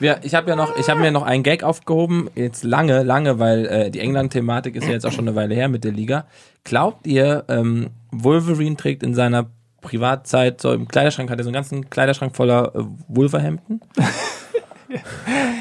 Wir, 0.00 0.20
ich 0.22 0.34
habe 0.34 0.48
ja 0.50 0.56
noch, 0.56 0.76
ich 0.76 0.88
habe 0.88 1.00
mir 1.00 1.10
noch 1.10 1.22
einen 1.24 1.42
Gag 1.42 1.62
aufgehoben, 1.64 2.30
jetzt 2.34 2.62
lange, 2.64 3.02
lange, 3.02 3.38
weil 3.38 3.66
äh, 3.66 3.90
die 3.90 4.00
England-Thematik 4.00 4.76
ist 4.76 4.84
ja 4.86 4.92
jetzt 4.92 5.04
auch 5.06 5.12
schon 5.12 5.26
eine 5.26 5.34
Weile 5.36 5.54
her 5.54 5.68
mit 5.68 5.82
der 5.84 5.92
Liga. 5.92 6.26
Glaubt 6.64 7.06
ihr, 7.06 7.44
ähm, 7.48 7.90
Wolverine 8.12 8.76
trägt 8.76 9.02
in 9.02 9.14
seiner 9.14 9.46
Privatzeit 9.80 10.60
so 10.60 10.72
im 10.72 10.86
Kleiderschrank, 10.88 11.30
hat 11.30 11.38
er 11.38 11.44
so 11.44 11.48
einen 11.48 11.54
ganzen 11.54 11.90
Kleiderschrank 11.90 12.36
voller 12.36 12.72
äh, 12.74 12.84
Wolverhampton? 13.08 13.80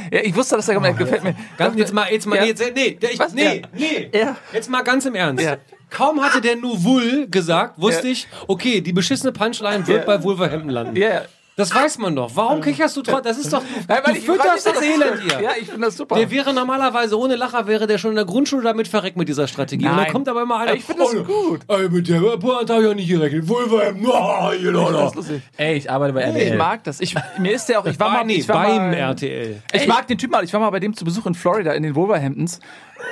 Ja, 0.10 0.22
ich 0.24 0.34
wusste, 0.36 0.56
dass 0.56 0.70
er 0.70 0.76
kommt. 0.80 0.98
gefällt 0.98 1.22
mir. 1.24 1.36
Ganz, 1.58 1.76
jetzt 1.78 1.94
mal, 1.94 2.08
jetzt 2.10 2.26
mal, 2.26 2.38
Ja. 2.38 2.46
jetzt, 2.46 2.64
nee, 2.74 2.98
ich, 3.12 3.20
Was? 3.20 3.34
nee, 3.34 3.62
nee. 3.78 4.10
Ja. 4.18 4.38
Jetzt 4.54 4.70
mal 4.70 4.82
ganz 4.82 5.06
im 5.06 5.16
Ernst. 5.16 5.44
Ja. 5.44 5.58
Kaum 5.90 6.22
hatte 6.22 6.40
der 6.40 6.56
Nuvul 6.56 7.28
gesagt, 7.30 7.74
wusste 7.78 8.08
Ja. 8.08 8.14
ich, 8.14 8.28
okay, 8.48 8.80
die 8.80 8.94
beschissene 8.94 9.34
Punchline 9.34 9.86
wird 9.86 10.08
Ja. 10.08 10.18
bei 10.18 10.24
Wolverhampton 10.24 10.70
landen. 10.70 10.96
Ja. 10.96 11.24
Das 11.58 11.74
weiß 11.74 11.98
man 11.98 12.16
doch. 12.16 12.32
Warum 12.36 12.62
kicherst 12.62 12.96
du 12.96 13.02
trotzdem? 13.02 13.24
Das 13.24 13.38
ist 13.40 13.52
doch, 13.52 13.64
Nein, 13.88 14.00
weil 14.04 14.14
du 14.14 14.20
ich 14.20 14.26
fütterst 14.28 14.68
das 14.68 14.80
ich 14.80 14.90
Elend 14.92 15.22
hier. 15.24 15.42
Ja, 15.42 15.50
ich 15.60 15.68
finde 15.68 15.88
das 15.88 15.98
super. 15.98 16.14
Der 16.16 16.30
wäre 16.30 16.54
normalerweise, 16.54 17.18
ohne 17.18 17.36
Lacher, 17.36 17.66
wäre 17.66 17.88
der 17.88 17.98
schon 17.98 18.12
in 18.12 18.16
der 18.16 18.26
Grundschule 18.26 18.62
damit 18.62 18.88
verreckt 18.88 19.18
mit 19.18 19.28
dieser 19.28 19.48
Strategie. 19.48 19.86
Und 19.86 19.90
dann 19.92 20.04
Nein. 20.04 20.12
kommt 20.12 20.30
aber 20.30 20.44
immer 20.44 20.60
einer. 20.60 20.76
Ich 20.76 20.86
finde 20.86 21.02
das 21.02 21.16
gut. 21.26 21.62
Ey, 21.68 21.90
mit 21.90 22.08
der 22.08 22.20
Pointe 22.38 22.74
habe 22.74 22.84
ich 22.84 22.88
ja 22.90 22.94
nicht 22.94 23.10
gerechnet. 23.10 23.50
Wolverhampton, 23.50 24.06
oh, 24.08 24.92
Das 24.92 25.16
lustig. 25.16 25.42
Ey, 25.58 25.78
ich 25.78 25.90
arbeite 25.90 26.14
bei 26.14 26.22
Ich 26.22 26.28
RTL. 26.28 26.58
mag 26.58 26.84
das. 26.84 27.00
Ich, 27.02 27.16
mir 27.40 27.54
ist 27.54 27.66
der 27.68 27.80
auch, 27.80 27.86
ich 27.88 28.00
war 28.00 28.10
Bei, 28.12 28.18
mal, 28.18 28.26
nee, 28.26 28.36
ich 28.36 28.48
war 28.48 28.64
beim 28.64 28.92
mal, 28.92 28.94
RTL. 28.94 29.62
Ich 29.74 29.88
mag 29.88 30.06
den 30.06 30.20
Typ 30.20 30.30
mal, 30.30 30.44
ich 30.44 30.54
war 30.54 30.60
mal 30.60 30.70
bei 30.70 30.80
dem 30.80 30.96
zu 30.96 31.04
Besuch 31.06 31.26
in 31.26 31.34
Florida, 31.34 31.72
in 31.74 31.82
den 31.82 31.96
Wolverhamptons. 31.96 32.60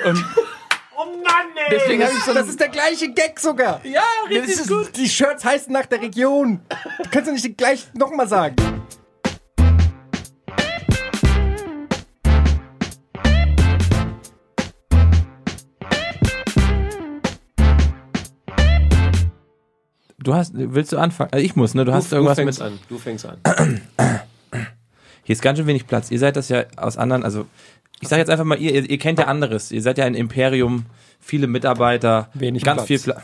Und 0.05 0.23
Oh 0.23 0.39
ey. 0.39 0.54
Deswegen 1.71 2.03
habe 2.03 2.13
ich 2.13 2.23
so 2.23 2.33
Das 2.33 2.47
ist 2.47 2.59
der 2.59 2.69
gleiche 2.69 3.11
Gag 3.11 3.39
sogar. 3.39 3.81
Ja, 3.85 4.03
Das 4.29 4.47
ist, 4.47 4.97
Die 4.97 5.09
Shirts 5.09 5.43
heißen 5.43 5.71
nach 5.71 5.85
der 5.85 6.01
Region. 6.01 6.61
Du 7.03 7.09
kannst 7.09 7.27
doch 7.27 7.33
nicht 7.33 7.57
gleich 7.57 7.87
nochmal 7.93 8.27
sagen. 8.27 8.55
Du 20.17 20.33
hast, 20.33 20.53
willst 20.55 20.91
du 20.91 20.97
anfangen? 20.97 21.29
Also 21.31 21.45
ich 21.45 21.55
muss, 21.55 21.73
ne? 21.75 21.85
Du 21.85 21.93
hast 21.93 22.11
du, 22.11 22.15
irgendwas 22.15 22.37
du 22.37 22.45
mit. 22.45 22.55
fängst 22.55 22.61
an. 22.61 22.79
Du 22.89 22.97
fängst 22.97 23.25
an. 23.25 23.81
Hier 25.23 25.33
ist 25.33 25.41
ganz 25.41 25.57
schön 25.59 25.67
wenig 25.67 25.87
Platz. 25.87 26.09
Ihr 26.09 26.19
seid 26.19 26.35
das 26.35 26.49
ja 26.49 26.65
aus 26.77 26.97
anderen, 26.97 27.23
also 27.23 27.45
ich 27.99 28.07
sage 28.07 28.21
jetzt 28.21 28.29
einfach 28.29 28.43
mal, 28.45 28.59
ihr, 28.59 28.73
ihr, 28.73 28.89
ihr 28.89 28.97
kennt 28.97 29.19
ja 29.19 29.25
anderes. 29.25 29.71
Ihr 29.71 29.81
seid 29.81 29.97
ja 29.97 30.05
ein 30.05 30.15
Imperium, 30.15 30.85
viele 31.25 31.47
Mitarbeiter, 31.47 32.29
Wenig 32.35 32.63
ganz 32.63 32.85
Platz. 32.85 32.87
viel 32.87 32.99
Platz. 32.99 33.23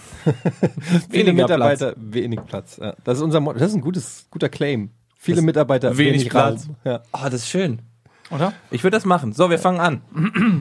Viele 1.12 1.34
Mitarbeiter, 1.34 1.94
wenig 1.98 2.40
Platz. 2.48 2.78
Ja. 2.82 2.96
Das 3.04 3.20
ist 3.20 3.24
unser 3.24 3.40
Motto. 3.40 3.60
Das 3.60 3.70
ist 3.70 3.76
ein 3.76 3.82
gutes, 3.82 4.26
guter 4.32 4.50
Claim. 4.50 4.90
Viele 5.18 5.44
Mitarbeiter, 5.44 5.96
wenig 5.96 6.22
wenig, 6.22 6.30
Platz. 6.30 6.66
Raum. 6.66 6.76
Ja. 6.84 7.04
Oh, 7.14 7.26
das 7.26 7.36
ist 7.36 7.50
schön. 7.50 7.80
Oder? 8.32 8.54
Ich 8.72 8.84
würde 8.84 8.98
das 8.98 9.06
machen. 9.06 9.34
So, 9.34 9.52
wir 9.52 9.60
fangen 9.60 9.80
an. 9.80 10.02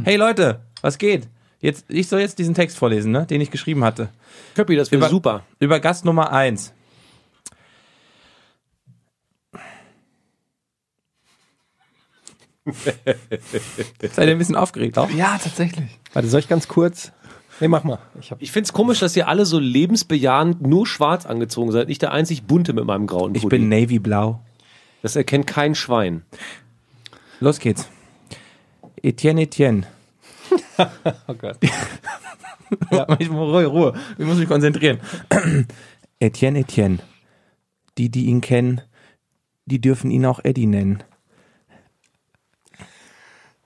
hey 0.05 0.17
Leute, 0.17 0.61
was 0.83 0.99
geht? 0.99 1.29
Jetzt, 1.61 1.87
ich 1.89 2.09
soll 2.09 2.21
jetzt 2.21 2.39
diesen 2.39 2.55
Text 2.55 2.77
vorlesen, 2.77 3.11
ne, 3.11 3.25
den 3.27 3.41
ich 3.41 3.51
geschrieben 3.51 3.85
hatte. 3.85 4.11
Köppi, 4.55 4.77
das 4.77 4.91
wäre 4.93 5.09
super. 5.09 5.45
Über 5.59 5.81
Gast 5.81 6.05
Nummer 6.05 6.33
eins. 6.33 6.75
Seid 12.75 14.27
ihr 14.29 14.33
ein 14.33 14.39
bisschen 14.39 14.57
aufgeregt 14.57 14.99
auch? 14.99 15.11
Ja, 15.11 15.39
tatsächlich. 15.43 15.99
Warte, 16.13 16.29
soll 16.29 16.41
ich 16.41 16.49
ganz 16.49 16.69
kurz? 16.69 17.13
Nee, 17.61 17.69
mach 17.69 17.85
mal. 17.85 17.99
Ich 18.19 18.33
Ich 18.39 18.53
find's 18.53 18.73
komisch, 18.73 19.01
dass 19.01 19.15
ihr 19.17 19.29
alle 19.29 19.45
so 19.47 19.59
lebensbejahend 19.59 20.63
nur 20.63 20.87
schwarz 20.87 21.27
angezogen 21.27 21.73
seid. 21.73 21.91
Ich 21.91 21.99
der 21.99 22.13
einzig 22.13 22.45
bunte 22.45 22.73
mit 22.73 22.85
meinem 22.85 23.07
grauen 23.07 23.35
Ich 23.35 23.43
Pulli. 23.43 23.59
bin 23.59 23.69
Navy 23.69 23.99
Blau. 23.99 24.41
Das 25.03 25.17
erkennt 25.17 25.47
kein 25.47 25.75
Schwein. 25.75 26.23
Los 27.41 27.59
geht's. 27.59 27.89
Etienne 29.03 29.43
Etienne. 29.43 29.87
oh 30.79 31.35
Gott. 31.35 31.59
Ich 33.19 33.29
muss 33.29 33.49
Ruhe, 33.53 33.67
Ruhe. 33.67 33.95
Ich 34.17 34.25
muss 34.25 34.39
mich 34.39 34.47
konzentrieren. 34.49 35.01
Etienne 36.21 36.61
Etienne. 36.61 37.01
Die, 37.99 38.11
die 38.11 38.27
ihn 38.27 38.41
kennen, 38.41 38.81
die 39.67 39.81
dürfen 39.81 40.13
ihn 40.13 40.25
auch 40.25 40.39
Eddie 40.45 40.67
nennen. 40.67 41.03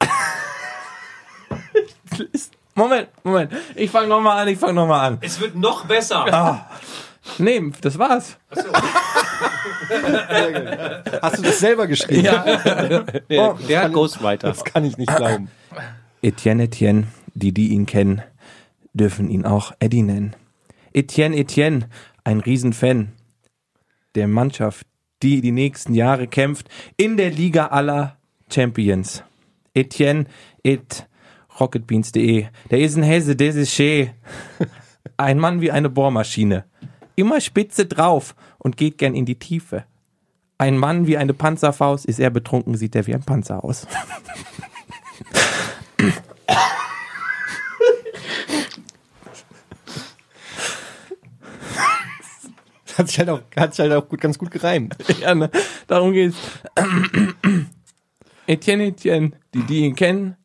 Moment, 2.75 3.09
Moment. 3.23 3.53
Ich 3.77 3.91
fange 3.91 4.09
nochmal 4.09 4.43
an, 4.43 4.49
ich 4.49 4.59
fange 4.59 4.75
nochmal 4.75 5.13
an. 5.13 5.19
Es 5.21 5.41
wird 5.41 5.55
noch 5.55 5.85
besser. 5.87 6.67
Nee, 7.39 7.73
das 7.81 7.99
war's. 7.99 8.37
Hast 11.23 11.39
du 11.39 11.43
das 11.43 11.59
selber 11.59 11.87
geschrieben? 11.87 12.25
Der, 13.31 13.55
der 13.55 13.89
Ghostwriter. 13.91 14.49
Das 14.49 14.65
kann 14.65 14.85
ich 14.85 14.99
nicht 14.99 15.15
glauben. 15.15 15.49
Etienne 16.23 16.65
Etienne, 16.65 17.07
die, 17.35 17.53
die 17.53 17.69
ihn 17.69 17.87
kennen, 17.87 18.23
dürfen 18.93 19.31
ihn 19.31 19.47
auch 19.47 19.73
Eddie 19.79 20.03
nennen. 20.03 20.35
Etienne 20.93 21.37
Etienne, 21.37 21.89
ein 22.25 22.41
Riesenfan 22.41 23.13
der 24.15 24.29
Mannschaft, 24.29 24.87
die 25.23 25.41
die 25.41 25.53
nächsten 25.53 25.95
Jahre 25.95 26.27
kämpft 26.29 26.69
in 26.97 27.17
der 27.17 27.31
Liga 27.31 27.67
aller 27.69 28.17
Champions. 28.53 29.23
Etienne 29.75 30.27
et 30.63 31.07
rocketbeans.de. 31.61 32.47
Der 32.71 32.79
ist 32.79 32.97
ein 32.97 33.03
Hesse, 33.03 33.37
der 33.37 33.55
ist 33.55 33.73
schee. 33.73 34.11
Ein 35.17 35.39
Mann 35.39 35.61
wie 35.61 35.71
eine 35.71 35.91
Bohrmaschine. 35.91 36.65
Immer 37.15 37.41
spitze 37.41 37.87
drauf 37.87 38.35
und 38.59 38.77
geht 38.77 38.99
gern 38.99 39.15
in 39.15 39.27
die 39.27 39.39
Tiefe. 39.39 39.85
Ein 40.59 40.77
Mann 40.79 41.07
wie 41.07 41.17
eine 41.17 41.35
Panzerfaust, 41.35 42.07
ist 42.07 42.19
er 42.19 42.31
betrunken, 42.31 42.77
sieht 42.77 42.97
er 42.97 43.07
wie 43.07 43.15
ein 43.15 43.23
Panzer 43.23 43.63
aus. 43.63 43.87
Hat 52.97 53.09
sich 53.09 53.19
halt 53.19 53.29
auch, 53.29 53.41
hat 53.57 53.75
sich 53.75 53.83
halt 53.83 53.93
auch 53.93 54.09
gut, 54.09 54.21
ganz 54.21 54.39
gut 54.39 54.51
gereimt. 54.51 54.97
Ja, 55.21 55.35
ne? 55.35 55.51
Darum 55.87 56.13
geht's. 56.13 56.37
Etienne 58.47 58.85
Etienne, 58.87 59.33
die, 59.53 59.63
die 59.63 59.81
ihn 59.81 59.95
kennen, 59.97 60.37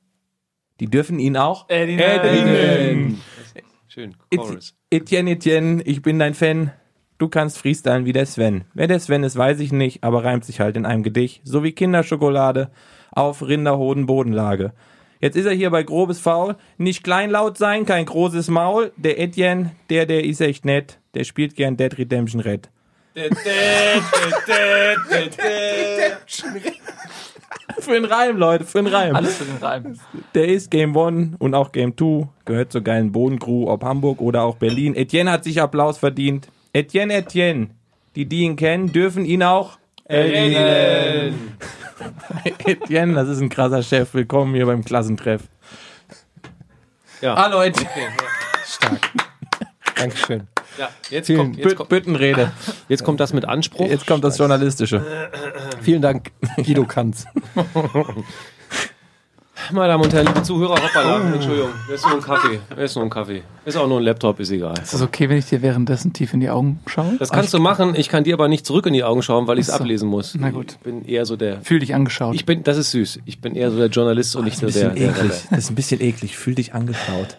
die 0.79 0.87
dürfen 0.87 1.19
ihn 1.19 1.37
auch. 1.37 1.69
Eddie 1.69 1.95
nennen. 1.95 3.21
Schön. 3.87 4.15
Chorus. 4.33 4.75
Etienne 4.91 5.31
Etienne, 5.31 5.81
ich 5.83 6.01
bin 6.01 6.19
dein 6.19 6.33
Fan. 6.33 6.71
Du 7.17 7.27
kannst 7.27 7.57
freestylen 7.57 8.05
wie 8.05 8.13
der 8.13 8.25
Sven. 8.25 8.63
Wer 8.73 8.87
der 8.87 8.99
Sven 8.99 9.23
ist, 9.23 9.35
weiß 9.35 9.59
ich 9.59 9.71
nicht, 9.71 10.03
aber 10.03 10.23
reimt 10.23 10.45
sich 10.45 10.59
halt 10.59 10.77
in 10.77 10.85
einem 10.85 11.03
Gedicht. 11.03 11.41
So 11.43 11.63
wie 11.63 11.73
Kinderschokolade 11.73 12.71
auf 13.11 13.45
Rinderhoden 13.45 14.05
Bodenlage. 14.05 14.73
Jetzt 15.19 15.35
ist 15.35 15.45
er 15.45 15.51
hier 15.51 15.69
bei 15.69 15.83
grobes 15.83 16.19
Faul. 16.19 16.55
Nicht 16.77 17.03
kleinlaut 17.03 17.57
sein, 17.57 17.85
kein 17.85 18.05
großes 18.05 18.47
Maul. 18.47 18.93
Der 18.95 19.19
Etienne, 19.19 19.71
der, 19.89 20.05
der 20.05 20.23
ist 20.23 20.39
echt 20.39 20.63
nett. 20.63 20.99
Der 21.13 21.25
spielt 21.25 21.55
gern 21.55 21.75
Dead 21.75 21.97
Redemption 21.97 22.39
Red. 22.39 22.69
Für 27.79 27.93
den 27.93 28.05
Reim, 28.05 28.37
Leute, 28.37 28.63
für 28.65 28.79
den 28.79 28.93
Reim. 28.93 29.15
Alles 29.15 29.37
für 29.37 29.45
den 29.45 29.57
Reim. 29.57 29.99
Der 30.35 30.47
ist 30.47 30.69
Game 30.69 30.95
One 30.95 31.31
und 31.39 31.55
auch 31.55 31.71
Game 31.71 31.95
Two. 31.95 32.27
Gehört 32.45 32.71
zur 32.71 32.81
geilen 32.81 33.11
Bodencrew, 33.11 33.69
ob 33.69 33.83
Hamburg 33.83 34.21
oder 34.21 34.43
auch 34.43 34.57
Berlin. 34.57 34.95
Etienne 34.95 35.31
hat 35.31 35.43
sich 35.43 35.61
Applaus 35.61 35.97
verdient. 35.97 36.47
Etienne, 36.73 37.13
Etienne. 37.15 37.69
Die, 38.15 38.25
die 38.25 38.41
ihn 38.41 38.55
kennen, 38.55 38.91
dürfen 38.91 39.25
ihn 39.25 39.43
auch. 39.43 39.77
Etienne, 42.65 43.13
das 43.13 43.29
ist 43.29 43.39
ein 43.39 43.49
krasser 43.49 43.83
Chef. 43.83 44.13
Willkommen 44.13 44.55
hier 44.55 44.65
beim 44.65 44.83
Klassentreff. 44.83 45.43
Ja. 47.21 47.35
Hallo, 47.35 47.61
Etienne. 47.61 48.13
Dankeschön. 49.95 50.47
Ja, 50.79 50.87
jetzt, 51.09 51.27
Vielen 51.27 51.39
kommt, 51.39 51.57
jetzt, 51.57 51.75
kommt, 51.75 51.89
Büttenrede. 51.89 52.53
jetzt 52.87 53.03
kommt 53.03 53.19
das 53.19 53.33
mit 53.33 53.43
Anspruch. 53.43 53.89
Jetzt 53.89 54.07
kommt 54.07 54.23
das 54.23 54.37
Journalistische. 54.37 55.05
Vielen 55.81 56.01
Dank, 56.01 56.31
Guido 56.55 56.85
Kanz. 56.85 57.25
Meine 59.71 59.89
Damen 59.89 60.03
und 60.05 60.13
Herren, 60.13 60.27
liebe 60.27 60.41
Zuhörer, 60.41 60.81
hoppala, 60.81 61.33
Entschuldigung, 61.33 61.71
das 61.89 61.99
ist 61.99 62.07
nur 62.07 62.15
ein 62.15 62.21
Kaffee. 62.21 62.59
Das 62.69 62.79
ist 62.91 62.95
nur 62.95 63.03
ein 63.03 63.09
Kaffee. 63.09 63.43
Ist 63.65 63.75
auch 63.75 63.89
nur 63.89 63.99
ein 63.99 64.03
Laptop, 64.03 64.39
ist 64.39 64.51
egal. 64.51 64.73
Ist 64.81 64.93
es 64.93 65.01
okay, 65.01 65.27
wenn 65.27 65.37
ich 65.37 65.47
dir 65.47 65.61
währenddessen 65.61 66.13
tief 66.13 66.33
in 66.33 66.39
die 66.39 66.49
Augen 66.49 66.79
schaue? 66.87 67.17
Das 67.19 67.29
kannst 67.29 67.53
du 67.53 67.59
machen, 67.59 67.93
ich 67.95 68.07
kann 68.07 68.23
dir 68.23 68.35
aber 68.35 68.47
nicht 68.47 68.65
zurück 68.65 68.85
in 68.85 68.93
die 68.93 69.03
Augen 69.03 69.21
schauen, 69.21 69.47
weil 69.47 69.59
ich 69.59 69.67
es 69.67 69.69
ablesen 69.69 70.07
muss. 70.07 70.33
Na 70.39 70.49
gut. 70.51 70.71
Ich 70.71 70.77
bin 70.79 71.03
eher 71.05 71.25
so 71.25 71.35
der. 71.35 71.61
Fühl 71.61 71.79
dich 71.79 71.93
angeschaut. 71.93 72.35
Ich 72.35 72.45
bin, 72.45 72.63
das 72.63 72.77
ist 72.77 72.91
süß. 72.91 73.19
Ich 73.25 73.41
bin 73.41 73.53
eher 73.55 73.69
so 73.69 73.77
der 73.77 73.87
Journalist 73.87 74.37
und 74.37 74.45
nicht 74.45 74.57
so 74.57 74.67
Das 74.67 74.75
der, 74.75 74.83
ist 74.85 74.89
ein 74.91 74.95
bisschen 74.95 75.13
der, 75.13 75.13
der, 75.13 75.25
eklig. 75.25 75.47
Das 75.49 75.59
ist 75.59 75.69
ein 75.71 75.75
bisschen 75.75 76.01
eklig. 76.01 76.37
Fühl 76.37 76.55
dich 76.55 76.73
angeschaut. 76.73 77.37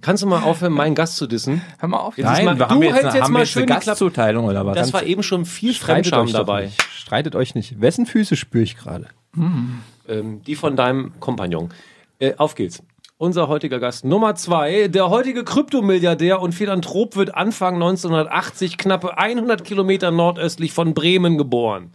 Kannst 0.00 0.22
du 0.22 0.26
mal 0.26 0.42
aufhören, 0.42 0.72
meinen 0.72 0.94
Gast 0.94 1.16
zu 1.16 1.26
dissen? 1.26 1.62
Hör 1.78 1.88
mal 1.88 1.98
auf. 1.98 2.16
Jetzt 2.16 2.30
ist 2.30 2.44
mal, 2.44 2.58
wir 2.58 2.66
du 2.66 2.70
haben 2.70 2.82
jetzt, 2.82 2.92
hältst 2.92 3.06
eine, 3.06 3.14
jetzt 3.14 3.24
haben 3.24 3.32
mal 3.32 3.40
jetzt 3.40 3.56
eine. 3.56 3.66
Gastzuteilung 3.66 4.44
oder 4.46 4.66
was? 4.66 4.76
Das 4.76 4.92
war 4.92 5.02
eben 5.02 5.22
schon 5.22 5.44
viel 5.44 5.74
Fremdscham 5.74 6.30
dabei. 6.32 6.66
nicht. 6.66 6.82
Streitet 6.82 7.34
euch 7.34 7.54
nicht. 7.54 7.80
Wessen 7.80 8.06
Füße 8.06 8.36
spüre 8.36 8.64
ich 8.64 8.76
gerade? 8.76 9.06
Ähm, 9.36 10.42
die 10.46 10.54
von 10.54 10.76
deinem 10.76 11.12
Kompagnon. 11.20 11.70
Äh, 12.18 12.34
auf 12.36 12.54
geht's. 12.54 12.82
Unser 13.20 13.48
heutiger 13.48 13.80
Gast 13.80 14.04
Nummer 14.04 14.36
zwei, 14.36 14.86
der 14.86 15.10
heutige 15.10 15.42
Kryptomilliardär 15.42 16.40
und 16.40 16.52
Philanthrop 16.52 17.16
wird 17.16 17.34
Anfang 17.34 17.74
1980 17.74 18.78
knappe 18.78 19.18
100 19.18 19.64
Kilometer 19.64 20.12
nordöstlich 20.12 20.72
von 20.72 20.94
Bremen 20.94 21.36
geboren. 21.36 21.90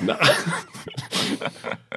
Na- 0.00 0.18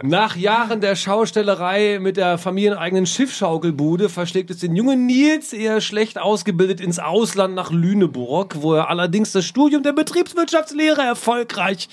Nach 0.03 0.35
Jahren 0.35 0.79
der 0.81 0.95
Schaustellerei 0.95 1.99
mit 1.99 2.17
der 2.17 2.37
familieneigenen 2.37 3.05
Schiffschaukelbude 3.05 4.09
verschlägt 4.09 4.51
es 4.51 4.59
den 4.59 4.75
jungen 4.75 5.05
Nils 5.07 5.53
eher 5.53 5.81
schlecht 5.81 6.19
ausgebildet 6.19 6.79
ins 6.79 6.99
Ausland 6.99 7.55
nach 7.55 7.71
Lüneburg, 7.71 8.61
wo 8.61 8.73
er 8.73 8.89
allerdings 8.89 9.31
das 9.31 9.45
Studium 9.45 9.81
der 9.83 9.93
Betriebswirtschaftslehre 9.93 11.01
erfolgreich 11.01 11.89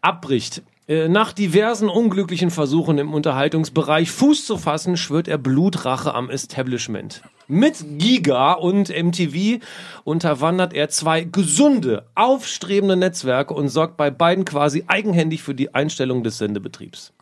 abbricht. 0.00 0.62
Äh, 0.86 1.08
Nach 1.08 1.32
diversen 1.32 1.88
unglücklichen 1.88 2.50
Versuchen 2.50 2.98
im 2.98 3.14
Unterhaltungsbereich 3.14 4.10
Fuß 4.10 4.44
zu 4.44 4.58
fassen, 4.58 4.98
schwört 4.98 5.28
er 5.28 5.38
Blutrache 5.38 6.14
am 6.14 6.28
Establishment. 6.28 7.22
Mit 7.46 7.98
Giga 7.98 8.52
und 8.52 8.90
MTV 8.90 9.62
unterwandert 10.04 10.74
er 10.74 10.88
zwei 10.90 11.24
gesunde, 11.24 12.06
aufstrebende 12.14 12.96
Netzwerke 12.96 13.54
und 13.54 13.68
sorgt 13.68 13.96
bei 13.96 14.10
beiden 14.10 14.44
quasi 14.44 14.84
eigenhändig 14.86 15.42
für 15.42 15.54
die 15.54 15.74
Einstellung 15.74 16.22
des 16.22 16.38
Sendebetriebs. 16.38 17.12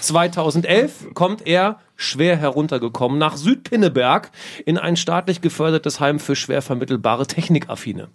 2011 0.00 1.14
kommt 1.14 1.46
er, 1.46 1.78
schwer 1.96 2.36
heruntergekommen, 2.36 3.18
nach 3.18 3.36
Südpinneberg 3.36 4.30
in 4.64 4.78
ein 4.78 4.96
staatlich 4.96 5.40
gefördertes 5.40 6.00
Heim 6.00 6.20
für 6.20 6.36
schwer 6.36 6.62
vermittelbare 6.62 7.26
Technikaffine. 7.26 8.08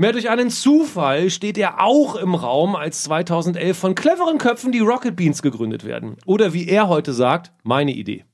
Mehr 0.00 0.12
durch 0.12 0.30
einen 0.30 0.48
Zufall 0.48 1.28
steht 1.28 1.58
er 1.58 1.82
auch 1.82 2.14
im 2.14 2.36
Raum, 2.36 2.76
als 2.76 3.02
2011 3.02 3.76
von 3.76 3.94
cleveren 3.96 4.38
Köpfen 4.38 4.70
die 4.70 4.78
Rocket 4.78 5.16
Beans 5.16 5.42
gegründet 5.42 5.84
werden. 5.84 6.16
Oder 6.24 6.52
wie 6.52 6.68
er 6.68 6.88
heute 6.88 7.12
sagt, 7.12 7.50
meine 7.64 7.92
Idee. 7.92 8.24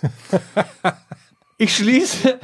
Ich 1.62 1.76
schließe, 1.76 2.40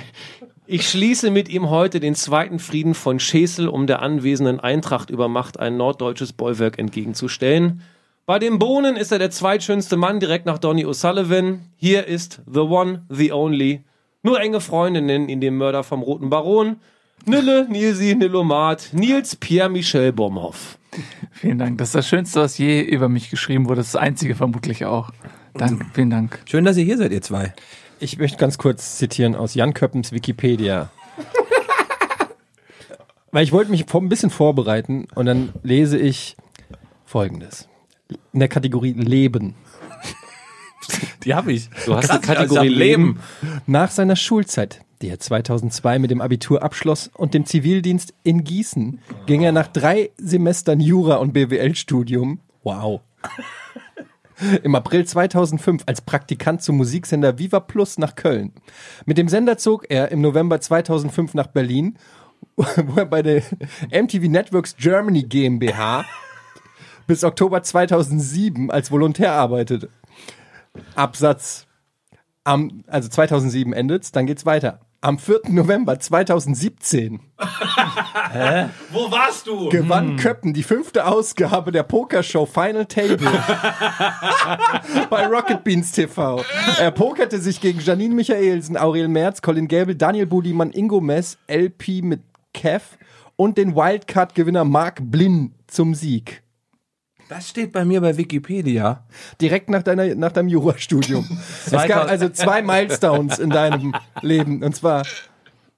ich 0.67 0.91
schließe 0.91 1.31
mit 1.31 1.49
ihm 1.49 1.71
heute 1.71 2.01
den 2.01 2.15
zweiten 2.15 2.59
Frieden 2.59 2.93
von 2.93 3.19
Schesel, 3.19 3.67
um 3.67 3.87
der 3.87 4.03
anwesenden 4.03 4.61
Eintracht 4.61 5.09
über 5.09 5.27
Macht 5.27 5.59
ein 5.59 5.79
norddeutsches 5.79 6.35
Bollwerk 6.35 6.79
entgegenzustellen. 6.79 7.81
Bei 8.27 8.39
den 8.39 8.59
Bohnen 8.59 8.95
ist 8.97 9.13
er 9.13 9.19
der 9.19 9.31
zweitschönste 9.31 9.97
Mann 9.97 10.21
direkt 10.21 10.45
nach 10.45 10.59
Donny 10.59 10.85
O'Sullivan. 10.85 11.61
Hier 11.77 12.07
ist 12.07 12.43
The 12.47 12.61
One, 12.61 13.07
The 13.09 13.33
Only. 13.33 13.85
Nur 14.23 14.39
enge 14.39 14.61
Freunde 14.61 15.01
nennen 15.01 15.31
ihn 15.31 15.41
den 15.41 15.57
Mörder 15.57 15.83
vom 15.83 16.03
Roten 16.03 16.29
Baron. 16.29 16.77
Nille, 17.29 17.67
Nilsi, 17.69 18.15
Nilomat, 18.15 18.91
Nils 18.93 19.35
Pierre 19.35 19.69
Michel 19.69 20.13
Bomhoff. 20.13 20.79
Vielen 21.33 21.59
Dank. 21.59 21.77
Das 21.79 21.89
ist 21.89 21.95
das 21.97 22.09
Schönste, 22.09 22.41
was 22.41 22.57
je 22.57 22.81
über 22.81 23.09
mich 23.09 23.31
geschrieben 23.31 23.67
wurde. 23.67 23.79
Das, 23.79 23.89
ist 23.89 23.95
das 23.97 24.03
einzige 24.03 24.37
vermutlich 24.37 24.85
auch. 24.85 25.11
Danke, 25.55 25.87
vielen 25.93 26.11
Dank. 26.11 26.39
Schön, 26.49 26.65
dass 26.65 26.77
ihr 26.77 26.85
hier 26.85 26.97
seid, 26.97 27.11
ihr 27.11 27.23
zwei. 27.23 27.53
Ich 27.99 28.19
möchte 28.19 28.39
ganz 28.39 28.59
kurz 28.59 28.99
zitieren 28.99 29.35
aus 29.35 29.55
Jan 29.55 29.75
Köppens 29.75 30.13
Wikipedia. 30.13 30.91
Weil 33.33 33.43
ich 33.43 33.51
wollte 33.51 33.73
mich 33.73 33.93
ein 33.93 34.09
bisschen 34.09 34.31
vorbereiten 34.31 35.09
und 35.17 35.27
dann 35.27 35.53
lese 35.65 35.99
ich 35.99 36.37
folgendes. 37.05 37.69
In 38.33 38.39
der 38.39 38.49
Kategorie 38.49 38.93
Leben. 38.93 39.57
Die 41.25 41.35
habe 41.35 41.53
ich. 41.53 41.71
Du 41.87 41.97
hast 41.97 42.07
Krass, 42.07 42.21
die 42.21 42.27
Kategorie 42.27 42.69
am 42.69 42.75
Leben. 42.75 43.21
Nach 43.67 43.91
seiner 43.91 44.15
Schulzeit, 44.15 44.86
die 45.03 45.09
er 45.09 45.19
2002 45.19 45.99
mit 45.99 46.11
dem 46.11 46.21
Abitur 46.21 46.63
abschloss 46.63 47.11
und 47.15 47.35
dem 47.35 47.47
Zivildienst 47.47 48.15
in 48.23 48.45
Gießen, 48.45 49.01
ging 49.27 49.43
er 49.43 49.53
nach 49.53 49.69
drei 49.69 50.11
Semestern 50.17 50.81
Jura- 50.81 51.17
und 51.17 51.33
BWL-Studium, 51.33 52.41
wow, 52.63 53.01
im 54.63 54.75
April 54.75 55.05
2005 55.05 55.85
als 55.87 56.01
Praktikant 56.01 56.63
zum 56.63 56.77
Musiksender 56.77 57.39
Viva 57.39 57.61
Plus 57.61 57.99
nach 57.99 58.15
Köln. 58.15 58.53
Mit 59.05 59.19
dem 59.19 59.29
Sender 59.29 59.59
zog 59.59 59.87
er 59.89 60.11
im 60.11 60.21
November 60.21 60.61
2005 60.61 61.35
nach 61.35 61.49
Berlin, 61.49 61.99
wo 62.57 62.97
er 62.97 63.07
bei 63.07 63.23
der 63.23 63.43
MTV 63.91 64.29
Networks 64.29 64.77
Germany 64.77 65.23
GmbH 65.23 66.05
bis 67.07 67.25
Oktober 67.25 67.63
2007 67.63 68.71
als 68.71 68.91
Volontär 68.91 69.33
arbeitet. 69.33 69.89
Absatz 70.95 71.67
am, 72.45 72.85
also 72.87 73.09
2007 73.09 73.73
endet's, 73.73 74.13
dann 74.13 74.27
geht's 74.27 74.47
weiter. 74.47 74.81
Am 75.07 75.21
4. 75.21 75.43
November 75.51 76.01
2017 76.01 77.21
Wo 78.91 79.09
warst 79.09 79.47
du? 79.47 79.69
gewann 79.69 80.17
Köppen 80.17 80.53
die 80.53 80.65
fünfte 80.65 81.07
Ausgabe 81.07 81.71
der 81.71 81.85
Pokershow 81.85 82.45
Final 82.45 82.87
Table 82.87 83.31
bei 85.09 85.27
Rocket 85.29 85.63
Beans 85.63 85.93
TV. 85.93 86.43
Er 86.81 86.91
pokerte 86.91 87.39
sich 87.39 87.61
gegen 87.61 87.79
Janine 87.79 88.17
Michaelsen, 88.17 88.77
Aurel 88.77 89.07
Merz, 89.07 89.43
Colin 89.43 89.69
Gäbel, 89.69 89.95
Daniel 89.95 90.27
Budimann, 90.27 90.73
Ingo 90.73 91.01
Mess, 91.01 91.39
LP 91.47 92.03
mit 92.03 92.23
Kev 92.53 92.83
und 93.37 93.59
den 93.59 93.77
Wildcard-Gewinner 93.77 94.65
Mark 94.65 94.99
Blin 95.03 95.55
zum 95.69 95.95
Sieg. 95.95 96.43
Das 97.29 97.49
steht 97.49 97.73
bei 97.73 97.85
mir 97.85 98.01
bei 98.01 98.17
Wikipedia. 98.17 99.05
Direkt 99.41 99.69
nach, 99.69 99.83
deiner, 99.83 100.15
nach 100.15 100.33
deinem 100.33 100.49
Jurastudium. 100.49 101.27
es 101.65 101.71
gab 101.71 102.09
also 102.09 102.29
zwei 102.29 102.63
Milestones 102.63 103.39
in 103.39 103.51
deinem 103.51 103.95
Leben. 104.23 104.63
Und 104.63 104.77
zwar 104.77 105.05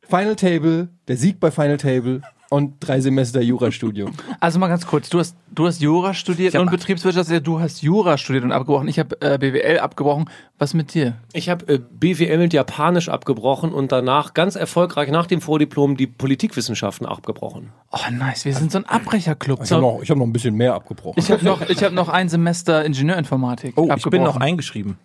Final 0.09 0.37
Table, 0.37 0.89
der 1.07 1.17
Sieg 1.17 1.41
bei 1.41 1.51
Final 1.51 1.79
Table 1.79 2.23
und 2.51 2.77
drei 2.81 3.01
Semester 3.01 3.41
Jurastudium. 3.43 4.13
Also 4.41 4.59
mal 4.59 4.69
ganz 4.69 4.87
kurz, 4.87 5.11
du 5.11 5.19
hast, 5.19 5.37
du 5.51 5.67
hast 5.67 5.81
Jura 5.81 6.15
studiert 6.15 6.55
und 6.55 6.71
Betriebswirtschaft, 6.71 7.47
du 7.47 7.61
hast 7.61 7.83
Jura 7.83 8.17
studiert 8.17 8.45
und 8.45 8.53
abgebrochen. 8.53 8.89
Ich 8.89 8.99
habe 8.99 9.21
äh, 9.21 9.39
BWL 9.39 9.81
abgebrochen. 9.81 10.31
Was 10.59 10.75
mit 10.75 10.95
dir? 10.95 11.15
Ich 11.33 11.49
habe 11.49 11.75
äh, 11.75 11.79
BWL 11.79 12.39
mit 12.39 12.53
Japanisch 12.53 13.09
abgebrochen 13.09 13.73
und 13.73 13.93
danach 13.93 14.35
ganz 14.35 14.57
erfolgreich 14.57 15.11
nach 15.11 15.27
dem 15.27 15.41
Vordiplom 15.41 15.97
die 15.97 16.07
Politikwissenschaften 16.07 17.07
abgebrochen. 17.07 17.71
Oh 17.93 17.99
nice, 18.11 18.45
wir 18.45 18.55
sind 18.55 18.73
so 18.73 18.79
ein 18.79 18.87
Abbrecherclub. 18.87 19.61
Ich 19.63 19.71
habe 19.71 19.83
noch, 19.83 20.01
ich 20.03 20.11
hab 20.11 20.17
noch 20.17 20.27
ein 20.27 20.33
bisschen 20.33 20.55
mehr 20.55 20.75
abgebrochen. 20.75 21.23
Ich 21.23 21.31
habe 21.31 21.45
noch, 21.45 21.69
ich 21.69 21.83
hab 21.85 21.93
noch 21.93 22.09
ein 22.09 22.29
Semester 22.29 22.85
Ingenieurinformatik 22.85 23.75
Oh, 23.77 23.93
ich 23.95 24.05
bin 24.05 24.23
noch 24.23 24.37
eingeschrieben. 24.37 24.99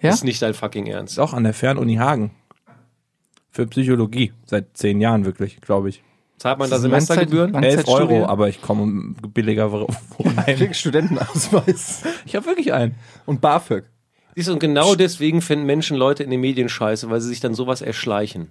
Ja? 0.00 0.10
Ist 0.10 0.24
nicht 0.24 0.42
dein 0.42 0.52
fucking 0.52 0.86
Ernst. 0.86 1.18
Auch 1.18 1.32
an 1.32 1.44
der 1.44 1.54
Fernuni 1.54 1.96
Hagen. 1.96 2.32
Für 3.50 3.66
Psychologie. 3.66 4.32
Seit 4.46 4.76
zehn 4.76 5.00
Jahren 5.00 5.24
wirklich, 5.24 5.60
glaube 5.60 5.88
ich. 5.88 6.02
Zahlt 6.42 6.58
man 6.58 6.68
da 6.68 6.78
Semestergebühren? 6.78 7.52
Langzeit- 7.52 7.70
11 7.70 7.76
Langzeitstudie? 7.86 8.14
Euro, 8.14 8.26
aber 8.26 8.48
ich 8.48 8.60
komme 8.60 9.14
billiger 9.32 9.72
rein. 9.72 10.56
Krieg 10.56 10.74
Studentenausweis 10.74 12.02
Ich 12.26 12.34
habe 12.36 12.46
wirklich 12.46 12.72
einen. 12.72 12.96
und 13.26 13.40
BAföG. 13.40 13.84
Siehst 14.34 14.48
du, 14.48 14.54
und 14.54 14.58
genau 14.58 14.94
deswegen 14.94 15.40
finden 15.42 15.66
Menschen 15.66 15.96
Leute 15.96 16.22
in 16.24 16.30
den 16.30 16.40
Medien 16.40 16.68
scheiße, 16.68 17.10
weil 17.10 17.20
sie 17.20 17.28
sich 17.28 17.40
dann 17.40 17.54
sowas 17.54 17.82
erschleichen. 17.82 18.48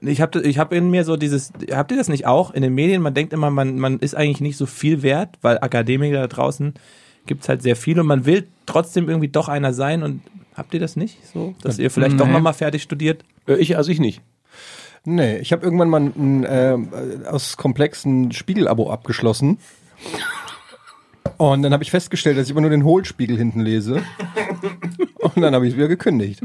Ich 0.00 0.20
habe 0.20 0.40
ich 0.42 0.58
hab 0.58 0.72
in 0.72 0.88
mir 0.90 1.04
so 1.04 1.16
dieses, 1.16 1.52
habt 1.72 1.90
ihr 1.90 1.96
das 1.96 2.08
nicht 2.08 2.26
auch? 2.26 2.52
In 2.52 2.62
den 2.62 2.74
Medien, 2.74 3.02
man 3.02 3.12
denkt 3.14 3.32
immer, 3.32 3.50
man, 3.50 3.78
man 3.78 3.98
ist 3.98 4.14
eigentlich 4.14 4.40
nicht 4.40 4.56
so 4.56 4.66
viel 4.66 5.02
wert, 5.02 5.36
weil 5.42 5.58
Akademiker 5.58 6.20
da 6.20 6.26
draußen 6.28 6.74
gibt's 7.26 7.48
halt 7.48 7.60
sehr 7.62 7.76
viel 7.76 7.98
und 7.98 8.06
man 8.06 8.24
will 8.24 8.46
trotzdem 8.66 9.08
irgendwie 9.08 9.28
doch 9.28 9.48
einer 9.48 9.72
sein 9.72 10.02
und 10.02 10.22
habt 10.54 10.72
ihr 10.74 10.80
das 10.80 10.96
nicht 10.96 11.18
so? 11.32 11.54
Dass 11.62 11.78
ihr 11.78 11.90
vielleicht 11.90 12.20
doch 12.20 12.26
Nee. 12.26 12.32
nochmal 12.32 12.54
fertig 12.54 12.82
studiert? 12.82 13.24
Äh, 13.46 13.56
ich, 13.56 13.76
also 13.76 13.90
ich 13.90 13.98
nicht. 14.00 14.20
Nee, 15.06 15.38
ich 15.38 15.52
habe 15.52 15.64
irgendwann 15.64 15.88
mal 15.88 16.00
ein, 16.00 16.44
äh, 16.44 16.76
aus 17.28 17.56
komplexen 17.56 18.32
Spiegelabo 18.32 18.90
abgeschlossen. 18.90 19.58
Und 21.36 21.62
dann 21.62 21.72
habe 21.72 21.84
ich 21.84 21.90
festgestellt, 21.90 22.36
dass 22.36 22.46
ich 22.46 22.50
immer 22.50 22.60
nur 22.60 22.70
den 22.70 22.84
Hohlspiegel 22.84 23.36
hinten 23.36 23.60
lese. 23.60 24.02
Und 25.18 25.40
dann 25.40 25.54
habe 25.54 25.66
ich 25.68 25.76
wieder 25.76 25.88
gekündigt. 25.88 26.40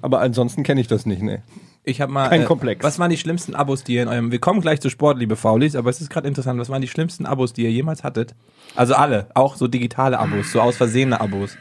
Aber 0.00 0.20
ansonsten 0.20 0.64
kenne 0.64 0.80
ich 0.80 0.88
das 0.88 1.06
nicht, 1.06 1.22
ne. 1.22 1.42
Ich 1.84 2.00
habe 2.00 2.12
mal. 2.12 2.28
Kein 2.28 2.44
Komplex. 2.44 2.84
Was 2.84 2.98
waren 2.98 3.10
die 3.10 3.16
schlimmsten 3.16 3.54
Abos, 3.54 3.84
die 3.84 3.94
ihr 3.94 4.02
in 4.02 4.08
eurem. 4.08 4.32
Wir 4.32 4.38
kommen 4.40 4.60
gleich 4.60 4.80
zu 4.80 4.90
Sport, 4.90 5.18
liebe 5.18 5.36
Faulis, 5.36 5.76
aber 5.76 5.90
es 5.90 6.00
ist 6.00 6.10
gerade 6.10 6.28
interessant. 6.28 6.58
Was 6.60 6.70
waren 6.70 6.82
die 6.82 6.88
schlimmsten 6.88 7.26
Abos, 7.26 7.52
die 7.52 7.62
ihr 7.62 7.70
jemals 7.70 8.02
hattet? 8.04 8.34
Also 8.74 8.94
alle, 8.94 9.28
auch 9.34 9.56
so 9.56 9.68
digitale 9.68 10.18
Abos, 10.18 10.52
so 10.52 10.60
aus 10.60 10.76
versehene 10.76 11.20
Abos. 11.20 11.56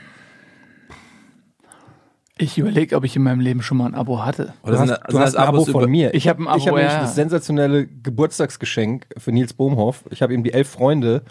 Ich 2.41 2.57
überlege, 2.57 2.95
ob 2.95 3.03
ich 3.03 3.15
in 3.15 3.21
meinem 3.23 3.39
Leben 3.39 3.61
schon 3.61 3.77
mal 3.77 3.85
ein 3.85 3.93
Abo 3.95 4.25
hatte. 4.25 4.53
Oder 4.63 4.73
Du 4.73 4.79
hast, 4.79 4.87
sind- 4.87 4.99
du 5.09 5.19
hast 5.19 5.33
das 5.33 5.35
ein 5.35 5.47
Abo 5.47 5.63
von 5.65 5.89
mir. 5.89 6.13
Ich 6.13 6.27
hab 6.27 6.39
ein 6.39 6.47
Abo, 6.47 6.57
Ich 6.57 6.67
habe 6.67 6.77
nämlich 6.77 6.93
ja. 6.93 7.01
das 7.01 7.15
sensationelle 7.15 7.87
Geburtstagsgeschenk 8.31 9.05
für 9.17 9.31
Nils 9.31 9.53
Bohmhoff. 9.53 10.03
Ich 10.09 10.21
habe 10.21 10.33
ihm 10.33 10.43
die 10.43 10.53
elf 10.53 10.69
Freunde 10.69 11.23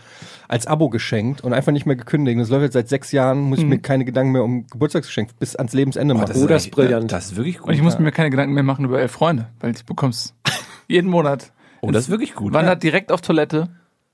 als 0.49 0.67
Abo 0.67 0.89
geschenkt 0.89 1.41
und 1.43 1.53
einfach 1.53 1.73
nicht 1.73 1.87
mehr 1.87 1.97
gekündigt. 1.97 2.39
Das 2.41 2.49
läuft 2.51 2.63
jetzt 2.63 2.75
seit 2.75 2.89
sechs 2.89 3.13
Jahren, 3.13 3.41
muss 3.41 3.59
ich 3.59 3.65
Mhm. 3.65 3.71
mir 3.71 3.79
keine 3.81 4.05
Gedanken 4.05 4.33
mehr 4.33 4.45
um 4.45 4.67
Geburtstagsgeschenk 4.69 5.39
bis 5.39 5.57
ans 5.57 5.73
Lebensende 5.73 6.15
machen. 6.15 6.33
Oh, 6.37 6.47
das 6.47 6.65
ist 6.67 6.71
brillant. 6.71 7.11
Das 7.11 7.27
ist 7.27 7.37
wirklich 7.37 7.59
gut. 7.59 7.69
Und 7.69 7.75
ich 7.75 7.83
muss 7.83 7.99
mir 7.99 8.13
keine 8.13 8.31
Gedanken 8.31 8.55
mehr 8.55 8.63
machen 8.63 8.85
über 8.85 9.01
elf 9.01 9.13
Freunde, 9.13 9.47
weil 9.61 9.73
ich 9.73 9.85
bekomm's 9.85 10.35
jeden 10.89 11.11
Monat. 11.11 11.53
oh, 11.81 11.91
das 11.91 12.05
ist 12.05 12.11
wirklich 12.11 12.35
gut. 12.35 12.53
Wandert 12.53 12.83
direkt 12.83 13.13
auf 13.13 13.21
Toilette 13.21 13.69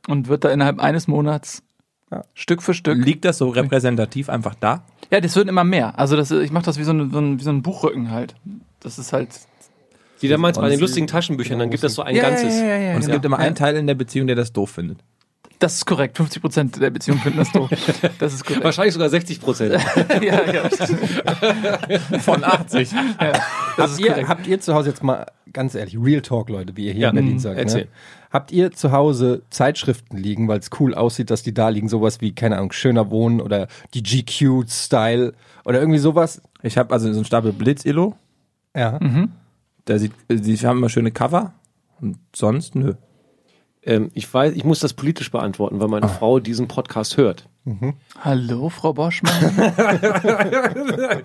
und 0.08 0.28
wird 0.28 0.44
da 0.44 0.50
innerhalb 0.50 0.78
eines 0.80 1.08
Monats 1.08 1.62
Ja. 2.10 2.22
Stück 2.34 2.62
für 2.62 2.72
Stück. 2.74 3.04
Liegt 3.04 3.24
das 3.24 3.38
so 3.38 3.48
repräsentativ 3.48 4.28
einfach 4.28 4.54
da? 4.54 4.84
Ja, 5.10 5.20
das 5.20 5.36
wird 5.36 5.48
immer 5.48 5.64
mehr. 5.64 5.98
Also 5.98 6.16
das, 6.16 6.30
ich 6.30 6.50
mache 6.50 6.64
das 6.64 6.78
wie 6.78 6.84
so, 6.84 6.92
ein, 6.92 7.10
so 7.10 7.18
ein, 7.18 7.38
wie 7.38 7.44
so 7.44 7.50
ein 7.50 7.62
Buchrücken 7.62 8.10
halt. 8.10 8.34
Das 8.80 8.98
ist 8.98 9.12
halt. 9.12 9.28
Wie 10.20 10.28
damals 10.28 10.58
bei 10.58 10.68
den 10.70 10.80
lustigen 10.80 11.06
Taschenbüchern, 11.06 11.58
dann 11.58 11.70
gibt 11.70 11.84
es 11.84 11.94
so 11.94 12.02
ein 12.02 12.14
ganzes. 12.16 12.58
Ja, 12.58 12.64
ja, 12.66 12.76
ja, 12.78 12.94
Und 12.94 13.00
es 13.02 13.06
ja. 13.06 13.12
gibt 13.12 13.24
immer 13.24 13.38
ja. 13.38 13.44
einen 13.44 13.54
Teil 13.54 13.76
in 13.76 13.86
der 13.86 13.94
Beziehung, 13.94 14.26
der 14.26 14.36
das 14.36 14.52
doof 14.52 14.70
findet. 14.70 14.98
Das 15.58 15.74
ist 15.74 15.86
korrekt. 15.86 16.16
50 16.18 16.42
Prozent 16.42 16.80
der 16.80 16.90
Beziehungen 16.90 17.20
finden 17.20 17.38
das 17.38 17.50
doof. 17.52 17.70
Das 18.18 18.34
ist 18.34 18.44
korrekt. 18.44 18.64
Wahrscheinlich 18.64 18.92
sogar 18.94 19.08
60 19.08 19.40
Prozent. 19.40 19.72
ja, 20.22 20.52
ja. 20.52 20.68
Von 22.20 22.44
80. 22.44 22.92
ja. 22.92 22.98
Das 23.18 23.40
Habt 23.78 23.90
ist 23.90 24.00
ihr, 24.00 24.08
korrekt. 24.08 24.28
habt 24.28 24.46
ihr 24.46 24.60
zu 24.60 24.74
Hause 24.74 24.90
jetzt 24.90 25.02
mal 25.02 25.26
ganz 25.52 25.74
ehrlich, 25.74 25.96
Real 25.98 26.20
Talk, 26.20 26.50
Leute, 26.50 26.76
wie 26.76 26.86
ihr 26.86 26.92
hier 26.92 27.02
Ja, 27.02 27.08
in 27.10 27.14
Berlin 27.14 27.32
mhm, 27.34 27.38
sagt. 27.38 27.58
erzähl. 27.58 27.82
Ne? 27.82 27.88
Habt 28.30 28.52
ihr 28.52 28.72
zu 28.72 28.92
Hause 28.92 29.42
Zeitschriften 29.50 30.16
liegen, 30.16 30.48
weil 30.48 30.58
es 30.58 30.70
cool 30.80 30.94
aussieht, 30.94 31.30
dass 31.30 31.42
die 31.42 31.54
da 31.54 31.68
liegen? 31.68 31.88
Sowas 31.88 32.20
wie, 32.20 32.34
keine 32.34 32.56
Ahnung, 32.56 32.72
Schöner 32.72 33.10
Wohnen 33.10 33.40
oder 33.40 33.68
die 33.94 34.02
GQ-Style 34.02 35.34
oder 35.64 35.78
irgendwie 35.80 35.98
sowas? 35.98 36.42
Ich 36.62 36.76
habe 36.78 36.92
also 36.92 37.10
so 37.12 37.18
einen 37.18 37.24
Stapel 37.24 37.52
Blitz-Illo. 37.52 38.14
Ja. 38.74 38.98
Der 39.86 39.98
sieht, 39.98 40.12
die 40.28 40.56
haben 40.58 40.78
immer 40.78 40.88
schöne 40.88 41.12
Cover. 41.12 41.54
Und 42.00 42.18
sonst, 42.34 42.74
nö. 42.74 42.94
Ähm, 43.82 44.10
ich 44.14 44.32
weiß, 44.32 44.54
ich 44.54 44.64
muss 44.64 44.80
das 44.80 44.92
politisch 44.92 45.30
beantworten, 45.30 45.80
weil 45.80 45.88
meine 45.88 46.08
Frau 46.08 46.40
diesen 46.40 46.68
Podcast 46.68 47.16
hört. 47.16 47.48
Hallo, 48.20 48.68
Frau 48.68 48.92
Boschmann. 48.92 49.32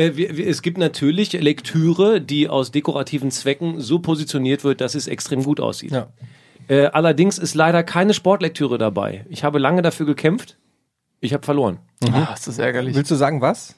Äh, 0.00 0.16
wir, 0.16 0.36
wir, 0.36 0.46
es 0.48 0.62
gibt 0.62 0.78
natürlich 0.78 1.32
Lektüre, 1.32 2.20
die 2.20 2.48
aus 2.48 2.70
dekorativen 2.70 3.30
Zwecken 3.30 3.80
so 3.80 3.98
positioniert 3.98 4.64
wird, 4.64 4.80
dass 4.80 4.94
es 4.94 5.06
extrem 5.06 5.44
gut 5.44 5.60
aussieht. 5.60 5.92
Ja. 5.92 6.08
Äh, 6.68 6.86
allerdings 6.86 7.38
ist 7.38 7.54
leider 7.54 7.82
keine 7.82 8.14
Sportlektüre 8.14 8.78
dabei. 8.78 9.26
Ich 9.28 9.44
habe 9.44 9.58
lange 9.58 9.82
dafür 9.82 10.06
gekämpft. 10.06 10.56
Ich 11.20 11.34
habe 11.34 11.44
verloren. 11.44 11.78
Ah, 12.10 12.32
ist 12.32 12.48
das 12.48 12.58
ärgerlich. 12.58 12.94
Willst 12.94 13.10
du 13.10 13.14
sagen, 13.14 13.42
was? 13.42 13.74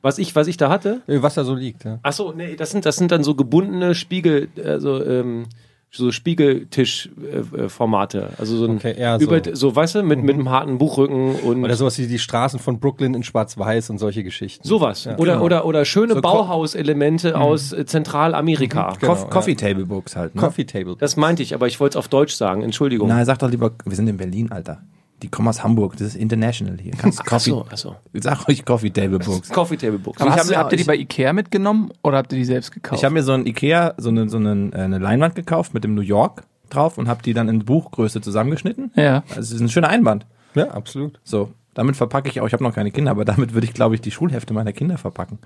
Was 0.00 0.18
ich, 0.18 0.34
was 0.34 0.46
ich 0.46 0.56
da 0.56 0.70
hatte? 0.70 1.02
Äh, 1.06 1.22
Was 1.22 1.34
da 1.34 1.44
so 1.44 1.54
liegt, 1.54 1.84
ja. 1.84 1.98
Ach 2.02 2.12
so, 2.12 2.32
nee, 2.32 2.54
das 2.56 2.70
sind, 2.70 2.86
das 2.86 2.96
sind 2.96 3.10
dann 3.10 3.24
so 3.24 3.34
gebundene 3.34 3.94
Spiegel, 3.94 4.48
also 4.64 5.04
ähm, 5.04 5.46
so 5.90 6.12
Spiegeltisch-Formate. 6.12 8.30
also 8.38 8.56
so 8.56 8.64
ein 8.66 8.76
Okay, 8.76 8.94
eher 8.96 9.18
so. 9.18 9.26
über, 9.26 9.40
so, 9.56 9.74
weißt 9.74 9.96
du, 9.96 10.02
mit, 10.02 10.22
mit 10.22 10.34
einem 10.34 10.50
harten 10.50 10.78
Buchrücken 10.78 11.34
und 11.36 11.64
Oder 11.64 11.76
sowas 11.76 11.98
wie 11.98 12.06
die 12.06 12.18
Straßen 12.18 12.58
von 12.60 12.78
Brooklyn 12.78 13.14
in 13.14 13.22
Schwarz-Weiß 13.22 13.90
und 13.90 13.98
solche 13.98 14.22
Geschichten. 14.24 14.66
sowas. 14.66 15.06
oder, 15.06 15.16
genau. 15.34 15.42
oder, 15.44 15.64
oder 15.64 15.84
schöne 15.84 16.14
So 16.14 16.20
Bauhauselemente 16.20 17.38
aus 17.38 17.72
äh, 17.72 17.86
Zentralamerika. 17.86 18.94
Genau, 19.00 19.12
Coff- 19.12 19.22
ja. 19.24 19.28
Coffee 19.30 19.54
Table 19.54 19.86
Books 19.86 20.16
halt, 20.16 20.34
ne? 20.34 20.40
Coffee 20.40 20.64
Table. 20.64 20.96
Das 20.98 21.16
meinte 21.16 21.42
ich, 21.42 21.54
aber 21.54 21.66
ich 21.66 21.80
wollte 21.80 21.94
es 21.94 21.96
auf 21.96 22.08
Deutsch 22.08 22.34
sagen. 22.34 22.62
Entschuldigung. 22.62 23.08
Nein, 23.08 23.24
sag 23.24 23.38
doch 23.38 23.50
lieber, 23.50 23.72
wir 23.84 23.96
sind 23.96 24.08
in 24.08 24.16
Berlin, 24.16 24.52
Alter. 24.52 24.82
Die 25.22 25.28
kommen 25.28 25.48
aus 25.48 25.64
Hamburg, 25.64 25.96
das 25.96 26.08
ist 26.08 26.14
international 26.16 26.78
hier. 26.80 26.92
Kannst 26.96 27.20
Ach 27.20 27.24
Coffee, 27.26 27.50
so, 27.50 27.66
ach 27.70 27.76
so. 27.76 27.96
sag 28.14 28.46
ruhig 28.46 28.64
Coffee 28.64 28.90
Table 28.90 29.18
Books. 29.18 29.48
Coffee 29.48 29.76
Table 29.76 29.98
Books. 29.98 30.20
Aber 30.20 30.30
hab 30.30 30.38
habt 30.56 30.72
ihr 30.72 30.76
die 30.76 30.82
ich- 30.82 30.86
bei 30.86 30.96
Ikea 30.96 31.32
mitgenommen 31.32 31.90
oder 32.02 32.18
habt 32.18 32.32
ihr 32.32 32.38
die 32.38 32.44
selbst 32.44 32.70
gekauft? 32.70 33.00
Ich 33.00 33.04
habe 33.04 33.14
mir 33.14 33.22
so 33.24 33.32
ein 33.32 33.44
Ikea, 33.46 33.94
so 33.96 34.10
eine, 34.10 34.28
so 34.28 34.36
eine, 34.36 34.70
äh, 34.72 34.76
eine 34.78 34.98
Leinwand 34.98 35.34
gekauft 35.34 35.74
mit 35.74 35.82
dem 35.82 35.94
New 35.94 36.02
York 36.02 36.44
drauf 36.70 36.98
und 36.98 37.08
habe 37.08 37.22
die 37.22 37.34
dann 37.34 37.48
in 37.48 37.64
Buchgröße 37.64 38.20
zusammengeschnitten. 38.20 38.92
ja. 38.94 39.24
Also 39.30 39.40
es 39.40 39.50
ist 39.52 39.60
ein 39.60 39.68
schöner 39.68 39.88
Einband. 39.88 40.24
Ja, 40.54 40.70
absolut. 40.70 41.18
So, 41.24 41.50
damit 41.74 41.96
verpacke 41.96 42.28
ich 42.28 42.40
auch, 42.40 42.46
ich 42.46 42.52
habe 42.52 42.62
noch 42.64 42.74
keine 42.74 42.90
Kinder, 42.90 43.10
aber 43.10 43.24
damit 43.24 43.54
würde 43.54 43.66
ich, 43.66 43.74
glaube 43.74 43.94
ich, 43.96 44.00
die 44.00 44.10
Schulhefte 44.10 44.54
meiner 44.54 44.72
Kinder 44.72 44.98
verpacken. 44.98 45.38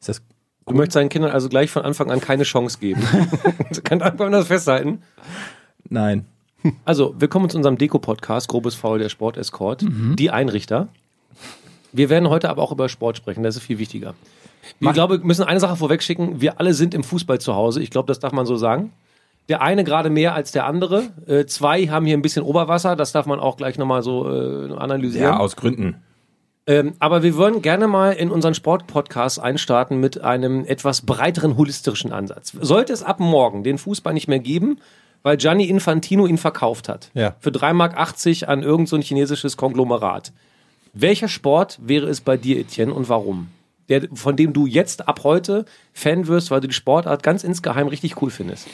Ist 0.00 0.08
das 0.08 0.22
Du 0.68 0.74
möchtest 0.74 0.96
deinen 0.96 1.10
Kindern 1.10 1.30
also 1.30 1.48
gleich 1.48 1.70
von 1.70 1.82
Anfang 1.84 2.10
an 2.10 2.20
keine 2.20 2.42
Chance 2.42 2.78
geben. 2.80 3.00
Kann 3.84 3.98
man 4.18 4.32
das 4.32 4.48
festhalten? 4.48 5.00
Nein. 5.88 6.26
Also, 6.84 7.14
willkommen 7.18 7.50
zu 7.50 7.56
unserem 7.56 7.78
Deko-Podcast, 7.78 8.48
Grobes 8.48 8.74
Faul 8.74 8.98
der 8.98 9.08
Sport-Escort, 9.08 9.84
die 10.18 10.30
Einrichter. 10.30 10.88
Wir 11.92 12.10
werden 12.10 12.28
heute 12.28 12.48
aber 12.48 12.62
auch 12.62 12.72
über 12.72 12.88
Sport 12.88 13.16
sprechen, 13.16 13.42
das 13.42 13.56
ist 13.56 13.62
viel 13.62 13.78
wichtiger. 13.78 14.14
Ich 14.80 14.92
glaube, 14.92 15.18
wir 15.18 15.24
müssen 15.24 15.44
eine 15.44 15.60
Sache 15.60 15.76
vorwegschicken, 15.76 16.40
wir 16.40 16.60
alle 16.60 16.74
sind 16.74 16.94
im 16.94 17.04
Fußball 17.04 17.40
zu 17.40 17.54
Hause, 17.54 17.82
ich 17.82 17.90
glaube, 17.90 18.08
das 18.08 18.18
darf 18.18 18.32
man 18.32 18.46
so 18.46 18.56
sagen. 18.56 18.92
Der 19.48 19.62
eine 19.62 19.84
gerade 19.84 20.10
mehr 20.10 20.34
als 20.34 20.50
der 20.50 20.66
andere. 20.66 21.04
Äh, 21.26 21.46
zwei 21.46 21.86
haben 21.86 22.04
hier 22.04 22.16
ein 22.16 22.22
bisschen 22.22 22.42
Oberwasser, 22.42 22.96
das 22.96 23.12
darf 23.12 23.26
man 23.26 23.38
auch 23.38 23.56
gleich 23.56 23.78
nochmal 23.78 24.02
so 24.02 24.28
äh, 24.28 24.72
analysieren. 24.72 25.24
Ja, 25.24 25.38
aus 25.38 25.54
Gründen. 25.54 25.96
Ähm, 26.66 26.94
aber 26.98 27.22
wir 27.22 27.36
würden 27.36 27.62
gerne 27.62 27.86
mal 27.86 28.10
in 28.10 28.30
unseren 28.30 28.54
Sport-Podcast 28.54 29.38
einstarten 29.38 30.00
mit 30.00 30.20
einem 30.22 30.64
etwas 30.64 31.02
breiteren 31.02 31.56
holistischen 31.56 32.12
Ansatz. 32.12 32.54
Sollte 32.60 32.92
es 32.92 33.04
ab 33.04 33.20
morgen 33.20 33.62
den 33.62 33.78
Fußball 33.78 34.12
nicht 34.12 34.26
mehr 34.26 34.40
geben, 34.40 34.78
weil 35.22 35.36
Gianni 35.36 35.64
Infantino 35.64 36.26
ihn 36.26 36.38
verkauft 36.38 36.88
hat. 36.88 37.10
Ja. 37.14 37.34
Für 37.40 37.50
3,80 37.50 37.72
Mark 37.74 38.48
an 38.48 38.62
irgendein 38.62 38.86
so 38.86 38.98
chinesisches 38.98 39.56
Konglomerat. 39.56 40.32
Welcher 40.92 41.28
Sport 41.28 41.78
wäre 41.82 42.06
es 42.06 42.20
bei 42.20 42.36
dir, 42.36 42.58
Etienne, 42.58 42.92
und 42.92 43.08
warum? 43.08 43.48
Der, 43.88 44.08
von 44.14 44.36
dem 44.36 44.52
du 44.52 44.66
jetzt 44.66 45.06
ab 45.06 45.20
heute 45.24 45.64
Fan 45.92 46.26
wirst, 46.26 46.50
weil 46.50 46.60
du 46.60 46.68
die 46.68 46.74
Sportart 46.74 47.22
ganz 47.22 47.44
insgeheim 47.44 47.86
richtig 47.86 48.20
cool 48.20 48.30
findest. 48.30 48.66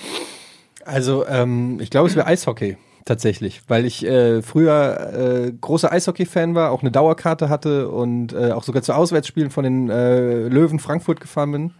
Also, 0.85 1.27
ähm, 1.27 1.79
ich 1.81 1.91
glaube, 1.91 2.09
es 2.09 2.17
wäre 2.17 2.27
Eishockey. 2.27 2.77
Tatsächlich, 3.05 3.63
weil 3.67 3.85
ich 3.85 4.07
äh, 4.07 4.43
früher 4.43 5.13
äh, 5.13 5.53
großer 5.61 5.91
Eishockey-Fan 5.91 6.55
war, 6.55 6.71
auch 6.71 6.83
eine 6.83 6.93
Dauerkarte 6.93 7.49
hatte 7.49 7.89
und 7.89 8.33
äh, 8.33 8.53
auch 8.53 8.63
sogar 8.63 8.83
zu 8.83 8.95
Auswärtsspielen 8.95 9.51
von 9.51 9.65
den 9.65 9.91
äh, 9.91 10.47
Löwen 10.47 10.79
Frankfurt 10.79 11.21
gefahren 11.21 11.51
bin. 11.51 11.75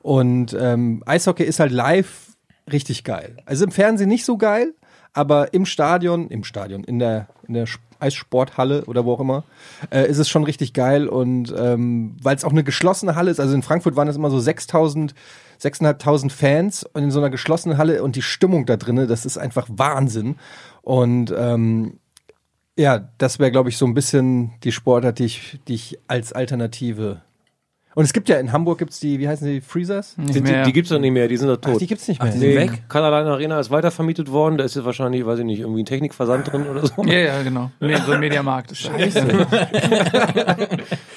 Und 0.00 0.56
ähm, 0.58 1.02
Eishockey 1.04 1.44
ist 1.44 1.60
halt 1.60 1.70
live 1.70 2.33
richtig 2.70 3.04
geil. 3.04 3.36
Also 3.46 3.64
im 3.64 3.70
Fernsehen 3.70 4.08
nicht 4.08 4.24
so 4.24 4.36
geil, 4.36 4.74
aber 5.12 5.54
im 5.54 5.64
Stadion, 5.66 6.28
im 6.28 6.44
Stadion, 6.44 6.82
in 6.84 6.98
der, 6.98 7.28
in 7.46 7.54
der 7.54 7.64
Sp- 7.70 7.82
Eissporthalle 8.00 8.84
oder 8.84 9.04
wo 9.06 9.14
auch 9.14 9.20
immer, 9.20 9.44
äh, 9.90 10.06
ist 10.08 10.18
es 10.18 10.28
schon 10.28 10.44
richtig 10.44 10.74
geil. 10.74 11.08
Und 11.08 11.54
ähm, 11.56 12.16
weil 12.22 12.36
es 12.36 12.44
auch 12.44 12.50
eine 12.50 12.64
geschlossene 12.64 13.14
Halle 13.14 13.30
ist, 13.30 13.40
also 13.40 13.54
in 13.54 13.62
Frankfurt 13.62 13.96
waren 13.96 14.08
es 14.08 14.16
immer 14.16 14.30
so 14.30 14.38
6000, 14.40 15.14
6.500 15.62 16.30
Fans 16.30 16.84
und 16.92 17.04
in 17.04 17.10
so 17.10 17.20
einer 17.20 17.30
geschlossenen 17.30 17.78
Halle 17.78 18.02
und 18.02 18.16
die 18.16 18.22
Stimmung 18.22 18.66
da 18.66 18.76
drinnen, 18.76 19.08
das 19.08 19.24
ist 19.24 19.38
einfach 19.38 19.68
Wahnsinn. 19.70 20.36
Und 20.82 21.32
ähm, 21.36 21.98
ja, 22.76 23.08
das 23.18 23.38
wäre, 23.38 23.52
glaube 23.52 23.68
ich, 23.70 23.78
so 23.78 23.86
ein 23.86 23.94
bisschen 23.94 24.52
die 24.64 24.72
Sportart, 24.72 25.18
die 25.20 25.24
ich, 25.26 25.60
die 25.68 25.74
ich 25.74 25.98
als 26.08 26.32
Alternative. 26.32 27.22
Und 27.94 28.04
es 28.04 28.12
gibt 28.12 28.28
ja 28.28 28.38
in 28.38 28.50
Hamburg 28.52 28.78
gibt's 28.78 28.98
die, 29.00 29.18
wie 29.20 29.28
heißen 29.28 29.46
die, 29.46 29.60
Freezers? 29.60 30.16
Nicht 30.16 30.34
Die, 30.34 30.40
die, 30.42 30.50
mehr. 30.52 30.64
die 30.64 30.72
gibt's 30.72 30.90
doch 30.90 30.98
nicht 30.98 31.12
mehr, 31.12 31.28
die 31.28 31.36
sind 31.36 31.48
doch 31.48 31.56
tot. 31.56 31.74
Ach, 31.76 31.78
die 31.78 31.86
gibt's 31.86 32.08
nicht 32.08 32.20
mehr. 32.22 32.32
die 32.32 32.38
sind 32.38 32.48
Nee, 32.48 32.56
weg? 32.56 32.82
Kanalan 32.88 33.26
Arena 33.26 33.60
ist 33.60 33.70
weitervermietet 33.70 34.30
worden, 34.32 34.58
da 34.58 34.64
ist 34.64 34.74
jetzt 34.74 34.84
wahrscheinlich, 34.84 35.24
weiß 35.24 35.38
ich 35.38 35.44
nicht, 35.44 35.60
irgendwie 35.60 35.82
ein 35.82 35.86
Technikversand 35.86 36.50
drin 36.52 36.66
oder 36.66 36.86
so. 36.86 37.04
ja, 37.04 37.14
ja, 37.18 37.42
genau. 37.42 37.70
So 37.80 38.12
ein 38.12 38.20
Mediamarkt 38.20 38.72
ist 38.72 38.88
das. 38.88 39.24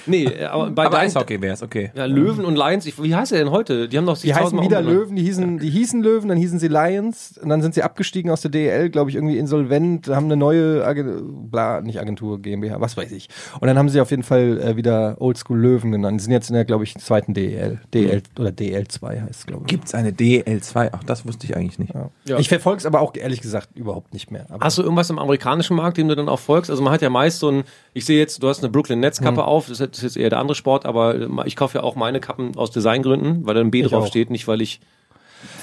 Nee, 0.10 0.30
aber 0.46 0.70
bei 0.72 0.86
Aber 0.86 1.00
Eishockey 1.00 1.42
wäre 1.42 1.54
es, 1.54 1.62
okay. 1.62 1.92
Ja, 1.94 2.06
Löwen 2.06 2.46
und 2.46 2.56
Lions, 2.56 2.86
ich, 2.86 3.02
wie 3.04 3.14
heißt 3.14 3.34
er 3.34 3.40
denn 3.40 3.52
heute? 3.52 3.90
Die 3.90 3.98
haben 3.98 4.06
doch 4.06 4.16
sich 4.16 4.32
Die 4.32 4.36
heißen 4.36 4.62
wieder. 4.62 4.82
Löwen, 4.82 5.18
die 5.18 5.24
hießen, 5.24 5.60
die 5.60 5.70
hießen 5.70 6.02
Löwen, 6.02 6.30
dann 6.30 6.38
hießen 6.38 6.60
sie 6.60 6.70
Lions 6.70 7.38
und 7.42 7.50
dann 7.50 7.62
sind 7.62 7.74
sie 7.74 7.84
abgestiegen 7.84 8.32
aus 8.32 8.42
der 8.42 8.52
DEL, 8.52 8.90
glaube 8.90 9.10
ich, 9.10 9.18
irgendwie 9.18 9.38
insolvent, 9.38 10.08
haben 10.08 10.26
eine 10.28 10.38
neue 10.38 10.86
Agentur, 10.86 11.22
bla, 11.52 11.82
nicht 11.82 12.00
Agentur, 12.00 12.42
GmbH, 12.42 12.80
was 12.80 12.96
weiß 12.96 13.12
ich. 13.12 13.28
Und 13.60 13.68
dann 13.68 13.78
haben 13.78 13.90
sie 13.90 14.00
auf 14.00 14.10
jeden 14.12 14.24
Fall 14.24 14.62
äh, 14.62 14.76
wieder 14.78 15.18
Oldschool 15.20 15.60
Löwen 15.60 15.92
genannt. 15.92 16.20
Die 16.22 16.24
sind 16.24 16.32
jetzt 16.32 16.50
in 16.50 16.56
der, 16.56 16.64
glaube 16.68 16.84
ich, 16.84 16.96
zweiten 16.96 17.34
DEL. 17.34 17.80
DEL 17.94 18.22
oder 18.38 18.50
DL2 18.50 19.22
heißt 19.22 19.32
es, 19.32 19.46
glaube 19.48 19.64
ich. 19.64 19.68
Gibt 19.68 19.86
es 19.86 19.96
eine 19.96 20.12
DL2? 20.12 20.90
Ach, 20.92 21.04
das 21.04 21.26
wusste 21.26 21.48
ich 21.48 21.56
eigentlich 21.58 21.80
nicht. 21.80 21.94
Ja. 22.26 22.38
Ich 22.38 22.50
verfolge 22.50 22.78
es 22.78 22.86
aber 22.86 23.02
auch 23.02 23.16
ehrlich 23.16 23.42
gesagt 23.42 23.70
überhaupt 23.76 24.14
nicht 24.14 24.30
mehr. 24.30 24.46
Aber 24.50 24.64
Hast 24.64 24.78
du 24.78 24.84
irgendwas 24.84 25.10
im 25.10 25.18
amerikanischen 25.18 25.76
Markt, 25.76 25.98
dem 25.98 26.08
du 26.08 26.16
dann 26.16 26.30
auch 26.30 26.40
folgst? 26.40 26.70
Also 26.70 26.84
man 26.84 26.94
hat 26.94 27.02
ja 27.02 27.10
meist 27.10 27.40
so 27.40 27.50
ein, 27.50 27.64
ich 27.94 28.06
sehe 28.06 28.20
jetzt, 28.20 28.44
du 28.44 28.48
hast 28.50 28.64
eine 28.64 28.70
Brooklyn 28.72 29.00
Nets 29.00 29.20
Kappe 29.22 29.38
Mhm. 29.42 29.48
auf, 29.48 29.68
das 29.68 29.80
ist 29.80 30.02
jetzt 30.04 30.18
eher 30.18 30.30
der 30.30 30.40
andere 30.40 30.56
Sport, 30.56 30.86
aber 30.86 31.28
ich 31.48 31.56
kaufe 31.56 31.78
ja 31.80 31.84
auch 31.84 31.96
meine 31.96 32.20
Kappen 32.20 32.56
aus 32.56 32.70
Designgründen, 32.72 33.46
weil 33.48 33.56
da 33.56 33.62
ein 33.62 33.72
B 33.72 33.82
Ich 33.82 33.88
drauf 33.88 34.04
auch. 34.04 34.08
steht, 34.08 34.30
nicht 34.30 34.48
weil 34.48 34.62
ich, 34.62 34.80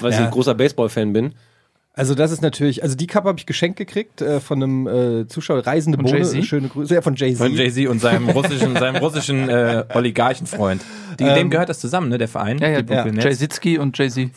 weil 0.01 0.11
ich 0.11 0.17
Ja. 0.17 0.25
ein 0.25 0.31
großer 0.31 0.55
Baseball-Fan 0.55 1.13
bin. 1.13 1.33
Also 1.97 2.13
das 2.13 2.31
ist 2.31 2.41
natürlich, 2.41 2.83
also 2.83 2.95
die 2.95 3.07
Kappe 3.07 3.29
habe 3.29 3.39
ich 3.39 3.45
geschenkt 3.45 3.77
gekriegt 3.77 4.21
äh, 4.21 4.41
von 4.41 4.61
einem 4.61 4.87
äh, 4.87 5.27
Zuschauer, 5.27 5.65
Reisende 5.65 5.97
Von 5.97 6.05
Bohne, 6.05 6.43
schöne 6.43 6.67
Grüße, 6.67 6.93
ja, 6.93 7.01
von 7.01 7.15
Jay-Z. 7.15 7.37
Von 7.37 7.55
Jay-Z 7.55 7.87
und 7.87 7.99
seinem 7.99 8.27
russischen, 8.29 8.75
seinem 8.75 8.97
russischen 8.97 9.47
äh, 9.47 9.85
Oligarchenfreund. 9.93 10.81
Die, 11.19 11.23
dem 11.23 11.49
gehört 11.49 11.69
das 11.69 11.79
zusammen, 11.79 12.09
ne, 12.09 12.17
der 12.17 12.27
Verein? 12.27 12.57
Ja, 12.57 12.67
ja, 12.67 12.81
die 12.81 12.93
Brooklyn 12.93 13.15
Jay 13.15 13.29
Nets. 13.29 13.39
Sitzky 13.39 13.77
und 13.77 13.97
Jay-Z. 13.97 14.29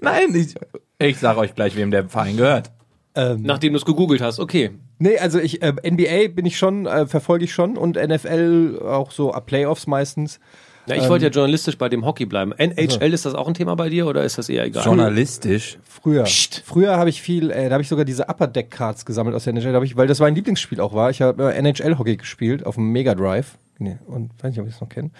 Nein, 0.00 0.34
ich, 0.34 0.54
ich 0.98 1.18
sage 1.18 1.40
euch 1.40 1.54
gleich, 1.54 1.76
wem 1.76 1.90
der 1.90 2.08
Verein 2.08 2.38
gehört. 2.38 2.70
Ähm, 3.14 3.42
Nachdem 3.42 3.74
du 3.74 3.78
es 3.78 3.84
gegoogelt 3.84 4.22
hast, 4.22 4.40
okay. 4.40 4.70
Nee, 4.98 5.18
also 5.18 5.38
ich 5.38 5.60
äh, 5.62 5.72
NBA 5.72 6.34
bin 6.34 6.46
ich 6.46 6.56
schon, 6.56 6.86
äh, 6.86 7.06
verfolge 7.06 7.44
ich 7.44 7.52
schon 7.52 7.76
und 7.76 7.96
NFL 7.96 8.80
auch 8.82 9.10
so 9.10 9.32
ab 9.32 9.44
Playoffs 9.46 9.86
meistens. 9.86 10.40
Ja, 10.86 10.96
ich 10.96 11.04
Ähm. 11.04 11.08
wollte 11.08 11.24
ja 11.26 11.30
journalistisch 11.30 11.78
bei 11.78 11.88
dem 11.88 12.04
Hockey 12.04 12.26
bleiben. 12.26 12.52
NHL, 12.52 13.12
ist 13.14 13.24
das 13.24 13.34
auch 13.34 13.48
ein 13.48 13.54
Thema 13.54 13.74
bei 13.74 13.88
dir 13.88 14.06
oder 14.06 14.22
ist 14.22 14.36
das 14.38 14.48
eher 14.48 14.64
egal? 14.64 14.84
Journalistisch. 14.84 15.78
Früher. 15.82 16.24
Psst. 16.24 16.62
Früher 16.64 16.96
habe 16.98 17.08
ich 17.08 17.22
viel, 17.22 17.50
äh, 17.50 17.68
da 17.68 17.74
habe 17.74 17.82
ich 17.82 17.88
sogar 17.88 18.04
diese 18.04 18.28
Upper 18.28 18.46
Deck 18.46 18.70
Cards 18.70 19.06
gesammelt 19.06 19.34
aus 19.34 19.44
der 19.44 19.54
NHL, 19.54 19.72
da 19.72 19.76
hab 19.76 19.84
ich, 19.84 19.96
weil 19.96 20.06
das 20.06 20.20
mein 20.20 20.34
Lieblingsspiel 20.34 20.80
auch 20.80 20.92
war. 20.94 21.08
Ich 21.10 21.22
habe 21.22 21.52
äh, 21.54 21.56
NHL 21.58 21.98
Hockey 21.98 22.16
gespielt 22.16 22.66
auf 22.66 22.74
dem 22.74 22.92
Mega 22.92 23.14
Drive. 23.14 23.56
Nee, 23.78 23.96
und 24.06 24.30
weiß 24.42 24.50
nicht, 24.50 24.60
ob 24.60 24.66
ich 24.68 24.74
es 24.74 24.80
noch 24.80 24.88
kenne. 24.88 25.10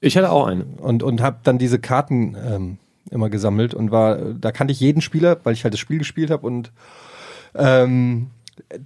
Ich 0.00 0.16
hatte 0.16 0.30
auch 0.30 0.46
einen. 0.46 0.74
Und 0.74 1.02
und 1.02 1.20
habe 1.20 1.38
dann 1.44 1.58
diese 1.58 1.78
Karten 1.78 2.36
ähm, 2.44 2.78
immer 3.10 3.30
gesammelt 3.30 3.74
und 3.74 3.90
war, 3.90 4.16
da 4.16 4.50
kannte 4.52 4.72
ich 4.72 4.80
jeden 4.80 5.00
Spieler, 5.02 5.38
weil 5.44 5.52
ich 5.52 5.64
halt 5.64 5.74
das 5.74 5.80
Spiel 5.80 5.98
gespielt 5.98 6.30
habe 6.30 6.46
und 6.46 6.72
ähm, 7.54 8.30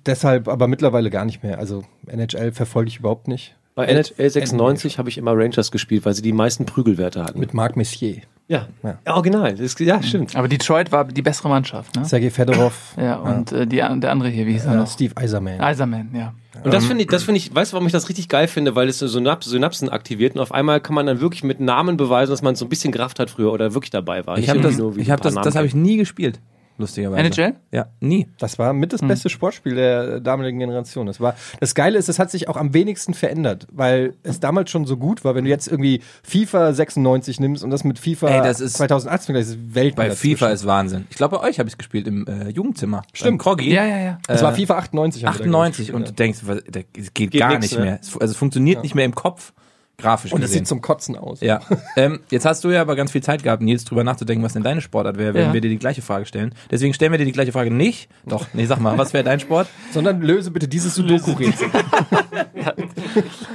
deshalb 0.04 0.48
aber 0.48 0.66
mittlerweile 0.68 1.10
gar 1.10 1.24
nicht 1.24 1.42
mehr. 1.42 1.58
Also 1.58 1.84
NHL 2.06 2.52
verfolge 2.52 2.88
ich 2.88 2.98
überhaupt 2.98 3.28
nicht. 3.28 3.54
Bei 3.76 3.84
NHL 3.84 4.30
96 4.30 4.98
habe 4.98 5.10
ich 5.10 5.18
immer 5.18 5.32
Rangers 5.36 5.70
gespielt, 5.70 6.06
weil 6.06 6.14
sie 6.14 6.22
die 6.22 6.32
meisten 6.32 6.64
Prügelwerte 6.64 7.22
hatten. 7.22 7.38
Mit 7.38 7.52
Marc 7.52 7.76
Messier, 7.76 8.22
ja. 8.48 8.68
Ja. 8.82 8.98
ja, 9.04 9.14
original. 9.14 9.60
Ist, 9.60 9.78
ja, 9.80 10.02
stimmt. 10.02 10.34
Aber 10.34 10.48
Detroit 10.48 10.92
war 10.92 11.04
die 11.04 11.20
bessere 11.20 11.50
Mannschaft, 11.50 11.94
ne? 11.94 12.06
Sergei 12.06 12.30
Fedorov, 12.30 12.94
Ja, 12.96 13.16
und 13.16 13.52
Äh, 13.52 13.66
die, 13.66 13.76
der 13.76 14.10
andere 14.10 14.28
hier, 14.30 14.46
wie 14.46 14.52
hieß 14.52 14.64
er 14.64 14.72
äh, 14.72 14.76
noch? 14.76 14.86
Steve 14.90 15.14
Eiserman. 15.14 15.60
Eiserman, 15.60 16.08
ja. 16.14 16.32
Und 16.64 16.72
das 16.72 16.86
finde 16.86 17.02
ich, 17.02 17.08
das 17.08 17.24
finde 17.24 17.36
ich, 17.36 17.54
weißt 17.54 17.72
du, 17.72 17.74
warum 17.74 17.86
ich 17.86 17.92
das 17.92 18.08
richtig 18.08 18.30
geil 18.30 18.48
finde, 18.48 18.74
weil 18.74 18.88
es 18.88 18.98
so 18.98 19.08
Synaps 19.08 19.46
Synapsen 19.46 19.90
aktiviert 19.90 20.36
und 20.36 20.40
auf 20.40 20.52
einmal 20.52 20.80
kann 20.80 20.94
man 20.94 21.04
dann 21.04 21.20
wirklich 21.20 21.44
mit 21.44 21.60
Namen 21.60 21.98
beweisen, 21.98 22.30
dass 22.30 22.40
man 22.40 22.54
so 22.54 22.64
ein 22.64 22.70
bisschen 22.70 22.94
Kraft 22.94 23.18
hat 23.18 23.28
früher 23.28 23.52
oder 23.52 23.74
wirklich 23.74 23.90
dabei 23.90 24.26
war. 24.26 24.38
Ich 24.38 24.48
habe 24.48 24.60
das, 24.60 24.78
ich 24.96 25.10
hab 25.10 25.20
das, 25.20 25.34
das 25.34 25.54
habe 25.54 25.66
ich 25.66 25.74
nie 25.74 25.98
gespielt. 25.98 26.40
Lustigerweise. 26.78 27.22
NHL? 27.22 27.54
Ja, 27.72 27.86
nie. 28.00 28.26
Das 28.38 28.58
war 28.58 28.72
mit 28.72 28.92
das 28.92 29.00
beste 29.00 29.28
Sportspiel 29.30 29.74
der 29.74 30.20
damaligen 30.20 30.58
Generation. 30.58 31.06
Das 31.06 31.20
war 31.20 31.34
das 31.60 31.74
Geile 31.74 31.98
ist, 31.98 32.08
es 32.08 32.18
hat 32.18 32.30
sich 32.30 32.48
auch 32.48 32.56
am 32.56 32.74
wenigsten 32.74 33.14
verändert, 33.14 33.66
weil 33.72 34.14
es 34.22 34.40
damals 34.40 34.70
schon 34.70 34.84
so 34.86 34.96
gut 34.96 35.24
war. 35.24 35.34
Wenn 35.34 35.44
du 35.44 35.50
jetzt 35.50 35.68
irgendwie 35.68 36.00
FIFA 36.22 36.72
96 36.74 37.40
nimmst 37.40 37.64
und 37.64 37.70
das 37.70 37.84
mit 37.84 37.98
FIFA 37.98 38.28
Ey, 38.28 38.42
das 38.42 38.60
ist- 38.60 38.74
2018 38.74 39.34
das 39.34 39.48
ist 39.48 39.74
Welt 39.74 39.96
Bei 39.96 40.10
FIFA 40.10 40.48
ist 40.48 40.66
Wahnsinn. 40.66 41.06
Ich 41.10 41.16
glaube, 41.16 41.38
bei 41.38 41.42
euch 41.48 41.58
habe 41.58 41.68
ich 41.68 41.74
es 41.74 41.78
gespielt 41.78 42.06
im 42.06 42.26
äh, 42.26 42.48
Jugendzimmer. 42.50 43.02
Stimmt. 43.12 43.40
Kroggi. 43.40 43.72
Ja, 43.72 43.84
ja, 43.86 43.98
ja. 43.98 44.18
Das 44.26 44.42
war 44.42 44.54
FIFA 44.54 44.78
98. 44.78 45.24
haben 45.24 45.34
wir 45.34 45.38
da 45.38 45.44
98 45.44 45.78
gespielt, 45.78 45.96
und 45.96 46.02
ja. 46.02 46.08
du 46.08 46.14
denkst, 46.14 46.38
das 46.46 47.14
geht, 47.14 47.30
Geht 47.30 47.40
gar 47.40 47.50
nix, 47.50 47.62
nicht 47.62 47.78
ne? 47.78 47.84
mehr. 47.84 47.98
Es, 48.00 48.08
fu- 48.10 48.18
also 48.18 48.32
es 48.32 48.36
funktioniert 48.36 48.82
nicht 48.82 48.94
mehr 48.94 49.04
im 49.04 49.14
Kopf, 49.14 49.52
grafisch 49.98 50.32
und 50.32 50.40
es 50.42 50.50
gesehen. 50.50 50.58
sieht 50.60 50.68
zum 50.68 50.80
Kotzen 50.82 51.16
aus. 51.16 51.40
ja. 51.40 51.60
ähm, 51.96 52.20
jetzt 52.30 52.44
hast 52.44 52.62
du 52.64 52.70
ja 52.70 52.80
aber 52.82 52.96
ganz 52.96 53.12
viel 53.12 53.22
Zeit 53.22 53.42
gehabt, 53.42 53.62
Nils, 53.62 53.84
drüber 53.84 54.04
nachzudenken, 54.04 54.44
was 54.44 54.52
denn 54.52 54.62
deine 54.62 54.80
Sportart 54.80 55.16
wäre, 55.18 55.32
wenn 55.34 55.46
Ja. 55.46 55.52
wir 55.52 55.60
dir 55.60 55.70
die 55.70 55.78
gleiche 55.78 56.02
Frage 56.02 56.26
stellen. 56.26 56.54
Deswegen 56.70 56.92
stellen 56.94 57.12
wir 57.12 57.18
dir 57.18 57.24
die 57.24 57.32
gleiche 57.32 57.52
Frage 57.52 57.70
nicht. 57.70 58.08
Doch, 58.26 58.46
nee, 58.52 58.66
sag 58.66 58.78
mal, 58.80 58.98
was 58.98 59.12
wäre 59.14 59.24
dein 59.24 59.40
Sport? 59.40 59.68
Sondern 59.92 60.20
löse 60.20 60.50
bitte 60.50 60.68
dieses 60.68 60.94
Sudoku-Rätsel. 60.94 61.68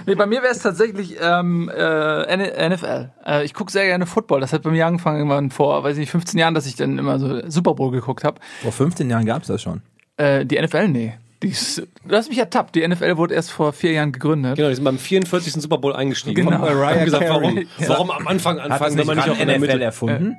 Nee, 0.05 0.15
bei 0.15 0.25
mir 0.25 0.41
wäre 0.41 0.51
es 0.51 0.59
tatsächlich 0.59 1.17
ähm, 1.21 1.69
äh, 1.69 2.69
NFL. 2.69 3.11
Äh, 3.25 3.45
ich 3.45 3.53
gucke 3.53 3.71
sehr 3.71 3.85
gerne 3.85 4.05
Football. 4.05 4.39
Das 4.41 4.53
hat 4.53 4.63
bei 4.63 4.71
mir 4.71 4.85
angefangen 4.87 5.17
irgendwann 5.17 5.51
vor, 5.51 5.83
weiß 5.83 5.93
ich 5.93 5.99
nicht, 5.99 6.11
15 6.11 6.39
Jahren, 6.39 6.53
dass 6.53 6.65
ich 6.65 6.75
dann 6.75 6.97
immer 6.97 7.19
so 7.19 7.47
Super 7.49 7.75
Bowl 7.75 7.91
geguckt 7.91 8.23
habe. 8.23 8.39
Vor 8.61 8.71
15 8.71 9.09
Jahren 9.09 9.25
gab's 9.25 9.47
das 9.47 9.61
schon. 9.61 9.81
Äh, 10.17 10.45
die 10.45 10.59
NFL, 10.59 10.87
nee. 10.87 11.13
Die 11.43 11.49
ist, 11.49 11.81
du 12.05 12.15
hast 12.15 12.29
mich 12.29 12.37
ertappt. 12.37 12.75
Die 12.75 12.87
NFL 12.87 13.17
wurde 13.17 13.33
erst 13.33 13.51
vor 13.51 13.73
vier 13.73 13.93
Jahren 13.93 14.11
gegründet. 14.11 14.55
Genau, 14.57 14.69
die 14.69 14.75
sind 14.75 14.83
beim 14.83 14.99
44. 14.99 15.53
Super 15.53 15.79
Bowl 15.79 15.93
eingestiegen. 15.95 16.35
Genau. 16.35 16.51
Haben 16.51 16.61
Mariah 16.61 17.03
gesagt, 17.03 17.27
warum, 17.27 17.65
warum 17.87 18.11
am 18.11 18.27
Anfang 18.27 18.59
anfangen, 18.59 18.97
wenn 18.97 19.07
man 19.07 19.17
nicht 19.17 19.29
auch 19.29 19.39
in 19.39 19.47
der 19.47 19.57
NFL 19.57 19.67
Mitte. 19.73 19.83
erfunden? 19.83 20.37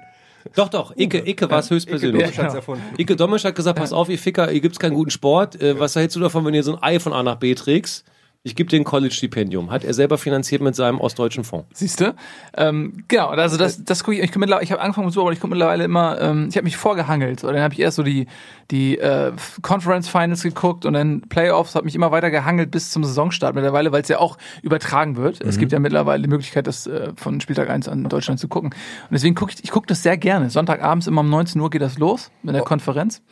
Doch, 0.54 0.68
doch, 0.68 0.96
Icke, 0.96 1.18
Icke 1.26 1.48
war 1.50 1.60
es 1.60 1.70
höchstpersönlich. 1.70 2.22
Icke 2.22 2.36
Domisch 2.36 2.54
erfunden. 2.54 2.82
Icke 2.98 3.16
Domisch 3.16 3.44
hat 3.44 3.54
gesagt, 3.54 3.78
pass 3.78 3.92
auf, 3.92 4.08
ihr 4.08 4.18
Ficker, 4.18 4.50
ihr 4.50 4.60
gibt's 4.60 4.78
keinen 4.78 4.94
guten 4.94 5.10
Sport. 5.10 5.60
Äh, 5.60 5.78
was 5.78 5.94
hältst 5.96 6.16
du 6.16 6.20
davon, 6.20 6.44
wenn 6.44 6.54
ihr 6.54 6.62
so 6.62 6.76
ein 6.76 6.82
Ei 6.82 6.98
von 6.98 7.12
A 7.12 7.22
nach 7.22 7.36
B 7.36 7.54
trägst? 7.54 8.04
Ich 8.44 8.56
gebe 8.56 8.68
dir 8.68 8.80
ein 8.80 8.84
College-Stipendium. 8.84 9.70
Hat 9.70 9.84
er 9.84 9.94
selber 9.94 10.18
finanziert 10.18 10.62
mit 10.62 10.74
seinem 10.74 11.00
ostdeutschen 11.00 11.44
Fonds. 11.44 11.68
Siehst 11.74 12.00
du? 12.00 12.12
Ähm, 12.56 13.04
genau, 13.06 13.28
also 13.28 13.56
das, 13.56 13.84
das 13.84 14.02
gucke 14.02 14.16
ich. 14.16 14.24
Ich, 14.24 14.30
ich 14.34 14.72
habe 14.72 14.80
angefangen 14.80 15.06
mit 15.06 15.14
Super 15.14 15.26
Bowl, 15.26 15.32
ich 15.32 15.38
gucke 15.38 15.52
mittlerweile 15.52 15.84
immer, 15.84 16.20
ähm, 16.20 16.48
ich 16.48 16.56
habe 16.56 16.64
mich 16.64 16.76
vorgehangelt. 16.76 17.44
Oder 17.44 17.52
dann 17.52 17.62
habe 17.62 17.74
ich 17.74 17.78
erst 17.78 17.98
so 17.98 18.02
die, 18.02 18.26
die 18.72 18.98
äh, 18.98 19.30
Conference 19.62 20.08
Finals 20.08 20.42
geguckt 20.42 20.86
und 20.86 20.94
dann 20.94 21.20
Playoffs, 21.20 21.76
habe 21.76 21.84
mich 21.84 21.94
immer 21.94 22.10
weiter 22.10 22.32
gehangelt 22.32 22.72
bis 22.72 22.90
zum 22.90 23.04
Saisonstart 23.04 23.54
mittlerweile, 23.54 23.92
weil 23.92 24.02
es 24.02 24.08
ja 24.08 24.18
auch 24.18 24.38
übertragen 24.62 25.14
wird. 25.16 25.40
Es 25.40 25.56
gibt 25.56 25.70
ja 25.70 25.78
mittlerweile 25.78 26.24
die 26.24 26.28
Möglichkeit, 26.28 26.66
das 26.66 26.88
äh, 26.88 27.12
von 27.14 27.40
Spieltag 27.40 27.70
1 27.70 27.86
an 27.86 28.08
Deutschland 28.08 28.40
zu 28.40 28.48
gucken. 28.48 28.70
Und 28.70 29.12
deswegen 29.12 29.36
gucke 29.36 29.52
ich, 29.54 29.62
ich 29.62 29.70
gucke 29.70 29.86
das 29.86 30.02
sehr 30.02 30.16
gerne. 30.16 30.50
Sonntagabends 30.50 31.06
immer 31.06 31.20
um 31.20 31.30
19 31.30 31.60
Uhr 31.60 31.70
geht 31.70 31.82
das 31.82 31.96
los 31.96 32.32
mit 32.42 32.56
der 32.56 32.62
Konferenz. 32.62 33.22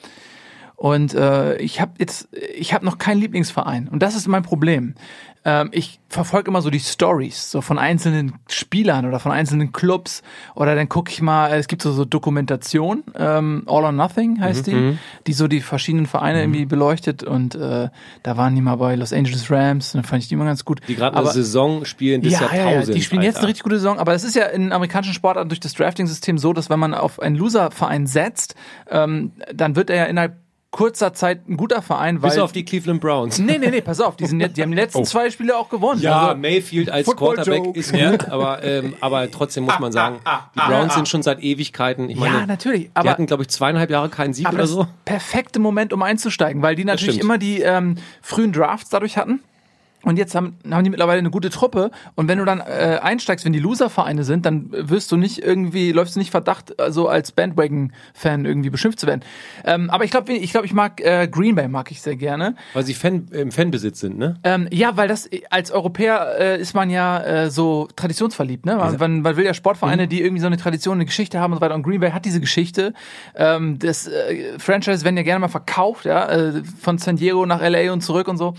Und 0.80 1.12
äh, 1.12 1.58
ich 1.58 1.78
habe 1.78 1.92
jetzt, 1.98 2.30
ich 2.32 2.72
habe 2.72 2.86
noch 2.86 2.96
keinen 2.96 3.20
Lieblingsverein. 3.20 3.86
Und 3.86 4.02
das 4.02 4.14
ist 4.14 4.26
mein 4.26 4.42
Problem. 4.42 4.94
Ähm, 5.44 5.68
ich 5.72 6.00
verfolge 6.08 6.50
immer 6.50 6.62
so 6.62 6.70
die 6.70 6.80
Stories, 6.80 7.50
so 7.50 7.60
von 7.60 7.78
einzelnen 7.78 8.38
Spielern 8.48 9.04
oder 9.04 9.20
von 9.20 9.30
einzelnen 9.30 9.72
Clubs. 9.72 10.22
Oder 10.54 10.74
dann 10.74 10.88
gucke 10.88 11.12
ich 11.12 11.20
mal, 11.20 11.52
es 11.52 11.68
gibt 11.68 11.82
so, 11.82 11.92
so 11.92 12.06
Dokumentation, 12.06 13.04
ähm, 13.14 13.64
All 13.66 13.84
or 13.84 13.92
Nothing 13.92 14.40
heißt 14.40 14.68
die, 14.68 14.96
die 15.26 15.32
so 15.34 15.48
die 15.48 15.60
verschiedenen 15.60 16.06
Vereine 16.06 16.40
irgendwie 16.40 16.64
beleuchtet. 16.64 17.24
Und 17.24 17.54
äh, 17.56 17.90
da 18.22 18.36
waren 18.38 18.54
die 18.54 18.62
mal 18.62 18.76
bei 18.76 18.94
Los 18.94 19.12
Angeles 19.12 19.50
Rams, 19.50 19.92
dann 19.92 20.02
fand 20.02 20.22
ich 20.22 20.28
die 20.28 20.34
immer 20.34 20.46
ganz 20.46 20.64
gut. 20.64 20.80
Die 20.88 20.94
gerade 20.94 21.14
eine 21.14 21.28
Saison 21.28 21.84
spielen 21.84 22.22
des 22.22 22.32
ja, 22.32 22.40
ja, 22.40 22.46
ja, 22.46 22.56
Jahrtausends. 22.56 22.96
die 22.96 23.02
spielen 23.02 23.20
jetzt 23.20 23.36
Alter. 23.36 23.40
eine 23.40 23.48
richtig 23.48 23.64
gute 23.64 23.76
Saison, 23.76 23.98
aber 23.98 24.14
es 24.14 24.24
ist 24.24 24.34
ja 24.34 24.46
in 24.46 24.72
amerikanischen 24.72 25.12
Sportarten 25.12 25.50
durch 25.50 25.60
das 25.60 25.74
Drafting-System 25.74 26.38
so, 26.38 26.54
dass 26.54 26.70
wenn 26.70 26.80
man 26.80 26.94
auf 26.94 27.20
einen 27.20 27.36
Loser-Verein 27.36 28.06
setzt, 28.06 28.54
ähm, 28.90 29.32
dann 29.52 29.76
wird 29.76 29.90
er 29.90 29.96
ja 29.96 30.04
innerhalb 30.04 30.36
kurzer 30.70 31.12
Zeit 31.14 31.48
ein 31.48 31.56
guter 31.56 31.82
Verein, 31.82 32.22
weil 32.22 32.30
Bis 32.30 32.38
auf 32.38 32.52
die 32.52 32.64
Cleveland 32.64 33.00
Browns. 33.00 33.38
Nee, 33.38 33.58
nee, 33.58 33.70
nee, 33.70 33.80
pass 33.80 34.00
auf, 34.00 34.16
die, 34.16 34.26
sind 34.26 34.38
die 34.56 34.62
haben 34.62 34.70
die 34.70 34.76
letzten 34.76 35.04
zwei 35.04 35.28
Spiele 35.30 35.56
auch 35.56 35.68
gewonnen. 35.68 36.00
Ja, 36.00 36.28
Also, 36.28 36.36
Mayfield 36.40 36.90
als 36.90 37.06
Football 37.06 37.34
Quarterback 37.34 37.64
Joke. 37.66 37.78
ist 37.78 37.92
gut, 37.92 38.28
aber, 38.28 38.62
ähm, 38.62 38.94
aber 39.00 39.28
trotzdem 39.30 39.64
muss 39.64 39.78
man 39.80 39.90
sagen, 39.90 40.20
die 40.54 40.60
Browns 40.60 40.94
sind 40.94 41.08
schon 41.08 41.22
seit 41.22 41.40
Ewigkeiten. 41.42 42.08
Ich 42.08 42.16
meine, 42.16 42.38
ja, 42.40 42.46
natürlich. 42.46 42.82
die 42.84 42.90
Aber, 42.94 43.10
hatten, 43.10 43.26
glaube 43.26 43.42
ich, 43.42 43.48
zweieinhalb 43.48 43.90
Jahre 43.90 44.08
keinen 44.10 44.32
Sieg 44.32 44.46
aber 44.46 44.54
oder 44.54 44.62
das 44.62 44.70
so. 44.70 44.86
perfekte 45.04 45.58
Moment, 45.58 45.92
um 45.92 46.02
einzusteigen, 46.02 46.62
weil 46.62 46.76
die 46.76 46.84
natürlich 46.84 47.18
immer 47.20 47.38
die 47.38 47.60
ähm, 47.62 47.96
frühen 48.22 48.52
Drafts 48.52 48.90
dadurch 48.90 49.16
hatten. 49.16 49.40
Und 50.02 50.18
jetzt 50.18 50.34
haben, 50.34 50.56
haben 50.70 50.84
die 50.84 50.90
mittlerweile 50.90 51.18
eine 51.18 51.30
gute 51.30 51.50
Truppe. 51.50 51.90
Und 52.14 52.28
wenn 52.28 52.38
du 52.38 52.44
dann 52.44 52.60
äh, 52.60 52.98
einsteigst, 53.02 53.44
wenn 53.44 53.52
die 53.52 53.58
Loser-Vereine 53.58 54.24
sind, 54.24 54.46
dann 54.46 54.70
wirst 54.70 55.12
du 55.12 55.16
nicht 55.16 55.42
irgendwie, 55.42 55.92
läufst 55.92 56.16
du 56.16 56.20
nicht 56.20 56.30
Verdacht, 56.30 56.74
so 56.88 57.08
als 57.08 57.32
Bandwagon-Fan 57.32 58.44
irgendwie 58.44 58.70
beschimpft 58.70 59.00
zu 59.00 59.06
werden. 59.06 59.22
Ähm, 59.64 59.90
aber 59.90 60.04
ich 60.04 60.10
glaube, 60.10 60.32
ich, 60.32 60.52
glaub, 60.52 60.64
ich 60.64 60.72
mag 60.72 61.00
äh, 61.00 61.28
Green 61.28 61.54
Bay 61.54 61.68
mag 61.68 61.90
ich 61.90 62.00
sehr 62.00 62.16
gerne. 62.16 62.54
Weil 62.72 62.84
sie 62.84 62.94
Fan, 62.94 63.28
im 63.30 63.52
Fanbesitz 63.52 64.00
sind, 64.00 64.18
ne? 64.18 64.36
Ähm, 64.42 64.68
ja, 64.70 64.96
weil 64.96 65.08
das 65.08 65.28
als 65.50 65.70
Europäer 65.70 66.38
äh, 66.38 66.60
ist 66.60 66.74
man 66.74 66.90
ja 66.90 67.20
äh, 67.20 67.50
so 67.50 67.88
traditionsverliebt, 67.94 68.64
ne? 68.64 68.76
Man, 68.76 68.96
man, 68.96 69.22
man 69.22 69.36
will 69.36 69.44
ja 69.44 69.54
Sportvereine, 69.54 70.08
die 70.08 70.22
irgendwie 70.22 70.40
so 70.40 70.46
eine 70.46 70.56
Tradition, 70.56 70.94
eine 70.94 71.04
Geschichte 71.06 71.40
haben 71.40 71.52
und 71.52 71.58
so 71.58 71.60
weiter. 71.62 71.74
Und 71.74 71.82
Green 71.82 72.00
Bay 72.00 72.10
hat 72.10 72.24
diese 72.24 72.40
Geschichte. 72.40 72.94
Ähm, 73.34 73.78
das 73.78 74.06
äh, 74.06 74.58
Franchise 74.58 75.04
werden 75.04 75.16
ja 75.16 75.22
gerne 75.22 75.40
mal 75.40 75.48
verkauft, 75.48 76.04
ja, 76.06 76.28
äh, 76.28 76.62
von 76.80 76.98
San 76.98 77.16
Diego 77.16 77.44
nach 77.46 77.60
LA 77.60 77.92
und 77.92 78.00
zurück 78.00 78.28
und 78.28 78.38
so. 78.38 78.54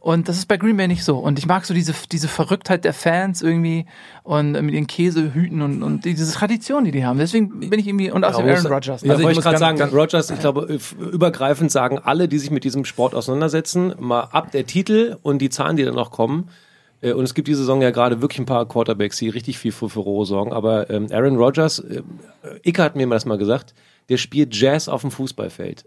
Und 0.00 0.28
das 0.28 0.38
ist 0.38 0.46
bei 0.46 0.56
Green 0.56 0.76
Bay 0.76 0.85
nicht 0.88 1.04
so. 1.04 1.18
Und 1.18 1.38
ich 1.38 1.46
mag 1.46 1.64
so 1.66 1.74
diese 1.74 1.94
diese 2.12 2.28
Verrücktheit 2.28 2.84
der 2.84 2.92
Fans 2.94 3.42
irgendwie 3.42 3.86
und 4.22 4.54
äh, 4.54 4.62
mit 4.62 4.74
ihren 4.74 4.86
Käsehüten 4.86 5.62
und, 5.62 5.82
und 5.82 6.04
diese 6.04 6.30
Tradition, 6.32 6.84
die 6.84 6.90
die 6.92 7.04
haben. 7.04 7.18
Deswegen 7.18 7.60
bin 7.60 7.78
ich 7.78 7.86
irgendwie 7.86 8.10
und 8.10 8.24
außerdem 8.24 8.50
muss- 8.50 8.58
Aaron 8.60 8.72
Rodgers. 8.72 9.02
Ja, 9.02 9.10
Also 9.10 9.20
ich 9.20 9.24
wollte 9.26 9.30
ich 9.32 9.36
muss 9.36 9.44
gerade 9.44 9.58
sagen, 9.58 9.78
ganz- 9.78 9.92
Rogers, 9.92 10.30
ich 10.30 10.38
glaube, 10.40 10.68
f- 10.74 10.94
übergreifend 10.98 11.70
sagen 11.70 11.98
alle, 11.98 12.28
die 12.28 12.38
sich 12.38 12.50
mit 12.50 12.64
diesem 12.64 12.84
Sport 12.84 13.14
auseinandersetzen, 13.14 13.94
mal 13.98 14.20
ab 14.22 14.50
der 14.52 14.66
Titel 14.66 15.16
und 15.22 15.38
die 15.38 15.50
Zahlen, 15.50 15.76
die 15.76 15.84
dann 15.84 15.94
noch 15.94 16.10
kommen. 16.10 16.48
Äh, 17.02 17.12
Und 17.12 17.24
es 17.24 17.34
gibt 17.34 17.48
diese 17.48 17.58
Saison 17.60 17.82
ja 17.82 17.90
gerade 17.90 18.22
wirklich 18.22 18.38
ein 18.38 18.46
paar 18.46 18.66
Quarterbacks, 18.66 19.18
die 19.18 19.28
richtig 19.28 19.58
viel 19.58 19.72
für 19.72 19.88
Furore 19.90 20.24
sorgen. 20.26 20.52
Aber 20.52 20.88
ähm, 20.90 21.08
Aaron 21.12 21.36
Rodgers, 21.36 21.78
äh, 21.80 22.02
Icke 22.64 22.82
hat 22.82 22.96
mir 22.96 23.06
das 23.08 23.26
mal 23.26 23.36
gesagt, 23.38 23.74
der 24.08 24.16
spielt 24.16 24.54
Jazz 24.58 24.88
auf 24.88 25.02
dem 25.02 25.10
Fußballfeld. 25.10 25.84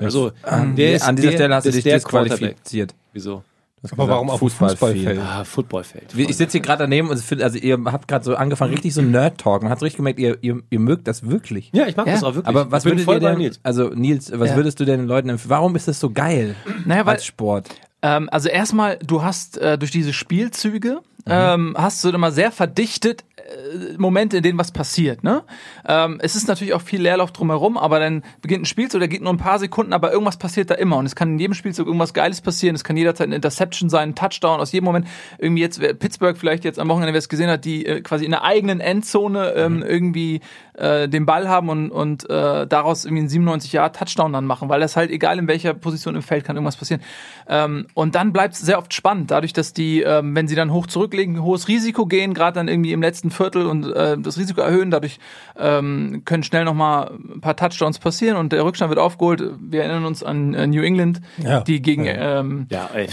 Also, 0.00 0.30
An, 0.42 0.76
der 0.76 0.94
ist 0.94 1.02
an 1.02 1.16
dieser 1.16 1.30
der, 1.30 1.36
Stelle 1.38 1.54
hast 1.56 1.64
du 1.66 1.70
dich 1.72 1.82
der 1.82 2.00
Quarterback. 2.00 2.30
disqualifiziert. 2.38 2.94
Wieso? 3.12 3.42
Du 3.82 3.86
Aber 3.92 3.96
gesagt, 3.96 4.08
warum 4.10 4.30
auf 4.30 4.40
dem 4.40 4.48
Fußballfeld? 4.50 5.20
Ah, 5.20 5.44
Footballfeld. 5.44 6.12
Ich 6.16 6.36
sitze 6.36 6.52
hier 6.52 6.60
gerade 6.60 6.82
daneben 6.84 7.10
und 7.10 7.18
find- 7.20 7.42
also 7.42 7.58
ihr 7.58 7.78
habt 7.86 8.08
gerade 8.08 8.24
so 8.24 8.34
angefangen, 8.34 8.72
richtig 8.72 8.92
so 8.94 9.02
Nerd-Talk. 9.02 9.62
Man 9.62 9.70
hat 9.70 9.80
richtig 9.82 9.98
gemerkt, 9.98 10.18
ihr, 10.18 10.36
ihr, 10.40 10.60
ihr 10.68 10.80
mögt 10.80 11.06
das 11.06 11.28
wirklich. 11.28 11.70
Ja, 11.72 11.86
ich 11.86 11.96
mag 11.96 12.06
Ja. 12.06 12.14
das 12.14 12.24
auch 12.24 12.34
wirklich. 12.34 12.46
Aber 12.48 12.70
was 12.72 12.84
würdet 12.84 13.00
ihr 13.00 13.06
bei 13.06 13.18
denn, 13.20 13.38
Nils. 13.38 13.60
also 13.62 13.90
Nils, 13.94 14.32
was 14.34 14.50
Ja. 14.50 14.56
würdest 14.56 14.80
du 14.80 14.84
denn 14.84 15.00
den 15.00 15.08
Leuten 15.08 15.28
empfehlen? 15.28 15.50
Warum 15.50 15.76
ist 15.76 15.86
das 15.86 16.00
so 16.00 16.10
geil 16.10 16.56
Naja, 16.86 17.06
weil 17.06 17.14
als 17.14 17.24
Sport? 17.26 17.68
Ähm, 18.02 18.28
also 18.32 18.48
erstmal, 18.48 18.96
du 18.98 19.22
hast 19.22 19.58
äh, 19.58 19.76
durch 19.78 19.90
diese 19.90 20.12
Spielzüge 20.12 21.00
ähm, 21.26 21.74
hast 21.76 22.02
du 22.04 22.08
immer 22.10 22.30
sehr 22.32 22.50
verdichtet 22.52 23.24
Momente, 23.98 24.38
in 24.38 24.42
denen 24.42 24.58
was 24.58 24.72
passiert. 24.72 25.22
Ne? 25.24 25.42
Ähm, 25.86 26.18
es 26.22 26.36
ist 26.36 26.48
natürlich 26.48 26.74
auch 26.74 26.80
viel 26.82 27.00
Leerlauf 27.02 27.32
drumherum, 27.32 27.76
aber 27.78 27.98
dann 28.00 28.22
beginnt 28.42 28.62
ein 28.62 28.66
Spielzug, 28.66 29.00
der 29.00 29.08
geht 29.08 29.22
nur 29.22 29.32
ein 29.32 29.38
paar 29.38 29.58
Sekunden, 29.58 29.92
aber 29.92 30.12
irgendwas 30.12 30.36
passiert 30.36 30.70
da 30.70 30.74
immer. 30.74 30.96
Und 30.96 31.06
es 31.06 31.16
kann 31.16 31.32
in 31.32 31.38
jedem 31.38 31.54
Spielzug 31.54 31.86
irgendwas 31.86 32.14
Geiles 32.14 32.40
passieren. 32.40 32.74
Es 32.74 32.84
kann 32.84 32.96
jederzeit 32.96 33.26
eine 33.26 33.36
Interception 33.36 33.88
sein, 33.90 34.10
ein 34.10 34.14
Touchdown 34.14 34.60
aus 34.60 34.72
jedem 34.72 34.84
Moment. 34.84 35.06
Irgendwie 35.38 35.62
jetzt, 35.62 35.80
wer- 35.80 35.94
Pittsburgh 35.94 36.36
vielleicht 36.36 36.64
jetzt 36.64 36.78
am 36.78 36.88
Wochenende, 36.88 37.12
wer 37.12 37.18
es 37.18 37.28
gesehen 37.28 37.50
hat, 37.50 37.64
die 37.64 37.86
äh, 37.86 38.00
quasi 38.00 38.24
in 38.24 38.30
der 38.30 38.44
eigenen 38.44 38.80
Endzone 38.80 39.52
ähm, 39.54 39.82
irgendwie 39.82 40.40
äh, 40.74 41.08
den 41.08 41.26
Ball 41.26 41.48
haben 41.48 41.68
und, 41.68 41.90
und 41.90 42.28
äh, 42.30 42.66
daraus 42.66 43.04
irgendwie 43.04 43.20
einen 43.22 43.28
97 43.28 43.72
Jahre 43.72 43.92
Touchdown 43.92 44.32
dann 44.32 44.44
machen, 44.46 44.68
weil 44.68 44.80
das 44.80 44.96
halt 44.96 45.10
egal 45.10 45.38
in 45.38 45.48
welcher 45.48 45.74
Position 45.74 46.14
im 46.14 46.22
Feld 46.22 46.44
kann 46.44 46.56
irgendwas 46.56 46.76
passieren. 46.76 47.02
Ähm, 47.48 47.86
und 47.94 48.14
dann 48.14 48.32
bleibt 48.32 48.54
es 48.54 48.60
sehr 48.60 48.78
oft 48.78 48.92
spannend, 48.94 49.30
dadurch, 49.30 49.52
dass 49.52 49.72
die, 49.72 50.02
ähm, 50.02 50.34
wenn 50.36 50.46
sie 50.48 50.54
dann 50.54 50.72
hoch 50.72 50.86
zurücklegen, 50.86 51.36
ein 51.36 51.42
hohes 51.42 51.68
Risiko 51.68 52.06
gehen, 52.06 52.34
gerade 52.34 52.54
dann 52.54 52.68
irgendwie 52.68 52.92
im 52.92 53.02
letzten 53.02 53.27
Viertel 53.30 53.66
und 53.66 53.90
äh, 53.92 54.16
das 54.18 54.38
Risiko 54.38 54.60
erhöhen. 54.60 54.90
Dadurch 54.90 55.18
ähm, 55.58 56.22
können 56.24 56.42
schnell 56.42 56.64
nochmal 56.64 57.10
ein 57.34 57.40
paar 57.40 57.56
Touchdowns 57.56 57.98
passieren 57.98 58.36
und 58.36 58.52
der 58.52 58.64
Rückstand 58.64 58.88
wird 58.90 58.98
aufgeholt. 58.98 59.42
Wir 59.60 59.82
erinnern 59.82 60.04
uns 60.04 60.22
an 60.22 60.54
äh, 60.54 60.66
New 60.66 60.82
England, 60.82 61.20
Ja. 61.38 61.60
die 61.60 61.80
gegen, 61.82 62.04
ähm, 62.06 62.66
Ja, 62.70 62.88
ey, 62.94 63.08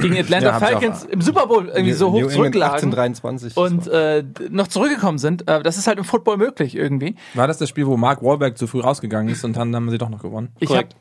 gegen 0.00 0.18
Atlanta 0.18 0.46
Ja. 0.50 0.58
Falcons 0.58 1.04
im 1.04 1.20
Super 1.20 1.46
Bowl 1.46 1.68
irgendwie 1.68 1.92
so 1.92 2.06
New 2.06 2.12
hoch 2.12 2.16
England 2.18 2.32
zurücklagen. 2.34 2.74
1823. 2.94 3.56
Und 3.56 3.86
äh, 3.88 4.24
noch 4.50 4.68
zurückgekommen 4.68 5.18
sind. 5.18 5.48
Äh, 5.48 5.62
das 5.62 5.76
ist 5.78 5.86
halt 5.86 5.98
im 5.98 6.04
Football 6.04 6.36
möglich 6.36 6.74
irgendwie. 6.76 7.16
War 7.34 7.46
das 7.46 7.58
das 7.58 7.68
Spiel, 7.68 7.86
wo 7.86 7.96
Mark 7.96 8.22
Wahlberg 8.22 8.56
zu 8.58 8.66
früh 8.66 8.80
rausgegangen 8.80 9.32
ist 9.32 9.44
und 9.44 9.56
dann 9.56 9.74
haben 9.74 9.90
sie 9.90 9.98
doch 9.98 10.08
noch 10.08 10.22
gewonnen? 10.22 10.48
Ich 10.58 10.68
habe 10.70 10.80
Korrekt. 10.84 10.96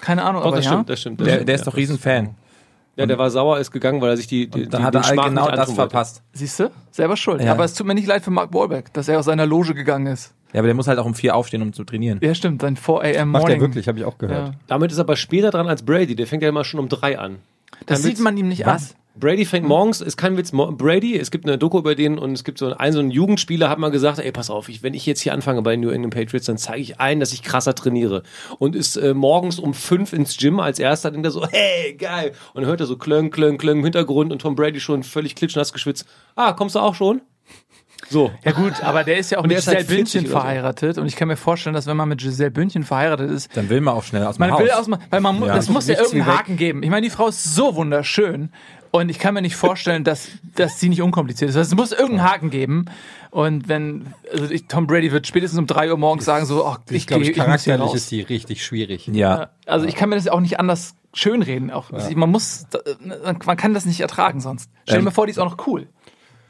keine 0.00 0.22
Ahnung, 0.24 0.42
Doch, 0.42 0.48
aber 0.48 0.56
das 0.56 0.64
ja. 0.66 0.72
stimmt, 0.72 0.88
das 0.90 1.00
stimmt. 1.00 1.20
Das 1.20 1.26
Der, 1.26 1.34
stimmt, 1.34 1.48
der 1.48 1.54
ist 1.54 1.60
ja. 1.62 1.64
doch 1.70 1.76
Riesenfan. 1.76 2.34
Ja, 2.96 3.06
der 3.06 3.18
war 3.18 3.30
sauer, 3.30 3.58
ist 3.58 3.70
gegangen, 3.70 4.00
weil 4.02 4.10
er 4.10 4.16
sich 4.18 4.26
die, 4.26 4.48
die, 4.48 4.68
Dann 4.68 4.82
die, 4.82 4.86
hat 4.86 4.94
den 4.94 5.02
er 5.02 5.24
genau 5.28 5.50
das 5.50 5.72
verpasst. 5.72 6.22
Siehst 6.34 6.60
du? 6.60 6.70
Selber 6.90 7.16
schuld. 7.16 7.40
Ja. 7.42 7.52
Aber 7.52 7.64
es 7.64 7.72
tut 7.72 7.86
mir 7.86 7.94
nicht 7.94 8.06
leid 8.06 8.22
für 8.22 8.30
Mark 8.30 8.52
Wahlberg, 8.52 8.92
dass 8.92 9.08
er 9.08 9.18
aus 9.18 9.24
seiner 9.24 9.46
Loge 9.46 9.74
gegangen 9.74 10.06
ist. 10.06 10.34
Ja, 10.52 10.60
aber 10.60 10.66
der 10.66 10.74
muss 10.74 10.86
halt 10.86 10.98
auch 10.98 11.06
um 11.06 11.14
vier 11.14 11.34
aufstehen, 11.34 11.62
um 11.62 11.72
zu 11.72 11.84
trainieren. 11.84 12.18
Ja, 12.22 12.34
stimmt, 12.34 12.60
sein 12.60 12.76
4 12.76 12.94
a.m. 13.00 13.30
Macht 13.30 13.42
Morning. 13.42 13.58
er 13.58 13.60
wirklich, 13.62 13.88
habe 13.88 13.98
ich 13.98 14.04
auch 14.04 14.18
gehört. 14.18 14.48
Ja. 14.48 14.54
Damit 14.66 14.92
ist 14.92 14.98
er 14.98 15.04
aber 15.04 15.16
später 15.16 15.50
dran 15.50 15.68
als 15.68 15.82
Brady. 15.82 16.14
Der 16.14 16.26
fängt 16.26 16.42
ja 16.42 16.50
immer 16.50 16.64
schon 16.64 16.80
um 16.80 16.90
drei 16.90 17.18
an. 17.18 17.38
Das 17.86 18.02
Kein 18.02 18.10
sieht 18.10 18.20
man 18.20 18.36
ihm 18.36 18.48
nicht 18.48 18.66
Was? 18.66 18.90
an. 18.90 18.96
Brady 19.14 19.44
fängt 19.44 19.66
morgens, 19.66 20.00
ist 20.00 20.16
kein 20.16 20.36
Witz, 20.38 20.52
Brady, 20.52 21.18
es 21.18 21.30
gibt 21.30 21.44
eine 21.44 21.58
Doku 21.58 21.78
über 21.78 21.94
den 21.94 22.18
und 22.18 22.32
es 22.32 22.44
gibt 22.44 22.58
so 22.58 22.72
einen, 22.74 22.92
so 22.92 22.98
einen 22.98 23.10
Jugendspieler, 23.10 23.68
hat 23.68 23.78
mal 23.78 23.90
gesagt, 23.90 24.18
ey, 24.18 24.32
pass 24.32 24.48
auf, 24.48 24.68
ich, 24.70 24.82
wenn 24.82 24.94
ich 24.94 25.04
jetzt 25.04 25.20
hier 25.20 25.34
anfange 25.34 25.60
bei 25.62 25.72
den 25.72 25.80
New 25.80 25.90
England 25.90 26.14
Patriots, 26.14 26.46
dann 26.46 26.56
zeige 26.56 26.80
ich 26.80 26.98
ein, 26.98 27.20
dass 27.20 27.32
ich 27.32 27.42
krasser 27.42 27.74
trainiere. 27.74 28.22
Und 28.58 28.74
ist 28.74 28.96
äh, 28.96 29.12
morgens 29.12 29.58
um 29.58 29.74
fünf 29.74 30.12
ins 30.14 30.36
Gym 30.38 30.60
als 30.60 30.78
erster, 30.78 31.10
denkt 31.10 31.26
er 31.26 31.30
so, 31.30 31.46
hey, 31.46 31.94
geil. 31.94 32.32
Und 32.54 32.62
dann 32.62 32.70
hört 32.70 32.80
er 32.80 32.86
so 32.86 32.96
klöng, 32.96 33.30
klöng, 33.30 33.58
klöng 33.58 33.78
im 33.78 33.84
Hintergrund 33.84 34.32
und 34.32 34.40
Tom 34.40 34.54
Brady 34.54 34.80
schon 34.80 35.02
völlig 35.02 35.34
klitschnass 35.34 35.72
geschwitzt. 35.74 36.06
Ah, 36.34 36.52
kommst 36.54 36.74
du 36.74 36.80
auch 36.80 36.94
schon? 36.94 37.20
So. 38.08 38.32
Ja 38.44 38.52
gut, 38.52 38.82
aber 38.82 39.04
der 39.04 39.18
ist 39.18 39.30
ja 39.30 39.38
auch 39.38 39.42
Und 39.44 39.48
mit 39.48 39.58
halt 39.58 39.78
Giselle 39.78 39.84
40 39.84 39.96
Bündchen 39.96 40.26
so. 40.26 40.32
verheiratet 40.38 40.98
und 40.98 41.06
ich 41.06 41.16
kann 41.16 41.28
mir 41.28 41.36
vorstellen, 41.36 41.74
dass 41.74 41.86
wenn 41.86 41.96
man 41.96 42.08
mit 42.08 42.20
Giselle 42.20 42.50
Bündchen 42.50 42.82
verheiratet 42.82 43.30
ist, 43.30 43.56
Dann 43.56 43.68
will 43.68 43.80
man 43.80 43.94
auch 43.94 44.02
schnell 44.02 44.24
aus 44.24 44.36
dem 44.36 44.40
man 44.40 44.52
Haus. 44.52 44.60
will 44.62 44.70
aus, 44.70 44.86
weil 45.10 45.20
man 45.20 45.40
Ja. 45.44 45.54
das 45.54 45.68
muss 45.68 45.86
ja 45.86 45.94
irgendeinen 45.96 46.26
weg. 46.26 46.34
Haken 46.38 46.56
geben. 46.56 46.82
Ich 46.82 46.90
meine, 46.90 47.04
die 47.06 47.10
Frau 47.10 47.28
ist 47.28 47.54
so 47.54 47.76
wunderschön 47.76 48.50
und 48.92 49.08
ich 49.08 49.18
kann 49.18 49.34
mir 49.34 49.42
nicht 49.42 49.56
vorstellen, 49.56 50.04
dass, 50.04 50.28
dass 50.54 50.78
sie 50.78 50.88
nicht 50.88 51.02
unkompliziert 51.02 51.50
ist. 51.50 51.56
Also, 51.56 51.72
es 51.72 51.76
muss 51.76 51.90
irgendeinen 51.92 52.22
Haken 52.30 52.50
geben. 52.50 52.84
Und 53.30 53.68
wenn, 53.68 54.14
also 54.30 54.48
ich, 54.50 54.66
Tom 54.68 54.86
Brady 54.86 55.10
wird 55.10 55.26
spätestens 55.26 55.58
um 55.58 55.66
drei 55.66 55.90
Uhr 55.90 55.96
morgens 55.98 56.24
sagen 56.26 56.44
so, 56.46 56.64
ach, 56.66 56.78
ich, 56.90 56.96
Ich 56.96 57.06
glaube, 57.06 57.22
gehe, 57.24 57.30
ich 57.32 57.36
muss 57.38 57.44
hier 57.44 57.44
charakterlich 57.46 57.88
raus. 57.88 57.94
ist 57.96 58.10
die 58.10 58.20
richtig 58.20 58.64
schwierig. 58.64 59.06
ja. 59.08 59.48
Also 59.66 59.86
ich 59.86 59.96
kann 59.96 60.10
mir 60.10 60.16
das 60.16 60.28
auch 60.28 60.40
nicht 60.40 60.60
anders 60.60 60.94
schönreden. 61.14 61.70
Auch 61.70 61.90
man 62.14 62.30
muss, 62.30 62.66
man 63.44 63.56
kann 63.56 63.74
das 63.74 63.86
nicht 63.86 64.00
ertragen 64.00 64.40
sonst. 64.40 64.70
Stell 64.84 64.96
dir 64.96 64.98
Ähm. 64.98 65.04
mal 65.06 65.10
vor, 65.10 65.26
die 65.26 65.30
ist 65.32 65.38
auch 65.38 65.48
noch 65.50 65.66
cool, 65.66 65.88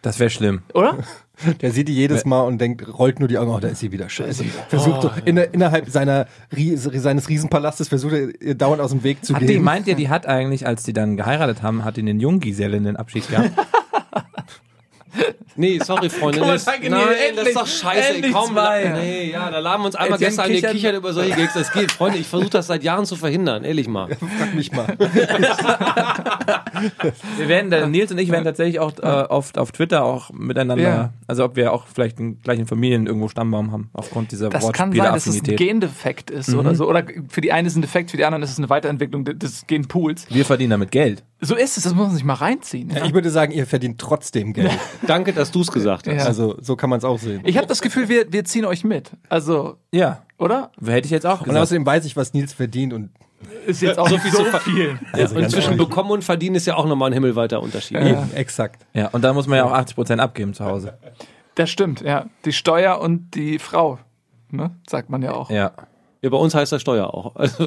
Das 0.03 0.19
wäre 0.19 0.31
schlimm. 0.31 0.63
oder? 0.75 0.99
Der 1.61 1.73
sieht 1.73 1.89
die 1.89 1.95
jedes 1.95 2.25
Mal 2.25 2.43
und 2.43 2.61
denkt, 2.61 2.87
rollt 2.99 3.19
nur 3.19 3.27
die 3.29 3.37
Augen, 3.39 3.51
oh, 3.51 3.59
da 3.59 3.69
ist 3.69 3.81
sie 3.81 3.91
wieder 3.91 4.09
scheiße. 4.09 4.45
Versucht 4.69 5.03
so, 5.03 5.11
in, 5.25 5.37
innerhalb 5.39 5.89
seiner, 5.89 6.27
Ries- 6.55 6.77
seines 7.01 7.29
Riesenpalastes 7.29 7.89
versucht 7.89 8.13
er 8.13 8.41
ihr 8.43 8.55
dauernd 8.55 8.81
aus 8.81 8.91
dem 8.91 9.03
Weg 9.03 9.25
zu 9.25 9.35
Hat 9.35 9.43
die, 9.43 9.47
gehen. 9.47 9.63
meint 9.63 9.89
ihr, 9.89 9.97
die 9.97 10.09
hat 10.09 10.27
eigentlich, 10.27 10.67
als 10.67 10.85
die 10.85 10.93
dann 10.93 11.17
geheiratet 11.17 11.63
haben, 11.63 11.85
hat 11.85 11.97
die 11.97 12.05
den 12.05 12.21
Junggesellinnenabschied 12.21 13.29
gehabt? 13.29 13.51
Nee, 15.57 15.79
sorry, 15.85 16.09
Freunde. 16.09 16.41
Mal, 16.43 16.53
Das, 16.55 16.65
nein, 16.67 16.81
Nils, 16.81 16.93
das 17.37 17.47
ist 17.49 17.55
doch 17.57 17.61
endlich, 17.63 17.79
scheiße. 17.81 18.15
endlich 18.15 18.33
Komm, 18.33 18.53
zwei. 18.53 18.93
nee, 19.01 19.31
ja, 19.33 19.51
da 19.51 19.59
laden 19.59 19.83
wir 19.83 19.87
uns 19.87 19.95
einmal 19.97 20.19
gestern 20.19 20.47
an 20.47 20.51
kichert- 20.53 20.69
gekichert 20.73 20.97
über 20.97 21.13
solche 21.13 21.37
Gags. 21.37 21.55
Das 21.55 21.73
geht, 21.73 21.93
Freunde. 21.93 22.19
Ich 22.19 22.27
versuche 22.27 22.51
das 22.51 22.67
seit 22.69 22.83
Jahren 22.83 23.05
zu 23.05 23.17
verhindern, 23.17 23.65
ehrlich 23.65 23.89
mal. 23.89 24.09
Frag 24.39 24.55
mich 24.55 24.73
mal. 24.73 24.87
Wir 27.37 27.49
werden, 27.49 27.91
Nils 27.91 28.11
und 28.13 28.19
ich 28.19 28.31
werden 28.31 28.45
tatsächlich 28.45 28.79
auch 28.81 28.93
äh, 28.99 29.03
oft 29.07 29.59
auf 29.59 29.73
Twitter 29.73 30.05
auch 30.05 30.31
miteinander, 30.33 30.83
Ja. 30.83 31.13
also 31.27 31.45
ob 31.45 31.57
wir 31.57 31.73
auch 31.73 31.87
vielleicht 31.93 32.19
den 32.19 32.41
gleichen 32.41 32.67
Familien 32.67 33.07
irgendwo 33.07 33.29
Stammbaum 33.29 33.73
haben, 33.73 33.91
aufgrund 33.93 34.33
dieser 34.33 34.49
Das 34.51 34.73
kann 34.73 34.93
sein, 34.93 35.05
dass 35.13 35.27
es 35.27 35.37
ein. 35.43 35.57
Gendefekt 35.57 36.31
ist 36.31 36.55
oder 36.55 36.75
so. 36.75 36.89
Oder 36.89 37.05
für 37.29 37.41
die 37.41 37.53
einen 37.53 37.67
ist 37.67 37.75
es 37.75 37.79
ein 37.79 37.83
Defekt, 37.83 38.11
für 38.11 38.17
die 38.17 38.25
anderen 38.25 38.43
ist 38.43 38.51
es 38.51 38.59
eine 38.59 38.71
Weiterentwicklung 38.71 39.25
de- 39.25 39.35
des 39.35 39.67
Genpools. 39.67 40.27
Wir 40.31 40.45
verdienen 40.45 40.71
damit 40.71 40.91
Geld. 40.91 41.23
So 41.41 41.57
ist 41.57 41.77
es, 41.77 41.83
das 41.85 41.95
muss 41.95 42.07
man 42.07 42.15
sich 42.15 42.25
mal 42.25 42.35
reinziehen. 42.35 42.91
Ja. 42.91 43.05
Ich 43.05 43.13
würde 43.15 43.29
sagen, 43.31 43.53
ihr 43.53 43.67
verdient 43.67 44.01
trotzdem 44.01 44.53
Geld. 44.53 44.71
Danke, 45.07 45.33
dass 45.33 45.51
du 45.51 45.61
es 45.63 45.71
gesagt 45.73 46.07
hast. 46.09 46.15
Ja. 46.17 46.25
Also 46.25 46.57
so 46.61 46.77
kann 46.77 46.91
man 46.91 46.99
es 46.99 47.05
auch 47.05 47.19
sehen. 47.19 47.43
Ich 47.45 47.57
habe 47.57 47.67
das 47.67 47.81
Gefühl, 47.83 48.09
wir, 48.09 48.33
wir 48.33 48.45
ziehen 48.45 48.65
euch 48.65 48.85
mit. 48.85 49.11
Also, 49.29 49.77
Ja, 49.93 50.23
oder? 50.39 50.71
hätte 50.85 51.07
ich 51.07 51.11
jetzt 51.11 51.27
auch 51.27 51.41
Und 51.41 51.47
gesagt. 51.47 51.63
außerdem 51.63 51.87
weiß 51.87 52.05
ich, 52.05 52.17
was 52.17 52.33
Nils 52.35 52.53
verdient 52.53 52.93
und 52.93 53.11
Ist 53.67 53.83
jetzt 53.83 53.99
auch 53.99 54.09
So 54.09 54.19
viel 54.19 54.31
so 54.33 54.45
zu 54.45 54.59
viel. 54.61 54.99
also 55.13 55.37
Und 55.37 55.51
zwischen 55.51 55.73
ehrlich. 55.73 55.89
bekommen 55.89 56.11
und 56.11 56.23
verdienen 56.25 56.57
ist 56.57 56.67
ja 56.67 56.77
auch 56.77 56.87
nochmal 56.87 57.11
ein 57.11 57.15
himmelweiter 57.15 57.61
Unterschied. 57.63 57.97
Eben, 57.99 58.33
exakt. 58.35 58.85
Ja, 58.95 59.09
und 59.09 59.23
da 59.23 59.33
muss 59.33 59.47
man 59.47 59.59
ja 59.59 59.65
auch 59.65 59.73
80% 59.73 60.19
abgeben 60.19 60.55
zu 60.55 60.65
Hause. 60.65 60.97
Das 61.55 61.69
stimmt, 61.71 62.01
ja. 62.01 62.27
Die 62.45 62.53
Steuer 62.53 63.01
und 63.01 63.35
die 63.35 63.59
Frau, 63.59 63.99
ne? 64.51 64.71
sagt 64.89 65.11
man 65.11 65.21
ja 65.23 65.33
auch. 65.35 65.51
Ja. 65.51 65.73
Ja, 66.23 66.31
bei 66.31 66.37
uns 66.37 66.55
heißt 66.55 66.71
das 66.71 66.81
Steuer 66.81 67.13
auch. 67.13 67.35
Also, 67.35 67.67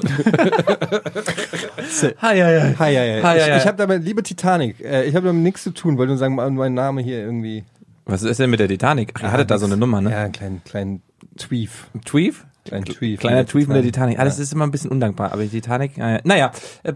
Hi, 2.22 2.40
hi, 2.40 2.40
hi. 2.40 2.74
Hi, 2.78 2.94
hi, 2.96 3.20
hi. 3.22 3.38
Ich 3.38 3.56
ich 3.58 3.66
habe 3.66 3.76
damit, 3.76 4.02
liebe 4.02 4.22
Titanic, 4.22 4.80
äh, 4.80 5.04
ich 5.04 5.14
habe 5.14 5.26
damit 5.26 5.42
nichts 5.42 5.62
zu 5.62 5.72
tun, 5.72 5.98
wollte 5.98 6.08
nur 6.12 6.18
sagen, 6.18 6.34
mein 6.34 6.72
Name 6.72 7.02
hier 7.02 7.18
irgendwie. 7.18 7.64
Was 8.06 8.22
ist 8.22 8.40
denn 8.40 8.48
mit 8.48 8.58
der 8.60 8.68
Titanic? 8.68 9.12
Ach, 9.14 9.24
ihr 9.24 9.32
hattet 9.32 9.50
da 9.50 9.58
so 9.58 9.66
eine 9.66 9.76
Nummer, 9.76 10.00
ne? 10.00 10.10
Ja, 10.10 10.22
einen 10.22 10.32
kleinen, 10.32 10.64
kleinen 10.64 11.02
Tweef. 11.36 11.88
Tweef? 12.06 12.46
Kleinen 12.64 12.86
Tweef. 12.86 13.20
Kleiner 13.20 13.44
Tweef 13.44 13.68
mit 13.68 13.76
der 13.76 13.82
Titanic. 13.82 14.18
Alles 14.18 14.38
ist 14.38 14.54
immer 14.54 14.66
ein 14.66 14.70
bisschen 14.70 14.90
undankbar, 14.90 15.32
aber 15.32 15.42
die 15.42 15.50
Titanic, 15.50 15.98
naja. 15.98 16.20
naja. 16.24 16.50
Äh, 16.82 16.94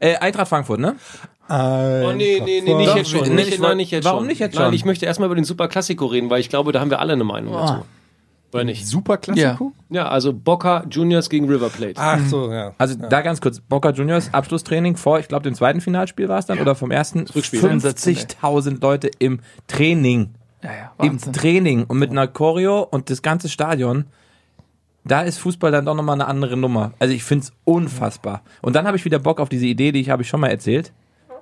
äh, 0.00 0.16
Eintracht 0.16 0.48
Frankfurt, 0.48 0.80
ne? 0.80 0.96
oh 1.48 2.12
nee, 2.14 2.42
nee, 2.44 2.60
nee, 2.60 2.74
nicht 2.74 2.94
jetzt 2.94 3.10
schon. 3.10 3.22
nee, 3.22 3.44
Nicht, 3.44 3.60
nein, 3.60 3.78
jetzt 3.78 4.04
warum 4.04 4.20
schon. 4.20 4.26
nicht 4.26 4.40
jetzt 4.40 4.56
Nein, 4.56 4.64
schon? 4.64 4.74
ich 4.74 4.84
möchte 4.84 5.06
erstmal 5.06 5.26
über 5.28 5.36
den 5.36 5.44
Super 5.44 5.68
Classico 5.68 6.06
reden, 6.06 6.28
weil 6.28 6.40
ich 6.40 6.50
glaube, 6.50 6.72
da 6.72 6.80
haben 6.80 6.90
wir 6.90 6.98
alle 6.98 7.14
eine 7.14 7.24
Meinung 7.24 7.54
dazu. 7.54 7.84
Oder 8.52 8.64
nicht? 8.64 8.86
Super 8.86 9.18
Klassiko? 9.18 9.72
Ja, 9.90 10.08
also 10.08 10.32
Boca 10.32 10.84
Juniors 10.90 11.28
gegen 11.28 11.48
River 11.48 11.68
Plate. 11.68 11.94
Ach 11.96 12.18
so, 12.28 12.50
ja. 12.52 12.72
Also 12.78 12.94
da 12.96 13.20
ganz 13.20 13.40
kurz, 13.40 13.60
Boca 13.60 13.90
Juniors 13.90 14.32
Abschlusstraining 14.32 14.96
vor, 14.96 15.18
ich 15.18 15.28
glaube, 15.28 15.42
dem 15.44 15.54
zweiten 15.54 15.80
Finalspiel 15.82 16.28
war 16.28 16.38
es 16.38 16.46
dann, 16.46 16.58
oder 16.58 16.74
vom 16.74 16.90
ersten? 16.90 17.20
Rückspiel. 17.34 17.60
50.000 17.62 18.80
Leute 18.80 19.10
im 19.18 19.40
Training. 19.66 20.30
Ja, 20.62 20.70
ja, 20.72 21.04
Im. 21.06 21.18
Training 21.20 21.84
und 21.84 21.98
mit 21.98 22.10
einer 22.10 22.26
Choreo 22.26 22.80
und 22.82 23.10
das 23.10 23.22
ganze 23.22 23.48
Stadion. 23.48 24.06
Da 25.04 25.22
ist 25.22 25.38
Fußball 25.38 25.70
dann 25.70 25.86
doch 25.86 25.94
nochmal 25.94 26.14
eine 26.14 26.26
andere 26.26 26.56
Nummer. 26.56 26.92
Also 26.98 27.14
ich 27.14 27.24
find's 27.24 27.52
unfassbar. 27.64 28.42
Und 28.60 28.74
dann 28.76 28.86
habe 28.86 28.96
ich 28.96 29.04
wieder 29.04 29.18
Bock 29.18 29.40
auf 29.40 29.48
diese 29.48 29.66
Idee, 29.66 29.92
die 29.92 30.00
ich 30.00 30.10
habe 30.10 30.22
ich 30.22 30.28
schon 30.28 30.40
mal 30.40 30.48
erzählt. 30.48 30.92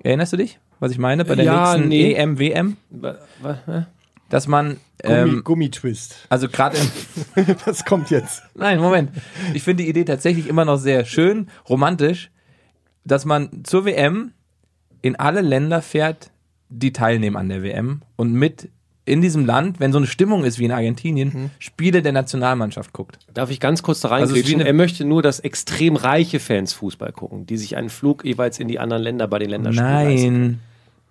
Erinnerst 0.04 0.32
du 0.34 0.36
dich, 0.36 0.60
was 0.78 0.92
ich 0.92 0.98
meine? 0.98 1.24
Bei 1.24 1.34
der 1.34 1.44
Ja, 1.46 1.72
nächsten 1.72 1.88
nee. 1.88 2.12
EM, 2.12 2.38
WM? 2.38 2.76
Wa- 2.90 3.16
wa- 3.40 3.58
hä? 3.66 3.86
Dass 4.28 4.48
man, 4.48 4.78
Gummi, 5.02 5.14
ähm, 5.30 5.44
Gummitwist. 5.44 6.16
also 6.28 6.48
gerade 6.48 6.76
im, 7.36 7.46
Das 7.64 7.84
kommt 7.84 8.10
jetzt. 8.10 8.42
Nein, 8.54 8.80
Moment. 8.80 9.10
Ich 9.54 9.62
finde 9.62 9.84
die 9.84 9.88
Idee 9.88 10.04
tatsächlich 10.04 10.48
immer 10.48 10.64
noch 10.64 10.78
sehr 10.78 11.04
schön, 11.04 11.48
romantisch, 11.68 12.30
dass 13.04 13.24
man 13.24 13.62
zur 13.64 13.84
WM 13.84 14.32
in 15.02 15.14
alle 15.16 15.42
Länder 15.42 15.80
fährt, 15.80 16.30
die 16.68 16.92
teilnehmen 16.92 17.36
an 17.36 17.48
der 17.48 17.62
WM 17.62 18.02
und 18.16 18.32
mit 18.32 18.68
in 19.04 19.20
diesem 19.20 19.46
Land, 19.46 19.78
wenn 19.78 19.92
so 19.92 19.98
eine 19.98 20.08
Stimmung 20.08 20.42
ist 20.44 20.58
wie 20.58 20.64
in 20.64 20.72
Argentinien, 20.72 21.52
Spiele 21.60 22.02
der 22.02 22.10
Nationalmannschaft 22.10 22.92
guckt. 22.92 23.20
Darf 23.32 23.52
ich 23.52 23.60
ganz 23.60 23.84
kurz 23.84 24.00
da 24.00 24.08
Also 24.08 24.34
reingrätschen? 24.34 24.58
eine- 24.60 24.68
er 24.68 24.72
möchte 24.74 25.04
nur, 25.04 25.22
dass 25.22 25.38
extrem 25.38 25.94
reiche 25.94 26.40
Fans 26.40 26.72
Fußball 26.72 27.12
gucken, 27.12 27.46
die 27.46 27.56
sich 27.56 27.76
einen 27.76 27.88
Flug 27.90 28.24
jeweils 28.24 28.58
in 28.58 28.66
die 28.66 28.80
anderen 28.80 29.04
Länder 29.04 29.28
bei 29.28 29.38
den 29.38 29.50
Länderspielen 29.50 29.92
leisten. 29.92 30.32
Nein, 30.42 30.60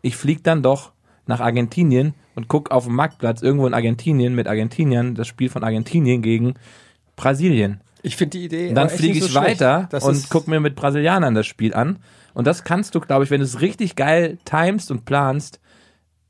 ich 0.01 0.17
flieg 0.17 0.43
dann 0.43 0.61
doch 0.61 0.91
nach 1.25 1.39
Argentinien 1.39 2.13
und 2.35 2.47
guck 2.47 2.71
auf 2.71 2.85
dem 2.85 2.95
Marktplatz 2.95 3.41
irgendwo 3.41 3.65
in 3.67 3.73
Argentinien 3.73 4.35
mit 4.35 4.47
Argentiniern 4.47 5.15
das 5.15 5.27
Spiel 5.27 5.49
von 5.49 5.63
Argentinien 5.63 6.21
gegen 6.21 6.55
Brasilien. 7.15 7.81
Ich 8.01 8.17
finde 8.17 8.37
die 8.37 8.45
Idee. 8.45 8.69
Und 8.69 8.75
dann 8.75 8.89
fliege 8.89 9.17
ich 9.17 9.23
so 9.23 9.33
weiter 9.39 9.89
und 10.01 10.11
ist- 10.13 10.29
guck 10.29 10.47
mir 10.47 10.59
mit 10.59 10.75
Brasilianern 10.75 11.33
das 11.33 11.47
Spiel 11.47 11.73
an. 11.73 11.97
Und 12.33 12.45
das 12.45 12.63
kannst 12.63 12.93
du, 12.93 12.99
glaube 12.99 13.23
ich, 13.23 13.31
wenn 13.31 13.39
du 13.39 13.45
es 13.45 13.61
richtig 13.61 13.95
geil 13.95 14.37
timest 14.45 14.91
und 14.91 15.05
planst, 15.05 15.59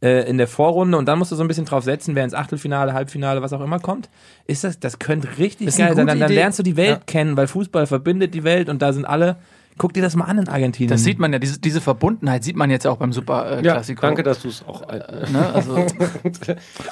äh, 0.01 0.29
in 0.29 0.37
der 0.37 0.47
Vorrunde 0.47 0.97
und 0.97 1.05
dann 1.07 1.17
musst 1.17 1.31
du 1.31 1.35
so 1.35 1.43
ein 1.43 1.47
bisschen 1.47 1.65
drauf 1.65 1.83
setzen, 1.83 2.15
wer 2.15 2.23
ins 2.23 2.33
Achtelfinale, 2.33 2.93
Halbfinale, 2.93 3.41
was 3.41 3.53
auch 3.53 3.61
immer 3.61 3.79
kommt, 3.79 4.09
ist 4.45 4.63
das, 4.63 4.79
das 4.79 4.99
könnte 4.99 5.37
richtig 5.39 5.75
geil 5.75 5.95
sein. 5.95 6.05
Dann, 6.05 6.19
dann 6.19 6.31
lernst 6.31 6.59
du 6.59 6.63
die 6.63 6.77
Welt 6.77 6.89
Ja. 6.99 7.03
kennen, 7.07 7.35
weil 7.37 7.47
Fußball 7.47 7.87
verbindet 7.87 8.33
die 8.33 8.43
Welt 8.43 8.69
und 8.69 8.81
da 8.81 8.93
sind 8.93 9.05
alle. 9.05 9.37
Guck 9.77 9.93
dir 9.93 10.01
das 10.01 10.15
mal 10.15 10.23
an 10.25 10.37
in 10.37 10.47
Argentinien. 10.47 10.89
Das 10.89 11.03
sieht 11.03 11.19
man 11.19 11.33
ja, 11.33 11.39
diese, 11.39 11.59
diese 11.59 11.81
Verbundenheit 11.81 12.45
sieht 12.45 12.55
man 12.55 12.69
jetzt 12.71 12.85
ja 12.85 12.91
auch 12.91 12.97
beim 12.97 13.11
Super 13.11 13.59
äh, 13.59 13.65
Ja, 13.65 13.81
danke, 13.99 14.23
dass 14.23 14.41
du 14.41 14.47
es 14.47 14.63
auch. 14.65 14.87
Äh, 14.89 15.29
Ne? 15.31 15.53
Also, 15.53 15.75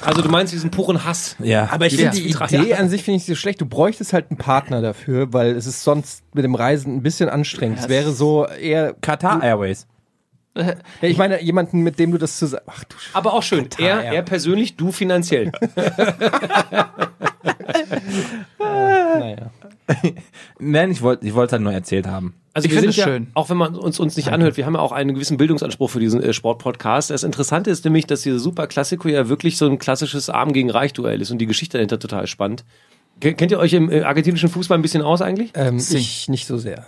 also 0.06 0.22
du 0.22 0.30
meinst 0.30 0.52
diesen 0.52 0.70
puren 0.70 1.06
Hass. 1.06 1.38
Ja. 1.40 1.70
Aber 1.72 1.86
ich 1.86 1.94
Ja. 1.94 2.12
finde 2.12 2.28
die 2.28 2.56
Idee 2.58 2.74
an 2.76 2.90
sich 2.90 3.04
finde 3.04 3.18
ich 3.18 3.26
so 3.26 3.36
schlecht. 3.36 3.62
Du 3.62 3.66
bräuchtest 3.66 4.12
halt 4.12 4.30
einen 4.32 4.38
Partner 4.38 4.82
dafür, 4.82 5.32
weil 5.32 5.56
es 5.56 5.66
ist 5.66 5.84
sonst 5.84 6.24
mit 6.34 6.44
dem 6.44 6.56
Reisen 6.56 6.98
ein 6.98 7.04
bisschen 7.04 7.30
anstrengend. 7.30 7.80
es 7.80 7.88
wäre 7.90 8.12
so 8.12 8.46
eher. 8.48 8.94
Qatar 9.02 9.42
Airways. 9.42 9.88
Ja, 10.56 10.76
ich 11.02 11.18
meine, 11.18 11.42
jemanden, 11.42 11.82
mit 11.82 11.98
dem 11.98 12.12
du 12.12 12.20
das 12.20 12.38
zusammen. 12.38 12.62
Ach 12.68 12.84
du 12.84 12.96
Aber 13.14 13.34
auch 13.34 13.42
schön. 13.42 13.68
er, 13.80 13.86
ja. 13.86 14.02
er 14.14 14.22
persönlich, 14.22 14.76
du 14.76 14.92
finanziell. 14.92 15.52
naja. 18.60 19.50
Nein, 20.60 20.92
ich 20.92 21.02
wollte 21.02 21.26
ich 21.28 21.34
wollte 21.34 21.48
es 21.48 21.52
halt 21.54 21.62
nur 21.64 21.74
erzählt 21.74 22.08
haben. 22.08 22.34
Also 22.54 22.68
Ich 22.68 22.72
wir 22.72 22.80
finde 22.82 22.94
sind 22.94 23.02
es 23.02 23.06
ja, 23.08 23.12
schön. 23.14 23.28
auch 23.34 23.50
wenn 23.50 23.58
man 23.58 23.76
uns, 23.76 24.00
uns 24.00 24.16
nicht 24.16 24.30
anhört, 24.32 24.58
wir 24.58 24.66
haben 24.66 24.76
ja 24.76 24.80
auch 24.80 24.92
einen 24.92 25.14
gewissen 25.16 25.38
Bildungsanspruch 25.38 25.90
für 25.90 26.00
diesen 26.00 26.22
äh, 26.22 26.34
Sportpodcast. 26.34 27.10
Das 27.10 27.24
Interessante 27.24 27.70
ist 27.72 27.84
nämlich, 27.84 28.06
dass 28.06 28.22
dieser 28.22 28.40
Super 28.40 28.68
Klassiko 28.68 29.08
ja 29.08 29.28
wirklich 29.28 29.58
so 29.58 29.66
ein 29.66 29.80
klassisches 29.80 30.30
Arm 30.30 30.54
gegen 30.54 30.70
Reich 30.70 30.94
Duell 30.94 31.20
ist 31.22 31.32
und 31.32 31.40
die 31.40 31.48
Geschichte 31.48 31.78
dahinter 31.78 32.00
total 32.00 32.28
spannend. 32.28 32.64
Ke- 33.20 33.34
Kennt 33.34 33.52
ihr 33.52 33.60
euch 33.60 33.74
im 33.74 33.90
äh, 33.92 34.02
argentinischen 34.02 34.50
Fußball 34.50 34.78
ein 34.78 34.82
bisschen 34.84 35.02
aus 35.02 35.22
eigentlich? 35.22 35.52
Ähm, 35.56 35.78
ich 35.78 36.30
nicht 36.30 36.46
so 36.48 36.58
sehr. 36.58 36.86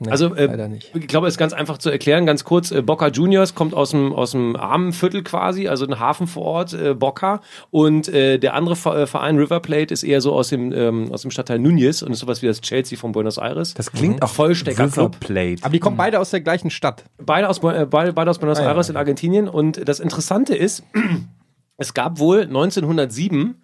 Nee, 0.00 0.10
Also 0.10 0.34
äh, 0.34 0.46
leider 0.46 0.68
nicht. 0.68 0.90
ich 0.94 1.06
glaube, 1.08 1.26
es 1.26 1.34
ist 1.34 1.38
ganz 1.38 1.52
einfach 1.52 1.78
zu 1.78 1.90
erklären, 1.90 2.24
ganz 2.26 2.44
kurz. 2.44 2.70
Äh, 2.70 2.82
Boca 2.82 3.08
Juniors 3.08 3.54
kommt 3.54 3.74
aus 3.74 3.90
dem 3.90 4.12
aus 4.12 4.30
dem 4.32 4.54
armen 4.56 4.92
Viertel 4.92 5.22
quasi, 5.22 5.68
also 5.68 5.86
ein 5.86 5.98
Hafen 5.98 6.26
vor 6.26 6.44
Ort, 6.44 6.72
äh, 6.74 6.94
Boca. 6.94 7.40
Und 7.70 8.08
äh, 8.08 8.38
der 8.38 8.54
andere 8.54 8.74
äh, 8.96 9.06
Verein 9.06 9.38
River 9.38 9.60
Plate 9.60 9.92
ist 9.92 10.02
eher 10.04 10.20
so 10.20 10.32
aus 10.34 10.48
dem 10.48 10.72
ähm, 10.72 11.12
aus 11.12 11.22
dem 11.22 11.30
Stadtteil 11.30 11.58
Núñez 11.58 12.04
und 12.04 12.12
ist 12.12 12.20
sowas 12.20 12.42
wie 12.42 12.46
das 12.46 12.60
Chelsea 12.60 12.98
von 12.98 13.12
Buenos 13.12 13.38
Aires. 13.38 13.74
Das 13.74 13.90
klingt 13.92 14.22
auch 14.22 14.28
Vollstecker-Club. 14.28 15.16
River 15.16 15.18
Plate. 15.20 15.62
Aber 15.64 15.72
die 15.72 15.80
kommen 15.80 15.96
beide 15.96 16.20
aus 16.20 16.30
der 16.30 16.40
gleichen 16.40 16.70
Stadt. 16.70 17.04
Beide 17.18 17.48
aus, 17.48 17.58
äh, 17.64 17.86
beide, 17.90 18.12
beide 18.12 18.30
aus 18.30 18.38
Buenos 18.38 18.58
Ah, 18.60 18.66
Aires 18.68 18.88
ja. 18.88 18.92
in 18.92 18.96
Argentinien. 18.96 19.48
Und 19.48 19.88
das 19.88 20.00
Interessante 20.00 20.54
ist, 20.54 20.82
es 21.76 21.94
gab 21.94 22.18
wohl 22.18 22.42
1907, 22.42 23.56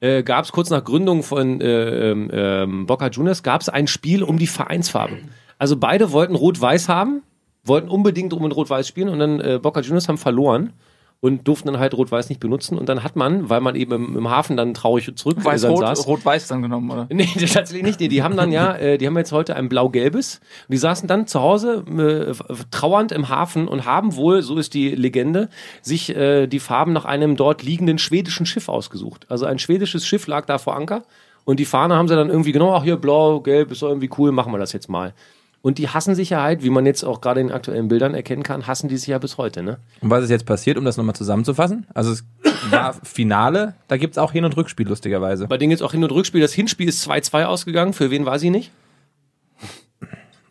äh, 0.00 0.22
gab 0.22 0.44
es 0.44 0.52
kurz 0.52 0.70
nach 0.70 0.84
Gründung 0.84 1.22
von 1.22 1.60
äh, 1.60 2.10
ähm, 2.12 2.86
Boca 2.86 3.08
Juniors, 3.08 3.42
gab 3.42 3.60
es 3.60 3.68
ein 3.68 3.86
Spiel 3.86 4.22
um 4.22 4.38
die 4.38 4.46
Vereinsfarben. 4.46 5.28
Also 5.58 5.76
beide 5.76 6.12
wollten 6.12 6.34
Rot-Weiß 6.34 6.88
haben, 6.88 7.22
wollten 7.64 7.88
unbedingt 7.88 8.32
um 8.32 8.44
in 8.44 8.52
Rot-Weiß 8.52 8.86
spielen 8.86 9.08
und 9.08 9.18
dann 9.18 9.40
äh, 9.40 9.58
Boca 9.60 9.80
Juniors 9.80 10.08
haben 10.08 10.18
verloren 10.18 10.72
und 11.20 11.48
durften 11.48 11.66
dann 11.66 11.80
halt 11.80 11.94
Rot-Weiß 11.94 12.28
nicht 12.28 12.40
benutzen. 12.40 12.78
Und 12.78 12.88
dann 12.88 13.02
hat 13.02 13.16
man, 13.16 13.50
weil 13.50 13.60
man 13.60 13.74
eben 13.74 13.92
im, 13.92 14.16
im 14.16 14.30
Hafen 14.30 14.56
dann 14.56 14.72
traurig 14.72 15.10
zurück 15.16 15.36
dann 15.38 15.46
Weiß-Rot, 15.46 15.80
saß, 15.80 16.06
Rot-Weiß 16.06 16.46
dann 16.46 16.62
genommen, 16.62 16.90
oder? 16.90 17.06
Nee, 17.12 17.26
tatsächlich 17.26 17.82
nicht. 17.82 17.98
Nee, 17.98 18.06
die 18.06 18.22
haben 18.22 18.36
dann 18.36 18.52
ja, 18.52 18.76
äh, 18.76 18.98
die 18.98 19.06
haben 19.06 19.16
jetzt 19.16 19.32
heute 19.32 19.56
ein 19.56 19.68
blau-gelbes. 19.68 20.40
Und 20.68 20.72
die 20.72 20.78
saßen 20.78 21.08
dann 21.08 21.26
zu 21.26 21.40
Hause 21.40 21.84
äh, 21.88 22.32
trauernd 22.70 23.10
im 23.10 23.28
Hafen 23.28 23.66
und 23.66 23.84
haben 23.84 24.14
wohl, 24.14 24.42
so 24.42 24.56
ist 24.56 24.74
die 24.74 24.90
Legende, 24.90 25.48
sich 25.82 26.14
äh, 26.14 26.46
die 26.46 26.60
Farben 26.60 26.92
nach 26.92 27.04
einem 27.04 27.34
dort 27.36 27.64
liegenden 27.64 27.98
schwedischen 27.98 28.46
Schiff 28.46 28.68
ausgesucht. 28.68 29.26
Also 29.28 29.44
ein 29.44 29.58
schwedisches 29.58 30.06
Schiff 30.06 30.28
lag 30.28 30.46
da 30.46 30.58
vor 30.58 30.76
Anker 30.76 31.02
und 31.44 31.58
die 31.58 31.64
Fahne 31.64 31.96
haben 31.96 32.06
sie 32.06 32.14
dann 32.14 32.28
irgendwie 32.28 32.52
genommen, 32.52 32.74
ach 32.76 32.84
hier 32.84 32.96
blau, 32.96 33.40
gelb, 33.40 33.72
ist 33.72 33.82
doch 33.82 33.88
irgendwie 33.88 34.10
cool, 34.18 34.30
machen 34.30 34.52
wir 34.52 34.58
das 34.58 34.72
jetzt 34.72 34.88
mal. 34.88 35.14
Und 35.60 35.78
die 35.78 35.88
hassen 35.88 36.14
sich 36.14 36.30
ja 36.30 36.42
halt, 36.42 36.62
wie 36.62 36.70
man 36.70 36.86
jetzt 36.86 37.02
auch 37.02 37.20
gerade 37.20 37.40
in 37.40 37.48
den 37.48 37.54
aktuellen 37.54 37.88
Bildern 37.88 38.14
erkennen 38.14 38.44
kann, 38.44 38.66
hassen 38.66 38.88
die 38.88 38.96
sich 38.96 39.08
ja 39.08 39.18
bis 39.18 39.38
heute, 39.38 39.62
ne? 39.62 39.78
Und 40.00 40.10
was 40.10 40.22
ist 40.24 40.30
jetzt 40.30 40.46
passiert, 40.46 40.78
um 40.78 40.84
das 40.84 40.96
nochmal 40.96 41.16
zusammenzufassen? 41.16 41.86
Also 41.94 42.12
es 42.12 42.24
war 42.70 42.94
Finale, 43.02 43.74
da 43.88 43.96
gibt's 43.96 44.18
auch 44.18 44.32
Hin- 44.32 44.44
und 44.44 44.56
Rückspiel, 44.56 44.86
lustigerweise. 44.86 45.48
Bei 45.48 45.58
denen 45.58 45.72
jetzt 45.72 45.82
auch 45.82 45.92
Hin- 45.92 46.04
und 46.04 46.12
Rückspiel. 46.12 46.40
Das 46.40 46.52
Hinspiel 46.52 46.88
ist 46.88 47.08
2-2 47.08 47.44
ausgegangen. 47.44 47.92
Für 47.92 48.10
wen 48.10 48.24
war 48.24 48.38
sie 48.38 48.50
nicht? 48.50 48.70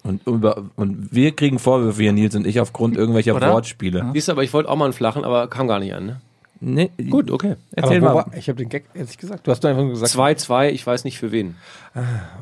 Und, 0.04 0.26
über, 0.26 0.66
und 0.76 1.14
wir 1.14 1.36
kriegen 1.36 1.60
Vorwürfe 1.60 2.02
hier, 2.02 2.14
Nils 2.14 2.36
und 2.36 2.48
ich, 2.48 2.60
aufgrund 2.62 2.96
irgendwelcher 2.96 3.36
Oder? 3.36 3.52
Wortspiele. 3.52 4.10
Siehst 4.14 4.30
du, 4.30 4.32
aber 4.34 4.44
ich 4.44 4.54
wollte 4.54 4.70
auch 4.70 4.76
mal 4.78 4.86
einen 4.86 4.94
flachen, 4.94 5.26
aber 5.26 5.48
kam 5.48 5.68
gar 5.68 5.80
nicht 5.80 5.94
an, 5.94 6.06
ne? 6.06 6.22
Nee, 6.60 6.92
Gut, 7.10 7.30
okay. 7.32 7.56
Erzähl 7.72 8.02
mal. 8.02 8.16
war, 8.16 8.32
ich 8.36 8.50
habe 8.50 8.58
den 8.58 8.70
Gag 8.70 8.86
jetzt 8.94 9.08
nicht 9.10 9.20
gesagt. 9.20 9.46
Du 9.46 9.52
hast 9.52 9.64
doch 9.64 9.70
einfach 9.70 9.84
nur 9.84 9.92
gesagt. 9.92 10.14
2-2, 10.14 10.70
ich 10.70 10.86
weiß 10.86 11.04
nicht 11.04 11.20
für 11.20 11.32
wen. 11.32 11.56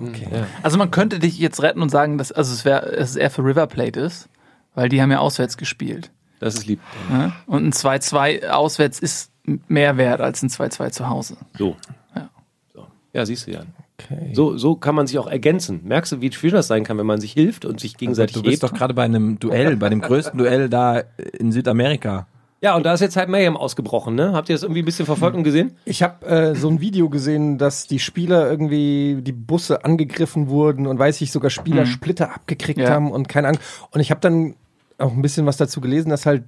Okay. 0.02 0.28
Also 0.64 0.78
man 0.78 0.92
könnte 0.92 1.20
dich 1.20 1.38
jetzt 1.38 1.62
retten 1.62 1.82
und 1.82 1.90
sagen, 1.90 2.18
dass 2.18 2.32
also 2.32 2.54
es 2.54 2.66
wäre 2.66 2.86
es 2.88 3.12
ist 3.12 3.16
eher 3.18 3.32
für 3.32 3.44
River 3.44 3.68
Plate 3.68 4.00
ist, 4.00 4.30
weil 4.74 4.90
die 4.90 5.02
haben 5.02 5.12
ja 5.12 5.20
auswärts 5.20 5.58
gespielt. 5.58 6.12
Das 6.40 6.56
ist 6.56 6.68
lieb. 6.68 6.80
Ne? 7.10 7.34
Und 7.46 7.66
ein 7.66 7.72
2-2 7.72 8.48
auswärts 8.50 9.00
ist 9.00 9.32
mehr 9.68 9.98
wert 9.98 10.22
als 10.22 10.44
ein 10.44 10.50
2-2 10.50 10.92
zu 10.92 11.10
Hause. 11.10 11.38
So. 11.58 11.76
Ja. 12.16 12.30
so. 12.74 12.88
Ja, 13.14 13.26
siehst 13.26 13.48
du 13.48 13.52
ja. 13.52 13.62
Okay. 13.98 14.32
So, 14.34 14.58
so 14.58 14.76
kann 14.76 14.94
man 14.96 15.08
sich 15.08 15.18
auch 15.18 15.28
ergänzen. 15.28 15.82
Merkst 15.86 16.12
du, 16.12 16.22
wie 16.22 16.32
schwer 16.32 16.52
das 16.52 16.68
sein 16.68 16.84
kann, 16.84 16.98
wenn 16.98 17.06
man 17.06 17.22
sich 17.22 17.32
hilft 17.32 17.64
und 17.64 17.80
sich 17.80 17.96
gegenseitig 17.96 18.36
Du 18.36 18.44
bist 18.44 18.62
hebt? 18.62 18.64
doch 18.64 18.78
gerade 18.78 18.94
bei 18.94 19.04
einem 19.04 19.40
Duell, 19.40 19.78
bei 19.78 19.88
dem 19.90 20.02
größten 20.02 20.38
Duell 20.38 20.68
da 20.68 21.04
in 21.40 21.54
Südamerika. 21.54 22.28
Ja, 22.66 22.76
und 22.76 22.84
da 22.84 22.96
ist 22.96 23.00
jetzt 23.02 23.16
halt 23.16 23.30
Mayhem 23.30 23.56
ausgebrochen, 23.58 24.16
ne? 24.16 24.34
Habt 24.34 24.50
ihr 24.50 24.56
das 24.56 24.64
irgendwie 24.64 24.82
ein 24.82 24.86
bisschen 24.86 25.06
verfolgt 25.06 25.38
und 25.38 25.44
gesehen? 25.44 25.78
Ich 25.86 26.02
habe 26.02 26.26
äh, 26.26 26.56
so 26.56 26.68
ein 26.68 26.82
Video 26.82 27.10
gesehen, 27.10 27.60
dass 27.60 27.86
die 27.86 28.00
Spieler 28.00 28.50
irgendwie 28.50 29.20
die 29.22 29.34
Busse 29.34 29.86
angegriffen 29.86 30.50
wurden 30.50 30.88
und 30.88 30.98
weiß 30.98 31.22
ich 31.22 31.32
sogar 31.32 31.52
Spieler 31.52 31.86
Splitter 31.86 32.34
abgekriegt 32.34 32.80
Ja. 32.80 32.90
haben 32.90 33.12
und 33.12 33.30
keine 33.30 33.50
Ahnung. 33.50 33.62
Und 33.92 34.00
ich 34.00 34.10
habe 34.10 34.20
dann 34.20 34.56
auch 34.98 35.12
ein 35.12 35.22
bisschen 35.22 35.46
was 35.46 35.58
dazu 35.58 35.80
gelesen, 35.80 36.10
dass 36.10 36.26
halt 36.26 36.46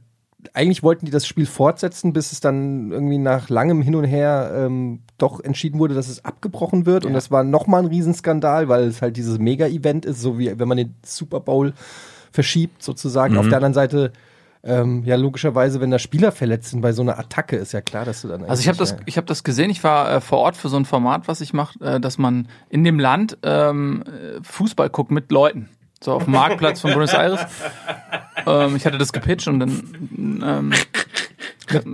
eigentlich 0.55 0.81
wollten 0.81 1.05
die 1.05 1.11
das 1.11 1.27
Spiel 1.27 1.45
fortsetzen, 1.45 2.13
bis 2.13 2.31
es 2.31 2.39
dann 2.39 2.89
irgendwie 2.91 3.19
nach 3.19 3.49
langem 3.49 3.83
Hin 3.83 3.93
und 3.93 4.05
Her 4.05 4.51
ähm, 4.55 5.01
doch 5.19 5.39
entschieden 5.39 5.77
wurde, 5.77 5.93
dass 5.93 6.09
es 6.09 6.25
abgebrochen 6.25 6.87
wird. 6.87 7.05
Und 7.05 7.13
das 7.13 7.29
war 7.29 7.43
nochmal 7.43 7.83
ein 7.83 7.89
Riesenskandal, 7.89 8.69
weil 8.69 8.85
es 8.85 9.03
halt 9.03 9.17
dieses 9.17 9.37
Mega-Event 9.37 10.05
ist, 10.05 10.19
so 10.19 10.39
wie 10.39 10.57
wenn 10.57 10.67
man 10.67 10.77
den 10.77 10.95
Super 11.05 11.41
Bowl 11.41 11.73
verschiebt 12.31 12.81
sozusagen. 12.81 13.37
Auf 13.37 13.47
der 13.49 13.57
anderen 13.57 13.75
Seite, 13.75 14.11
ähm, 14.63 15.03
ja 15.05 15.15
logischerweise, 15.15 15.81
wenn 15.81 15.91
da 15.91 15.99
Spieler 15.99 16.31
verletzt 16.31 16.71
sind 16.71 16.81
bei 16.81 16.91
so 16.91 17.01
einer 17.01 17.17
Attacke, 17.19 17.55
ist 17.55 17.73
ja 17.73 17.81
klar, 17.81 18.05
dass 18.05 18.21
du 18.21 18.27
dann 18.27 18.43
Also 18.45 18.61
ich 18.61 18.67
habe 18.67 18.77
das, 18.77 18.95
ich 19.05 19.17
habe 19.17 19.27
das 19.27 19.43
gesehen. 19.43 19.69
Ich 19.69 19.83
war 19.83 20.11
äh, 20.11 20.21
vor 20.21 20.39
Ort 20.39 20.57
für 20.57 20.69
so 20.69 20.77
ein 20.77 20.85
Format, 20.85 21.27
was 21.27 21.41
ich 21.41 21.53
mache, 21.53 21.79
äh, 21.79 21.99
dass 21.99 22.17
man 22.17 22.47
in 22.69 22.83
dem 22.83 22.99
Land 22.99 23.37
ähm, 23.43 24.03
äh, 24.05 24.43
Fußball 24.43 24.89
guckt 24.89 25.11
mit 25.11 25.31
Leuten. 25.31 25.69
So 26.01 26.13
auf 26.13 26.25
dem 26.25 26.33
Marktplatz 26.33 26.81
von 26.81 26.91
Buenos 26.91 27.13
Aires. 27.13 27.41
ähm, 28.45 28.75
ich 28.75 28.85
hatte 28.85 28.97
das 28.97 29.13
gepitcht 29.13 29.47
und 29.47 29.59
dann 29.59 30.41
ähm, 30.43 30.73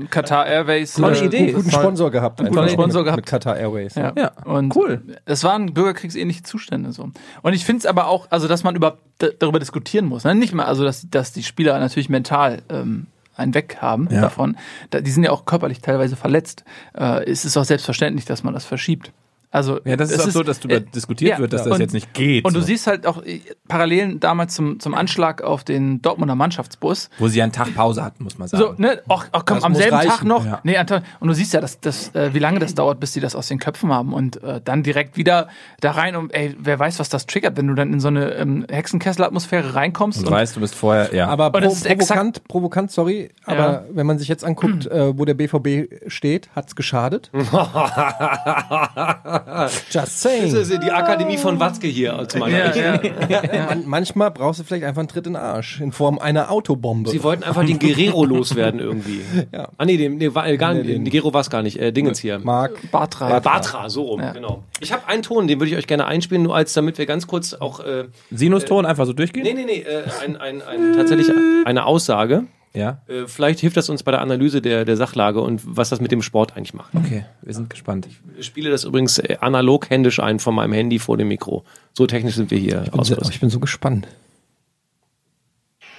Qatar 0.09 0.45
Airways. 0.47 0.93
Tolle 0.93 1.17
äh, 1.19 1.25
Idee. 1.25 1.37
einen 1.39 1.53
guten 1.53 1.71
Sponsor 1.71 2.11
gehabt. 2.11 2.39
guten 2.39 2.57
einfach 2.57 2.69
Sponsor 2.69 3.01
mit, 3.01 3.05
gehabt. 3.05 3.17
Mit 3.17 3.25
Qatar 3.25 3.57
Airways. 3.57 3.95
Ja, 3.95 4.13
Ja, 4.15 4.31
und 4.45 4.75
cool. 4.75 5.01
Es 5.25 5.43
waren 5.43 5.73
bürgerkriegsähnliche 5.73 6.43
Zustände 6.43 6.91
so. 6.91 7.09
Und 7.41 7.53
ich 7.53 7.65
finde 7.65 7.79
es 7.79 7.85
aber 7.85 8.07
auch, 8.07 8.27
also 8.29 8.47
dass 8.47 8.63
man 8.63 8.75
überhaupt 8.75 9.01
darüber 9.39 9.59
diskutieren 9.59 10.05
muss. 10.05 10.23
Ne? 10.23 10.35
Nicht 10.35 10.53
mal, 10.53 10.65
also 10.65 10.83
dass, 10.83 11.07
dass 11.09 11.31
die 11.33 11.43
Spieler 11.43 11.79
natürlich 11.79 12.09
mental 12.09 12.61
ähm, 12.69 13.07
einen 13.35 13.53
Weg 13.55 13.77
haben 13.81 14.07
Ja. 14.11 14.21
davon. 14.21 14.57
Da, 14.91 15.01
die 15.01 15.11
sind 15.11 15.23
ja 15.23 15.31
auch 15.31 15.45
körperlich 15.45 15.81
teilweise 15.81 16.15
verletzt. 16.15 16.63
Äh, 16.97 17.23
es 17.29 17.45
ist 17.45 17.57
auch 17.57 17.65
selbstverständlich, 17.65 18.25
dass 18.25 18.43
man 18.43 18.53
das 18.53 18.65
verschiebt. 18.65 19.11
Also 19.53 19.79
Ja, 19.85 19.95
das 19.95 20.09
ist 20.09 20.19
auch 20.19 20.31
so, 20.31 20.41
dass 20.41 20.59
darüber 20.59 20.77
äh, 20.77 20.81
diskutiert 20.81 21.33
ja, 21.33 21.37
wird, 21.37 21.53
dass 21.53 21.61
ja. 21.61 21.65
das 21.65 21.75
Und- 21.75 21.81
jetzt 21.81 21.93
nicht 21.93 22.11
geht. 22.15 22.43
Und 22.43 22.55
du 22.55 22.59
so. 22.59 22.65
siehst 22.65 22.87
halt 22.87 23.05
auch 23.05 23.23
äh, 23.23 23.39
Parallelen 23.67 24.19
damals 24.19 24.55
zum, 24.55 24.79
zum 24.79 24.95
Anschlag 24.95 25.43
auf 25.43 25.63
den 25.63 26.01
Dortmunder 26.01 26.33
Mannschaftsbus. 26.33 27.11
Wo 27.19 27.27
sie 27.27 27.39
einen 27.41 27.51
Tag 27.51 27.75
Pause 27.75 28.03
hatten, 28.03 28.23
muss 28.23 28.39
man 28.39 28.47
sagen. 28.47 28.63
So, 28.63 28.73
ne, 28.81 28.99
ach, 29.07 29.27
ach 29.31 29.43
komm, 29.45 29.57
Das 29.57 29.63
am 29.63 29.75
selben 29.75 29.95
reichen, 29.95 30.09
Tag 30.09 30.23
noch. 30.23 30.43
ja. 30.43 30.59
Nee, 30.63 30.75
Anton, 30.77 31.01
und 31.19 31.27
du 31.27 31.35
siehst 31.35 31.53
ja, 31.53 31.61
dass, 31.61 31.79
dass, 31.79 32.13
äh, 32.15 32.33
wie 32.33 32.39
lange 32.39 32.57
das 32.57 32.73
dauert, 32.73 32.99
bis 32.99 33.11
die 33.13 33.19
das 33.19 33.35
aus 33.35 33.47
den 33.47 33.59
Köpfen 33.59 33.93
haben 33.93 34.11
und 34.11 34.41
äh, 34.41 34.59
dann 34.63 34.81
direkt 34.81 35.17
wieder 35.17 35.49
da 35.81 35.91
rein 35.91 36.15
und 36.15 36.33
ey, 36.33 36.55
wer 36.57 36.79
weiß, 36.79 36.97
was 36.97 37.09
das 37.09 37.27
triggert, 37.27 37.55
wenn 37.55 37.67
du 37.67 37.75
dann 37.75 37.93
in 37.93 37.99
so 37.99 38.07
eine 38.07 38.31
ähm, 38.33 38.65
Hexenkessel-Atmosphäre 38.71 39.75
reinkommst. 39.75 40.17
und 40.19 40.25
Und, 40.27 40.31
weißt, 40.33 40.55
du 40.55 40.61
bist 40.61 40.73
vorher, 40.73 41.13
ja. 41.13 41.27
Aber 41.27 41.51
pro, 41.51 41.59
provokant, 41.69 42.43
provokant, 42.47 42.91
sorry, 42.91 43.29
aber 43.45 43.85
wenn 43.91 44.07
man 44.07 44.17
sich 44.17 44.29
jetzt 44.29 44.43
anguckt, 44.43 44.87
äh, 44.87 45.15
wo 45.15 45.25
der 45.25 45.35
BVB 45.35 46.07
steht, 46.07 46.49
hat's 46.55 46.75
geschadet. 46.75 47.29
Just 49.91 50.21
saying. 50.21 50.53
Das 50.53 50.69
ist 50.69 50.83
die 50.83 50.91
Akademie 50.91 51.37
von 51.37 51.59
Watzke 51.59 51.87
hier 51.87 52.15
als 52.17 52.35
meiner. 52.35 52.75
ja, 52.75 52.95
ja. 52.95 53.65
Man, 53.69 53.83
manchmal 53.85 54.31
brauchst 54.31 54.59
du 54.59 54.63
vielleicht 54.63 54.83
einfach 54.83 54.99
einen 55.01 55.07
Tritt 55.07 55.27
in 55.27 55.33
den 55.33 55.41
Arsch 55.41 55.81
in 55.81 55.91
Form 55.91 56.19
einer 56.19 56.51
Autobombe. 56.51 57.09
Sie 57.09 57.23
wollten 57.23 57.43
einfach 57.43 57.65
den 57.65 57.79
Guerrero 57.79 58.25
loswerden 58.25 58.79
irgendwie. 58.79 59.21
Ja. 59.51 59.69
Ah 59.77 59.85
nee, 59.85 59.97
den, 59.97 60.17
nee, 60.17 60.25
äh, 60.25 60.57
gar, 60.57 60.73
Nee, 60.73 60.81
nicht. 60.83 60.89
den- 60.89 61.05
Guerrero 61.05 61.33
war 61.33 61.41
es 61.41 61.49
gar 61.49 61.61
nicht. 61.63 61.79
Äh, 61.79 61.91
Dingens 61.91 62.19
hier. 62.19 62.39
Mark. 62.39 62.73
Bartra. 62.91 63.37
Äh, 63.37 63.41
Bartra, 63.41 63.89
so 63.89 64.03
rum, 64.03 64.21
Ja. 64.21 64.31
genau. 64.31 64.63
Ich 64.79 64.91
habe 64.91 65.07
einen 65.07 65.23
Ton, 65.23 65.47
den 65.47 65.59
würde 65.59 65.71
ich 65.71 65.77
euch 65.77 65.87
gerne 65.87 66.05
einspielen, 66.05 66.43
nur 66.43 66.55
als 66.55 66.73
damit 66.73 66.97
wir 66.97 67.05
ganz 67.05 67.27
kurz 67.27 67.53
auch. 67.53 67.79
Äh, 67.79 68.05
Sinuston 68.31 68.85
einfach 68.85 69.05
so 69.05 69.13
durchgehen? 69.13 69.43
nee, 69.43 69.53
nee, 69.53 69.65
nee, 69.65 69.79
äh, 69.81 70.03
ein, 70.23 70.37
ein, 70.37 70.61
ein, 70.61 70.93
tatsächlich 70.95 71.29
eine 71.65 71.85
Aussage. 71.85 72.45
Ja. 72.75 73.03
Äh, 73.07 73.27
vielleicht 73.27 73.59
hilft 73.59 73.77
das 73.77 73.89
uns 73.89 74.01
bei 74.01 74.11
der 74.11 74.21
Analyse 74.21 74.61
der, 74.61 74.83
der 74.83 74.97
Sachlage 74.97 75.39
und 75.41 75.61
was 75.63 75.89
das 75.89 76.01
mit 76.01 76.11
dem 76.11 76.23
Sport 76.23 76.57
eigentlich 76.57 76.73
macht. 76.73 76.93
Okay, 76.95 77.25
wir 77.41 77.53
sind 77.53 77.69
gespannt. 77.69 78.07
Ich 78.37 78.45
spiele 78.45 78.71
das 78.71 78.83
übrigens 78.83 79.19
äh, 79.19 79.37
analog 79.41 79.89
händisch 79.89 80.19
ein 80.19 80.39
von 80.39 80.55
meinem 80.55 80.73
Handy 80.73 80.97
vor 80.97 81.17
dem 81.17 81.27
Mikro. 81.27 81.63
So 81.93 82.07
technisch 82.07 82.35
sind 82.35 82.49
wir 82.49 82.57
hier 82.57 82.83
Ich 82.85 82.91
bin, 82.91 83.03
so, 83.03 83.29
ich 83.29 83.39
bin 83.39 83.49
so 83.51 83.59
gespannt. 83.59 84.07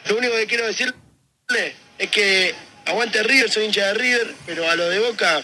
Lo 0.08 0.18
único 0.18 0.34
que 0.34 0.46
quiero 0.46 0.66
decirle 0.66 0.94
es 1.96 2.10
que 2.10 2.52
aguante 2.86 3.22
River, 3.22 3.48
soy 3.48 3.64
hincha 3.66 3.86
de 3.86 3.94
River, 3.94 4.34
pero 4.44 4.68
a 4.68 4.74
lo 4.74 4.88
de 4.90 4.98
Boca, 4.98 5.42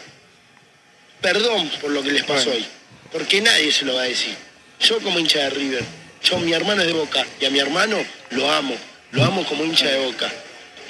perdón 1.22 1.70
por 1.80 1.92
lo 1.92 2.02
que 2.02 2.10
les 2.10 2.24
pasó 2.24 2.50
hoy, 2.50 2.66
porque 3.12 3.40
nadie 3.40 3.70
se 3.72 3.84
lo 3.84 3.94
va 3.94 4.02
a 4.02 4.04
decir. 4.04 4.34
Yo 4.80 4.98
como 5.00 5.18
hincha 5.18 5.38
de 5.44 5.50
River, 5.50 5.84
yo 6.24 6.38
mi 6.40 6.52
hermano 6.52 6.82
es 6.82 6.88
de 6.88 6.94
Boca 6.94 7.24
y 7.40 7.44
a 7.44 7.50
mi 7.50 7.60
hermano 7.60 7.96
lo 8.30 8.50
amo, 8.50 8.74
lo 9.12 9.24
amo 9.24 9.44
como 9.44 9.64
hincha 9.64 9.86
de 9.86 10.04
Boca. 10.04 10.30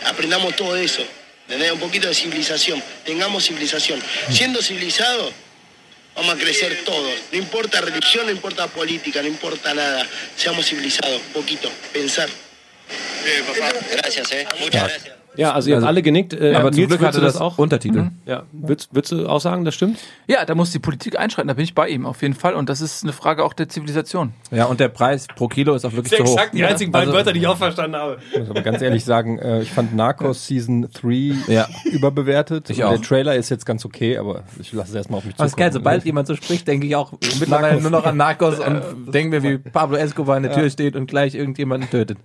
Aprendamos 0.07 0.57
todo 0.57 0.77
eso, 0.77 1.05
¿entendés? 1.47 1.73
Un 1.73 1.81
poquito 1.81 2.09
de 2.09 2.15
civilización, 2.15 2.83
tengamos 3.05 3.45
civilización. 3.45 4.03
Siendo 4.31 4.63
civilizados, 4.63 5.33
vamos 6.15 6.35
a 6.35 6.39
crecer 6.39 6.85
todos. 6.85 7.13
No 7.33 7.39
importa 7.39 7.81
religión, 7.81 8.27
no 8.27 8.33
importa 8.33 8.67
política, 8.69 9.23
no 9.23 9.29
importa 9.29 9.75
nada. 9.75 10.07
Seamos 10.37 10.67
civilizados, 10.67 11.21
un 11.21 11.33
poquito, 11.33 11.71
pensar. 11.93 12.29
Gracias, 13.93 14.33
eh. 14.33 14.47
Muchas 14.59 14.85
gracias. 14.85 15.20
Ja, 15.37 15.53
also 15.53 15.69
ihr 15.71 15.77
habt 15.77 15.83
Also- 15.83 15.89
alle 15.89 16.03
genickt. 16.03 16.33
Äh, 16.35 16.55
Aber 16.55 16.71
zum 16.73 16.81
Nils, 16.81 16.89
Glück 16.89 17.01
würdest 17.01 17.03
hatte 17.05 17.19
du 17.21 17.25
das 17.25 17.37
auch. 17.41 17.59
Untertitel. 17.59 18.11
Ja, 18.27 18.43
würdest, 18.53 18.95
würdest 18.95 19.13
du 19.13 19.29
auch 19.29 19.41
sagen, 19.41 19.65
das 19.65 19.75
stimmt? 19.75 19.99
Ja, 20.27 20.45
da 20.45 20.55
muss 20.55 20.71
die 20.73 20.79
Politik 20.81 21.19
einschreiten, 21.19 21.49
da 21.49 21.55
bin 21.55 21.63
ich 21.65 21.75
bei 21.75 21.89
ihm 21.89 22.05
auf 22.05 22.21
jeden 22.23 22.35
Fall. 22.35 22.55
Und 22.55 22.69
das 22.69 22.81
ist 22.81 23.05
eine 23.05 23.13
Frage 23.13 23.45
auch 23.45 23.53
der 23.53 23.69
Zivilisation. 23.69 24.33
Ja, 24.51 24.65
und 24.67 24.81
der 24.81 24.89
Preis 24.89 25.27
pro 25.37 25.47
Kilo 25.49 25.75
ist 25.75 25.85
auch 25.85 25.93
wirklich 25.93 26.17
zu 26.21 26.25
hoch. 26.25 26.41
die 26.53 26.65
einzigen 26.65 26.91
beiden 26.93 27.09
Also- 27.11 27.17
Wörter, 27.19 27.33
die 27.33 27.39
ich 27.41 27.47
auch 27.47 27.57
verstanden 27.57 27.97
habe. 27.97 28.19
Ich 28.33 28.39
muss 28.41 28.51
aber 28.51 28.63
ganz 28.63 28.83
ehrlich 28.83 29.05
sagen, 29.05 29.39
äh, 29.39 29.63
ich 29.63 29.71
fand 29.71 29.95
Narcos 29.95 30.47
Season 30.47 30.89
3 30.93 31.35
Ja. 31.47 31.69
überbewertet. 31.85 32.69
Ich 32.71 32.83
auch. 32.85 32.91
Der 32.91 33.01
Trailer 33.01 33.37
ist 33.37 33.49
jetzt 33.51 33.65
ganz 33.67 33.85
okay, 33.85 34.19
aber 34.19 34.43
ich 34.61 34.73
lasse 34.73 34.91
es 34.91 34.95
erstmal 34.97 35.19
auf 35.19 35.25
mich 35.25 35.35
Aber 35.39 35.47
ist 35.47 35.57
geil, 35.57 35.73
sobald 35.73 36.05
jemand 36.05 36.27
so 36.27 36.35
spricht, 36.35 36.67
denke 36.67 36.87
ich 36.87 36.97
auch 36.97 37.13
mittlerweile 37.39 37.81
nur 37.81 37.91
noch 37.91 38.05
an 38.05 38.17
Narcos 38.17 38.59
und 38.59 38.83
denke 39.15 39.41
mir, 39.41 39.43
wie 39.43 39.59
Pablo 39.59 39.97
Escobar 39.97 40.37
an 40.37 40.43
der 40.43 40.53
Tür 40.53 40.69
steht 40.71 40.97
und 40.97 41.07
gleich 41.07 41.35
irgendjemanden 41.35 41.89
tötet. 41.89 42.19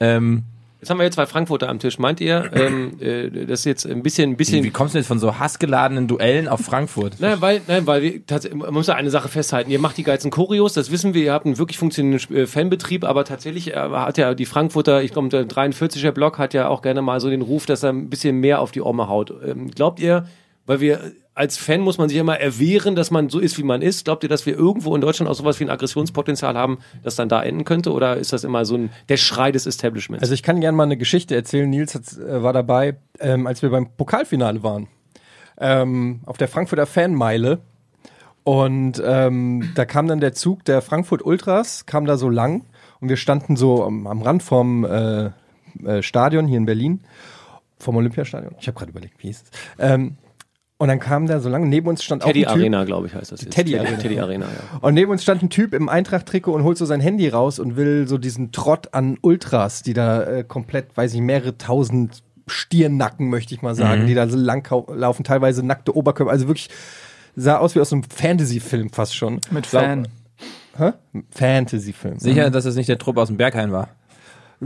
Ähm, 0.00 0.44
Jetzt 0.84 0.90
haben 0.90 0.98
wir 0.98 1.04
jetzt 1.04 1.14
zwei 1.14 1.24
Frankfurter 1.24 1.70
am 1.70 1.78
Tisch. 1.78 1.98
Meint 1.98 2.20
ihr, 2.20 2.50
ähm, 2.52 3.00
äh, 3.00 3.46
das 3.46 3.60
ist 3.60 3.64
jetzt 3.64 3.86
ein 3.86 4.02
bisschen, 4.02 4.32
ein 4.32 4.36
bisschen 4.36 4.62
wie 4.64 4.70
kommst 4.70 4.92
du 4.92 4.98
jetzt 4.98 5.06
von 5.06 5.18
so 5.18 5.38
hassgeladenen 5.38 6.08
Duellen 6.08 6.46
auf 6.46 6.60
Frankfurt? 6.60 7.14
Nein, 7.20 7.40
weil, 7.40 7.62
nein, 7.66 7.86
weil 7.86 8.02
wir, 8.02 8.26
tatsächlich, 8.26 8.60
man 8.60 8.74
muss 8.74 8.88
ja 8.88 8.94
eine 8.94 9.08
Sache 9.08 9.28
festhalten. 9.28 9.70
Ihr 9.70 9.78
macht 9.78 9.96
die 9.96 10.02
geilsten 10.02 10.30
Choreos, 10.30 10.74
das 10.74 10.90
wissen 10.90 11.14
wir. 11.14 11.24
Ihr 11.24 11.32
habt 11.32 11.46
einen 11.46 11.56
wirklich 11.56 11.78
funktionierenden 11.78 12.36
äh, 12.36 12.46
Fanbetrieb, 12.46 13.04
aber 13.04 13.24
tatsächlich 13.24 13.72
äh, 13.72 13.76
hat 13.76 14.18
ja 14.18 14.34
die 14.34 14.44
Frankfurter, 14.44 15.02
ich 15.02 15.12
glaube, 15.12 15.30
der 15.30 15.48
43er 15.48 16.10
Block 16.10 16.36
hat 16.36 16.52
ja 16.52 16.68
auch 16.68 16.82
gerne 16.82 17.00
mal 17.00 17.18
so 17.18 17.30
den 17.30 17.40
Ruf, 17.40 17.64
dass 17.64 17.82
er 17.82 17.88
ein 17.88 18.10
bisschen 18.10 18.36
mehr 18.40 18.60
auf 18.60 18.70
die 18.70 18.82
Orme 18.82 19.08
haut. 19.08 19.32
Ähm, 19.42 19.70
glaubt 19.70 20.00
ihr, 20.00 20.26
weil 20.66 20.80
wir 20.80 21.00
als 21.34 21.56
Fan 21.56 21.80
muss 21.80 21.98
man 21.98 22.08
sich 22.08 22.18
immer 22.18 22.38
erwehren, 22.38 22.94
dass 22.94 23.10
man 23.10 23.28
so 23.28 23.40
ist, 23.40 23.58
wie 23.58 23.64
man 23.64 23.82
ist. 23.82 24.04
Glaubt 24.04 24.22
ihr, 24.22 24.28
dass 24.28 24.46
wir 24.46 24.56
irgendwo 24.56 24.94
in 24.94 25.00
Deutschland 25.00 25.28
auch 25.28 25.34
sowas 25.34 25.58
wie 25.58 25.64
ein 25.64 25.70
Aggressionspotenzial 25.70 26.56
haben, 26.56 26.78
das 27.02 27.16
dann 27.16 27.28
da 27.28 27.42
enden 27.42 27.64
könnte? 27.64 27.92
Oder 27.92 28.16
ist 28.16 28.32
das 28.32 28.44
immer 28.44 28.64
so 28.64 28.76
ein 28.76 28.90
der 29.08 29.16
Schrei 29.16 29.50
des 29.50 29.66
Establishments? 29.66 30.22
Also 30.22 30.34
ich 30.34 30.42
kann 30.42 30.60
gerne 30.60 30.76
mal 30.76 30.84
eine 30.84 30.96
Geschichte 30.96 31.34
erzählen. 31.34 31.68
Nils 31.68 31.94
hat, 31.94 32.02
äh, 32.18 32.42
war 32.42 32.52
dabei, 32.52 32.96
ähm, 33.18 33.46
als 33.46 33.62
wir 33.62 33.70
beim 33.70 33.90
Pokalfinale 33.96 34.62
waren. 34.62 34.86
Ähm, 35.58 36.20
auf 36.24 36.36
der 36.36 36.48
Frankfurter 36.48 36.86
Fanmeile. 36.86 37.58
Und 38.44 39.02
ähm, 39.04 39.72
da 39.74 39.86
kam 39.86 40.06
dann 40.06 40.20
der 40.20 40.34
Zug 40.34 40.64
der 40.64 40.82
Frankfurt 40.82 41.24
Ultras, 41.24 41.86
kam 41.86 42.04
da 42.04 42.16
so 42.16 42.28
lang. 42.28 42.64
Und 43.00 43.08
wir 43.08 43.16
standen 43.16 43.56
so 43.56 43.84
am, 43.84 44.06
am 44.06 44.22
Rand 44.22 44.42
vom 44.42 44.84
äh, 44.84 45.30
äh, 45.84 46.02
Stadion 46.02 46.46
hier 46.46 46.58
in 46.58 46.66
Berlin. 46.66 47.00
Vom 47.78 47.96
Olympiastadion. 47.96 48.54
Ich 48.60 48.68
habe 48.68 48.78
gerade 48.78 48.92
überlegt, 48.92 49.14
wie 49.18 49.28
hieß 49.28 49.42
es. 49.42 49.50
Ähm, 49.78 50.16
und 50.78 50.88
dann 50.88 50.98
kam 50.98 51.26
da 51.26 51.40
so 51.40 51.48
lang, 51.48 51.68
neben 51.68 51.86
uns 51.86 52.02
stand 52.02 52.22
Teddy 52.22 52.46
auch 52.46 52.50
ein 52.50 52.54
Typ, 52.54 52.62
Arena, 52.62 52.84
glaube 52.84 53.06
ich, 53.06 53.14
heißt 53.14 53.30
das 53.30 53.42
jetzt. 53.42 53.54
Teddy 53.54 53.78
Arena. 53.78 53.96
Teddy 53.96 54.18
Arena, 54.18 54.46
ja. 54.46 54.78
Und 54.80 54.94
neben 54.94 55.10
uns 55.10 55.22
stand 55.22 55.42
ein 55.42 55.50
Typ 55.50 55.72
im 55.72 55.88
Eintracht-Trikot 55.88 56.52
und 56.52 56.64
holt 56.64 56.78
so 56.78 56.84
sein 56.84 57.00
Handy 57.00 57.28
raus 57.28 57.58
und 57.58 57.76
will 57.76 58.08
so 58.08 58.18
diesen 58.18 58.50
Trott 58.50 58.92
an 58.92 59.18
Ultras, 59.20 59.82
die 59.82 59.92
da 59.92 60.22
äh, 60.24 60.44
komplett, 60.44 60.96
weiß 60.96 61.14
ich, 61.14 61.20
mehrere 61.20 61.56
tausend 61.56 62.22
Stiernacken, 62.46 63.30
möchte 63.30 63.54
ich 63.54 63.62
mal 63.62 63.74
sagen, 63.74 64.06
die 64.06 64.14
da 64.14 64.28
so 64.28 64.36
lang 64.36 64.68
laufen, 64.94 65.24
teilweise 65.24 65.64
nackte 65.64 65.96
Oberkörper, 65.96 66.30
also 66.30 66.46
wirklich 66.46 66.68
sah 67.36 67.56
aus 67.56 67.74
wie 67.74 67.80
aus 67.80 67.92
einem 67.92 68.02
Fantasy-Film 68.02 68.90
fast 68.90 69.16
schon. 69.16 69.40
Mit 69.50 69.66
Fan. 69.66 70.08
Hä? 70.76 70.92
Fantasy-Film. 71.30 72.18
Sicher, 72.18 72.50
dass 72.50 72.64
es 72.64 72.74
nicht 72.76 72.88
der 72.88 72.98
Trupp 72.98 73.16
aus 73.16 73.28
dem 73.28 73.36
Berghain 73.36 73.72
war. 73.72 73.88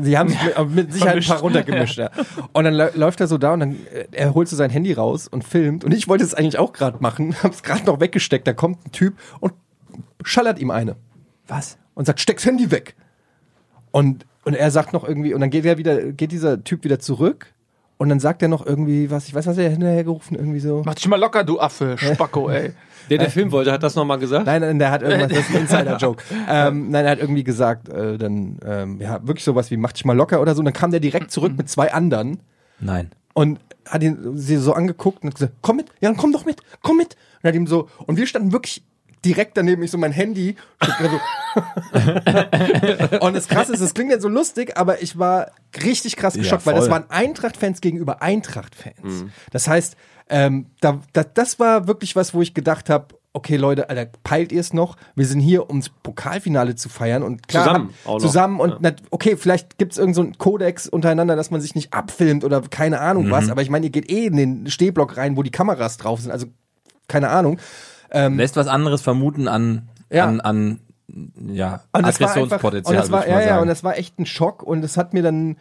Sie 0.04 0.16
haben 0.18 0.28
sich 0.28 0.38
mit, 0.44 0.70
mit 0.74 0.92
Sicherheit 0.92 1.16
ein 1.16 1.22
paar 1.24 1.40
runtergemischt, 1.40 1.98
ja. 1.98 2.10
Und 2.52 2.64
dann 2.64 2.74
lä- 2.74 2.96
läuft 2.96 3.20
er 3.20 3.26
so 3.26 3.38
da 3.38 3.52
und 3.54 3.60
dann 3.60 3.72
äh, 3.92 4.06
er 4.12 4.34
holt 4.34 4.48
so 4.48 4.56
sein 4.56 4.70
Handy 4.70 4.92
raus 4.92 5.28
und 5.28 5.44
filmt. 5.44 5.84
Und 5.84 5.92
ich 5.92 6.08
wollte 6.08 6.24
es 6.24 6.34
eigentlich 6.34 6.58
auch 6.58 6.72
gerade 6.72 6.98
machen, 7.00 7.34
hab's 7.42 7.62
gerade 7.62 7.84
noch 7.84 8.00
weggesteckt. 8.00 8.46
Da 8.46 8.52
kommt 8.52 8.86
ein 8.86 8.92
Typ 8.92 9.14
und 9.40 9.52
schallert 10.24 10.58
ihm 10.58 10.70
eine. 10.70 10.96
Was? 11.46 11.78
und 11.94 12.04
sagt, 12.04 12.20
steck's 12.20 12.44
Handy 12.46 12.70
weg. 12.70 12.94
Und, 13.90 14.24
und 14.44 14.54
er 14.54 14.70
sagt 14.70 14.92
noch 14.92 15.02
irgendwie, 15.02 15.34
und 15.34 15.40
dann 15.40 15.50
geht 15.50 15.64
er 15.64 15.78
wieder, 15.78 16.12
geht 16.12 16.30
dieser 16.30 16.62
Typ 16.62 16.84
wieder 16.84 17.00
zurück 17.00 17.52
und 17.96 18.08
dann 18.08 18.20
sagt 18.20 18.40
er 18.42 18.46
noch 18.48 18.64
irgendwie 18.64 19.10
was, 19.10 19.26
ich 19.26 19.34
weiß, 19.34 19.46
was 19.48 19.58
er 19.58 19.68
hinterher 19.70 20.04
gerufen, 20.04 20.36
irgendwie 20.36 20.60
so. 20.60 20.82
Mach 20.86 20.94
dich 20.94 21.08
mal 21.08 21.18
locker, 21.18 21.42
du 21.42 21.58
Affe, 21.58 21.96
Spacko, 21.98 22.48
ey. 22.50 22.72
Der, 23.10 23.18
der 23.18 23.30
Film 23.30 23.52
wollte, 23.52 23.72
hat 23.72 23.82
das 23.82 23.94
nochmal 23.94 24.18
gesagt? 24.18 24.46
Nein, 24.46 24.60
nein, 24.60 24.78
der 24.78 24.90
hat 24.90 25.02
irgendwas, 25.02 25.28
das 25.28 25.38
ist 25.38 25.54
ein 25.54 25.62
Insider-Joke. 25.62 26.22
ähm, 26.48 26.90
nein, 26.90 27.04
er 27.04 27.10
hat 27.12 27.18
irgendwie 27.18 27.44
gesagt, 27.44 27.88
äh, 27.88 28.18
dann, 28.18 28.58
ähm, 28.64 29.00
ja, 29.00 29.26
wirklich 29.26 29.44
sowas 29.44 29.70
wie, 29.70 29.76
mach 29.76 29.92
dich 29.92 30.04
mal 30.04 30.16
locker 30.16 30.40
oder 30.40 30.54
so. 30.54 30.60
Und 30.60 30.66
dann 30.66 30.74
kam 30.74 30.90
der 30.90 31.00
direkt 31.00 31.30
zurück 31.30 31.52
mit 31.56 31.68
zwei 31.68 31.92
anderen 31.92 32.38
Nein. 32.80 33.10
und 33.34 33.60
hat 33.86 34.02
ihn 34.02 34.36
sie 34.36 34.56
so 34.56 34.72
angeguckt 34.74 35.22
und 35.22 35.30
hat 35.30 35.34
gesagt, 35.36 35.54
komm 35.62 35.76
mit, 35.76 35.86
ja, 36.00 36.08
dann 36.08 36.16
komm 36.16 36.32
doch 36.32 36.44
mit, 36.44 36.60
komm 36.82 36.98
mit. 36.98 37.16
Und 37.42 37.48
hat 37.48 37.54
ihm 37.54 37.66
so, 37.66 37.88
und 38.06 38.16
wir 38.16 38.26
standen 38.26 38.52
wirklich 38.52 38.82
direkt 39.24 39.56
daneben, 39.56 39.82
ich 39.82 39.90
so 39.90 39.98
mein 39.98 40.12
Handy. 40.12 40.56
So 40.80 41.60
und 43.20 43.34
das 43.34 43.48
krasse 43.48 43.72
ist, 43.72 43.80
es 43.80 43.94
klingt 43.94 44.10
jetzt 44.10 44.22
so 44.22 44.28
lustig, 44.28 44.76
aber 44.76 45.02
ich 45.02 45.18
war 45.18 45.50
richtig 45.84 46.16
krass 46.16 46.34
Ja, 46.34 46.42
geschockt, 46.42 46.66
weil 46.66 46.74
das 46.74 46.90
waren 46.90 47.04
Eintracht-Fans 47.08 47.80
gegenüber 47.80 48.22
Eintracht-Fans. 48.22 49.24
Das 49.50 49.66
heißt, 49.66 49.96
ähm, 50.30 50.66
da, 50.80 51.00
da, 51.12 51.24
das 51.24 51.58
war 51.58 51.86
wirklich 51.88 52.16
was, 52.16 52.34
wo 52.34 52.42
ich 52.42 52.54
gedacht 52.54 52.90
habe, 52.90 53.14
okay 53.32 53.56
Leute, 53.56 53.88
Alter, 53.90 54.10
peilt 54.24 54.52
ihr 54.52 54.60
es 54.60 54.72
noch? 54.72 54.96
Wir 55.14 55.26
sind 55.26 55.40
hier, 55.40 55.68
ums 55.68 55.90
Pokalfinale 55.90 56.74
zu 56.74 56.88
feiern 56.88 57.22
und 57.22 57.46
klar, 57.46 57.64
Zusammen 57.66 57.94
noch. 58.06 58.18
zusammen 58.18 58.60
und 58.60 58.80
nat- 58.82 59.02
okay, 59.10 59.36
vielleicht 59.36 59.78
gibt 59.78 59.92
es 59.92 59.98
irgendeinen 59.98 60.14
so 60.14 60.22
einen 60.30 60.38
Kodex 60.38 60.88
untereinander, 60.88 61.36
dass 61.36 61.50
man 61.50 61.60
sich 61.60 61.74
nicht 61.74 61.92
abfilmt 61.94 62.44
oder 62.44 62.62
keine 62.62 63.00
Ahnung 63.00 63.26
Mhm. 63.26 63.30
was, 63.30 63.50
aber 63.50 63.62
ich 63.62 63.70
meine, 63.70 63.86
ihr 63.86 63.92
geht 63.92 64.10
eh 64.10 64.26
in 64.26 64.36
den 64.36 64.70
Stehblock 64.70 65.16
rein, 65.16 65.36
wo 65.36 65.42
die 65.42 65.50
Kameras 65.50 65.98
drauf 65.98 66.20
sind, 66.20 66.30
also 66.32 66.46
keine 67.06 67.28
Ahnung. 67.30 67.58
Lässt 68.12 68.56
was 68.56 68.66
anderes 68.68 69.02
vermuten 69.02 69.46
an, 69.48 69.88
Ja. 70.10 70.24
an, 70.26 70.40
an 70.40 70.80
ja, 71.50 71.82
Und 71.92 72.06
das 72.06 72.20
war 72.20 72.28
einfach- 72.28 72.56
Aggressionspotenzial. 72.56 72.94
Und 72.96 73.00
das 73.02 73.10
war, 73.10 73.20
mal 73.20 73.28
ja, 73.28 73.40
ja, 73.46 73.60
und 73.60 73.68
das 73.68 73.84
war 73.84 73.96
echt 73.96 74.18
ein 74.18 74.26
Schock 74.26 74.62
und 74.62 74.82
das 74.82 74.96
hat 74.96 75.12
mir 75.14 75.22
dann, 75.22 75.56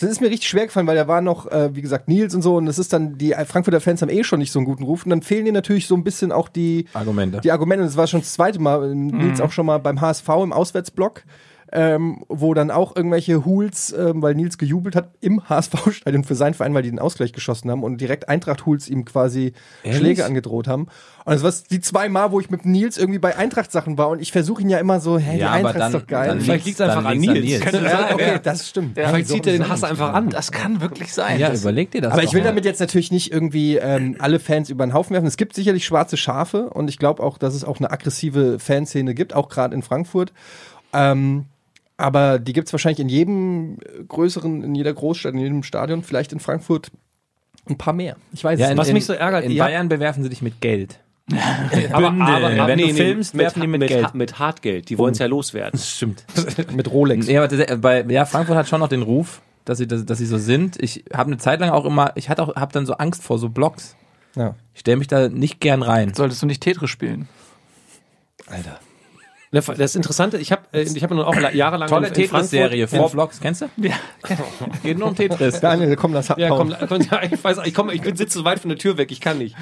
das 0.00 0.10
ist 0.10 0.20
mir 0.20 0.28
richtig 0.28 0.48
schwer 0.48 0.66
gefallen, 0.66 0.86
weil 0.86 0.96
da 0.96 1.06
war 1.06 1.20
noch, 1.20 1.46
äh, 1.50 1.74
wie 1.74 1.82
gesagt, 1.82 2.08
Nils 2.08 2.34
und 2.34 2.42
so 2.42 2.56
und 2.56 2.66
das 2.66 2.78
ist 2.78 2.92
dann, 2.92 3.16
die 3.16 3.32
Frankfurter 3.46 3.80
Fans 3.80 4.02
haben 4.02 4.08
eh 4.08 4.24
schon 4.24 4.40
nicht 4.40 4.50
so 4.50 4.58
einen 4.58 4.66
guten 4.66 4.82
Ruf 4.82 5.04
und 5.04 5.10
dann 5.10 5.22
fehlen 5.22 5.44
dir 5.44 5.52
natürlich 5.52 5.86
so 5.86 5.94
ein 5.94 6.02
bisschen 6.02 6.32
auch 6.32 6.48
die 6.48 6.86
Argumente. 6.94 7.40
Die 7.40 7.52
Argumente, 7.52 7.82
und 7.82 7.88
das 7.88 7.96
war 7.96 8.06
schon 8.06 8.20
das 8.20 8.32
zweite 8.32 8.58
Mal, 8.60 8.90
äh, 8.90 8.94
Nils 8.94 9.40
auch 9.40 9.52
schon 9.52 9.66
mal 9.66 9.78
beim 9.78 10.00
HSV 10.00 10.28
im 10.42 10.52
Auswärtsblock. 10.52 11.22
Ähm, 11.76 12.22
wo 12.28 12.54
dann 12.54 12.70
auch 12.70 12.94
irgendwelche 12.94 13.44
Hools, 13.44 13.92
ähm, 13.98 14.22
weil 14.22 14.36
Nils 14.36 14.58
gejubelt 14.58 14.94
hat 14.94 15.08
im 15.20 15.48
HSV-Stadion 15.48 16.22
für 16.22 16.36
seinen 16.36 16.54
Verein, 16.54 16.72
weil 16.72 16.84
die 16.84 16.90
den 16.90 17.00
Ausgleich 17.00 17.32
geschossen 17.32 17.68
haben 17.68 17.82
und 17.82 18.00
direkt 18.00 18.28
Eintracht-Hools 18.28 18.88
ihm 18.88 19.04
quasi 19.04 19.54
Ehrlich? 19.82 19.98
Schläge 19.98 20.24
angedroht 20.24 20.68
haben. 20.68 20.82
Und 21.24 21.32
das 21.34 21.42
war 21.42 21.52
die 21.72 21.80
zwei 21.80 22.08
Mal, 22.08 22.30
wo 22.30 22.38
ich 22.38 22.48
mit 22.48 22.64
Nils 22.64 22.96
irgendwie 22.96 23.18
bei 23.18 23.36
Eintracht-Sachen 23.36 23.98
war 23.98 24.08
und 24.10 24.20
ich 24.22 24.30
versuche 24.30 24.62
ihn 24.62 24.70
ja 24.70 24.78
immer 24.78 25.00
so, 25.00 25.18
hey, 25.18 25.34
die 25.34 25.40
ja, 25.40 25.50
Eintracht 25.50 25.76
dann, 25.80 25.92
ist 25.92 26.00
doch 26.02 26.06
geil. 26.06 26.28
dann 26.28 26.40
Vielleicht 26.42 26.64
liegt's 26.66 26.80
einfach 26.80 26.96
dann 27.02 27.06
an 27.06 27.18
liegt's 27.18 27.34
Nils. 27.40 27.60
Könnte 27.62 27.84
ja, 27.84 28.08
okay, 28.14 28.40
das 28.40 28.68
stimmt. 28.68 28.94
Vielleicht 28.94 29.26
zieht 29.28 29.44
er 29.48 29.54
den 29.54 29.68
Hass 29.68 29.82
einfach 29.82 30.12
an. 30.14 30.30
Das 30.30 30.52
kann 30.52 30.80
wirklich 30.80 31.12
sein. 31.12 31.40
Ja, 31.40 31.48
Das- 31.50 31.62
überleg 31.62 31.90
dir 31.90 32.02
das 32.02 32.12
Aber 32.12 32.22
doch 32.22 32.28
ich 32.28 32.34
will 32.34 32.42
mal. 32.42 32.48
damit 32.50 32.64
jetzt 32.66 32.78
natürlich 32.78 33.10
nicht 33.10 33.32
irgendwie 33.32 33.78
ähm, 33.78 34.14
alle 34.20 34.38
Fans 34.38 34.70
über 34.70 34.86
den 34.86 34.92
Haufen 34.94 35.14
werfen. 35.14 35.26
Es 35.26 35.36
gibt 35.36 35.56
sicherlich 35.56 35.84
schwarze 35.84 36.16
Schafe 36.16 36.70
und 36.70 36.88
ich 36.88 36.98
glaube 36.98 37.20
auch, 37.20 37.36
dass 37.36 37.54
es 37.54 37.64
auch 37.64 37.78
eine 37.78 37.90
aggressive 37.90 38.60
Fanszene 38.60 39.14
gibt, 39.14 39.34
auch 39.34 39.48
gerade 39.48 39.74
in 39.74 39.82
Frankfurt. 39.82 40.32
Ähm, 40.92 41.46
aber 41.96 42.38
die 42.38 42.52
gibt 42.52 42.68
es 42.68 42.72
wahrscheinlich 42.72 43.00
in 43.00 43.08
jedem 43.08 43.78
äh, 43.80 44.04
größeren, 44.06 44.62
in 44.62 44.74
jeder 44.74 44.92
Großstadt, 44.92 45.32
in 45.34 45.40
jedem 45.40 45.62
Stadion, 45.62 46.02
vielleicht 46.02 46.32
in 46.32 46.40
Frankfurt 46.40 46.90
ein 47.68 47.78
paar 47.78 47.94
mehr. 47.94 48.16
Ich 48.32 48.44
weiß 48.44 48.58
Ja, 48.58 48.66
es 48.66 48.70
in, 48.70 48.74
nicht. 48.76 48.80
Was 48.82 48.88
in, 48.88 48.94
mich 48.94 49.06
so 49.06 49.12
ärgert, 49.12 49.44
in 49.44 49.56
Bayern 49.56 49.88
bewerfen 49.88 50.22
sie 50.22 50.28
dich 50.28 50.42
mit 50.42 50.60
Geld. 50.60 51.00
aber, 51.92 52.10
Bündel. 52.10 52.66
Wenn 52.66 52.78
du 52.78 52.88
filmst, 52.92 53.36
werfen 53.38 53.62
die 53.62 53.66
mit 53.66 53.80
mit, 53.80 53.88
Geld. 53.88 54.04
Ha- 54.08 54.10
mit 54.12 54.38
Hartgeld. 54.38 54.90
Die 54.90 54.98
wollen 54.98 55.12
es 55.12 55.18
ja 55.18 55.26
loswerden. 55.26 55.72
Das 55.72 55.88
stimmt. 55.88 56.24
Mit 56.74 56.90
Rolex. 56.90 57.26
Ja, 57.28 57.42
aber 57.42 57.56
das- 57.56 57.80
bei, 57.80 58.02
ja, 58.02 58.26
Frankfurt 58.26 58.56
hat 58.58 58.68
schon 58.68 58.80
noch 58.80 58.88
den 58.88 59.00
Ruf, 59.00 59.40
dass 59.64 59.78
sie, 59.78 59.86
dass, 59.86 60.04
dass 60.04 60.18
sie 60.18 60.26
so 60.26 60.36
sind. 60.36 60.76
Ich 60.82 61.04
habe 61.14 61.28
eine 61.28 61.38
Zeit 61.38 61.60
lang 61.60 61.70
auch 61.70 61.86
immer, 61.86 62.12
ich 62.16 62.28
hatte 62.28 62.42
auch, 62.42 62.54
habe 62.56 62.72
dann 62.74 62.84
so 62.84 62.92
Angst 62.94 63.22
vor 63.22 63.38
so 63.38 63.48
Blogs. 63.48 63.96
Ja. 64.36 64.54
Ich 64.74 64.80
stelle 64.80 64.98
mich 64.98 65.06
da 65.06 65.30
nicht 65.30 65.60
gern 65.60 65.82
rein. 65.82 66.12
Solltest 66.12 66.42
du 66.42 66.46
nicht 66.46 66.60
Tetris 66.62 66.90
spielen? 66.90 67.26
Alter. 68.46 68.78
Das 69.60 69.94
Interessante, 69.94 70.38
ich 70.38 70.50
habe 70.52 70.62
äh, 70.72 70.82
ich 70.82 71.02
hab 71.02 71.10
nun 71.10 71.20
auch 71.20 71.34
la- 71.36 71.52
jahrelang 71.52 71.88
Tolle 71.88 72.08
in- 72.08 72.14
in 72.14 72.28
Frankfurt- 72.28 72.50
Tetris-Serie, 72.50 72.88
vier 72.88 73.08
Vlogs, 73.08 73.40
kennst 73.40 73.62
du? 73.62 73.66
Ja. 73.76 73.92
Geht 74.82 74.98
nur 74.98 75.08
um 75.08 75.14
Tetris. 75.14 75.60
Daniel, 75.60 75.94
komm, 75.96 76.12
das 76.12 76.30
hat 76.30 76.38
Ja, 76.38 76.48
komm, 76.48 76.74
komm 76.88 77.00
ja, 77.02 77.22
ich 77.30 77.42
weiß, 77.42 77.58
ich 77.64 77.72
komme, 77.74 77.94
ich 77.94 78.02
bin 78.02 78.16
sitze 78.16 78.38
so 78.38 78.44
weit 78.44 78.58
von 78.60 78.68
der 78.70 78.78
Tür 78.78 78.96
weg, 78.98 79.12
ich 79.12 79.20
kann 79.20 79.38
nicht. 79.38 79.54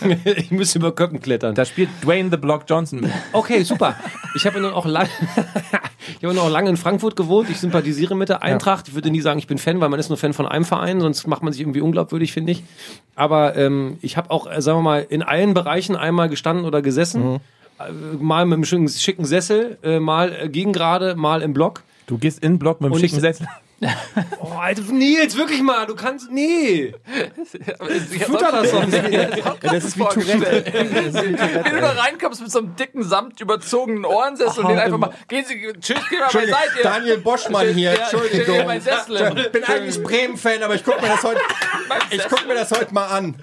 ich 0.24 0.50
müsste 0.50 0.78
über 0.78 0.92
Köppen 0.94 1.20
klettern. 1.20 1.54
Da 1.54 1.64
spielt 1.64 1.88
Dwayne 2.02 2.30
The 2.30 2.36
Block 2.36 2.64
Johnson 2.68 3.00
mit. 3.00 3.10
Okay, 3.32 3.62
super. 3.62 3.96
Ich 4.36 4.46
habe 4.46 4.60
nun 4.60 4.72
auch 4.72 4.86
lange, 4.86 5.08
ich 6.18 6.24
habe 6.24 6.34
nun 6.34 6.38
auch 6.38 6.50
lange 6.50 6.70
in 6.70 6.76
Frankfurt 6.76 7.16
gewohnt. 7.16 7.50
Ich 7.50 7.58
sympathisiere 7.58 8.14
mit 8.14 8.28
der 8.28 8.42
Eintracht. 8.42 8.88
Ich 8.88 8.94
würde 8.94 9.10
nie 9.10 9.20
sagen, 9.20 9.38
ich 9.38 9.46
bin 9.46 9.58
Fan, 9.58 9.80
weil 9.80 9.88
man 9.88 9.98
ist 9.98 10.08
nur 10.08 10.18
Fan 10.18 10.32
von 10.32 10.46
einem 10.46 10.64
Verein, 10.64 11.00
sonst 11.00 11.26
macht 11.26 11.42
man 11.42 11.52
sich 11.52 11.60
irgendwie 11.62 11.80
unglaubwürdig, 11.80 12.32
finde 12.32 12.52
ich. 12.52 12.62
Aber 13.16 13.56
ähm, 13.56 13.98
ich 14.00 14.16
habe 14.16 14.30
auch, 14.30 14.50
äh, 14.50 14.62
sagen 14.62 14.78
wir 14.78 14.82
mal, 14.82 15.06
in 15.08 15.22
allen 15.22 15.54
Bereichen 15.54 15.96
einmal 15.96 16.28
gestanden 16.28 16.64
oder 16.64 16.82
gesessen. 16.82 17.36
Äh, 17.36 17.40
Mal 18.18 18.46
mit 18.46 18.72
einem 18.72 18.88
schicken, 18.88 19.24
Sessel, 19.24 19.78
äh, 19.82 20.00
mal 20.00 20.32
äh, 20.32 20.48
gegen 20.48 20.72
gerade, 20.72 21.14
mal 21.14 21.42
im 21.42 21.52
Block. 21.52 21.82
Du 22.06 22.18
gehst 22.18 22.42
in 22.42 22.54
den 22.54 22.58
Block 22.58 22.80
mit 22.80 22.90
dem 22.90 22.94
Und 22.94 23.00
schicken 23.00 23.20
Sessel. 23.20 23.46
Oh, 24.40 24.58
Alter, 24.58 24.82
Nils, 24.92 25.36
wirklich 25.36 25.62
mal, 25.62 25.86
du 25.86 25.94
kannst, 25.94 26.30
nee. 26.30 26.92
Futter 28.26 28.52
das 28.52 28.70
doch 28.70 28.86
Ja, 29.10 29.26
das 29.60 29.84
ist 29.84 29.98
wie 29.98 30.02
Tourette. 30.02 30.64
Wenn 30.72 31.74
du 31.74 31.80
da 31.80 31.92
reinkommst 31.92 32.42
mit 32.42 32.50
so 32.50 32.58
einem 32.58 32.76
dicken, 32.76 33.02
samt 33.02 33.40
überzogenen 33.40 34.04
Ohrensessel 34.04 34.64
und 34.64 34.70
den 34.70 34.78
einfach 34.78 34.98
mal, 34.98 35.14
gehen 35.28 35.46
Sie, 35.46 35.72
tschüss, 35.80 35.98
geh 36.10 36.18
mal 36.18 36.26
beiseite. 36.26 36.82
Daniel 36.82 37.18
Boschmann 37.18 37.68
hier, 37.68 37.92
Entschuldigung. 37.92 38.70
Ich 38.70 39.52
bin 39.52 39.64
eigentlich 39.64 40.02
Bremen-Fan, 40.02 40.62
aber 40.62 40.74
ich 40.74 40.84
guck 40.84 41.00
mir 41.00 41.08
das 41.08 41.24
heute, 41.24 41.40
ich 42.10 42.28
guck 42.28 42.46
mir 42.46 42.54
das 42.54 42.70
heute 42.72 42.92
mal 42.92 43.06
an. 43.06 43.36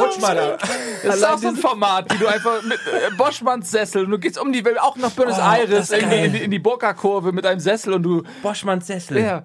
Rutsch 0.00 0.20
mal 0.20 0.34
da. 0.34 0.58
Das 1.04 1.16
ist 1.16 1.24
auch 1.24 1.38
so 1.38 1.48
ein 1.48 1.56
Format, 1.56 2.12
wie 2.14 2.18
du 2.18 2.26
einfach 2.28 2.62
mit 2.62 2.78
äh, 2.86 3.14
Boschmanns 3.16 3.70
Sessel 3.70 4.04
und 4.04 4.10
du 4.10 4.18
gehst 4.18 4.38
um 4.38 4.52
die 4.52 4.64
Welt, 4.64 4.80
auch 4.80 4.96
nach 4.96 5.10
Buenos 5.10 5.38
Aires, 5.38 5.90
in 5.90 6.08
die, 6.08 6.16
in 6.16 6.32
die, 6.32 6.38
in 6.44 6.50
die 6.50 6.58
Burka-Kurve 6.58 7.32
mit 7.32 7.44
einem 7.44 7.60
Sessel 7.60 7.92
und 7.92 8.02
du, 8.02 8.22
Boschmanns 8.42 8.86
Sessel. 8.86 9.01
Ja, 9.10 9.44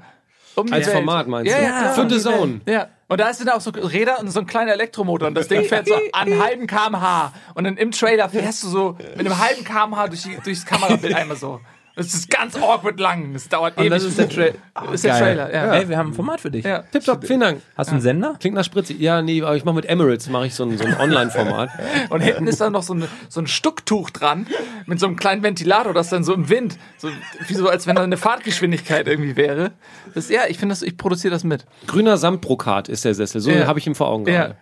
um 0.56 0.72
Als 0.72 0.88
Welt. 0.88 0.96
Format 0.96 1.28
meinst 1.28 1.52
ja, 1.52 1.58
du? 1.58 1.64
Ja, 1.64 1.80
klar. 1.80 1.94
Für 1.94 2.10
The 2.10 2.20
Zone. 2.20 2.62
Ja. 2.68 2.88
Und 3.10 3.22
da 3.22 3.30
ist 3.30 3.40
dann 3.40 3.50
auch 3.50 3.62
so 3.62 3.70
Räder 3.70 4.20
und 4.20 4.30
so 4.30 4.42
ein 4.42 4.48
kleiner 4.48 4.74
Elektromotor 4.74 5.30
und 5.30 5.36
das 5.36 5.48
Ding 5.48 5.64
fährt 5.64 5.88
so 5.88 5.94
an 6.12 6.28
einem 6.28 6.44
halben 6.44 6.68
kmh 6.68 7.32
und 7.54 7.64
dann 7.64 7.78
im 7.78 7.92
Trailer 7.92 8.28
fährst 8.28 8.64
du 8.64 8.68
so 8.68 8.98
mit 9.16 9.20
einem 9.20 9.38
halben 9.38 9.64
kmh 9.64 10.08
durch 10.08 10.24
die, 10.24 10.38
durchs 10.44 10.66
Kamerabild 10.66 11.14
einmal 11.14 11.38
so. 11.38 11.62
Das 11.98 12.14
ist 12.14 12.30
ganz 12.30 12.56
awkward 12.56 13.00
lang. 13.00 13.34
Das 13.34 13.50
dauert 13.50 13.74
ewig. 13.78 13.86
Und 13.86 13.90
das 13.92 14.04
ist 14.04 14.18
der, 14.20 14.30
Tra 14.30 14.44
Das 14.86 14.94
ist 14.94 15.04
der 15.04 15.12
Geil. 15.14 15.22
Trailer, 15.36 15.54
ja. 15.54 15.74
Ey, 15.74 15.90
wir 15.90 15.98
haben 15.98 16.12
ein 16.12 16.14
Format 16.14 16.40
für 16.40 16.52
dich. 16.52 16.64
ja. 16.64 16.84
Tipptopp, 16.84 17.26
vielen 17.26 17.40
Dank. 17.40 17.62
Hast 17.76 17.90
du 17.90 17.94
einen 17.94 18.02
Sender? 18.02 18.36
Klingt 18.40 18.56
nach 18.56 18.64
Spritze. 18.64 18.94
Ja, 18.94 19.22
nee, 19.24 19.42
aber 19.42 19.56
ich 19.56 19.66
mache 19.66 19.74
mit 19.76 19.86
Emirates 19.88 20.30
mache 20.30 20.46
ich 20.48 20.54
so 20.56 20.64
ein, 20.64 20.78
so 20.78 20.86
ein 20.86 20.96
Online-Format. 20.98 21.70
Und 22.10 22.22
hinten 22.22 22.46
ist 22.48 22.62
dann 22.62 22.74
noch 22.74 22.84
so, 22.84 22.94
ein 22.94 23.06
so 23.30 23.42
ein 23.42 23.48
Stucktuch 23.48 24.12
dran 24.12 24.46
mit 24.86 25.00
so 25.00 25.08
einem 25.08 25.16
kleinen 25.16 25.42
Ventilator, 25.44 25.94
das 25.94 26.10
dann 26.10 26.24
so 26.24 26.34
im 26.34 26.50
Wind, 26.50 26.78
so, 26.98 27.10
wie 27.48 27.54
so 27.56 27.68
als 27.68 27.88
wenn 27.88 27.96
da 27.96 28.04
eine 28.04 28.18
Fahrtgeschwindigkeit 28.18 29.08
irgendwie 29.08 29.36
wäre. 29.36 29.72
Das, 30.14 30.30
ja, 30.30 30.42
ich 30.48 30.60
finde 30.60 30.74
das, 30.74 30.84
ich 30.84 30.98
produziere 30.98 31.32
das 31.34 31.44
mit. 31.44 31.66
Grüner 31.88 32.18
Samtbrokat 32.18 32.90
ist 32.90 33.06
der 33.06 33.16
Sessel. 33.16 33.42
So 33.42 33.50
Ja. 33.50 33.66
habe 33.68 33.80
ich 33.80 33.88
ihn 33.88 33.96
vor 33.96 34.08
Augen 34.08 34.28
Ja. 34.28 34.54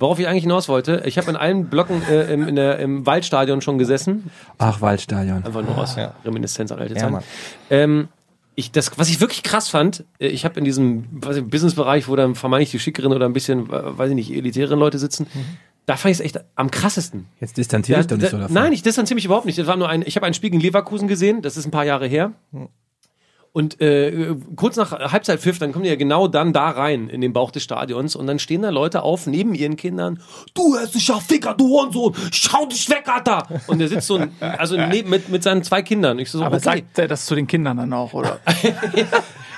Worauf 0.00 0.18
ich 0.18 0.26
eigentlich 0.26 0.42
hinaus 0.44 0.68
wollte, 0.68 1.02
ich 1.04 1.18
habe 1.18 1.30
in 1.30 1.36
allen 1.36 1.66
Blöcken 1.66 2.02
äh, 2.10 2.32
im, 2.32 2.48
in 2.48 2.56
der, 2.56 2.78
im 2.78 3.06
Waldstadion 3.06 3.60
schon 3.60 3.78
gesessen. 3.78 4.30
Ach, 4.58 4.80
Waldstadion. 4.80 5.44
Einfach 5.44 5.62
nur 5.62 5.76
aus 5.78 5.96
Reminiszenz 6.24 6.72
an 6.72 6.78
alte 6.80 6.94
Ja, 6.94 7.00
Zeiten. 7.00 7.12
Mann. 7.12 7.22
ähm, 7.70 8.08
ich, 8.56 8.72
das, 8.72 8.90
was 8.98 9.08
ich 9.08 9.20
wirklich 9.20 9.42
krass 9.42 9.68
fand, 9.68 10.04
äh, 10.18 10.26
ich 10.28 10.44
habe 10.44 10.58
in 10.58 10.64
diesem 10.64 11.04
Businessbereich, 11.20 12.08
wo 12.08 12.16
dann 12.16 12.34
vermeintlich 12.34 12.70
die 12.70 12.78
schickeren 12.78 13.12
oder 13.12 13.26
ein 13.26 13.32
bisschen, 13.32 13.70
äh, 13.70 13.98
weiß 13.98 14.08
ich 14.10 14.14
nicht, 14.16 14.32
elitären 14.32 14.78
Leute 14.78 14.98
sitzen, 14.98 15.26
da 15.86 15.96
fand 15.96 16.12
ich 16.12 16.18
es 16.20 16.24
echt 16.24 16.40
am 16.56 16.70
krassesten. 16.70 17.26
Jetzt 17.40 17.56
distanziere 17.56 18.00
ich 18.00 18.06
doch 18.06 18.16
nicht 18.16 18.30
so 18.30 18.36
da, 18.36 18.42
davon. 18.42 18.54
nein, 18.54 18.72
ich 18.72 18.82
distanziere 18.82 19.16
mich 19.16 19.24
überhaupt 19.24 19.46
nicht. 19.46 19.58
Das 19.58 19.66
war 19.66 19.76
nur 19.76 19.88
ein, 19.88 20.02
ich 20.06 20.16
habe 20.16 20.26
ein 20.26 20.34
Spiel 20.34 20.50
gegen 20.50 20.62
Leverkusen 20.62 21.08
gesehen, 21.08 21.42
das 21.42 21.56
ist 21.56 21.66
ein 21.66 21.70
paar 21.70 21.84
Jahre 21.84 22.06
her. 22.06 22.32
Und 23.52 23.80
äh, 23.80 24.36
kurz 24.54 24.76
nach 24.76 24.92
Halbzeitpfiff, 24.92 25.58
dann 25.58 25.72
kommen 25.72 25.82
die 25.82 25.90
ja 25.90 25.96
genau 25.96 26.28
dann 26.28 26.52
da 26.52 26.70
rein 26.70 27.08
in 27.08 27.20
den 27.20 27.32
Bauch 27.32 27.50
des 27.50 27.64
Stadions 27.64 28.14
und 28.14 28.28
dann 28.28 28.38
stehen 28.38 28.62
da 28.62 28.70
Leute 28.70 29.02
auf 29.02 29.26
neben 29.26 29.54
ihren 29.54 29.76
Kindern. 29.76 30.22
Du 30.54 30.78
hässlicher 30.78 31.20
Ficker, 31.20 31.54
du 31.54 31.68
Hurensohn, 31.68 32.14
schau 32.30 32.66
dich 32.66 32.88
weg, 32.88 33.04
Alter! 33.06 33.48
Und 33.66 33.80
der 33.80 33.88
sitzt 33.88 34.06
so, 34.06 34.20
also 34.40 34.76
neben, 34.76 35.10
mit, 35.10 35.30
mit 35.30 35.42
seinen 35.42 35.64
zwei 35.64 35.82
Kindern. 35.82 36.20
Ich 36.20 36.30
so, 36.30 36.44
Aber 36.44 36.56
okay. 36.56 36.64
sagt 36.64 36.98
er 36.98 37.08
das 37.08 37.26
zu 37.26 37.34
den 37.34 37.48
Kindern 37.48 37.78
dann 37.78 37.92
auch, 37.92 38.12
oder? 38.12 38.38
Ja, 38.62 38.72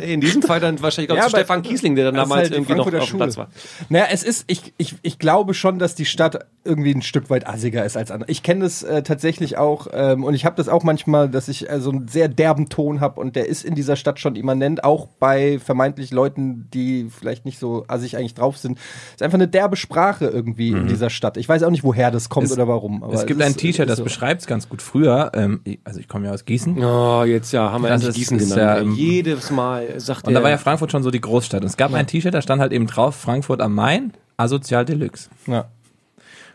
in 0.00 0.20
diesem 0.20 0.42
Fall 0.42 0.60
dann 0.60 0.80
wahrscheinlich 0.82 1.08
glaub, 1.08 1.18
Ja, 1.18 1.28
Stefan 1.28 1.62
Kiesling, 1.62 1.94
der 1.96 2.06
dann 2.06 2.14
das 2.14 2.24
damals 2.28 2.42
halt 2.50 2.52
irgendwie 2.52 2.74
noch 2.74 2.92
auf 2.92 3.08
dem 3.08 3.16
Platz 3.16 3.36
war. 3.36 3.48
Naja, 3.88 4.06
es 4.10 4.22
ist, 4.22 4.44
ich, 4.46 4.72
ich, 4.76 4.96
ich 5.02 5.18
glaube 5.18 5.54
schon, 5.54 5.78
dass 5.78 5.94
die 5.94 6.04
Stadt 6.04 6.46
irgendwie 6.64 6.94
ein 6.94 7.02
Stück 7.02 7.28
weit 7.30 7.46
assiger 7.46 7.84
ist 7.84 7.96
als 7.96 8.10
andere. 8.10 8.30
Ich 8.30 8.42
kenne 8.42 8.64
das 8.64 8.82
äh, 8.82 9.02
tatsächlich 9.02 9.58
auch 9.58 9.88
ähm, 9.92 10.22
und 10.24 10.34
ich 10.34 10.44
habe 10.44 10.54
das 10.56 10.68
auch 10.68 10.84
manchmal, 10.84 11.28
dass 11.28 11.48
ich 11.48 11.68
äh, 11.68 11.80
so 11.80 11.90
einen 11.90 12.06
sehr 12.08 12.28
derben 12.28 12.68
Ton 12.68 13.00
habe 13.00 13.20
und 13.20 13.34
der 13.34 13.46
ist 13.48 13.64
in 13.64 13.74
dieser 13.74 13.96
Stadt 13.96 14.20
schon 14.20 14.36
immanent, 14.36 14.84
auch 14.84 15.08
bei 15.18 15.58
vermeintlich 15.58 16.12
Leuten, 16.12 16.68
die 16.72 17.08
vielleicht 17.10 17.44
nicht 17.44 17.58
so 17.58 17.84
assig 17.88 18.16
eigentlich 18.16 18.34
drauf 18.34 18.58
sind. 18.58 18.78
ist 19.14 19.22
einfach 19.22 19.34
eine 19.38 19.48
derbe 19.48 19.76
Sprache 19.76 20.26
irgendwie 20.26 20.68
in 20.70 20.86
dieser 20.86 21.10
Stadt. 21.10 21.36
Ich 21.36 21.48
weiß 21.48 21.62
auch 21.64 21.70
nicht, 21.70 21.82
woher 21.84 22.10
das 22.10 22.28
kommt 22.28 22.46
Es- 22.46 22.52
oder 22.52 22.68
warum. 22.68 23.02
Aber 23.02 23.12
es 23.14 23.26
gibt 23.26 23.40
ist- 23.40 23.46
ein 23.46 23.56
T-Shirt, 23.56 23.88
das 23.88 23.98
so. 23.98 24.04
beschreibt 24.04 24.42
es 24.42 24.46
ganz 24.46 24.68
gut. 24.68 24.82
Früher, 24.82 25.32
ähm, 25.34 25.60
also 25.84 25.98
ich 26.00 26.06
komme 26.08 26.26
ja 26.26 26.32
aus 26.32 26.44
Gießen. 26.44 26.82
Oh, 26.82 27.24
jetzt 27.24 27.52
ja, 27.52 27.72
haben 27.72 27.82
wir 27.82 27.88
Das 27.88 28.02
endlich 28.04 28.22
ist- 28.22 28.30
Gießen 28.30 28.38
ist 28.38 28.54
genannt. 28.54 28.76
ja, 28.76 28.82
ähm, 28.82 28.94
Jedes 29.24 29.50
Mal 29.50 29.98
sagt 30.00 30.26
Und 30.26 30.32
der. 30.32 30.40
da 30.40 30.44
war 30.44 30.50
ja 30.50 30.58
Frankfurt 30.58 30.90
schon 30.92 31.02
so 31.02 31.10
die 31.10 31.20
Großstadt. 31.20 31.62
Und 31.62 31.66
es 31.68 31.76
gab 31.76 31.92
ein 31.94 32.06
T-Shirt, 32.06 32.34
da 32.34 32.42
stand 32.42 32.60
halt 32.60 32.72
eben 32.72 32.86
drauf, 32.86 33.16
Frankfurt 33.16 33.60
am 33.60 33.74
Main, 33.74 34.12
asozial 34.36 34.84
Deluxe. 34.84 35.28
Ja. 35.46 35.66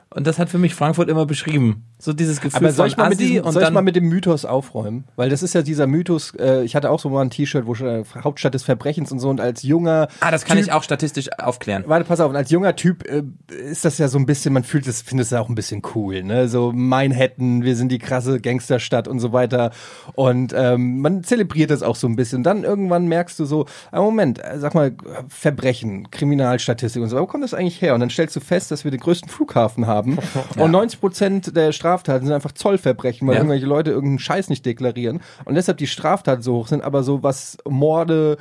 Und 0.09 0.26
das 0.26 0.39
hat 0.39 0.49
für 0.49 0.57
mich 0.57 0.74
Frankfurt 0.74 1.09
immer 1.09 1.26
beschrieben. 1.26 1.84
So 2.00 2.14
dieses 2.14 2.41
Gefühl 2.41 2.58
Aber 2.58 2.72
soll 2.72 2.88
ich, 2.88 2.98
mal 2.98 3.10
mit 3.10 3.20
diesem, 3.20 3.52
soll 3.52 3.64
ich 3.64 3.72
mal 3.72 3.82
mit 3.82 3.95
dem 3.95 4.08
Mythos 4.08 4.45
aufräumen? 4.45 5.06
Weil 5.16 5.30
das 5.30 5.41
ist 5.41 5.56
ja 5.56 5.64
dieser 5.64 5.88
Mythos, 5.88 6.34
äh, 6.38 6.64
ich 6.64 6.76
hatte 6.76 6.91
auch 6.91 7.00
so 7.00 7.10
mal 7.10 7.22
ein 7.22 7.32
T-Shirt, 7.32 7.66
wo 7.66 7.74
äh, 7.74 8.04
Hauptstadt 8.24 8.54
des 8.54 8.64
Verbrechens 8.64 9.12
und 9.12 9.20
so 9.20 9.30
und 9.30 9.41
als 9.41 9.64
junger 9.64 10.08
Ah, 10.20 10.30
das 10.30 10.45
kann 10.45 10.58
Typ, 10.58 10.68
ich 10.68 10.72
auch 10.72 10.84
statistisch 10.84 11.30
aufklären. 11.39 11.86
Warte, 11.88 12.06
pass 12.06 12.20
auf, 12.20 12.30
und 12.30 12.36
als 12.36 12.52
junger 12.52 12.76
Typ 12.76 13.04
äh, 13.10 13.24
ist 13.50 13.84
das 13.84 13.98
ja 13.98 14.10
so 14.10 14.20
ein 14.20 14.28
bisschen, 14.28 14.54
man 14.54 14.64
fühlt 14.64 14.86
es, 14.86 15.02
findet 15.02 15.26
es 15.26 15.32
ja 15.32 15.41
auch 15.41 15.50
ein 15.50 15.56
bisschen 15.56 15.82
cool, 15.95 16.24
ne? 16.24 16.48
So 16.48 16.72
Manhattan, 16.72 17.64
wir 17.64 17.76
sind 17.76 17.91
die 17.91 17.98
krasse 17.98 18.39
Gangsterstadt 18.39 19.08
und 19.08 19.20
so 19.20 19.34
weiter. 19.34 19.72
Und 20.14 20.54
ähm, 20.56 21.02
man 21.02 21.24
zelebriert 21.24 21.72
das 21.72 21.82
auch 21.82 21.95
so 21.95 22.08
ein 22.08 22.16
bisschen. 22.16 22.38
Und 22.38 22.43
dann 22.43 22.64
irgendwann 22.64 23.08
merkst 23.08 23.39
du 23.39 23.45
so, 23.45 23.66
ah, 23.91 24.02
Moment, 24.02 24.38
äh, 24.43 24.60
sag 24.60 24.76
mal, 24.76 24.93
Verbrechen, 25.30 26.12
Kriminalstatistik 26.12 27.02
und 27.02 27.10
so, 27.10 27.18
wo 27.18 27.26
kommt 27.26 27.43
das 27.43 27.56
eigentlich 27.56 27.82
her? 27.82 27.95
Und 27.95 28.02
dann 28.02 28.12
stellst 28.12 28.36
du 28.36 28.39
fest, 28.39 28.70
dass 28.70 28.84
wir 28.84 28.91
den 28.91 29.00
größten 29.00 29.30
Flughafen 29.30 29.88
haben. 29.88 30.20
Und 30.58 30.72
90 30.72 31.00
Prozent 31.00 31.56
der 31.56 31.72
Straftaten 31.88 32.26
sind 32.26 32.36
einfach 32.36 32.52
Zollverbrechen, 32.52 33.28
weil 33.28 33.36
Ja. 33.36 33.40
irgendwelche 33.42 33.66
Leute 33.66 33.92
irgendeinen 33.92 34.20
Scheiß 34.20 34.50
nicht 34.50 34.66
deklarieren. 34.66 35.22
Und 35.46 35.56
deshalb 35.56 35.78
die 35.78 35.88
Straftaten 35.88 36.42
so 36.42 36.56
hoch 36.56 36.68
sind, 36.68 36.84
aber 36.84 37.04
so 37.04 37.24
was 37.24 37.58
Morde, 37.68 38.38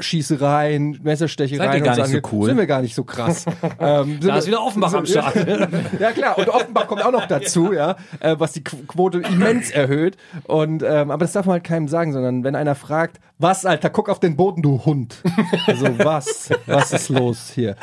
Schießereien, 0.00 0.98
Messerstechereien 1.04 1.86
und 1.86 1.94
so 1.94 2.02
nicht 2.02 2.10
so 2.24 2.28
cool? 2.32 2.46
sind 2.48 2.58
wir 2.58 2.66
gar 2.66 2.82
nicht 2.82 2.96
so 2.96 3.04
krass. 3.04 3.46
ähm, 3.80 4.20
sind 4.20 4.26
da 4.26 4.38
ist 4.38 4.46
wir- 4.46 4.52
wieder 4.54 4.62
Offenbach 4.64 4.92
am 4.92 5.06
Start. 5.06 5.34
ja 6.00 6.10
klar, 6.10 6.36
und 6.36 6.48
Offenbach 6.48 6.88
kommt 6.88 7.04
auch 7.04 7.12
noch 7.12 7.26
dazu, 7.26 7.72
ja, 7.72 7.94
äh, 8.18 8.34
was 8.36 8.52
die 8.52 8.62
Qu- 8.62 8.86
Quote 8.88 9.18
immens 9.20 9.70
erhöht. 9.70 10.16
Und 10.48 10.82
ähm, 10.82 11.12
aber 11.12 11.18
das 11.24 11.32
darf 11.32 11.46
man 11.46 11.54
halt 11.54 11.64
keinem 11.64 11.86
sagen, 11.86 12.12
sondern 12.12 12.42
wenn 12.42 12.56
einer 12.56 12.74
fragt, 12.74 13.20
was, 13.38 13.64
Alter, 13.64 13.88
guck 13.88 14.08
auf 14.08 14.18
den 14.18 14.36
Boden, 14.36 14.62
du 14.62 14.84
Hund. 14.84 15.22
Also 15.68 15.86
was? 16.00 16.50
Was 16.66 16.92
ist 16.92 17.08
los 17.08 17.52
hier? 17.54 17.76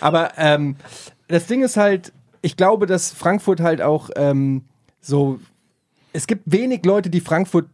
Aber 0.00 0.30
ähm, 0.38 0.76
das 1.28 1.46
Ding 1.46 1.62
ist 1.62 1.76
halt, 1.76 2.12
ich 2.44 2.56
glaube, 2.56 2.86
dass 2.86 3.10
Frankfurt 3.10 3.60
halt 3.60 3.80
auch 3.80 4.10
ähm, 4.16 4.62
so, 5.00 5.40
es 6.12 6.26
gibt 6.26 6.42
wenig 6.44 6.84
Leute, 6.84 7.08
die 7.08 7.20
Frankfurt 7.20 7.66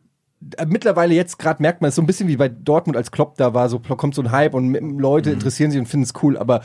äh, 0.56 0.64
mittlerweile 0.64 1.12
jetzt 1.12 1.38
gerade 1.38 1.60
merkt 1.60 1.82
man 1.82 1.88
es 1.88 1.96
so 1.96 2.02
ein 2.02 2.06
bisschen 2.06 2.28
wie 2.28 2.36
bei 2.36 2.48
Dortmund 2.48 2.96
als 2.96 3.10
Klopp 3.10 3.36
da 3.36 3.52
war, 3.52 3.68
so 3.68 3.80
kommt 3.80 4.14
so 4.14 4.22
ein 4.22 4.30
Hype 4.30 4.54
und 4.54 4.72
Leute 4.98 5.30
interessieren 5.30 5.72
sich 5.72 5.80
und 5.80 5.86
finden 5.86 6.04
es 6.04 6.14
cool, 6.22 6.38
aber 6.38 6.62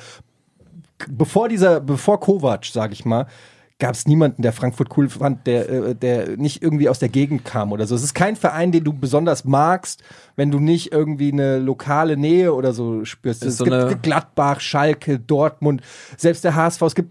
bevor 1.10 1.50
dieser, 1.50 1.82
bevor 1.82 2.20
Kovac, 2.20 2.66
sag 2.66 2.92
ich 2.92 3.06
mal, 3.06 3.26
gab 3.80 3.96
es 3.96 4.08
niemanden, 4.08 4.44
der 4.44 4.54
Frankfurt 4.54 4.96
cool 4.96 5.10
fand, 5.10 5.48
der, 5.48 5.70
äh, 5.70 5.96
der 5.96 6.38
nicht 6.38 6.62
irgendwie 6.62 6.88
aus 6.88 7.00
der 7.00 7.10
Gegend 7.10 7.44
kam 7.44 7.74
oder 7.74 7.88
so. 7.88 7.96
Es 7.96 8.04
ist 8.04 8.14
kein 8.14 8.38
Verein, 8.38 8.72
den 8.72 8.86
du 8.86 8.94
besonders 8.94 9.44
magst, 9.44 10.02
wenn 10.38 10.52
du 10.52 10.60
nicht 10.60 10.94
irgendwie 10.94 11.34
eine 11.34 11.58
lokale 11.58 12.16
Nähe 12.16 12.54
oder 12.54 12.72
so 12.72 13.04
spürst. 13.04 13.44
Ist 13.44 13.54
Es 13.54 13.58
so 13.58 13.66
gibt 13.66 14.04
Gladbach, 14.04 14.62
Schalke, 14.62 15.20
Dortmund, 15.20 15.82
selbst 16.16 16.46
der 16.46 16.56
HSV, 16.56 16.82
es 16.84 16.96
gibt 16.96 17.10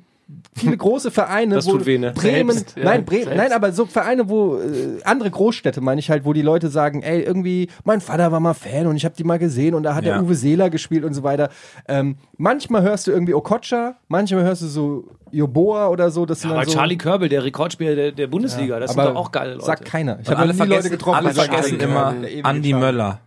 viele 0.56 0.76
große 0.76 1.10
Vereine, 1.10 1.56
Das 1.56 1.66
wo 1.66 1.72
tut 1.72 1.86
weh, 1.86 1.98
ne? 1.98 2.12
Bremen, 2.12 2.50
Selbst, 2.52 2.76
ja, 2.76 2.84
nein, 2.84 3.04
Bre 3.04 3.16
selbst. 3.24 3.36
nein, 3.36 3.52
aber 3.52 3.72
so 3.72 3.84
Vereine, 3.86 4.28
wo 4.28 4.56
äh, 4.56 5.02
andere 5.04 5.30
Großstädte, 5.30 5.80
meine 5.80 5.98
ich 6.00 6.10
halt, 6.10 6.24
wo 6.24 6.32
die 6.32 6.42
Leute 6.42 6.68
sagen, 6.68 7.02
ey, 7.02 7.20
irgendwie, 7.22 7.68
mein 7.84 8.00
Vater 8.00 8.32
war 8.32 8.40
mal 8.40 8.54
Fan 8.54 8.86
und 8.86 8.96
ich 8.96 9.04
habe 9.04 9.14
die 9.16 9.24
mal 9.24 9.38
gesehen 9.38 9.74
und 9.74 9.82
da 9.82 9.94
hat 9.94 10.04
Ja. 10.04 10.14
der 10.14 10.22
Uwe 10.24 10.34
Seeler 10.34 10.70
gespielt 10.70 11.04
und 11.04 11.12
so 11.14 11.22
weiter. 11.22 11.50
Ähm, 11.88 12.16
manchmal 12.38 12.82
hörst 12.82 13.06
du 13.06 13.10
irgendwie 13.10 13.34
Okocha, 13.34 13.96
manchmal 14.08 14.44
hörst 14.44 14.62
du 14.62 14.66
so 14.66 15.08
Joboa 15.30 15.88
oder 15.88 16.10
so. 16.10 16.24
Das 16.26 16.40
sind 16.40 16.52
Aber 16.52 16.64
so, 16.64 16.72
Charlie 16.72 16.96
Körbel, 16.96 17.28
der 17.28 17.44
Rekordspieler 17.44 17.94
der, 17.94 18.12
der 18.12 18.26
Bundesliga, 18.28 18.78
das 18.80 18.92
sind 18.92 19.00
aber 19.00 19.10
doch 19.12 19.20
auch 19.20 19.32
geile 19.32 19.54
Leute. 19.54 19.66
Sagt 19.66 19.84
keiner. 19.84 20.18
Ich 20.22 20.28
habe 20.28 20.38
alle 20.38 20.52
die 20.52 20.58
Leute 20.58 20.70
vergessen, 20.70 20.90
getroffen. 20.90 21.16
alle 21.26 21.34
vergessen 21.34 21.80
immer 21.80 22.14
Charlie. 22.42 22.72
Möller. 22.74 23.20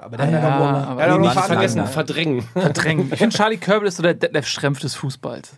Aber 0.00 0.16
der 0.16 0.30
Ja, 0.30 0.40
hat 0.40 0.58
noch- 0.58 0.88
aber 0.88 1.02
die 1.04 1.10
einen 1.10 1.20
Nicht 1.20 1.38
vergessen, 1.40 1.86
verdrängen. 1.86 2.42
Verdrängen. 2.54 3.08
Ich 3.12 3.18
finde, 3.18 3.36
Charlie 3.36 3.58
Körbel 3.58 3.88
ist 3.88 3.96
so 3.98 4.02
der 4.02 4.14
Detlef 4.14 4.46
Schrempf 4.46 4.80
des 4.80 4.94
Fußballs. 4.94 5.52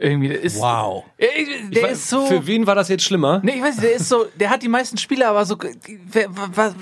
Irgendwie, 0.00 0.28
der 0.28 0.40
ist. 0.40 0.58
Wow. 0.58 1.04
Äh, 1.18 1.26
Der 1.70 1.84
Ich 1.84 1.90
ist 1.92 2.08
so. 2.08 2.24
Für 2.24 2.46
wen 2.46 2.66
war 2.66 2.74
das 2.74 2.88
jetzt 2.88 3.04
schlimmer? 3.04 3.40
Nee, 3.44 3.52
ich 3.56 3.62
weiß 3.62 3.76
nicht, 3.76 3.84
der 3.84 3.94
ist 3.94 4.08
so, 4.08 4.24
der 4.38 4.48
hat 4.50 4.62
die 4.62 4.68
meisten 4.68 4.96
Spiele, 4.96 5.28
aber 5.28 5.44
so, 5.44 5.58
wer, 6.10 6.26
was, 6.54 6.74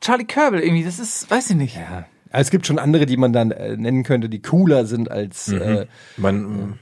Charlie 0.00 0.24
Körbel 0.24 0.60
irgendwie, 0.60 0.84
das 0.84 0.98
ist, 0.98 1.30
weiß 1.30 1.50
ich 1.50 1.56
nicht. 1.56 1.76
Ja. 1.76 2.06
Also 2.30 2.48
es 2.48 2.50
gibt 2.50 2.66
schon 2.66 2.78
andere, 2.78 3.06
die 3.06 3.16
man 3.16 3.32
dann 3.32 3.52
äh, 3.52 3.76
nennen 3.76 4.02
könnte, 4.02 4.28
die 4.28 4.42
cooler 4.42 4.84
sind 4.84 5.10
als 5.10 5.48
äh, 5.48 5.86
Man, 6.16 6.78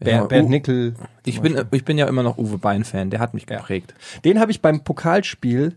Ber 0.00 0.10
ja, 0.10 0.24
Bernd 0.24 0.50
Nickel. 0.50 0.94
ich, 1.24 1.40
bin, 1.40 1.60
ich 1.70 1.84
bin 1.84 1.98
ja 1.98 2.06
immer 2.06 2.22
noch 2.22 2.36
Uwe 2.36 2.58
Bein-Fan, 2.58 3.10
der 3.10 3.20
hat 3.20 3.32
mich 3.32 3.46
geprägt. 3.46 3.94
Den 4.24 4.40
habe 4.40 4.50
ich 4.50 4.60
beim 4.60 4.84
Pokalspiel, 4.84 5.74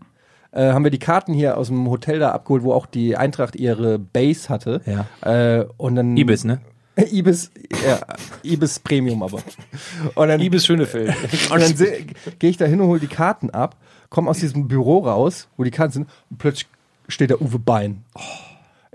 äh, 0.52 0.72
haben 0.72 0.84
wir 0.84 0.90
die 0.90 0.98
Karten 0.98 1.32
hier 1.32 1.56
aus 1.56 1.68
dem 1.68 1.88
Hotel 1.88 2.18
da 2.18 2.30
abgeholt, 2.32 2.62
wo 2.62 2.72
auch 2.72 2.86
die 2.86 3.16
Eintracht 3.16 3.56
ihre 3.56 3.98
Base 3.98 4.48
hatte. 4.48 4.80
Ja. 4.86 5.06
Äh, 5.60 5.66
und 5.76 5.94
dann 5.94 6.16
Ibis, 6.16 6.44
ne? 6.44 6.60
Ibis, 7.10 7.50
ja, 7.86 8.00
Ibis 8.42 8.78
Premium 8.78 9.22
aber. 9.22 9.38
Und 10.14 10.28
dann, 10.28 10.38
Liebes 10.40 10.66
Schönefeld. 10.66 11.14
und 11.50 11.60
dann 11.60 11.74
gehe 12.38 12.50
ich 12.50 12.56
da 12.56 12.66
hin 12.66 12.80
und 12.80 12.88
hole 12.88 13.00
die 13.00 13.06
Karten 13.06 13.50
ab, 13.50 13.76
komme 14.10 14.28
aus 14.28 14.38
diesem 14.38 14.68
Büro 14.68 14.98
raus, 14.98 15.48
wo 15.56 15.64
die 15.64 15.70
Karten 15.70 15.92
sind, 15.92 16.08
und 16.30 16.38
plötzlich 16.38 16.68
steht 17.08 17.30
da 17.30 17.36
Uwe 17.36 17.58
Bein. 17.58 18.04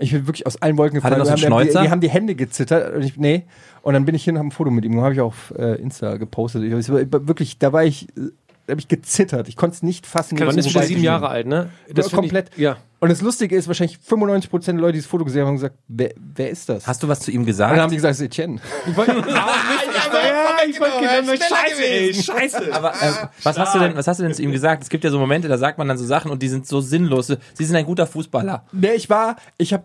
Ich 0.00 0.12
bin 0.12 0.26
wirklich 0.28 0.46
aus 0.46 0.62
allen 0.62 0.78
Wolken 0.78 1.02
Hat 1.02 1.10
er 1.12 1.18
gefallen. 1.18 1.18
noch 1.18 1.38
so 1.38 1.46
einen 1.46 1.50
Wir 1.50 1.56
haben, 1.56 1.66
die, 1.66 1.70
Schnäuzer? 1.72 1.82
die 1.82 1.90
haben 1.90 2.00
die 2.00 2.10
Hände 2.10 2.34
gezittert. 2.36 2.94
Und 2.94 3.02
ich, 3.02 3.16
nee. 3.16 3.44
Und 3.82 3.94
dann 3.94 4.04
bin 4.04 4.14
ich 4.14 4.22
hin 4.22 4.36
und 4.36 4.38
habe 4.38 4.48
ein 4.48 4.52
Foto 4.52 4.70
mit 4.70 4.84
ihm. 4.84 5.00
Habe 5.00 5.14
ich 5.14 5.20
auch 5.20 5.26
auf 5.26 5.52
äh, 5.58 5.74
Insta 5.80 6.18
gepostet. 6.18 6.62
Ich, 6.62 6.88
wirklich, 6.88 7.58
da 7.58 7.72
war 7.72 7.82
ich, 7.84 8.06
habe 8.68 8.80
ich 8.80 8.88
gezittert. 8.88 9.48
Ich 9.48 9.56
konnte 9.56 9.76
es 9.76 9.82
nicht 9.82 10.06
fassen. 10.06 10.38
Man 10.38 10.56
ist 10.56 10.72
Bein 10.72 10.86
sieben. 10.86 11.02
Jahre 11.02 11.28
alt, 11.28 11.46
ne? 11.46 11.70
Das 11.92 12.10
komplett. 12.10 12.50
Ich, 12.54 12.58
ja. 12.58 12.76
Und 13.00 13.10
das 13.10 13.22
Lustige 13.22 13.54
ist, 13.56 13.68
wahrscheinlich 13.68 13.98
95% 13.98 14.64
der 14.64 14.74
Leute, 14.74 14.94
die 14.94 14.98
das 14.98 15.06
Foto 15.06 15.24
gesehen 15.24 15.42
haben, 15.42 15.48
haben 15.48 15.54
gesagt, 15.54 15.76
wer, 15.86 16.12
wer 16.16 16.50
ist 16.50 16.68
das? 16.68 16.86
Hast 16.86 17.02
du 17.02 17.08
was 17.08 17.20
zu 17.20 17.30
ihm 17.30 17.42
und 17.42 17.48
dann 17.48 17.68
haben 17.68 17.74
gesagt? 17.74 17.92
die 17.92 17.96
gesagt, 17.96 18.10
das 18.10 18.20
ist 18.20 18.26
Etienne. 18.26 18.60
Scheiße, 21.38 21.84
ey, 21.84 22.14
scheiße. 22.14 22.74
Aber 22.74 22.90
äh, 22.90 23.28
was 23.44 23.58
hast 23.58 23.74
du 23.74 23.78
denn, 23.78 23.96
was 23.96 24.06
hast 24.08 24.18
du 24.18 24.24
denn 24.24 24.34
zu 24.34 24.42
ihm 24.42 24.50
gesagt? 24.50 24.82
Es 24.82 24.88
gibt 24.88 25.04
ja 25.04 25.10
so 25.10 25.18
Momente, 25.18 25.46
da 25.46 25.58
sagt 25.58 25.78
man 25.78 25.86
dann 25.86 25.96
so 25.96 26.04
Sachen 26.04 26.30
und 26.30 26.42
die 26.42 26.48
sind 26.48 26.66
so 26.66 26.80
sinnlos. 26.80 27.28
Sie 27.28 27.64
sind 27.64 27.76
ein 27.76 27.86
guter 27.86 28.06
Fußballer. 28.06 28.64
Nee, 28.72 28.94
ich 28.94 29.08
war, 29.08 29.36
ich 29.58 29.72
habe, 29.72 29.84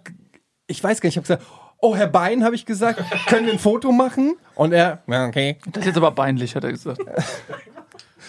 ich 0.65 0.83
weiß 0.83 0.99
gar 0.99 1.07
nicht, 1.07 1.13
ich 1.13 1.17
habe 1.17 1.39
gesagt, 1.39 1.43
oh, 1.77 1.95
Herr 1.95 2.07
Bein, 2.07 2.43
habe 2.43 2.55
ich 2.55 2.65
gesagt, 2.65 3.03
können 3.27 3.45
wir 3.45 3.53
ein 3.53 3.59
Foto 3.59 3.91
machen? 3.91 4.35
Und 4.55 4.73
er, 4.73 5.03
ja, 5.05 5.27
okay. 5.27 5.57
Das 5.67 5.81
ist 5.81 5.87
jetzt 5.87 5.97
aber 5.97 6.11
peinlich, 6.11 6.55
hat 6.55 6.63
er 6.63 6.71
gesagt. 6.71 7.01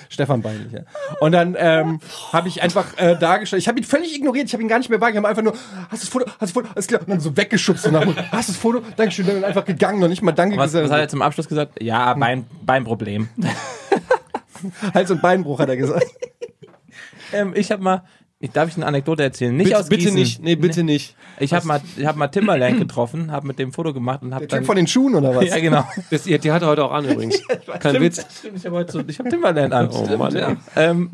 Stefan 0.08 0.42
Beinlich, 0.42 0.72
ja. 0.72 0.80
Und 1.20 1.32
dann 1.32 1.56
ähm, 1.58 2.00
habe 2.32 2.48
ich 2.48 2.62
einfach 2.62 2.96
äh, 2.96 3.16
dargestellt, 3.16 3.62
ich 3.62 3.68
habe 3.68 3.78
ihn 3.78 3.84
völlig 3.84 4.14
ignoriert, 4.14 4.46
ich 4.46 4.52
habe 4.52 4.62
ihn 4.62 4.68
gar 4.68 4.78
nicht 4.78 4.90
mehr 4.90 5.00
wahrgenommen, 5.00 5.26
einfach 5.26 5.42
nur, 5.42 5.54
hast 5.90 6.02
du 6.02 6.06
das 6.06 6.08
Foto, 6.08 6.26
hast 6.26 6.34
du 6.40 6.40
das 6.40 6.52
Foto, 6.52 6.68
alles 6.74 6.86
klar, 6.86 7.00
und 7.00 7.10
dann 7.10 7.20
so 7.20 7.36
weggeschubst 7.36 7.86
und 7.86 7.92
nach, 7.92 8.06
hast 8.32 8.48
du 8.48 8.52
das 8.52 8.56
Foto, 8.56 8.82
Dankeschön, 8.96 9.26
dann 9.26 9.44
einfach 9.44 9.64
gegangen, 9.64 10.00
noch 10.00 10.08
nicht 10.08 10.22
mal 10.22 10.32
Danke 10.32 10.56
Was, 10.56 10.72
gesagt. 10.72 10.84
was 10.84 10.92
hat 10.92 11.00
er 11.00 11.08
zum 11.08 11.22
Abschluss 11.22 11.48
gesagt? 11.48 11.82
Ja, 11.82 12.14
Bein, 12.14 12.46
Beinproblem. 12.62 13.28
Hals- 14.94 15.10
und 15.10 15.22
Beinbruch 15.22 15.58
hat 15.58 15.68
er 15.68 15.76
gesagt. 15.76 16.06
ähm, 17.32 17.52
ich 17.54 17.70
habe 17.70 17.82
mal, 17.82 18.04
Ich 18.44 18.50
darf 18.50 18.68
ich 18.68 18.76
eine 18.76 18.84
Anekdote 18.84 19.22
erzählen? 19.22 19.56
Nicht 19.56 19.68
bitte, 19.68 19.78
aus 19.78 19.88
bitte 19.88 20.02
Gießen. 20.02 20.14
nicht, 20.14 20.42
nee, 20.42 20.54
bitte 20.54 20.84
nicht. 20.84 21.16
Ich 21.40 21.54
habe 21.54 21.66
mal, 21.66 21.80
ich 21.96 22.04
hab 22.04 22.16
mal 22.16 22.28
Timberland 22.28 22.78
getroffen, 22.78 23.32
habe 23.32 23.46
mit 23.46 23.58
dem 23.58 23.72
Foto 23.72 23.94
gemacht 23.94 24.20
und 24.20 24.34
habe 24.34 24.46
Der 24.46 24.48
dann. 24.48 24.58
Typ 24.58 24.66
von 24.66 24.76
den 24.76 24.86
Schuhen 24.86 25.14
oder 25.14 25.34
was? 25.34 25.46
ja, 25.48 25.58
genau. 25.60 25.88
Das, 26.10 26.24
die, 26.24 26.38
die 26.38 26.52
hat 26.52 26.60
er 26.60 26.68
heute 26.68 26.84
auch 26.84 26.92
an 26.92 27.06
übrigens. 27.08 27.40
Kein 27.80 28.02
Witz. 28.02 28.22
Stimmt, 28.40 28.58
ich 28.58 28.66
habe 28.66 28.76
heute 28.76 28.92
so, 28.92 29.00
ich 29.06 29.18
hab 29.18 29.30
Timberland 29.30 29.72
an. 29.72 29.88
Oh 29.88 30.16
Mann, 30.18 30.36
ja. 30.36 30.56
Ähm, 30.76 31.12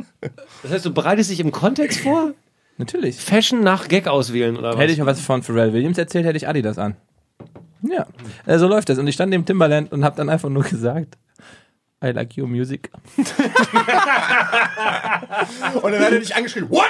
Das 0.64 0.72
heißt, 0.72 0.86
du 0.86 0.92
bereitest 0.92 1.30
dich 1.30 1.38
im 1.38 1.52
Kontext 1.52 2.00
vor? 2.00 2.32
natürlich. 2.78 3.18
Fashion 3.20 3.62
nach 3.62 3.86
Gag 3.86 4.08
auswählen 4.08 4.56
oder 4.56 4.72
was? 4.72 4.80
Hätte 4.80 4.92
ich 4.94 5.06
was 5.06 5.20
von 5.20 5.44
Pharrell 5.44 5.72
Williams 5.72 5.98
erzählt, 5.98 6.26
hätte 6.26 6.36
ich 6.36 6.48
Adidas 6.48 6.78
an. 6.78 6.96
Ja, 7.82 8.06
äh, 8.44 8.58
so 8.58 8.66
läuft 8.66 8.88
das. 8.88 8.98
Und 8.98 9.06
ich 9.06 9.14
stand 9.14 9.30
neben 9.30 9.44
Timberland 9.44 9.92
und 9.92 10.04
habe 10.04 10.16
dann 10.16 10.28
einfach 10.28 10.48
nur 10.48 10.64
gesagt, 10.64 11.16
I 12.02 12.08
like 12.08 12.36
your 12.36 12.48
music. 12.48 12.90
Und 15.82 15.92
dann 15.92 16.00
hat 16.02 16.12
er 16.12 16.18
dich 16.18 16.34
angeschrien, 16.34 16.68
what? 16.70 16.86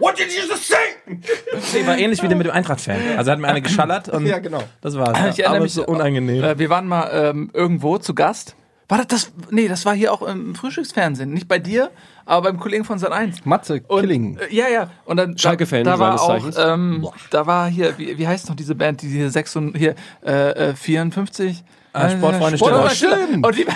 What 0.00 0.18
did 0.18 0.28
you 0.32 0.42
just 0.48 0.68
say? 0.68 0.76
Nee, 1.06 1.86
war 1.86 1.96
ähnlich 1.98 2.22
wie 2.22 2.28
der 2.28 2.36
mit 2.36 2.46
dem 2.46 2.52
Eintracht-Fan. 2.52 2.96
Also 3.16 3.30
hat 3.32 3.38
mir 3.38 3.48
eine 3.48 3.62
geschallert 3.62 4.08
und 4.08 4.26
Ja, 4.26 4.38
genau. 4.38 4.62
das 4.80 4.96
war's. 4.96 5.16
Ich 5.18 5.38
erinnere 5.40 5.48
Aber 5.56 5.60
mich 5.60 5.74
so 5.74 5.86
unangenehm. 5.86 6.42
Äh, 6.42 6.58
wir 6.58 6.70
waren 6.70 6.86
mal 6.86 7.08
ähm, 7.12 7.50
irgendwo 7.52 7.98
zu 7.98 8.14
Gast. 8.14 8.56
War 8.88 8.98
das 8.98 9.06
das? 9.08 9.32
Nee, 9.50 9.66
das 9.66 9.84
war 9.84 9.94
hier 9.94 10.12
auch 10.12 10.22
im 10.22 10.54
Frühstücksfernsehen. 10.54 11.30
Nicht 11.32 11.48
bei 11.48 11.58
dir, 11.58 11.90
aber 12.24 12.50
beim 12.50 12.60
Kollegen 12.60 12.84
von 12.84 13.00
Sat 13.00 13.10
1. 13.10 13.44
Matze 13.44 13.82
Und, 13.88 14.00
Killing. 14.00 14.38
äh, 14.38 14.54
ja, 14.54 14.68
ja. 14.68 14.90
Und 15.04 15.16
dann 15.16 15.36
Schalke-Fan 15.36 15.82
da, 15.82 15.94
da 15.94 15.98
war 15.98 16.20
auch, 16.20 16.44
ähm, 16.56 17.08
da 17.30 17.46
war 17.48 17.68
hier, 17.68 17.98
wie, 17.98 18.16
wie 18.16 18.28
heißt 18.28 18.48
noch 18.48 18.54
diese 18.54 18.76
Band, 18.76 19.02
die 19.02 19.08
hier 19.08 19.28
6 19.28 19.56
und 19.56 19.76
hier 19.76 19.96
äh, 20.24 20.70
äh, 20.70 20.74
54? 20.76 21.64
Ah, 21.96 22.10
Sportfreunde 22.10 22.58
Sportfreunde 22.58 22.94
Stiller. 22.94 23.16
Stiller. 23.16 23.46
Und 23.46 23.56
die, 23.56 23.66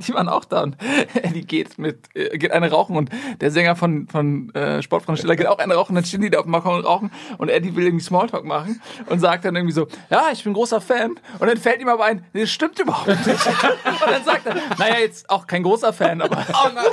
die 0.06 0.14
waren 0.14 0.28
auch 0.28 0.44
da 0.44 0.62
und 0.62 0.76
die 1.34 1.46
geht 1.46 1.78
mit, 1.78 2.08
äh, 2.14 2.38
geht 2.38 2.52
eine 2.52 2.70
rauchen 2.70 2.96
und 2.96 3.10
der 3.40 3.50
Sänger 3.50 3.76
von, 3.76 4.06
von 4.08 4.54
äh, 4.54 4.82
Sportfreunde 4.82 5.18
Stiller 5.18 5.36
geht 5.36 5.46
auch 5.46 5.58
eine 5.58 5.74
rauchen, 5.74 5.94
dann 5.94 6.04
stehen 6.04 6.20
die 6.20 6.30
da 6.30 6.38
auf 6.38 6.44
dem 6.44 6.52
Balkon 6.52 6.76
und 6.76 6.84
rauchen 6.84 7.10
und 7.38 7.48
Eddie 7.48 7.74
will 7.74 7.86
irgendwie 7.86 8.04
Smalltalk 8.04 8.44
machen 8.44 8.80
und 9.06 9.18
sagt 9.18 9.44
dann 9.44 9.56
irgendwie 9.56 9.74
so, 9.74 9.86
ja, 10.10 10.28
ich 10.32 10.44
bin 10.44 10.52
großer 10.52 10.80
Fan 10.80 11.16
und 11.38 11.48
dann 11.48 11.56
fällt 11.56 11.80
ihm 11.80 11.88
aber 11.88 12.04
ein, 12.04 12.24
nee, 12.32 12.42
das 12.42 12.50
stimmt 12.50 12.78
überhaupt 12.78 13.08
nicht. 13.08 13.20
Und 13.26 14.10
dann 14.10 14.24
sagt 14.24 14.46
er, 14.46 14.54
naja, 14.78 14.98
jetzt 15.00 15.28
auch 15.28 15.46
kein 15.46 15.62
großer 15.62 15.92
Fan, 15.92 16.20
aber... 16.20 16.44
Oh 16.52 16.68
nein. 16.74 16.84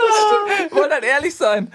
Wollte 0.70 0.94
halt 0.94 1.04
ehrlich 1.04 1.34
sein. 1.34 1.70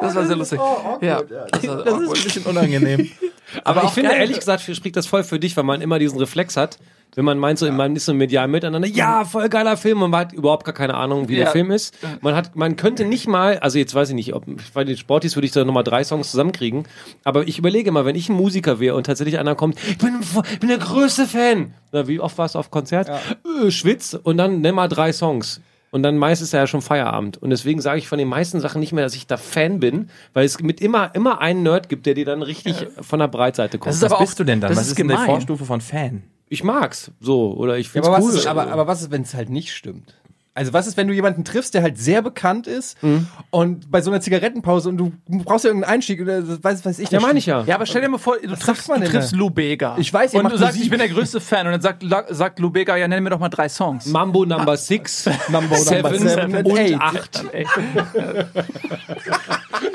Das 0.00 0.14
war 0.14 0.26
sehr 0.26 0.36
lustig. 0.36 0.60
ja, 1.00 1.22
das 1.22 1.66
war 1.68 1.84
Das 1.84 2.00
ist 2.00 2.08
ein 2.08 2.24
bisschen 2.24 2.44
unangenehm. 2.44 3.10
Aber 3.64 3.84
ich 3.84 3.90
finde, 3.90 4.12
ehrlich 4.12 4.38
gesagt, 4.38 4.62
spricht 4.62 4.96
das 4.96 5.06
voll 5.06 5.24
für 5.24 5.38
dich, 5.38 5.56
weil 5.56 5.64
man 5.64 5.80
immer 5.80 5.98
diesen 5.98 6.18
Reflex 6.18 6.56
hat, 6.56 6.78
wenn 7.14 7.24
man 7.24 7.38
meint, 7.38 7.58
so, 7.58 7.70
man 7.72 7.96
ist 7.96 8.04
so 8.04 8.12
medial 8.12 8.46
miteinander, 8.46 8.86
ja, 8.86 9.24
voll 9.24 9.48
geiler 9.48 9.78
Film, 9.78 10.02
und 10.02 10.10
man 10.10 10.20
hat 10.20 10.32
überhaupt 10.34 10.64
gar 10.66 10.74
keine 10.74 10.94
Ahnung, 10.94 11.28
wie 11.30 11.36
der 11.36 11.46
Ja. 11.46 11.50
Film 11.50 11.70
ist. 11.70 11.96
Man 12.20 12.34
hat, 12.36 12.54
man 12.54 12.76
könnte 12.76 13.06
nicht 13.06 13.26
mal, 13.26 13.58
also 13.60 13.78
jetzt 13.78 13.94
weiß 13.94 14.10
ich 14.10 14.14
nicht, 14.14 14.34
ob, 14.34 14.44
bei 14.74 14.84
den 14.84 14.98
Sportis 14.98 15.34
würde 15.34 15.46
ich 15.46 15.52
da 15.52 15.64
nochmal 15.64 15.84
drei 15.84 16.04
Songs 16.04 16.30
zusammenkriegen, 16.30 16.86
aber 17.24 17.48
ich 17.48 17.58
überlege 17.58 17.90
mal, 17.90 18.04
wenn 18.04 18.14
ich 18.16 18.28
ein 18.28 18.36
Musiker 18.36 18.78
wäre 18.80 18.94
und 18.94 19.04
tatsächlich 19.06 19.38
einer 19.38 19.54
kommt, 19.54 19.78
ich 19.88 19.96
bin, 19.96 20.20
bin 20.60 20.68
der 20.68 20.78
größte 20.78 21.26
Fan, 21.26 21.72
na, 21.90 22.06
wie 22.06 22.20
oft 22.20 22.36
warst 22.36 22.54
du 22.54 22.58
auf 22.58 22.70
Konzert? 22.70 23.08
Äh, 23.08 23.70
Schwitz, 23.70 24.12
und 24.22 24.36
dann 24.36 24.60
nimm 24.60 24.74
mal 24.74 24.88
drei 24.88 25.12
Songs. 25.14 25.62
Und 25.90 26.02
dann 26.02 26.18
meist 26.18 26.42
ist 26.42 26.52
ja 26.52 26.66
schon 26.66 26.82
Feierabend. 26.82 27.38
Und 27.38 27.50
deswegen 27.50 27.80
sage 27.80 27.98
ich 27.98 28.08
von 28.08 28.18
den 28.18 28.28
meisten 28.28 28.60
Sachen 28.60 28.80
nicht 28.80 28.92
mehr, 28.92 29.04
dass 29.04 29.14
ich 29.14 29.26
da 29.26 29.36
Fan 29.38 29.80
bin, 29.80 30.10
weil 30.34 30.44
es 30.44 30.60
mit 30.60 30.80
immer, 30.82 31.14
immer 31.14 31.40
einen 31.40 31.62
Nerd 31.62 31.88
gibt, 31.88 32.04
der 32.06 32.14
dir 32.14 32.26
dann 32.26 32.42
richtig 32.42 32.86
von 33.00 33.18
der 33.20 33.28
Breitseite 33.28 33.78
kommt. 33.78 33.88
Das 33.88 33.96
ist 33.96 34.02
Was 34.02 34.12
aber 34.12 34.20
bist 34.20 34.34
auch- 34.34 34.36
du 34.38 34.44
denn 34.44 34.60
dann? 34.60 34.68
das 34.70 34.78
Was 34.78 34.84
ist 34.86 34.90
ist 34.92 34.98
denn 34.98 35.08
die. 35.08 35.14
Vorstufe 35.16 35.64
von 35.64 35.80
Fan? 35.80 36.22
ich 36.50 36.64
mag's 36.64 37.10
so 37.20 37.52
oder 37.54 37.76
ich 37.78 37.86
Ja, 37.88 37.92
find's 37.92 38.08
aber, 38.08 38.18
cool. 38.20 38.28
was 38.28 38.34
ist, 38.36 38.46
aber, 38.46 38.68
aber 38.70 38.86
was 38.86 39.02
ist, 39.02 39.10
wenn 39.10 39.22
es 39.22 39.34
halt 39.34 39.50
nicht 39.50 39.72
stimmt? 39.74 40.14
Also 40.58 40.72
was 40.72 40.86
ist, 40.88 40.96
wenn 40.96 41.06
du 41.06 41.14
jemanden 41.14 41.44
triffst, 41.44 41.72
der 41.74 41.82
halt 41.82 41.98
sehr 41.98 42.20
bekannt 42.20 42.66
ist 42.66 43.00
Mhm. 43.02 43.28
und 43.50 43.90
bei 43.90 44.00
so 44.02 44.10
einer 44.10 44.20
Zigarettenpause 44.20 44.88
und 44.88 44.96
du 44.98 45.12
brauchst 45.28 45.64
ja 45.64 45.68
irgendeinen 45.70 45.94
Einstieg 45.94 46.20
oder 46.20 46.42
das 46.42 46.62
weiß, 46.64 46.84
weiß 46.84 46.98
ich. 46.98 47.10
ja, 47.10 47.20
meine 47.20 47.38
ich 47.38 47.46
ja. 47.46 47.62
Ja, 47.62 47.76
aber 47.76 47.86
stell 47.86 48.02
dir 48.02 48.08
mal 48.08 48.18
vor, 48.18 48.36
du 48.42 48.56
triffst, 48.56 48.88
man 48.88 49.00
du 49.00 49.08
triffst? 49.08 49.32
Lou 49.36 49.50
Bega. 49.50 49.94
Ich 49.98 50.12
weiß, 50.12 50.34
ihr 50.34 50.38
Und 50.38 50.44
macht 50.44 50.54
du 50.54 50.58
sagst, 50.58 50.74
Musik. 50.74 50.84
ich 50.84 50.90
bin 50.90 50.98
der 50.98 51.08
größte 51.08 51.40
Fan. 51.40 51.66
Und 51.66 51.72
dann 51.72 51.80
sagt, 51.80 52.04
sagt 52.30 52.58
Lou 52.58 52.70
Bega, 52.70 52.96
ja, 52.96 53.06
nenn 53.06 53.22
mir 53.22 53.30
doch 53.30 53.38
mal 53.38 53.48
drei 53.48 53.68
Songs. 53.68 54.06
Mambo 54.06 54.44
Number 54.44 54.76
6, 54.76 55.26
Number 55.48 55.76
Seven, 55.76 56.02
Number 56.12 56.18
seven 56.28 56.54
und 56.66 56.76
eight. 56.78 57.00
8. 57.00 57.44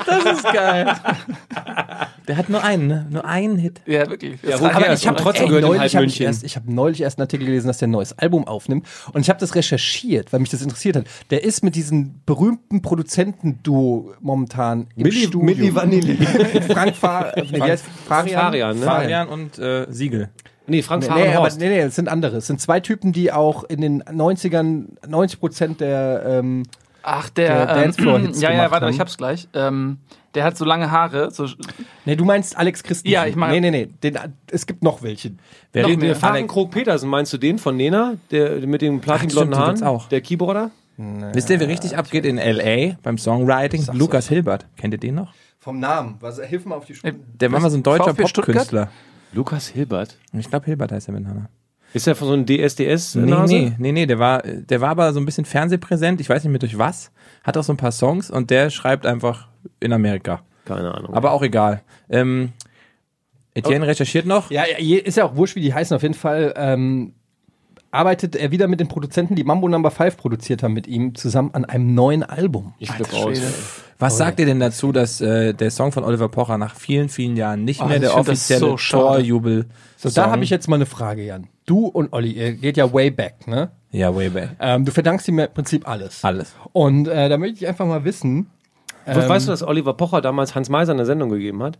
Das 0.06 0.24
ist 0.38 0.44
geil. 0.44 0.94
Der 2.28 2.36
hat 2.36 2.48
nur 2.48 2.62
einen, 2.62 2.86
ne? 2.86 3.06
Nur 3.10 3.24
einen 3.24 3.56
Hit. 3.58 3.80
Ja, 3.86 4.08
wirklich. 4.08 4.40
Ja, 4.42 4.56
Das 4.58 4.60
cares? 4.60 5.00
Ich 5.00 5.06
habe 5.08 5.20
trotzdem 5.20 5.44
Ey, 5.44 5.48
gehört 5.48 5.64
neulich 5.64 5.96
hab 5.96 6.02
ich, 6.04 6.20
erst, 6.20 6.44
ich 6.44 6.56
habe 6.56 6.72
neulich 6.72 7.00
erst 7.02 7.18
einen 7.18 7.24
Artikel 7.24 7.46
gelesen, 7.46 7.66
dass 7.66 7.78
der 7.78 7.88
ein 7.88 7.90
neues 7.92 8.16
Album 8.18 8.46
aufnimmt. 8.46 8.86
Und 9.12 9.20
ich 9.22 9.28
habe 9.28 9.38
das 9.40 9.54
recherchiert, 9.54 10.32
weil 10.32 10.40
mich 10.40 10.50
das 10.54 10.62
interessiert 10.62 10.96
hat. 10.96 11.04
Der 11.30 11.44
ist 11.44 11.62
mit 11.64 11.74
diesem 11.74 12.20
berühmten 12.26 12.82
Produzentenduo 12.82 14.12
momentan 14.20 14.86
im 14.96 15.06
Milli- 15.06 15.26
Studio. 15.26 15.40
Milli 15.42 15.74
Vanilli. 15.74 16.16
Frank 16.72 16.96
Fa 16.96 17.32
nee, 17.36 17.44
wie 17.52 17.62
heißt 17.62 17.84
Farian? 18.06 18.40
Farian, 18.40 18.78
ne? 18.78 18.84
Fabian 18.86 19.28
und 19.28 19.58
äh, 19.58 19.86
Siegel. 19.90 20.30
Nee, 20.66 20.80
Frank 20.82 21.02
Nee, 21.08 21.14
nee, 21.28 21.34
aber, 21.34 21.50
nee, 21.58 21.68
nee, 21.68 21.78
es 21.80 21.94
sind 21.94 22.08
andere. 22.08 22.38
Es 22.38 22.46
sind 22.46 22.58
zwei 22.60 22.80
Typen, 22.80 23.12
die 23.12 23.30
auch 23.32 23.64
in 23.64 23.80
den 23.82 24.02
90ern 24.02 24.86
90 25.06 25.38
Prozent 25.40 25.80
der 25.80 26.22
ähm, 26.26 26.62
Ach, 27.06 27.28
der, 27.30 27.66
der 27.66 27.76
ähm, 27.76 27.82
Dancefloor-Hits 27.82 28.40
Ja, 28.40 28.48
ja, 28.50 28.56
gemacht 28.56 28.70
warte, 28.72 28.86
haben. 28.86 28.92
ich 28.94 29.00
hab's 29.00 29.16
gleich. 29.18 29.46
Ähm, 29.52 29.98
der 30.34 30.44
hat 30.44 30.56
so 30.56 30.64
lange 30.64 30.90
Haare. 30.90 31.30
So, 31.30 31.46
Nee, 32.06 32.16
du 32.16 32.24
meinst 32.24 32.56
Alex 32.56 32.82
Christensen. 32.82 33.12
Ja, 33.12 33.26
ich 33.26 33.36
meine- 33.36 33.60
Nee, 33.60 33.70
nee, 33.70 33.86
nee. 33.86 33.92
Den, 34.02 34.18
es 34.50 34.66
gibt 34.66 34.82
noch 34.82 35.02
welche. 35.02 35.32
Wer 35.72 35.82
Noch 35.82 35.88
redet 35.90 36.00
mehr. 36.00 36.08
der 36.12 36.16
Fahren 36.16 36.46
Krog 36.46 36.70
Petersen, 36.70 37.08
meinst 37.10 37.32
du 37.32 37.38
den 37.38 37.58
von 37.58 37.76
Nena? 37.76 38.14
Der 38.30 38.66
mit 38.66 38.82
den 38.82 39.00
platinblonden 39.00 39.56
Haaren? 39.58 39.82
auch. 39.82 40.08
Der 40.08 40.20
Keyboarder? 40.22 40.70
Wisst 40.96 41.50
ihr, 41.50 41.58
wer 41.60 41.68
richtig 41.68 41.96
abgeht 41.98 42.24
in 42.24 42.38
L.A. 42.38 42.96
beim 43.02 43.18
Songwriting? 43.18 43.84
Lukas 43.92 44.28
Hilbert. 44.28 44.66
Kennt 44.76 44.94
ihr 44.94 44.98
den 45.00 45.16
noch? 45.16 45.34
Vom 45.58 45.80
Namen. 45.80 46.16
Was, 46.20 46.40
hilf 46.40 46.64
mal 46.66 46.76
auf 46.76 46.84
die 46.84 46.94
Spur. 46.94 47.10
Der 47.12 47.50
war 47.52 47.58
mal 47.60 47.70
so 47.70 47.76
ein 47.76 47.82
deutscher? 47.82 48.14
Popkünstler. 48.14 48.90
Lukas 49.32 49.66
Hilbert. 49.68 50.16
Ich 50.32 50.48
glaube, 50.48 50.66
Hilbert 50.66 50.92
heißt 50.92 51.08
er 51.08 51.14
mit 51.14 51.24
Nana. 51.24 51.48
Ist 51.94 52.06
der 52.06 52.16
von 52.16 52.28
so 52.28 52.34
einem 52.34 52.44
DSDS? 52.44 53.14
Nee, 53.14 53.46
nee, 53.46 53.72
nee, 53.78 53.92
nee, 53.92 54.06
der 54.06 54.18
war, 54.18 54.42
der 54.42 54.80
war 54.80 54.90
aber 54.90 55.12
so 55.12 55.20
ein 55.20 55.24
bisschen 55.26 55.44
fernsehpräsent, 55.44 56.20
ich 56.20 56.28
weiß 56.28 56.42
nicht 56.44 56.50
mehr 56.50 56.58
durch 56.58 56.76
was, 56.76 57.12
hat 57.44 57.56
auch 57.56 57.64
so 57.64 57.72
ein 57.72 57.76
paar 57.76 57.92
Songs 57.92 58.30
und 58.30 58.50
der 58.50 58.70
schreibt 58.70 59.06
einfach 59.06 59.48
in 59.80 59.92
Amerika. 59.92 60.42
Keine 60.64 60.92
Ahnung. 60.92 61.14
Aber 61.14 61.30
auch 61.32 61.42
egal. 61.42 61.82
Ähm, 62.10 62.52
Etienne 63.54 63.86
recherchiert 63.86 64.26
noch. 64.26 64.50
Ja, 64.50 64.64
ist 64.64 65.16
ja 65.16 65.24
auch 65.24 65.36
wurscht, 65.36 65.54
wie 65.54 65.60
die 65.60 65.72
heißen. 65.72 65.94
Auf 65.94 66.02
jeden 66.02 66.14
Fall 66.14 66.52
ähm, 66.56 67.14
arbeitet 67.92 68.34
er 68.34 68.50
wieder 68.50 68.66
mit 68.66 68.80
den 68.80 68.88
Produzenten, 68.88 69.36
die 69.36 69.44
Mambo 69.44 69.68
Number 69.68 69.92
5 69.92 70.16
produziert 70.16 70.62
haben, 70.64 70.72
mit 70.72 70.88
ihm 70.88 71.14
zusammen 71.14 71.50
an 71.52 71.64
einem 71.64 71.94
neuen 71.94 72.24
Album. 72.24 72.74
ich 72.78 72.90
flipp 72.90 73.12
aus. 73.14 73.40
Was 74.00 74.18
sagt 74.18 74.40
ihr 74.40 74.46
denn 74.46 74.58
dazu, 74.58 74.90
dass 74.90 75.20
äh, 75.20 75.54
der 75.54 75.70
Song 75.70 75.92
von 75.92 76.02
Oliver 76.02 76.28
Pocher 76.28 76.58
nach 76.58 76.74
vielen, 76.74 77.08
vielen 77.08 77.36
Jahren 77.36 77.64
nicht 77.64 77.80
Oh, 77.80 77.86
mehr 77.86 78.00
der 78.00 78.16
offizielle 78.16 78.60
so. 78.60 78.76
Torjubel 78.76 79.66
So, 79.96 80.10
da 80.10 80.30
habe 80.30 80.42
ich 80.42 80.50
jetzt 80.50 80.66
mal 80.68 80.76
eine 80.76 80.86
Frage, 80.86 81.24
Jan. 81.24 81.46
Du 81.66 81.86
und 81.86 82.12
Olli, 82.12 82.32
ihr 82.32 82.52
geht 82.52 82.76
ja 82.76 82.92
way 82.92 83.10
back, 83.10 83.46
ne? 83.46 83.70
Ja, 83.90 84.14
way 84.14 84.28
back. 84.28 84.50
Ähm, 84.60 84.84
du 84.84 84.92
verdankst 84.92 85.26
ihm 85.28 85.38
ja 85.38 85.46
im 85.46 85.54
Prinzip 85.54 85.88
alles. 85.88 86.22
Alles. 86.24 86.54
Und 86.72 87.08
äh, 87.08 87.28
da 87.28 87.38
möchte 87.38 87.56
ich 87.58 87.66
einfach 87.66 87.86
mal 87.86 88.04
wissen. 88.04 88.50
We- 89.06 89.28
weißt 89.28 89.46
du, 89.46 89.50
dass 89.52 89.62
Oliver 89.62 89.94
Pocher 89.94 90.20
damals 90.20 90.54
Hans 90.54 90.68
Meiser 90.68 90.92
eine 90.92 91.06
Sendung 91.06 91.30
gegeben 91.30 91.62
hat? 91.62 91.78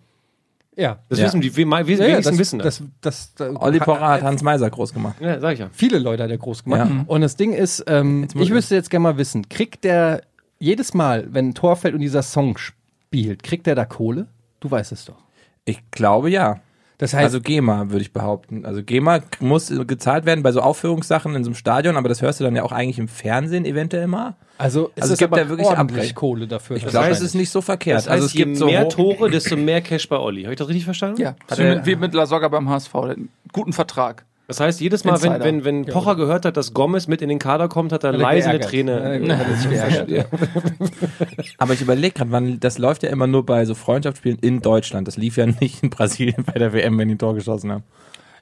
Ja. 0.76 0.98
Das 1.08 1.18
Ja. 1.18 1.26
wissen 1.26 1.40
die, 1.40 1.54
we- 1.56 1.64
we- 1.66 1.92
Ja, 1.92 2.04
ja, 2.06 2.12
wenigsten 2.12 2.38
wissen 2.38 2.58
das. 2.60 2.78
das, 3.00 3.32
das, 3.34 3.34
das 3.52 3.56
Olli 3.62 3.78
Pocher 3.78 4.06
hat 4.08 4.22
Hans 4.22 4.42
Meiser 4.42 4.70
groß 4.70 4.92
gemacht. 4.94 5.16
Ja, 5.20 5.38
sag 5.40 5.52
ich 5.54 5.58
ja. 5.60 5.68
viele 5.72 5.98
Leute 5.98 6.22
hat 6.22 6.30
er 6.30 6.38
groß 6.38 6.64
gemacht. 6.64 6.90
Ja. 6.90 7.04
Und 7.06 7.20
das 7.20 7.36
Ding 7.36 7.52
ist, 7.52 7.84
ähm, 7.86 8.26
ich 8.34 8.40
ich- 8.40 8.50
wüsste 8.50 8.74
jetzt 8.74 8.90
gerne 8.90 9.02
mal 9.04 9.16
wissen, 9.18 9.48
kriegt 9.48 9.84
der 9.84 10.22
jedes 10.58 10.94
Mal, 10.94 11.26
wenn 11.30 11.48
ein 11.50 11.54
Tor 11.54 11.76
fällt 11.76 11.94
und 11.94 12.00
dieser 12.00 12.22
Song 12.22 12.56
spielt, 12.58 13.42
kriegt 13.42 13.66
der 13.66 13.74
da 13.74 13.84
Kohle? 13.84 14.28
Du 14.60 14.70
weißt 14.70 14.92
es 14.92 15.04
doch. 15.04 15.16
Ich 15.66 15.82
glaube 15.90 16.30
ja. 16.30 16.60
Das 16.98 17.12
heißt, 17.12 17.24
Also 17.24 17.40
GEMA, 17.40 17.90
würde 17.90 18.02
ich 18.02 18.12
behaupten. 18.12 18.64
Also 18.64 18.82
GEMA 18.82 19.20
muss 19.40 19.72
gezahlt 19.86 20.26
werden 20.26 20.42
bei 20.42 20.52
so 20.52 20.60
Aufführungssachen 20.60 21.34
in 21.34 21.42
so 21.42 21.48
einem 21.48 21.56
Stadion, 21.56 21.96
aber 21.96 22.08
das 22.08 22.22
hörst 22.22 22.40
du 22.40 22.44
dann 22.44 22.54
ja 22.54 22.62
auch 22.62 22.72
eigentlich 22.72 22.98
im 22.98 23.08
Fernsehen 23.08 23.64
eventuell 23.64 24.06
mal. 24.06 24.34
also, 24.58 24.92
ist 24.94 25.02
also 25.02 25.06
es 25.06 25.10
es 25.14 25.18
gibt 25.18 25.32
aber 25.32 25.42
ja 25.42 25.48
wirklich 25.48 25.66
ordentlich. 25.68 26.14
Kohle 26.14 26.46
dafür. 26.46 26.76
Ich 26.76 26.86
glaube, 26.86 27.08
es 27.08 27.20
ist 27.20 27.34
nicht 27.34 27.50
so 27.50 27.60
verkehrt. 27.60 27.98
Das 27.98 28.04
heißt, 28.04 28.12
also 28.12 28.26
es 28.26 28.32
gibt 28.32 28.50
je 28.50 28.54
so 28.54 28.66
mehr 28.66 28.88
Tore, 28.88 29.30
desto 29.30 29.56
mehr 29.56 29.80
Cash 29.80 30.08
bei 30.08 30.18
Olli. 30.18 30.42
Habe 30.42 30.52
ich 30.54 30.58
das 30.58 30.68
richtig 30.68 30.84
verstanden? 30.84 31.20
Ja, 31.20 31.34
Hat 31.50 31.58
wie, 31.58 31.64
mit, 31.64 31.86
wie 31.86 31.96
mit 31.96 32.14
La 32.14 32.26
Soga 32.26 32.48
beim 32.48 32.68
HSV. 32.68 32.94
Einen 32.94 33.28
Guten 33.52 33.72
Vertrag. 33.72 34.24
Das 34.46 34.60
heißt, 34.60 34.80
jedes 34.80 35.04
Mal, 35.04 35.22
wenn, 35.22 35.32
Insider. 35.32 35.44
wenn, 35.44 35.64
wenn 35.64 35.84
Pocher 35.86 36.16
gehört 36.16 36.44
hat, 36.44 36.58
dass 36.58 36.74
Gomez 36.74 37.06
mit 37.08 37.22
in 37.22 37.30
den 37.30 37.38
Kader 37.38 37.68
kommt, 37.68 37.92
hat 37.92 38.04
er 38.04 38.12
leise 38.12 38.50
eine 38.50 38.60
Träne. 38.60 39.24
Ja, 39.26 39.38
hat 39.38 39.46
er 39.48 39.70
geärgert, 39.70 40.10
ja. 40.10 40.24
Aber 41.58 41.72
ich 41.72 41.80
überlege 41.80 42.12
gerade, 42.12 42.58
das 42.58 42.76
läuft 42.76 43.02
ja 43.04 43.08
immer 43.08 43.26
nur 43.26 43.46
bei 43.46 43.64
so 43.64 43.74
Freundschaftsspielen 43.74 44.38
in 44.40 44.60
Deutschland. 44.60 45.08
Das 45.08 45.16
lief 45.16 45.38
ja 45.38 45.46
nicht 45.46 45.82
in 45.82 45.88
Brasilien 45.88 46.44
bei 46.44 46.58
der 46.58 46.74
WM, 46.74 46.98
wenn 46.98 47.08
die 47.08 47.14
ein 47.14 47.18
Tor 47.18 47.34
geschossen 47.34 47.72
haben. 47.72 47.84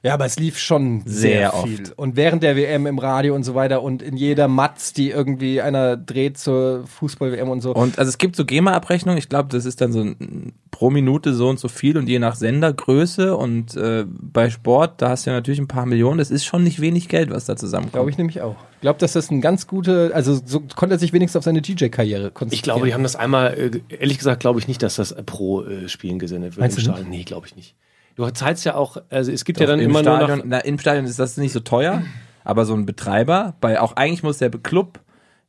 Ja, 0.03 0.15
aber 0.15 0.25
es 0.25 0.37
lief 0.37 0.59
schon 0.59 1.03
sehr, 1.05 1.51
Sehr 1.51 1.63
viel. 1.63 1.79
oft. 1.79 1.97
Und 1.97 2.17
während 2.17 2.43
der 2.43 2.57
WM 2.57 2.87
im 2.87 2.99
Radio 2.99 3.33
und 3.35 3.43
so 3.43 3.55
weiter 3.55 3.81
und 3.81 4.01
in 4.01 4.17
jeder 4.17 4.49
Matz, 4.49 4.91
die 4.91 5.09
irgendwie 5.11 5.61
einer 5.61 5.95
dreht 5.95 6.37
zur 6.37 6.85
Fußball-WM 6.87 7.49
und 7.49 7.61
so. 7.61 7.73
Und 7.73 7.97
also 7.97 8.09
es 8.09 8.17
gibt 8.17 8.35
so 8.35 8.43
GEMA-Abrechnungen, 8.43 9.17
ich 9.17 9.29
glaube, 9.29 9.47
das 9.47 9.63
ist 9.63 9.79
dann 9.79 9.93
so 9.93 10.01
ein, 10.01 10.51
pro 10.71 10.89
Minute 10.89 11.33
so 11.33 11.47
und 11.47 11.57
so 11.57 11.69
viel 11.69 11.97
und 11.97 12.09
je 12.09 12.19
nach 12.19 12.35
Sendergröße 12.35 13.33
und 13.37 13.77
äh, 13.77 14.03
bei 14.05 14.49
Sport, 14.49 15.01
da 15.01 15.07
hast 15.07 15.25
du 15.25 15.29
ja 15.29 15.37
natürlich 15.37 15.61
ein 15.61 15.69
paar 15.69 15.85
Millionen, 15.85 16.17
das 16.17 16.31
ist 16.31 16.43
schon 16.43 16.65
nicht 16.65 16.81
wenig 16.81 17.07
Geld, 17.07 17.29
was 17.29 17.45
da 17.45 17.55
zusammenkommt. 17.55 17.93
Glaube 17.93 18.09
ich 18.09 18.17
nämlich 18.17 18.41
auch. 18.41 18.57
Ich 18.73 18.81
glaube, 18.81 18.99
dass 18.99 19.13
das 19.13 19.31
ein 19.31 19.39
ganz 19.39 19.67
gute, 19.67 20.11
also 20.13 20.37
so 20.43 20.59
konnte 20.75 20.95
er 20.95 20.99
sich 20.99 21.13
wenigstens 21.13 21.37
auf 21.37 21.45
seine 21.45 21.61
DJ-Karriere 21.61 22.29
konzentrieren. 22.31 22.57
Ich 22.57 22.63
glaube, 22.63 22.85
die 22.87 22.93
haben 22.93 23.03
das 23.03 23.15
einmal, 23.15 23.53
äh, 23.53 23.79
ehrlich 23.87 24.17
gesagt, 24.17 24.41
glaube 24.41 24.59
ich 24.59 24.67
nicht, 24.67 24.83
dass 24.83 24.95
das 24.95 25.15
pro 25.25 25.63
äh, 25.63 25.87
Spielen 25.87 26.19
gesendet 26.19 26.57
wird 26.57 26.59
Meinst 26.59 26.77
im 26.77 26.83
du 26.83 26.91
Stadion. 26.91 27.09
Nee, 27.09 27.23
glaube 27.23 27.47
ich 27.47 27.55
nicht. 27.55 27.73
Du 28.15 28.29
zahlst 28.29 28.63
ja 28.65 28.75
auch, 28.75 28.97
also 29.09 29.31
es 29.31 29.43
gibt 29.45 29.59
ja 29.59 29.65
dann 29.65 29.79
Im 29.79 29.89
immer 29.89 30.03
nur 30.03 30.15
Stadion, 30.17 30.37
noch. 30.39 30.45
na, 30.47 30.59
im 30.59 30.77
Stadion 30.77 31.05
ist 31.05 31.17
das 31.19 31.37
nicht 31.37 31.51
so 31.51 31.59
teuer, 31.61 32.03
aber 32.43 32.65
so 32.65 32.73
ein 32.75 32.85
Betreiber, 32.85 33.55
bei 33.59 33.79
auch 33.81 33.95
eigentlich 33.95 34.21
muss 34.23 34.37
der 34.37 34.49
Club 34.51 34.99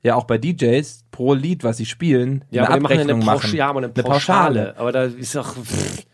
ja 0.02 0.14
auch 0.14 0.24
bei 0.24 0.38
DJs 0.38 1.04
pro 1.10 1.34
Lied, 1.34 1.64
was 1.64 1.76
sie 1.78 1.86
spielen, 1.86 2.44
Ja, 2.50 2.62
eine 2.64 2.68
aber 2.70 2.76
die 2.78 2.82
machen 2.82 2.94
ja 2.96 3.00
eine, 3.02 3.12
Abrechnung 3.12 3.26
Pausch 3.34 3.44
machen. 3.44 3.56
ja, 3.56 3.68
aber 3.68 3.78
eine, 3.80 3.86
Eine 3.94 4.02
Pauschale. 4.02 4.74
Aber 4.78 4.92
da 4.92 5.04
ist 5.04 5.34
doch. 5.34 5.54
Pff. 5.56 6.04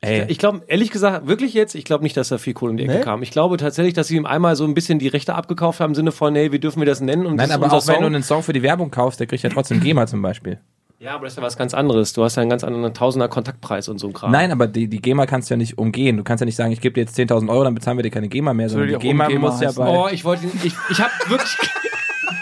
Ey, 0.00 0.26
Ich 0.28 0.38
glaube, 0.38 0.62
ehrlich 0.66 0.90
gesagt, 0.90 1.26
wirklich 1.26 1.54
jetzt, 1.54 1.74
ich 1.74 1.84
glaube 1.84 2.04
nicht, 2.04 2.16
dass 2.16 2.28
da 2.28 2.36
viel 2.38 2.52
Kohle 2.52 2.72
um 2.72 2.76
die 2.76 2.84
Ecke 2.84 2.94
Nee? 2.96 3.00
kam. 3.00 3.22
Ich 3.22 3.30
glaube 3.30 3.56
tatsächlich, 3.56 3.94
dass 3.94 4.08
sie 4.08 4.16
ihm 4.16 4.26
einmal 4.26 4.54
so 4.54 4.64
ein 4.64 4.74
bisschen 4.74 4.98
die 4.98 5.08
Rechte 5.08 5.34
abgekauft 5.34 5.80
haben, 5.80 5.92
im 5.92 5.94
Sinne 5.94 6.12
von, 6.12 6.34
hey, 6.34 6.52
wie 6.52 6.58
dürfen 6.58 6.80
wir 6.80 6.86
das 6.86 7.00
nennen? 7.00 7.24
Und 7.24 7.36
Nein, 7.36 7.50
aber 7.50 7.68
auch 7.68 7.86
wenn 7.86 7.94
Song. 7.94 8.00
du 8.00 8.06
einen 8.06 8.22
Song 8.22 8.42
für 8.42 8.52
die 8.52 8.62
Werbung 8.62 8.90
kaufst, 8.90 9.18
der 9.20 9.26
kriegt 9.26 9.42
ja 9.42 9.48
trotzdem 9.50 9.80
GEMA 9.80 10.06
zum 10.06 10.20
Beispiel. 10.20 10.58
Ja, 10.98 11.14
aber 11.14 11.24
das 11.24 11.34
ist 11.34 11.36
ja 11.36 11.42
was 11.42 11.56
ganz 11.56 11.74
anderes. 11.74 12.12
Du 12.12 12.22
hast 12.24 12.36
ja 12.36 12.42
einen 12.42 12.50
ganz 12.50 12.64
anderen 12.64 12.94
Tausender 12.94 13.28
Kontaktpreis 13.28 13.88
und 13.88 13.98
so 13.98 14.06
ein 14.06 14.12
Kram. 14.12 14.30
Nein, 14.30 14.52
aber 14.52 14.66
die, 14.66 14.88
die 14.88 15.02
GEMA 15.02 15.26
kannst 15.26 15.50
du 15.50 15.54
ja 15.54 15.58
nicht 15.58 15.76
umgehen. 15.76 16.16
Du 16.16 16.24
kannst 16.24 16.40
ja 16.40 16.46
nicht 16.46 16.56
sagen, 16.56 16.72
ich 16.72 16.80
gebe 16.80 16.94
dir 16.94 17.02
jetzt 17.02 17.18
10.000 17.18 17.50
Euro, 17.50 17.64
dann 17.64 17.74
bezahlen 17.74 17.98
wir 17.98 18.02
dir 18.02 18.10
keine 18.10 18.28
GEMA 18.28 18.54
mehr, 18.54 18.68
sondern 18.68 18.88
die 18.88 18.92
ja 18.94 18.98
GEMA 18.98 19.26
GEMA 19.26 19.50
muss 19.50 19.60
ja 19.60 19.72
bei... 19.72 19.86
Oh, 19.86 20.08
ich 20.10 20.24
wollte, 20.24 20.46
ich, 20.46 20.74
ich 20.90 21.00
habe 21.00 21.12
wirklich. 21.26 21.58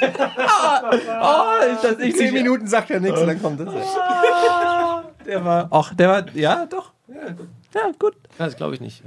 oh, 1.22 1.72
ist 1.72 1.84
das 1.84 1.98
ich 1.98 2.16
Zehn 2.16 2.34
Minuten 2.34 2.66
sagt 2.66 2.90
er 2.90 3.00
nichts 3.00 3.20
und 3.20 3.26
dann 3.26 3.40
kommt 3.40 3.60
das. 3.60 3.68
Der 5.26 5.44
war... 5.44 5.68
Ach, 5.70 5.94
der 5.94 6.08
war... 6.08 6.24
Ja, 6.34 6.66
doch. 6.66 6.92
Ja, 7.08 7.14
gut. 7.98 8.14
Das 8.38 8.56
glaube 8.56 8.74
ich 8.74 8.80
nicht. 8.80 9.02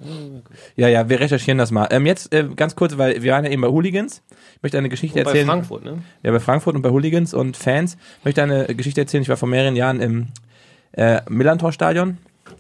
Ja, 0.76 0.88
ja, 0.88 1.10
wir 1.10 1.20
recherchieren 1.20 1.58
das 1.58 1.72
mal. 1.72 1.88
Ähm, 1.92 2.06
jetzt 2.06 2.34
äh, 2.34 2.48
ganz 2.56 2.76
kurz, 2.76 2.98
weil 2.98 3.22
wir 3.22 3.32
waren 3.32 3.46
ja 3.46 3.52
eben 3.52 3.62
bei 3.62 3.68
Hooligans. 3.68 4.22
Ich 4.56 4.64
möchte 4.64 4.78
eine 4.78 4.90
Geschichte 4.90 5.22
Bei 5.24 5.30
erzählen. 5.30 5.48
Frankfurt, 5.48 5.84
ne? 5.84 6.04
Ja, 6.24 6.32
bei 6.32 6.40
Frankfurt 6.40 6.76
und 6.76 6.82
bei 6.82 6.90
Hooligans 6.90 7.34
und 7.34 7.58
Fans. 7.58 7.98
Ich 8.20 8.26
möchte 8.26 8.44
eine 8.44 8.66
Geschichte 8.76 9.02
erzählen. 9.02 9.22
Ich 9.22 9.30
war 9.30 9.38
vor 9.38 9.50
mehreren 9.50 9.76
Jahren 9.76 10.00
im 10.00 10.28
äh, 10.94 11.22
Millantor-Stadion, 11.30 12.18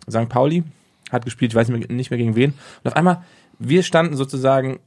St. 0.10 0.30
Pauli, 0.30 0.64
hat 1.12 1.26
gespielt, 1.26 1.54
ich 1.54 1.56
weiß 1.56 1.70
nicht 1.70 2.10
mehr, 2.10 2.18
gegen 2.18 2.36
wen. 2.36 2.54
Und 2.84 2.88
auf 2.92 2.96
einmal, 2.96 3.24
wir 3.60 3.84
standen 3.84 4.16
sozusagen 4.16 4.80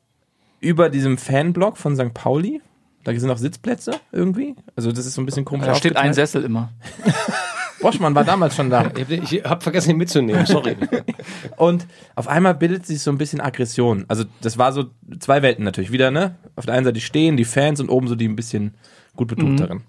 über 0.61 0.91
diesem 0.91 1.19
Fanblock 1.19 1.77
von 1.77 1.97
St. 1.97 2.15
Pauli. 2.15 2.61
Da 3.05 3.15
sind 3.15 3.31
auch 3.31 3.39
Sitzplätze 3.39 3.93
irgendwie. 4.13 4.55
Also 4.77 4.93
das 4.93 5.07
ist 5.07 5.15
so 5.15 5.23
ein 5.23 5.27
bisschen 5.27 5.45
komisch. 5.45 5.67
Da 5.67 5.75
steht 5.75 5.97
ein. 5.97 6.13
Sessel 6.13 6.45
immer. 6.45 6.71
Boschmann 7.81 8.15
war 8.15 8.25
damals 8.25 8.57
schon 8.57 8.71
da. 8.71 8.91
Ich 8.97 9.45
habe 9.45 9.61
vergessen, 9.61 9.91
ihn 9.91 9.97
mitzunehmen. 9.97 10.47
Sorry. 10.47 10.77
Und 11.57 11.87
auf 12.15 12.29
einmal 12.29 12.55
bildet 12.55 12.87
sich 12.87 13.01
so 13.01 13.11
ein 13.11 13.19
bisschen 13.19 13.41
Aggression. 13.41 14.05
Also 14.09 14.25
das 14.41 14.59
war 14.59 14.73
so 14.73 14.87
zwei 15.21 15.43
Welten 15.43 15.65
natürlich 15.65 15.93
wieder, 15.93 16.11
ne? 16.11 16.37
Auf 16.57 16.67
der 16.67 16.75
einen 16.75 16.85
Seite 16.85 16.95
die 16.95 17.01
stehen, 17.01 17.37
die 17.37 17.45
Fans 17.45 17.81
und 17.81 17.89
oben 17.89 18.09
so 18.09 18.15
die 18.15 18.29
ein 18.29 18.37
bisschen 18.37 18.75
gut 19.17 19.29
betuchteren. 19.29 19.83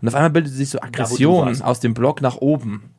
Und 0.00 0.08
auf 0.08 0.14
einmal 0.14 0.30
bildet 0.30 0.52
sich 0.52 0.70
so 0.70 0.80
Aggression 0.80 1.62
aus 1.62 1.80
dem 1.80 1.94
Block 1.94 2.22
nach 2.22 2.36
oben. 2.36 2.90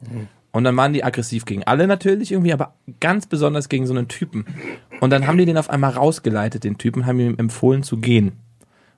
Und 0.51 0.63
dann 0.63 0.77
waren 0.77 0.93
die 0.93 1.03
aggressiv 1.03 1.45
gegen 1.45 1.63
alle 1.63 1.85
natürlich 1.85 2.31
irgendwie, 2.31 2.53
aber 2.53 2.75
ganz 2.99 3.25
besonders 3.25 3.67
gegen 3.67 3.87
so 3.87 3.93
einen 3.93 4.07
Typen. 4.07 4.45
Und 5.01 5.09
dann 5.09 5.27
haben 5.27 5.37
die 5.37 5.45
den 5.45 5.57
auf 5.57 5.69
einmal 5.69 5.91
rausgeleitet, 5.91 6.63
den 6.63 6.77
Typen, 6.77 7.05
haben 7.05 7.19
ihm 7.19 7.35
empfohlen 7.37 7.83
zu 7.83 7.97
gehen. 7.97 8.33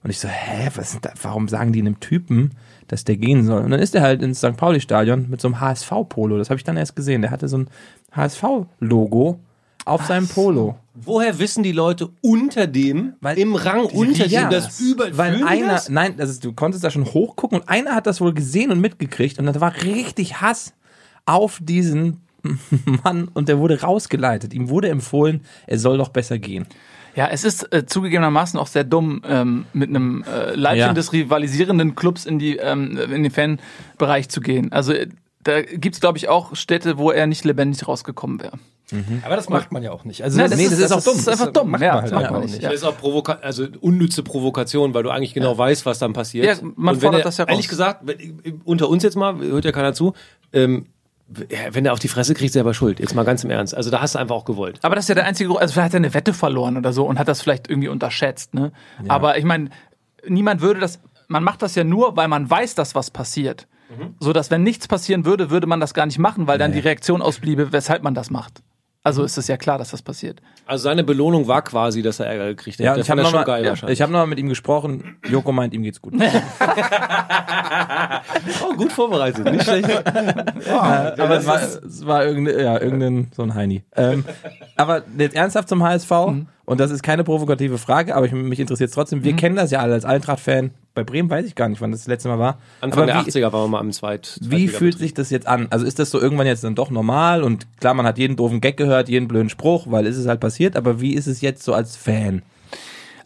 Und 0.03 0.09
ich 0.11 0.19
so, 0.19 0.27
hä, 0.27 0.69
was 0.75 0.97
da, 1.01 1.11
warum 1.21 1.47
sagen 1.47 1.73
die 1.73 1.79
einem 1.81 1.99
Typen, 1.99 2.51
dass 2.87 3.03
der 3.03 3.17
gehen 3.17 3.45
soll? 3.45 3.63
Und 3.63 3.71
dann 3.71 3.79
ist 3.79 3.95
er 3.95 4.01
halt 4.01 4.21
ins 4.21 4.39
St. 4.39 4.55
Pauli-Stadion 4.55 5.29
mit 5.29 5.41
so 5.41 5.47
einem 5.49 5.59
HSV-Polo. 5.59 6.37
Das 6.37 6.49
habe 6.49 6.57
ich 6.57 6.63
dann 6.63 6.77
erst 6.77 6.95
gesehen. 6.95 7.21
Der 7.23 7.31
hatte 7.31 7.47
so 7.47 7.57
ein 7.57 7.69
HSV-Logo 8.13 9.39
auf 9.85 10.05
seinem 10.05 10.27
Polo. 10.27 10.75
Woher 10.95 11.39
wissen 11.39 11.63
die 11.63 11.71
Leute 11.71 12.09
unter 12.21 12.67
dem, 12.67 13.13
Weil- 13.21 13.37
im 13.37 13.55
Rang 13.55 13.85
unter 13.85 14.25
Ja, 14.25 14.41
dem, 14.41 14.49
das 14.51 14.79
über 14.81 15.15
weil 15.17 15.43
einer, 15.45 15.67
das? 15.73 15.89
nein, 15.89 16.15
also 16.19 16.39
du 16.41 16.51
konntest 16.53 16.83
da 16.83 16.89
schon 16.91 17.05
hochgucken 17.05 17.59
und 17.61 17.69
einer 17.69 17.95
hat 17.95 18.05
das 18.07 18.19
wohl 18.19 18.33
gesehen 18.33 18.71
und 18.71 18.79
mitgekriegt 18.81 19.39
und 19.39 19.45
da 19.45 19.61
war 19.61 19.73
richtig 19.83 20.41
Hass 20.41 20.73
auf 21.25 21.59
diesen 21.63 22.21
Mann 23.03 23.29
und 23.33 23.47
der 23.49 23.59
wurde 23.59 23.81
rausgeleitet. 23.81 24.53
Ihm 24.53 24.69
wurde 24.69 24.89
empfohlen, 24.89 25.41
er 25.67 25.79
soll 25.79 25.97
doch 25.97 26.09
besser 26.09 26.37
gehen. 26.37 26.65
Ja, 27.17 27.27
es 27.31 27.43
ist 27.43 27.73
äh, 27.73 27.85
zugegebenermaßen 27.85 28.57
auch 28.59 28.67
sehr 28.67 28.83
dumm, 28.83 29.21
ähm, 29.27 29.65
mit 29.73 29.89
einem 29.89 30.23
äh, 30.23 30.53
Leibchen 30.55 30.79
Ja. 30.79 30.93
des 30.93 31.11
rivalisierenden 31.11 31.95
Clubs 31.95 32.25
in, 32.25 32.37
die, 32.39 32.57
ähm, 32.57 32.95
in 32.97 33.23
den 33.23 33.31
Fanbereich 33.31 34.29
zu 34.29 34.39
gehen. 34.39 34.71
Also 34.71 34.93
äh, 34.93 35.07
da 35.43 35.61
gibt's 35.61 35.99
glaube 35.99 36.17
ich, 36.19 36.29
auch 36.29 36.55
Städte, 36.55 36.97
wo 36.97 37.09
er 37.11 37.25
nicht 37.25 37.43
lebendig 37.43 37.87
rausgekommen 37.87 38.39
wäre. 38.41 38.59
Aber 39.25 39.35
das 39.35 39.49
macht 39.49 39.73
man 39.73 39.83
ja 39.83 39.91
auch 39.91 40.05
nicht. 40.05 40.23
Also 40.23 40.37
Nein, 40.37 40.45
das, 40.49 40.51
das 40.51 40.59
nee, 40.59 40.65
ist- 40.73 40.81
das 40.81 40.91
ist 40.91 40.91
auch 40.97 41.03
dumm. 41.03 41.13
Das 41.15 41.21
ist 41.23 41.27
einfach 41.41 41.51
dumm. 41.51 41.71
Macht 41.71 41.81
Ja, 41.81 41.93
man 41.95 42.01
halt 42.03 42.11
das 42.13 42.21
macht 42.21 42.31
man 42.31 42.41
nicht. 42.41 42.51
nicht. 42.51 42.63
Das 42.63 42.69
Ja. 42.71 42.75
ist 42.75 42.83
auch 42.85 42.97
Provoka 42.97 43.39
also 43.41 43.65
unnütze 43.81 44.23
Provokation, 44.23 44.93
weil 44.93 45.03
du 45.03 45.09
eigentlich 45.09 45.33
genau 45.33 45.57
weißt, 45.57 45.85
was 45.85 45.99
dann 45.99 46.13
passiert. 46.13 46.45
Ja, 46.45 46.53
man 46.61 46.95
Und 46.95 47.01
wenn 47.01 47.07
fordert 47.07 47.21
er, 47.21 47.23
das 47.23 47.37
ja 47.37 47.43
raus. 47.45 47.51
Ehrlich 47.51 47.67
gesagt, 47.67 48.01
wenn, 48.05 48.61
unter 48.63 48.87
uns 48.89 49.03
jetzt 49.03 49.15
mal, 49.17 49.37
hört 49.39 49.65
ja 49.65 49.71
keiner 49.73 49.93
zu, 49.93 50.13
ähm, 50.53 50.85
ja, 50.85 50.96
wenn 51.27 51.85
er 51.85 51.93
auf 51.93 51.99
die 51.99 52.07
Fresse 52.07 52.33
kriegt, 52.33 52.53
selber 52.53 52.73
schuld. 52.73 52.99
Jetzt 52.99 53.13
mal 53.13 53.25
ganz 53.25 53.43
im 53.43 53.49
Ernst. 53.49 53.75
Also 53.75 53.89
da 53.89 54.01
hast 54.01 54.15
du 54.15 54.19
einfach 54.19 54.35
auch 54.35 54.45
gewollt. 54.45 54.79
Aber 54.81 54.95
das 54.95 55.05
ist 55.05 55.09
ja 55.09 55.15
der 55.15 55.25
einzige 55.25 55.49
Grund, 55.49 55.61
also 55.61 55.73
vielleicht 55.73 55.87
hat 55.87 55.93
er 55.93 55.97
eine 55.97 56.13
Wette 56.13 56.33
verloren 56.33 56.77
oder 56.77 56.93
so 56.93 57.05
und 57.05 57.19
hat 57.19 57.27
das 57.27 57.41
vielleicht 57.41 57.69
irgendwie 57.69 57.89
unterschätzt, 57.89 58.53
ne? 58.53 58.71
Aber 59.07 59.37
ich 59.37 59.43
meine, 59.43 59.69
niemand 60.27 60.61
würde 60.61 60.79
das, 60.79 60.99
man 61.27 61.43
macht 61.43 61.61
das 61.61 61.75
ja 61.75 61.83
nur, 61.83 62.15
weil 62.15 62.27
man 62.27 62.49
weiß, 62.49 62.75
dass 62.75 62.95
was 62.95 63.11
passiert. 63.11 63.67
So 64.19 64.33
dass 64.33 64.51
wenn 64.51 64.63
nichts 64.63 64.87
passieren 64.87 65.25
würde, 65.25 65.49
würde 65.49 65.65
man 65.65 65.79
das 65.79 65.93
gar 65.93 66.05
nicht 66.05 66.19
machen, 66.19 66.45
weil 66.47 66.57
dann 66.57 66.73
die 66.73 66.79
Reaktion 66.79 67.21
ausbliebe, 67.21 67.71
weshalb 67.71 68.03
man 68.03 68.13
das 68.13 68.29
macht. 68.29 68.61
Also 69.07 69.23
ist 69.23 69.37
es 69.37 69.47
ja 69.47 69.55
klar, 69.57 69.77
dass 69.77 69.91
das 69.91 70.01
passiert. 70.01 70.41
Also 70.65 70.83
seine 70.83 71.03
Belohnung 71.03 71.47
war 71.47 71.61
quasi, 71.61 72.01
dass 72.01 72.19
er 72.19 72.25
Ärger 72.27 72.47
gekriegt 72.47 72.77
hat. 72.79 72.85
Ja, 72.85 72.93
Der 72.93 73.03
ich 73.03 73.09
habe 73.09 73.21
fand 73.21 73.27
das 73.27 73.33
noch, 73.33 73.39
schon 73.39 73.47
geil 73.47 73.63
ja, 73.63 73.69
wahrscheinlich. 73.69 73.97
ich 73.97 74.01
hab 74.01 74.09
noch 74.09 74.19
mal 74.19 74.25
mit 74.27 74.37
ihm 74.37 74.49
gesprochen. 74.49 75.17
Joko 75.29 75.51
meint, 75.53 75.73
ihm 75.73 75.83
geht's 75.83 76.01
gut. 76.01 76.13
oh, 78.63 78.73
gut 78.75 78.91
vorbereitet, 78.91 79.49
nicht 79.51 79.63
schlecht. 79.63 79.89
aber 80.69 81.37
es 81.37 81.45
war, 81.45 81.61
es 81.61 82.05
war 82.05 82.25
irgendein, 82.25 82.59
ja, 82.59 82.79
irgendein 82.81 83.31
so 83.35 83.43
ein 83.43 83.55
Heini. 83.55 83.83
Ähm, 83.95 84.25
aber 84.75 85.03
jetzt 85.17 85.35
ernsthaft 85.35 85.69
zum 85.69 85.83
HSV, 85.83 86.11
Mhm. 86.27 86.47
Und 86.67 86.81
das 86.81 86.91
ist 86.91 87.01
keine 87.01 87.23
provokative 87.23 87.77
Frage, 87.77 88.13
aber 88.13 88.25
ich, 88.25 88.33
mich 88.33 88.59
interessiert 88.59 88.91
trotzdem. 88.93 89.19
Mhm. 89.19 89.23
Wir 89.23 89.35
kennen 89.37 89.55
das 89.55 89.71
ja 89.71 89.79
alle 89.79 89.93
als 89.93 90.03
Eintracht-Fan. 90.03 90.71
Bei 90.93 91.05
Bremen 91.05 91.29
weiß 91.29 91.45
ich 91.45 91.55
gar 91.55 91.69
nicht, 91.69 91.79
wann 91.79 91.91
das 91.91 92.01
das 92.01 92.07
letzte 92.07 92.27
Mal 92.27 92.39
war. 92.39 92.59
Anfang 92.81 93.03
aber 93.03 93.13
der 93.13 93.25
wie, 93.25 93.29
80er 93.29 93.53
waren 93.53 93.63
wir 93.63 93.67
mal 93.69 93.79
im 93.79 93.93
Zweit. 93.93 94.37
wie 94.41 94.67
fühlt 94.67 94.99
sich 94.99 95.13
das 95.13 95.29
jetzt 95.29 95.47
an? 95.47 95.67
Also 95.69 95.85
ist 95.85 95.97
das 95.97 96.11
so 96.11 96.19
irgendwann 96.19 96.45
jetzt 96.45 96.65
dann 96.65 96.75
doch 96.75 96.89
normal? 96.89 97.41
Und 97.41 97.67
klar, 97.79 97.93
man 97.93 98.05
hat 98.05 98.17
jeden 98.17 98.35
doofen 98.35 98.59
Gag 98.59 98.75
gehört, 98.75 99.07
jeden 99.07 99.29
blöden 99.29 99.49
Spruch, 99.49 99.85
weil 99.89 100.05
ist 100.05 100.17
es 100.17 100.27
halt 100.27 100.41
passiert. 100.41 100.75
Aber 100.75 100.99
wie 100.99 101.13
ist 101.13 101.27
es 101.27 101.39
jetzt 101.39 101.63
so 101.63 101.73
als 101.73 101.95
Fan? 101.95 102.41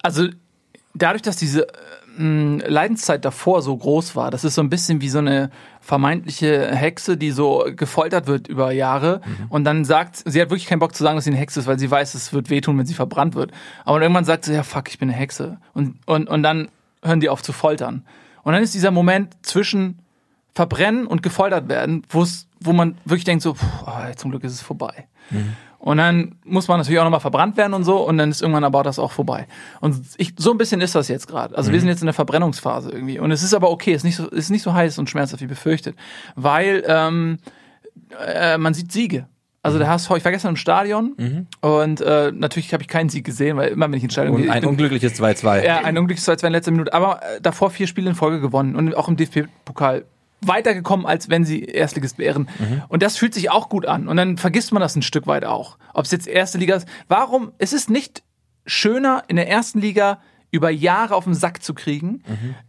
Also 0.03 0.27
dadurch, 0.93 1.23
dass 1.23 1.35
diese 1.35 1.65
äh, 2.21 2.67
Leidenszeit 2.67 3.25
davor 3.25 3.61
so 3.61 3.75
groß 3.75 4.15
war, 4.15 4.31
das 4.31 4.43
ist 4.43 4.55
so 4.55 4.61
ein 4.61 4.69
bisschen 4.69 5.01
wie 5.01 5.09
so 5.09 5.19
eine 5.19 5.49
vermeintliche 5.79 6.73
Hexe, 6.75 7.17
die 7.17 7.31
so 7.31 7.65
gefoltert 7.75 8.27
wird 8.27 8.47
über 8.47 8.71
Jahre 8.71 9.21
und 9.49 9.63
dann 9.63 9.83
sagt, 9.83 10.21
sie 10.25 10.41
hat 10.41 10.49
wirklich 10.49 10.67
keinen 10.67 10.79
Bock 10.79 10.95
zu 10.95 11.03
sagen, 11.03 11.15
dass 11.15 11.25
sie 11.25 11.31
eine 11.31 11.39
Hexe 11.39 11.59
ist, 11.59 11.67
weil 11.67 11.79
sie 11.79 11.89
weiß, 11.89 12.13
es 12.13 12.33
wird 12.33 12.49
wehtun, 12.49 12.77
wenn 12.77 12.85
sie 12.85 12.93
verbrannt 12.93 13.35
wird. 13.35 13.51
Aber 13.83 14.01
irgendwann 14.01 14.25
sagt 14.25 14.45
sie, 14.45 14.53
ja 14.53 14.63
fuck, 14.63 14.89
ich 14.89 14.99
bin 14.99 15.09
eine 15.09 15.17
Hexe. 15.17 15.57
Und, 15.73 15.95
und, 16.05 16.29
und 16.29 16.43
dann 16.43 16.69
hören 17.03 17.19
die 17.19 17.29
auf 17.29 17.41
zu 17.41 17.51
foltern. 17.53 18.05
Und 18.43 18.53
dann 18.53 18.63
ist 18.63 18.73
dieser 18.73 18.91
Moment 18.91 19.35
zwischen 19.41 19.99
verbrennen 20.53 21.07
und 21.07 21.23
gefoltert 21.23 21.69
werden, 21.69 22.03
wo 22.09 22.73
man 22.73 22.97
wirklich 23.05 23.23
denkt 23.23 23.43
so, 23.43 23.55
pff, 23.55 23.65
oh, 23.85 24.13
zum 24.15 24.31
Glück 24.31 24.43
ist 24.43 24.53
es 24.53 24.61
vorbei. 24.61 25.07
Und 25.81 25.97
dann 25.97 26.35
muss 26.45 26.67
man 26.67 26.77
natürlich 26.77 26.99
auch 26.99 27.03
nochmal 27.03 27.19
verbrannt 27.19 27.57
werden 27.57 27.73
und 27.73 27.83
so 27.83 28.07
und 28.07 28.19
dann 28.19 28.29
ist 28.29 28.43
irgendwann 28.43 28.63
aber 28.63 28.83
das 28.83 28.99
auch 28.99 29.11
vorbei. 29.11 29.47
Und 29.79 29.99
ich, 30.17 30.35
so 30.37 30.51
ein 30.51 30.59
bisschen 30.59 30.79
ist 30.79 30.93
das 30.93 31.07
jetzt 31.07 31.27
gerade. 31.27 31.57
Also 31.57 31.71
wir 31.71 31.79
sind 31.79 31.89
jetzt 31.89 32.01
in 32.01 32.05
der 32.05 32.13
Verbrennungsphase 32.13 32.91
irgendwie. 32.91 33.17
Und 33.17 33.31
es 33.31 33.41
ist 33.41 33.55
aber 33.55 33.71
okay, 33.71 33.91
es 33.93 33.97
ist 33.97 34.03
nicht 34.03 34.15
so, 34.15 34.27
ist 34.27 34.51
nicht 34.51 34.61
so 34.61 34.75
heiß 34.75 34.99
und 34.99 35.09
schmerzhaft 35.09 35.41
wie 35.41 35.47
befürchtet. 35.47 35.95
Weil 36.35 36.83
ähm, 36.85 37.39
äh, 38.23 38.59
man 38.59 38.75
sieht 38.75 38.91
Siege. 38.91 39.27
Also 39.63 39.79
der 39.79 39.87
HSV, 39.89 40.11
ich 40.17 40.25
war 40.25 40.31
gestern 40.31 40.49
im 40.49 40.55
Stadion 40.55 41.47
und 41.61 42.01
äh, 42.01 42.31
natürlich 42.31 42.73
habe 42.73 42.81
ich 42.81 42.87
keinen 42.87 43.09
Sieg 43.09 43.23
gesehen, 43.23 43.57
weil 43.57 43.69
immer 43.69 43.85
wenn 43.85 43.93
ich 43.93 44.03
ins 44.03 44.13
Stadion 44.13 44.37
gehe, 44.37 44.51
ein 44.51 44.65
unglückliches 44.65 45.21
2-2. 45.21 45.63
ja, 45.63 45.77
ein 45.83 45.99
unglückliches 45.99 46.27
2-2 46.27 46.47
in 46.47 46.51
letzter 46.53 46.71
Minute. 46.71 46.93
Aber 46.93 47.21
äh, 47.21 47.41
davor 47.41 47.69
vier 47.69 47.85
Spiele 47.85 48.09
in 48.09 48.15
Folge 48.15 48.39
gewonnen 48.39 48.75
und 48.75 48.95
auch 48.95 49.07
im 49.07 49.17
DFB-Pokal 49.17 50.05
weitergekommen, 50.45 51.05
als 51.05 51.29
wenn 51.29 51.45
sie 51.45 51.63
Erstligist 51.63 52.17
wären. 52.17 52.49
Und 52.87 53.03
das 53.03 53.17
fühlt 53.17 53.33
sich 53.33 53.51
auch 53.51 53.69
gut 53.69 53.85
an. 53.85 54.07
Und 54.07 54.17
dann 54.17 54.37
vergisst 54.37 54.71
man 54.71 54.81
das 54.81 54.95
ein 54.95 55.01
Stück 55.01 55.27
weit 55.27 55.45
auch. 55.45 55.77
Ob 55.93 56.05
es 56.05 56.11
jetzt 56.11 56.27
erste 56.27 56.57
Liga 56.57 56.75
ist. 56.75 56.87
Warum? 57.07 57.51
Es 57.57 57.73
ist 57.73 57.89
nicht 57.89 58.23
schöner, 58.65 59.23
in 59.27 59.35
der 59.35 59.49
ersten 59.49 59.79
Liga 59.79 60.19
über 60.51 60.69
Jahre 60.69 61.15
auf 61.15 61.23
den 61.23 61.33
Sack 61.33 61.63
zu 61.63 61.73
kriegen, 61.73 62.23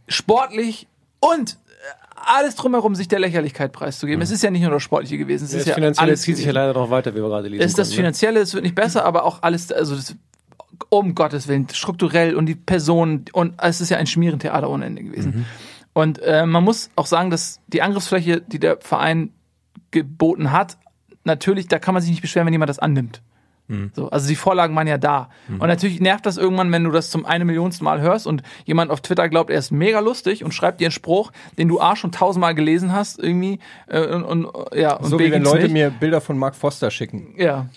sportlich 0.09 0.87
und 1.21 1.59
alles 2.25 2.55
drumherum 2.55 2.95
sich 2.95 3.09
der 3.09 3.19
Lächerlichkeit 3.19 3.73
preiszugeben. 3.73 4.23
Es 4.23 4.31
ist 4.31 4.43
ja 4.43 4.51
nicht 4.51 4.63
nur 4.63 4.71
das 4.71 4.83
Sportliche 4.83 5.19
gewesen. 5.19 5.45
Es 5.45 5.51
Das 5.51 5.61
ist 5.63 5.67
ja 5.67 5.75
Finanzielle 5.75 6.09
alles 6.09 6.23
zieht 6.23 6.37
sich 6.37 6.47
ja 6.47 6.53
leider 6.53 6.73
noch 6.73 6.91
weiter, 6.91 7.13
wie 7.15 7.21
wir 7.21 7.29
gerade 7.29 7.49
lesen. 7.49 7.63
Es 7.63 7.73
ist 7.73 7.79
das 7.79 7.89
konnten, 7.89 7.97
ne? 7.97 8.03
Finanzielle, 8.03 8.41
es 8.41 8.55
wird 8.55 8.63
nicht 8.63 8.75
besser, 8.75 9.05
aber 9.05 9.25
auch 9.25 9.43
alles, 9.43 9.73
also 9.73 9.97
das, 9.97 10.15
um 10.89 11.15
Gottes 11.15 11.49
Willen, 11.49 11.67
strukturell 11.73 12.37
und 12.37 12.47
die 12.47 12.55
Personen 12.55 13.25
und 13.33 13.55
es 13.61 13.81
ist 13.81 13.91
ja 13.91 13.97
ein 13.97 14.07
Schmierentheater 14.07 14.71
ohne 14.71 14.87
Ende 14.87 15.03
gewesen. 15.03 15.47
Und 15.93 16.21
äh, 16.21 16.47
man 16.47 16.65
muss 16.65 16.91
auch 16.97 17.07
sagen, 17.07 17.31
dass 17.31 17.61
die 17.67 17.83
Angriffsfläche, 17.83 18.41
die 18.41 18.59
der 18.59 18.79
Verein 18.81 19.33
geboten 19.91 20.53
hat, 20.53 20.79
natürlich, 21.25 21.69
da 21.69 21.79
kann 21.79 21.95
man 21.95 22.03
sich 22.03 22.11
nicht 22.11 22.23
beschweren, 22.23 22.47
wenn 22.47 22.55
jemand 22.55 22.71
das 22.71 22.79
annimmt. 22.79 23.23
So, 23.95 24.11
also 24.11 24.29
die 24.29 24.37
Vorlagen 24.37 24.77
waren 24.77 24.87
ja 24.87 24.99
da. 24.99 25.31
Und 25.49 25.67
natürlich 25.69 25.99
nervt 25.99 26.27
das 26.27 26.37
irgendwann, 26.37 26.71
wenn 26.73 26.85
du 26.85 26.91
das 26.91 27.09
zum 27.09 27.25
eine 27.25 27.47
Millionsten 27.47 27.85
Mal 27.85 28.03
hörst 28.03 28.27
und 28.27 28.43
jemand 28.67 28.91
auf 28.91 29.01
Twitter 29.01 29.31
glaubt, 29.31 29.49
er 29.49 29.59
ist 29.59 29.71
mega 29.71 30.01
lustig 30.01 30.45
und 30.45 30.53
schreibt 30.53 30.81
dir 30.81 30.87
einen 30.89 30.93
Spruch, 30.93 31.33
den 31.57 31.69
du 31.69 31.81
A 31.81 31.97
schon 31.97 32.13
tausendmal 32.13 32.55
gelesen 32.55 32.93
hast, 32.93 33.19
irgendwie. 33.19 33.61
Äh, 33.87 34.07
und, 34.09 34.25
und, 34.25 34.49
ja, 34.75 34.97
und 34.97 35.07
So 35.09 35.17
B 35.17 35.27
wie 35.27 35.33
wenn 35.33 35.43
Leute 35.43 35.63
nicht. 35.63 35.73
mir 35.73 35.89
Bilder 35.89 36.21
von 36.21 36.37
Mark 36.37 36.55
Foster 36.55 36.91
schicken. 36.91 37.35
Ja. 37.39 37.69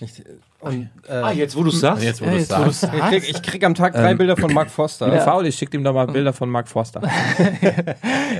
Und, 0.58 0.88
äh, 1.06 1.12
Ah, 1.12 1.32
jetzt, 1.32 1.54
wo 1.54 1.62
du 1.62 1.68
es 1.68 1.80
sagst. 1.80 2.02
Jetzt, 2.02 2.20
wo 2.22 2.24
Ja, 2.24 2.32
jetzt, 2.32 2.50
es 2.50 2.58
wo 2.58 2.70
sagst. 2.70 2.84
ich, 2.94 3.00
krieg, 3.00 3.28
ich 3.28 3.42
krieg 3.42 3.64
am 3.64 3.74
Tag 3.74 3.92
drei 3.92 4.14
Bilder 4.14 4.36
von 4.36 4.52
Mark 4.54 4.70
Foster. 4.70 5.14
Ja. 5.14 5.20
Faul, 5.20 5.46
ich 5.46 5.54
schick 5.54 5.72
ihm 5.74 5.84
doch 5.84 5.92
mal 5.92 6.06
Bilder 6.06 6.32
von 6.32 6.48
Mark 6.48 6.68
Forster. 6.68 7.02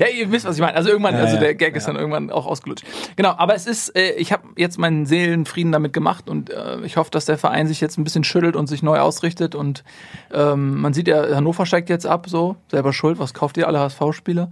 Ja, 0.01 0.07
ihr 0.09 0.31
wisst, 0.31 0.45
was 0.47 0.57
ich 0.57 0.61
meine. 0.61 0.75
Also 0.77 0.91
irgendwann, 0.91 1.14
Ja, 1.14 1.21
also 1.23 1.39
der 1.39 1.55
Gag 1.55 1.75
ist 1.77 1.89
dann 1.89 1.97
irgendwann 1.97 2.31
auch 2.31 2.47
ausgelutscht. 2.47 2.85
Genau, 3.17 3.35
aber 3.37 3.55
es 3.55 3.67
ist, 3.67 3.97
äh, 3.97 4.12
ich 4.12 4.33
habe 4.33 4.43
jetzt 4.57 4.79
meinen 4.79 5.07
Seelenfrieden 5.07 5.73
damit 5.73 5.93
gemacht 5.93 6.29
und 6.29 6.51
äh, 6.51 6.81
ich 6.85 6.97
hoffe, 6.97 7.11
dass 7.11 7.25
der 7.27 7.39
Verein 7.39 7.67
sich 7.67 7.81
jetzt 7.81 7.99
ein 7.99 8.05
bisschen 8.05 8.25
schüttelt 8.25 8.57
und 8.57 8.67
sich 8.67 8.83
neu 8.83 8.99
ausrichtet 8.99 9.55
und 9.55 9.85
ähm, 10.33 10.81
man 10.81 10.93
sieht 10.95 11.09
ja, 11.09 11.35
Hannover 11.35 11.64
steigt 11.67 11.89
jetzt 11.89 12.07
ab, 12.07 12.27
so, 12.29 12.57
selber 12.71 12.93
schuld, 12.93 13.19
was 13.19 13.33
kauft 13.35 13.57
ihr 13.57 13.67
alle 13.69 13.79
HSV-Spieler? 13.81 14.51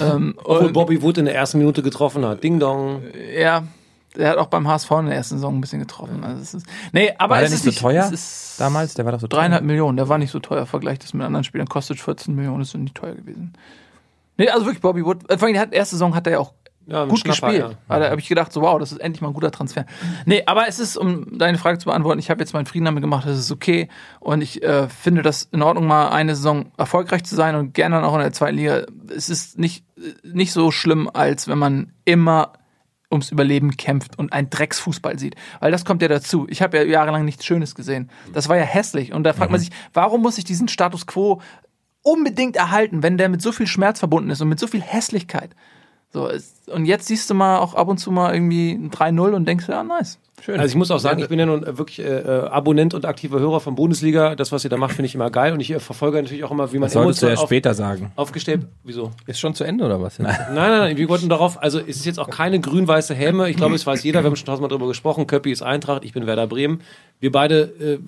ähm, 0.00 0.34
Obwohl 0.44 0.66
und, 0.68 0.72
Bobby 0.72 1.02
Wood 1.02 1.18
in 1.18 1.24
der 1.26 1.34
ersten 1.34 1.58
Minute 1.58 1.82
getroffen 1.82 2.24
hat. 2.24 2.42
Ding 2.42 2.58
dong. 2.60 3.02
ja, 3.36 3.64
der 4.16 4.30
hat 4.30 4.38
auch 4.38 4.46
beim 4.46 4.66
HSV 4.66 4.90
in 4.92 5.06
der 5.06 5.14
ersten 5.16 5.36
Saison 5.36 5.56
ein 5.56 5.60
bisschen 5.60 5.80
getroffen. 5.80 6.24
Also 6.24 6.42
es 6.42 6.54
ist, 6.54 6.66
nee, 6.92 7.12
aber 7.18 7.34
War 7.34 7.38
der 7.38 7.46
es 7.46 7.52
nicht 7.64 7.66
ist 7.66 7.74
so 7.78 7.88
teuer 7.88 8.04
Es 8.06 8.12
ist 8.12 8.60
damals? 8.60 8.94
Der 8.94 9.04
war 9.04 9.12
doch 9.12 9.20
so 9.20 9.26
teuer. 9.28 9.40
Dreieinhalb 9.40 9.64
Millionen, 9.64 9.96
der 9.96 10.08
war 10.08 10.18
nicht 10.18 10.30
so 10.30 10.40
teuer. 10.40 10.66
Vergleicht 10.66 11.04
das 11.04 11.14
mit 11.14 11.24
anderen 11.24 11.44
Spielern, 11.44 11.68
kostet 11.68 12.00
14 12.00 12.34
Millionen, 12.34 12.62
ist 12.62 12.74
nicht 12.76 12.94
teuer 12.94 13.14
gewesen. 13.14 13.52
Nee, 14.36 14.48
also 14.48 14.66
wirklich 14.66 14.80
Bobby 14.80 15.04
Wood. 15.04 15.24
Vor 15.38 15.48
allem, 15.48 15.70
die 15.70 15.76
erste 15.76 15.96
Saison 15.96 16.14
hat 16.14 16.26
er 16.26 16.34
ja 16.34 16.38
auch 16.38 16.52
Ja, 16.86 17.04
gut 17.04 17.18
Schnapper, 17.18 17.48
gespielt. 17.52 17.76
ja. 17.88 17.98
Da 17.98 18.10
habe 18.10 18.20
ich 18.20 18.28
gedacht, 18.28 18.52
so 18.52 18.62
wow, 18.62 18.78
das 18.78 18.92
ist 18.92 18.98
endlich 18.98 19.20
mal 19.20 19.28
ein 19.28 19.34
guter 19.34 19.50
Transfer. 19.50 19.84
Nee, 20.26 20.42
aber 20.46 20.68
es 20.68 20.78
ist, 20.78 20.96
um 20.96 21.38
deine 21.38 21.58
Frage 21.58 21.78
zu 21.78 21.86
beantworten, 21.86 22.18
ich 22.18 22.30
habe 22.30 22.40
jetzt 22.40 22.54
meinen 22.54 22.66
Frieden 22.66 22.84
damit 22.86 23.02
gemacht, 23.02 23.26
das 23.26 23.36
ist 23.38 23.50
okay. 23.50 23.88
Und 24.20 24.40
ich 24.42 24.62
äh, 24.62 24.88
finde 24.88 25.22
das 25.22 25.48
in 25.52 25.60
Ordnung, 25.62 25.86
mal 25.86 26.08
eine 26.10 26.34
Saison 26.36 26.72
erfolgreich 26.78 27.24
zu 27.24 27.34
sein 27.34 27.56
und 27.56 27.74
gerne 27.74 27.96
dann 27.96 28.04
auch 28.04 28.14
in 28.14 28.20
der 28.20 28.32
zweiten 28.32 28.56
Liga. 28.56 28.82
Es 29.14 29.28
ist 29.28 29.58
nicht, 29.58 29.84
nicht 30.22 30.52
so 30.52 30.70
schlimm, 30.70 31.10
als 31.12 31.46
wenn 31.48 31.58
man 31.58 31.92
immer 32.04 32.52
ums 33.10 33.30
Überleben 33.30 33.76
kämpft 33.76 34.18
und 34.18 34.32
ein 34.32 34.50
Drecksfußball 34.50 35.18
sieht. 35.18 35.34
Weil 35.60 35.72
das 35.72 35.84
kommt 35.84 36.02
ja 36.02 36.08
dazu. 36.08 36.46
Ich 36.48 36.62
habe 36.62 36.76
ja 36.76 36.84
jahrelang 36.84 37.24
nichts 37.24 37.44
Schönes 37.44 37.74
gesehen. 37.74 38.10
Das 38.32 38.48
war 38.48 38.56
ja 38.56 38.64
hässlich. 38.64 39.12
Und 39.12 39.24
da 39.24 39.32
fragt 39.32 39.50
man 39.50 39.60
sich, 39.60 39.70
warum 39.92 40.22
muss 40.22 40.38
ich 40.38 40.44
diesen 40.44 40.68
Status 40.68 41.06
quo 41.06 41.40
unbedingt 42.02 42.56
erhalten, 42.56 43.02
wenn 43.02 43.18
der 43.18 43.28
mit 43.28 43.42
so 43.42 43.52
viel 43.52 43.66
Schmerz 43.66 43.98
verbunden 43.98 44.30
ist 44.30 44.40
und 44.40 44.48
mit 44.48 44.58
so 44.58 44.66
viel 44.66 44.82
Hässlichkeit? 44.82 45.54
So, 46.12 46.26
es, 46.28 46.54
und 46.72 46.86
jetzt 46.86 47.06
siehst 47.06 47.28
du 47.28 47.34
mal 47.34 47.58
auch 47.58 47.74
ab 47.74 47.88
und 47.88 47.98
zu 47.98 48.10
mal 48.10 48.32
irgendwie 48.32 48.72
ein 48.72 48.90
3-0 48.90 49.32
und 49.32 49.46
denkst, 49.46 49.68
ja, 49.68 49.82
nice. 49.82 50.18
Schön. 50.42 50.60
Also 50.60 50.70
ich 50.70 50.76
muss 50.76 50.90
auch 50.90 51.00
sagen, 51.00 51.20
ich 51.20 51.28
bin 51.28 51.38
ja 51.38 51.46
nun 51.46 51.66
wirklich 51.66 51.98
äh, 51.98 52.04
äh, 52.04 52.48
Abonnent 52.48 52.94
und 52.94 53.04
aktiver 53.04 53.40
Hörer 53.40 53.60
von 53.60 53.74
Bundesliga. 53.74 54.36
Das, 54.36 54.52
was 54.52 54.62
ihr 54.64 54.70
da 54.70 54.76
macht, 54.76 54.92
finde 54.92 55.06
ich 55.06 55.14
immer 55.14 55.30
geil. 55.30 55.52
Und 55.52 55.60
ich 55.60 55.70
äh, 55.70 55.80
verfolge 55.80 56.22
natürlich 56.22 56.44
auch 56.44 56.50
immer, 56.50 56.72
wie 56.72 56.78
man 56.78 56.86
Das 56.86 56.92
solltest 56.92 57.22
du 57.22 57.26
ja 57.26 57.32
emotional 57.32 57.44
auf, 57.44 57.48
später 57.48 57.74
sagen. 57.74 58.12
aufgestellt. 58.16 58.66
Wieso? 58.84 59.10
Ist 59.26 59.40
schon 59.40 59.54
zu 59.54 59.64
Ende 59.64 59.84
oder 59.84 60.00
was? 60.00 60.18
Nein, 60.18 60.36
nein, 60.54 60.70
nein, 60.70 60.96
wir 60.96 61.08
wollten 61.08 61.28
darauf, 61.28 61.60
also 61.60 61.80
es 61.80 61.96
ist 61.96 62.06
jetzt 62.06 62.20
auch 62.20 62.30
keine 62.30 62.60
grün-weiße 62.60 63.14
Häme. 63.14 63.50
Ich 63.50 63.56
glaube, 63.56 63.74
es 63.74 63.86
weiß 63.86 64.04
jeder, 64.04 64.22
wir 64.22 64.26
haben 64.26 64.36
schon 64.36 64.46
tausendmal 64.46 64.68
darüber 64.68 64.86
gesprochen. 64.86 65.26
Köppi 65.26 65.50
ist 65.50 65.62
Eintracht, 65.62 66.04
ich 66.04 66.12
bin 66.12 66.26
Werder 66.26 66.46
Bremen. 66.46 66.82
Wir 67.18 67.32
beide 67.32 67.62
äh, 67.80 67.98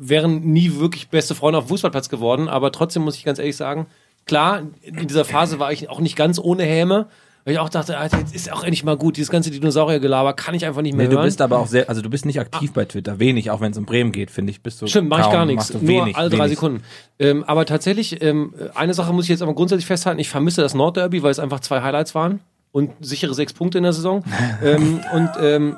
wären 0.00 0.40
nie 0.40 0.78
wirklich 0.78 1.08
beste 1.08 1.34
Freunde 1.34 1.58
auf 1.58 1.66
dem 1.66 1.68
Fußballplatz 1.68 2.08
geworden, 2.08 2.48
aber 2.48 2.72
trotzdem 2.72 3.02
muss 3.02 3.16
ich 3.16 3.24
ganz 3.24 3.38
ehrlich 3.38 3.56
sagen, 3.56 3.86
klar, 4.26 4.62
in 4.82 5.06
dieser 5.06 5.26
Phase 5.26 5.58
war 5.58 5.70
ich 5.70 5.90
auch 5.90 6.00
nicht 6.00 6.16
ganz 6.16 6.38
ohne 6.38 6.62
Häme, 6.62 7.06
weil 7.44 7.54
ich 7.54 7.58
auch 7.60 7.68
dachte, 7.68 7.98
Alter, 7.98 8.18
jetzt 8.18 8.34
ist 8.34 8.50
auch 8.52 8.62
endlich 8.62 8.84
mal 8.84 8.96
gut, 8.96 9.16
dieses 9.16 9.30
ganze 9.30 9.50
Dinosauriergelaber 9.50 10.32
kann 10.32 10.54
ich 10.54 10.64
einfach 10.64 10.80
nicht 10.82 10.96
mehr 10.96 11.06
Nee, 11.06 11.10
du 11.10 11.16
hören. 11.18 11.26
bist 11.26 11.42
aber 11.42 11.58
auch 11.58 11.66
sehr, 11.66 11.88
also 11.88 12.00
du 12.00 12.08
bist 12.10 12.24
nicht 12.24 12.40
aktiv 12.40 12.72
bei 12.72 12.84
Twitter, 12.86 13.18
wenig, 13.18 13.50
auch 13.50 13.60
wenn 13.60 13.72
es 13.72 13.78
um 13.78 13.84
Bremen 13.84 14.12
geht, 14.12 14.30
finde 14.30 14.50
ich, 14.50 14.62
bist 14.62 14.80
du. 14.80 14.86
Stimmt, 14.86 15.08
mache 15.10 15.22
ich 15.22 15.30
gar 15.30 15.44
nichts. 15.44 15.68
du 15.68 15.78
Nur 15.78 15.86
wenig, 15.88 16.16
alle 16.16 16.30
drei 16.30 16.38
wenig. 16.38 16.50
Sekunden. 16.52 16.82
Ähm, 17.18 17.44
aber 17.44 17.66
tatsächlich, 17.66 18.22
ähm, 18.22 18.54
eine 18.74 18.94
Sache 18.94 19.12
muss 19.12 19.24
ich 19.24 19.30
jetzt 19.30 19.42
aber 19.42 19.54
grundsätzlich 19.54 19.86
festhalten. 19.86 20.18
Ich 20.20 20.28
vermisse 20.30 20.62
das 20.62 20.74
Nordderby, 20.74 21.22
weil 21.22 21.30
es 21.30 21.38
einfach 21.38 21.60
zwei 21.60 21.82
Highlights 21.82 22.14
waren 22.14 22.40
und 22.72 22.90
sichere 23.00 23.34
sechs 23.34 23.52
Punkte 23.52 23.78
in 23.78 23.84
der 23.84 23.92
Saison. 23.92 24.24
ähm, 24.62 25.00
und 25.12 25.30
ähm, 25.40 25.76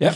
Ja. 0.00 0.12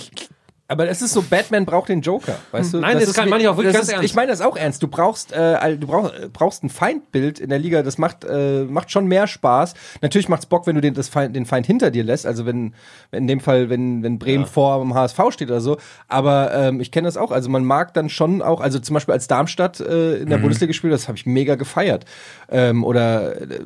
Aber 0.72 0.88
es 0.88 1.02
ist 1.02 1.12
so, 1.12 1.22
Batman 1.22 1.64
braucht 1.66 1.88
den 1.88 2.00
Joker, 2.00 2.36
weißt 2.50 2.74
du? 2.74 2.78
Nein, 2.80 2.98
das 2.98 3.08
ist 3.08 3.14
kann- 3.14 3.28
meine 3.28 3.42
ich 3.42 3.48
auch 3.48 3.56
wirklich 3.56 3.72
das 3.74 3.80
ganz 3.82 3.88
ist, 3.88 3.92
ernst. 3.94 4.04
Ich 4.06 4.14
meine 4.14 4.30
das 4.30 4.40
auch 4.40 4.56
ernst. 4.56 4.82
Du 4.82 4.88
brauchst, 4.88 5.32
äh, 5.32 5.76
du 5.76 5.86
brauchst, 5.86 6.32
brauchst 6.32 6.64
ein 6.64 6.70
Feindbild 6.70 7.38
in 7.38 7.50
der 7.50 7.58
Liga. 7.58 7.82
Das 7.82 7.98
macht, 7.98 8.24
äh, 8.24 8.64
macht 8.64 8.90
schon 8.90 9.06
mehr 9.06 9.26
Spaß. 9.26 9.74
Natürlich 10.00 10.28
macht's 10.28 10.46
Bock, 10.46 10.66
wenn 10.66 10.74
du 10.74 10.80
den, 10.80 10.94
das 10.94 11.08
Feind, 11.08 11.36
den 11.36 11.46
Feind 11.46 11.66
hinter 11.66 11.90
dir 11.90 12.04
lässt. 12.04 12.26
Also 12.26 12.46
wenn, 12.46 12.74
in 13.12 13.26
dem 13.26 13.40
Fall, 13.40 13.68
wenn, 13.70 14.02
wenn 14.02 14.18
Bremen 14.18 14.46
vor 14.46 14.80
dem 14.80 14.94
HSV 14.94 15.20
steht 15.30 15.50
oder 15.50 15.60
so. 15.60 15.76
Aber 16.08 16.52
ähm, 16.54 16.80
ich 16.80 16.90
kenne 16.90 17.06
das 17.06 17.16
auch. 17.16 17.30
Also 17.30 17.50
man 17.50 17.64
mag 17.64 17.92
dann 17.94 18.08
schon 18.08 18.42
auch, 18.42 18.60
also 18.60 18.78
zum 18.78 18.94
Beispiel 18.94 19.12
als 19.12 19.28
Darmstadt 19.28 19.80
äh, 19.80 20.16
in 20.16 20.28
der 20.28 20.38
Mhm. 20.38 20.42
Bundesliga 20.42 20.68
gespielt, 20.70 20.92
das 20.92 21.06
habe 21.08 21.16
ich 21.18 21.26
mega 21.26 21.54
gefeiert. 21.54 22.04
Ähm, 22.50 22.82
oder 22.84 23.40
äh, 23.42 23.60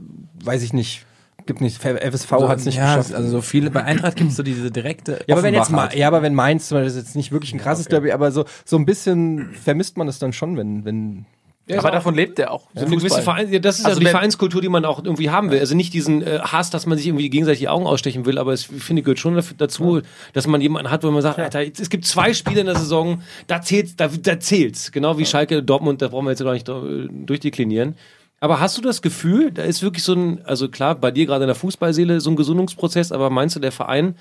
weiß 0.44 0.62
ich 0.62 0.72
nicht. 0.72 1.04
Gibt 1.46 1.60
nicht, 1.60 1.80
FSV 1.80 2.32
hat's 2.32 2.64
nicht 2.64 2.76
ja, 2.76 2.96
geschafft. 2.96 3.14
also 3.14 3.28
so 3.28 3.40
viele, 3.40 3.70
bei 3.70 3.84
Eintracht 3.84 4.16
gibt 4.16 4.30
es 4.30 4.36
so 4.36 4.42
diese 4.42 4.72
direkte. 4.72 5.20
Ja, 5.28 5.36
aber 5.36 5.44
wenn 5.44 5.54
jetzt 5.54 5.64
Offenbachheit. 5.64 5.94
Ma 5.94 5.98
ja, 5.98 6.08
aber 6.08 6.22
wenn 6.22 6.34
Mainz, 6.34 6.68
zum 6.68 6.76
Beispiel, 6.76 6.86
das 6.86 6.96
ist 6.96 7.06
jetzt 7.06 7.16
nicht 7.16 7.30
wirklich 7.30 7.54
ein 7.54 7.60
krasses 7.60 7.86
Derby, 7.86 8.10
aber 8.10 8.32
so 8.32 8.44
so 8.64 8.76
ein 8.76 8.84
bisschen 8.84 9.52
vermisst 9.52 9.96
man 9.96 10.08
es 10.08 10.18
dann 10.18 10.32
schon, 10.32 10.56
wenn 10.56 10.84
wenn 10.84 11.24
Ja, 11.68 11.78
aber 11.78 11.92
davon 11.92 12.16
lebt 12.16 12.40
er 12.40 12.50
auch. 12.50 12.68
So 12.74 12.84
eine 12.84 12.96
gewisse 12.96 13.22
Verein, 13.22 13.52
ja, 13.52 13.60
das 13.60 13.78
ist 13.78 13.84
Also 13.84 13.98
also 13.98 14.00
die 14.00 14.06
Vereinskultur, 14.06 14.60
die 14.60 14.68
man 14.68 14.84
auch 14.84 15.04
irgendwie 15.04 15.30
haben 15.30 15.52
will. 15.52 15.60
Also 15.60 15.76
nicht 15.76 15.94
diesen 15.94 16.22
äh, 16.22 16.40
Hass, 16.40 16.70
dass 16.70 16.84
man 16.86 16.98
sich 16.98 17.06
irgendwie 17.06 17.30
gegenseitig 17.30 17.60
die 17.60 17.68
Augen 17.68 17.86
ausstechen 17.86 18.26
will, 18.26 18.38
aber 18.38 18.52
es 18.52 18.68
ich 18.68 18.82
finde 18.82 19.02
gehört 19.02 19.20
schon 19.20 19.40
dazu, 19.56 20.00
dass 20.32 20.48
man 20.48 20.60
jemanden 20.60 20.90
hat, 20.90 21.04
wo 21.04 21.10
man 21.12 21.22
sagt, 21.22 21.38
Alter, 21.38 21.62
es 21.62 21.90
gibt 21.90 22.06
zwei 22.06 22.34
Spiele 22.34 22.60
in 22.60 22.66
der 22.66 22.76
Saison, 22.76 23.22
da 23.46 23.62
zählt's, 23.62 23.94
da, 23.94 24.08
da 24.08 24.40
zählt's. 24.40 24.90
Genau 24.90 25.16
wie 25.16 25.26
Schalke, 25.26 25.62
Dortmund, 25.62 26.02
da 26.02 26.08
brauchen 26.08 26.24
wir 26.24 26.30
jetzt 26.30 26.42
gar 26.42 26.54
nicht 26.54 26.68
äh, 26.68 27.08
durchdeklinieren. 27.08 27.94
Aber 28.40 28.60
hast 28.60 28.76
du 28.76 28.82
das 28.82 29.00
Gefühl, 29.00 29.50
da 29.50 29.62
ist 29.62 29.82
wirklich 29.82 30.04
so 30.04 30.12
ein, 30.12 30.44
also 30.44 30.68
klar, 30.68 30.94
bei 30.94 31.10
dir 31.10 31.26
gerade 31.26 31.44
in 31.44 31.48
der 31.48 31.54
Fußballseele 31.54 32.20
so 32.20 32.30
ein 32.30 32.36
Gesundungsprozess, 32.36 33.12
aber 33.12 33.30
meinst 33.30 33.56
du, 33.56 33.60
der 33.60 33.72
Verein, 33.72 34.14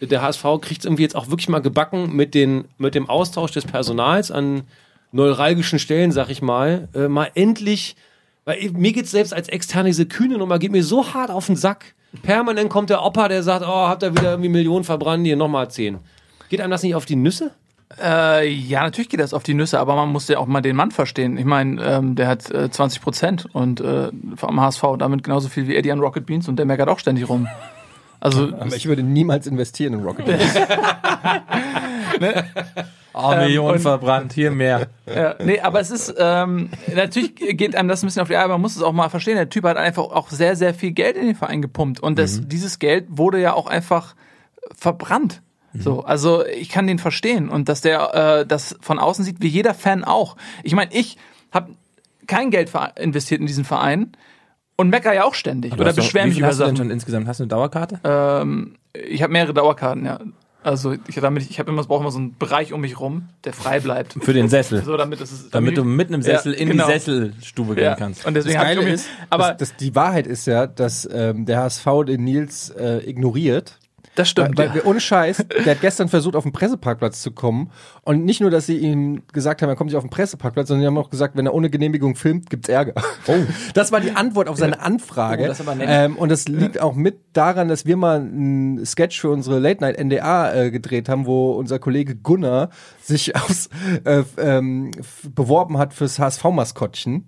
der 0.00 0.22
HSV 0.22 0.42
kriegt 0.60 0.80
es 0.80 0.84
irgendwie 0.84 1.04
jetzt 1.04 1.14
auch 1.14 1.30
wirklich 1.30 1.48
mal 1.48 1.60
gebacken 1.60 2.14
mit, 2.14 2.34
den, 2.34 2.64
mit 2.78 2.94
dem 2.94 3.08
Austausch 3.08 3.52
des 3.52 3.64
Personals 3.64 4.30
an 4.30 4.62
neuralgischen 5.12 5.78
Stellen, 5.78 6.10
sag 6.10 6.28
ich 6.30 6.42
mal, 6.42 6.88
äh, 6.94 7.06
mal 7.06 7.30
endlich, 7.34 7.94
weil 8.44 8.70
mir 8.72 8.92
geht's 8.92 9.12
selbst 9.12 9.32
als 9.32 9.48
externe 9.48 9.88
diese 9.88 10.06
kühne 10.06 10.36
Nummer 10.36 10.58
geht 10.58 10.72
mir 10.72 10.82
so 10.82 11.14
hart 11.14 11.30
auf 11.30 11.46
den 11.46 11.56
Sack. 11.56 11.94
Permanent 12.22 12.68
kommt 12.70 12.90
der 12.90 13.02
Opa, 13.04 13.28
der 13.28 13.42
sagt, 13.42 13.64
oh, 13.64 13.88
habt 13.88 14.02
ihr 14.02 14.12
wieder 14.12 14.32
irgendwie 14.32 14.48
Millionen 14.48 14.84
verbrannt, 14.84 15.24
hier 15.24 15.36
nochmal 15.36 15.70
zehn. 15.70 15.98
Geht 16.48 16.60
einem 16.60 16.70
das 16.70 16.82
nicht 16.82 16.94
auf 16.94 17.06
die 17.06 17.16
Nüsse? 17.16 17.52
Äh, 18.02 18.48
ja, 18.48 18.82
natürlich 18.82 19.08
geht 19.08 19.20
das 19.20 19.34
auf 19.34 19.42
die 19.42 19.54
Nüsse, 19.54 19.78
aber 19.80 19.94
man 19.96 20.10
muss 20.10 20.28
ja 20.28 20.38
auch 20.38 20.46
mal 20.46 20.60
den 20.60 20.76
Mann 20.76 20.90
verstehen. 20.90 21.36
Ich 21.36 21.44
meine, 21.44 21.82
ähm, 21.82 22.14
der 22.14 22.28
hat 22.28 22.50
äh, 22.50 22.70
20 22.70 23.00
Prozent 23.02 23.46
und 23.52 23.80
äh, 23.80 24.10
am 24.42 24.60
HSV 24.60 24.82
damit 24.98 25.22
genauso 25.22 25.48
viel 25.48 25.68
wie 25.68 25.76
Eddie 25.76 25.92
an 25.92 26.00
Rocket 26.00 26.26
Beans 26.26 26.48
und 26.48 26.56
der 26.56 26.66
meckert 26.66 26.88
auch 26.88 26.98
ständig 26.98 27.28
rum. 27.28 27.46
Also, 28.20 28.52
aber 28.58 28.74
ich 28.74 28.86
würde 28.86 29.02
niemals 29.02 29.46
investieren 29.46 29.94
in 29.94 30.00
Rocket 30.02 30.26
League. 30.26 30.40
Oh, 33.14 33.30
Millionen 33.36 33.74
und- 33.74 33.80
verbrannt, 33.80 34.32
hier 34.32 34.50
mehr. 34.50 34.88
Ja, 35.06 35.36
nee, 35.42 35.60
aber 35.60 35.80
es 35.80 35.90
ist, 35.90 36.14
ähm, 36.18 36.70
natürlich 36.92 37.34
geht 37.36 37.76
einem 37.76 37.88
das 37.88 38.02
ein 38.02 38.06
bisschen 38.06 38.22
auf 38.22 38.28
die 38.28 38.36
Eier, 38.36 38.48
man 38.48 38.60
muss 38.60 38.76
es 38.76 38.82
auch 38.82 38.92
mal 38.92 39.08
verstehen. 39.08 39.36
Der 39.36 39.48
Typ 39.48 39.64
hat 39.64 39.76
einfach 39.76 40.02
auch 40.04 40.30
sehr, 40.30 40.56
sehr 40.56 40.74
viel 40.74 40.92
Geld 40.92 41.16
in 41.16 41.26
den 41.26 41.34
Verein 41.36 41.62
gepumpt 41.62 42.00
und 42.00 42.18
das, 42.18 42.40
dieses 42.46 42.78
Geld 42.78 43.06
wurde 43.08 43.40
ja 43.40 43.52
auch 43.54 43.66
einfach 43.66 44.14
verbrannt. 44.76 45.42
So, 45.78 46.04
also 46.04 46.44
ich 46.46 46.68
kann 46.68 46.86
den 46.86 46.98
verstehen 46.98 47.48
und 47.48 47.68
dass 47.68 47.80
der 47.80 48.40
äh, 48.40 48.46
das 48.46 48.76
von 48.80 48.98
außen 48.98 49.24
sieht, 49.24 49.36
wie 49.40 49.48
jeder 49.48 49.74
Fan 49.74 50.04
auch. 50.04 50.36
Ich 50.62 50.74
meine, 50.74 50.92
ich 50.94 51.16
habe 51.52 51.72
kein 52.26 52.50
Geld 52.50 52.70
investiert 52.98 53.40
in 53.40 53.46
diesen 53.46 53.64
Verein 53.64 54.12
und 54.76 54.88
mecker 54.90 55.12
ja 55.12 55.24
auch 55.24 55.34
ständig 55.34 55.72
Du 55.72 55.78
oder 55.80 55.88
hast 55.88 55.98
doch- 55.98 56.04
beschwer 56.04 56.24
wie 56.24 56.28
mich 56.28 56.34
viel 56.36 56.42
über 56.44 56.48
hast 56.48 56.60
du 56.60 56.64
denn 56.64 56.76
Sachen. 56.76 56.86
schon 56.86 56.90
insgesamt? 56.92 57.26
Hast 57.26 57.40
du 57.40 57.44
eine 57.44 57.48
Dauerkarte? 57.48 58.00
Ähm, 58.04 58.76
ich 58.92 59.22
habe 59.22 59.32
mehrere 59.32 59.52
Dauerkarten, 59.54 60.04
ja. 60.04 60.20
Also 60.62 60.92
ich, 61.08 61.16
damit, 61.16 61.50
ich 61.50 61.58
habe 61.58 61.70
immer, 61.70 61.82
brauche 61.84 62.00
immer 62.00 62.10
so 62.10 62.18
einen 62.18 62.38
Bereich 62.38 62.72
um 62.72 62.80
mich 62.80 62.98
rum, 62.98 63.28
der 63.44 63.52
frei 63.52 63.80
bleibt. 63.80 64.14
Für 64.18 64.32
den 64.32 64.48
Sessel. 64.48 64.82
So, 64.82 64.96
damit, 64.96 65.20
es 65.20 65.30
ist, 65.30 65.54
damit 65.54 65.76
du 65.76 65.84
mit 65.84 66.08
einem 66.08 66.22
Sessel 66.22 66.54
Ja, 66.54 66.58
in 66.60 66.68
genau. 66.70 66.86
die 66.86 66.92
Sesselstube 66.92 67.74
gehen 67.74 67.84
ja. 67.84 67.96
kannst. 67.96 68.24
Und 68.24 68.32
deswegen 68.32 68.54
Das 68.54 68.62
Geile 68.64 68.88
ist, 68.88 69.06
aber 69.28 69.48
das, 69.52 69.70
das, 69.70 69.76
die 69.76 69.94
Wahrheit 69.94 70.26
ist 70.26 70.46
ja, 70.46 70.66
dass 70.66 71.06
ähm, 71.12 71.44
der 71.44 71.58
HSV 71.60 71.86
den 72.06 72.24
Nils 72.24 72.70
äh, 72.70 72.98
ignoriert 73.08 73.78
Das 74.14 74.28
stimmt, 74.28 74.56
Weil, 74.56 74.68
weil 74.68 74.74
wir, 74.74 74.86
ohne 74.86 75.00
Scheiß, 75.00 75.44
der 75.64 75.74
hat 75.74 75.80
gestern 75.80 76.08
versucht, 76.08 76.36
auf 76.36 76.44
den 76.44 76.52
Presseparkplatz 76.52 77.20
zu 77.20 77.32
kommen. 77.32 77.70
Und 78.02 78.24
nicht 78.24 78.40
nur, 78.40 78.50
dass 78.50 78.66
sie 78.66 78.78
ihm 78.78 79.22
gesagt 79.32 79.60
haben, 79.60 79.68
er 79.68 79.76
kommt 79.76 79.88
nicht 79.88 79.96
auf 79.96 80.04
den 80.04 80.10
Presseparkplatz, 80.10 80.68
sondern 80.68 80.82
sie 80.82 80.86
haben 80.86 80.98
auch 80.98 81.10
gesagt, 81.10 81.36
wenn 81.36 81.46
er 81.46 81.54
ohne 81.54 81.68
Genehmigung 81.68 82.14
filmt, 82.14 82.48
gibt's 82.48 82.68
Ärger. 82.68 82.94
Oh. 83.26 83.34
Das 83.74 83.90
war 83.92 84.00
die 84.00 84.12
Antwort 84.12 84.48
auf 84.48 84.56
seine 84.56 84.80
Anfrage. 84.80 85.44
Oh, 85.44 85.46
das 85.48 85.62
ähm, 85.80 86.16
und 86.16 86.28
das 86.28 86.48
liegt 86.48 86.80
auch 86.80 86.94
mit 86.94 87.18
daran, 87.32 87.68
dass 87.68 87.86
wir 87.86 87.96
mal 87.96 88.20
einen 88.20 88.84
Sketch 88.86 89.20
für 89.20 89.30
unsere 89.30 89.58
Late 89.58 89.80
Night 89.80 89.98
NDA 90.02 90.54
äh, 90.54 90.70
gedreht 90.70 91.08
haben, 91.08 91.26
wo 91.26 91.52
unser 91.52 91.78
Kollege 91.78 92.14
Gunnar 92.14 92.70
sich 93.02 93.34
aufs, 93.36 93.68
äh, 94.04 94.22
ähm, 94.38 94.90
beworben 95.34 95.78
hat 95.78 95.92
fürs 95.92 96.18
HSV-Maskottchen. 96.18 97.26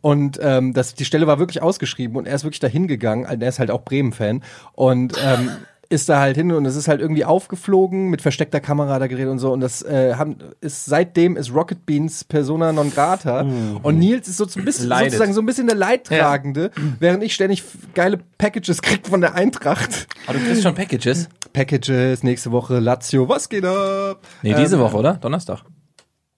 Und 0.00 0.38
ähm, 0.42 0.72
das, 0.72 0.94
die 0.94 1.04
Stelle 1.04 1.26
war 1.26 1.38
wirklich 1.38 1.62
ausgeschrieben 1.62 2.16
und 2.16 2.26
er 2.26 2.34
ist 2.34 2.44
wirklich 2.44 2.60
dahin 2.60 2.86
gegangen. 2.86 3.26
Also 3.26 3.42
Er 3.42 3.48
ist 3.48 3.58
halt 3.58 3.70
auch 3.70 3.84
Bremen-Fan 3.84 4.42
und 4.72 5.14
ähm, 5.22 5.50
ist 5.92 6.08
da 6.08 6.18
halt 6.20 6.36
hin 6.36 6.50
und 6.50 6.66
es 6.66 6.74
ist 6.74 6.88
halt 6.88 7.00
irgendwie 7.00 7.24
aufgeflogen 7.24 8.08
mit 8.10 8.22
versteckter 8.22 8.60
Kamera 8.60 8.98
da 8.98 9.06
geredet 9.06 9.30
und 9.30 9.38
so 9.38 9.52
und 9.52 9.60
das 9.60 9.82
äh, 9.82 10.14
haben, 10.14 10.36
ist 10.60 10.86
seitdem 10.86 11.36
ist 11.36 11.54
Rocket 11.54 11.86
Beans 11.86 12.24
Persona 12.24 12.72
non 12.72 12.90
grata 12.92 13.46
und 13.82 13.98
Nils 13.98 14.26
ist 14.26 14.38
so 14.38 14.46
ein 14.58 14.64
bisschen 14.64 14.88
Leidet. 14.88 15.12
sozusagen 15.12 15.32
so 15.34 15.40
ein 15.40 15.46
bisschen 15.46 15.66
der 15.68 15.76
Leidtragende, 15.76 16.70
während 16.98 17.22
ich 17.22 17.34
ständig 17.34 17.62
geile 17.94 18.18
Packages 18.38 18.82
krieg 18.82 19.06
von 19.06 19.20
der 19.20 19.34
Eintracht. 19.34 20.08
Aber 20.26 20.38
du 20.38 20.44
kriegst 20.44 20.62
schon 20.62 20.74
Packages. 20.74 21.28
Packages 21.52 22.22
nächste 22.22 22.50
Woche 22.50 22.78
Lazio, 22.78 23.28
was 23.28 23.48
geht 23.48 23.64
ab? 23.64 24.20
Nee, 24.42 24.54
diese 24.54 24.76
Ähm, 24.76 24.82
Woche, 24.82 24.96
oder? 24.96 25.14
Donnerstag. 25.14 25.62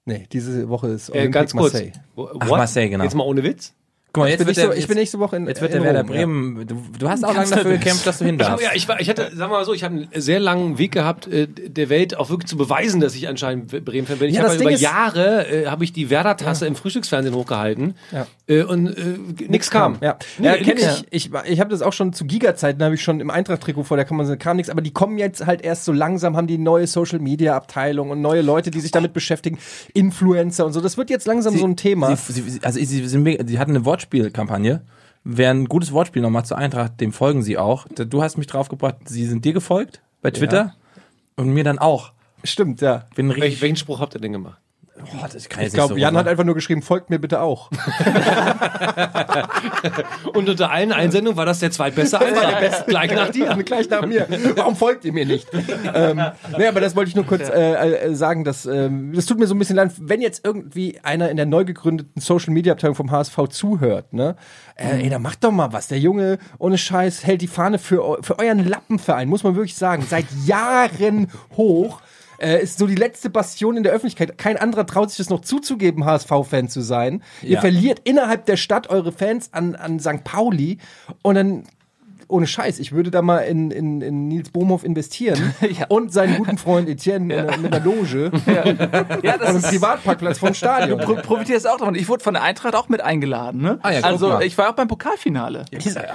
Nee, 0.06 0.26
diese 0.32 0.68
Woche 0.68 0.88
ist 0.88 1.08
Äh, 1.14 1.28
ganz 1.30 1.52
kurz. 1.52 1.72
Marseille. 1.72 1.92
What? 2.16 2.36
Ach, 2.40 2.48
Marseille, 2.48 2.88
genau. 2.90 3.04
Jetzt 3.04 3.14
mal 3.14 3.24
ohne 3.24 3.42
Witz. 3.42 3.72
Guck 4.14 4.22
mal, 4.22 4.26
Ich 4.28 4.30
jetzt 4.30 4.38
bin, 4.38 4.46
wird 4.46 4.56
nächste, 4.56 4.68
der, 4.70 4.78
ich 4.78 4.86
bin 4.86 4.96
jetzt, 4.96 5.00
nächste 5.02 5.18
Woche 5.18 5.36
in 5.36 5.46
jetzt 5.48 5.60
wird 5.60 5.74
in 5.74 5.82
der 5.82 5.92
Werder 5.92 6.06
Rom, 6.08 6.14
ja. 6.14 6.20
Bremen. 6.24 6.66
Du, 6.68 6.82
du 7.00 7.08
hast 7.10 7.24
auch 7.24 7.34
lange 7.34 7.50
dafür 7.50 7.72
gekämpft, 7.72 8.06
dass 8.06 8.18
du 8.18 8.24
hin 8.24 8.36
Ich, 8.36 8.42
hab- 8.42 8.52
darfst. 8.52 8.64
ja, 8.64 8.70
ich, 8.72 8.88
war, 8.88 9.00
ich 9.00 9.08
hatte, 9.10 9.22
sagen 9.34 9.50
wir 9.52 9.58
mal 9.58 9.64
so, 9.64 9.74
ich 9.74 9.82
habe 9.82 9.94
einen 9.96 10.08
sehr 10.14 10.38
langen 10.38 10.78
Weg 10.78 10.92
gehabt, 10.92 11.26
äh, 11.26 11.48
der 11.48 11.88
Welt 11.88 12.16
auch 12.16 12.30
wirklich 12.30 12.48
zu 12.48 12.56
beweisen, 12.56 13.00
dass 13.00 13.16
ich 13.16 13.26
anscheinend 13.26 13.84
Bremen-Fan 13.84 14.18
bin. 14.18 14.28
Ich 14.30 14.36
Ja, 14.36 14.44
habe 14.44 14.54
ja 14.54 14.60
über 14.60 14.70
Jahre 14.70 15.46
äh, 15.48 15.66
habe 15.66 15.82
ich 15.82 15.92
die 15.92 16.10
Werder-Tasse 16.10 16.66
im 16.66 16.76
Frühstücksfernsehen 16.76 17.34
hochgehalten 17.34 17.94
Ja. 18.12 18.26
Äh, 18.46 18.62
und 18.62 18.88
äh, 18.88 19.46
nichts 19.48 19.70
kam. 19.70 19.98
Ja, 20.00 20.18
Nee, 20.38 20.46
ja 20.46 20.56
kenn 20.56 20.76
nix. 20.76 21.04
ich. 21.10 21.26
Ich, 21.26 21.34
ich 21.46 21.60
habe 21.60 21.70
das 21.70 21.82
auch 21.82 21.92
schon 21.92 22.12
zu 22.12 22.26
Giga-Zeiten, 22.26 22.82
habe 22.82 22.94
ich 22.94 23.02
schon 23.02 23.20
im 23.20 23.30
Eintracht-Trikot 23.30 23.84
vor 23.84 23.96
der 23.96 24.04
Kamera, 24.04 24.36
kam 24.36 24.56
nichts, 24.56 24.70
aber 24.70 24.82
die 24.82 24.92
kommen 24.92 25.18
jetzt 25.18 25.46
halt 25.46 25.62
erst 25.62 25.84
so 25.84 25.92
langsam, 25.92 26.36
haben 26.36 26.46
die 26.46 26.58
neue 26.58 26.86
Social-Media-Abteilung 26.86 28.10
und 28.10 28.20
neue 28.20 28.42
Leute, 28.42 28.70
die 28.70 28.80
sich 28.80 28.90
damit 28.90 29.12
beschäftigen, 29.12 29.58
Influencer 29.94 30.66
und 30.66 30.72
so. 30.72 30.80
Das 30.80 30.96
wird 30.96 31.10
jetzt 31.10 31.26
langsam 31.26 31.56
so 31.56 31.64
ein 31.66 31.76
Thema. 31.76 32.14
Sie, 32.16 32.42
sie, 32.42 32.60
also 32.62 32.78
sie, 32.78 32.84
sie, 32.84 33.38
sie 33.46 33.58
hatten 33.58 33.70
eine 33.70 33.84
Wortspielkampagne. 33.84 34.82
Wer 35.26 35.50
ein 35.50 35.64
gutes 35.66 35.92
Wortspiel 35.92 36.20
nochmal 36.20 36.44
zur 36.44 36.58
Eintracht, 36.58 37.00
dem 37.00 37.12
folgen 37.12 37.42
sie 37.42 37.56
auch. 37.56 37.86
Du 37.88 38.22
hast 38.22 38.36
mich 38.36 38.46
draufgebracht, 38.46 38.96
sie 39.06 39.24
sind 39.24 39.46
dir 39.46 39.54
gefolgt 39.54 40.02
bei 40.20 40.30
Twitter 40.30 40.74
und 41.36 41.48
mir 41.48 41.64
dann 41.64 41.78
auch. 41.78 42.12
Stimmt, 42.42 42.82
ja. 42.82 43.06
Bin 43.16 43.30
Welch, 43.34 43.62
welchen 43.62 43.76
Spruch 43.76 44.00
habt 44.00 44.14
ihr 44.14 44.20
denn 44.20 44.32
gemacht? 44.32 44.60
Kann 45.48 45.66
Ich 45.66 45.72
glaube, 45.72 45.94
so 45.94 45.98
Jan 45.98 46.14
rum 46.14 46.20
hat 46.20 46.28
einfach 46.28 46.44
nur 46.44 46.54
geschrieben, 46.54 46.80
folgt 46.80 47.10
mir 47.10 47.18
bitte 47.18 47.40
auch. 47.40 47.68
Und 50.32 50.48
unter 50.48 50.70
allen 50.70 50.92
Einsendungen 50.92 51.36
war 51.36 51.46
das 51.46 51.58
der 51.58 51.72
zweitbeste 51.72 52.20
Eintrag. 52.20 52.86
Gleich 52.86 53.12
nach 53.12 53.30
dir. 53.30 53.56
Gleich 53.64 53.90
nach 53.90 54.06
mir. 54.06 54.28
Warum 54.54 54.76
folgt 54.76 55.04
ihr 55.04 55.12
mir 55.12 55.26
nicht? 55.26 55.48
ähm, 55.94 56.22
nee, 56.56 56.68
aber 56.68 56.80
das 56.80 56.94
wollte 56.94 57.08
ich 57.08 57.16
nur 57.16 57.26
kurz 57.26 57.48
äh, 57.48 57.74
äh, 57.74 58.14
sagen, 58.14 58.44
dass 58.44 58.66
ähm, 58.66 59.12
das 59.12 59.26
tut 59.26 59.40
mir 59.40 59.48
so 59.48 59.56
ein 59.56 59.58
bisschen 59.58 59.76
leid, 59.76 59.90
wenn 59.98 60.20
jetzt 60.20 60.44
irgendwie 60.44 61.00
einer 61.02 61.28
in 61.28 61.36
der 61.36 61.46
neu 61.46 61.64
gegründeten 61.64 62.20
Social 62.20 62.52
Media 62.52 62.72
Abteilung 62.72 62.94
vom 62.94 63.10
HSV 63.10 63.36
zuhört, 63.50 64.12
ne? 64.12 64.36
Äh, 64.76 65.02
ey, 65.02 65.10
da 65.10 65.18
macht 65.18 65.42
doch 65.42 65.50
mal 65.50 65.72
was. 65.72 65.88
Der 65.88 65.98
Junge 65.98 66.38
ohne 66.58 66.78
Scheiß 66.78 67.26
hält 67.26 67.42
die 67.42 67.48
Fahne 67.48 67.78
für, 67.78 68.18
für 68.22 68.38
euren 68.38 68.64
Lappenverein, 68.64 69.28
muss 69.28 69.42
man 69.42 69.56
wirklich 69.56 69.74
sagen, 69.74 70.06
seit 70.08 70.26
Jahren 70.46 71.32
hoch. 71.56 72.00
Äh, 72.44 72.62
ist 72.62 72.78
so 72.78 72.86
die 72.86 72.94
letzte 72.94 73.30
Bastion 73.30 73.76
in 73.78 73.82
der 73.84 73.92
Öffentlichkeit. 73.92 74.36
Kein 74.36 74.58
anderer 74.58 74.84
traut 74.86 75.08
sich 75.10 75.16
das 75.18 75.30
noch 75.30 75.40
zuzugeben, 75.40 76.04
HSV-Fan 76.04 76.68
zu 76.68 76.82
sein. 76.82 77.22
Ihr 77.42 77.52
Ja. 77.52 77.60
verliert 77.60 78.00
innerhalb 78.04 78.44
der 78.44 78.56
Stadt 78.58 78.90
eure 78.90 79.12
Fans 79.12 79.48
an, 79.52 79.74
an 79.74 79.98
St. 79.98 80.24
Pauli 80.24 80.76
und 81.22 81.36
dann 81.36 81.64
ohne 82.28 82.46
Scheiß, 82.46 82.78
ich 82.78 82.92
würde 82.92 83.10
da 83.10 83.22
mal 83.22 83.38
in, 83.40 83.70
in, 83.70 84.00
in 84.00 84.28
Nils 84.28 84.50
Bohmhoff 84.50 84.84
investieren 84.84 85.54
Ja. 85.60 85.86
und 85.88 86.12
seinen 86.12 86.36
guten 86.36 86.58
Freund 86.58 86.88
Etienne 86.88 87.34
einer- 87.48 87.56
mit 87.58 87.74
einer 87.74 87.84
Loge 87.84 88.30
Ja, 88.46 88.62
und 88.64 88.78
das 89.40 89.48
einem 89.48 89.56
ist, 89.58 89.68
Privatparkplatz 89.68 90.38
vom 90.38 90.54
Stadion. 90.54 90.98
du 90.98 91.04
pro 91.04 91.14
profitierst 91.14 91.68
auch 91.68 91.76
davon. 91.78 91.94
Ich 91.94 92.08
wurde 92.08 92.22
von 92.22 92.34
der 92.34 92.42
Eintracht 92.42 92.74
auch 92.74 92.88
mit 92.88 93.00
eingeladen. 93.00 93.60
Ne? 93.62 93.78
Ah 93.82 93.90
ja, 93.92 94.00
also 94.00 94.40
ich 94.40 94.56
war 94.58 94.70
auch 94.70 94.74
beim 94.74 94.88
Pokalfinale. 94.88 95.64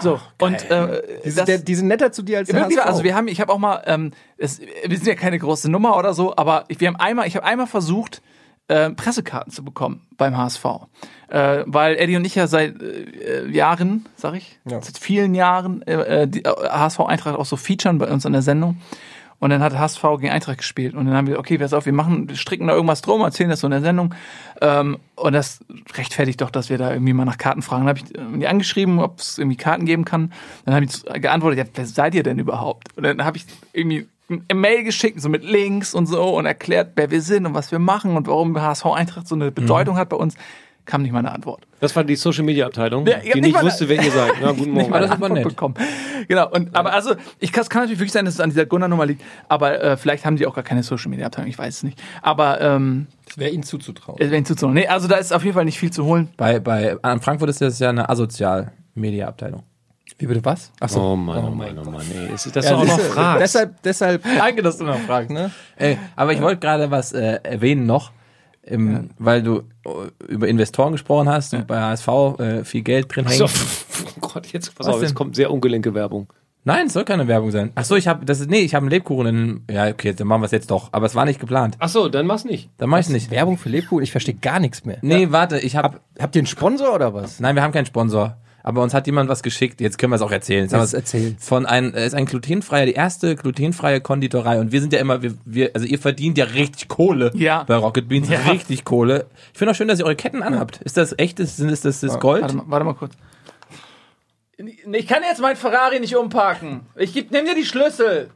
so 0.02 0.20
und 0.40 0.70
äh, 0.70 1.02
Die 1.26 1.30
sind, 1.30 1.38
das- 1.40 1.46
der, 1.46 1.58
die 1.60 1.76
sind 1.76 1.88
netter 1.88 2.12
zu 2.12 2.22
dir 2.24 2.40
als 2.40 2.50
der 2.50 2.66
HSV. 2.66 2.78
also 2.86 3.04
wir 3.04 3.16
haben, 3.16 3.28
ich 3.28 3.42
habe 3.42 3.52
auch 3.54 3.58
mal, 3.60 3.82
ähm, 3.86 4.12
es, 4.38 4.60
wir 4.62 4.96
sind 4.98 5.08
ja 5.08 5.16
keine 5.16 5.40
große 5.40 5.70
Nummer 5.70 5.98
oder 5.98 6.14
so, 6.14 6.36
aber 6.36 6.66
ich, 6.68 6.80
wir 6.80 6.88
haben 6.88 6.96
einmal, 6.98 7.28
ich 7.28 7.36
habe 7.36 7.46
einmal 7.46 7.68
versucht, 7.68 8.22
äh, 8.70 8.90
Pressekarten 8.92 9.52
zu 9.52 9.64
bekommen 9.66 10.08
beim 10.18 10.38
HSV, 10.38 10.64
äh, 11.28 11.64
weil 11.66 11.96
Eddie 11.98 12.16
und 12.16 12.26
ich 12.26 12.36
ja 12.36 12.48
seit 12.48 12.82
äh, 12.82 13.48
Jahren, 13.50 14.08
sag 14.16 14.36
ich, 14.36 14.60
Ja. 14.66 14.82
seit 14.82 14.98
vielen 14.98 15.36
Jahren 15.36 15.82
äh, 15.84 16.22
äh, 16.24 16.28
die 16.28 16.44
HSV 16.44 17.02
Eintracht 17.02 17.36
auch 17.38 17.46
so 17.46 17.58
featuren 17.58 17.98
bei 17.98 18.08
uns 18.10 18.26
in 18.26 18.32
der 18.34 18.42
Sendung. 18.42 18.78
Und 19.42 19.52
dann 19.52 19.64
hat 19.64 19.78
HSV 19.78 20.02
gegen 20.20 20.32
Eintracht 20.32 20.58
gespielt. 20.58 20.94
Und 20.96 21.06
dann 21.06 21.16
haben 21.16 21.26
wir, 21.28 21.40
okay, 21.40 21.58
pass 21.58 21.72
auf, 21.72 21.86
wir 21.86 21.94
machen, 21.94 22.28
wir 22.28 22.36
stricken 22.36 22.68
da 22.68 22.74
irgendwas 22.74 23.02
drum, 23.02 23.22
erzählen 23.22 23.50
das 23.50 23.62
so 23.62 23.68
in 23.68 23.72
der 23.72 23.80
Sendung. 23.80 24.14
Ähm, 24.60 24.98
und 25.16 25.32
das 25.32 25.62
rechtfertigt 25.96 26.42
doch, 26.42 26.52
dass 26.52 26.70
wir 26.70 26.78
da 26.78 26.92
irgendwie 26.92 27.14
mal 27.14 27.24
nach 27.24 27.38
Karten 27.38 27.62
fragen. 27.62 27.86
Dann 27.86 27.96
habe 27.96 28.00
ich 28.00 28.14
die 28.38 28.48
angeschrieben, 28.48 29.00
ob 29.00 29.20
es 29.20 29.38
irgendwie 29.38 29.56
Karten 29.56 29.86
geben 29.86 30.04
kann. 30.04 30.34
Dann 30.66 30.76
habe 30.76 30.84
ich 30.84 31.04
geantwortet, 31.22 31.58
ja, 31.60 31.66
wer 31.74 31.86
seid 31.86 32.16
ihr 32.16 32.24
denn 32.24 32.38
überhaupt? 32.38 32.90
Und 32.98 33.04
dann 33.04 33.24
habe 33.24 33.38
ich 33.38 33.46
irgendwie 33.72 34.10
Mail 34.54 34.84
geschickt, 34.84 35.20
so 35.22 35.30
mit 35.30 35.44
Links 35.44 35.94
und 35.94 36.06
so 36.06 36.38
und 36.38 36.46
erklärt, 36.46 36.92
wer 36.96 37.10
wir 37.12 37.22
sind 37.22 37.46
und 37.46 37.54
was 37.54 37.72
wir 37.72 37.80
machen 37.80 38.16
und 38.16 38.28
warum 38.28 38.60
HSV 38.60 38.86
Eintracht 38.86 39.28
so 39.28 39.36
eine 39.36 39.52
Bedeutung 39.52 39.98
hat 39.98 40.10
bei 40.10 40.18
uns. 40.18 40.36
Kam 40.86 41.04
nicht 41.04 41.12
mal 41.12 41.20
eine 41.20 41.32
Antwort. 41.32 41.68
Das 41.82 41.96
war 41.96 42.04
die 42.04 42.16
Social 42.16 42.44
Media 42.44 42.66
Abteilung, 42.66 43.06
Ja, 43.06 43.20
die 43.20 43.42
nicht 43.42 43.54
nicht 43.54 43.62
wusste, 43.62 43.88
wer 43.90 44.02
ihr 44.04 44.10
seid. 44.10 44.32
Na, 44.42 44.54
guten 44.54 44.72
Morgen. 44.72 44.90
mal 44.90 45.00
das 45.02 45.12
Antwort 45.12 45.34
nett. 45.34 45.44
bekommen. 45.44 45.76
Genau. 46.28 46.50
Und, 46.50 46.76
aber 46.76 46.94
also, 46.94 47.14
ich 47.38 47.52
kann, 47.52 47.62
es 47.62 47.70
kann 47.70 47.84
natürlich 47.84 48.00
wirklich 48.00 48.12
sein, 48.14 48.26
dass 48.26 48.36
es 48.36 48.40
an 48.40 48.50
dieser 48.50 48.66
Gunnar-Nummer 48.66 49.06
liegt. 49.06 49.22
Aber 49.50 49.80
äh, 49.80 49.98
vielleicht 49.98 50.26
haben 50.26 50.36
die 50.38 50.48
auch 50.48 50.56
gar 50.56 50.64
keine 50.64 50.82
Social-Media-Abteilung. 50.82 51.48
Ich 51.48 51.60
weiß 51.60 51.76
es 51.76 51.84
nicht. 51.84 52.02
Aber 52.24 52.60
ähm, 52.60 53.06
das 53.26 53.38
wäre 53.38 53.52
ihnen 53.52 53.62
zuzutrauen. 53.62 54.18
es 54.20 54.28
wäre 54.28 54.38
ihnen 54.38 54.46
zuzutrauen. 54.46 54.74
Nee, 54.74 54.88
also 54.88 55.08
da 55.08 55.18
ist 55.18 55.32
auf 55.32 55.44
jeden 55.44 55.54
Fall 55.54 55.66
nicht 55.66 55.78
viel 55.78 55.92
zu 55.92 56.06
holen. 56.06 56.30
Bei, 56.38 56.60
bei, 56.60 56.98
an 57.04 57.22
Frankfurt 57.22 57.50
ist 57.50 57.62
das 57.62 57.78
ja 57.78 57.90
eine 57.90 58.10
Asozial-Media-Abteilung. 58.10 59.62
Wie 60.20 60.28
bitte 60.28 60.44
was? 60.46 60.72
Achso. 60.80 61.14
Oh 61.14 61.16
Mann, 61.16 61.44
oh 61.46 61.50
Mann, 61.52 61.80
oh 61.80 61.90
Mann. 61.90 62.06
Ey, 62.14 62.34
ist 62.36 62.54
das 62.56 62.66
Ja, 62.66 62.76
auch 62.76 62.86
noch 62.86 63.00
fragst. 63.00 63.42
Deshalb, 63.42 63.82
deshalb, 63.84 64.24
Danke, 64.24 64.62
dass 64.62 64.78
du 64.78 64.84
noch 64.84 65.00
fragst. 65.00 65.32
ne? 65.32 65.50
Ey, 65.78 65.98
aber 66.16 66.34
ich 66.34 66.42
wollte 66.42 66.60
gerade 66.60 66.92
was 66.92 67.14
äh, 67.14 67.40
erwähnen 67.44 67.86
noch, 67.86 68.12
ähm, 68.66 69.12
weil 69.18 69.42
du 69.42 69.60
äh, 69.86 69.90
über 70.28 70.48
Investoren 70.50 70.92
gesprochen 70.92 71.30
hast 71.30 71.54
und 71.54 71.66
bei 71.68 71.80
HSV 71.80 72.08
äh, 72.40 72.64
viel 72.66 72.82
Geld 72.82 73.16
drin 73.16 73.26
hängt. 73.28 73.38
So, 73.38 73.46
oh 74.18 74.28
Gott, 74.34 74.48
jetzt, 74.48 74.76
pass 74.76 74.88
Was 74.88 74.96
auf, 74.96 75.02
jetzt 75.02 75.12
denn? 75.12 75.16
kommt 75.16 75.36
sehr 75.38 75.52
ungelenke 75.52 75.94
Werbung. 75.94 76.28
Nein, 76.66 76.88
es 76.88 76.94
soll 76.94 77.06
keine 77.06 77.26
Werbung 77.30 77.52
sein. 77.52 77.72
Ach 77.76 77.86
so, 77.86 77.96
ich 77.96 78.10
habe 78.10 78.26
das 78.26 78.42
ist, 78.42 78.50
nee, 78.50 78.60
ich 78.60 78.76
habe 78.76 78.84
einen 78.84 78.92
Lebkuchen 78.92 79.26
in 79.28 79.64
ja, 79.74 79.88
okay, 79.88 80.14
dann 80.14 80.28
machen 80.28 80.42
wir 80.42 80.46
es 80.48 80.52
jetzt 80.52 80.70
doch, 80.70 80.90
aber 80.92 81.06
es 81.06 81.16
war 81.16 81.24
nicht 81.24 81.40
geplant. 81.40 81.78
Ach 81.80 81.88
so, 81.88 82.10
dann 82.10 82.28
mach's 82.28 82.44
nicht. 82.44 82.70
Dann 82.78 82.90
mach 82.90 83.00
ich 83.00 83.08
nicht. 83.08 83.32
Werbung 83.32 83.58
für 83.58 83.70
Lebkuchen, 83.70 84.04
ich 84.04 84.12
verstehe 84.12 84.36
gar 84.36 84.60
nichts 84.60 84.84
mehr. 84.84 84.98
Nee, 85.02 85.32
warte, 85.32 85.58
ich 85.60 85.78
habe 85.78 85.88
Hab, 85.88 86.02
habt 86.20 86.36
ihr 86.36 86.42
einen 86.42 86.48
Sponsor 86.48 86.94
oder 86.94 87.14
was? 87.14 87.40
Nein, 87.40 87.56
wir 87.56 87.64
haben 87.64 87.72
keinen 87.72 87.86
Sponsor, 87.86 88.36
aber 88.64 88.82
uns 88.84 88.94
hat 88.94 89.06
jemand 89.08 89.30
was 89.30 89.42
geschickt. 89.44 89.82
Jetzt 89.82 89.98
können 89.98 90.12
wir 90.12 90.16
es 90.18 90.22
auch 90.22 90.32
erzählen. 90.32 90.64
Jetzt 90.64 90.74
wir's- 90.74 90.94
erzähl's. 90.94 91.36
Von 91.46 91.66
ein 91.66 91.94
äh, 91.94 92.06
ist 92.06 92.14
ein 92.16 92.26
glutenfreier, 92.26 92.86
die 92.86 92.94
erste 92.94 93.36
glutenfreie 93.36 94.02
Konditorei 94.02 94.60
und 94.60 94.72
wir 94.72 94.82
sind 94.82 94.94
ja 94.94 95.00
immer 95.00 95.22
wir, 95.22 95.34
wir 95.46 95.72
also 95.74 95.86
ihr 95.88 96.00
verdient 96.00 96.38
ja 96.38 96.46
richtig 96.46 96.88
Kohle 96.88 97.32
Ja. 97.36 97.64
bei 97.64 97.76
Rocket 97.76 98.08
Beans, 98.08 98.30
Ja. 98.30 98.40
richtig 98.52 98.84
Kohle. 98.86 99.26
Ich 99.54 99.58
finde 99.60 99.72
auch 99.72 99.76
schön, 99.76 99.88
dass 99.88 100.00
ihr 100.00 100.06
eure 100.06 100.16
Ketten 100.16 100.44
anhabt. 100.44 100.82
Ist 100.84 100.98
das 100.98 101.14
echtes 101.18 101.58
sind 101.58 101.70
ist 101.70 101.86
das 101.86 102.00
das 102.02 102.20
Gold? 102.20 102.42
Warte 102.42 102.56
mal, 102.56 102.64
warte 102.68 102.86
mal 102.86 102.94
kurz. 102.96 103.14
Ich 104.92 105.08
kann 105.08 105.24
jetzt 105.24 105.40
meinen 105.40 105.56
Ferrari 105.56 106.00
nicht 106.02 106.16
umparken. 106.18 106.82
Ich 106.98 107.14
geb, 107.14 107.32
nimm 107.32 107.46
dir 107.46 107.56
die 107.56 107.64
Schlüssel. 107.66 108.30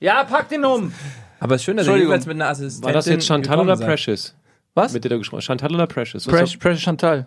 Ja, 0.00 0.24
pack 0.24 0.48
den 0.48 0.64
um. 0.64 0.92
Aber 1.38 1.54
es 1.54 1.60
ist 1.60 1.66
schön, 1.66 1.76
dass 1.76 1.86
ihr 1.86 1.96
jeweils 1.96 2.26
mit 2.26 2.34
einer 2.34 2.48
Assistentin 2.48 2.84
War 2.84 2.92
das 2.92 3.06
jetzt 3.06 3.26
Chantal 3.26 3.60
oder. 3.60 3.76
Precious? 3.76 4.34
Was? 4.76 4.92
Mit 4.92 5.04
der 5.04 5.08
da 5.08 5.16
gesprochen 5.16 5.40
Chantal 5.40 5.74
oder 5.74 5.86
Precious? 5.86 6.26
Precious, 6.26 6.58
Precious 6.58 6.82
Chantal. 6.82 7.24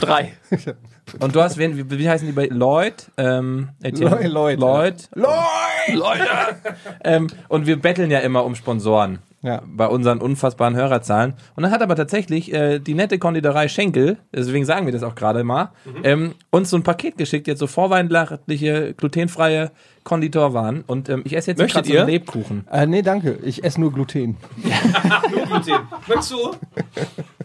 Drei. 0.00 0.32
Und 1.20 1.32
du 1.32 1.40
hast 1.40 1.56
wen 1.56 1.76
wie, 1.76 1.96
wie 1.96 2.10
heißen 2.10 2.26
die 2.26 2.32
bei 2.32 2.46
Lloyd? 2.46 3.06
Ähm? 3.16 3.68
Lloyd, 3.80 4.24
Lloyd, 4.24 4.58
Lloyd. 4.58 5.08
Lloyd! 5.14 5.28
Leute! 5.94 6.26
ähm, 7.04 7.28
und 7.48 7.66
wir 7.66 7.80
betteln 7.80 8.10
ja 8.10 8.18
immer 8.18 8.44
um 8.44 8.54
Sponsoren. 8.54 9.20
Ja. 9.40 9.62
Bei 9.66 9.86
unseren 9.86 10.18
unfassbaren 10.18 10.74
Hörerzahlen. 10.74 11.34
Und 11.54 11.62
dann 11.62 11.70
hat 11.70 11.80
aber 11.80 11.94
tatsächlich 11.94 12.52
äh, 12.52 12.80
die 12.80 12.94
nette 12.94 13.18
Konditorei 13.18 13.68
Schenkel, 13.68 14.18
deswegen 14.34 14.64
sagen 14.64 14.86
wir 14.86 14.92
das 14.92 15.04
auch 15.04 15.14
gerade 15.14 15.44
mal, 15.44 15.70
ähm, 16.02 16.34
uns 16.50 16.70
so 16.70 16.76
ein 16.76 16.82
Paket 16.82 17.16
geschickt, 17.16 17.46
jetzt 17.46 17.60
so 17.60 17.68
vorweihnachtliche, 17.68 18.94
glutenfreie 18.94 19.70
Konditorwaren. 20.02 20.82
Und 20.86 21.08
ähm, 21.08 21.22
ich 21.24 21.36
esse 21.36 21.52
jetzt 21.52 21.72
gerade 21.72 21.86
so 21.86 21.96
einen? 21.96 22.08
Lebkuchen. 22.08 22.66
Äh, 22.70 22.86
nee, 22.86 23.02
danke. 23.02 23.38
Ich 23.42 23.62
esse 23.62 23.80
nur 23.80 23.92
Gluten. 23.92 24.36
Möchtest 26.08 26.32
du? 26.32 26.50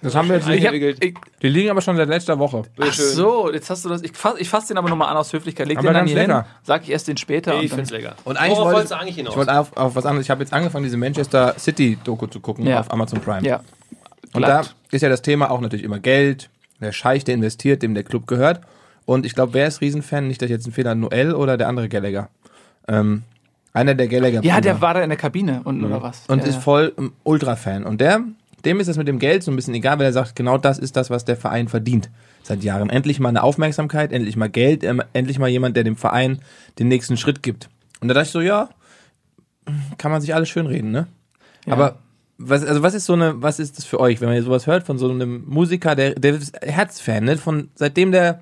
Das 0.00 0.14
haben 0.14 0.28
wir 0.28 0.36
jetzt 0.36 0.48
Ich 0.48 0.66
hab, 0.66 0.72
ich, 0.74 1.14
Die 1.42 1.48
liegen 1.48 1.70
aber 1.70 1.80
schon 1.80 1.96
seit 1.96 2.08
letzter 2.08 2.38
Woche. 2.38 2.62
ach 2.80 2.92
so, 2.92 3.52
jetzt 3.52 3.68
hast 3.70 3.84
du 3.84 3.88
das. 3.88 4.02
Ich 4.02 4.12
fasse 4.12 4.40
ich 4.40 4.48
fass 4.48 4.66
den 4.66 4.78
aber 4.78 4.88
nochmal 4.88 5.08
an 5.08 5.16
aus 5.16 5.32
Höflichkeit. 5.32 5.66
Leg 5.68 5.78
Aber 5.78 5.88
den 5.88 5.94
dann 5.94 6.06
hier 6.06 6.18
hin. 6.20 6.28
lecker. 6.28 6.46
Sag 6.62 6.82
ich 6.84 6.90
erst 6.90 7.08
den 7.08 7.16
später. 7.16 7.54
Ich 7.54 7.62
und 7.62 7.70
dann- 7.70 7.76
find's 7.78 7.90
lecker. 7.90 8.14
Und 8.24 8.36
eigentlich 8.36 8.50
Worauf 8.52 8.64
wollte 8.64 8.74
wolltest 8.76 8.92
du 8.92 8.98
eigentlich 8.98 9.16
hinaus? 9.16 9.32
Ich 9.32 9.38
wollte 9.38 9.58
auf, 9.58 9.76
auf 9.76 9.94
was 9.96 10.06
anderes. 10.06 10.26
Ich 10.26 10.30
habe 10.30 10.42
jetzt 10.42 10.52
angefangen, 10.52 10.84
diese 10.84 10.96
Manchester 10.96 11.54
City 11.58 11.98
Doku 12.02 12.26
zu 12.26 12.40
gucken 12.40 12.66
Ja. 12.66 12.80
auf 12.80 12.92
Amazon 12.92 13.20
Prime. 13.20 13.46
Ja. 13.46 13.60
Und 14.32 14.42
da 14.42 14.62
ist 14.90 15.02
ja 15.02 15.08
das 15.08 15.22
Thema 15.22 15.50
auch 15.50 15.60
natürlich 15.60 15.84
immer 15.84 15.98
Geld. 15.98 16.48
Der 16.80 16.92
Scheich, 16.92 17.24
der 17.24 17.34
investiert, 17.34 17.82
dem 17.82 17.94
der 17.94 18.02
Club 18.02 18.26
gehört. 18.26 18.60
Und 19.04 19.26
ich 19.26 19.34
glaube, 19.34 19.54
wer 19.54 19.66
ist 19.66 19.80
Riesenfan? 19.80 20.26
Nicht, 20.26 20.40
dass 20.42 20.46
ich 20.46 20.52
jetzt 20.52 20.66
ein 20.66 20.72
Fehler 20.72 20.94
Noel 20.94 21.34
oder 21.34 21.56
der 21.56 21.68
andere 21.68 21.88
Gallagher. 21.88 22.28
Ähm, 22.88 23.22
einer 23.72 23.94
der 23.94 24.08
Gallagher. 24.08 24.42
Ja, 24.42 24.60
der 24.60 24.80
war 24.80 24.94
da 24.94 25.02
in 25.02 25.08
der 25.10 25.18
Kabine 25.18 25.60
und 25.64 25.82
oder 25.84 26.02
was? 26.02 26.24
und 26.28 26.40
ja, 26.40 26.44
ist 26.46 26.54
ja. 26.56 26.60
voll 26.60 26.92
ähm, 26.98 27.12
Ultra-Fan. 27.24 27.84
Und 27.84 28.00
der, 28.00 28.20
dem 28.64 28.80
ist 28.80 28.88
es 28.88 28.96
mit 28.96 29.08
dem 29.08 29.18
Geld 29.18 29.42
so 29.42 29.50
ein 29.50 29.56
bisschen 29.56 29.74
egal, 29.74 29.98
weil 29.98 30.06
er 30.06 30.12
sagt, 30.12 30.36
genau 30.36 30.58
das 30.58 30.78
ist 30.78 30.96
das, 30.96 31.10
was 31.10 31.24
der 31.24 31.36
Verein 31.36 31.68
verdient. 31.68 32.10
Seit 32.42 32.64
Jahren. 32.64 32.90
Endlich 32.90 33.20
mal 33.20 33.28
eine 33.28 33.42
Aufmerksamkeit, 33.42 34.12
endlich 34.12 34.36
mal 34.36 34.48
Geld, 34.48 34.82
ähm, 34.84 35.02
endlich 35.12 35.38
mal 35.38 35.48
jemand, 35.48 35.76
der 35.76 35.84
dem 35.84 35.96
Verein 35.96 36.40
den 36.78 36.88
nächsten 36.88 37.16
Schritt 37.16 37.42
gibt. 37.42 37.68
Und 38.00 38.08
da 38.08 38.14
dachte 38.14 38.26
ich 38.26 38.32
so, 38.32 38.40
ja, 38.40 38.68
kann 39.98 40.10
man 40.10 40.20
sich 40.20 40.34
alles 40.34 40.48
schön 40.48 40.66
reden, 40.66 40.90
ne? 40.90 41.06
Ja. 41.66 41.74
Aber 41.74 41.98
was, 42.38 42.64
also 42.64 42.82
was 42.82 42.94
ist 42.94 43.06
so 43.06 43.12
eine, 43.12 43.40
was 43.40 43.60
ist 43.60 43.78
das 43.78 43.84
für 43.84 44.00
euch, 44.00 44.20
wenn 44.20 44.28
man 44.28 44.42
sowas 44.42 44.66
hört 44.66 44.84
von 44.84 44.98
so 44.98 45.08
einem 45.08 45.44
Musiker, 45.46 45.94
der, 45.94 46.14
der 46.14 46.34
ist 46.34 46.56
Herzfan, 46.62 47.24
ne? 47.24 47.36
Von 47.36 47.68
seitdem 47.74 48.10
der 48.10 48.40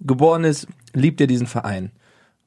geboren 0.00 0.44
ist, 0.44 0.66
liebt 0.94 1.20
er 1.20 1.26
diesen 1.26 1.46
Verein. 1.46 1.90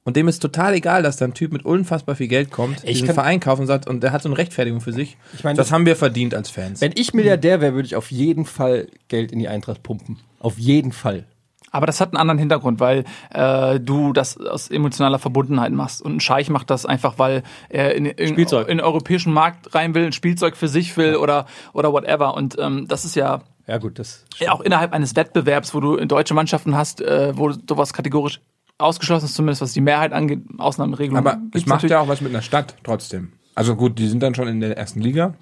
Und 0.08 0.16
dem 0.16 0.30
ist 0.30 0.40
total 0.40 0.74
egal, 0.74 1.04
dass 1.04 1.18
da 1.18 1.26
ein 1.26 1.34
Typ 1.34 1.52
mit 1.52 1.66
unfassbar 1.66 2.16
viel 2.16 2.30
Geld 2.30 2.50
kommt, 2.50 2.78
Ich 2.86 2.92
diesen 2.94 3.08
kann- 3.08 3.16
Verein 3.16 3.40
kauft 3.42 3.60
und 3.60 3.68
sagt, 3.68 3.88
und 3.88 4.02
der 4.02 4.14
hat 4.14 4.22
so 4.24 4.30
eine 4.30 4.38
Rechtfertigung 4.38 4.80
für 4.80 4.94
sich. 4.94 5.18
Ich 5.34 5.44
meine, 5.44 5.58
das 5.58 5.68
das- 5.68 5.74
haben 5.74 5.86
wir 5.86 5.98
verdient 5.98 6.34
als 6.34 6.50
Fans. 6.50 6.80
Wenn 6.80 6.94
ich 6.96 7.14
Milliardär 7.14 7.60
wäre, 7.60 7.74
würde 7.74 7.88
ich 7.88 7.98
auf 7.98 8.10
jeden 8.10 8.46
Fall 8.46 8.88
Geld 9.10 9.34
in 9.34 9.40
die 9.40 9.50
Eintracht 9.50 9.84
pumpen. 9.84 10.18
Auf 10.40 10.58
jeden 10.58 10.94
Fall. 10.94 11.26
Aber 11.72 11.88
das 11.88 12.00
hat 12.00 12.14
einen 12.14 12.18
anderen 12.22 12.38
Hintergrund, 12.40 12.80
weil 12.80 13.04
äh, 13.32 13.82
du 13.82 14.14
das 14.14 14.38
aus 14.38 14.70
emotionaler 14.72 15.20
Verbundenheit 15.20 15.74
machst. 15.74 16.02
Und 16.02 16.16
ein 16.16 16.20
Scheich 16.22 16.50
macht 16.50 16.70
das 16.70 16.86
einfach, 16.86 17.20
weil 17.20 17.44
er 17.68 17.94
in, 17.94 18.06
in, 18.06 18.30
Spielzeug. 18.30 18.70
in 18.70 18.78
den 18.78 18.86
europäischen 18.86 19.34
Markt 19.34 19.76
rein 19.76 19.94
will, 19.94 20.06
ein 20.06 20.14
Spielzeug 20.14 20.56
für 20.56 20.70
sich 20.70 20.96
will 20.96 21.18
oder, 21.18 21.48
oder 21.74 21.92
whatever. 21.92 22.34
Und 22.34 22.56
ähm, 22.58 22.88
das 22.88 23.04
ist 23.04 23.18
ja 23.18 23.42
Ja, 23.68 23.78
gut, 23.78 24.00
das. 24.00 24.24
auch 24.48 24.62
innerhalb 24.62 24.94
eines 24.94 25.18
Wettbewerbs, 25.18 25.74
wo 25.74 25.82
du 25.82 25.98
deutsche 26.06 26.34
Mannschaften 26.34 26.78
hast, 26.78 27.02
äh, 27.02 27.34
wo 27.38 27.52
sowas 27.52 27.92
kategorisch 27.92 28.40
ausgeschlossen 28.78 29.26
ist, 29.26 29.36
zumindest 29.36 29.62
was 29.62 29.74
die 29.74 29.82
Mehrheit 29.82 30.14
angeht, 30.14 30.42
Ausnahmeregelungen. 30.58 31.26
aber 31.26 31.42
es 31.54 31.66
macht 31.66 31.78
natürlich. 31.78 31.92
ja 31.92 32.00
auch 32.00 32.08
was 32.08 32.22
mit 32.22 32.32
einer 32.32 32.42
Stadt 32.42 32.76
trotzdem. 32.84 33.34
Also 33.56 33.76
gut, 33.76 33.98
die 33.98 34.08
sind 34.08 34.22
dann 34.22 34.36
schon 34.36 34.48
in 34.48 34.60
der 34.60 34.78
ersten 34.78 35.02
Liga, 35.02 35.34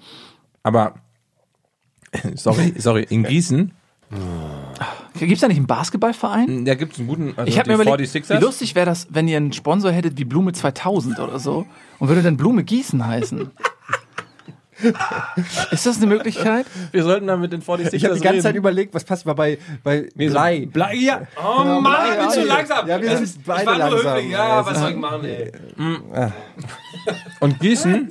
aber 0.62 0.94
sorry, 2.34 2.74
sorry, 2.78 3.06
in 3.08 3.24
Gießen, 3.24 3.72
Gibt's 5.18 5.40
da 5.40 5.48
nicht 5.48 5.56
einen 5.56 5.66
Basketballverein? 5.66 6.64
da 6.64 6.74
gibt 6.74 6.92
es 6.92 6.98
einen 7.00 7.08
guten, 7.08 7.34
also 7.36 7.48
Ich 7.48 7.58
habe 7.58 7.74
mir 7.74 7.82
überlegt, 7.82 8.08
46ers. 8.14 8.36
wie 8.38 8.44
lustig 8.44 8.74
wäre 8.76 8.86
das, 8.86 9.08
wenn 9.10 9.26
ihr 9.26 9.36
einen 9.36 9.52
Sponsor 9.52 9.90
hättet 9.90 10.16
wie 10.18 10.24
Blume 10.24 10.52
2000 10.52 11.18
oder 11.18 11.40
so 11.40 11.66
und 11.98 12.08
würde 12.08 12.22
dann 12.22 12.36
Blume 12.36 12.62
Gießen 12.62 13.04
heißen. 13.04 13.50
Ist 15.70 15.86
das 15.86 15.96
eine 15.96 16.06
Möglichkeit? 16.06 16.66
wir 16.92 17.02
sollten 17.02 17.26
dann 17.26 17.40
mit 17.40 17.52
den 17.52 17.62
46ers 17.62 17.92
Ich 17.94 18.04
habe 18.04 18.14
die 18.14 18.20
ganze 18.20 18.40
Zeit 18.42 18.50
reden. 18.50 18.58
überlegt, 18.58 18.94
was 18.94 19.04
passt 19.04 19.24
mal 19.26 19.32
bei, 19.34 19.58
bei 19.82 20.08
Blei. 20.14 20.66
Blei, 20.70 20.94
ja. 20.96 21.22
Oh 21.42 21.64
Mann, 21.80 22.12
ich 22.12 22.18
bin 22.18 22.30
zu 22.30 22.44
langsam. 22.44 22.86
Ja, 22.88 23.00
wir 23.00 23.08
Das 23.08 23.18
sind 23.18 23.24
ist- 23.24 23.44
beide 23.44 23.60
ich 23.62 23.66
war 23.66 23.78
nur 23.78 23.88
langsam. 23.90 24.14
höflich. 24.16 24.30
Ja, 24.32 24.48
Ja, 24.48 24.66
was 24.66 24.78
soll 24.78 24.90
ich 24.90 24.96
machen, 24.96 25.24
ey? 25.24 25.52
Und 27.40 27.58
Gießen, 27.60 28.10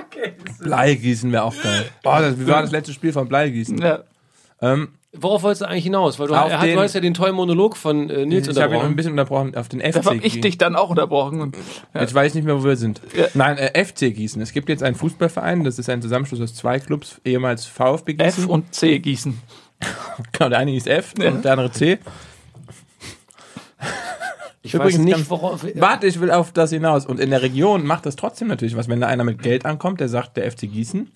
Bleigießen 0.60 1.30
wäre 1.32 1.44
auch 1.44 1.54
geil. 1.62 1.86
Boah, 2.02 2.20
das, 2.20 2.38
wie 2.38 2.46
war 2.46 2.62
das 2.62 2.70
letzte 2.72 2.92
Spiel 2.92 3.12
von 3.12 3.28
Bleigießen? 3.28 3.78
Ja. 3.78 4.00
Ähm, 4.60 4.88
Worauf 5.20 5.42
wolltest 5.42 5.62
du 5.62 5.66
eigentlich 5.68 5.84
hinaus? 5.84 6.18
Weil 6.18 6.28
du, 6.28 6.34
Auf 6.34 6.50
er 6.50 6.58
hat, 6.60 6.66
den- 6.66 6.76
du 6.76 6.82
hast 6.82 6.94
ja 6.94 7.00
den 7.00 7.14
tollen 7.14 7.34
Monolog 7.34 7.76
von 7.76 8.08
äh, 8.10 8.26
Nils 8.26 8.48
ich 8.48 8.56
habe 8.56 8.74
ihn 8.74 8.80
ein 8.80 8.90
unterbrochen. 8.90 8.96
bisschen 8.96 9.12
unterbrochen 9.12 9.54
auf 9.56 9.68
den 9.68 9.80
FC 9.80 9.92
Da 9.92 10.04
habe 10.04 10.16
ich 10.16 10.22
Gießen. 10.24 10.42
dich 10.42 10.58
dann 10.58 10.76
auch 10.76 10.90
unterbrochen. 10.90 11.40
Und, 11.40 11.56
Jetzt 11.94 12.14
weiß 12.14 12.28
ich 12.32 12.34
nicht 12.34 12.44
mehr, 12.44 12.58
wo 12.60 12.64
wir 12.64 12.76
sind. 12.76 13.00
Ja. 13.16 13.26
Nein, 13.34 13.58
äh, 13.58 13.84
FC 13.84 14.12
Gießen. 14.14 14.40
Es 14.42 14.52
gibt 14.52 14.68
jetzt 14.68 14.82
einen 14.82 14.96
Fußballverein, 14.96 15.64
das 15.64 15.78
ist 15.78 15.88
ein 15.90 16.02
Zusammenschluss 16.02 16.40
aus 16.40 16.54
zwei 16.54 16.78
Clubs, 16.80 17.20
ehemals 17.24 17.64
VfB 17.66 18.14
Gießen. 18.14 18.44
F 18.44 18.48
und 18.48 18.74
C 18.74 18.98
Gießen. 18.98 19.38
Genau, 20.32 20.48
der 20.48 20.58
eine 20.58 20.70
hieß 20.70 20.86
F 20.86 21.12
Ja. 21.18 21.28
und 21.30 21.44
der 21.44 21.52
andere 21.52 21.70
C. 21.70 21.98
Ich 24.62 24.74
Übrigens 24.74 24.98
weiß 24.98 25.04
nicht, 25.04 25.30
worauf. 25.30 25.64
Warte, 25.76 26.06
ich 26.08 26.18
will 26.20 26.30
auf 26.32 26.50
das 26.52 26.70
hinaus. 26.70 27.06
Und 27.06 27.20
in 27.20 27.30
der 27.30 27.42
Region 27.42 27.86
macht 27.86 28.04
das 28.06 28.16
trotzdem 28.16 28.48
natürlich 28.48 28.76
was. 28.76 28.88
Wenn 28.88 29.00
da 29.00 29.06
einer 29.06 29.22
mit 29.22 29.40
Geld 29.42 29.64
ankommt, 29.64 30.00
der 30.00 30.08
sagt, 30.08 30.36
der 30.36 30.50
FC 30.50 30.62
Gießen, 30.62 31.10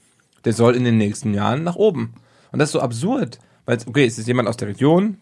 der 0.44 0.52
soll 0.52 0.76
in 0.76 0.84
den 0.84 0.98
nächsten 0.98 1.34
Jahren 1.34 1.64
nach 1.64 1.74
oben. 1.76 2.14
Und 2.52 2.58
das 2.60 2.68
ist 2.68 2.72
so 2.74 2.80
absurd. 2.80 3.38
Weil, 3.70 3.76
es- 3.78 3.86
okay, 3.86 4.04
es 4.04 4.18
ist 4.18 4.26
jemand 4.26 4.48
aus 4.48 4.56
der 4.56 4.68
Region, 4.68 5.16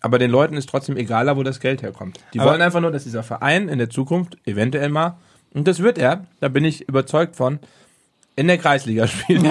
aber 0.00 0.18
den 0.18 0.30
Leuten 0.30 0.56
ist 0.56 0.68
trotzdem 0.68 0.96
egaler, 0.96 1.36
wo 1.36 1.42
das 1.42 1.58
Geld 1.60 1.82
herkommt. 1.82 2.18
Die 2.32 2.38
Aber- 2.40 2.52
wollen 2.52 2.62
einfach 2.62 2.80
nur, 2.80 2.92
dass 2.92 3.04
dieser 3.04 3.22
Verein 3.24 3.68
in 3.68 3.78
der 3.78 3.90
Zukunft 3.90 4.36
eventuell 4.46 4.88
mal, 4.88 5.16
und 5.52 5.66
das 5.66 5.80
wird 5.80 5.98
er, 5.98 6.24
da 6.40 6.48
bin 6.48 6.64
ich 6.64 6.88
überzeugt 6.88 7.34
von, 7.36 7.58
in 8.36 8.46
der 8.46 8.58
Kreisliga 8.58 9.06
spielt. 9.08 9.44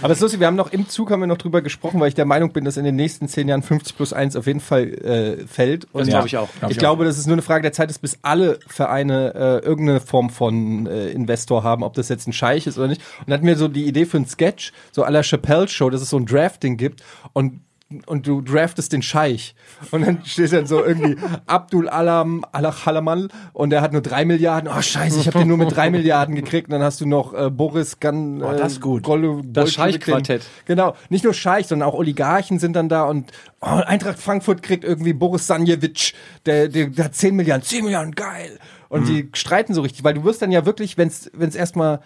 Aber 0.00 0.12
es 0.12 0.18
ist 0.18 0.22
lustig, 0.22 0.38
wir 0.40 0.46
haben 0.46 0.54
noch 0.56 0.72
im 0.72 0.88
Zug 0.88 1.10
haben 1.10 1.20
wir 1.20 1.26
noch 1.26 1.36
drüber 1.38 1.60
gesprochen, 1.60 2.00
weil 2.00 2.08
ich 2.08 2.14
der 2.14 2.24
Meinung 2.24 2.52
bin, 2.52 2.64
dass 2.64 2.76
in 2.76 2.84
den 2.84 2.94
nächsten 2.96 3.26
zehn 3.28 3.48
Jahren 3.48 3.62
50 3.62 3.96
plus 3.96 4.12
1 4.12 4.36
auf 4.36 4.46
jeden 4.46 4.60
Fall 4.60 4.84
äh, 4.88 5.46
fällt. 5.46 5.86
Und 5.92 6.00
Das 6.02 6.08
glaube 6.08 6.28
ich 6.28 6.36
auch. 6.36 6.48
Glaub 6.60 6.70
ich 6.70 6.76
ich 6.76 6.78
glaube, 6.78 7.04
dass 7.04 7.18
es 7.18 7.26
nur 7.26 7.34
eine 7.34 7.42
Frage 7.42 7.62
der 7.62 7.72
Zeit 7.72 7.90
ist, 7.90 7.98
bis 7.98 8.18
alle 8.22 8.58
Vereine 8.68 9.34
äh, 9.34 9.66
irgendeine 9.66 10.00
Form 10.00 10.30
von 10.30 10.86
äh, 10.86 11.08
Investor 11.10 11.62
haben, 11.64 11.82
ob 11.82 11.94
das 11.94 12.08
jetzt 12.08 12.26
ein 12.28 12.32
Scheich 12.32 12.66
ist 12.66 12.78
oder 12.78 12.88
nicht. 12.88 13.02
Und 13.20 13.28
dann 13.30 13.34
hatten 13.38 13.46
wir 13.46 13.56
so 13.56 13.68
die 13.68 13.84
Idee 13.86 14.06
für 14.06 14.18
ein 14.18 14.26
Sketch, 14.26 14.72
so 14.92 15.04
à 15.04 15.10
la 15.10 15.22
Chappelle 15.22 15.66
Show, 15.68 15.90
dass 15.90 16.00
es 16.00 16.08
so 16.10 16.16
ein 16.16 16.26
Drafting 16.26 16.76
gibt 16.76 17.02
und 17.32 17.60
und 18.06 18.26
du 18.26 18.40
draftest 18.40 18.92
den 18.92 19.02
Scheich. 19.02 19.54
Und 19.90 20.06
dann 20.06 20.24
steht 20.24 20.52
dann 20.52 20.66
so 20.66 20.84
irgendwie 20.84 21.16
Abdul 21.46 21.88
Alam 21.88 22.44
Alach 22.52 22.86
Halamal 22.86 23.28
und 23.52 23.70
der 23.70 23.82
hat 23.82 23.92
nur 23.92 24.02
drei 24.02 24.24
Milliarden. 24.24 24.70
Oh 24.72 24.80
scheiße, 24.80 25.20
ich 25.20 25.26
habe 25.26 25.40
den 25.40 25.48
nur 25.48 25.58
mit 25.58 25.74
drei 25.74 25.90
Milliarden 25.90 26.34
gekriegt. 26.34 26.68
Und 26.68 26.72
dann 26.72 26.82
hast 26.82 27.00
du 27.00 27.06
noch 27.06 27.34
äh, 27.34 27.50
Boris 27.50 28.00
Gan. 28.00 28.40
Äh, 28.40 28.44
Oh, 28.44 28.52
das 28.56 28.72
ist 28.72 28.80
gut. 28.80 29.02
Golle, 29.02 29.40
Das 29.44 29.72
Scheich-Quartett. 29.72 30.42
Genau, 30.64 30.94
nicht 31.08 31.24
nur 31.24 31.34
Scheich, 31.34 31.66
sondern 31.66 31.88
auch 31.88 31.94
Oligarchen 31.94 32.58
sind 32.58 32.74
dann 32.74 32.88
da 32.88 33.04
und 33.04 33.32
oh, 33.60 33.66
Eintracht 33.66 34.18
Frankfurt 34.18 34.62
kriegt 34.62 34.84
irgendwie 34.84 35.12
Boris 35.12 35.46
Sanjewitsch, 35.46 36.14
der, 36.46 36.68
der, 36.68 36.86
der 36.88 37.04
hat 37.06 37.14
10 37.14 37.34
Milliarden, 37.36 37.64
10 37.64 37.84
Milliarden, 37.84 38.14
geil. 38.14 38.58
Und 38.88 39.08
die 39.08 39.30
streiten 39.32 39.72
so 39.72 39.80
richtig, 39.80 40.04
weil 40.04 40.14
du 40.14 40.24
wirst 40.24 40.42
dann 40.42 40.52
ja 40.52 40.66
wirklich, 40.66 40.98
wenn 40.98 41.08
es 41.08 41.54
erstmal, 41.54 42.00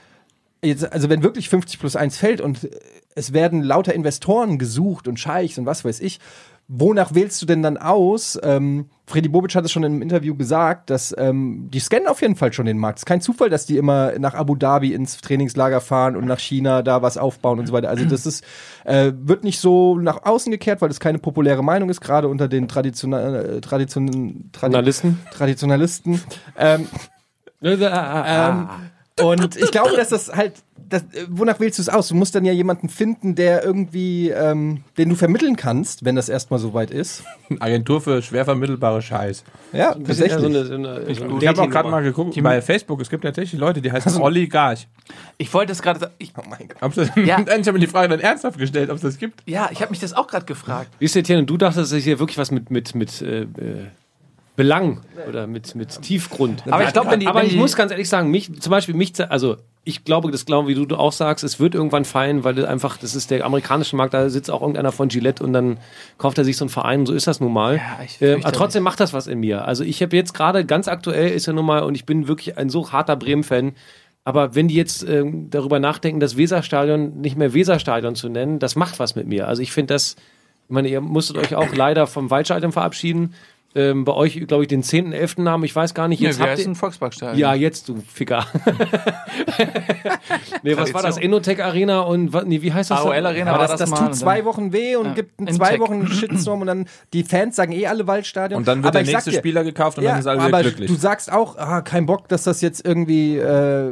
jetzt, 0.62 0.92
also 0.92 1.08
wenn 1.08 1.22
wirklich 1.24 1.48
50 1.48 1.80
plus 1.80 1.96
1 1.96 2.16
fällt 2.16 2.40
und 2.40 2.62
äh, 2.64 2.70
es 3.16 3.32
werden 3.32 3.62
lauter 3.62 3.94
Investoren 3.94 4.58
gesucht 4.58 5.08
und 5.08 5.18
Scheichs 5.18 5.58
und 5.58 5.66
was 5.66 5.84
weiß 5.84 6.00
ich, 6.00 6.20
wonach 6.68 7.14
wählst 7.14 7.40
du 7.40 7.46
denn 7.46 7.62
dann 7.62 7.76
aus? 7.76 8.38
Ähm, 8.42 8.86
Freddy 9.06 9.28
Bobic 9.28 9.54
hat 9.54 9.64
es 9.64 9.70
schon 9.70 9.84
im 9.84 10.02
Interview 10.02 10.34
gesagt, 10.34 10.90
dass 10.90 11.14
ähm, 11.16 11.68
die 11.72 11.78
scannen 11.78 12.08
auf 12.08 12.20
jeden 12.22 12.34
Fall 12.34 12.52
schon 12.52 12.66
den 12.66 12.78
Markt. 12.78 12.98
Es 12.98 13.02
ist 13.02 13.06
kein 13.06 13.20
Zufall, 13.20 13.48
dass 13.50 13.66
die 13.66 13.76
immer 13.76 14.18
nach 14.18 14.34
Abu 14.34 14.56
Dhabi 14.56 14.92
ins 14.92 15.18
Trainingslager 15.20 15.80
fahren 15.80 16.16
und 16.16 16.26
nach 16.26 16.40
China 16.40 16.82
da 16.82 17.02
was 17.02 17.18
aufbauen 17.18 17.60
und 17.60 17.66
so 17.66 17.72
weiter. 17.72 17.88
Also 17.88 18.04
das 18.04 18.26
ist 18.26 18.44
äh, 18.84 19.12
wird 19.16 19.44
nicht 19.44 19.60
so 19.60 19.96
nach 19.96 20.24
außen 20.24 20.50
gekehrt, 20.50 20.82
weil 20.82 20.88
das 20.88 21.00
keine 21.00 21.18
populäre 21.18 21.62
Meinung 21.62 21.88
ist, 21.88 22.00
gerade 22.00 22.28
unter 22.28 22.48
den 22.48 22.68
Traditional, 22.68 23.56
äh, 23.56 23.60
Tradition, 23.60 24.50
Tradi 24.52 24.74
Journalisten. 24.74 25.20
Traditionalisten. 25.30 26.20
Ähm, 26.58 26.88
ähm, 27.62 28.68
und 29.20 29.56
ich 29.56 29.70
glaube, 29.70 29.96
dass 29.96 30.10
das 30.10 30.30
halt, 30.34 30.54
das, 30.76 31.02
äh, 31.02 31.26
wonach 31.30 31.58
wählst 31.58 31.78
du 31.78 31.82
es 31.82 31.88
aus? 31.88 32.08
Du 32.08 32.14
musst 32.14 32.34
dann 32.34 32.44
ja 32.44 32.52
jemanden 32.52 32.90
finden, 32.90 33.34
der 33.34 33.64
irgendwie, 33.64 34.28
ähm, 34.28 34.84
den 34.98 35.08
du 35.08 35.14
vermitteln 35.14 35.56
kannst, 35.56 36.04
wenn 36.04 36.16
das 36.16 36.28
erstmal 36.28 36.60
soweit 36.60 36.90
ist. 36.90 37.24
Agentur 37.60 38.02
für 38.02 38.20
schwer 38.20 38.44
vermittelbare 38.44 39.00
Scheiß. 39.00 39.44
Ja, 39.72 39.94
bisschen 39.94 40.28
tatsächlich. 40.28 40.40
so 40.40 40.46
eine, 40.46 40.64
so 40.66 40.74
eine, 40.74 41.14
so 41.14 41.24
eine 41.24 41.38
Ich 41.38 41.48
habe 41.48 41.62
auch 41.62 41.70
gerade 41.70 41.88
mal 41.88 42.02
geguckt, 42.02 42.40
bei 42.42 42.60
Facebook, 42.60 43.00
es 43.00 43.08
gibt 43.08 43.24
tatsächlich 43.24 43.58
Leute, 43.58 43.80
die 43.80 43.90
heißen 43.90 44.20
Oligarch. 44.20 44.86
Ich 45.38 45.52
wollte 45.54 45.72
es 45.72 45.80
gerade 45.80 45.98
sagen. 45.98 46.12
Ich, 46.18 46.32
oh 46.36 46.42
mein 46.48 46.68
Gott. 46.68 46.96
Das, 46.96 47.10
Ja. 47.16 47.40
ich 47.58 47.66
habe 47.66 47.72
mir 47.72 47.78
die 47.78 47.86
Frage 47.86 48.08
dann 48.08 48.20
ernsthaft 48.20 48.58
gestellt, 48.58 48.90
ob 48.90 48.96
es 48.96 49.02
das 49.02 49.18
gibt. 49.18 49.42
ja, 49.46 49.70
ich 49.72 49.80
habe 49.80 49.90
mich 49.90 50.00
das 50.00 50.12
auch 50.12 50.26
gerade 50.26 50.44
gefragt. 50.44 50.90
Wie 50.98 51.06
ist 51.06 51.14
der 51.14 51.20
Etienne? 51.20 51.44
Du 51.44 51.56
dachtest, 51.56 51.90
es 51.90 51.98
ist 51.98 52.04
hier 52.04 52.18
wirklich 52.18 52.36
was 52.36 52.50
mit, 52.50 52.70
mit, 52.70 52.94
mit 52.94 53.22
äh, 53.22 53.42
äh, 53.42 53.46
Belang 54.56 55.00
oder 55.28 55.46
mit, 55.46 55.74
mit 55.74 56.00
Tiefgrund. 56.02 56.64
Aber 56.68 56.82
ich 56.84 56.92
glaube, 56.92 57.10
wenn 57.10 57.20
die- 57.20 57.26
Aber 57.26 57.44
ich 57.44 57.56
muss 57.56 57.76
ganz 57.76 57.92
ehrlich 57.92 58.08
sagen, 58.08 58.30
mich, 58.30 58.60
zum 58.60 58.70
Beispiel 58.70 58.94
mich, 58.94 59.12
also 59.30 59.56
ich 59.84 60.02
glaube, 60.04 60.30
das 60.32 60.46
glaube, 60.46 60.66
wie 60.68 60.74
du 60.74 60.96
auch 60.96 61.12
sagst, 61.12 61.44
es 61.44 61.60
wird 61.60 61.74
irgendwann 61.74 62.04
fallen, 62.04 62.42
weil 62.42 62.54
das 62.54 62.64
einfach, 62.64 62.96
das 62.96 63.14
ist 63.14 63.30
der 63.30 63.44
amerikanische 63.44 63.94
Markt, 63.94 64.14
da 64.14 64.28
sitzt 64.30 64.50
auch 64.50 64.60
irgendeiner 64.62 64.90
von 64.90 65.08
Gillette 65.08 65.44
und 65.44 65.52
dann 65.52 65.78
kauft 66.18 66.38
er 66.38 66.44
sich 66.44 66.56
so 66.56 66.64
einen 66.64 66.70
Verein, 66.70 67.06
so 67.06 67.12
ist 67.12 67.26
das 67.28 67.38
nun 67.38 67.52
mal. 67.52 67.76
Ja, 67.76 67.82
ich 68.04 68.20
äh, 68.20 68.34
aber 68.42 68.50
trotzdem 68.52 68.82
macht 68.82 68.98
das 68.98 69.12
was 69.12 69.26
in 69.28 69.38
mir. 69.40 69.64
Also 69.64 69.84
ich 69.84 70.02
habe 70.02 70.16
jetzt 70.16 70.34
gerade, 70.34 70.64
ganz 70.64 70.88
aktuell 70.88 71.28
ist 71.30 71.46
ja 71.46 71.52
nun 71.52 71.66
mal, 71.66 71.82
und 71.84 71.94
ich 71.94 72.04
bin 72.04 72.26
wirklich 72.26 72.58
ein 72.58 72.68
so 72.70 72.90
harter 72.90 73.14
Bremen-Fan, 73.14 73.74
aber 74.24 74.56
wenn 74.56 74.66
die 74.66 74.74
jetzt 74.74 75.08
ähm, 75.08 75.50
darüber 75.50 75.78
nachdenken, 75.78 76.18
das 76.18 76.36
Weserstadion 76.36 77.20
nicht 77.20 77.36
mehr 77.36 77.54
Weserstadion 77.54 78.16
zu 78.16 78.28
nennen, 78.28 78.58
das 78.58 78.74
macht 78.74 78.98
was 78.98 79.14
mit 79.14 79.28
mir. 79.28 79.46
Also 79.46 79.62
ich 79.62 79.70
finde 79.70 79.94
das, 79.94 80.16
ich 80.68 80.70
meine, 80.70 80.88
ihr 80.88 81.00
musstet 81.00 81.36
euch 81.36 81.54
auch 81.54 81.72
leider 81.76 82.08
vom 82.08 82.28
Waldstadion 82.30 82.72
verabschieden. 82.72 83.34
Ähm, 83.76 84.04
bei 84.04 84.12
euch, 84.14 84.44
glaube 84.48 84.64
ich, 84.64 84.68
den 84.68 84.82
10.11. 84.82 85.42
Namen, 85.42 85.64
ich 85.64 85.76
weiß 85.76 85.94
gar 85.94 86.08
nicht. 86.08 86.20
Nee, 86.20 86.26
Jetzt 86.26 86.38
wir 86.38 86.46
habt 86.46 86.58
heißen 86.58 86.72
ihr, 86.72 86.76
Volksparkstadion. 86.76 87.38
ja, 87.38 87.54
jetzt, 87.54 87.88
du 87.88 88.02
Ficker. 88.12 88.46
nee, 90.62 90.76
was 90.76 90.92
war 90.94 91.02
das? 91.02 91.18
Enotech 91.18 91.62
Arena 91.62 92.00
und 92.00 92.32
nee, 92.46 92.62
wie 92.62 92.72
heißt 92.72 92.90
das? 92.90 93.00
AOL 93.00 93.26
Arena 93.26 93.52
war 93.52 93.68
das, 93.68 93.76
das 93.78 93.90
mal 93.90 94.06
tut 94.06 94.16
zwei 94.16 94.44
Wochen 94.44 94.72
weh 94.72 94.96
und 94.96 95.06
Ja. 95.06 95.12
gibt 95.14 95.38
einen 95.38 95.48
In 95.48 95.54
zwei. 95.54 95.78
Wochen 95.78 96.06
Shitstorm 96.08 96.62
und 96.62 96.66
dann 96.68 96.86
die 97.12 97.22
Fans 97.22 97.54
sagen 97.56 97.72
eh 97.72 97.86
alle 97.86 98.06
Waldstadion. 98.06 98.58
Und 98.58 98.66
dann 98.68 98.82
wird 98.82 98.94
Aber 98.94 99.04
der 99.04 99.12
nächste 99.12 99.30
dir, 99.30 99.38
Spieler 99.38 99.62
gekauft 99.62 99.98
und 99.98 100.04
ja, 100.04 100.12
dann 100.12 100.20
ist 100.20 100.26
alle 100.26 100.40
aber 100.40 100.48
wieder 100.48 100.62
glücklich. 100.62 100.90
du 100.90 100.96
sagst 100.96 101.30
auch, 101.30 101.56
ah, 101.58 101.82
kein 101.82 102.06
Bock, 102.06 102.28
dass 102.28 102.44
das 102.44 102.60
jetzt 102.62 102.84
irgendwie, 102.86 103.36
äh, 103.36 103.90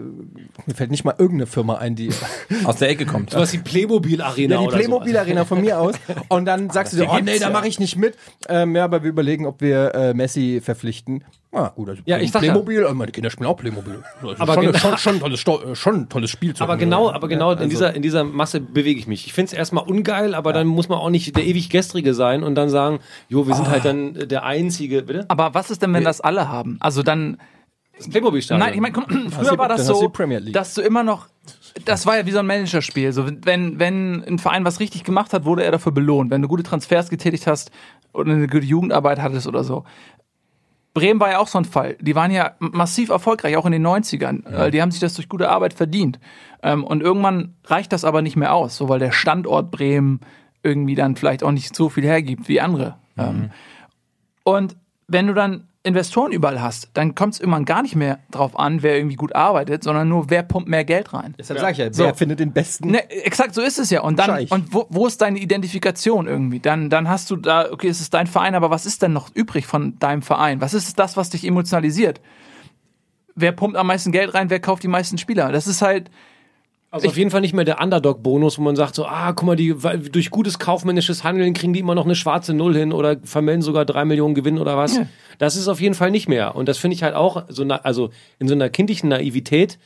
mir 0.66 0.74
fällt 0.74 0.90
nicht 0.90 1.04
mal 1.04 1.14
irgendeine 1.18 1.46
Firma 1.46 1.76
ein, 1.76 1.94
die 1.94 2.10
Aus 2.64 2.76
der 2.76 2.88
Ecke 2.88 3.04
kommt. 3.04 3.34
Was 3.34 3.50
die 3.50 3.58
Playmobil 3.58 4.22
Arena 4.22 4.54
Ja, 4.54 4.60
die 4.62 4.66
oder 4.68 4.76
Playmobil 4.78 5.16
Arena 5.16 5.44
von 5.44 5.60
mir 5.60 5.78
aus. 5.78 5.94
Und 6.28 6.46
dann 6.46 6.70
sagst 6.70 6.92
du 6.92 6.96
dir, 6.96 7.08
oh 7.10 7.18
nee, 7.22 7.38
da 7.38 7.50
mache 7.50 7.68
ich 7.68 7.78
nicht 7.78 7.96
mit. 7.96 8.16
Ähm, 8.48 8.74
ja, 8.76 8.84
aber 8.84 9.02
wir 9.02 9.10
überlegen, 9.10 9.46
ob 9.46 9.60
wir 9.60 9.73
äh, 9.74 10.14
Messi 10.14 10.60
verpflichten. 10.62 11.24
Ah, 11.52 11.68
gut, 11.74 11.88
also 11.88 12.02
Ja, 12.04 12.18
ich 12.18 12.32
sag 12.32 12.42
ja. 12.42 12.50
Playmobil, 12.52 12.82
äh, 12.84 12.92
meine 12.94 13.12
Kinder 13.12 13.30
spielen 13.30 13.46
auch 13.48 13.56
Playmobil. 13.56 14.02
Also 14.22 14.34
Aber 14.42 14.54
schon, 14.54 14.66
genau- 14.66 14.78
schon, 14.78 14.98
schon, 14.98 15.20
tolles, 15.20 15.40
Sto- 15.40 15.62
äh, 15.62 15.74
schon 15.76 15.94
ein 15.94 16.08
tolles 16.08 16.30
Spielzeug. 16.30 16.62
Aber 16.68 16.76
genau, 16.76 17.10
aber 17.10 17.28
genau 17.28 17.50
also 17.50 17.62
in, 17.62 17.70
dieser, 17.70 17.94
in 17.94 18.02
dieser 18.02 18.24
Masse 18.24 18.60
bewege 18.60 18.98
ich 18.98 19.06
mich. 19.06 19.26
Ich 19.26 19.32
finde 19.32 19.52
es 19.52 19.58
erstmal 19.58 19.84
ungeil, 19.84 20.34
aber 20.34 20.52
dann 20.52 20.66
muss 20.66 20.88
man 20.88 20.98
auch 20.98 21.10
nicht 21.10 21.36
der 21.36 21.44
ewig 21.44 21.70
Gestrige 21.70 22.12
sein 22.14 22.42
und 22.42 22.56
dann 22.56 22.68
sagen, 22.70 22.98
jo, 23.28 23.46
wir 23.46 23.54
sind 23.54 23.68
halt 23.68 23.84
dann 23.84 24.14
der 24.28 24.42
Einzige, 24.44 25.02
bitte? 25.02 25.26
Aber 25.28 25.54
was 25.54 25.70
ist 25.70 25.80
denn, 25.82 25.92
wenn 25.94 26.04
das 26.04 26.20
alle 26.20 26.48
haben? 26.48 26.76
Also 26.80 27.02
dann. 27.02 27.38
Das 27.96 28.08
Playmobil-Stadion. 28.10 28.58
Nein, 28.66 28.74
ich 28.74 28.80
meine, 28.80 28.92
du- 28.94 29.30
früher 29.30 29.56
war 29.56 29.68
das 29.68 29.86
so, 29.86 30.10
dass 30.52 30.74
du 30.74 30.80
immer 30.82 31.04
noch. 31.04 31.28
Das 31.84 32.06
war 32.06 32.16
ja 32.16 32.26
wie 32.26 32.32
so 32.32 32.38
ein 32.40 32.46
Managerspiel. 32.46 33.12
So, 33.12 33.26
wenn, 33.44 33.78
wenn 33.78 34.24
ein 34.24 34.38
Verein 34.40 34.64
was 34.64 34.80
richtig 34.80 35.04
gemacht 35.04 35.32
hat, 35.32 35.44
wurde 35.44 35.62
er 35.62 35.70
dafür 35.70 35.92
belohnt. 35.92 36.30
Wenn 36.32 36.42
du 36.42 36.48
gute 36.48 36.64
Transfers 36.64 37.10
getätigt 37.10 37.46
hast 37.46 37.70
oder 38.14 38.32
eine 38.32 38.46
gute 38.46 38.66
Jugendarbeit 38.66 39.20
hattest 39.20 39.46
oder 39.46 39.64
so. 39.64 39.84
Bremen 40.94 41.18
war 41.18 41.30
ja 41.32 41.38
auch 41.38 41.48
so 41.48 41.58
ein 41.58 41.64
Fall. 41.64 41.96
Die 42.00 42.14
waren 42.14 42.30
ja 42.30 42.52
massiv 42.60 43.10
erfolgreich, 43.10 43.56
auch 43.56 43.66
in 43.66 43.72
den 43.72 43.84
90ern. 43.84 44.46
Äh, 44.46 44.70
Die 44.70 44.80
haben 44.80 44.92
sich 44.92 45.00
das 45.00 45.14
durch 45.14 45.28
gute 45.28 45.48
Arbeit 45.50 45.74
verdient. 45.74 46.20
Ähm, 46.62 46.84
und 46.84 47.02
irgendwann 47.02 47.54
reicht 47.64 47.92
das 47.92 48.04
aber 48.04 48.22
nicht 48.22 48.36
mehr 48.36 48.54
aus, 48.54 48.76
so 48.76 48.88
weil 48.88 49.00
der 49.00 49.10
Standort 49.10 49.72
Bremen 49.72 50.20
irgendwie 50.62 50.94
dann 50.94 51.16
vielleicht 51.16 51.42
auch 51.42 51.50
nicht 51.50 51.74
so 51.74 51.88
viel 51.88 52.04
hergibt 52.04 52.48
wie 52.48 52.60
andere. 52.60 52.96
Ähm, 53.18 53.50
und 54.44 54.76
wenn 55.08 55.26
du 55.26 55.34
dann 55.34 55.66
Investoren 55.86 56.32
überall 56.32 56.62
hast, 56.62 56.88
dann 56.94 57.14
kommt 57.14 57.34
es 57.34 57.40
irgendwann 57.40 57.66
gar 57.66 57.82
nicht 57.82 57.94
mehr 57.94 58.18
drauf 58.30 58.58
an, 58.58 58.82
wer 58.82 58.96
irgendwie 58.96 59.16
gut 59.16 59.34
arbeitet, 59.34 59.84
sondern 59.84 60.08
nur, 60.08 60.30
wer 60.30 60.42
pumpt 60.42 60.66
mehr 60.66 60.82
Geld 60.82 61.12
rein. 61.12 61.34
Deshalb 61.38 61.60
sag 61.60 61.72
ich 61.72 61.78
ja, 61.78 61.92
So. 61.92 62.04
wer 62.04 62.14
findet 62.14 62.40
den 62.40 62.52
besten? 62.52 62.90
Ne, 62.90 63.10
exakt, 63.10 63.54
so 63.54 63.60
ist 63.60 63.78
es 63.78 63.90
ja. 63.90 64.00
Und 64.00 64.18
dann, 64.18 64.26
Scheich. 64.26 64.50
und 64.50 64.72
wo, 64.72 64.86
wo 64.88 65.06
ist 65.06 65.20
deine 65.20 65.38
Identifikation 65.38 66.26
irgendwie? 66.26 66.58
Dann, 66.58 66.88
dann 66.88 67.08
hast 67.10 67.30
du 67.30 67.36
da, 67.36 67.70
okay, 67.70 67.88
es 67.88 68.00
ist 68.00 68.14
dein 68.14 68.26
Verein, 68.26 68.54
aber 68.54 68.70
was 68.70 68.86
ist 68.86 69.02
denn 69.02 69.12
noch 69.12 69.28
übrig 69.34 69.66
von 69.66 69.98
deinem 69.98 70.22
Verein? 70.22 70.62
Was 70.62 70.72
ist 70.72 70.98
das, 70.98 71.18
was 71.18 71.28
dich 71.28 71.46
emotionalisiert? 71.46 72.22
Wer 73.34 73.52
pumpt 73.52 73.76
am 73.76 73.86
meisten 73.86 74.10
Geld 74.10 74.32
rein? 74.32 74.48
Wer 74.48 74.60
kauft 74.60 74.82
die 74.84 74.88
meisten 74.88 75.18
Spieler? 75.18 75.52
Das 75.52 75.66
ist 75.66 75.82
halt, 75.82 76.10
Also 76.94 77.08
auf 77.08 77.16
jeden 77.16 77.32
Fall 77.32 77.40
nicht 77.40 77.54
mehr 77.54 77.64
der 77.64 77.80
Underdog-Bonus, 77.80 78.56
wo 78.56 78.62
man 78.62 78.76
sagt 78.76 78.94
so, 78.94 79.04
ah, 79.04 79.32
guck 79.32 79.46
mal, 79.46 79.56
die, 79.56 79.74
durch 80.12 80.30
gutes 80.30 80.60
kaufmännisches 80.60 81.24
Handeln 81.24 81.52
kriegen 81.52 81.72
die 81.72 81.80
immer 81.80 81.96
noch 81.96 82.04
eine 82.04 82.14
schwarze 82.14 82.54
Null 82.54 82.76
hin 82.76 82.92
oder 82.92 83.16
vermelden 83.24 83.62
sogar 83.62 83.84
drei 83.84 84.04
Millionen 84.04 84.36
Gewinn 84.36 84.60
oder 84.60 84.76
was. 84.76 84.94
Ja. 84.96 85.06
Das 85.38 85.56
ist 85.56 85.66
auf 85.66 85.80
jeden 85.80 85.96
Fall 85.96 86.12
nicht 86.12 86.28
mehr. 86.28 86.54
Und 86.54 86.68
das 86.68 86.78
finde 86.78 86.94
ich 86.94 87.02
halt 87.02 87.16
auch, 87.16 87.46
so 87.48 87.64
na, 87.64 87.78
also 87.78 88.10
in 88.38 88.46
so 88.46 88.54
einer 88.54 88.68
kindlichen 88.68 89.08
Naivität 89.08 89.80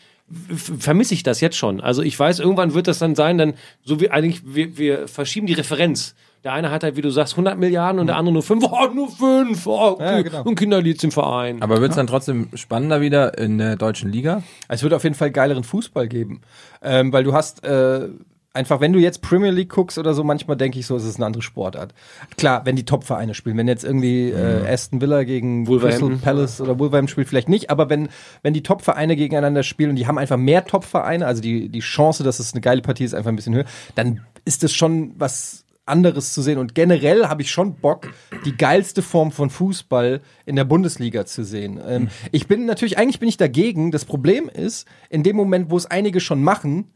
vermisse 0.55 1.15
ich 1.15 1.23
das 1.23 1.41
jetzt 1.41 1.57
schon. 1.57 1.81
Also 1.81 2.03
ich 2.03 2.19
weiß, 2.19 2.41
irgendwann 2.41 2.75
wird 2.75 2.89
das 2.89 2.99
dann 2.99 3.15
sein, 3.15 3.39
dann 3.39 3.55
so 3.85 4.03
wie 4.03 4.11
eigentlich, 4.11 4.43
wir, 4.45 4.77
wir 4.77 5.09
verschieben 5.09 5.47
die 5.47 5.55
Referenz. 5.55 6.15
Der 6.45 6.53
eine 6.53 6.70
hat 6.70 6.84
halt, 6.84 6.97
wie 6.97 7.03
du 7.03 7.11
sagst, 7.11 7.34
100 7.34 7.59
Milliarden 7.59 8.01
und 8.01 8.07
der 8.07 8.16
andere 8.16 8.32
nur 8.32 8.43
5. 8.43 8.64
Oh, 8.64 8.89
nur 8.95 9.11
5. 9.11 9.66
Oh, 9.66 9.91
okay. 9.93 10.05
Ja, 10.05 10.22
genau. 10.22 10.43
Und 10.43 10.55
Kinderlied 10.55 11.03
im 11.03 11.11
Verein. 11.11 11.62
Aber 11.62 11.80
wird 11.80 11.91
es 11.91 11.97
dann 11.97 12.07
trotzdem 12.07 12.49
spannender 12.55 13.01
wieder 13.01 13.36
in 13.39 13.59
der 13.59 13.76
deutschen 13.76 14.12
Liga? 14.12 14.43
Es 14.68 14.82
wird 14.82 14.95
auf 14.95 15.03
jeden 15.03 15.16
Fall 15.16 15.30
geileren 15.30 15.64
Fußball 15.64 16.07
geben. 16.07 16.43
Ähm, 16.80 17.12
weil 17.12 17.24
du 17.24 17.32
hast 17.32 17.64
äh, 17.64 18.09
einfach, 18.59 18.80
wenn 18.80 18.93
du 18.93 18.99
jetzt 18.99 19.22
Premier 19.22 19.51
League 19.51 19.70
guckst 19.70 19.99
oder 19.99 20.14
so, 20.14 20.24
manchmal 20.24 20.57
denke 20.57 20.78
ich 20.78 20.86
so, 20.86 20.97
es 20.97 21.05
ist 21.05 21.16
eine 21.16 21.26
andere 21.26 21.43
Sportart. 21.43 21.95
Klar, 22.36 22.62
wenn 22.64 22.76
die 22.76 22.84
Top-Vereine 22.84 23.34
spielen, 23.34 23.57
wenn 23.57 23.68
jetzt 23.68 23.84
irgendwie 23.84 24.30
äh, 24.30 24.66
Aston 24.66 25.01
Villa 25.01 25.22
gegen 25.24 25.66
Wolverhampton. 25.66 26.11
Crystal 26.11 26.34
Palace 26.34 26.61
oder 26.61 26.78
Wolverhampton 26.78 27.12
spielt, 27.12 27.28
vielleicht 27.28 27.49
nicht, 27.49 27.70
aber 27.70 27.89
wenn, 27.89 28.09
wenn 28.43 28.55
die 28.55 28.62
Top-Vereine 28.62 29.16
gegeneinander 29.16 29.62
spielen 29.62 29.91
und 29.91 29.97
die 29.97 30.07
haben 30.07 30.18
einfach 30.18 30.36
mehr 30.36 30.64
Top-Vereine, 30.64 31.26
also 31.26 31.41
die, 31.41 31.68
die 31.68 31.80
Chance, 31.80 32.24
dass 32.24 32.41
es 32.41 32.53
eine 32.53 32.61
geile 32.61 32.82
Partie 32.82 33.05
ist, 33.05 33.14
einfach 33.14 33.30
ein 33.30 33.36
bisschen 33.36 33.55
höher, 33.55 33.66
dann 33.95 34.20
ist 34.45 34.62
das 34.62 34.72
schon 34.72 35.12
was 35.16 35.64
anderes 35.89 36.32
zu 36.32 36.43
sehen. 36.43 36.59
Und 36.59 36.74
generell 36.74 37.26
habe 37.26 37.43
ich 37.43 37.51
schon 37.51 37.74
Bock, 37.74 38.09
die 38.45 38.57
geilste 38.57 39.03
Form 39.03 39.32
von 39.32 39.51
Fußball 39.51 40.20
in 40.47 40.57
der 40.57 40.64
Bundesliga 40.64 41.26
zu 41.26 41.45
sehen. 41.45 41.80
Ähm, 41.86 42.09
Ich 42.32 42.47
bin 42.47 42.66
natürlich, 42.66 42.99
eigentlich 42.99 43.18
bin 43.20 43.28
ich 43.28 43.36
dagegen. 43.36 43.91
Das 43.91 44.05
Problem 44.05 44.49
ist, 44.49 44.86
in 45.11 45.22
dem 45.22 45.36
Moment, 45.36 45.70
wo 45.70 45.76
es 45.76 45.86
einige 45.86 46.20
schon 46.20 46.43
machen, 46.43 46.91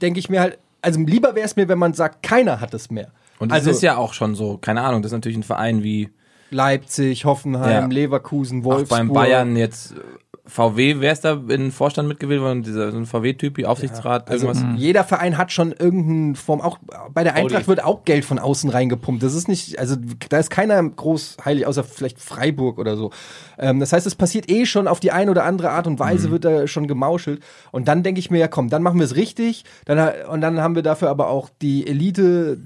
denke 0.00 0.18
ich 0.18 0.28
mir 0.30 0.40
halt, 0.40 0.58
also 0.80 1.00
lieber 1.00 1.34
wäre 1.34 1.46
es 1.46 1.56
mir, 1.56 1.68
wenn 1.68 1.78
man 1.78 1.94
sagt, 1.94 2.22
keiner 2.22 2.60
hat 2.60 2.74
es 2.74 2.90
mehr. 2.90 3.12
Und 3.38 3.52
also 3.52 3.70
es 3.70 3.76
ist 3.76 3.82
ja 3.82 3.96
auch 3.96 4.14
schon 4.14 4.34
so, 4.34 4.58
keine 4.58 4.82
Ahnung, 4.82 5.02
das 5.02 5.10
ist 5.10 5.16
natürlich 5.16 5.38
ein 5.38 5.42
Verein 5.42 5.82
wie 5.82 6.10
Leipzig, 6.50 7.24
Hoffenheim, 7.24 7.70
Ja. 7.70 7.86
Leverkusen, 7.86 8.60
auch 8.60 8.64
Wolfsburg. 8.64 8.88
beim 8.98 9.08
Bayern 9.12 9.56
jetzt 9.56 9.94
VW, 10.44 10.96
wer 10.98 11.12
ist 11.12 11.24
da 11.24 11.34
in 11.34 11.46
den 11.46 11.70
Vorstand 11.70 12.08
mitgewählt 12.08 12.40
worden? 12.40 12.64
Dieser 12.64 12.90
so 12.90 12.98
ein 12.98 13.06
VW-Typ, 13.06 13.64
Aufsichtsrat, 13.64 14.28
Also 14.28 14.48
irgendwas. 14.48 14.80
jeder 14.80 15.04
Verein 15.04 15.38
hat 15.38 15.52
schon 15.52 15.70
irgendeine 15.70 16.34
Form, 16.34 16.60
auch 16.60 16.78
bei 17.14 17.22
der 17.22 17.34
Eintracht 17.34 17.62
Audi. 17.62 17.68
wird 17.68 17.84
auch 17.84 18.04
Geld 18.04 18.24
von 18.24 18.40
außen 18.40 18.68
reingepumpt. 18.68 19.22
Das 19.22 19.34
ist 19.34 19.46
nicht, 19.46 19.78
also 19.78 19.94
da 20.28 20.38
ist 20.38 20.50
keiner 20.50 20.82
groß 20.82 21.36
heilig, 21.44 21.66
außer 21.66 21.84
vielleicht 21.84 22.18
Freiburg 22.20 22.78
oder 22.78 22.96
so. 22.96 23.12
Ähm, 23.56 23.78
das 23.78 23.92
heißt, 23.92 24.04
es 24.04 24.16
passiert 24.16 24.50
eh 24.50 24.66
schon 24.66 24.88
auf 24.88 24.98
die 24.98 25.12
eine 25.12 25.30
oder 25.30 25.44
andere 25.44 25.70
Art 25.70 25.86
und 25.86 26.00
Weise 26.00 26.32
wird 26.32 26.44
da 26.44 26.66
schon 26.66 26.88
gemauschelt. 26.88 27.40
Und 27.70 27.86
dann 27.86 28.02
denke 28.02 28.18
ich 28.18 28.30
mir, 28.32 28.38
ja 28.38 28.48
komm, 28.48 28.68
dann 28.68 28.82
machen 28.82 28.98
wir 28.98 29.04
es 29.04 29.14
richtig. 29.14 29.64
Dann, 29.84 30.12
und 30.28 30.40
dann 30.40 30.60
haben 30.60 30.74
wir 30.74 30.82
dafür 30.82 31.08
aber 31.10 31.28
auch 31.28 31.50
die 31.62 31.86
Elite 31.86 32.58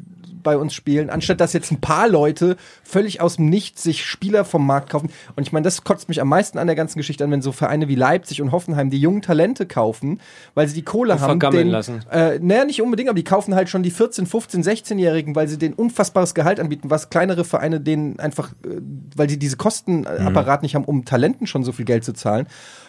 bei 0.46 0.56
uns 0.56 0.74
spielen, 0.74 1.10
anstatt 1.10 1.40
dass 1.40 1.52
jetzt 1.52 1.72
ein 1.72 1.80
paar 1.80 2.08
Leute 2.08 2.56
völlig 2.84 3.20
aus 3.20 3.34
dem 3.34 3.50
Nichts 3.50 3.82
sich 3.82 4.04
Spieler 4.06 4.44
vom 4.44 4.64
Markt 4.64 4.90
kaufen. 4.90 5.10
Und 5.34 5.42
ich 5.42 5.52
meine, 5.52 5.64
das 5.64 5.82
kotzt 5.82 6.08
mich 6.08 6.20
am 6.20 6.28
meisten 6.28 6.56
an 6.58 6.68
der 6.68 6.76
ganzen 6.76 6.98
Geschichte 6.98 7.24
an, 7.24 7.32
wenn 7.32 7.42
so 7.42 7.50
Vereine 7.50 7.88
wie 7.88 7.96
Leipzig 7.96 8.40
und 8.40 8.52
Hoffenheim 8.52 8.88
die 8.88 9.00
jungen 9.00 9.22
Talente 9.22 9.66
kaufen, 9.66 10.20
weil 10.54 10.68
sie 10.68 10.74
die 10.74 10.84
Kohle 10.84 11.14
Und 11.14 11.20
haben. 11.20 11.40
vergammeln 11.40 11.66
den, 11.66 11.72
lassen. 11.72 12.04
Äh, 12.12 12.38
naja, 12.38 12.64
nicht 12.64 12.80
unbedingt, 12.80 13.08
aber 13.08 13.16
die 13.16 13.24
kaufen 13.24 13.56
halt 13.56 13.68
schon 13.68 13.82
die 13.82 13.90
14, 13.90 14.26
15, 14.26 14.62
16-Jährigen, 14.62 15.34
weil 15.34 15.48
sie 15.48 15.58
den 15.58 15.74
unfassbares 15.74 16.34
Gehalt 16.36 16.60
anbieten, 16.60 16.90
was 16.90 17.10
kleinere 17.10 17.44
Vereine 17.44 17.80
denen 17.80 18.20
einfach, 18.20 18.52
äh, 18.64 18.78
weil 19.16 19.28
sie 19.28 19.40
diese 19.40 19.56
Kostenapparat 19.56 20.62
nicht 20.62 20.76
haben, 20.76 20.84
um 20.84 21.04
Talenten 21.04 21.48
schon 21.48 21.64
so 21.64 21.72
viel 21.72 21.84
Geld 21.84 22.04
zu 22.04 22.12
zahlen. 22.12 22.46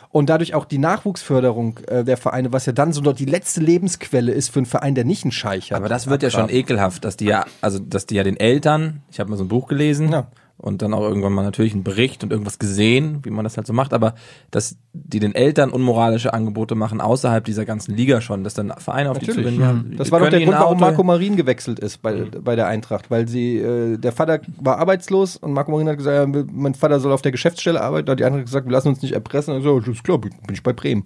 Und 0.09 0.29
dadurch 0.29 0.53
auch 0.53 0.65
die 0.65 0.77
Nachwuchsförderung 0.77 1.79
äh, 1.87 2.03
der 2.03 2.17
Vereine, 2.17 2.53
was 2.53 2.65
ja 2.65 2.73
dann 2.73 2.93
so 2.93 3.01
noch 3.01 3.13
die 3.13 3.25
letzte 3.25 3.61
Lebensquelle 3.61 4.31
ist 4.31 4.49
für 4.49 4.59
einen 4.59 4.65
Verein, 4.65 4.95
der 4.95 5.05
nicht 5.05 5.23
einen 5.23 5.31
Scheich 5.31 5.71
hat. 5.71 5.77
Aber 5.77 5.89
das 5.89 6.07
wird 6.07 6.23
ja 6.23 6.29
schon 6.29 6.49
ekelhaft, 6.49 7.05
dass 7.05 7.17
die 7.17 7.25
ja, 7.25 7.45
also 7.61 7.79
dass 7.79 8.05
die 8.05 8.15
ja 8.15 8.23
den 8.23 8.37
Eltern, 8.37 9.01
ich 9.11 9.19
habe 9.19 9.29
mal 9.29 9.37
so 9.37 9.43
ein 9.43 9.49
Buch 9.49 9.67
gelesen 9.67 10.11
Ja. 10.11 10.27
Und 10.59 10.81
dann 10.81 10.93
auch 10.93 11.01
irgendwann 11.03 11.33
mal 11.33 11.43
natürlich 11.43 11.73
einen 11.73 11.83
Bericht 11.83 12.23
und 12.23 12.31
irgendwas 12.31 12.57
gesehen, 12.57 13.19
wie 13.23 13.29
man 13.29 13.43
das 13.43 13.57
halt 13.57 13.67
so 13.67 13.73
macht, 13.73 13.93
aber 13.93 14.15
dass 14.49 14.77
die 14.93 15.19
den 15.19 15.35
Eltern 15.35 15.69
unmoralische 15.69 16.33
Angebote 16.33 16.73
machen 16.73 16.99
außerhalb 16.99 17.43
dieser 17.45 17.63
ganzen 17.65 17.95
Liga 17.95 18.21
schon, 18.21 18.43
dass 18.43 18.55
dann 18.55 18.73
Vereine 18.77 19.11
auf 19.11 19.19
die 19.19 19.27
Natürlich. 19.27 19.55
zugehen. 19.55 19.91
Ja, 19.91 19.97
Das 19.97 20.11
war 20.11 20.19
doch 20.19 20.29
der 20.29 20.41
Grund, 20.41 20.57
warum 20.57 20.79
Marco 20.79 21.03
Marin 21.03 21.35
gewechselt 21.35 21.77
ist 21.79 22.01
bei, 22.01 22.25
bei 22.25 22.55
der 22.55 22.65
Eintracht, 22.67 23.11
weil 23.11 23.27
sie, 23.27 23.57
äh, 23.57 23.97
der 23.97 24.11
Vater 24.11 24.39
war 24.59 24.79
arbeitslos 24.79 25.37
und 25.37 25.53
Marco 25.53 25.71
Marin 25.71 25.89
hat 25.89 25.97
gesagt, 25.97 26.35
ja, 26.35 26.43
mein 26.51 26.73
Vater 26.73 26.99
soll 26.99 27.11
auf 27.11 27.21
der 27.21 27.31
Geschäftsstelle 27.31 27.79
arbeiten, 27.81 28.07
da 28.07 28.13
hat 28.13 28.19
die 28.19 28.25
Eintracht 28.25 28.45
gesagt, 28.45 28.65
wir 28.65 28.71
lassen 28.73 28.87
uns 28.89 29.01
nicht 29.03 29.13
erpressen, 29.13 29.53
und 29.53 29.61
so, 29.61 29.77
ist 29.77 30.03
klar, 30.03 30.17
bin 30.17 30.31
ich 30.51 30.63
bei 30.63 30.73
Bremen. 30.73 31.05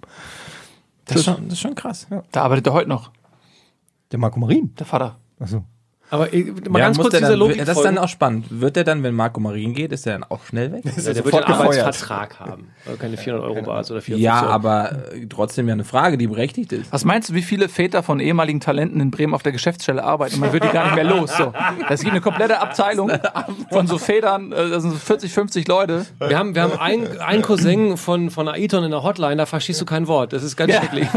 Das 1.04 1.16
ist 1.18 1.24
schon, 1.24 1.44
das 1.44 1.54
ist 1.54 1.60
schon 1.60 1.74
krass. 1.74 2.06
da 2.30 2.42
arbeitet 2.42 2.68
er 2.68 2.72
heute 2.72 2.88
noch, 2.88 3.10
Der 4.12 4.18
Marco 4.18 4.38
Marin? 4.40 4.72
der 4.78 4.86
Vater. 4.86 5.16
Achso. 5.38 5.64
Aber 6.12 6.26
mal 6.68 6.78
Ja, 6.78 6.84
ganz 6.84 6.98
kurz 6.98 7.14
dieser 7.14 7.30
dann, 7.30 7.38
Logik 7.38 7.64
Das 7.64 7.76
ist 7.78 7.82
dann 7.82 7.96
auch 7.96 8.08
spannend. 8.08 8.44
Wird 8.50 8.76
der 8.76 8.84
dann, 8.84 9.02
wenn 9.02 9.14
Marco 9.14 9.40
Marin 9.40 9.72
geht, 9.72 9.92
ist 9.92 10.04
der 10.04 10.12
dann 10.12 10.24
auch 10.24 10.44
schnell 10.44 10.70
weg? 10.70 10.82
Ja, 10.94 11.12
der 11.14 11.24
wird 11.24 11.34
einen 11.34 11.46
gefeuert. 11.46 11.60
Arbeitsvertrag 11.80 12.38
haben. 12.38 12.68
Also 12.84 12.98
keine 12.98 13.16
400 13.16 13.48
Euro 13.48 13.62
Basis 13.62 13.90
oder 13.92 14.02
450 14.02 14.22
Ja, 14.22 14.42
Euro. 14.42 14.52
aber 14.52 14.92
äh, 15.14 15.26
trotzdem 15.26 15.66
ja 15.68 15.72
eine 15.72 15.84
Frage, 15.84 16.18
die 16.18 16.26
berechtigt 16.26 16.72
ist. 16.72 16.92
Was 16.92 17.04
meinst 17.06 17.30
du, 17.30 17.34
wie 17.34 17.40
viele 17.40 17.70
Väter 17.70 18.02
von 18.02 18.20
ehemaligen 18.20 18.60
Talenten 18.60 19.00
in 19.00 19.10
Bremen 19.10 19.32
auf 19.32 19.42
der 19.42 19.52
Geschäftsstelle 19.52 20.04
arbeiten? 20.04 20.38
Man 20.38 20.52
wird 20.52 20.64
die 20.64 20.68
gar 20.68 20.84
nicht 20.84 20.94
mehr 20.96 21.04
los. 21.04 21.34
So. 21.36 21.52
Es 21.88 22.00
gibt 22.00 22.12
eine 22.12 22.20
komplette 22.20 22.60
Abteilung 22.60 23.10
von 23.70 23.86
so 23.86 23.96
Vätern, 23.96 24.52
äh, 24.52 24.68
das 24.68 24.82
sind 24.82 24.92
so 24.92 24.98
40, 24.98 25.32
50 25.32 25.66
Leute. 25.66 26.04
Wir 26.18 26.38
haben, 26.38 26.54
wir 26.54 26.60
haben 26.62 26.78
einen, 26.78 27.18
einen 27.20 27.40
Cousin 27.42 27.96
von, 27.96 28.30
von 28.30 28.48
Aiton 28.48 28.84
in 28.84 28.90
der 28.90 29.02
Hotline, 29.02 29.36
da 29.36 29.46
verstehst 29.46 29.80
du 29.80 29.86
kein 29.86 30.06
Wort. 30.08 30.34
Das 30.34 30.42
ist 30.42 30.56
ganz 30.56 30.74
schrecklich. 30.74 31.08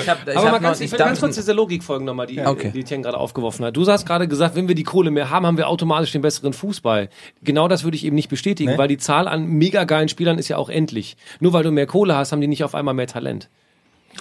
Ich 0.00 0.08
hab, 0.08 0.26
ich 0.28 0.36
Aber 0.36 0.50
mal 0.52 0.60
ganz, 0.60 0.78
noch, 0.78 0.84
ich 0.84 0.92
will 0.92 0.98
ganz 0.98 1.18
kurz 1.20 1.34
dieser 1.34 1.54
Logik 1.54 1.82
folgen 1.82 2.04
nochmal, 2.04 2.26
die, 2.28 2.40
Okay. 2.40 2.70
die 2.72 2.84
Tien 2.84 3.02
gerade 3.02 3.18
aufgeworfen 3.18 3.64
hat. 3.64 3.76
Du 3.76 3.84
hast 3.96 4.06
gerade 4.06 4.28
gesagt, 4.28 4.54
wenn 4.54 4.68
wir 4.68 4.74
die 4.74 4.84
Kohle 4.84 5.10
mehr 5.10 5.30
haben, 5.30 5.46
haben 5.46 5.56
wir 5.56 5.68
automatisch 5.68 6.12
den 6.12 6.22
besseren 6.22 6.52
Fußball. 6.52 7.08
Genau 7.42 7.68
das 7.68 7.84
würde 7.84 7.96
ich 7.96 8.04
eben 8.04 8.14
nicht 8.14 8.28
bestätigen, 8.28 8.76
weil 8.76 8.88
die 8.88 8.98
Zahl 8.98 9.26
an 9.26 9.46
mega 9.46 9.84
geilen 9.84 10.08
Spielern 10.08 10.38
ist 10.38 10.48
ja 10.48 10.58
auch 10.58 10.68
endlich. 10.68 11.16
Nur 11.40 11.52
weil 11.52 11.62
du 11.62 11.70
mehr 11.70 11.86
Kohle 11.86 12.14
hast, 12.16 12.32
haben 12.32 12.40
die 12.40 12.46
nicht 12.46 12.64
auf 12.64 12.74
einmal 12.74 12.94
mehr 12.94 13.06
Talent. 13.06 13.48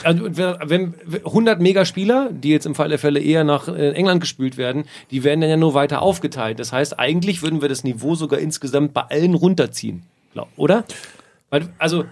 Also, 0.03 0.26
wenn, 0.30 0.93
wenn 1.05 1.26
100 1.26 1.61
Megaspieler, 1.61 2.29
die 2.32 2.49
jetzt 2.49 2.66
im 2.66 2.75
Fall 2.75 2.89
der 2.89 2.99
Fälle 2.99 3.20
eher 3.20 3.43
nach 3.43 3.67
äh, 3.67 3.91
England 3.91 4.21
gespült 4.21 4.58
werden, 4.58 4.86
die 5.12 5.24
werden 5.24 5.41
dann 5.41 5.49
ja 5.49 5.58
nur 5.58 5.74
weiter 5.74 6.01
aufgeteilt. 6.01 6.59
Das 6.59 6.71
heißt, 6.74 6.99
eigentlich 6.99 7.41
würden 7.41 7.62
wir 7.62 7.70
das 7.70 7.83
Niveau 7.83 8.16
sogar 8.16 8.39
insgesamt 8.39 8.93
bei 8.93 9.01
allen 9.01 9.36
runterziehen. 9.36 10.04
Oder? 10.58 10.83
Weil, 11.55 11.69
also, 11.77 12.03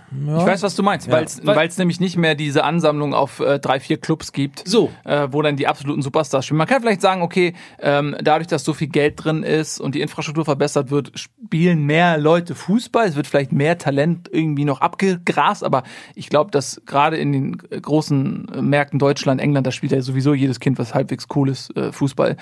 Ich 0.41 0.45
weiß, 0.45 0.63
was 0.63 0.75
du 0.75 0.83
meinst, 0.83 1.09
weil 1.09 1.67
es 1.67 1.77
nämlich 1.77 1.99
nicht 1.99 2.17
mehr 2.17 2.35
diese 2.35 2.63
Ansammlung 2.63 3.13
auf 3.13 3.39
äh, 3.39 3.59
drei, 3.59 3.79
vier 3.79 3.97
Clubs 3.97 4.31
gibt, 4.31 4.67
So. 4.67 4.89
äh, 5.03 5.27
wo 5.31 5.41
dann 5.41 5.55
die 5.55 5.67
absoluten 5.67 6.01
Superstars 6.01 6.45
spielen. 6.45 6.57
Man 6.57 6.67
kann 6.67 6.81
vielleicht 6.81 7.01
sagen, 7.01 7.21
okay, 7.21 7.53
ähm, 7.79 8.15
dadurch, 8.21 8.47
dass 8.47 8.63
so 8.63 8.73
viel 8.73 8.87
Geld 8.87 9.23
drin 9.23 9.43
ist 9.43 9.79
und 9.79 9.95
die 9.95 10.01
Infrastruktur 10.01 10.45
verbessert 10.45 10.91
wird, 10.91 11.11
spielen 11.17 11.83
mehr 11.85 12.17
Leute 12.17 12.55
Fußball. 12.55 13.07
Es 13.07 13.15
wird 13.15 13.27
vielleicht 13.27 13.51
mehr 13.51 13.77
Talent 13.77 14.29
irgendwie 14.31 14.65
noch 14.65 14.81
abgegrast, 14.81 15.63
aber 15.63 15.83
ich 16.15 16.29
glaube, 16.29 16.51
dass 16.51 16.81
gerade 16.85 17.17
in 17.17 17.31
den 17.31 17.57
äh, 17.69 17.79
großen 17.79 18.47
äh, 18.53 18.61
Märkten 18.61 18.99
Deutschland, 18.99 19.41
England, 19.41 19.67
da 19.67 19.71
spielt 19.71 19.91
ja 19.91 20.01
sowieso 20.01 20.33
jedes 20.33 20.59
Kind 20.59 20.79
was 20.79 20.93
halbwegs 20.93 21.27
cooles 21.27 21.69
äh, 21.75 21.91
Fußball. 21.91 22.37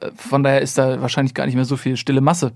Äh, 0.00 0.10
von 0.16 0.42
daher 0.42 0.60
ist 0.62 0.78
da 0.78 1.00
wahrscheinlich 1.00 1.34
gar 1.34 1.46
nicht 1.46 1.54
mehr 1.54 1.64
so 1.64 1.76
viel 1.76 1.96
stille 1.96 2.20
Masse. 2.20 2.52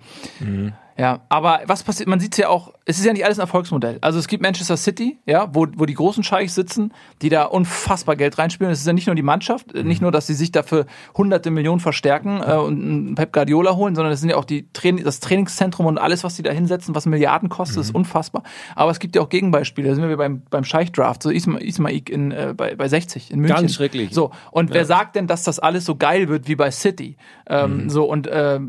Ja, 0.99 1.21
aber 1.29 1.61
was 1.67 1.83
passiert, 1.83 2.09
man 2.09 2.21
sieht 2.21 2.33
es 2.33 2.39
ja 2.39 2.49
auch, 2.49 2.73
es 2.85 2.99
ist 2.99 3.05
ja 3.05 3.13
nicht 3.13 3.25
alles 3.25 3.39
ein 3.39 3.43
Erfolgsmodell. 3.43 3.99
Also 4.01 4.19
es 4.19 4.29
gibt 4.29 4.43
Manchester 4.43 4.77
City, 4.77 5.19
ja, 5.27 5.49
wo, 5.53 5.67
wo 5.77 5.87
die 5.87 5.95
großen 5.95 6.23
Scheichs 6.23 6.55
sitzen, 6.55 6.93
die 7.23 7.29
da 7.29 7.45
unfassbar 7.45 8.17
Geld 8.17 8.39
reinspielen. 8.39 8.73
Es 8.73 8.81
ist 8.81 8.87
ja 8.87 8.93
nicht 8.93 9.07
nur 9.07 9.17
die 9.17 9.23
Mannschaft, 9.23 9.75
äh, 9.75 9.83
nicht 9.83 10.03
nur, 10.03 10.13
dass 10.13 10.27
sie 10.27 10.35
sich 10.35 10.53
dafür 10.53 10.87
hunderte 11.17 11.51
Millionen 11.51 11.81
verstärken 11.81 12.43
äh, 12.47 12.55
und 12.55 12.83
einen 12.83 13.15
Pep 13.15 13.33
Guardiola 13.33 13.75
holen, 13.77 13.95
sondern 13.95 14.13
es 14.13 14.21
sind 14.21 14.31
ja 14.31 14.37
auch 14.37 14.45
die 14.45 14.71
Train 14.73 15.03
das 15.03 15.21
Trainingszentrum 15.21 15.87
und 15.87 15.99
alles, 15.99 16.25
was 16.25 16.37
die 16.37 16.43
da 16.43 16.51
hinsetzen, 16.51 16.95
was 16.95 17.07
Milliarden 17.07 17.49
kostet, 17.49 17.79
ist 17.83 17.95
unfassbar. 17.95 18.43
Aber 18.77 18.91
es 18.91 18.99
gibt 18.99 19.17
ja 19.17 19.23
auch 19.23 19.29
Gegenbeispiele. 19.29 19.89
Da 19.89 19.95
sind 19.95 20.09
wir 20.09 20.17
beim, 20.17 20.43
beim 20.51 20.65
Scheich-Draft, 20.65 21.23
so 21.23 21.31
Isma, 21.31 21.59
Ismaik 21.59 22.11
in, 22.11 22.33
äh, 22.33 22.55
bei, 22.57 22.75
bei 22.75 22.89
60 22.89 23.31
in 23.31 23.41
München. 23.41 23.57
Ganz 23.57 23.75
schrecklich. 23.75 24.13
So, 24.13 24.31
und 24.51 24.73
wer 24.73 24.85
sagt 24.85 25.17
denn, 25.17 25.27
dass 25.27 25.43
das 25.43 25.59
alles 25.59 25.85
so 25.85 25.97
geil 25.97 26.29
wird 26.29 26.49
wie 26.49 26.57
bei 26.57 26.71
City? 26.71 27.17
Ähm, 27.47 27.91
So, 27.91 28.05
und 28.05 28.27
äh, 28.27 28.61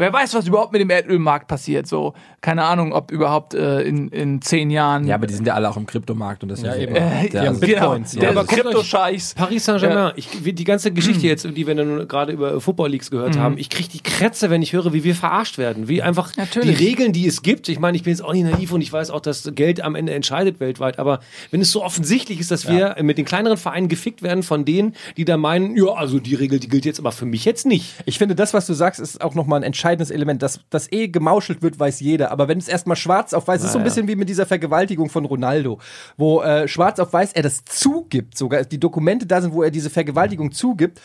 wer 0.00 0.12
weiß, 0.12 0.34
was 0.34 0.46
überhaupt 0.46 0.72
mit 0.72 0.80
dem 0.80 0.90
Erdölmarkt 0.90 1.46
passiert? 1.46 1.86
So, 1.86 2.14
keine 2.42 2.64
Ahnung, 2.64 2.92
ob 2.92 3.10
überhaupt 3.10 3.52
äh, 3.54 3.82
in, 3.82 4.08
in 4.08 4.40
zehn 4.40 4.70
Jahren. 4.70 5.06
Ja, 5.06 5.14
aber 5.16 5.26
die 5.26 5.34
sind 5.34 5.46
ja 5.46 5.54
alle 5.54 5.68
auch 5.68 5.76
im 5.76 5.84
Kryptomarkt 5.86 6.42
und 6.42 6.48
das 6.48 6.62
ja, 6.62 6.74
eben. 6.74 6.94
äh, 6.96 7.28
Der- 7.28 7.42
ja, 7.44 7.48
also- 7.50 7.60
Bitcoins, 7.60 8.12
genau, 8.12 8.24
ja. 8.24 8.32
der 8.32 8.44
Kryptoscheichs. 8.44 9.34
Paris 9.34 9.64
Saint-Germain, 9.66 10.12
ich, 10.16 10.44
wie- 10.44 10.52
die 10.52 10.64
ganze 10.64 10.90
Geschichte 10.92 11.26
jetzt, 11.26 11.44
die 11.44 11.66
wir 11.66 11.74
dann 11.74 12.08
gerade 12.08 12.32
über 12.32 12.60
Football 12.60 12.90
Leagues 12.90 13.10
gehört 13.10 13.36
haben, 13.38 13.58
ich 13.58 13.68
kriege 13.68 13.88
die 13.88 14.00
Krätze, 14.02 14.48
wenn 14.50 14.62
ich 14.62 14.72
höre, 14.72 14.92
wie 14.92 15.04
wir 15.04 15.14
verarscht 15.14 15.58
werden. 15.58 15.86
Wie 15.88 16.02
einfach 16.02 16.34
Natürlich. 16.36 16.78
die 16.78 16.84
Regeln, 16.84 17.12
die 17.12 17.26
es 17.26 17.42
gibt. 17.42 17.68
Ich 17.68 17.78
meine, 17.78 17.96
ich 17.96 18.04
bin 18.04 18.12
jetzt 18.12 18.22
auch 18.24 18.32
nicht 18.32 18.44
naiv 18.50 18.72
und 18.72 18.80
ich 18.80 18.92
weiß 18.92 19.10
auch, 19.10 19.20
dass 19.20 19.50
Geld 19.54 19.82
am 19.82 19.94
Ende 19.94 20.12
entscheidet 20.14 20.60
weltweit. 20.60 20.98
Aber 20.98 21.20
wenn 21.50 21.60
es 21.60 21.70
so 21.70 21.82
offensichtlich 21.84 22.40
ist, 22.40 22.50
dass 22.50 22.66
wir 22.68 22.96
mit 23.02 23.18
den 23.18 23.24
kleineren 23.24 23.58
Vereinen 23.58 23.88
gefickt 23.88 24.22
werden 24.22 24.42
von 24.42 24.64
denen, 24.64 24.94
die 25.16 25.24
da 25.24 25.36
meinen, 25.36 25.76
ja, 25.76 25.92
also 25.92 26.18
die 26.18 26.34
Regel, 26.34 26.58
die 26.58 26.68
gilt 26.68 26.84
jetzt 26.84 27.00
aber 27.00 27.12
für 27.12 27.26
mich 27.26 27.44
jetzt 27.44 27.66
nicht. 27.66 27.94
Ich 28.06 28.16
finde, 28.18 28.34
das, 28.34 28.54
was 28.54 28.66
du 28.66 28.72
sagst, 28.72 28.98
ist 28.98 29.20
auch 29.20 29.34
nochmal 29.34 29.60
ein 29.60 29.64
entscheidendes 29.64 30.10
Element. 30.10 30.42
Dass 30.42 30.60
das 30.70 30.90
eh 30.90 31.08
gemauschelt 31.08 31.62
wird, 31.62 31.78
weiß 31.78 32.00
jeder. 32.00 32.29
Aber 32.30 32.48
wenn 32.48 32.58
es 32.58 32.68
erstmal 32.68 32.96
schwarz 32.96 33.32
auf 33.32 33.48
weiß, 33.48 33.64
ist 33.64 33.72
so 33.72 33.78
ein 33.78 33.84
bisschen 33.84 34.08
wie 34.08 34.16
mit 34.16 34.28
dieser 34.28 34.46
Vergewaltigung 34.46 35.10
von 35.10 35.24
Ronaldo, 35.24 35.78
wo 36.16 36.42
äh, 36.42 36.68
schwarz 36.68 36.98
auf 36.98 37.12
weiß 37.12 37.32
er 37.32 37.42
das 37.42 37.64
zugibt, 37.64 38.36
sogar 38.36 38.64
die 38.64 38.80
Dokumente 38.80 39.26
da 39.26 39.40
sind, 39.40 39.52
wo 39.52 39.62
er 39.62 39.70
diese 39.70 39.90
Vergewaltigung 39.90 40.52
zugibt 40.52 41.00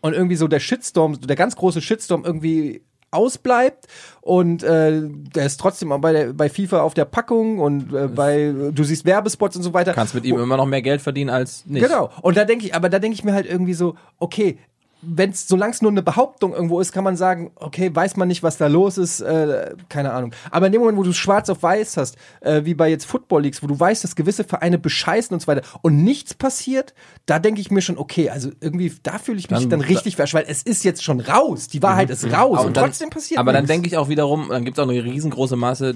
und 0.00 0.14
irgendwie 0.14 0.36
so 0.36 0.48
der 0.48 0.60
Shitstorm, 0.60 1.20
der 1.20 1.36
ganz 1.36 1.56
große 1.56 1.80
Shitstorm 1.80 2.24
irgendwie 2.24 2.82
ausbleibt 3.10 3.86
und 4.20 4.62
äh, 4.62 5.02
der 5.02 5.46
ist 5.46 5.58
trotzdem 5.58 5.90
auch 5.90 6.00
bei, 6.00 6.12
der, 6.12 6.32
bei 6.32 6.48
FIFA 6.48 6.82
auf 6.82 6.94
der 6.94 7.04
Packung 7.04 7.58
und 7.58 7.92
äh, 7.92 8.06
bei 8.06 8.52
du 8.72 8.84
siehst 8.84 9.04
Werbespots 9.04 9.56
und 9.56 9.62
so 9.62 9.74
weiter. 9.74 9.92
kannst 9.94 10.14
mit 10.14 10.24
ihm 10.24 10.38
immer 10.38 10.56
noch 10.56 10.66
mehr 10.66 10.82
Geld 10.82 11.00
verdienen 11.00 11.30
als 11.30 11.66
nicht. 11.66 11.82
Genau. 11.82 12.10
Und 12.22 12.36
da 12.36 12.44
denke 12.44 12.66
ich, 12.66 12.74
aber 12.74 12.88
da 12.88 12.98
denke 12.98 13.14
ich 13.14 13.24
mir 13.24 13.32
halt 13.32 13.46
irgendwie 13.46 13.74
so, 13.74 13.96
okay, 14.18 14.58
wenn 15.02 15.30
es, 15.30 15.48
solange 15.48 15.72
es 15.72 15.80
nur 15.82 15.90
eine 15.90 16.02
Behauptung 16.02 16.52
irgendwo 16.52 16.80
ist, 16.80 16.92
kann 16.92 17.04
man 17.04 17.16
sagen, 17.16 17.50
okay, 17.56 17.90
weiß 17.94 18.16
man 18.16 18.28
nicht, 18.28 18.42
was 18.42 18.58
da 18.58 18.66
los 18.66 18.98
ist, 18.98 19.20
äh, 19.20 19.74
keine 19.88 20.12
Ahnung. 20.12 20.32
Aber 20.50 20.66
in 20.66 20.72
dem 20.72 20.80
Moment, 20.82 20.98
wo 20.98 21.02
du 21.02 21.12
schwarz 21.12 21.48
auf 21.48 21.62
weiß 21.62 21.96
hast, 21.96 22.16
äh, 22.40 22.64
wie 22.64 22.74
bei 22.74 22.88
jetzt 22.90 23.06
Football 23.06 23.42
Leagues, 23.42 23.62
wo 23.62 23.66
du 23.66 23.78
weißt, 23.80 24.04
dass 24.04 24.14
gewisse 24.16 24.44
Vereine 24.44 24.78
bescheißen 24.78 25.32
und 25.32 25.40
so 25.40 25.46
weiter 25.46 25.62
und 25.82 26.04
nichts 26.04 26.34
passiert, 26.34 26.94
da 27.26 27.38
denke 27.38 27.60
ich 27.60 27.70
mir 27.70 27.80
schon, 27.82 27.96
okay, 27.98 28.30
also 28.30 28.50
irgendwie, 28.60 28.92
da 29.02 29.18
fühle 29.18 29.38
ich 29.38 29.50
mich 29.50 29.60
Dann- 29.60 29.70
dann, 29.70 29.80
richtig 29.80 30.16
versch, 30.16 30.34
weil 30.34 30.44
es 30.46 30.62
ist 30.62 30.84
jetzt 30.84 31.02
schon 31.02 31.20
raus, 31.20 31.68
die 31.68 31.82
Wahrheit 31.82 32.10
ist 32.10 32.24
raus 32.26 32.58
Aber 32.58 32.66
und 32.66 32.76
dann- 32.76 32.84
trotzdem 32.86 33.10
passiert 33.10 33.40
Aber 33.40 33.52
dann 33.52 33.62
nichts. 33.62 33.72
denke 33.74 33.88
ich 33.88 33.96
auch 33.96 34.08
wiederum, 34.08 34.48
dann 34.50 34.64
gibt 34.64 34.76
es 34.78 34.84
auch 34.84 34.88
eine 34.88 35.02
riesengroße 35.02 35.56
Masse, 35.56 35.94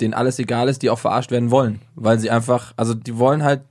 denen 0.00 0.14
alles 0.14 0.38
egal 0.38 0.68
ist, 0.68 0.82
die 0.82 0.90
auch 0.90 0.98
verarscht 0.98 1.30
werden 1.30 1.50
wollen. 1.50 1.80
Weil 1.94 2.18
sie 2.18 2.30
einfach, 2.30 2.74
also 2.76 2.94
die 2.94 3.16
wollen 3.18 3.42
halt, 3.42 3.62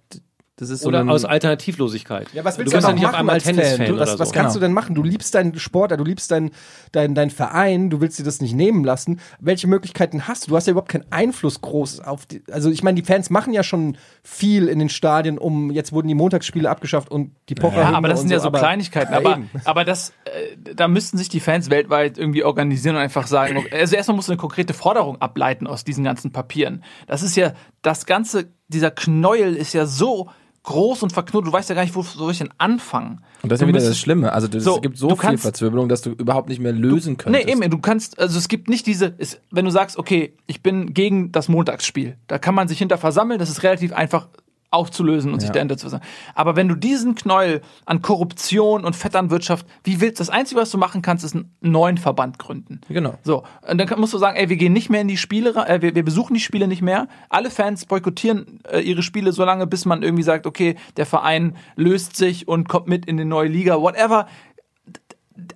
das 0.57 0.69
ist 0.69 0.81
so 0.81 0.87
Oder 0.89 1.01
ein- 1.01 1.09
aus 1.09 1.25
Alternativlosigkeit. 1.25 2.27
Ja, 2.33 2.43
was 2.45 2.57
willst 2.57 2.73
du 2.73 2.77
du, 2.79 2.85
denn 2.85 2.95
nicht 2.95 3.01
noch 3.03 3.09
auf 3.09 3.11
machen 3.13 3.19
einmal 3.19 3.35
als 3.35 3.43
Fan? 3.43 3.55
Tennisfan 3.55 3.85
Du, 3.87 3.97
was 3.99 4.09
oder 4.11 4.19
was 4.19 4.29
so. 4.29 4.33
kannst 4.33 4.53
Genau. 4.53 4.53
du 4.53 4.59
denn 4.59 4.73
machen? 4.73 4.95
Du 4.95 5.03
liebst 5.03 5.35
deinen 5.35 5.57
Sportler, 5.59 5.97
du 5.97 6.03
liebst 6.03 6.31
deinen 6.31 6.51
dein, 6.91 7.13
dein 7.15 7.29
Verein, 7.29 7.89
du 7.89 8.01
willst 8.01 8.19
dir 8.19 8.23
das 8.23 8.41
nicht 8.41 8.55
nehmen 8.55 8.83
lassen. 8.83 9.19
Welche 9.39 9.67
Möglichkeiten 9.67 10.27
hast 10.27 10.45
du? 10.45 10.51
Du 10.51 10.55
hast 10.55 10.67
ja 10.67 10.71
überhaupt 10.71 10.89
keinen 10.91 11.05
Einfluss 11.11 11.61
groß 11.61 11.99
auf 12.01 12.25
die. 12.25 12.43
Also 12.51 12.69
ich 12.69 12.83
meine, 12.83 13.01
die 13.01 13.05
Fans 13.05 13.29
machen 13.29 13.53
ja 13.53 13.63
schon 13.63 13.97
viel 14.23 14.67
in 14.67 14.79
den 14.79 14.89
Stadien, 14.89 15.37
um 15.37 15.71
jetzt 15.71 15.91
wurden 15.91 16.07
die 16.07 16.15
Montagsspiele 16.15 16.69
abgeschafft 16.69 17.11
und 17.11 17.31
die 17.49 17.55
Pocher. 17.55 17.81
Ja, 17.81 17.91
aber 17.93 18.07
das 18.07 18.21
sind 18.21 18.29
ja 18.31 18.39
so 18.39 18.51
Kleinigkeiten. 18.51 19.11
Ja, 19.11 19.19
aber, 19.19 19.39
aber 19.65 19.83
das, 19.85 20.13
äh, 20.25 20.73
da 20.75 20.87
müssten 20.87 21.17
sich 21.17 21.29
die 21.29 21.39
Fans 21.39 21.69
weltweit 21.69 22.17
irgendwie 22.17 22.43
organisieren 22.43 22.95
und 22.95 23.01
einfach 23.01 23.27
sagen, 23.27 23.65
also 23.71 23.95
erstmal 23.95 24.15
muss 24.15 24.29
eine 24.29 24.37
konkrete 24.37 24.73
Forderung 24.73 25.21
ableiten 25.21 25.67
aus 25.67 25.83
diesen 25.83 26.03
ganzen 26.03 26.31
Papieren. 26.31 26.83
Das 27.07 27.23
ist 27.23 27.35
ja, 27.35 27.53
das 27.81 28.05
ganze, 28.05 28.47
dieser 28.67 28.91
Knäuel 28.91 29.55
ist 29.55 29.73
ja 29.73 29.85
so 29.85 30.29
groß 30.65 31.03
und 31.03 31.13
verknotet, 31.13 31.47
du 31.47 31.53
weißt 31.53 31.69
ja 31.69 31.75
gar 31.75 31.83
nicht, 31.83 31.95
wo 31.95 32.01
soll 32.01 32.31
ich 32.31 32.39
denn 32.39 32.49
anfangen. 32.57 33.21
Und 33.43 33.51
das 33.51 33.57
ist 33.57 33.61
ja 33.61 33.67
wieder 33.67 33.79
das 33.79 33.97
Schlimme. 33.97 34.33
Also 34.33 34.47
das, 34.47 34.63
So, 34.63 34.75
es 34.75 34.81
gibt 34.81 34.97
so 34.97 35.09
viel 35.09 35.17
kannst- 35.17 35.43
Verzwirbelung, 35.43 35.87
dass 35.89 36.01
du 36.01 36.09
überhaupt 36.11 36.49
nicht 36.49 36.59
mehr 36.59 36.73
lösen 36.73 37.17
könntest. 37.17 37.45
Nee, 37.45 37.51
eben, 37.51 37.69
du 37.69 37.77
kannst, 37.77 38.19
also 38.19 38.37
es 38.37 38.47
gibt 38.47 38.67
nicht 38.67 38.85
diese, 38.87 39.13
es, 39.17 39.39
wenn 39.51 39.65
du 39.65 39.71
sagst, 39.71 39.97
okay, 39.97 40.33
ich 40.47 40.61
bin 40.63 40.93
gegen 40.93 41.31
das 41.31 41.47
Montagsspiel, 41.49 42.17
da 42.27 42.39
kann 42.39 42.55
man 42.55 42.67
sich 42.67 42.79
hinter 42.79 42.97
versammeln, 42.97 43.39
das 43.39 43.49
ist 43.49 43.63
relativ 43.63 43.93
einfach 43.93 44.27
aufzulösen 44.75 45.33
und 45.33 45.39
sich 45.39 45.49
Ja. 45.49 45.53
dahinter 45.53 45.77
zu 45.77 45.83
versammeln. 45.83 46.07
Aber 46.35 46.55
wenn 46.55 46.67
du 46.67 46.75
diesen 46.75 47.15
Knäuel 47.15 47.61
an 47.85 48.01
Korruption 48.01 48.85
und 48.85 48.95
Vetternwirtschaft, 48.95 49.65
wie 49.83 50.01
willst, 50.01 50.19
das 50.19 50.29
Einzige, 50.29 50.61
was 50.61 50.69
du 50.71 50.77
machen 50.77 51.01
kannst, 51.01 51.23
ist 51.23 51.35
einen 51.35 51.51
neuen 51.61 51.97
Verband 51.97 52.37
gründen. 52.39 52.81
Genau. 52.89 53.15
So, 53.23 53.43
und 53.69 53.77
dann 53.77 53.99
musst 53.99 54.13
du 54.13 54.17
sagen, 54.17 54.37
ey, 54.37 54.49
wir 54.49 54.57
gehen 54.57 54.73
nicht 54.73 54.89
mehr 54.89 55.01
in 55.01 55.07
die 55.07 55.17
Spiele, 55.17 55.53
äh, 55.67 55.81
wir, 55.81 55.95
wir 55.95 56.03
besuchen 56.03 56.33
die 56.33 56.39
Spiele 56.39 56.67
nicht 56.67 56.81
mehr. 56.81 57.07
Alle 57.29 57.49
Fans 57.49 57.85
boykottieren 57.85 58.59
äh, 58.69 58.79
ihre 58.81 59.01
Spiele 59.01 59.31
so 59.31 59.43
lange, 59.45 59.65
bis 59.67 59.85
man 59.85 60.03
irgendwie 60.03 60.23
sagt, 60.23 60.45
okay, 60.45 60.75
der 60.97 61.05
Verein 61.05 61.55
löst 61.75 62.15
sich 62.15 62.47
und 62.47 62.67
kommt 62.69 62.87
mit 62.87 63.05
in 63.05 63.17
die 63.17 63.25
neue 63.25 63.47
Liga, 63.47 63.79
whatever 63.81 64.27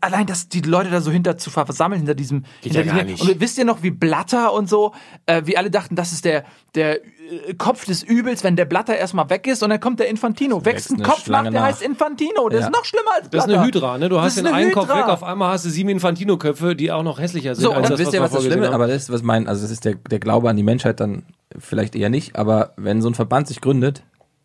allein, 0.02 0.26
dass 0.26 0.50
die 0.50 0.62
Leute 0.62 0.90
da 0.90 1.02
so 1.02 1.10
hinter 1.12 1.38
zu 1.38 1.50
versammeln, 1.50 2.00
hinter 2.00 2.16
diesem. 2.16 2.44
hinter 2.62 2.80
ja 2.80 2.86
gar 2.86 2.94
diesem 3.04 3.08
nicht. 3.08 3.22
Und 3.22 3.40
wisst 3.42 3.58
ihr 3.58 3.66
noch, 3.66 3.82
wie 3.84 3.92
Blatter 3.92 4.54
und 4.54 4.68
so, 4.70 4.94
äh, 5.26 5.44
wie 5.46 5.58
alle 5.58 5.72
dachten, 5.72 5.96
das 5.96 6.12
ist 6.12 6.26
der, 6.26 6.44
der 6.76 6.98
äh, 7.04 7.54
Kopf 7.58 7.86
des 7.86 8.04
Übels, 8.04 8.44
wenn 8.44 8.56
der 8.56 8.66
Blatter 8.66 8.96
erstmal 8.98 9.30
weg 9.30 9.48
ist 9.48 9.64
und 9.64 9.70
dann 9.70 9.80
kommt 9.80 10.00
der 10.00 10.10
Infantino. 10.10 10.66
Wächst 10.66 10.92
ein 10.92 10.98
Kopf 11.02 11.08
nach, 11.20 11.24
Schlange 11.26 11.52
der 11.52 11.62
nach. 11.62 11.68
heißt 11.68 11.82
Infantino. 11.82 12.50
Der 12.50 12.60
Ja. 12.60 12.66
ist 12.68 12.72
noch 12.74 12.84
schlimmer 12.86 13.12
als 13.16 13.22
Das 13.24 13.30
Blatter. 13.32 13.52
ist 13.52 13.58
eine 13.58 13.66
Hydra, 13.66 13.98
ne? 13.98 14.10
Du 14.10 14.16
Das 14.16 14.26
hast 14.26 14.32
ist 14.38 14.38
den 14.46 14.48
eine 14.48 14.56
einen 14.56 14.72
Kopf 14.74 14.88
Hydra. 14.90 14.98
weg, 15.00 15.08
auf 15.08 15.24
einmal 15.24 15.54
hast 15.54 15.66
du 15.66 15.70
sieben 15.70 15.90
Infantino-Köpfe, 15.90 16.76
die 16.76 16.92
auch 16.92 17.04
noch 17.04 17.20
hässlicher 17.20 17.56
sind 17.56 17.64
So, 17.64 17.70
als 17.70 17.78
und 17.78 17.84
Und 17.86 17.92
das, 17.92 18.00
wisst 18.00 18.14
ihr, 18.14 18.22
was 18.22 18.32
das 18.32 18.44
Schlimme 18.44 18.66
haben. 18.68 18.74
Aber 18.76 18.88
das 18.88 19.04
ist, 19.04 19.12
was 19.14 19.24
mein, 19.24 19.48
also 19.48 19.62
das 19.62 19.72
ist 19.72 19.86
der, 19.86 19.96
der 19.96 20.20
Glaube 20.20 20.50
an 20.50 20.56
die 20.58 20.64
Menschheit 20.64 21.00
dann 21.00 21.24
vielleicht 21.58 21.96
eher 21.96 22.10
nicht, 22.10 22.36
aber 22.38 22.74
wenn 22.76 23.02
so 23.02 23.10
ein 23.10 23.16
Verband 23.16 23.48
sich 23.48 23.62
gründet, 23.62 24.04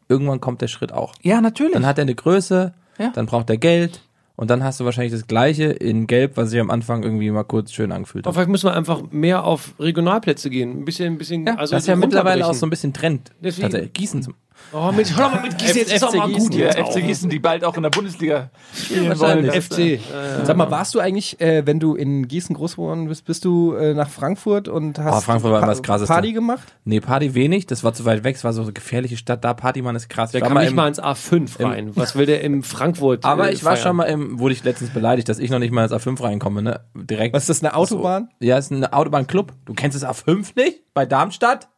irgendwann 0.09 0.41
kommt 0.41 0.61
der 0.61 0.69
Schritt 0.69 0.93
auch. 0.93 1.13
Ja, 1.23 1.41
natürlich. 1.41 1.73
Dann 1.73 1.87
hat 1.87 1.99
er 1.99 2.03
eine 2.03 2.15
Größe, 2.15 2.73
Ja. 2.99 3.11
dann 3.15 3.27
braucht 3.27 3.51
er 3.51 3.57
Geld 3.57 4.03
und 4.37 4.51
dann 4.51 4.65
hast 4.65 4.81
du 4.81 4.85
wahrscheinlich 4.85 5.13
das 5.13 5.27
Gleiche 5.27 5.65
in 5.65 6.07
Gelb, 6.07 6.37
was 6.37 6.51
sich 6.51 6.61
am 6.61 6.71
Anfang 6.71 7.03
irgendwie 7.03 7.31
mal 7.31 7.45
kurz 7.45 7.73
schön 7.73 7.93
angefühlt 7.93 8.25
Aber 8.27 8.31
hat. 8.31 8.35
vielleicht 8.37 8.51
müssen 8.51 8.67
wir 8.69 8.75
einfach 8.75 9.03
mehr 9.11 9.45
auf 9.45 9.75
Regionalplätze 9.79 10.51
gehen. 10.51 10.81
Ein 10.81 10.85
bisschen, 10.85 11.15
ein 11.15 11.19
bisschen, 11.19 11.47
Ja, 11.47 11.55
also 11.55 11.75
Das 11.75 11.85
ist 11.85 11.89
ja 11.89 11.97
mittlerweile 11.97 12.47
auch 12.47 12.55
so 12.55 12.67
ein 12.67 12.71
bisschen 12.71 12.93
Trend. 12.93 13.31
Deswegen-. 13.41 13.93
Gießen 13.93 14.23
zum 14.23 14.35
Oh, 14.73 14.91
mit, 14.93 15.17
hör 15.17 15.25
doch 15.27 15.35
mal 15.35 15.43
mit 15.43 15.57
Gießen, 15.59 15.77
jetzt 15.77 15.93
ist 15.93 16.03
doch 16.03 16.15
mal 16.15 16.31
gut. 16.33 16.55
ja, 16.55 16.67
jetzt 16.67 16.79
FC. 16.93 17.01
Gießen, 17.05 17.31
die 17.31 17.39
bald 17.39 17.65
auch 17.65 17.77
in 17.77 17.83
der 17.85 17.91
Bundesliga 17.91 18.51
spielen 18.75 19.09
wahrscheinlich. 19.09 19.53
wollen. 19.71 19.99
FC. 19.99 20.47
Sag 20.47 20.57
mal, 20.57 20.71
warst 20.71 20.95
du 20.95 21.01
eigentlich, 21.01 21.41
äh, 21.41 21.65
wenn 21.67 21.79
du 21.81 21.95
in 21.95 22.27
Gießen 22.27 22.57
groß 22.57 22.73
geworden 22.77 23.07
bist, 23.09 23.25
bist 23.25 23.45
du 23.45 23.75
äh, 23.75 23.95
nach 23.95 24.09
Frankfurt 24.09 24.67
und 24.69 24.99
hast 24.99 25.17
Oh, 25.17 25.21
Frankfurt 25.21 25.51
war 25.53 25.59
immer 25.59 25.67
das 25.69 25.83
Krasseste. 25.83 26.13
Party 26.13 26.33
gemacht? 26.33 26.75
Nee, 26.85 27.01
Party 27.01 27.35
wenig, 27.35 27.67
das 27.67 27.85
war 27.85 27.93
zu 27.95 28.05
weit 28.05 28.25
weg, 28.25 28.37
es 28.37 28.43
war 28.45 28.53
so 28.53 28.63
eine 28.63 28.73
gefährliche 28.73 29.17
Stadt, 29.17 29.45
da 29.45 29.55
Partymann 29.55 29.95
ist 29.97 30.09
krass. 30.09 30.33
Der 30.33 30.41
kann 30.41 30.55
nicht 30.55 30.71
im- 30.71 30.75
mal 30.77 30.89
ins 30.89 31.01
A5 31.03 31.63
rein. 31.63 31.91
Was 31.95 32.17
will 32.17 32.27
der 32.27 32.41
im 32.43 32.63
Frankfurt? 32.63 33.25
aber 33.25 33.51
äh, 33.51 33.53
ich 33.55 33.65
war 33.65 33.73
feiern? 33.77 33.83
schon 33.83 33.97
mal 33.97 34.05
im, 34.05 34.39
wurde 34.39 34.55
ich 34.55 34.65
letztens 34.65 34.91
beleidigt, 34.91 35.29
dass 35.29 35.39
ich 35.39 35.51
noch 35.51 35.59
nicht 35.61 35.73
mal 35.73 35.85
ins 35.85 35.93
A5 35.93 36.21
reinkomme, 36.23 36.63
ne? 36.63 36.81
Direkt. 36.95 37.35
Was 37.35 37.45
ist 37.45 37.49
das, 37.51 37.63
eine 37.63 37.75
Autobahn? 37.77 38.29
So. 38.41 38.47
Ja, 38.47 38.59
ist 38.59 38.71
ein 38.73 38.85
Autobahnclub. 38.93 39.53
Du 39.67 39.75
kennst 39.75 40.01
das 40.01 40.09
A5 40.09 40.53
nicht? 40.57 40.81
Bei 40.95 41.07
Darmstadt? 41.07 41.69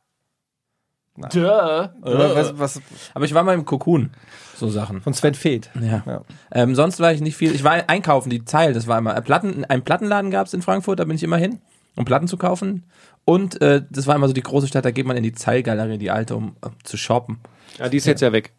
Duh. 1.32 1.40
Oder 1.40 2.34
was, 2.36 2.58
was 2.58 2.80
Aber 3.14 3.24
ich 3.24 3.34
war 3.34 3.42
mal 3.42 3.54
im 3.54 3.64
Cocoon. 3.64 4.10
So 4.56 4.68
Sachen. 4.70 5.02
von 5.02 5.12
Sven 5.14 5.34
Feth? 5.34 5.70
Ja. 5.80 6.02
Ja. 6.06 6.20
Ähm, 6.50 6.74
sonst 6.74 6.98
war 7.00 7.12
ich 7.12 7.20
nicht 7.20 7.36
viel. 7.36 7.54
Ich 7.54 7.62
war 7.64 7.88
einkaufen, 7.88 8.30
die 8.30 8.44
Zeil, 8.44 8.72
das 8.72 8.86
war 8.86 8.98
immer. 8.98 9.16
Äh, 9.16 9.22
Platten, 9.22 9.64
einen 9.66 9.82
Plattenladen 9.82 10.30
gab 10.30 10.46
es 10.46 10.54
in 10.54 10.62
Frankfurt, 10.62 10.98
da 10.98 11.04
bin 11.04 11.16
ich 11.16 11.22
immer 11.22 11.36
hin, 11.36 11.58
um 11.94 12.04
Platten 12.04 12.26
zu 12.28 12.36
kaufen. 12.38 12.84
Und 13.24 13.60
äh, 13.60 13.82
das 13.90 14.06
war 14.06 14.14
immer 14.16 14.28
so 14.28 14.32
die 14.32 14.42
große 14.42 14.66
Stadt, 14.68 14.84
da 14.84 14.90
geht 14.92 15.04
man 15.06 15.16
in 15.16 15.22
die 15.22 15.32
Zeilgalerie, 15.32 15.98
die 15.98 16.10
alte, 16.10 16.36
um 16.36 16.56
äh, 16.64 16.68
zu 16.84 16.96
shoppen. 16.96 17.38
Ja, 17.78 17.88
die 17.88 17.96
ist 17.98 18.06
jetzt 18.06 18.22
ja 18.22 18.32
weg. 18.32 18.52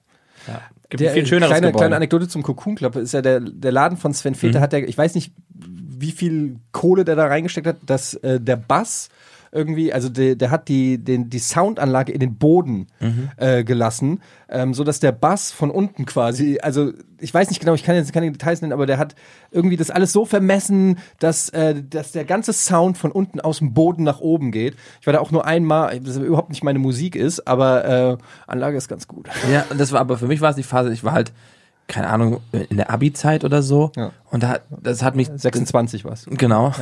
Gibt 0.89 1.01
Der, 1.01 1.11
viel 1.13 1.25
schöneres 1.25 1.49
kleine, 1.49 1.67
Gebäude. 1.67 1.81
kleine 1.81 1.95
Anekdote 1.97 2.27
zum 2.29 2.43
Cocoon 2.43 2.75
Club 2.75 2.95
ist 2.95 3.13
ja 3.13 3.21
der, 3.21 3.41
der 3.41 3.71
Laden 3.73 3.97
von 3.97 4.13
Sven 4.13 4.33
Mhm. 4.33 4.37
Fete 4.37 4.61
hat 4.61 4.71
der, 4.71 4.87
ich 4.87 4.97
weiß 4.97 5.15
nicht, 5.15 5.33
wie 5.53 6.11
viel 6.11 6.59
Kohle 6.71 7.03
der 7.03 7.15
da 7.17 7.25
reingesteckt 7.27 7.67
hat, 7.67 7.77
dass 7.85 8.13
äh, 8.15 8.39
der 8.39 8.55
Bass 8.55 9.09
irgendwie, 9.57 9.91
also 9.91 10.07
der, 10.09 10.35
der 10.35 10.51
hat 10.51 10.67
die, 10.67 10.97
den, 11.03 11.29
die 11.29 11.39
Soundanlage 11.39 12.11
in 12.11 12.19
den 12.19 12.35
Boden 12.37 12.87
Mhm. 12.99 13.29
äh, 13.37 13.63
gelassen, 13.63 14.21
ähm, 14.49 14.73
so 14.73 14.83
dass 14.83 14.99
der 14.99 15.11
Bass 15.11 15.51
von 15.51 15.71
unten 15.71 16.05
quasi, 16.05 16.59
also 16.61 16.91
ich 17.19 17.33
weiß 17.33 17.49
nicht 17.49 17.59
genau, 17.59 17.73
ich 17.73 17.83
kann 17.83 17.95
jetzt 17.95 18.13
keine 18.13 18.31
Details 18.31 18.61
nennen, 18.61 18.73
aber 18.73 18.85
der 18.85 18.97
hat 18.99 19.15
irgendwie 19.51 19.75
das 19.75 19.89
alles 19.89 20.13
so 20.13 20.25
vermessen, 20.25 20.99
dass, 21.19 21.49
äh, 21.49 21.83
dass 21.89 22.11
der 22.11 22.23
ganze 22.25 22.53
Sound 22.53 22.97
von 22.97 23.11
unten 23.11 23.39
aus 23.41 23.57
dem 23.57 23.73
Boden 23.73 24.03
nach 24.03 24.19
oben 24.19 24.51
geht. 24.51 24.75
Ich 25.01 25.07
war 25.07 25.13
da 25.13 25.19
auch 25.19 25.31
nur 25.31 25.45
einmal, 25.45 25.99
das 25.99 26.17
überhaupt 26.17 26.49
nicht 26.49 26.63
meine 26.63 26.79
Musik 26.79 27.15
ist, 27.15 27.47
aber 27.47 27.85
äh, 27.85 28.17
Anlage 28.45 28.77
ist 28.77 28.87
ganz 28.87 29.07
gut. 29.07 29.27
Ja, 29.51 29.65
das 29.77 29.91
war 29.91 29.99
aber 29.99 30.17
für 30.17 30.27
mich 30.27 30.39
war 30.41 30.51
es 30.51 30.55
die 30.55 30.63
Phase, 30.63 30.93
ich 30.93 31.03
war 31.03 31.13
halt, 31.13 31.33
keine 31.87 32.09
Ahnung, 32.09 32.41
in 32.69 32.77
der 32.77 32.91
Abi-Zeit 32.91 33.43
oder 33.45 33.61
so. 33.61 33.91
Ja. 33.95 34.11
Und 34.29 34.43
da, 34.43 34.59
das 34.81 35.03
hat 35.03 35.15
mich 35.15 35.29
26 35.33 36.03
was. 36.05 36.25
Genau. 36.29 36.73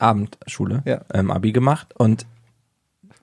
Abendschule, 0.00 0.82
Ja. 0.84 1.02
ähm, 1.14 1.30
Abi 1.30 1.52
gemacht 1.52 1.94
und 1.96 2.26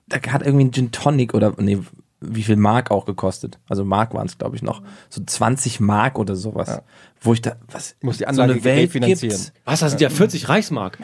da 0.08 0.16
hat 0.32 0.42
irgendwie 0.42 0.64
ein 0.66 0.72
Gin 0.72 0.90
Tonic 0.90 1.34
oder 1.34 1.52
nee, 1.58 1.78
wie 2.20 2.42
viel 2.42 2.56
Mark 2.56 2.90
auch 2.90 3.04
gekostet. 3.04 3.58
Also 3.68 3.84
Mark 3.84 4.14
waren 4.14 4.26
es, 4.26 4.38
glaube 4.38 4.56
ich, 4.56 4.62
noch. 4.62 4.82
So 5.10 5.22
20 5.24 5.80
Mark 5.80 6.18
oder 6.18 6.34
sowas. 6.34 6.80
Wo 7.20 7.32
ich 7.34 7.42
da, 7.42 7.56
was, 7.70 7.94
Muss 8.00 8.16
die 8.18 8.26
Anlage 8.26 8.52
so 8.52 8.54
eine 8.54 8.64
Welt 8.64 8.88
refinanzieren. 8.88 9.36
gibt's? 9.36 9.52
Was, 9.64 9.80
das 9.80 9.90
sind 9.92 10.00
ja 10.00 10.08
40 10.10 10.48
Reichsmark. 10.48 10.98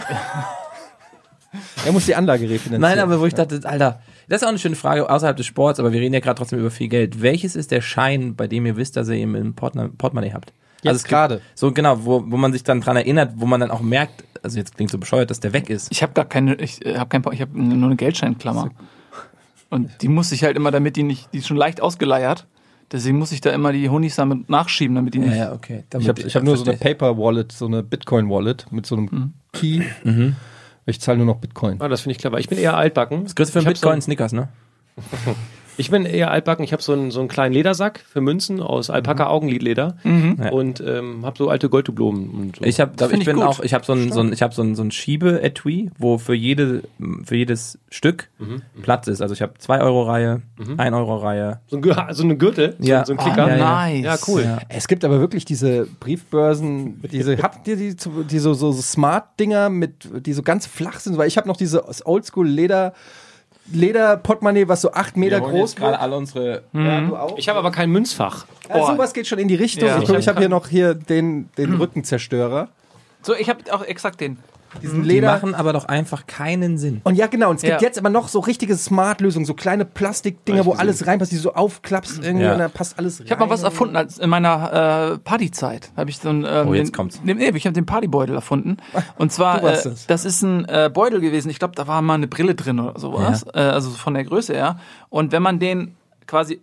Er 1.86 1.92
muss 1.92 2.06
die 2.06 2.14
Anlage 2.16 2.44
refinanzieren. 2.44 2.80
Nein, 2.80 2.98
aber 2.98 3.20
wo 3.20 3.26
ich 3.26 3.34
dachte, 3.34 3.60
Alter, 3.64 4.00
das 4.28 4.40
ist 4.40 4.44
auch 4.44 4.48
eine 4.48 4.58
schöne 4.58 4.74
Frage 4.74 5.08
außerhalb 5.08 5.36
des 5.36 5.46
Sports, 5.46 5.78
aber 5.78 5.92
wir 5.92 6.00
reden 6.00 6.14
ja 6.14 6.20
gerade 6.20 6.36
trotzdem 6.38 6.58
über 6.58 6.70
viel 6.70 6.88
Geld. 6.88 7.22
Welches 7.22 7.54
ist 7.54 7.70
der 7.70 7.80
Schein, 7.80 8.34
bei 8.34 8.48
dem 8.48 8.66
ihr 8.66 8.76
wisst, 8.76 8.96
dass 8.96 9.08
ihr 9.08 9.14
ihn 9.16 9.34
im 9.34 9.54
Portna- 9.54 9.90
Portemonnaie 9.96 10.32
habt? 10.32 10.52
Jetzt 10.92 11.04
gibt- 11.04 11.08
gerade. 11.10 11.40
So 11.54 11.72
genau, 11.72 12.04
wo, 12.04 12.24
wo 12.26 12.36
man 12.36 12.52
sich 12.52 12.62
dann 12.64 12.80
dran 12.80 12.96
erinnert, 12.96 13.32
wo 13.36 13.46
man 13.46 13.60
dann 13.60 13.70
auch 13.70 13.80
merkt, 13.80 14.24
also 14.42 14.58
jetzt 14.58 14.76
klingt 14.76 14.90
so 14.90 14.98
bescheuert, 14.98 15.30
dass 15.30 15.40
der 15.40 15.52
weg 15.52 15.70
ist. 15.70 15.90
Ich 15.90 16.02
habe 16.02 16.12
gar 16.12 16.24
keine, 16.26 16.54
ich 16.56 16.84
äh, 16.84 16.96
habe 16.98 17.08
kein, 17.08 17.22
ich 17.32 17.40
habe 17.40 17.58
nur 17.60 17.86
eine 17.86 17.96
Geldscheinklammer. 17.96 18.70
Und 19.70 19.90
die 20.02 20.08
muss 20.08 20.30
ich 20.32 20.44
halt 20.44 20.56
immer, 20.56 20.70
damit 20.70 20.96
die 20.96 21.02
nicht, 21.02 21.32
die 21.32 21.38
ist 21.38 21.46
schon 21.48 21.56
leicht 21.56 21.80
ausgeleiert. 21.80 22.46
Deswegen 22.92 23.18
muss 23.18 23.32
ich 23.32 23.40
da 23.40 23.50
immer 23.50 23.72
die 23.72 23.88
Honis 23.88 24.14
damit 24.16 24.48
nachschieben, 24.50 24.94
damit 24.94 25.14
die 25.14 25.18
Ja, 25.18 25.24
nicht. 25.24 25.36
ja, 25.36 25.52
okay. 25.52 25.84
Ich 25.98 26.06
habe 26.08 26.20
ich 26.20 26.36
hab 26.36 26.42
nur 26.44 26.56
so 26.56 26.62
eine 26.64 26.76
verstehe 26.76 26.94
Paper 26.94 27.18
Wallet, 27.18 27.50
so 27.50 27.66
eine 27.66 27.82
Bitcoin 27.82 28.28
Wallet 28.28 28.66
mit 28.70 28.86
so 28.86 28.94
einem 28.96 29.32
Key. 29.52 29.82
Ich 30.86 31.00
zahle 31.00 31.16
nur 31.16 31.26
noch 31.26 31.36
Bitcoin. 31.38 31.80
Ah, 31.80 31.88
das 31.88 32.02
finde 32.02 32.12
ich 32.12 32.18
clever. 32.18 32.38
Ich 32.38 32.48
bin 32.48 32.58
eher 32.58 32.76
altbacken. 32.76 33.24
Das 33.24 33.34
größte 33.34 33.52
für 33.54 33.58
ich 33.60 33.66
einen 33.66 33.74
hab 33.74 33.80
Bitcoin 33.80 34.00
So, 34.00 34.04
Snickers, 34.04 34.32
ne? 34.34 34.48
ich 35.76 35.90
bin 35.90 36.04
eher 36.06 36.30
altbacken. 36.30 36.64
Ich 36.64 36.72
habe 36.72 36.82
so 36.82 36.92
einen, 36.92 37.10
so 37.10 37.20
einen 37.20 37.28
kleinen 37.28 37.52
Ledersack 37.54 38.00
für 38.10 38.20
Münzen 38.20 38.60
aus 38.60 38.90
Alpaka-Augenlidleder 38.90 39.96
Ja. 40.04 40.50
und 40.50 40.80
ähm, 40.86 41.24
habe 41.24 41.36
so 41.38 41.48
alte 41.48 41.68
Golddublonen 41.68 42.30
und 42.30 42.56
so. 42.56 42.64
Ich 42.64 42.80
habe, 42.80 42.92
find 42.96 43.12
ich 43.14 43.18
ich 43.20 43.24
bin 43.26 43.36
gut. 43.36 43.44
auch, 43.44 43.60
ich 43.60 43.74
habe 43.74 43.84
so 43.84 43.92
ein, 43.92 44.12
so 44.12 44.20
ein, 44.20 44.32
ich 44.32 44.42
habe 44.42 44.54
so 44.54 44.62
ein, 44.62 44.74
so 44.74 44.82
ein 44.82 44.90
Schiebe-Etui, 44.90 45.90
wo 45.98 46.18
für 46.18 46.34
jede, 46.34 46.82
für 47.24 47.36
jedes 47.36 47.78
Stück 47.90 48.28
Platz 48.82 49.08
ist. 49.08 49.20
Also 49.22 49.34
ich 49.34 49.42
habe 49.42 49.54
2 49.58 49.80
Euro 49.80 50.02
Reihe, 50.04 50.42
1 50.76 50.94
Euro 50.94 51.16
Reihe. 51.16 51.60
so, 51.66 51.78
ein, 51.78 52.14
so 52.14 52.22
eine 52.22 52.36
Gürtel, 52.36 52.76
Ja. 52.78 53.04
so, 53.04 53.06
so 53.06 53.12
ein 53.12 53.18
Oh, 53.18 53.22
Klicker. 53.24 53.48
ja, 53.48 53.56
ja. 53.56 53.64
nice. 53.90 54.04
Ja, 54.04 54.16
cool. 54.28 54.42
Ja. 54.42 54.58
Es 54.68 54.86
gibt 54.88 55.04
aber 55.04 55.20
wirklich 55.20 55.44
diese 55.44 55.86
Briefbörsen, 56.00 57.00
diese, 57.10 57.38
habt 57.42 57.66
ihr 57.68 57.76
die, 57.76 57.94
die 58.30 58.38
so, 58.38 58.54
so, 58.54 58.72
so 58.72 58.82
Smart-Dinger 58.82 59.70
mit, 59.70 60.08
die 60.26 60.32
so 60.32 60.42
ganz 60.42 60.66
flach 60.66 61.00
sind? 61.00 61.16
Weil 61.16 61.28
ich 61.28 61.36
habe 61.36 61.48
noch 61.48 61.56
diese 61.56 61.84
Oldschool-Leder, 62.06 62.92
Leder-Portemonnaie, 63.72 64.68
was 64.68 64.82
so 64.82 64.92
acht 64.92 65.16
Meter 65.16 65.40
groß 65.40 65.76
gerade 65.76 65.98
alle 65.98 66.16
unsere. 66.16 66.62
Ja, 66.72 67.00
du 67.00 67.16
auch? 67.16 67.38
Ich 67.38 67.48
habe 67.48 67.58
aber 67.58 67.70
kein 67.70 67.90
Münzfach. 67.90 68.46
ja, 68.68 68.86
sowas 68.86 69.14
geht 69.14 69.26
schon 69.26 69.38
in 69.38 69.48
die 69.48 69.54
Richtung. 69.54 69.88
Ja. 69.88 69.98
ich 69.98 70.04
glaube, 70.04 70.20
Ich 70.20 70.24
ich 70.24 70.28
habe 70.28 70.36
hab 70.36 70.42
hier 70.42 70.48
noch 70.48 70.68
hier 70.68 70.94
den, 70.94 71.48
den 71.56 71.74
Rückenzerstörer. 71.74 72.68
So, 73.22 73.34
ich 73.34 73.48
habe 73.48 73.60
auch 73.72 73.82
exakt 73.82 74.20
den. 74.20 74.38
Diesen 74.82 75.02
Die 75.02 75.08
Leder. 75.08 75.32
machen 75.32 75.54
aber 75.54 75.72
doch 75.72 75.84
einfach 75.86 76.26
keinen 76.26 76.78
Sinn. 76.78 77.00
Und 77.04 77.14
ja, 77.16 77.26
genau. 77.26 77.50
Und 77.50 77.56
es 77.56 77.62
gibt 77.62 77.80
Ja. 77.80 77.86
jetzt 77.86 77.98
aber 77.98 78.10
noch 78.10 78.28
so 78.28 78.40
richtige 78.40 78.76
Smart-Lösungen, 78.76 79.46
so 79.46 79.54
kleine 79.54 79.84
Plastikdinger, 79.84 80.64
wo 80.66 80.72
alles 80.72 81.06
reinpasst, 81.06 81.32
die 81.32 81.36
du 81.36 81.42
so 81.42 81.54
aufklappst 81.54 82.22
irgendwie 82.24 82.44
Ja. 82.44 82.52
und 82.52 82.58
dann 82.58 82.70
passt 82.70 82.98
alles 82.98 83.18
rein. 83.20 83.26
Ich 83.26 83.30
habe 83.32 83.40
mal 83.44 83.50
was 83.50 83.62
erfunden 83.62 83.96
als 83.96 84.18
in 84.18 84.30
meiner 84.30 85.12
äh, 85.14 85.18
Partyzeit. 85.18 85.90
Habe 85.96 86.10
ich 86.10 86.18
so 86.18 86.28
ein 86.28 86.46
ähm, 86.48 86.68
Oh, 86.68 86.74
jetzt 86.74 86.88
den, 86.88 86.92
kommt's. 86.92 87.20
Nee, 87.24 87.34
nee, 87.34 87.50
ich 87.54 87.66
habe 87.66 87.74
den 87.74 87.86
Partybeutel 87.86 88.34
erfunden. 88.34 88.76
Und 89.18 89.32
zwar 89.32 89.58
Du 89.60 89.64
warst 89.66 89.86
äh, 89.86 89.90
das. 89.90 90.06
das 90.06 90.24
ist 90.24 90.42
ein 90.42 90.64
äh, 90.66 90.90
Beutel 90.92 91.20
gewesen. 91.20 91.50
Ich 91.50 91.58
glaube, 91.58 91.74
da 91.74 91.86
war 91.86 92.02
mal 92.02 92.14
eine 92.14 92.28
Brille 92.28 92.54
drin 92.54 92.80
oder 92.80 92.98
sowas. 92.98 93.44
Äh, 93.54 93.60
also 93.60 93.90
von 93.90 94.14
der 94.14 94.24
Größe 94.24 94.52
her. 94.54 94.78
Und 95.08 95.32
wenn 95.32 95.42
man 95.42 95.58
den 95.58 95.96
quasi 96.34 96.60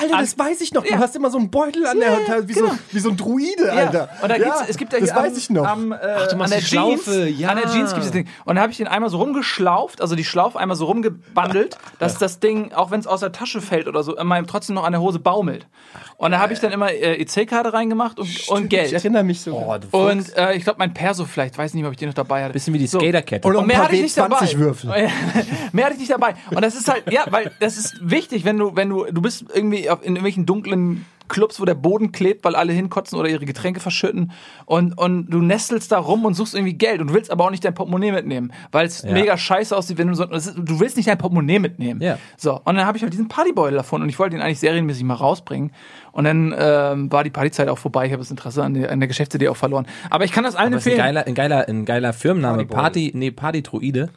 Alter, 0.00 0.18
das 0.18 0.38
weiß 0.38 0.60
ich 0.60 0.74
noch. 0.74 0.82
Du 0.84 0.90
Ja. 0.90 0.98
hast 0.98 1.16
immer 1.16 1.30
so 1.30 1.38
einen 1.38 1.50
Beutel 1.50 1.86
an 1.86 1.98
der 1.98 2.10
Hand, 2.12 2.48
wie, 2.48 2.52
so, 2.52 2.70
wie 2.92 2.98
so 2.98 3.08
ein 3.08 3.16
Druide, 3.16 3.72
Alter. 3.72 4.10
Und 4.22 4.28
da 4.28 4.36
Ja, 4.36 4.44
gibt's, 4.44 4.62
es 4.68 4.76
gibt 4.76 4.92
ja 4.92 5.00
das 5.00 5.10
hier 5.12 5.18
weiß 5.18 5.32
am, 5.32 5.38
ich 5.38 5.50
noch. 5.50 5.66
Am, 5.66 5.92
äh, 5.92 5.96
du 5.96 6.06
an 6.32 6.38
machst 6.38 6.52
der 6.52 6.60
die 6.60 6.66
Schlaufe, 6.66 7.10
Jeans, 7.26 7.40
ja. 7.40 7.48
An 7.48 7.56
der 7.56 7.70
Jeans 7.70 7.90
gibt 7.94 8.00
es 8.00 8.06
das 8.06 8.12
Ding. 8.12 8.28
Und 8.44 8.56
da 8.56 8.60
habe 8.62 8.70
ich 8.72 8.76
den 8.78 8.86
einmal 8.86 9.08
so 9.08 9.16
rumgeschlauft, 9.18 10.00
also 10.02 10.14
die 10.14 10.24
Schlaufe 10.24 10.58
einmal 10.58 10.76
so 10.76 10.84
rumgebandelt, 10.84 11.78
dass 11.98 12.18
das 12.18 12.38
Ding, 12.40 12.72
auch 12.74 12.90
wenn 12.90 13.00
es 13.00 13.06
aus 13.06 13.20
der 13.20 13.32
Tasche 13.32 13.60
fällt 13.62 13.88
oder 13.88 14.02
so, 14.02 14.16
immer 14.16 14.44
trotzdem 14.46 14.74
noch 14.74 14.84
an 14.84 14.92
der 14.92 15.00
Hose 15.00 15.18
baumelt. 15.18 15.66
Und 16.16 16.30
da 16.32 16.38
habe 16.38 16.52
ich 16.52 16.60
dann 16.60 16.72
immer 16.72 16.90
äh, 16.92 17.20
EC-Karte 17.22 17.72
reingemacht 17.72 18.18
und, 18.18 18.28
und 18.48 18.64
Ich 18.64 18.68
Geld. 18.70 18.92
erinnere 18.92 19.24
mich 19.24 19.40
so. 19.40 19.56
Oh. 19.92 19.98
Und 19.98 20.36
äh, 20.36 20.54
ich 20.54 20.64
glaube, 20.64 20.78
mein 20.78 20.92
Perso 20.94 21.24
vielleicht, 21.24 21.56
weiß 21.58 21.74
nicht, 21.74 21.84
ob 21.84 21.92
ich 21.92 21.98
den 21.98 22.08
noch 22.08 22.14
dabei 22.14 22.42
hatte. 22.44 22.52
Bisschen 22.52 22.74
wie 22.74 22.78
die 22.78 22.86
So. 22.86 22.98
Skaterkette. 23.00 23.46
Und 23.48 23.56
Und 23.56 23.66
mehr 23.66 23.78
hatte 23.82 23.96
ich 23.96 24.02
nicht 24.02 24.16
dabei. 24.16 24.36
W20-Würfel. 24.46 24.90
mehr 25.72 25.84
hatte 25.84 25.94
ich 25.94 26.00
nicht 26.00 26.10
dabei. 26.12 26.34
Und 26.50 26.62
das 26.62 26.74
ist 26.74 26.88
halt, 26.90 27.10
ja, 27.10 27.24
weil 27.30 27.50
das 27.60 27.76
ist 27.76 27.96
wichtig, 28.00 28.44
wenn 28.44 28.58
du, 28.58 28.76
wenn 28.76 28.88
du, 28.90 29.06
du 29.14 29.22
bist 29.22 29.44
irgendwie 29.54 29.78
in 29.78 29.84
irgendwelchen 29.84 30.46
dunklen 30.46 31.04
Clubs, 31.28 31.58
wo 31.58 31.64
der 31.64 31.74
Boden 31.74 32.12
klebt, 32.12 32.44
weil 32.44 32.54
alle 32.54 32.72
hinkotzen 32.72 33.18
oder 33.18 33.28
ihre 33.28 33.46
Getränke 33.46 33.80
verschütten 33.80 34.32
und, 34.66 34.92
und 34.98 35.30
du 35.30 35.40
nestelst 35.40 35.90
da 35.90 35.98
rum 35.98 36.24
und 36.26 36.34
suchst 36.34 36.54
irgendwie 36.54 36.74
Geld 36.74 37.00
und 37.00 37.14
willst 37.14 37.30
aber 37.30 37.44
auch 37.44 37.50
nicht 37.50 37.64
dein 37.64 37.74
Portemonnaie 37.74 38.12
mitnehmen, 38.12 38.52
weil 38.72 38.86
es 38.86 39.04
mega 39.04 39.36
scheiße 39.36 39.74
aussieht, 39.74 39.96
wenn 39.96 40.08
du 40.08 40.14
so, 40.14 40.26
du 40.26 40.80
willst 40.80 40.96
nicht 40.96 41.08
dein 41.08 41.16
Portemonnaie 41.16 41.58
mitnehmen. 41.58 42.02
Ja. 42.02 42.18
So, 42.36 42.56
und 42.56 42.76
dann 42.76 42.84
habe 42.84 42.98
ich 42.98 43.02
halt 43.02 43.12
diesen 43.12 43.28
Partybeutel 43.28 43.76
davon 43.76 44.02
und 44.02 44.10
ich 44.10 44.18
wollte 44.18 44.36
ihn 44.36 44.42
eigentlich 44.42 44.60
serienmäßig 44.60 45.04
mal 45.04 45.14
rausbringen. 45.14 45.72
Und 46.12 46.24
dann 46.24 46.54
ähm, 46.56 47.10
war 47.10 47.24
die 47.24 47.30
Partyzeit 47.30 47.68
auch 47.68 47.78
vorbei, 47.78 48.06
ich 48.06 48.12
habe 48.12 48.20
das 48.20 48.30
Interesse 48.30 48.62
an 48.62 48.74
der, 48.74 48.92
an 48.92 49.00
der 49.00 49.08
Geschäftsidee 49.08 49.48
auch 49.48 49.56
verloren. 49.56 49.86
Aber 50.10 50.24
ich 50.24 50.32
kann 50.32 50.44
das 50.44 50.54
allen 50.54 50.72
Das 50.72 50.82
ist 50.82 50.88
ein 50.88 50.92
empfehlen. 50.92 51.14
geiler, 51.14 51.26
ein 51.26 51.34
geiler, 51.34 51.68
ein 51.68 51.84
geiler 51.86 52.12
Firmenname. 52.12 52.66
Partybeutel. 52.66 52.82
Party, 52.82 53.12
nee, 53.14 53.30
Partydruide. 53.30 54.10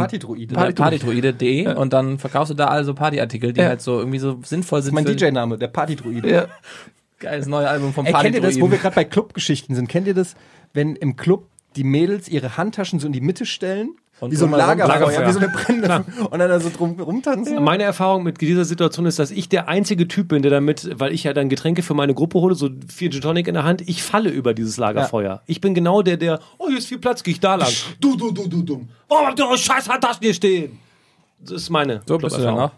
Partydruide. 0.00 0.54
Party- 0.54 0.74
Partydruide.de 0.74 1.74
und 1.74 1.92
dann 1.92 2.18
verkaufst 2.18 2.50
du 2.50 2.54
da 2.54 2.66
also 2.66 2.94
Partyartikel, 2.94 3.52
die 3.52 3.60
Ja. 3.60 3.68
halt 3.68 3.80
so 3.80 3.98
irgendwie 3.98 4.18
so 4.18 4.38
sinnvoll 4.44 4.78
Das 4.80 4.86
sind. 4.86 4.98
ist 4.98 5.04
mein 5.06 5.16
DJ-Name, 5.16 5.58
der 5.58 5.68
Partydruide. 5.68 6.30
Ja. 6.30 6.46
Geiles 7.20 7.46
neue 7.46 7.68
Album 7.68 7.92
vom 7.94 8.04
Ey, 8.06 8.12
kennt 8.12 8.34
ihr 8.34 8.40
das, 8.40 8.60
wo 8.60 8.70
wir 8.70 8.78
gerade 8.78 8.94
bei 8.94 9.04
Clubgeschichten 9.04 9.74
sind? 9.74 9.88
Kennt 9.88 10.06
ihr 10.06 10.14
das, 10.14 10.34
wenn 10.72 10.96
im 10.96 11.16
Club 11.16 11.48
die 11.76 11.84
Mädels 11.84 12.28
ihre 12.28 12.56
Handtaschen 12.56 12.98
so 13.00 13.06
in 13.06 13.12
die 13.12 13.20
Mitte 13.20 13.46
stellen? 13.46 13.96
Und 14.20 14.30
wie 14.30 14.36
so 14.36 14.46
ein 14.46 14.52
Lagerfeuer, 14.52 14.88
Lagerfeuer. 14.88 15.28
wie 15.28 15.32
so 15.32 15.38
eine 15.40 15.48
brennende 15.48 16.04
und 16.30 16.38
dann 16.38 16.48
da 16.48 16.60
so 16.60 16.70
drum 16.70 17.00
rumtanzen. 17.00 17.62
Meine 17.62 17.82
Erfahrung 17.82 18.22
mit 18.22 18.40
dieser 18.40 18.64
Situation 18.64 19.06
ist, 19.06 19.18
dass 19.18 19.30
ich 19.30 19.48
der 19.48 19.68
einzige 19.68 20.06
Typ 20.06 20.28
bin, 20.28 20.42
der 20.42 20.50
damit, 20.50 20.88
weil 21.00 21.12
ich 21.12 21.24
ja 21.24 21.32
dann 21.32 21.48
Getränke 21.48 21.82
für 21.82 21.94
meine 21.94 22.14
Gruppe 22.14 22.38
hole, 22.40 22.54
so 22.54 22.70
vier 22.88 23.10
Gin 23.10 23.20
Tonic 23.20 23.48
in 23.48 23.54
der 23.54 23.64
Hand, 23.64 23.82
ich 23.88 24.02
falle 24.02 24.30
über 24.30 24.54
dieses 24.54 24.76
Lagerfeuer. 24.76 25.42
Ich 25.46 25.60
bin 25.60 25.74
genau 25.74 26.02
der, 26.02 26.16
der, 26.16 26.38
oh, 26.58 26.68
hier 26.68 26.78
ist 26.78 26.86
viel 26.86 26.98
Platz, 26.98 27.22
geh 27.22 27.32
ich 27.32 27.40
da 27.40 27.56
lang. 27.56 27.72
Du, 28.00 28.16
du, 28.16 28.30
du, 28.30 28.46
du, 28.46 28.62
dumm. 28.62 28.88
Oh, 29.08 29.16
du 29.34 29.56
scheiß 29.56 29.88
Handtaschen 29.88 30.22
hier 30.22 30.34
stehen. 30.34 30.78
Das 31.40 31.62
ist 31.62 31.70
meine 31.70 32.00
So 32.06 32.16
bist 32.16 32.38
du 32.38 32.48
auch. 32.48 32.70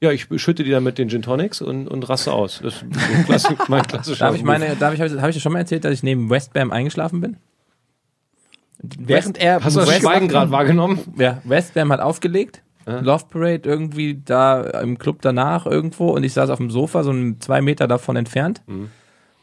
Ja, 0.00 0.12
ich 0.12 0.26
schütte 0.36 0.62
die 0.62 0.70
dann 0.70 0.84
mit 0.84 0.98
den 0.98 1.08
Gin 1.08 1.22
Tonics 1.22 1.62
und, 1.62 1.88
und 1.88 2.06
raste 2.06 2.32
aus. 2.32 2.60
Das 2.62 2.74
ist 2.74 2.80
so 2.80 3.22
klassisch, 3.24 3.56
mein 3.68 3.82
klassischer 3.82 4.26
Darf 4.26 4.36
ich 4.36 4.42
meine, 4.42 4.76
darf 4.76 4.92
ich, 4.92 5.00
habe 5.00 5.30
ich 5.30 5.36
dir 5.36 5.40
schon 5.40 5.52
mal 5.52 5.60
erzählt, 5.60 5.86
dass 5.86 5.92
ich 5.94 6.02
neben 6.02 6.28
Westbam 6.28 6.70
eingeschlafen 6.70 7.22
bin? 7.22 7.38
Während 8.82 9.38
er 9.38 9.62
Hast 9.64 9.76
du 9.76 9.80
das 9.80 9.88
West- 9.88 10.02
Schweigen 10.02 10.28
gerade 10.28 10.50
wahrgenommen? 10.50 11.00
Ja, 11.16 11.38
Westbam 11.44 11.92
hat 11.92 12.00
aufgelegt. 12.00 12.62
Love 12.88 13.24
Parade 13.30 13.62
irgendwie 13.68 14.20
da 14.24 14.60
im 14.80 14.96
Club 14.98 15.18
danach 15.20 15.66
irgendwo 15.66 16.10
und 16.10 16.22
ich 16.22 16.32
saß 16.34 16.50
auf 16.50 16.58
dem 16.58 16.70
Sofa, 16.70 17.02
so 17.02 17.10
ein 17.10 17.40
zwei 17.40 17.60
Meter 17.60 17.88
davon 17.88 18.14
entfernt. 18.14 18.62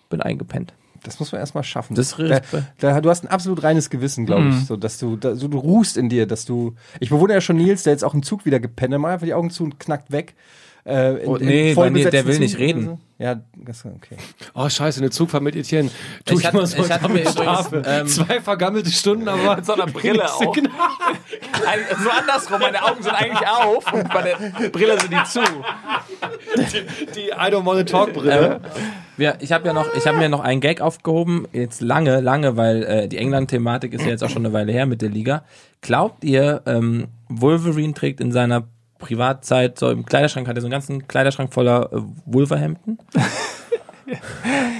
Bin 0.10 0.22
eingepennt. 0.22 0.74
Das 1.04 1.20
muss 1.20 1.34
man 1.34 1.42
erstmal 1.42 1.66
schaffen. 1.66 1.96
Das 1.96 2.16
da, 2.16 2.40
da, 2.80 3.02
du 3.02 3.10
hast 3.10 3.26
ein 3.26 3.28
absolut 3.28 3.62
reines 3.64 3.90
Gewissen, 3.90 4.26
glaube 4.26 4.48
ich, 4.48 4.66
so 4.66 4.78
dass 4.78 4.98
du, 4.98 5.18
da, 5.18 5.36
so, 5.36 5.50
du 5.50 5.58
ruhst 5.58 5.98
in 5.98 6.08
dir, 6.08 6.26
dass 6.26 6.46
du. 6.46 6.76
Ich 7.02 7.10
bewundere 7.10 7.38
ja 7.38 7.42
schon 7.42 7.58
Nils, 7.58 7.84
der 7.84 7.92
jetzt 7.92 8.06
auch 8.06 8.14
im 8.14 8.24
Zug 8.24 8.46
wieder 8.46 8.62
gepennt 8.62 8.94
hat, 8.94 9.02
macht 9.02 9.12
einfach 9.12 9.26
die 9.26 9.34
Augen 9.34 9.50
zu 9.50 9.66
und 9.66 9.78
knackt 9.78 10.14
weg. 10.14 10.36
Äh, 10.86 11.24
in, 11.24 11.28
Oh, 11.30 11.36
in 11.38 11.46
nee, 11.46 11.74
mir, 11.76 12.10
der 12.10 12.26
will 12.26 12.40
nicht 12.40 12.58
reden. 12.58 12.86
so. 12.86 13.00
Ja, 13.18 13.40
das 13.56 13.86
okay. 13.86 14.18
Oh, 14.54 14.68
scheiße, 14.68 15.00
eine 15.00 15.12
Zugfahrt 15.12 15.42
mit 15.42 15.56
Etienne. 15.56 15.90
Tu 16.26 16.34
Ich 16.34 16.40
ich, 16.42 16.46
hatte- 16.46 16.58
mal 16.58 16.66
so, 16.68 16.84
ich 16.84 16.92
hatte 16.92 17.08
mir 17.08 17.30
schlafe. 17.30 17.82
ähm, 17.86 18.06
Zwei 18.08 18.42
vergammelte 18.42 18.92
Stunden, 18.92 19.26
aber. 19.30 19.56
Mit 19.56 19.66
so 19.66 19.74
einer 19.74 19.86
Brille 19.94 20.26
auch. 20.30 20.52
Genau. 20.54 20.70
Ein- 21.66 22.04
so 22.04 22.10
andersrum, 22.10 22.60
meine 22.60 22.84
Augen 22.84 23.02
sind 23.02 23.14
eigentlich 23.14 23.48
auf 23.48 23.94
und 23.94 24.10
bei 24.12 24.22
der 24.24 24.70
Brille 24.72 25.00
sind 25.00 25.14
die 25.14 25.24
zu. 25.24 25.40
Die 27.16 27.30
I 27.30 27.52
don't 27.52 27.66
wanna 27.66 27.84
talk 27.84 28.14
Brille. 28.14 28.60
Ja, 29.18 29.36
ich 29.40 29.52
habe 29.52 29.68
ja 29.68 29.74
noch, 29.74 29.94
ich 29.96 30.06
habe 30.08 30.18
mir 30.18 30.28
noch 30.28 30.40
einen 30.42 30.60
Gag 30.60 30.82
aufgehoben, 30.82 31.48
jetzt 31.54 31.82
lange, 31.82 32.20
lange, 32.20 32.58
weil 32.58 32.84
äh, 32.84 33.08
die 33.08 33.18
England-Thematik 33.18 33.94
ist 33.94 34.02
ja 34.04 34.10
jetzt 34.10 34.24
auch 34.24 34.30
schon 34.30 34.44
eine 34.46 34.54
Weile 34.54 34.72
her 34.74 34.86
mit 34.86 35.02
der 35.02 35.10
Liga. 35.10 35.44
Glaubt 35.82 36.24
ihr, 36.24 36.62
ähm, 36.66 37.08
Wolverine 37.30 37.94
trägt 37.94 38.20
in 38.22 38.32
seiner 38.32 38.64
Privatzeit 39.08 39.78
so 39.80 39.90
im 39.90 40.06
Kleiderschrank, 40.06 40.48
hat 40.48 40.56
er 40.58 40.62
so 40.62 40.68
einen 40.68 40.72
ganzen 40.72 41.08
Kleiderschrank 41.08 41.54
voller 41.54 41.90
äh, 41.94 41.98
Wolverhampton? 42.26 42.98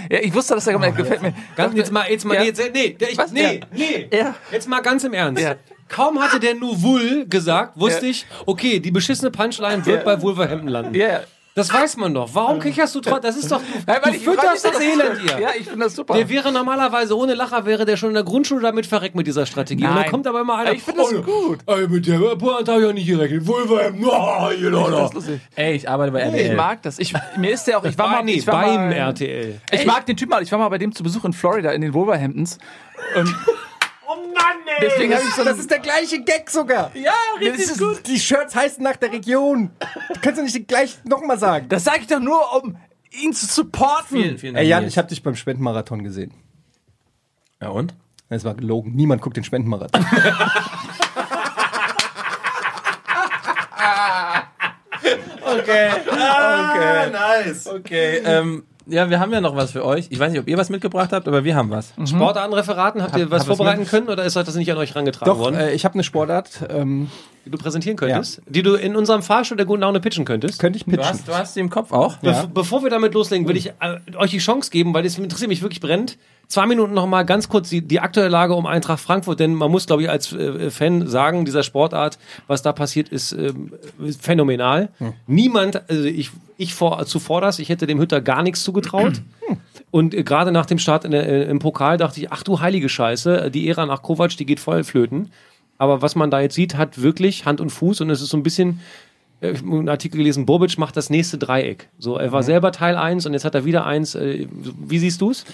Ja, 0.10 0.20
ich 0.20 0.34
wusste, 0.34 0.54
dass 0.56 0.66
der 0.66 0.74
kommt. 0.78 0.96
gefällt 0.96 1.22
mir. 1.22 1.34
Ganz, 1.56 1.74
jetzt 1.76 1.92
mal, 1.92 2.06
jetzt 2.10 2.26
mal, 2.26 2.34
Ja. 2.36 2.42
nee, 2.42 2.48
jetzt, 2.48 2.62
nee, 2.74 2.98
ich, 3.10 3.18
Was? 3.18 3.32
nee, 3.32 3.42
Ja. 3.56 3.66
nee. 3.72 4.10
Ja. 4.12 4.36
Jetzt 4.52 4.68
mal 4.68 4.82
ganz 4.82 5.04
im 5.06 5.14
Ernst. 5.14 5.42
Ja. 5.42 5.56
Kaum 5.88 6.20
hatte 6.22 6.40
der 6.40 6.56
Nuvul 6.56 7.26
gesagt, 7.28 7.80
wusste 7.80 8.08
ich, 8.08 8.26
okay, 8.46 8.80
die 8.80 8.92
beschissene 8.92 9.32
Punchline 9.32 9.86
wird 9.86 10.04
bei 10.04 10.22
Wolverhampton 10.22 10.68
landen. 10.68 10.94
Ja. 10.96 11.22
Das 11.56 11.72
weiß 11.72 11.98
man 11.98 12.16
doch. 12.16 12.30
Warum 12.34 12.60
kicherst 12.60 12.96
du 12.96 13.00
trotzdem? 13.02 13.22
Das 13.22 13.38
ist 13.38 13.52
doch, 13.52 13.58
du, 13.62 13.64
Nein, 13.86 13.98
weil 14.02 14.12
du 14.14 14.18
ich- 14.18 14.24
fütterst 14.24 14.66
das 14.66 14.80
ich- 14.80 14.88
Elend 14.88 15.20
hier. 15.22 15.40
Ja, 15.40 15.50
ich 15.58 15.68
finde 15.68 15.86
das 15.86 15.96
super. 15.96 16.16
Der 16.16 16.28
wäre 16.28 16.52
normalerweise 16.52 17.16
ohne 17.16 17.36
Lacher, 17.36 17.66
wäre 17.66 17.86
der 17.86 17.96
schon 17.96 18.10
in 18.10 18.16
der 18.16 18.24
Grundschule 18.24 18.62
damit 18.62 18.88
verreckt 18.88 19.16
mit 19.16 19.28
dieser 19.28 19.46
Strategie. 19.46 19.84
Und 19.84 19.90
dann 19.92 20.02
Nein. 20.02 20.10
kommt 20.12 20.26
aber 20.26 20.42
immer 20.42 20.58
einer. 20.58 20.72
Ich 20.74 20.82
finde 20.82 21.02
das 21.02 21.12
gut. 21.24 21.60
Ey, 21.68 21.88
mit 21.88 22.08
der 22.08 22.18
Pointe 22.38 22.72
habe 22.72 22.82
ich 22.82 22.88
auch 22.88 22.94
nicht 22.94 23.08
gerechnet. 23.08 23.46
Wolverhampton, 23.46 24.06
oh, 24.10 24.50
you 24.52 24.70
know. 24.70 25.10
Ey, 25.56 25.76
ich 25.76 25.88
arbeite 25.88 26.12
bei 26.12 26.20
Ich 26.22 26.26
RTL. 26.26 26.56
mag 26.56 26.82
das. 26.82 26.98
Ich, 26.98 27.14
mir 27.38 27.52
ist 27.52 27.66
der 27.68 27.78
auch, 27.78 27.84
ich 27.86 27.98
war 28.00 28.08
mal, 28.08 28.24
nee, 28.24 28.34
ich 28.34 28.48
war 28.48 28.62
beim 28.62 28.90
mal, 28.90 28.94
RTL. 28.94 29.62
Ich 29.72 29.86
mag 29.86 30.06
den 30.08 30.18
Typ 30.18 30.30
mal, 30.30 30.42
ich 30.42 30.52
war 30.52 30.58
mal 30.60 30.70
bei 30.70 30.80
dem 30.80 30.92
zu 30.94 31.04
Besuch 31.04 31.24
in 31.26 31.34
Florida, 31.34 31.72
in 31.72 31.82
den 31.82 31.94
Wolverhamptons. 31.94 32.58
Und 33.16 33.28
Oh 33.28 33.28
Mann, 33.28 33.36
ey! 33.36 33.73
Deswegen 34.82 35.14
habe 35.14 35.24
ich 35.28 35.34
so 35.36 35.44
Das 35.44 35.58
ist 35.60 35.70
der 35.72 35.80
gleiche 35.80 36.22
Gag 36.24 36.50
sogar. 36.50 36.92
Ja, 36.96 37.14
Das 37.42 37.58
ist 37.60 38.08
Die 38.08 38.20
Shirts 38.20 38.56
heißen 38.56 38.84
nach 38.84 38.96
der 38.96 39.12
Region. 39.12 39.72
Du 40.14 40.20
kannst 40.22 40.40
du 40.40 40.44
nicht 40.44 40.68
gleich 40.68 40.98
nochmal 41.04 41.40
sagen. 41.40 41.68
Das 41.70 41.84
sage 41.84 42.00
ich 42.02 42.08
doch 42.08 42.20
nur, 42.20 42.42
um 42.64 42.78
ihn 43.12 43.34
zu 43.34 43.46
supporten. 43.46 44.22
Vielen, 44.22 44.38
vielen 44.38 44.54
Dank. 44.56 44.64
Ey 44.64 44.70
Jan, 44.70 44.88
ich 44.88 44.98
habe 44.98 45.08
dich 45.08 45.24
beim 45.24 45.36
Spendenmarathon 45.36 46.04
gesehen. 46.04 46.34
ja, 47.62 47.70
und? 47.70 47.94
Es 48.30 48.44
war 48.46 48.56
gelogen. 48.56 48.96
Niemand 48.96 49.22
guckt 49.22 49.38
den 49.38 49.44
Spendenmarathon. 49.44 50.04
Okay. 55.46 55.92
Okay. 56.08 57.12
nice. 57.12 57.68
Okay. 57.68 58.18
Ähm, 58.26 58.64
ja, 58.86 59.10
wir 59.10 59.20
haben 59.20 59.32
ja 59.32 59.42
noch 59.42 59.56
was 59.56 59.72
für 59.72 59.86
euch. 59.86 60.08
Ich 60.10 60.20
weiß 60.20 60.32
nicht, 60.32 60.42
ob 60.42 60.48
ihr 60.48 60.58
was 60.58 60.70
mitgebracht 60.70 61.12
habt, 61.12 61.28
aber 61.28 61.44
wir 61.44 61.56
haben 61.56 61.70
was. 61.70 61.94
Sport 62.06 62.38
an 62.38 62.54
Referaten, 62.54 63.02
habt 63.02 63.16
ihr 63.18 63.30
was 63.32 63.42
hab 63.48 63.58
vorbereiten 63.58 63.86
können 63.86 64.10
oder 64.10 64.24
ist 64.24 64.38
euch 64.38 64.46
das 64.46 64.56
nicht 64.56 64.72
an 64.72 64.78
euch 64.78 64.92
herangetragen 64.92 65.32
Doch, 65.32 65.40
worden, 65.40 65.56
äh, 65.56 65.74
ich 65.74 65.86
habe 65.86 65.96
eine 65.96 66.04
Sportart. 66.04 66.68
Ähm, 66.70 67.10
die 67.46 67.50
du 67.50 67.58
präsentieren 67.58 67.98
könntest? 67.98 68.42
Die 68.48 68.62
du 68.64 68.76
in 68.76 68.96
unserem 68.96 69.22
Fahrstuhl 69.22 69.58
der 69.58 69.66
guten 69.66 69.82
Laune 69.82 70.00
pitchen 70.00 70.26
könntest? 70.26 70.60
könnte 70.60 70.78
ich 70.78 70.86
Du 70.86 70.92
pitchen. 70.92 71.06
hast, 71.06 71.28
du 71.28 71.34
hast 71.34 71.54
sie 71.54 71.60
im 71.60 71.70
Kopf 71.70 71.92
auch? 71.92 72.18
Bef 72.18 72.48
Bevor 72.54 72.84
wir 72.84 72.90
damit 72.90 73.14
loslegen, 73.14 73.48
will 73.48 73.58
ich 73.58 73.70
äh, 73.70 74.00
euch 74.16 74.32
die 74.32 74.38
Chance 74.40 74.72
geben, 74.72 74.94
weil 74.94 75.06
es 75.06 75.18
interessiert 75.18 75.50
mich 75.50 75.62
wirklich 75.62 75.82
brennt. 75.82 76.18
Zwei 76.48 76.66
Minuten 76.66 76.94
noch 76.94 77.08
mal 77.08 77.24
ganz 77.24 77.48
kurz 77.50 77.70
die, 77.70 77.82
die 77.82 78.00
aktuelle 78.00 78.30
Lage 78.30 78.54
um 78.54 78.66
Eintracht 78.66 79.00
Frankfurt, 79.00 79.40
denn 79.40 79.54
man 79.56 79.72
muss, 79.72 79.88
glaube 79.88 80.04
ich, 80.04 80.10
als 80.10 80.34
äh, 80.34 80.70
Fan 80.70 81.08
sagen, 81.08 81.46
dieser 81.46 81.64
Sportart, 81.64 82.20
was 82.48 82.62
da 82.62 82.74
passiert, 82.74 83.10
ist 83.10 83.32
ähm, 83.32 83.72
phänomenal. 84.20 84.90
Niemand, 85.26 85.90
also 85.90 86.04
ich, 86.04 86.32
ich 86.58 86.74
vor, 86.74 87.06
zuvor 87.06 87.42
das, 87.42 87.60
ich 87.60 87.70
hätte 87.70 87.88
dem 87.88 88.00
Hütter 88.00 88.22
gar 88.22 88.44
nichts 88.44 88.64
zugetraut. 88.64 89.22
Und 89.90 90.14
äh, 90.14 90.24
gerade 90.24 90.52
nach 90.52 90.66
dem 90.66 90.80
Start 90.80 91.06
in 91.06 91.12
der, 91.12 91.28
äh, 91.28 91.44
im 91.50 91.60
Pokal 91.60 91.98
dachte 91.98 92.20
ich, 92.20 92.32
ach 92.32 92.44
du 92.44 92.60
heilige 92.60 92.90
Scheiße, 92.90 93.50
die 93.52 93.68
Ära 93.70 93.86
nach 93.86 94.02
Kovac, 94.02 94.36
die 94.38 94.46
geht 94.46 94.60
voll 94.60 94.84
flöten. 94.84 95.32
Aber 95.78 96.02
was 96.02 96.16
man 96.16 96.32
da 96.32 96.42
jetzt 96.42 96.56
sieht, 96.56 96.76
hat 96.76 97.02
wirklich 97.02 97.46
Hand 97.46 97.62
und 97.62 97.70
Fuß 97.70 98.02
und 98.02 98.10
es 98.10 98.22
ist 98.22 98.30
so 98.30 98.38
ein 98.38 98.44
bisschen, 98.44 98.80
äh, 99.42 99.52
ich 99.52 99.60
habe 99.60 99.72
einen 99.72 99.90
Artikel 99.90 100.18
gelesen, 100.18 100.46
Bobic 100.46 100.78
macht 100.78 100.96
das 100.98 101.10
nächste 101.10 101.38
Dreieck. 101.38 101.90
So, 102.00 102.18
er 102.18 102.32
war 102.32 102.44
selber 102.44 102.72
Teil 102.72 102.96
1 102.96 103.26
und 103.26 103.34
jetzt 103.34 103.46
hat 103.46 103.56
er 103.56 103.66
wieder 103.66 103.86
eins. 103.86 104.16
Äh, 104.16 104.48
Wie 104.52 105.00
siehst 105.00 105.22
du 105.22 105.32
es? 105.32 105.46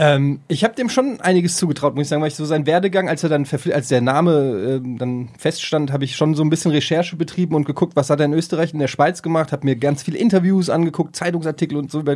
Ähm, 0.00 0.42
ich 0.46 0.62
habe 0.62 0.76
dem 0.76 0.88
schon 0.88 1.20
einiges 1.20 1.56
zugetraut, 1.56 1.96
muss 1.96 2.02
ich 2.02 2.08
sagen, 2.08 2.22
weil 2.22 2.28
ich 2.28 2.36
so 2.36 2.44
seinen 2.44 2.66
Werdegang, 2.66 3.08
als 3.08 3.24
er 3.24 3.30
dann 3.30 3.44
als 3.72 3.88
der 3.88 4.00
Name 4.00 4.80
ähm, 4.84 4.96
dann 4.96 5.30
feststand, 5.36 5.90
habe 5.90 6.04
ich 6.04 6.14
schon 6.14 6.36
so 6.36 6.44
ein 6.44 6.50
bisschen 6.50 6.70
Recherche 6.70 7.16
betrieben 7.16 7.56
und 7.56 7.64
geguckt, 7.64 7.96
was 7.96 8.08
hat 8.08 8.20
er 8.20 8.26
in 8.26 8.32
Österreich, 8.32 8.72
in 8.72 8.78
der 8.78 8.86
Schweiz 8.86 9.22
gemacht, 9.22 9.50
habe 9.50 9.66
mir 9.66 9.74
ganz 9.74 10.04
viele 10.04 10.16
Interviews 10.16 10.70
angeguckt, 10.70 11.16
Zeitungsartikel 11.16 11.76
und 11.76 11.90
so 11.90 11.98
über 11.98 12.14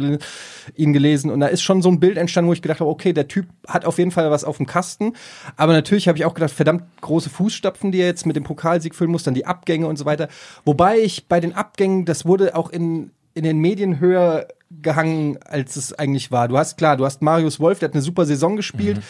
ihn 0.77 0.93
gelesen 0.93 1.33
und 1.33 1.41
da 1.41 1.49
ist 1.49 1.63
schon 1.63 1.83
so 1.83 1.89
ein 1.89 1.99
Bild 1.99 2.19
entstanden, 2.19 2.51
wo 2.51 2.53
ich 2.53 2.63
gedacht 2.63 2.79
habe, 2.79 2.89
okay, 2.89 3.13
der 3.13 3.27
Typ 3.27 3.47
hat 3.67 3.85
auf 3.85 3.99
jeden 3.99 4.13
Fall 4.13 4.31
was 4.31 4.45
auf 4.45 4.59
dem 4.59 4.67
Kasten, 4.67 5.15
aber 5.57 5.73
natürlich 5.73 6.07
habe 6.07 6.17
ich 6.17 6.25
auch 6.25 6.35
gedacht, 6.35 6.53
verdammt 6.53 6.85
große 7.01 7.31
Fußstapfen, 7.31 7.91
die 7.91 7.99
er 7.99 8.07
jetzt 8.07 8.27
mit 8.27 8.37
dem 8.37 8.45
Pokalsieg 8.45 8.95
füllen 8.95 9.11
muss, 9.11 9.25
dann 9.25 9.35
die 9.35 9.47
Abgänge 9.47 9.89
und 9.89 9.99
so 9.99 10.05
weiter. 10.05 10.29
Wobei 10.65 11.01
ich 11.01 11.27
bei 11.27 11.41
den 11.41 11.53
Abgängen, 11.53 12.05
das 12.05 12.27
wurde 12.27 12.55
auch 12.55 12.71
in 12.71 13.11
in 13.35 13.45
den 13.45 13.59
Medien 13.59 14.01
höher 14.01 14.47
gehangen, 14.81 15.39
als 15.43 15.77
es 15.77 15.93
eigentlich 15.93 16.31
war. 16.31 16.49
Du 16.49 16.57
hast 16.57 16.79
klar, 16.79 16.97
du 16.97 17.05
hast 17.05 17.23
Marius 17.23 17.61
Wolf, 17.61 17.79
der 17.79 17.89
hat 17.89 17.95
eine 17.95 18.03
super 18.03 18.25
Saison 18.25 18.57
gespielt, 18.57 19.03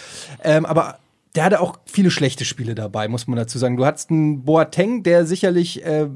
ähm, 0.42 0.66
aber 0.66 0.98
der 1.34 1.44
hatte 1.44 1.60
auch 1.60 1.78
viele 1.86 2.10
schlechte 2.10 2.44
Spiele 2.44 2.74
dabei, 2.74 3.09
muss 3.09 3.26
man 3.26 3.36
dazu 3.36 3.59
sagen. 3.59 3.78
Du 3.78 3.86
hattest 3.86 4.10
einen 4.10 4.44
Boateng, 4.44 5.02
der 5.02 5.24
sicherlich 5.24 5.82
äh, 5.84 6.09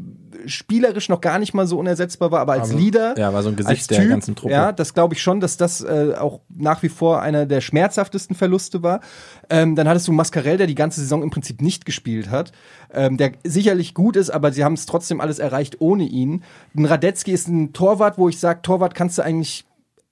spielerisch 0.44 1.08
noch 1.08 1.22
gar 1.22 1.38
nicht 1.38 1.54
mal 1.54 1.66
so 1.66 1.78
unersetzbar 1.78 2.30
war, 2.30 2.40
aber 2.40 2.52
als 2.52 2.70
Aber- 2.70 2.78
Leader, 2.78 3.14
ja, 3.18 3.32
war 3.32 3.42
so 3.42 3.48
ein 3.48 3.56
Gesicht 3.56 3.78
als 3.78 3.86
der 3.86 4.00
Typ, 4.00 4.10
ganzen 4.10 4.36
Truppe. 4.36 4.52
Ja, 4.52 4.72
das 4.72 4.92
glaube 4.92 5.14
ich 5.14 5.22
schon, 5.22 5.40
dass 5.40 5.56
das 5.56 5.80
äh, 5.80 6.14
auch 6.18 6.40
nach 6.54 6.82
wie 6.82 6.90
vor 6.90 7.22
einer 7.22 7.46
der 7.46 7.62
schmerzhaftesten 7.62 8.36
Verluste 8.36 8.82
war. 8.82 9.00
Ähm, 9.48 9.74
dann 9.74 9.88
hattest 9.88 10.06
du 10.06 10.12
Mascarell, 10.12 10.58
der 10.58 10.66
die 10.66 10.74
ganze 10.74 11.00
Saison 11.00 11.22
im 11.22 11.30
Prinzip 11.30 11.62
nicht 11.62 11.86
gespielt 11.86 12.30
hat, 12.30 12.52
ähm, 12.92 13.16
der 13.16 13.32
sicherlich 13.42 13.94
gut 13.94 14.16
ist, 14.16 14.28
aber 14.28 14.52
sie 14.52 14.64
haben 14.64 14.74
es 14.74 14.84
trotzdem 14.84 15.22
alles 15.22 15.38
erreicht 15.38 15.80
ohne 15.80 16.04
ihn. 16.04 16.42
Ein 16.76 16.84
Radetzky 16.84 17.32
ist 17.32 17.48
ein 17.48 17.72
Torwart, 17.72 18.18
wo 18.18 18.28
ich 18.28 18.38
sage, 18.38 18.60
Torwart 18.60 18.94
kannst 18.94 19.16
du 19.16 19.22
eigentlich 19.22 19.64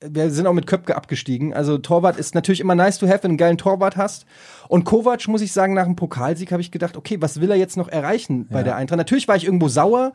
wir 0.08 0.30
sind 0.30 0.46
auch 0.46 0.52
mit 0.52 0.66
Köpke 0.66 0.96
abgestiegen. 0.96 1.54
Also 1.54 1.78
Torwart 1.78 2.16
ist 2.16 2.34
natürlich 2.34 2.60
immer 2.60 2.74
nice 2.74 2.98
to 2.98 3.06
have, 3.06 3.22
wenn 3.22 3.30
du 3.30 3.32
einen 3.32 3.38
geilen 3.38 3.58
Torwart 3.58 3.96
hast. 3.96 4.26
Und 4.68 4.84
Kovac, 4.84 5.26
muss 5.28 5.42
ich 5.42 5.52
sagen, 5.52 5.74
nach 5.74 5.84
dem 5.84 5.96
Pokalsieg 5.96 6.52
habe 6.52 6.62
ich 6.62 6.70
gedacht, 6.70 6.96
okay, 6.96 7.20
was 7.20 7.40
will 7.40 7.50
er 7.50 7.56
jetzt 7.56 7.76
noch 7.76 7.88
erreichen 7.88 8.46
bei 8.48 8.62
der 8.62 8.76
Eintracht? 8.76 8.98
Natürlich 8.98 9.28
war 9.28 9.36
ich 9.36 9.44
irgendwo 9.44 9.68
sauer, 9.68 10.12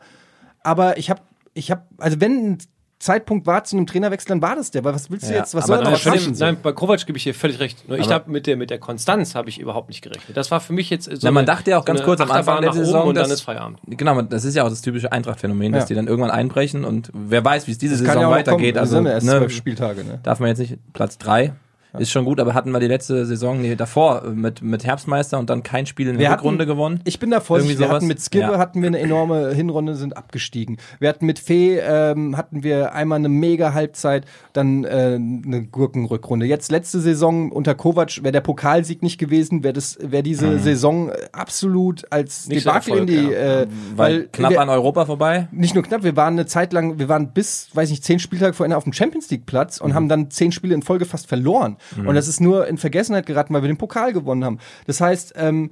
aber 0.62 0.98
ich 0.98 1.10
habe, 1.10 1.20
ich 1.54 1.70
habe, 1.70 1.82
also 1.98 2.20
wenn 2.20 2.52
ein 2.52 2.58
Zeitpunkt 3.00 3.46
war 3.46 3.64
zu 3.64 3.76
einem 3.76 3.86
Trainerwechsel, 3.86 4.28
dann 4.28 4.42
war 4.42 4.54
das 4.54 4.70
der. 4.70 4.84
Weil 4.84 4.94
was 4.94 5.10
willst 5.10 5.26
du 5.28 5.32
Ja, 5.32 5.38
jetzt? 5.40 5.54
Was 5.54 5.64
aber 5.64 5.68
soll 5.68 5.78
er 5.78 5.82
nein, 5.84 5.92
noch 5.94 5.98
schaffen? 5.98 6.36
Nein, 6.38 6.56
bei 6.62 6.72
Kovac 6.72 7.04
gebe 7.06 7.16
ich 7.16 7.24
dir 7.24 7.34
völlig 7.34 7.58
recht. 7.58 7.88
Nur 7.88 7.98
ich 7.98 8.10
habe 8.10 8.30
mit 8.30 8.46
der, 8.46 8.56
mit 8.58 8.68
der 8.70 8.78
Konstanz 8.78 9.34
habe 9.34 9.48
ich 9.48 9.58
überhaupt 9.58 9.88
nicht 9.88 10.02
gerechnet. 10.02 10.36
Das 10.36 10.50
war 10.50 10.60
für 10.60 10.74
mich 10.74 10.90
jetzt 10.90 11.06
so 11.06 11.18
Na, 11.22 11.30
man 11.30 11.38
eine- 11.38 11.46
dachte 11.46 11.70
ja 11.70 11.78
auch 11.78 11.82
so 11.82 11.86
ganz 11.86 12.02
kurz 12.02 12.20
am 12.20 12.30
Anfang 12.30 12.60
der 12.60 12.72
Saison, 12.74 13.08
und 13.08 13.14
dann 13.14 13.24
dass- 13.24 13.32
ist 13.32 13.40
Feierabend. 13.40 13.78
Genau, 13.86 14.20
das 14.22 14.44
ist 14.44 14.54
ja 14.54 14.64
auch 14.64 14.68
das 14.68 14.82
typische 14.82 15.10
Eintracht-Phänomen, 15.10 15.72
dass 15.72 15.84
Ja. 15.84 15.86
die 15.88 15.94
dann 15.94 16.06
irgendwann 16.08 16.30
einbrechen 16.30 16.84
und 16.84 17.10
wer 17.14 17.44
weiß, 17.44 17.66
wie 17.66 17.72
es 17.72 17.78
diese 17.78 17.96
Kann 17.96 18.06
Saison 18.14 18.22
ja 18.22 18.30
weitergeht. 18.30 18.74
kommen. 18.74 18.78
Also, 18.80 19.00
ne, 19.00 19.18
zwölf 19.18 19.52
Spieltage, 19.52 20.04
ne? 20.04 20.20
darf 20.22 20.38
man 20.38 20.50
jetzt 20.50 20.58
nicht 20.58 20.76
Platz 20.92 21.16
drei 21.16 21.54
Ist 21.98 22.10
schon 22.10 22.24
gut, 22.24 22.38
aber 22.40 22.54
hatten 22.54 22.70
wir 22.70 22.80
die 22.80 22.86
letzte 22.86 23.26
Saison 23.26 23.60
nee, 23.60 23.74
davor 23.74 24.24
äh, 24.24 24.28
mit, 24.30 24.62
mit 24.62 24.84
Herbstmeister 24.84 25.38
und 25.38 25.50
dann 25.50 25.62
kein 25.62 25.86
Spiel 25.86 26.08
in 26.08 26.18
der 26.18 26.32
Rückrunde 26.32 26.66
gewonnen. 26.66 27.00
Ich 27.04 27.18
bin 27.18 27.30
da 27.30 27.40
vorsichtig. 27.40 27.78
Wir 27.80 27.88
hatten 27.88 28.06
mit 28.06 28.20
Skibbe 28.20 28.52
Ja. 28.52 28.58
hatten 28.58 28.80
wir 28.82 28.86
eine 28.88 28.98
enorme 29.00 29.52
Hinrunde, 29.52 29.96
sind 29.96 30.16
abgestiegen. 30.16 30.76
Wir 30.98 31.08
hatten 31.08 31.26
mit 31.26 31.38
Fee 31.38 31.78
ähm, 31.78 32.36
hatten 32.36 32.62
wir 32.62 32.94
einmal 32.94 33.18
eine 33.18 33.28
mega 33.28 33.72
Halbzeit, 33.74 34.24
dann 34.52 34.84
äh, 34.84 34.88
eine 35.18 35.64
Gurkenrückrunde. 35.70 36.46
Jetzt 36.46 36.70
letzte 36.70 37.00
Saison 37.00 37.50
unter 37.50 37.74
Kovac 37.74 38.22
wäre 38.22 38.32
der 38.32 38.40
Pokalsieg 38.40 39.02
nicht 39.02 39.18
gewesen, 39.18 39.62
wäre 39.64 39.72
das 39.74 39.98
wäre 40.00 40.22
diese 40.22 40.46
Mhm. 40.46 40.58
Saison 40.60 41.10
absolut 41.32 42.04
als 42.10 42.46
Nicht 42.48 42.64
Debakel 42.66 42.98
in 42.98 43.06
die 43.06 43.32
Erfolg, 43.32 43.68
äh, 43.68 43.96
Weil 43.96 44.10
weil 44.20 44.28
knapp 44.32 44.50
wir, 44.52 44.60
an 44.60 44.68
Europa 44.68 45.06
vorbei. 45.06 45.48
nicht 45.52 45.74
nur 45.74 45.82
knapp, 45.84 46.02
wir 46.02 46.16
waren 46.16 46.34
eine 46.34 46.46
Zeit 46.46 46.72
lang, 46.72 46.98
wir 46.98 47.08
waren 47.08 47.32
bis, 47.32 47.68
weiß 47.74 47.90
nicht, 47.90 48.04
zehn 48.04 48.18
Spieltage 48.18 48.52
vor 48.54 48.64
Ende 48.66 48.76
auf 48.76 48.84
dem 48.84 48.92
Champions 48.92 49.30
League 49.30 49.46
Platz 49.46 49.80
Mhm. 49.80 49.86
und 49.86 49.94
haben 49.94 50.08
dann 50.08 50.30
zehn 50.30 50.52
Spiele 50.52 50.74
in 50.74 50.82
Folge 50.82 51.04
fast 51.04 51.26
verloren. 51.26 51.76
Und 51.96 52.14
das 52.14 52.28
ist 52.28 52.40
nur 52.40 52.66
in 52.66 52.78
Vergessenheit 52.78 53.26
geraten, 53.26 53.54
weil 53.54 53.62
wir 53.62 53.68
den 53.68 53.78
Pokal 53.78 54.12
gewonnen 54.12 54.44
haben. 54.44 54.58
Das 54.86 55.00
heißt, 55.00 55.34
ähm, 55.36 55.70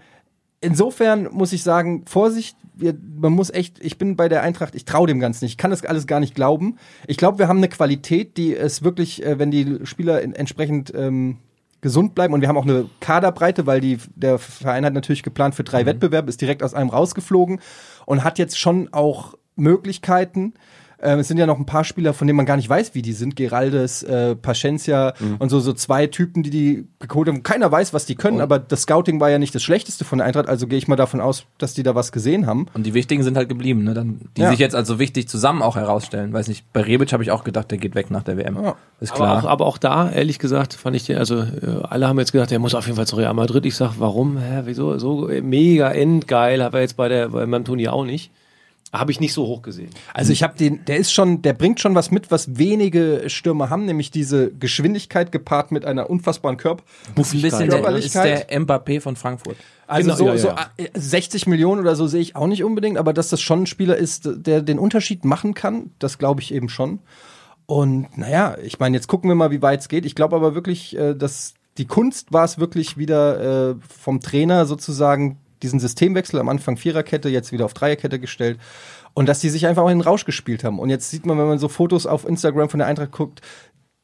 insofern 0.61 1.29
muss 1.33 1.53
ich 1.53 1.63
sagen, 1.63 2.05
Vorsicht, 2.07 2.57
wir, 2.75 2.95
man 3.21 3.33
muss 3.33 3.51
echt, 3.51 3.83
ich 3.85 3.99
bin 3.99 4.17
bei 4.17 4.29
der 4.29 4.43
Eintracht, 4.43 4.75
ich 4.75 4.85
traue 4.85 5.07
dem 5.07 5.21
Ganzen 5.21 5.45
nicht, 5.45 5.53
ich 5.53 5.59
kann 5.59 5.71
das 5.71 5.85
alles 5.85 6.07
gar 6.07 6.21
nicht 6.21 6.35
glauben. 6.35 6.77
Ich 7.07 7.17
glaube, 7.17 7.39
wir 7.39 7.49
haben 7.49 7.59
eine 7.59 7.69
Qualität, 7.69 8.37
die 8.37 8.57
es 8.57 8.83
wirklich, 8.83 9.25
äh, 9.25 9.39
wenn 9.39 9.51
die 9.51 9.81
Spieler 9.85 10.23
entsprechend 10.23 10.93
ähm, 10.95 11.39
gesund 11.81 12.15
bleiben 12.15 12.35
und 12.35 12.41
wir 12.41 12.49
haben 12.49 12.57
auch 12.57 12.65
eine 12.65 12.87
Kaderbreite, 13.01 13.67
weil 13.67 13.81
die, 13.81 13.99
der 14.17 14.39
Verein 14.39 14.85
hat 14.85 14.95
natürlich 14.95 15.23
geplant 15.23 15.55
für 15.55 15.65
drei 15.65 15.87
Wettbewerbe, 15.87 16.29
ist 16.29 16.41
direkt 16.41 16.63
aus 16.63 16.75
einem 16.75 16.91
rausgeflogen 16.91 17.61
und 18.05 18.25
hat 18.25 18.39
jetzt 18.39 18.59
schon 18.59 18.93
auch 18.93 19.35
Möglichkeiten. 19.55 20.55
Ähm, 21.01 21.21
es 21.21 21.29
sind 21.29 21.39
ja 21.39 21.47
noch 21.47 21.59
ein 21.59 21.67
paar 21.67 21.85
Spieler, 21.85 22.13
von 22.13 22.27
denen 22.27 22.37
man 22.37 22.47
gar 22.47 22.57
nicht 22.57 22.69
weiß, 22.69 22.95
wie 22.95 23.03
die 23.03 23.13
sind. 23.13 23.37
Geraldes, 23.37 24.03
äh, 24.03 24.35
Paciencia 24.35 25.15
und 25.39 25.49
so, 25.49 25.61
so 25.61 25.73
zwei 25.73 26.07
Typen, 26.09 26.43
die 26.43 26.51
die 26.51 26.89
geholt 27.07 27.29
haben. 27.29 27.43
Keiner 27.45 27.71
weiß, 27.71 27.95
was 27.95 28.05
die 28.07 28.17
können, 28.17 28.41
aber 28.41 28.59
das 28.59 28.83
Scouting 28.83 29.21
war 29.21 29.31
ja 29.31 29.39
nicht 29.39 29.55
das 29.55 29.63
Schlechteste 29.63 30.05
von 30.05 30.19
der 30.19 30.27
Eintracht, 30.27 30.49
also 30.49 30.67
gehe 30.67 30.77
ich 30.79 30.89
mal 30.89 30.97
davon 30.97 31.21
aus, 31.21 31.45
dass 31.59 31.75
die 31.75 31.83
da 31.85 31.95
was 31.95 32.11
gesehen 32.11 32.47
haben. 32.47 32.67
Und 32.75 32.85
die 32.85 32.95
Wichtigen 32.95 33.23
sind 33.23 33.37
halt 33.37 33.49
geblieben, 33.49 33.85
ne? 33.85 33.95
Dann, 33.95 34.21
die 34.37 34.41
Ja. 34.43 34.51
sich 34.51 34.59
jetzt 34.59 34.75
also 34.75 34.99
wichtig 34.99 35.29
zusammen 35.29 35.63
auch 35.63 35.77
herausstellen. 35.77 36.33
Weiß 36.33 36.49
nicht, 36.49 36.73
bei 36.73 36.81
Rebic 36.83 37.13
habe 37.13 37.23
ich 37.23 37.31
auch 37.31 37.45
gedacht, 37.45 37.71
der 37.71 37.79
geht 37.79 37.95
weg 37.95 38.11
nach 38.11 38.23
der 38.25 38.37
WM. 38.37 38.57
Ja. 38.63 38.75
Ist 39.01 39.13
Aber 39.13 39.25
klar. 39.25 39.45
auch, 39.45 39.49
aber 39.49 39.67
auch 39.67 39.79
da, 39.79 40.11
ehrlich 40.11 40.39
gesagt, 40.41 40.75
fand 40.75 40.97
ich 40.97 41.05
den, 41.07 41.19
also 41.19 41.37
äh, 41.41 41.47
alle 41.89 42.09
haben 42.09 42.19
jetzt 42.19 42.33
gesagt, 42.33 42.51
der 42.51 42.59
muss 42.59 42.75
auf 42.75 42.87
jeden 42.87 42.97
Fall 42.97 43.07
zu 43.07 43.15
Real 43.17 43.35
Madrid. 43.35 43.65
Ich 43.67 43.77
sag, 43.77 43.93
warum? 43.99 44.39
Hä, 44.39 44.63
wieso? 44.65 44.99
So 44.99 45.29
mega 45.43 45.91
endgeil, 45.93 46.63
habe 46.63 46.79
er 46.79 46.83
jetzt 46.83 46.97
bei 46.97 47.09
der 47.09 47.29
bei 47.29 47.47
meinem 47.47 47.65
Turnier 47.65 47.93
auch 47.93 48.05
nicht. 48.05 48.33
Habe 48.93 49.13
ich 49.13 49.21
nicht 49.21 49.35
so 49.35 49.47
hoch 49.47 49.61
gesehen. 49.61 49.91
Also 50.15 50.33
ich 50.33 50.43
habe 50.43 50.57
den, 50.57 50.85
der 50.87 50.97
ist 50.97 51.13
schon, 51.13 51.43
der 51.43 51.53
bringt 51.53 51.79
schon 51.79 51.95
was 51.95 52.11
mit, 52.11 52.31
was 52.31 52.57
wenige 52.57 53.25
Stürmer 53.27 53.69
haben, 53.69 53.85
nämlich 53.85 54.11
diese 54.11 54.51
Geschwindigkeit 54.51 55.31
gepaart 55.31 55.73
mit 55.73 55.85
einer 55.85 56.09
unfassbaren 56.09 56.57
Körper. 56.57 56.83
ist 57.17 57.35
ein 57.35 57.43
bisschen 57.43 57.69
der, 57.69 57.69
ist 57.69 57.75
Körperlichkeit. 57.75 58.51
der 58.51 58.61
Mbappé 58.61 59.03
von 59.03 59.17
Frankfurt. 59.17 59.57
Also 59.87 60.11
Genau, 60.11 60.17
so, 60.17 60.27
ja, 60.29 60.39
so 60.39 60.49
ja. 60.49 60.71
äh, 60.79 60.89
60 60.95 61.47
Millionen 61.47 61.83
oder 61.83 61.97
so 61.97 62.07
sehe 62.07 62.23
ich 62.23 62.35
auch 62.35 62.47
nicht 62.47 62.65
unbedingt, 62.65 62.97
aber 62.97 63.13
dass 63.13 63.29
das 63.29 63.43
schon 63.43 63.63
ein 63.63 63.67
Spieler 63.67 63.97
ist, 63.97 64.27
der 64.27 64.63
den 64.63 64.79
Unterschied 64.79 65.25
machen 65.25 65.53
kann, 65.53 65.91
das 65.99 66.17
glaube 66.17 66.41
ich 66.41 66.55
eben 66.55 66.71
schon. 66.71 67.01
Und 67.67 68.17
naja, 68.17 68.57
ich 68.63 68.79
meine, 68.79 68.97
jetzt 68.97 69.09
gucken 69.09 69.29
wir 69.29 69.35
mal, 69.35 69.51
wie 69.51 69.61
weit 69.61 69.81
es 69.81 69.89
geht. 69.89 70.07
Ich 70.07 70.15
glaube 70.15 70.35
aber 70.35 70.55
wirklich, 70.55 70.97
äh, 70.97 71.15
dass 71.15 71.53
die 71.77 71.87
Kunst 71.87 72.33
war 72.33 72.45
es 72.45 72.59
wirklich 72.59 72.97
wieder 72.97 73.71
äh, 73.71 73.75
vom 73.87 74.21
Trainer 74.21 74.65
sozusagen 74.65 75.39
diesen 75.63 75.81
Systemwechsel 75.81 76.41
am 76.41 76.49
Anfang 76.49 76.77
Viererkette, 76.77 77.29
jetzt 77.29 77.53
wieder 77.53 77.65
auf 77.65 77.75
Dreierkette 77.75 78.19
gestellt. 78.19 78.59
Und 79.15 79.29
dass 79.29 79.41
die 79.41 79.49
sich 79.49 79.67
einfach 79.67 79.83
auch 79.83 79.89
in 79.89 79.99
den 79.99 80.07
Rausch 80.07 80.25
gespielt 80.25 80.65
haben. 80.65 80.79
Und 80.79 80.91
jetzt 80.91 81.11
sieht 81.11 81.27
man, 81.27 81.39
wenn 81.39 81.47
man 81.49 81.59
so 81.59 81.69
Fotos 81.69 82.07
auf 82.07 82.27
Instagram 82.27 82.69
von 82.69 82.79
der 82.79 82.87
Eintracht 82.87 83.11
guckt, 83.11 83.41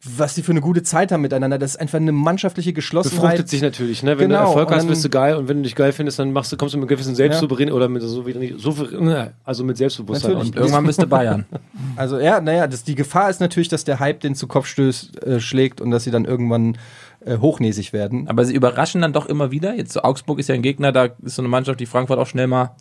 was 0.05 0.35
die 0.35 0.43
für 0.43 0.53
eine 0.53 0.61
gute 0.61 0.83
Zeit 0.83 1.13
haben 1.13 1.23
miteinander. 1.23 1.59
Das 1.59 1.73
ist 1.73 1.77
einfach 1.81 1.99
eine 1.99 2.13
mannschaftliche 2.13 2.73
Geschlossenheit. 2.73 3.23
Befruchtet 3.23 3.49
sich 3.49 3.63
natürlich, 3.63 4.03
ne? 4.03 4.19
Wenn 4.19 4.29
Genau, 4.29 4.43
du 4.43 4.49
Erfolg 4.49 4.71
hast, 4.71 4.87
bist 4.87 5.05
du 5.05 5.09
geil 5.09 5.37
und 5.37 5.49
wenn 5.49 5.59
du 5.59 5.63
dich 5.63 5.75
geil 5.75 5.93
findest, 5.93 6.19
dann 6.19 6.33
machst 6.33 6.53
du, 6.53 6.57
kommst 6.57 6.75
du 6.75 6.79
mit 6.79 6.83
einem 6.83 6.89
gewissen 6.89 7.15
Selbstsouverän 7.15 7.73
oder 7.73 7.89
mit 7.89 8.03
so 8.03 8.27
wie 8.27 8.55
souverän, 8.59 9.33
also 9.45 9.65
mit 9.65 9.79
Selbstbewusstsein. 9.79 10.33
Natürlich. 10.33 10.53
Und 10.53 10.61
Irgendwann 10.61 10.87
bist 10.87 11.01
du 11.03 11.07
Bayern. 11.07 11.47
Also 11.97 12.19
ja, 12.19 12.41
naja, 12.41 12.67
das, 12.67 12.83
die 12.83 12.97
Gefahr 12.97 13.31
ist 13.31 13.41
natürlich, 13.41 13.69
dass 13.69 13.85
der 13.85 14.01
Hype 14.01 14.19
den 14.19 14.35
zu 14.35 14.49
Kopf 14.49 14.67
stößt, 14.67 15.23
äh, 15.23 15.41
schlägt 15.41 15.81
und 15.81 15.93
dass 15.93 16.03
sie 16.03 16.11
dann 16.11 16.25
irgendwann 16.25 16.77
äh, 17.25 17.39
hochnäsig 17.39 17.93
werden. 17.93 18.29
Aber 18.29 18.45
sie 18.45 18.55
überraschen 18.55 19.01
dann 19.01 19.13
doch 19.13 19.27
immer 19.27 19.51
wieder. 19.51 19.75
Jetzt 19.75 19.93
so 19.93 20.03
Augsburg 20.03 20.39
ist 20.39 20.49
ja 20.49 20.55
ein 20.55 20.63
Gegner, 20.63 20.93
da 20.93 21.09
ist 21.23 21.37
so 21.37 21.43
eine 21.43 21.49
Mannschaft, 21.49 21.81
die 21.81 21.87
Frankfurt 21.87 22.19
auch 22.19 22.27
schnell 22.27 22.47
mal 22.47 22.77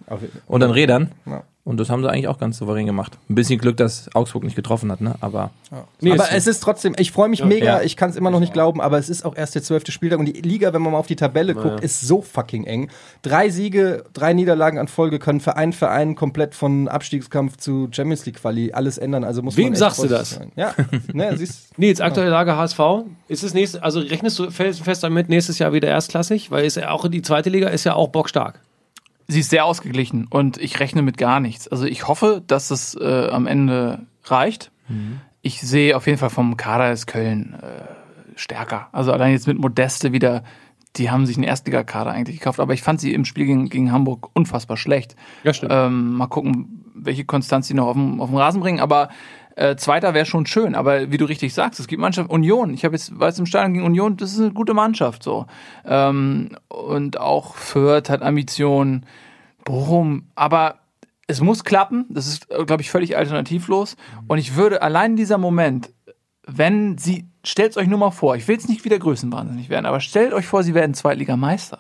unter 0.48 0.68
den 0.68 0.74
Rädern. 0.74 1.12
Ja. 1.26 1.44
Und 1.66 1.80
das 1.80 1.90
haben 1.90 2.04
sie 2.04 2.10
eigentlich 2.10 2.28
auch 2.28 2.40
ganz 2.40 2.58
souverän 2.58 2.86
gemacht. 2.86 3.18
Ein 3.30 3.36
bisschen 3.36 3.58
Glück, 3.58 3.78
dass 3.78 4.14
Augsburg 4.14 4.44
nicht 4.44 4.58
getroffen 4.58 4.92
hat, 4.92 5.00
ne? 5.00 5.16
Aber 5.22 5.52
Nee, 6.02 6.12
aber 6.12 6.24
ist- 6.26 6.34
es 6.34 6.48
ist 6.48 6.60
trotzdem, 6.62 6.94
ich 6.98 7.14
freue 7.14 7.30
mich 7.30 7.42
mega, 7.46 7.78
Ja. 7.78 7.82
ich 7.82 7.96
kann 7.96 8.10
es 8.10 8.18
immer 8.18 8.32
noch 8.32 8.42
nicht 8.42 8.52
glauben, 8.52 8.82
aber 8.82 8.98
es 8.98 9.10
ist 9.10 9.24
auch 9.24 9.34
erst 9.38 9.56
der 9.56 9.64
zwölfte 9.64 9.94
Spieltag 9.94 10.20
und 10.20 10.26
die 10.26 10.42
Liga, 10.42 10.74
wenn 10.74 10.82
man 10.82 10.92
mal 10.92 10.98
auf 11.00 11.08
die 11.08 11.16
Tabelle 11.16 11.56
guckt, 11.56 11.80
ist 11.80 12.02
so 12.02 12.22
fucking 12.22 12.66
eng. 12.66 12.90
Drei 13.22 13.50
Siege, 13.50 14.04
drei 14.12 14.34
Niederlagen 14.34 14.78
an 14.78 14.90
Folge 14.90 15.20
können 15.20 15.40
für 15.40 15.56
einen 15.56 15.72
Verein 15.72 16.16
komplett 16.16 16.54
von 16.54 16.90
Abstiegskampf 16.90 17.56
zu 17.56 17.88
Champions 17.92 18.26
League 18.26 18.42
Quali 18.42 18.74
alles 18.74 18.98
ändern. 18.98 19.24
Also 19.24 19.42
muss 19.42 19.56
Wem 19.56 19.68
man 19.70 19.76
sagst 19.76 20.04
du 20.04 20.08
das? 20.10 20.32
Sein. 20.32 20.52
Ja, 20.58 20.74
ne, 21.14 21.38
siehst, 21.38 21.70
Nee, 21.78 21.88
jetzt 21.88 22.02
aktuelle 22.02 22.30
Lage 22.30 22.58
HSV. 22.58 22.80
Ist 23.30 23.44
es 23.44 23.54
nächste, 23.54 23.82
also 23.82 24.02
rechnest 24.02 24.38
du 24.38 24.52
fest 24.52 24.82
fest 24.82 25.02
damit 25.02 25.30
nächstes 25.30 25.60
Jahr 25.60 25.72
wieder 25.72 25.88
erstklassig? 25.88 26.52
Weil 26.52 26.66
ist 26.66 26.76
ja 26.76 26.92
auch 26.92 27.08
die 27.08 27.22
zweite 27.22 27.50
Liga 27.50 27.70
ist 27.70 27.86
ja 27.86 27.94
auch 27.96 28.10
bockstark. 28.10 28.60
Sie 29.28 29.40
ist 29.40 29.50
sehr 29.50 29.66
ausgeglichen 29.66 30.28
und 30.30 30.58
ich 30.58 30.80
rechne 30.80 31.02
mit 31.02 31.18
gar 31.18 31.40
nichts. 31.40 31.68
Also 31.68 31.86
ich 31.86 32.08
hoffe, 32.08 32.44
dass 32.46 32.72
es 32.72 32.96
äh, 32.96 33.30
am 33.32 33.48
Ende 33.48 34.06
reicht. 34.26 34.72
Ich 35.42 35.62
sehe 35.62 35.96
auf 35.96 36.08
jeden 36.08 36.18
Fall 36.18 36.30
vom 36.30 36.58
Kader 36.58 36.92
ist 36.92 37.08
Köln 37.08 37.56
äh, 37.62 38.40
stärker. 38.40 38.88
Also 38.92 39.12
allein 39.12 39.32
jetzt 39.32 39.48
mit 39.48 39.60
Modeste 39.60 40.12
wieder, 40.12 40.44
die 40.96 41.10
haben 41.10 41.26
sich 41.26 41.38
einen 41.38 41.46
Erstligakader 41.46 42.12
eigentlich 42.12 42.40
gekauft, 42.40 42.60
aber 42.60 42.74
ich 42.74 42.82
fand 42.82 43.02
sie 43.02 43.14
im 43.14 43.26
Spiel 43.26 43.46
gegen, 43.46 43.70
gegen 43.70 43.92
Hamburg 43.92 44.30
unfassbar 44.34 44.78
schlecht. 44.78 45.16
Ja, 45.44 45.54
stimmt. 45.54 45.72
Ähm, 45.74 46.14
mal 46.14 46.28
gucken, 46.28 46.86
welche 46.94 47.26
Konstanz 47.26 47.68
die 47.68 47.74
noch 47.74 47.88
auf 47.88 47.96
den, 47.96 48.20
auf 48.20 48.30
den 48.30 48.38
Rasen 48.38 48.62
bringen. 48.62 48.80
Aber 48.80 49.10
äh, 49.56 49.76
Zweiter 49.76 50.14
wäre 50.14 50.26
schon 50.26 50.46
schön. 50.46 50.76
Aber 50.76 51.12
wie 51.12 51.18
du 51.18 51.26
richtig 51.26 51.54
sagst, 51.54 51.80
es 51.80 51.88
gibt 51.88 52.02
Mannschaft 52.02 52.30
Union. 52.30 52.74
Ich 52.74 52.86
habe 52.86 52.96
jetzt 52.96 53.18
weiß 53.18 53.40
im 53.40 53.46
Stadion 53.46 53.74
gegen 53.74 53.86
Union, 53.86 54.18
das 54.18 54.34
ist 54.34 54.40
eine 54.40 54.52
gute 54.52 54.74
Mannschaft 54.74 55.24
so. 55.24 55.46
Ähm, 55.86 56.58
und 56.68 57.20
auch 57.20 57.56
Fürth 57.56 58.10
hat 58.10 58.22
Ambitionen, 58.22 59.06
Bochum. 59.64 60.28
Aber 60.36 60.80
es 61.28 61.42
muss 61.42 61.64
klappen. 61.64 62.06
Das 62.10 62.28
ist, 62.28 62.48
glaube 62.50 62.82
ich, 62.82 62.90
völlig 62.90 63.16
alternativlos. 63.18 63.96
Und 64.28 64.38
ich 64.38 64.56
würde 64.56 64.82
allein 64.82 65.16
dieser 65.16 65.38
Moment, 65.38 65.92
wenn 66.46 66.98
sie, 66.98 67.28
stellt 67.44 67.78
euch 67.78 67.88
nur 67.88 68.00
mal 68.00 68.12
vor, 68.12 68.36
ich 68.36 68.48
will 68.48 68.56
jetzt 68.56 68.70
nicht 68.70 68.84
wieder 68.84 69.00
größenwahnsinnig 69.00 69.70
werden, 69.70 69.86
aber 69.86 70.00
stellt 70.00 70.34
euch 70.34 70.46
vor, 70.46 70.64
sie 70.64 70.74
werden 70.74 70.94
Zweitligameister. 70.94 71.80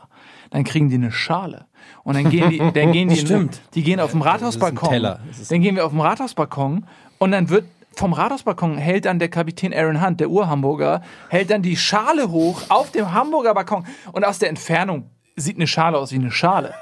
Dann 0.51 0.63
kriegen 0.63 0.89
die 0.89 0.95
eine 0.95 1.11
Schale. 1.11 1.65
Und 2.03 2.15
dann 2.15 2.29
gehen 2.29 2.49
die, 2.49 2.59
dann 2.59 2.91
gehen 2.91 3.09
die, 3.09 3.15
Stimmt. 3.17 3.61
die 3.73 3.83
gehen 3.83 3.99
auf 3.99 4.11
dem 4.11 4.21
Rathausbalkon. 4.21 5.01
Dann 5.01 5.61
gehen 5.61 5.75
wir 5.75 5.85
auf 5.85 5.91
dem 5.91 6.01
Rathausbalkon 6.01 6.85
und 7.23 7.31
dann 7.31 7.49
wird 7.49 7.63
vom 7.95 8.11
Rathausbalkon 8.11 8.77
hält 8.77 9.05
dann 9.05 9.17
der 9.17 9.29
Kapitän 9.29 9.73
Aaron 9.73 10.05
Hunt, 10.05 10.19
der 10.19 10.29
Ur-Hamburger, 10.29 11.01
hält 11.29 11.51
dann 11.51 11.61
die 11.61 11.77
Schale 11.77 12.29
hoch 12.31 12.63
auf 12.67 12.91
dem 12.91 13.13
Hamburger 13.13 13.53
Balkon 13.53 13.85
und 14.11 14.25
aus 14.25 14.39
der 14.39 14.49
Entfernung 14.49 15.09
sieht 15.37 15.55
eine 15.55 15.67
Schale 15.67 15.97
aus 15.97 16.11
wie 16.11 16.15
eine 16.15 16.31
Schale. 16.31 16.73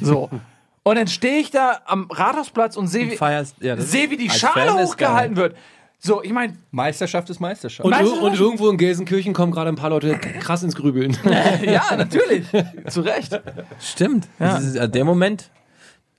So. 0.00 0.28
Und 0.82 0.96
dann 0.96 1.06
stehe 1.06 1.38
ich 1.38 1.50
da 1.50 1.80
am 1.86 2.10
Rathausplatz 2.10 2.76
und 2.76 2.88
sehe, 2.88 3.12
wie, 3.12 3.16
feierst, 3.16 3.56
ja, 3.60 3.76
sehe, 3.78 4.10
wie 4.10 4.18
die 4.18 4.28
Schale 4.28 4.72
Fan 4.72 4.84
hochgehalten 4.84 5.36
wird. 5.36 5.56
So, 6.00 6.22
ich 6.22 6.32
meine, 6.32 6.54
Meisterschaft 6.70 7.30
ist 7.30 7.40
Meisterschaft. 7.40 7.86
Und, 7.86 7.98
du 7.98 8.26
und 8.26 8.38
irgendwo 8.38 8.68
in 8.68 8.76
Gelsenkirchen 8.76 9.32
kommen 9.32 9.52
gerade 9.52 9.68
ein 9.70 9.76
paar 9.76 9.90
Leute 9.90 10.18
krass 10.18 10.62
ins 10.62 10.76
Grübeln. 10.76 11.16
ja, 11.62 11.96
natürlich. 11.96 12.46
Zu 12.88 13.00
Recht. 13.00 13.40
Stimmt. 13.80 14.28
Das 14.38 14.64
ist, 14.64 14.76
also 14.76 14.92
der 14.92 15.04
Moment. 15.04 15.50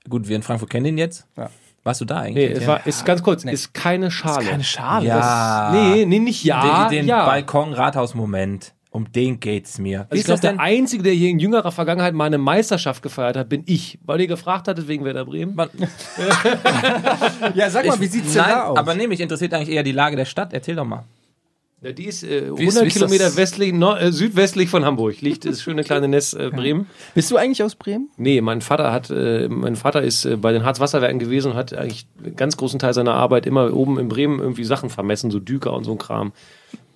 Gut, 0.10 0.28
wir 0.28 0.36
in 0.36 0.44
Frankfurt 0.44 0.72
kennen 0.72 0.88
ihn 0.88 0.98
jetzt. 0.98 1.28
Ja. 1.38 1.50
Warst 1.90 2.02
du 2.02 2.06
da 2.06 2.22
Nee, 2.22 2.28
eigentlich? 2.46 2.52
es 2.62 2.68
war, 2.68 2.86
ist 2.86 3.04
ganz 3.04 3.24
kurz, 3.24 3.44
ist 3.46 3.74
keine 3.74 4.12
Schale. 4.12 4.46
Keine 4.46 4.64
Schale. 4.64 5.08
ja. 5.08 5.72
nee, 5.74 6.06
nee, 6.06 6.20
nicht 6.20 6.44
ja. 6.44 6.88
den, 6.88 7.00
den 7.00 7.08
ja. 7.08 7.26
Balkon-Rathaus-Moment. 7.26 8.74
Um 8.92 9.12
den 9.12 9.40
geht's 9.40 9.80
mir. 9.80 10.02
Also 10.12 10.16
ich 10.20 10.24
glaube, 10.24 10.42
der 10.42 10.60
Einzige, 10.60 11.02
der 11.02 11.14
hier 11.14 11.30
in 11.30 11.40
jüngerer 11.40 11.72
Vergangenheit 11.72 12.14
mal 12.14 12.26
eine 12.26 12.38
Meisterschaft 12.38 13.02
gefeiert 13.02 13.38
hat, 13.38 13.50
bin 13.50 13.64
ich. 13.66 13.98
Weil 14.06 14.22
ihr 14.22 14.28
gefragt 14.28 14.68
hattet 14.68 14.88
wegen 14.88 15.04
Werder 15.04 15.26
Bremen. 15.26 15.56
Man- 15.56 15.70
ja, 17.56 17.70
sag 17.72 17.88
mal, 17.88 18.00
wie 18.00 18.06
sieht's 18.08 18.34
denn 18.34 18.42
Nein, 18.44 18.52
da 18.52 18.64
aus? 18.66 18.78
aber 18.78 18.94
nee, 18.94 19.08
mich 19.08 19.20
interessiert 19.20 19.54
eigentlich 19.56 19.70
eher 19.76 19.84
die 19.84 19.92
Lage 19.92 20.16
der 20.16 20.26
Stadt. 20.26 20.54
Erzähl 20.54 20.76
doch 20.76 20.86
mal. 20.86 21.06
Ja, 21.82 21.94
die 21.94 22.06
ist 22.08 22.24
äh, 22.24 22.48
100 22.48 22.60
Wie 22.60 22.66
ist- 22.66 22.82
wie 22.82 22.88
ist 22.88 22.94
Kilometer 22.94 23.36
westlich, 23.38 23.72
no, 23.74 23.96
äh, 23.96 24.12
südwestlich 24.12 24.68
von 24.70 24.84
Hamburg. 24.84 25.22
Liegt 25.22 25.46
das 25.46 25.62
schöne 25.62 25.84
kleine 25.86 26.10
Nest 26.10 26.34
äh, 26.34 26.50
Bremen. 26.50 26.88
Bist 27.16 27.32
du 27.32 27.38
eigentlich 27.38 27.64
aus 27.64 27.76
Bremen? 27.76 28.10
Nee, 28.18 28.42
mein 28.42 28.60
Vater 28.62 28.92
hat, 28.92 29.10
äh, 29.10 29.48
mein 29.48 29.78
Vater 29.78 30.02
ist 30.02 30.26
äh, 30.26 30.36
bei 30.36 30.52
den 30.52 30.64
Harzwasserwerken 30.66 31.20
gewesen 31.20 31.52
und 31.52 31.58
hat 31.58 31.74
eigentlich 31.74 32.06
einen 32.24 32.36
ganz 32.36 32.58
großen 32.58 32.80
Teil 32.80 32.94
seiner 32.94 33.14
Arbeit 33.14 33.46
immer 33.46 33.74
oben 33.74 33.98
in 33.98 34.10
Bremen 34.10 34.40
irgendwie 34.40 34.66
Sachen 34.66 34.90
vermessen, 34.90 35.32
so 35.32 35.40
Düker 35.40 35.72
und 35.74 35.86
so 35.86 35.92
ein 35.94 35.98
Kram. 35.98 36.34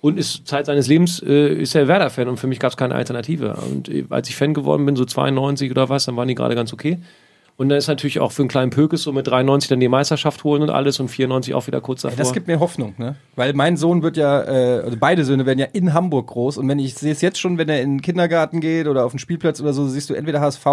Und 0.02 0.18
ist 0.18 0.46
Zeit 0.46 0.66
seines 0.66 0.86
Lebens 0.86 1.22
äh, 1.22 1.54
ist 1.54 1.74
er 1.74 1.88
Werder-Fan 1.88 2.28
und 2.28 2.36
für 2.36 2.46
mich 2.46 2.58
gab 2.58 2.70
es 2.70 2.76
keine 2.76 2.94
Alternative. 2.94 3.56
Und 3.70 3.90
als 4.10 4.28
ich 4.28 4.36
Fan 4.36 4.52
geworden 4.52 4.84
bin, 4.84 4.96
so 4.96 5.06
92 5.06 5.70
oder 5.70 5.88
was, 5.88 6.04
dann 6.04 6.16
waren 6.16 6.28
die 6.28 6.34
gerade 6.34 6.54
ganz 6.54 6.74
okay. 6.74 6.98
Und 7.56 7.68
dann 7.68 7.78
ist 7.78 7.86
natürlich 7.86 8.18
auch 8.18 8.32
für 8.32 8.42
einen 8.42 8.48
kleinen 8.48 8.70
Pökes 8.70 9.02
so 9.02 9.12
mit 9.12 9.28
93 9.28 9.68
dann 9.68 9.78
die 9.78 9.88
Meisterschaft 9.88 10.42
holen 10.42 10.62
und 10.62 10.70
alles 10.70 10.98
und 10.98 11.08
94 11.08 11.54
auch 11.54 11.68
wieder 11.68 11.80
kurz 11.80 12.02
davor. 12.02 12.16
Das 12.16 12.32
gibt 12.32 12.48
mir 12.48 12.58
Hoffnung, 12.58 12.94
ne? 12.98 13.14
Weil 13.36 13.52
mein 13.52 13.76
Sohn 13.76 14.02
wird 14.02 14.16
ja, 14.16 14.42
äh, 14.42 14.82
also 14.82 14.96
beide 14.98 15.24
Söhne 15.24 15.46
werden 15.46 15.60
ja 15.60 15.66
in 15.72 15.94
Hamburg 15.94 16.26
groß 16.26 16.58
und 16.58 16.68
wenn 16.68 16.80
ich 16.80 16.94
sehe 16.94 17.12
es 17.12 17.20
jetzt 17.20 17.38
schon, 17.38 17.56
wenn 17.56 17.68
er 17.68 17.80
in 17.80 17.98
den 17.98 18.02
Kindergarten 18.02 18.60
geht 18.60 18.88
oder 18.88 19.04
auf 19.04 19.12
den 19.12 19.20
Spielplatz 19.20 19.60
oder 19.60 19.72
so, 19.72 19.86
siehst 19.86 20.10
du 20.10 20.14
entweder 20.14 20.40
HSV, 20.40 20.66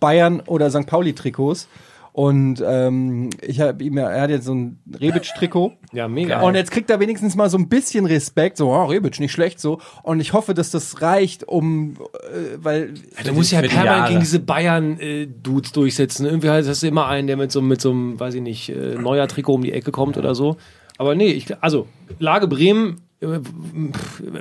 Bayern 0.00 0.40
oder 0.46 0.70
St. 0.70 0.86
Pauli 0.86 1.12
Trikots. 1.12 1.68
Und 2.16 2.64
ähm, 2.66 3.28
ich 3.42 3.60
habe 3.60 3.84
ihm 3.84 3.98
ja, 3.98 4.08
er 4.08 4.22
hat 4.22 4.30
jetzt 4.30 4.46
so 4.46 4.54
ein 4.54 4.78
Rebic-Trikot. 4.98 5.74
ja, 5.92 6.08
mega. 6.08 6.40
Und 6.40 6.54
jetzt 6.54 6.70
kriegt 6.70 6.88
er 6.88 6.98
wenigstens 6.98 7.36
mal 7.36 7.50
so 7.50 7.58
ein 7.58 7.68
bisschen 7.68 8.06
Respekt, 8.06 8.56
so, 8.56 8.70
oh, 8.70 8.84
Rebic, 8.86 9.20
nicht 9.20 9.32
schlecht 9.32 9.60
so. 9.60 9.82
Und 10.02 10.20
ich 10.20 10.32
hoffe, 10.32 10.54
dass 10.54 10.70
das 10.70 11.02
reicht, 11.02 11.46
um, 11.46 11.98
äh, 12.32 12.56
weil 12.56 12.94
Du 13.22 13.34
musst 13.34 13.52
ja 13.52 13.60
permanent 13.60 14.08
gegen 14.08 14.20
diese 14.20 14.40
Bayern-Dudes 14.40 15.72
durchsetzen. 15.72 16.24
Irgendwie 16.24 16.48
heißt 16.48 16.66
das 16.66 16.82
immer 16.84 17.06
einen, 17.06 17.26
der 17.26 17.36
mit 17.36 17.52
so, 17.52 17.60
mit 17.60 17.82
so 17.82 17.90
einem, 17.90 18.18
weiß 18.18 18.32
ich 18.32 18.40
nicht, 18.40 18.70
äh, 18.70 18.94
neuer 18.94 19.28
Trikot 19.28 19.52
um 19.52 19.62
die 19.62 19.72
Ecke 19.72 19.90
kommt 19.90 20.16
oder 20.16 20.34
so. 20.34 20.56
Aber 20.96 21.14
nee, 21.14 21.32
ich, 21.32 21.54
also 21.62 21.86
Lage 22.18 22.48
Bremen, 22.48 23.02
äh, 23.20 23.40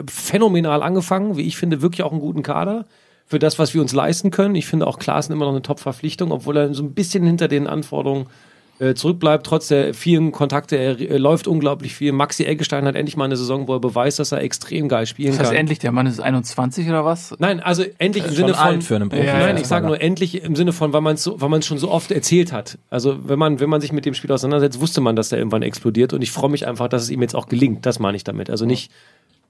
phänomenal 0.09 0.81
angefangen, 0.81 1.35
wie 1.35 1.41
ich 1.41 1.57
finde, 1.57 1.81
wirklich 1.81 2.03
auch 2.03 2.13
einen 2.13 2.21
guten 2.21 2.41
Kader 2.41 2.85
für 3.27 3.39
das, 3.39 3.57
was 3.57 3.73
wir 3.73 3.81
uns 3.81 3.93
leisten 3.93 4.31
können. 4.31 4.55
Ich 4.55 4.67
finde 4.67 4.87
auch 4.87 4.99
Klaassen 4.99 5.33
immer 5.33 5.45
noch 5.45 5.51
eine 5.51 5.61
Top-Verpflichtung, 5.61 6.31
obwohl 6.31 6.57
er 6.57 6.73
so 6.73 6.83
ein 6.83 6.93
bisschen 6.93 7.23
hinter 7.25 7.47
den 7.47 7.67
Anforderungen 7.67 8.27
äh, 8.77 8.93
zurückbleibt, 8.93 9.45
trotz 9.45 9.69
der 9.69 9.93
vielen 9.93 10.33
Kontakte. 10.33 10.75
Er, 10.75 10.99
er 10.99 11.17
läuft 11.17 11.47
unglaublich 11.47 11.95
viel. 11.95 12.11
Maxi 12.11 12.43
Eggestein 12.43 12.85
hat 12.85 12.95
endlich 12.95 13.15
mal 13.15 13.23
eine 13.23 13.37
Saison, 13.37 13.67
wo 13.69 13.73
er 13.73 13.79
beweist, 13.79 14.19
dass 14.19 14.33
er 14.33 14.41
extrem 14.41 14.89
geil 14.89 15.05
spielen 15.05 15.31
Das 15.31 15.39
heißt 15.39 15.51
kann. 15.51 15.59
endlich, 15.59 15.79
der 15.79 15.93
Mann 15.93 16.07
ist 16.07 16.19
21 16.19 16.87
oder 16.89 17.05
was? 17.05 17.33
Nein, 17.39 17.61
also 17.61 17.83
endlich 17.99 18.25
im 18.25 18.31
Schon 18.31 18.35
Sinne 18.35 18.53
von 18.53 18.63
alt 18.63 18.83
für 18.83 18.97
einen 18.97 19.09
Profi. 19.09 19.25
Ja, 19.25 19.39
Nein, 19.39 19.55
ja, 19.55 19.61
ich 19.61 19.67
sage 19.67 19.87
nur 19.87 20.01
endlich 20.01 20.43
im 20.43 20.55
Sinne 20.57 20.73
von, 20.73 20.91
weil 20.91 21.01
man 21.01 21.15
es 21.15 21.23
so, 21.23 21.39
weil 21.39 21.49
man 21.49 21.61
es 21.61 21.65
schon 21.65 21.77
so 21.77 21.89
oft 21.89 22.11
erzählt 22.11 22.51
hat. 22.51 22.77
Also 22.89 23.17
wenn 23.29 23.39
man 23.39 23.61
wenn 23.61 23.69
man 23.69 23.79
sich 23.79 23.93
mit 23.93 24.05
dem 24.05 24.13
Spiel 24.13 24.31
auseinandersetzt, 24.31 24.81
wusste 24.81 24.99
man, 24.99 25.15
dass 25.15 25.29
der 25.29 25.39
irgendwann 25.39 25.61
explodiert 25.61 26.11
und 26.11 26.21
ich 26.21 26.31
freue 26.31 26.49
mich 26.49 26.67
einfach, 26.67 26.89
dass 26.89 27.03
es 27.03 27.09
ihm 27.09 27.21
jetzt 27.21 27.35
auch 27.35 27.47
gelingt. 27.47 27.85
Das 27.85 27.99
meine 27.99 28.17
ich 28.17 28.25
damit. 28.25 28.49
Also 28.49 28.65
nicht 28.65 28.91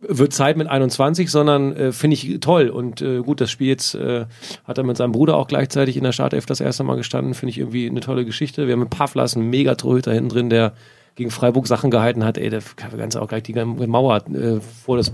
wird 0.08 0.34
Zeit 0.34 0.58
mit 0.58 0.68
21, 0.68 1.30
sondern 1.30 1.76
äh, 1.76 1.92
finde 1.92 2.16
ich 2.16 2.40
toll 2.40 2.70
und 2.70 3.02
äh, 3.02 3.20
gut, 3.20 3.42
das 3.42 3.52
Spiel 3.52 3.68
jetzt 3.68 3.96
äh, 3.96 4.26
hat 4.66 4.78
er 4.78 4.84
mit 4.84 4.98
seinem 4.98 5.12
Bruder 5.12 5.38
auch 5.38 5.48
gleichzeitig 5.48 5.98
in 5.98 6.04
der 6.04 6.12
Startelf 6.12 6.46
das 6.46 6.60
erste 6.60 6.84
Mal 6.84 6.96
gestanden, 6.96 7.34
finde 7.34 7.52
ich 7.52 7.58
irgendwie 7.60 7.90
eine 7.90 8.00
tolle 8.00 8.26
Geschichte. 8.26 8.68
Wir 8.68 8.74
haben 8.74 8.82
mit 8.82 8.90
Pavlas 8.90 9.36
einen 9.36 9.50
mega 9.50 9.76
Torhüter 9.76 10.14
hinten 10.14 10.30
drin, 10.30 10.50
der 10.50 10.74
gegen 11.16 11.32
Freiburg 11.32 11.68
Sachen 11.68 11.92
gehalten 11.92 12.24
hat. 12.24 12.38
Ey, 12.38 12.50
der 12.50 12.62
kann 12.76 12.98
ganz 12.98 13.16
auch 13.16 13.28
gleich 13.28 13.44
die 13.44 13.54
Mauer 13.54 14.24
äh, 14.28 14.60
vor 14.60 14.98
das 14.98 15.12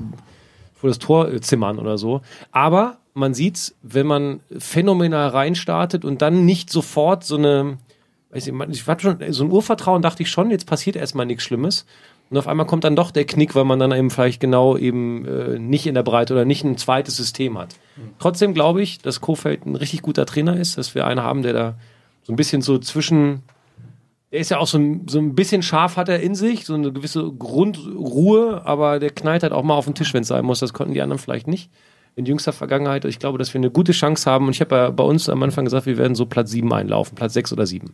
vor 0.81 0.89
das 0.89 0.99
Tor 0.99 1.31
äh, 1.31 1.39
zimmern 1.39 1.77
oder 1.77 1.97
so. 1.97 2.21
Aber 2.51 2.97
man 3.13 3.33
sieht's, 3.33 3.75
wenn 3.83 4.07
man 4.07 4.39
phänomenal 4.57 5.29
reinstartet 5.29 6.03
und 6.03 6.21
dann 6.21 6.45
nicht 6.45 6.69
sofort 6.71 7.23
so 7.23 7.37
eine, 7.37 7.77
ich, 8.33 8.47
ich 8.47 8.87
hatte 8.87 9.03
schon 9.03 9.33
so 9.33 9.43
ein 9.43 9.51
Urvertrauen, 9.51 10.01
dachte 10.01 10.23
ich 10.23 10.31
schon, 10.31 10.49
jetzt 10.49 10.65
passiert 10.65 10.95
erstmal 10.95 11.25
nichts 11.25 11.43
Schlimmes. 11.43 11.85
Und 12.31 12.37
auf 12.37 12.47
einmal 12.47 12.65
kommt 12.65 12.85
dann 12.85 12.95
doch 12.95 13.11
der 13.11 13.25
Knick, 13.25 13.55
weil 13.55 13.65
man 13.65 13.77
dann 13.77 13.91
eben 13.91 14.09
vielleicht 14.09 14.39
genau 14.39 14.77
eben 14.77 15.25
äh, 15.25 15.59
nicht 15.59 15.85
in 15.85 15.95
der 15.95 16.03
Breite 16.03 16.33
oder 16.33 16.45
nicht 16.45 16.63
ein 16.63 16.77
zweites 16.77 17.17
System 17.17 17.57
hat. 17.57 17.75
Trotzdem 18.19 18.53
glaube 18.53 18.81
ich, 18.81 18.99
dass 18.99 19.19
Kofeld 19.19 19.65
ein 19.65 19.75
richtig 19.75 20.01
guter 20.01 20.25
Trainer 20.25 20.55
ist, 20.55 20.77
dass 20.77 20.95
wir 20.95 21.05
einen 21.05 21.21
haben, 21.21 21.41
der 21.41 21.51
da 21.51 21.75
so 22.23 22.31
ein 22.31 22.37
bisschen 22.37 22.61
so 22.61 22.77
zwischen 22.79 23.43
Der 24.31 24.39
ist 24.39 24.49
ja 24.49 24.59
auch 24.59 24.67
so 24.67 24.77
ein, 24.77 25.09
so 25.09 25.19
ein 25.19 25.35
bisschen 25.35 25.61
scharf 25.61 25.97
hat 25.97 26.07
er 26.07 26.21
in 26.21 26.33
sich, 26.33 26.65
so 26.65 26.73
eine 26.73 26.93
gewisse 26.93 27.29
Grundruhe, 27.33 28.61
aber 28.63 28.99
der 28.99 29.09
knallt 29.09 29.43
halt 29.43 29.51
auch 29.51 29.63
mal 29.63 29.75
auf 29.75 29.83
den 29.83 29.95
Tisch, 29.95 30.13
wenn 30.13 30.21
es 30.21 30.29
sein 30.29 30.45
muss. 30.45 30.59
Das 30.59 30.71
konnten 30.71 30.93
die 30.93 31.01
anderen 31.01 31.19
vielleicht 31.19 31.49
nicht. 31.49 31.69
In 32.15 32.25
jüngster 32.25 32.53
Vergangenheit, 32.53 33.03
ich 33.03 33.19
glaube, 33.19 33.39
dass 33.39 33.53
wir 33.53 33.59
eine 33.59 33.71
gute 33.71 33.91
Chance 33.91 34.31
haben. 34.31 34.45
Und 34.47 34.53
ich 34.53 34.61
habe 34.61 34.73
ja 34.73 34.89
bei 34.89 35.03
uns 35.03 35.27
am 35.27 35.43
Anfang 35.43 35.65
gesagt, 35.65 35.85
wir 35.85 35.97
werden 35.97 36.15
so 36.15 36.25
Platz 36.25 36.51
7 36.51 36.71
einlaufen, 36.71 37.15
Platz 37.15 37.33
6 37.33 37.51
oder 37.51 37.65
7. 37.65 37.93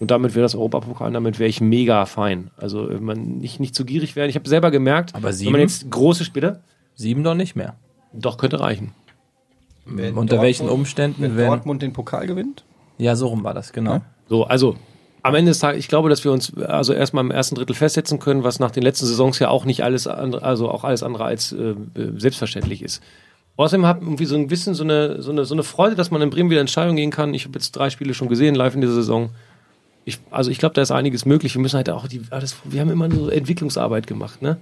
Und 0.00 0.10
damit 0.10 0.34
wäre 0.34 0.42
das 0.42 0.54
Europapokal, 0.56 1.12
damit 1.12 1.38
wäre 1.38 1.48
ich 1.48 1.60
mega 1.60 2.04
fein. 2.06 2.50
Also 2.56 2.88
wenn 2.88 3.04
man 3.04 3.38
nicht, 3.38 3.60
nicht 3.60 3.74
zu 3.74 3.84
gierig 3.84 4.16
werden. 4.16 4.30
Ich 4.30 4.34
habe 4.36 4.48
selber 4.48 4.70
gemerkt, 4.72 5.14
Aber 5.14 5.28
wenn 5.28 5.32
sieben? 5.34 5.52
man 5.52 5.60
jetzt 5.60 5.88
große 5.90 6.24
Spiele, 6.24 6.60
Sieben 6.96 7.22
doch 7.22 7.34
nicht 7.34 7.54
mehr. 7.54 7.76
doch 8.12 8.36
könnte 8.38 8.60
reichen. 8.60 8.92
Wenn 9.86 10.14
Unter 10.14 10.36
Dortmund- 10.36 10.42
welchen 10.42 10.68
Umständen, 10.68 11.22
Wenn 11.22 11.36
wenn. 11.36 11.46
Dortmund 11.48 11.82
den 11.82 11.92
Pokal 11.92 12.26
gewinnt? 12.26 12.64
Ja, 12.98 13.14
so 13.16 13.28
rum 13.28 13.44
war 13.44 13.54
das, 13.54 13.72
genau. 13.72 14.00
So, 14.28 14.44
also 14.44 14.76
am 15.22 15.34
Ende 15.34 15.50
des 15.50 15.58
Tages, 15.58 15.78
ich 15.78 15.88
glaube, 15.88 16.08
dass 16.08 16.24
wir 16.24 16.32
uns 16.32 16.54
also 16.56 16.92
erstmal 16.92 17.24
im 17.24 17.30
ersten 17.30 17.54
Drittel 17.54 17.74
festsetzen 17.74 18.18
können, 18.18 18.42
was 18.44 18.58
nach 18.58 18.70
den 18.70 18.82
letzten 18.82 19.06
Saisons 19.06 19.38
ja 19.38 19.48
auch 19.48 19.64
nicht 19.66 19.82
alles 19.84 20.06
andere, 20.06 20.42
also 20.42 20.70
auch 20.70 20.84
alles 20.84 21.02
andere 21.02 21.24
als 21.24 21.52
äh, 21.52 21.74
selbstverständlich 22.16 22.82
ist. 22.82 23.02
Außerdem 23.56 23.84
habe 23.84 24.00
irgendwie 24.02 24.24
so 24.24 24.36
ein 24.36 24.46
bisschen 24.46 24.74
so 24.74 24.84
eine, 24.84 25.20
so, 25.20 25.30
eine, 25.32 25.44
so 25.44 25.54
eine 25.54 25.62
Freude, 25.62 25.94
dass 25.94 26.10
man 26.10 26.22
in 26.22 26.30
Bremen 26.30 26.48
wieder 26.50 26.60
in 26.62 26.68
Stadion 26.68 26.96
gehen 26.96 27.10
kann. 27.10 27.34
Ich 27.34 27.44
habe 27.44 27.54
jetzt 27.58 27.72
drei 27.72 27.90
Spiele 27.90 28.14
schon 28.14 28.28
gesehen, 28.28 28.54
live 28.54 28.74
in 28.74 28.80
dieser 28.80 28.94
Saison. 28.94 29.30
Ich, 30.04 30.18
also 30.30 30.50
ich 30.50 30.58
glaube, 30.58 30.74
da 30.74 30.82
ist 30.82 30.90
einiges 30.90 31.24
möglich. 31.26 31.54
Wir 31.54 31.60
müssen 31.62 31.76
halt 31.76 31.90
auch 31.90 32.08
die, 32.08 32.22
alles, 32.30 32.56
wir 32.64 32.80
haben 32.80 32.90
immer 32.90 33.10
so 33.10 33.28
Entwicklungsarbeit 33.28 34.06
gemacht, 34.06 34.42
ne? 34.42 34.58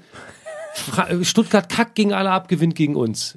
Stuttgart 1.22 1.68
kackt 1.68 1.94
gegen 1.96 2.12
alle 2.12 2.30
ab, 2.30 2.46
gewinnt 2.48 2.74
gegen 2.76 2.94
uns. 2.94 3.36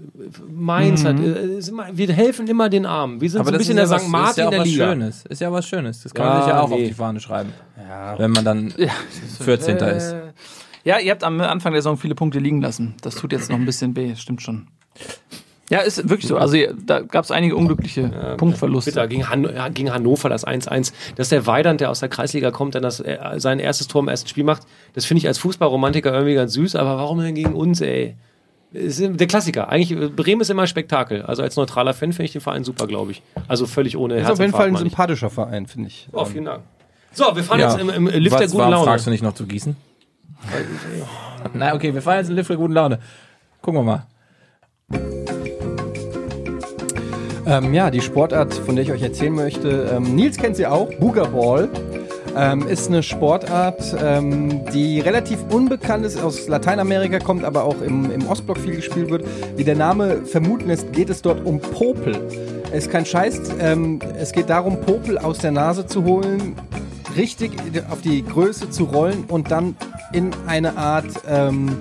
Mainz 0.52 1.04
hat, 1.04 1.20
äh, 1.20 1.58
ist 1.58 1.70
immer, 1.70 1.88
wir 1.92 2.12
helfen 2.14 2.48
immer 2.48 2.70
den 2.70 2.86
Armen. 2.86 3.20
Wir 3.20 3.30
sind 3.32 3.44
so 3.46 3.52
ein 3.52 3.58
bisschen 3.58 3.78
der 3.78 3.88
ja 3.88 4.00
St. 4.00 4.10
Martin 4.10 4.30
ist 4.32 4.38
ja 4.38 4.46
auch 4.46 4.50
der 4.52 4.60
was 4.60 4.68
Liga. 4.68 4.90
Schönes. 4.92 5.26
Ist 5.26 5.42
ja 5.42 5.52
was 5.52 5.68
Schönes. 5.68 6.04
Das 6.04 6.14
kann 6.14 6.26
Ja, 6.26 6.34
man 6.34 6.42
sich 6.44 6.52
ja 6.52 6.62
auch 6.62 6.70
nee. 6.70 6.76
auf 6.76 6.88
die 6.90 6.94
Fahne 6.94 7.20
schreiben. 7.20 7.54
Wenn 8.18 8.32
man 8.32 8.46
dann 8.46 8.74
14. 9.40 9.78
ist. 9.78 10.12
Äh, 10.12 10.22
Ja, 10.84 11.00
ihr 11.00 11.12
habt 11.12 11.24
am 11.24 11.40
Anfang 11.42 11.72
der 11.74 11.82
Saison 11.82 11.98
viele 11.98 12.16
Punkte 12.16 12.40
liegen 12.40 12.62
lassen. 12.62 12.96
Das 13.02 13.16
tut 13.16 13.32
jetzt 13.32 13.50
noch 13.50 13.58
ein 13.58 13.66
bisschen 13.66 13.96
weh, 13.96 14.16
stimmt 14.16 14.42
schon. 14.42 14.68
Ja, 15.72 15.80
ist 15.80 16.10
wirklich 16.10 16.28
so. 16.28 16.36
Also 16.38 16.58
da 16.86 17.00
gab 17.00 17.24
es 17.24 17.32
einige 17.32 17.56
unglückliche 17.56 18.36
Punktverluste. 18.38 18.92
Bitter, 18.92 19.08
gegen, 19.08 19.30
Han 19.30 19.44
ja, 19.46 19.70
gegen 19.70 19.92
Hannover 19.94 20.28
das 20.28 20.46
1-1. 20.46 20.92
Dass 21.16 21.30
der 21.30 21.48
Weidand, 21.48 21.80
der 21.80 21.90
aus 21.90 22.02
der 22.02 22.10
Kreisliga 22.10 22.52
kommt, 22.52 22.76
dann 22.76 22.84
das, 22.84 23.00
äh, 23.00 23.18
sein 23.38 23.60
erstes 23.60 23.88
Tor 23.88 24.02
im 24.02 24.10
ersten 24.10 24.28
Spiel 24.28 24.44
macht, 24.44 24.64
das 24.94 25.06
finde 25.06 25.20
ich 25.20 25.28
als 25.28 25.38
Fußballromantiker 25.38 26.12
irgendwie 26.14 26.34
ganz 26.36 26.52
süß, 26.54 26.76
aber 26.76 26.98
warum 26.98 27.20
denn 27.22 27.36
gegen 27.36 27.54
uns, 27.54 27.80
ey? 27.80 28.16
Der 28.74 29.28
Klassiker. 29.28 29.70
Eigentlich, 29.70 29.92
äh, 29.92 30.08
Bremen 30.10 30.42
ist 30.42 30.50
immer 30.50 30.68
Spektakel. 30.68 31.22
Also 31.22 31.42
als 31.42 31.56
neutraler 31.56 31.94
Fan 31.94 32.12
finde 32.12 32.26
ich 32.26 32.32
den 32.34 32.42
Verein 32.42 32.66
super, 32.66 32.86
glaube 32.86 33.12
ich. 33.12 33.22
Also 33.48 33.66
völlig 33.66 33.96
ohne 33.96 34.16
Das 34.16 34.24
ist 34.26 34.30
auf 34.32 34.40
jeden 34.42 34.52
Fall 34.52 34.68
ein 34.68 34.76
sympathischer 34.76 35.30
Verein, 35.30 35.68
finde 35.68 35.88
ich. 35.88 36.10
Oh, 36.12 36.26
vielen 36.26 36.46
Dank. 36.46 36.64
So, 37.14 37.34
wir 37.34 37.44
fahren 37.44 37.60
Ja. 37.62 37.72
jetzt 37.72 37.82
im, 37.82 37.90
im 37.90 38.08
Lift 38.08 38.34
Was, 38.34 38.40
der 38.40 38.48
guten 38.48 38.60
warum 38.60 38.72
Laune. 38.74 38.86
fragst 38.88 39.06
du 39.08 39.10
nicht 39.10 39.24
noch 39.24 39.34
zu 39.34 39.46
gießen? 39.46 39.76
Na, 41.54 41.74
okay, 41.76 41.94
wir 41.94 42.02
fahren 42.02 42.18
jetzt 42.18 42.28
in 42.28 42.32
den 42.32 42.38
Lift 42.38 42.50
der 42.50 42.58
guten 42.58 42.74
Laune. 42.74 43.00
Gucken 43.62 43.86
wir 43.86 44.06
mal. 44.90 45.31
Ähm, 47.52 47.74
ja, 47.74 47.92
die 47.92 48.00
Sportart, 48.00 48.54
von 48.54 48.78
der 48.78 48.86
ich 48.86 48.94
euch 48.94 49.02
erzählen 49.02 49.34
möchte, 49.34 49.90
ähm, 49.94 50.16
Nils 50.16 50.38
kennt 50.38 50.56
sie 50.56 50.68
auch, 50.68 50.90
Boogerball. 51.02 51.68
Ähm, 52.34 52.66
ist 52.66 52.88
eine 52.88 53.04
Sportart, 53.04 53.94
ähm, 54.02 54.64
die 54.74 55.02
relativ 55.02 55.40
unbekannt 55.50 56.06
ist, 56.06 56.18
aus 56.18 56.48
Lateinamerika 56.48 57.20
kommt, 57.20 57.44
aber 57.44 57.66
auch 57.66 57.82
im, 57.82 58.10
im 58.10 58.26
Ostblock 58.26 58.58
viel 58.58 58.78
gespielt 58.78 59.10
wird. 59.10 59.26
Wie 59.58 59.66
der 59.66 59.76
Name 59.76 60.24
vermuten 60.24 60.68
lässt, 60.68 60.94
geht 60.94 61.10
es 61.10 61.22
dort 61.22 61.46
um 61.46 61.60
Popel. 61.60 62.26
Es 62.72 62.86
ist 62.86 62.90
kein 62.90 63.06
Scheiß, 63.06 63.42
ähm, 63.60 64.00
es 64.18 64.32
geht 64.32 64.50
darum, 64.50 64.80
Popel 64.80 65.18
aus 65.18 65.40
der 65.40 65.52
Nase 65.52 65.86
zu 65.86 66.06
holen, 66.06 66.56
richtig 67.18 67.52
auf 67.90 68.00
die 68.00 68.24
Größe 68.24 68.70
zu 68.70 68.86
rollen 68.86 69.26
und 69.28 69.52
dann 69.52 69.76
in 70.14 70.32
eine 70.48 70.78
Art 70.78 71.10
ähm, 71.28 71.76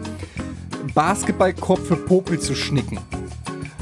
Basketballkorb 0.94 1.78
für 1.78 1.94
Popel 1.94 2.40
zu 2.40 2.56
schnicken. 2.56 2.98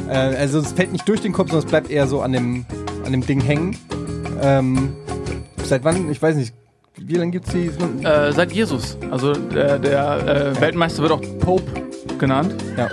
Äh, 0.09 0.36
also 0.36 0.60
es 0.60 0.72
fällt 0.72 0.93
nicht 0.93 1.09
durch 1.09 1.20
den 1.20 1.32
Kopf, 1.32 1.51
sondern 1.51 1.64
es 1.64 1.70
bleibt 1.70 1.90
eher 1.90 2.06
so 2.06 2.22
an 2.22 2.32
dem, 2.32 2.64
an 3.05 3.12
dem 3.12 3.24
Ding 3.24 3.40
hängen. 3.40 3.76
Ähm, 4.43 4.94
seit 5.64 5.85
wann? 5.85 6.10
Ich 6.10 6.20
weiß 6.20 6.36
nicht. 6.36 6.55
Wie 6.97 7.14
lange 7.14 7.30
gibt's 7.30 7.52
die? 7.52 7.70
Äh, 8.05 8.32
seit 8.32 8.52
Jesus. 8.52 8.98
Also 9.10 9.32
der, 9.32 9.78
der 9.78 10.55
äh, 10.56 10.60
Weltmeister 10.60 11.02
wird 11.02 11.12
auch 11.12 11.22
Pope 11.40 11.64
genannt. 12.18 12.55
Ja. 12.76 12.89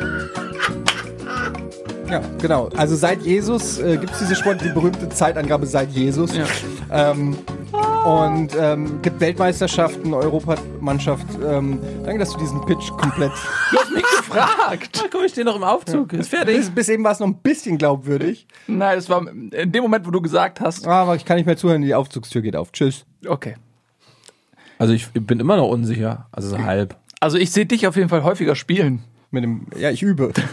Ja, 2.09 2.21
genau. 2.39 2.69
Also 2.77 2.95
seit 2.95 3.23
Jesus 3.23 3.79
äh, 3.79 3.97
gibt 3.97 4.13
es 4.13 4.19
diese 4.19 4.35
Sport, 4.35 4.61
die 4.61 4.69
berühmte 4.69 5.09
Zeitangabe 5.09 5.65
seit 5.65 5.89
Jesus. 5.89 6.35
Ja. 6.35 6.45
Ähm, 6.91 7.35
und 8.05 8.49
ähm, 8.59 9.01
gibt 9.01 9.19
Weltmeisterschaften, 9.19 10.13
Europamannschaft. 10.13 11.25
Ähm, 11.43 11.79
danke, 12.03 12.19
dass 12.19 12.31
du 12.33 12.37
diesen 12.37 12.63
Pitch 12.65 12.91
komplett. 12.91 13.31
Du 13.71 13.77
hast 13.79 13.91
mich 13.91 14.03
gefragt. 14.35 14.89
Na, 14.95 15.03
guck, 15.11 15.25
ich 15.25 15.31
stehe 15.31 15.45
noch 15.45 15.55
im 15.55 15.63
Aufzug. 15.63 16.13
Ist 16.13 16.29
fertig. 16.29 16.57
bis, 16.57 16.69
bis 16.69 16.89
eben 16.89 17.03
war 17.03 17.11
es 17.11 17.19
noch 17.19 17.27
ein 17.27 17.37
bisschen 17.37 17.77
glaubwürdig. 17.77 18.47
Nein, 18.67 18.97
es 18.97 19.09
war 19.09 19.27
in 19.27 19.71
dem 19.71 19.81
Moment, 19.81 20.05
wo 20.05 20.11
du 20.11 20.21
gesagt 20.21 20.61
hast. 20.61 20.87
Aber 20.87 21.15
ich 21.15 21.25
kann 21.25 21.37
nicht 21.37 21.45
mehr 21.45 21.57
zuhören, 21.57 21.81
die 21.81 21.95
Aufzugstür 21.95 22.41
geht 22.41 22.55
auf. 22.55 22.71
Tschüss. 22.71 23.05
Okay. 23.27 23.55
Also 24.77 24.93
ich 24.93 25.09
bin 25.11 25.39
immer 25.39 25.57
noch 25.57 25.69
unsicher. 25.69 26.27
Also 26.31 26.49
so 26.49 26.63
halb. 26.63 26.95
Also 27.19 27.37
ich 27.37 27.51
sehe 27.51 27.65
dich 27.65 27.87
auf 27.87 27.95
jeden 27.95 28.09
Fall 28.09 28.23
häufiger 28.23 28.55
spielen. 28.55 29.03
Mit 29.31 29.43
dem, 29.43 29.67
ja, 29.77 29.89
ich 29.89 30.03
übe. 30.03 30.31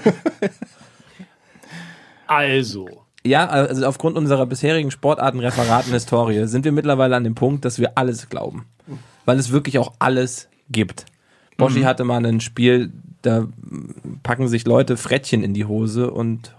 Also. 2.32 2.88
Ja, 3.24 3.46
also 3.46 3.86
aufgrund 3.86 4.16
unserer 4.16 4.46
bisherigen 4.46 4.90
Sportarten, 4.90 5.38
Referaten, 5.38 5.92
Historie 5.92 6.46
sind 6.46 6.64
wir 6.64 6.72
mittlerweile 6.72 7.14
an 7.14 7.24
dem 7.24 7.34
Punkt, 7.34 7.64
dass 7.64 7.78
wir 7.78 7.98
alles 7.98 8.30
glauben. 8.30 8.64
Weil 9.26 9.38
es 9.38 9.52
wirklich 9.52 9.78
auch 9.78 9.92
alles 9.98 10.48
gibt. 10.70 11.04
Boschi 11.59 11.82
hatte 11.82 12.04
mal 12.04 12.24
ein 12.24 12.40
Spiel, 12.40 12.92
da 13.23 13.47
packen 14.23 14.49
sich 14.49 14.66
Leute 14.66 14.97
Frettchen 14.97 15.43
in 15.43 15.55
die 15.55 15.65
Hose 15.65 16.11
und 16.11 16.55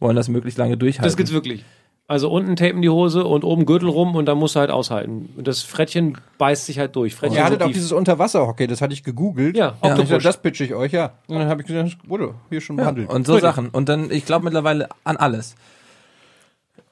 wollen 0.00 0.16
das 0.16 0.28
möglichst 0.28 0.58
lange 0.58 0.76
durchhalten. 0.76 1.04
Das 1.04 1.16
gibt's 1.16 1.32
wirklich. 1.32 1.64
Also 2.06 2.30
unten 2.30 2.54
tapen 2.54 2.82
die 2.82 2.90
Hose 2.90 3.24
und 3.24 3.44
oben 3.44 3.64
Gürtel 3.64 3.88
rum 3.88 4.14
und 4.14 4.26
dann 4.26 4.36
musst 4.36 4.56
du 4.56 4.60
halt 4.60 4.70
aushalten. 4.70 5.30
Und 5.38 5.48
das 5.48 5.62
Frettchen 5.62 6.18
beißt 6.36 6.66
sich 6.66 6.78
halt 6.78 6.94
durch. 6.96 7.14
Frettchen 7.14 7.38
Ihr 7.38 7.44
hattet 7.44 7.62
auch 7.62 7.68
dieses 7.70 7.92
Unterwasserhockey, 7.92 8.66
das 8.66 8.82
hatte 8.82 8.92
ich 8.92 9.04
gegoogelt. 9.04 9.56
Ja, 9.56 9.76
Und 9.80 9.92
Octopus. 9.92 10.10
ich 10.18 10.22
das 10.22 10.42
pitche 10.42 10.64
ich 10.64 10.74
euch, 10.74 10.92
ja. 10.92 11.14
Und 11.28 11.38
dann 11.38 11.48
habe 11.48 11.62
ich 11.62 11.66
gesagt, 11.66 11.96
das 12.02 12.08
wurde 12.10 12.34
hier 12.50 12.60
schon 12.60 12.76
behandelt. 12.76 13.08
Und 13.08 13.26
so 13.26 13.38
Sachen. 13.38 13.70
Und 13.70 13.88
dann, 13.88 14.10
ich 14.10 14.26
glaube 14.26 14.44
mittlerweile 14.44 14.90
an 15.04 15.16
alles. 15.16 15.54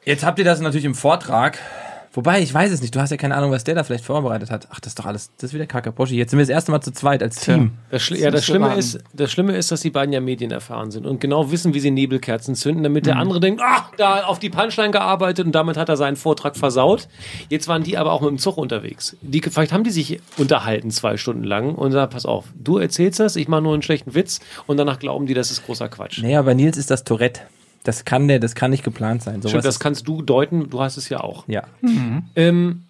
Jetzt 0.04 0.24
habt 0.24 0.38
ihr 0.38 0.46
das 0.46 0.62
natürlich 0.62 0.86
im 0.86 0.94
Vortrag. 0.94 1.58
Wobei, 2.14 2.42
ich 2.42 2.52
weiß 2.52 2.70
es 2.70 2.82
nicht. 2.82 2.94
Du 2.94 3.00
hast 3.00 3.10
ja 3.10 3.16
keine 3.16 3.34
Ahnung, 3.36 3.52
was 3.52 3.64
der 3.64 3.74
da 3.74 3.84
vielleicht 3.84 4.04
vorbereitet 4.04 4.50
hat. 4.50 4.68
Ach, 4.70 4.80
das 4.80 4.90
ist 4.90 4.98
doch 4.98 5.06
alles. 5.06 5.30
Das 5.36 5.50
ist 5.50 5.54
wieder 5.54 5.66
Kacke. 5.66 5.92
Boschi, 5.92 6.16
jetzt 6.16 6.30
sind 6.30 6.38
wir 6.38 6.44
das 6.44 6.50
erste 6.50 6.70
Mal 6.70 6.82
zu 6.82 6.92
zweit 6.92 7.22
als 7.22 7.36
Team. 7.36 7.72
Das, 7.90 8.02
Schli 8.02 8.16
Das 8.16 8.24
ja, 8.24 8.30
das 8.30 8.44
Schlimme, 8.44 8.74
ist, 8.74 8.98
das 9.14 9.32
Schlimme 9.32 9.56
ist, 9.56 9.72
dass 9.72 9.80
die 9.80 9.90
beiden 9.90 10.12
ja 10.12 10.20
medienerfahren 10.20 10.90
sind 10.90 11.06
und 11.06 11.20
genau 11.20 11.50
wissen, 11.50 11.72
wie 11.72 11.80
sie 11.80 11.90
Nebelkerzen 11.90 12.54
zünden, 12.54 12.82
damit 12.82 13.06
der 13.06 13.16
andere 13.16 13.40
denkt, 13.40 13.62
ah, 13.62 13.88
da 13.96 14.24
auf 14.24 14.38
die 14.38 14.50
Punchline 14.50 14.90
gearbeitet 14.90 15.46
und 15.46 15.52
damit 15.52 15.78
hat 15.78 15.88
er 15.88 15.96
seinen 15.96 16.16
Vortrag 16.16 16.56
versaut. 16.56 17.08
Jetzt 17.48 17.66
waren 17.68 17.82
die 17.82 17.96
aber 17.96 18.12
auch 18.12 18.20
mit 18.20 18.30
dem 18.30 18.38
Zug 18.38 18.58
unterwegs. 18.58 19.16
Die, 19.22 19.40
vielleicht 19.40 19.72
haben 19.72 19.84
die 19.84 19.90
sich 19.90 20.20
unterhalten 20.36 20.90
zwei 20.90 21.16
Stunden 21.16 21.44
lang 21.44 21.74
und 21.74 21.92
sagen, 21.92 22.10
pass 22.10 22.26
auf, 22.26 22.44
du 22.54 22.76
erzählst 22.76 23.20
das, 23.20 23.36
ich 23.36 23.48
mache 23.48 23.62
nur 23.62 23.72
einen 23.72 23.82
schlechten 23.82 24.14
Witz 24.14 24.40
und 24.66 24.76
danach 24.76 24.98
glauben 24.98 25.26
die, 25.26 25.34
das 25.34 25.50
ist 25.50 25.64
großer 25.64 25.88
Quatsch. 25.88 26.20
Naja, 26.22 26.42
bei 26.42 26.52
Nils 26.52 26.76
ist 26.76 26.90
das 26.90 27.04
Tourette. 27.04 27.40
Das 27.84 28.04
kann 28.04 28.28
der, 28.28 28.38
das 28.38 28.54
kann 28.54 28.70
nicht 28.70 28.84
geplant 28.84 29.22
sein. 29.22 29.42
Sowas 29.42 29.50
Stimmt, 29.50 29.64
das 29.64 29.80
kannst 29.80 30.06
du 30.06 30.22
deuten, 30.22 30.70
du 30.70 30.80
hast 30.80 30.96
es 30.96 31.08
ja 31.08 31.20
auch. 31.20 31.48
ja. 31.48 31.64
Ähm, 32.36 32.82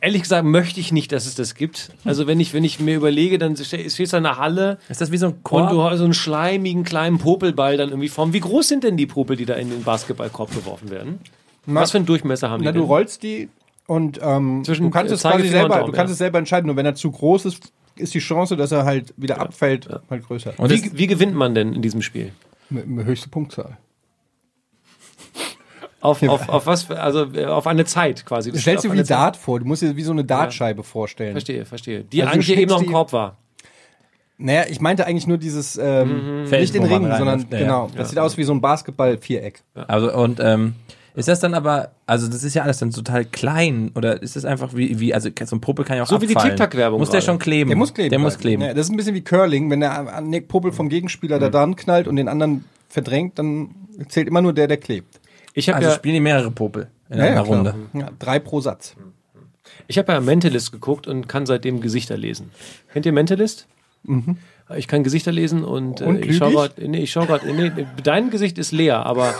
ehrlich 0.00 0.22
gesagt 0.22 0.44
möchte 0.44 0.80
ich 0.80 0.92
nicht, 0.92 1.12
dass 1.12 1.26
es 1.26 1.34
das 1.34 1.54
gibt. 1.54 1.90
Also 2.04 2.26
wenn 2.26 2.40
ich, 2.40 2.52
wenn 2.54 2.64
ich 2.64 2.80
mir 2.80 2.96
überlege, 2.96 3.38
dann 3.38 3.56
ste- 3.56 3.88
stehst 3.90 4.12
du 4.12 4.16
in 4.16 4.26
einer 4.26 4.38
Halle 4.38 4.78
Ist 4.88 5.00
das 5.00 5.10
wie 5.12 5.16
so 5.16 5.26
ein 5.26 5.32
und 5.32 5.42
Korb? 5.44 5.70
du 5.70 5.82
hast 5.82 5.98
so 5.98 6.04
einen 6.04 6.14
schleimigen 6.14 6.84
kleinen 6.84 7.18
Popelball 7.18 7.76
dann 7.76 7.90
irgendwie 7.90 8.08
vorn. 8.08 8.32
Wie 8.32 8.40
groß 8.40 8.68
sind 8.68 8.84
denn 8.84 8.96
die 8.96 9.06
Popel, 9.06 9.36
die 9.36 9.46
da 9.46 9.54
in 9.54 9.70
den 9.70 9.82
Basketballkorb 9.82 10.54
geworfen 10.54 10.90
werden? 10.90 11.18
Was 11.66 11.90
für 11.92 11.98
einen 11.98 12.06
Durchmesser 12.06 12.48
haben 12.50 12.62
Na, 12.64 12.72
die 12.72 12.76
du 12.78 12.82
denn? 12.82 12.88
rollst 12.88 13.22
die 13.22 13.48
und 13.86 14.18
ähm, 14.22 14.62
Zwischen, 14.64 14.84
du 14.84 14.90
kannst 14.90 15.12
es 15.12 15.22
quasi 15.22 15.42
und 15.42 15.48
selber, 15.48 15.76
Daumen, 15.76 15.86
du 15.86 15.92
kannst 15.92 16.10
ja. 16.10 16.12
es 16.12 16.18
selber 16.18 16.38
entscheiden. 16.38 16.66
Nur 16.68 16.76
wenn 16.76 16.86
er 16.86 16.94
zu 16.94 17.10
groß 17.10 17.44
ist, 17.46 17.72
ist 17.96 18.14
die 18.14 18.20
Chance, 18.20 18.56
dass 18.56 18.72
er 18.72 18.84
halt 18.84 19.12
wieder 19.16 19.40
abfällt, 19.40 19.88
halt 20.08 20.26
größer. 20.26 20.54
Und 20.58 20.70
das, 20.70 20.82
Wie, 20.82 20.90
wie 20.98 21.06
gewinnt 21.06 21.34
man 21.34 21.54
denn 21.54 21.72
in 21.74 21.82
diesem 21.82 22.00
Spiel? 22.02 22.32
Mit, 22.70 22.86
mit 22.86 23.04
höchste 23.06 23.28
Punktzahl. 23.28 23.76
Auf, 26.02 26.22
auf, 26.22 26.48
auf 26.48 26.66
was? 26.66 26.84
für- 26.84 26.98
Also 26.98 27.26
äh, 27.34 27.44
auf 27.44 27.66
eine 27.66 27.84
Zeit 27.84 28.24
quasi. 28.24 28.50
Du 28.52 28.58
stellst 28.58 28.84
dir 28.84 28.92
wie 28.92 28.96
Zeit. 28.98 29.10
Dart 29.10 29.36
vor. 29.36 29.60
Du 29.60 29.66
musst 29.66 29.82
dir 29.82 29.96
wie 29.96 30.02
so 30.02 30.12
eine 30.12 30.24
Dartscheibe 30.24 30.82
vorstellen. 30.82 31.32
Verstehe, 31.32 31.66
verstehe. 31.66 32.04
Die 32.04 32.22
Also 32.22 32.32
eigentlich 32.34 32.48
eben 32.50 32.56
schnickst 32.58 32.74
noch 32.76 32.82
im 32.82 32.92
Korb 32.92 33.12
war. 33.12 33.36
Naja, 34.38 34.64
ich 34.70 34.80
meinte 34.80 35.06
eigentlich 35.06 35.26
nur 35.26 35.36
dieses, 35.36 35.76
ähm, 35.76 36.46
Feld, 36.46 36.62
nicht 36.62 36.74
den 36.74 36.84
Ring, 36.84 37.02
sondern. 37.18 37.40
Ja, 37.50 37.58
ja. 37.58 37.58
genau. 37.64 37.90
Das 37.94 38.08
sieht 38.08 38.18
aus 38.18 38.38
wie 38.38 38.44
so 38.44 38.54
ein 38.54 38.62
Basketball-Viereck. 38.62 39.62
also, 39.74 40.10
und, 40.14 40.40
ähm, 40.40 40.74
ist 41.14 41.28
das 41.28 41.40
dann 41.40 41.54
aber, 41.54 41.90
also 42.06 42.28
das 42.28 42.44
ist 42.44 42.54
ja 42.54 42.62
alles 42.62 42.78
dann 42.78 42.90
total 42.90 43.24
klein 43.24 43.90
oder 43.94 44.22
ist 44.22 44.36
das 44.36 44.44
einfach 44.44 44.74
wie, 44.74 45.00
wie 45.00 45.12
also 45.14 45.28
so 45.44 45.56
ein 45.56 45.60
Popel 45.60 45.84
kann 45.84 45.96
ja 45.96 46.02
auch 46.04 46.06
So 46.06 46.20
wie 46.20 46.26
die 46.26 46.36
abfallen. 46.36 46.56
Tic-Tac-Werbung 46.56 47.00
Muss 47.00 47.10
der 47.10 47.20
gerade. 47.20 47.26
schon 47.32 47.38
kleben? 47.38 47.68
Der 47.70 47.76
muss 47.76 47.92
kleben. 47.94 48.10
Der 48.10 48.18
muss 48.18 48.38
kleben. 48.38 48.62
Ja, 48.62 48.74
das 48.74 48.86
ist 48.86 48.90
ein 48.92 48.96
bisschen 48.96 49.14
wie 49.14 49.22
Curling. 49.22 49.70
Wenn 49.70 49.80
der 49.80 50.40
Popel 50.46 50.72
vom 50.72 50.88
Gegenspieler 50.88 51.38
da 51.38 51.48
dran 51.48 51.76
knallt 51.76 52.06
und 52.08 52.16
den 52.16 52.28
anderen 52.28 52.64
verdrängt, 52.88 53.38
dann 53.38 53.70
zählt 54.08 54.28
immer 54.28 54.42
nur 54.42 54.52
der, 54.52 54.68
der 54.68 54.76
klebt. 54.76 55.20
Ich 55.54 55.68
habe 55.68 55.78
Also 55.78 55.88
ja, 55.90 55.94
spielen 55.96 56.14
die 56.14 56.20
mehrere 56.20 56.50
Popel 56.50 56.88
in 57.08 57.18
Ja, 57.18 57.24
einer 57.24 57.34
ja. 57.34 57.40
Runde. 57.40 57.74
Ja, 57.92 58.10
drei 58.18 58.38
pro 58.38 58.60
Satz. 58.60 58.94
Ich 59.88 59.98
habe 59.98 60.12
ja 60.12 60.20
Mentalist 60.20 60.70
geguckt 60.72 61.06
und 61.08 61.28
kann 61.28 61.46
seitdem 61.46 61.80
Gesichter 61.80 62.16
lesen. 62.16 62.50
Kennt 62.92 63.06
ihr 63.06 63.12
Mentalist? 63.12 63.66
Ich 64.76 64.86
kann 64.88 65.02
Gesichter 65.02 65.32
lesen 65.32 65.64
und, 65.64 66.00
äh, 66.00 66.04
Und 66.04 66.24
ich 66.24 66.36
schaue 66.36 66.52
gerade, 66.52 66.88
nee, 66.88 67.00
ich 67.02 67.10
schaue 67.10 67.26
gerade, 67.26 67.52
nee, 67.52 67.70
dein 68.02 68.30
Gesicht 68.30 68.56
ist 68.58 68.72
leer, 68.72 69.04
aber 69.04 69.34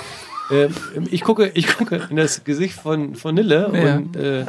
äh, 0.50 0.68
ich 1.10 1.22
gucke, 1.22 1.50
ich 1.54 1.76
gucke 1.76 2.06
in 2.10 2.16
das 2.16 2.44
Gesicht 2.44 2.74
von, 2.80 3.14
von 3.14 3.34
Nille 3.34 3.70
Ja. 3.74 3.96
und 3.96 4.16
äh, 4.16 4.44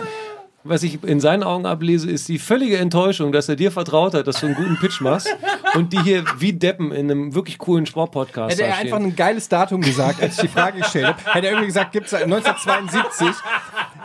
was 0.63 0.83
ich 0.83 1.03
in 1.03 1.19
seinen 1.19 1.43
Augen 1.43 1.65
ablese, 1.65 2.09
ist 2.09 2.27
die 2.27 2.39
völlige 2.39 2.77
Enttäuschung, 2.77 3.31
dass 3.31 3.49
er 3.49 3.55
dir 3.55 3.71
vertraut 3.71 4.13
hat, 4.13 4.27
dass 4.27 4.39
du 4.39 4.47
einen 4.47 4.55
guten 4.55 4.77
Pitch 4.77 5.01
machst 5.01 5.27
und 5.73 5.93
die 5.93 6.01
hier 6.01 6.23
wie 6.37 6.53
Deppen 6.53 6.91
in 6.91 7.09
einem 7.09 7.33
wirklich 7.33 7.57
coolen 7.57 7.85
Sportpodcast 7.85 8.53
Hätte 8.53 8.63
er 8.63 8.77
einfach 8.77 8.97
ein 8.97 9.15
geiles 9.15 9.49
Datum 9.49 9.81
gesagt, 9.81 10.21
als 10.21 10.35
ich 10.35 10.41
die 10.41 10.47
Frage 10.47 10.79
gestellt 10.79 11.07
habe, 11.07 11.19
hätte 11.25 11.47
er 11.47 11.51
irgendwie 11.53 11.67
gesagt, 11.67 11.91
gibt's 11.91 12.11
seit 12.11 12.23
1972, 12.23 13.27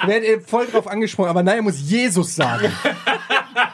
wäre 0.07 0.25
er 0.25 0.41
voll 0.41 0.67
drauf 0.67 0.87
angesprochen, 0.87 1.29
aber 1.29 1.43
nein, 1.43 1.57
er 1.57 1.63
muss 1.63 1.81
Jesus 1.81 2.35
sagen. 2.35 2.71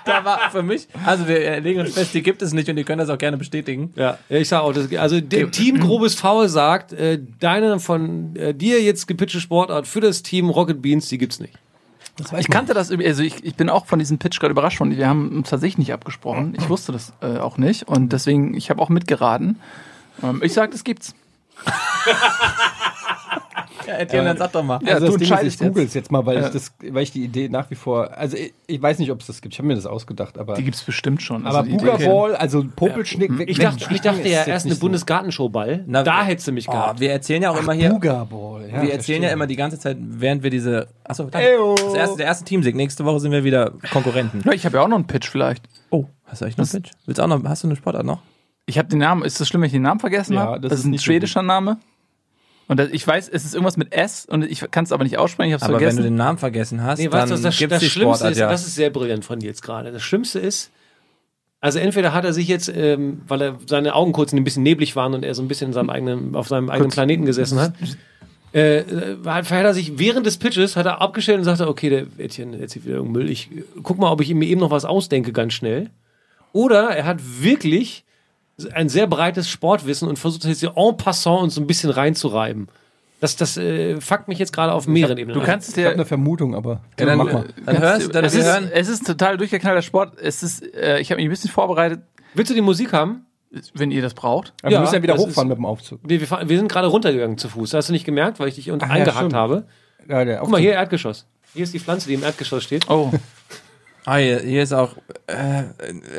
Da 0.04 0.24
war 0.24 0.50
für 0.50 0.62
mich, 0.62 0.88
also 1.04 1.26
wir 1.28 1.60
legen 1.60 1.80
uns 1.80 1.94
fest, 1.94 2.14
die 2.14 2.22
gibt 2.22 2.42
es 2.42 2.52
nicht 2.52 2.68
und 2.68 2.76
ihr 2.76 2.84
könnt 2.84 3.00
das 3.00 3.08
auch 3.08 3.18
gerne 3.18 3.36
bestätigen. 3.36 3.92
Ja, 3.96 4.18
ich 4.28 4.48
sag 4.48 4.62
auch, 4.62 4.72
das, 4.72 4.92
also 4.96 5.20
dem 5.20 5.50
Team 5.52 5.78
Grobes 5.80 6.14
Foul 6.14 6.48
sagt, 6.48 6.92
äh, 6.92 7.20
deine 7.40 7.78
von 7.78 8.34
äh, 8.36 8.54
dir 8.54 8.82
jetzt 8.82 9.06
gepitchte 9.06 9.40
Sportart 9.40 9.86
für 9.86 10.00
das 10.00 10.22
Team 10.22 10.50
Rocket 10.50 10.82
Beans, 10.82 11.08
die 11.08 11.18
gibt's 11.18 11.40
nicht. 11.40 11.54
Ich 12.38 12.48
kannte 12.48 12.74
das, 12.74 12.90
also 12.90 13.22
ich, 13.22 13.42
ich 13.42 13.54
bin 13.54 13.70
auch 13.70 13.86
von 13.86 13.98
diesem 13.98 14.18
Pitch 14.18 14.38
gerade 14.38 14.52
überrascht 14.52 14.80
worden. 14.80 14.96
Wir 14.96 15.08
haben 15.08 15.38
uns 15.38 15.48
tatsächlich 15.48 15.78
nicht 15.78 15.92
abgesprochen. 15.92 16.54
Ich 16.58 16.68
wusste 16.68 16.92
das 16.92 17.12
äh, 17.22 17.38
auch 17.38 17.56
nicht 17.56 17.88
und 17.88 18.12
deswegen, 18.12 18.54
ich 18.54 18.70
habe 18.70 18.82
auch 18.82 18.90
mitgeraten. 18.90 19.58
Ähm, 20.22 20.42
ich 20.44 20.52
sag, 20.52 20.70
das 20.72 20.84
gibt's. 20.84 21.14
Ja, 23.86 23.98
Etienne, 23.98 24.24
dann 24.28 24.36
sag 24.36 24.52
doch 24.52 24.62
mal. 24.62 24.78
Ja, 24.84 24.94
also 24.94 25.06
du 25.06 25.12
das 25.12 25.18
Ding 25.18 25.22
ist, 25.24 25.30
entscheidest 25.30 25.60
ich 25.60 25.66
google 25.68 25.84
es 25.84 25.94
jetzt 25.94 26.10
mal, 26.12 26.24
weil 26.26 26.36
Ja. 26.38 26.46
ich 26.46 26.52
das, 26.52 26.72
weil 26.90 27.02
ich 27.02 27.10
die 27.12 27.24
Idee 27.24 27.48
nach 27.48 27.70
wie 27.70 27.74
vor, 27.74 28.16
also 28.16 28.36
ich, 28.36 28.52
ich 28.66 28.80
weiß 28.82 28.98
nicht, 28.98 29.10
ob 29.10 29.20
es 29.20 29.26
das 29.26 29.40
gibt. 29.42 29.54
Ich 29.54 29.58
habe 29.58 29.68
mir 29.68 29.74
das 29.74 29.86
ausgedacht, 29.86 30.38
aber 30.38 30.54
Die 30.54 30.64
gibt's 30.64 30.82
bestimmt 30.82 31.22
schon. 31.22 31.46
aber 31.46 31.58
Also 31.60 31.70
Idee- 31.70 32.06
Ball, 32.06 32.36
also 32.36 32.64
Popelschnick, 32.76 33.38
weg- 33.38 33.48
Ich 33.50 33.58
dachte, 33.58 33.86
ich 33.92 34.00
dachte 34.00 34.20
ist 34.20 34.30
ja 34.30 34.44
erst 34.44 34.66
eine 34.66 34.74
so. 34.74 34.80
Bundesgartenshow-Ball. 34.80 35.84
Na, 35.86 36.02
da 36.02 36.24
hättest 36.24 36.48
du 36.48 36.52
mich 36.52 36.68
Oh, 36.68 36.72
gehabt. 36.72 37.00
wir 37.00 37.10
erzählen 37.12 37.42
ja 37.42 37.50
auch 37.50 37.58
immer 37.60 37.72
hier, 37.72 37.90
Booger 37.90 38.26
Ball. 38.30 38.68
Ja, 38.70 38.82
wir 38.82 38.92
erzählen 38.92 39.22
ja 39.22 39.30
immer 39.30 39.46
die 39.46 39.56
ganze 39.56 39.78
Zeit, 39.78 39.96
während 40.00 40.42
wir 40.42 40.50
diese, 40.50 40.88
achso, 41.04 41.24
danke. 41.24 41.48
Das 41.84 41.94
erste, 41.94 42.16
der 42.18 42.26
erste 42.26 42.44
Teamsieg. 42.44 42.74
Nächste 42.76 43.04
Woche 43.04 43.20
sind 43.20 43.32
wir 43.32 43.44
wieder 43.44 43.72
Konkurrenten. 43.92 44.42
Ja, 44.44 44.52
ich 44.52 44.64
habe 44.64 44.76
ja 44.78 44.82
auch 44.84 44.88
noch 44.88 44.96
einen 44.96 45.06
Pitch 45.06 45.28
vielleicht. 45.28 45.64
Oh, 45.90 46.06
hast 46.24 46.40
du 46.40 46.44
eigentlich 46.46 46.56
noch 46.56 46.64
einen 46.72 46.82
Pitch? 46.82 46.92
Willst 47.06 47.18
du 47.18 47.22
auch 47.22 47.28
noch, 47.28 47.42
hast 47.44 47.62
du 47.64 47.68
eine 47.68 47.76
Sportart 47.76 48.04
noch? 48.06 48.20
Ich 48.64 48.78
habe 48.78 48.88
den 48.88 49.00
Namen, 49.00 49.24
ist 49.24 49.40
das 49.40 49.48
schlimm, 49.48 49.60
wenn 49.62 49.66
ich 49.66 49.72
den 49.72 49.82
Namen 49.82 49.98
vergessen 50.00 50.34
Ja, 50.34 50.40
habe? 50.42 50.60
das 50.60 50.70
Das, 50.70 50.80
ist 50.80 50.86
ein 50.86 50.98
schwedischer 50.98 51.42
Name. 51.42 51.78
Und 52.68 52.78
das, 52.78 52.90
ich 52.90 53.06
weiß, 53.06 53.28
es 53.28 53.44
ist 53.44 53.54
irgendwas 53.54 53.76
mit 53.76 53.92
S 53.92 54.26
und 54.26 54.44
ich 54.44 54.60
kann 54.70 54.84
es 54.84 54.92
aber 54.92 55.04
nicht 55.04 55.18
aussprechen, 55.18 55.50
ich 55.50 55.54
habe 55.54 55.62
es 55.62 55.68
Aber 55.68 55.74
wenn 55.74 55.80
vergessen. 55.80 55.96
du 55.98 56.02
den 56.04 56.14
Namen 56.14 56.38
vergessen 56.38 56.82
hast, 56.82 56.98
Nee, 56.98 57.08
dann 57.08 57.22
weißt 57.22 57.32
du, 57.32 57.42
das, 57.42 57.58
gibt's 57.58 57.74
das 57.74 57.80
die 57.80 57.90
Schlimmste 57.90 58.18
Sportart 58.18 58.32
ist, 58.32 58.38
ja. 58.38 58.50
das 58.50 58.66
ist 58.66 58.74
sehr 58.74 58.90
brillant 58.90 59.24
von 59.24 59.40
dir 59.40 59.46
jetzt 59.46 59.62
gerade. 59.62 59.92
Das 59.92 60.02
Schlimmste 60.02 60.38
ist, 60.38 60.70
also 61.60 61.78
entweder 61.78 62.12
hat 62.12 62.24
er 62.24 62.32
sich 62.32 62.48
jetzt, 62.48 62.72
ähm, 62.74 63.22
weil 63.28 63.42
er 63.42 63.58
seine 63.66 63.94
Augen 63.94 64.12
kurz 64.12 64.32
ein 64.32 64.42
bisschen 64.44 64.62
neblig 64.62 64.96
waren 64.96 65.14
und 65.14 65.24
er 65.24 65.34
so 65.34 65.42
ein 65.42 65.48
bisschen 65.48 65.68
in 65.68 65.72
seinem 65.72 65.90
eigenen, 65.90 66.34
auf 66.34 66.48
seinem 66.48 66.70
eigenen 66.70 66.90
Planeten 66.90 67.24
gesessen 67.24 67.60
hat, 67.60 67.74
äh, 68.52 68.82
hat 69.24 69.50
er 69.50 69.74
sich 69.74 69.98
während 69.98 70.26
des 70.26 70.38
Pitches 70.38 70.76
hat 70.76 70.86
er 70.86 71.00
abgestellt 71.00 71.38
und 71.38 71.44
sagte, 71.44 71.68
okay, 71.68 71.88
der 71.88 72.06
Etienne 72.18 72.58
erzählt 72.58 72.84
wieder 72.84 72.96
irgendeinen 72.96 73.24
Müll. 73.24 73.30
Ich 73.32 73.48
guck 73.82 73.98
mal, 73.98 74.10
ob 74.10 74.20
ich 74.20 74.32
mir 74.34 74.46
eben 74.46 74.60
noch 74.60 74.70
was 74.70 74.84
ausdenke, 74.84 75.32
ganz 75.32 75.52
schnell. 75.54 75.90
Oder 76.52 76.90
er 76.90 77.06
hat 77.06 77.18
wirklich 77.40 78.04
ein 78.66 78.88
sehr 78.88 79.06
breites 79.06 79.48
Sportwissen 79.48 80.08
und 80.08 80.18
versucht 80.18 80.44
jetzt 80.44 80.60
hier 80.60 80.72
en 80.76 80.96
passant 80.96 81.42
uns 81.42 81.54
so 81.54 81.60
ein 81.60 81.66
bisschen 81.66 81.90
reinzureiben. 81.90 82.68
Das, 83.20 83.36
das 83.36 83.56
äh, 83.56 84.00
fuckt 84.00 84.26
mich 84.26 84.38
jetzt 84.40 84.52
gerade 84.52 84.72
auf 84.72 84.88
mehreren 84.88 85.16
Ebenen. 85.16 85.34
du 85.34 85.40
an. 85.40 85.46
kannst 85.46 85.68
es 85.68 85.76
Ich 85.76 85.84
habe 85.84 85.94
dir 85.94 86.00
eine 86.00 86.06
Vermutung, 86.06 86.54
aber 86.56 86.80
ja, 86.98 87.06
dann, 87.06 87.18
mach 87.18 87.32
mal. 87.32 87.44
dann 87.64 87.78
hörst 87.78 88.12
dann 88.14 88.24
es, 88.24 88.34
ist, 88.34 88.44
hören. 88.44 88.68
es 88.72 88.88
ist 88.88 89.06
total 89.06 89.36
durchgeknallter 89.36 89.82
Sport. 89.82 90.18
Es 90.20 90.42
ist, 90.42 90.62
äh, 90.74 90.98
ich 90.98 91.10
habe 91.10 91.18
mich 91.20 91.26
ein 91.28 91.30
bisschen 91.30 91.50
vorbereitet, 91.50 92.00
Willst 92.34 92.50
du 92.50 92.54
die 92.54 92.62
Musik 92.62 92.92
haben? 92.92 93.26
wenn 93.74 93.90
ihr 93.90 94.00
das 94.00 94.14
braucht. 94.14 94.54
Aber 94.62 94.72
Ja, 94.72 94.78
wir 94.78 94.80
müssen 94.80 94.94
ja 94.94 95.02
wieder 95.02 95.12
das 95.14 95.22
hochfahren 95.22 95.48
ist- 95.48 95.50
mit 95.50 95.58
dem 95.58 95.66
Aufzug. 95.66 96.00
Wir, 96.04 96.18
wir, 96.20 96.26
fahren- 96.26 96.48
wir 96.48 96.56
sind 96.56 96.68
gerade 96.72 96.86
runtergegangen 96.86 97.36
zu 97.36 97.50
Fuß. 97.50 97.74
Hast 97.74 97.90
du 97.90 97.92
nicht 97.92 98.06
gemerkt, 98.06 98.40
weil 98.40 98.48
ich 98.48 98.54
dich 98.54 98.70
unten 98.70 98.86
ja, 98.86 98.90
eingehackt 98.90 99.18
stimmt. 99.18 99.34
habe? 99.34 99.64
Ja, 100.08 100.24
der 100.24 100.38
Guck 100.38 100.48
mal, 100.48 100.58
hier 100.60 100.72
Erdgeschoss. 100.72 101.26
Hier 101.52 101.62
ist 101.64 101.74
die 101.74 101.78
Pflanze, 101.78 102.08
die 102.08 102.14
im 102.14 102.22
Erdgeschoss 102.22 102.64
steht. 102.64 102.88
Oh, 102.88 103.12
Ah, 104.06 104.16
hier, 104.16 104.40
hier 104.40 104.62
ist 104.62 104.72
auch 104.72 104.96
äh, 105.28 105.62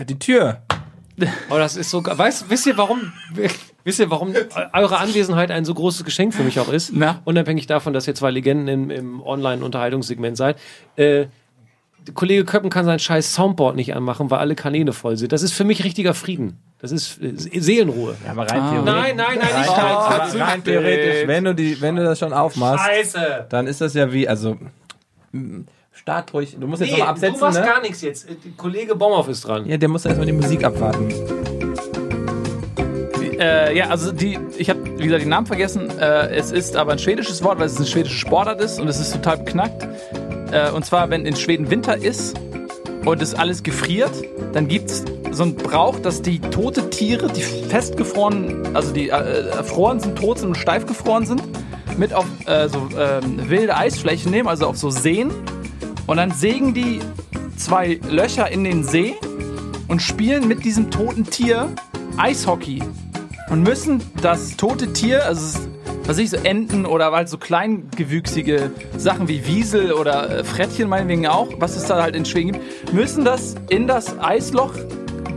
die 0.06 0.18
Tür. 0.20 0.62
Oh, 1.50 1.58
das 1.58 1.76
ist 1.78 1.90
so. 1.92 2.04
Weißt, 2.04 2.50
wisst 2.50 2.66
ihr, 2.66 2.78
warum? 2.78 3.14
Wisst 3.84 4.00
ihr, 4.00 4.10
warum 4.10 4.34
eure 4.74 4.98
Anwesenheit 4.98 5.52
ein 5.52 5.66
so 5.66 5.74
großes 5.74 6.04
Geschenk 6.06 6.34
für 6.34 6.44
mich 6.44 6.60
auch 6.60 6.70
ist? 6.72 6.92
Na? 6.94 7.22
Unabhängig 7.26 7.68
davon, 7.68 7.94
dass 7.94 8.08
ihr 8.08 8.16
zwei 8.16 8.32
Legenden 8.32 8.68
im, 8.68 8.90
im 8.90 9.22
Online-Unterhaltungssegment 9.22 10.38
seid. 10.38 10.58
Äh, 10.96 11.26
Kollege 12.16 12.44
Köppen 12.46 12.70
kann 12.70 12.84
sein 12.86 13.00
scheiß 13.00 13.34
Soundboard 13.34 13.76
nicht 13.76 13.96
anmachen, 13.96 14.30
weil 14.32 14.40
alle 14.40 14.56
Kanäle 14.56 14.92
voll 14.92 15.16
sind. 15.18 15.32
Das 15.32 15.42
ist 15.42 15.54
für 15.54 15.64
mich 15.64 15.84
richtiger 15.86 16.14
Frieden. 16.14 16.58
Das 16.80 16.92
ist 16.92 17.22
äh, 17.22 17.34
Seelenruhe. 17.38 18.16
Ja, 18.26 18.32
aber 18.32 18.50
rein 18.50 18.60
Ah. 18.60 18.70
theoretisch. 18.72 18.94
Nein, 18.94 19.16
nein, 19.16 19.38
nein, 19.40 19.60
nicht 19.62 19.70
Oh, 19.70 19.74
rein. 19.74 19.96
aber 19.96 20.40
rein 20.40 20.64
theoretisch, 20.64 21.28
wenn 21.28 21.44
du, 21.46 21.56
die, 21.56 21.80
wenn 21.80 21.96
du 21.96 22.04
das 22.04 22.20
schon 22.20 22.34
aufmachst, 22.34 22.86
Scheiße. 22.86 23.46
dann 23.50 23.68
ist 23.68 23.80
das 23.82 23.94
ja 23.94 24.12
wie, 24.12 24.28
also, 24.28 24.58
start 25.94 26.34
ruhig. 26.34 26.58
Du 26.60 26.68
musst 26.68 26.82
jetzt 26.82 26.92
Nee, 26.92 26.98
nochmal 27.00 27.14
du 27.16 27.20
absetzen, 27.20 27.40
machst 27.42 27.60
ne? 27.60 27.66
gar 27.66 27.82
nichts 27.82 28.02
jetzt. 28.02 28.28
Kollege 28.58 28.96
Baumhoff 28.96 29.28
ist 29.30 29.48
dran. 29.48 29.66
Ja, 29.66 29.78
der 29.78 29.90
muss 29.90 30.06
erstmal 30.06 30.26
die 30.26 30.34
Musik 30.34 30.64
abwarten. 30.64 31.10
äh, 33.40 33.76
ja, 33.78 33.88
also 33.90 34.12
die, 34.12 34.38
ich 34.58 34.70
habe, 34.70 34.80
wie 34.98 35.04
gesagt, 35.04 35.22
den 35.24 35.30
Namen 35.30 35.48
vergessen. 35.48 35.90
Äh, 36.00 36.36
es 36.36 36.52
ist 36.52 36.76
aber 36.76 36.94
ein 36.94 37.00
schwedisches 37.00 37.44
Wort, 37.44 37.60
weil 37.60 37.66
es 37.68 37.78
eine 37.78 37.86
schwedische 37.86 38.18
Sportart 38.18 38.62
ist 38.62 38.80
und 38.80 38.88
es 38.88 39.00
ist 39.00 39.14
total 39.14 39.38
beknackt. 39.38 39.88
Äh, 40.52 40.72
und 40.72 40.86
zwar, 40.86 41.10
wenn 41.10 41.26
in 41.26 41.36
Schweden 41.36 41.70
Winter 41.70 41.98
ist 41.98 42.36
und 43.06 43.22
es 43.22 43.34
alles 43.34 43.64
gefriert, 43.64 44.12
dann 44.54 44.68
gibt 44.68 44.90
es 44.92 45.04
so 45.32 45.44
einen 45.44 45.56
Brauch, 45.56 46.00
dass 46.00 46.22
die 46.22 46.40
tote 46.40 46.90
Tiere, 46.90 47.28
die 47.32 47.42
festgefroren, 47.42 48.76
also 48.76 48.94
die 48.94 49.10
äh, 49.10 49.48
erfroren 49.50 50.00
sind, 50.00 50.16
tot 50.18 50.40
sind 50.40 50.50
und 50.50 50.56
steif 50.56 50.86
gefroren 50.86 51.26
sind, 51.26 51.42
mit 51.98 52.14
auf 52.14 52.26
äh, 52.46 52.68
so 52.70 52.88
ähm, 52.98 53.50
wilde 53.50 53.76
Eisflächen 53.76 54.32
nehmen, 54.32 54.48
also 54.48 54.68
auf 54.68 54.78
so 54.78 54.90
Seen. 54.90 55.32
Und 56.08 56.18
dann 56.18 56.32
sägen 56.32 56.74
die 56.74 57.00
zwei 57.56 58.00
Löcher 58.10 58.52
in 58.52 58.64
den 58.64 58.84
See 58.84 59.16
und 59.88 60.02
spielen 60.02 60.48
mit 60.48 60.66
diesem 60.66 60.92
toten 60.92 61.26
Tier 61.26 61.70
Eishockey. 62.18 62.82
Und 63.50 63.64
müssen 63.64 64.02
das 64.22 64.58
tote 64.58 64.94
Tier, 64.94 65.26
also 65.26 65.60
was 66.06 66.18
ich, 66.18 66.30
so 66.32 66.38
Enten 66.38 66.86
oder 66.86 67.12
halt 67.12 67.30
so 67.30 67.38
kleingewüchsige 67.38 68.72
Sachen 68.98 69.28
wie 69.28 69.46
Wiesel 69.46 69.94
oder 69.94 70.40
äh, 70.40 70.44
Frettchen 70.44 70.90
meinetwegen 70.90 71.28
auch, 71.28 71.50
was 71.60 71.78
es 71.78 71.86
da 71.86 72.02
halt 72.02 72.16
in 72.16 72.26
Schweden 72.26 72.54
gibt, 72.54 72.94
müssen 72.94 73.24
das 73.24 73.56
in 73.70 73.88
das 73.88 74.20
Eisloch 74.20 74.74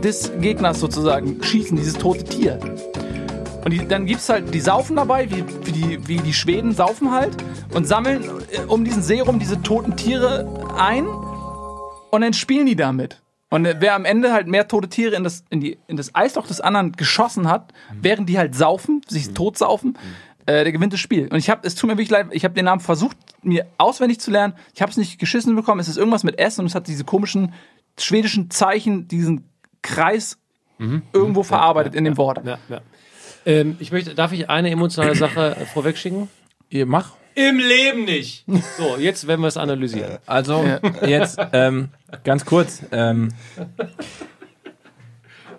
des 0.03 0.31
Gegners 0.41 0.79
sozusagen 0.79 1.41
schießen, 1.41 1.77
dieses 1.77 1.93
tote 1.93 2.23
Tier. 2.23 2.59
Und 3.67 3.71
die, 3.71 3.85
dann 3.85 4.05
gibt's 4.05 4.29
halt, 4.29 4.53
die 4.53 4.61
saufen 4.61 4.95
dabei, 4.95 5.29
wie, 5.29 5.43
wie, 5.65 5.71
die, 5.73 6.07
wie 6.07 6.17
die 6.19 6.33
Schweden 6.33 6.71
saufen 6.71 7.11
halt 7.11 7.35
und 7.73 7.85
sammeln 7.85 8.23
äh, 8.49 8.61
um 8.61 8.85
diesen 8.85 9.03
See 9.03 9.19
rum 9.19 9.39
diese 9.39 9.61
toten 9.61 9.97
Tiere 9.97 10.47
ein 10.77 11.05
und 11.05 12.21
dann 12.21 12.31
spielen 12.31 12.65
die 12.65 12.77
damit. 12.77 13.21
Und 13.49 13.65
äh, 13.65 13.75
wer 13.79 13.95
am 13.95 14.05
Ende 14.05 14.31
halt 14.31 14.47
mehr 14.47 14.69
tote 14.69 14.87
Tiere 14.87 15.17
in 15.17 15.25
das, 15.25 15.43
in 15.49 15.59
die, 15.59 15.79
in 15.87 15.97
das 15.97 16.15
Eisloch 16.15 16.47
des 16.47 16.61
anderen 16.61 16.93
geschossen 16.93 17.49
hat, 17.49 17.73
während 18.01 18.29
die 18.29 18.37
halt 18.37 18.55
saufen, 18.55 19.01
sich 19.05 19.33
totsaufen, 19.33 19.97
äh, 20.45 20.63
der 20.63 20.71
gewinnt 20.71 20.93
das 20.93 21.01
Spiel. 21.01 21.27
Und 21.27 21.37
ich 21.37 21.49
habe, 21.49 21.67
es 21.67 21.75
tut 21.75 21.89
mir 21.89 21.95
wirklich 21.95 22.09
leid, 22.09 22.27
ich 22.31 22.45
habe 22.45 22.53
den 22.53 22.63
Namen 22.63 22.79
versucht, 22.79 23.17
mir 23.41 23.65
auswendig 23.77 24.21
zu 24.21 24.31
lernen. 24.31 24.53
Ich 24.75 24.81
habe 24.81 24.91
es 24.91 24.97
nicht 24.97 25.19
geschissen 25.19 25.57
bekommen. 25.57 25.81
Es 25.81 25.89
ist 25.89 25.97
irgendwas 25.97 26.23
mit 26.23 26.39
S 26.39 26.57
und 26.57 26.67
es 26.67 26.73
hat 26.73 26.87
diese 26.87 27.03
komischen 27.03 27.53
schwedischen 27.99 28.49
Zeichen, 28.49 29.09
diesen 29.09 29.43
Kreis 29.81 30.37
irgendwo 31.11 31.43
verarbeitet 31.43 31.95
in 31.95 32.05
dem 32.05 32.15
Wort. 32.15 32.45
Ja, 32.45 32.59
ja. 32.69 32.79
Ähm, 33.47 33.77
ich 33.79 33.91
möchte, 33.91 34.13
darf 34.13 34.31
ich 34.33 34.49
eine 34.49 34.69
emotionale 34.69 35.15
Sache 35.15 35.55
äh, 35.59 35.65
vorwegschicken? 35.65 36.27
Ihr 36.69 36.85
mach. 36.85 37.11
Im 37.33 37.57
Leben 37.59 38.05
nicht. 38.05 38.43
So, 38.77 38.97
jetzt 38.97 39.25
werden 39.27 39.41
wir 39.41 39.47
es 39.47 39.57
analysieren. 39.57 40.17
Also, 40.25 40.65
jetzt, 41.05 41.39
ähm, 41.53 41.89
ganz 42.23 42.45
kurz, 42.45 42.81
ähm, 42.91 43.29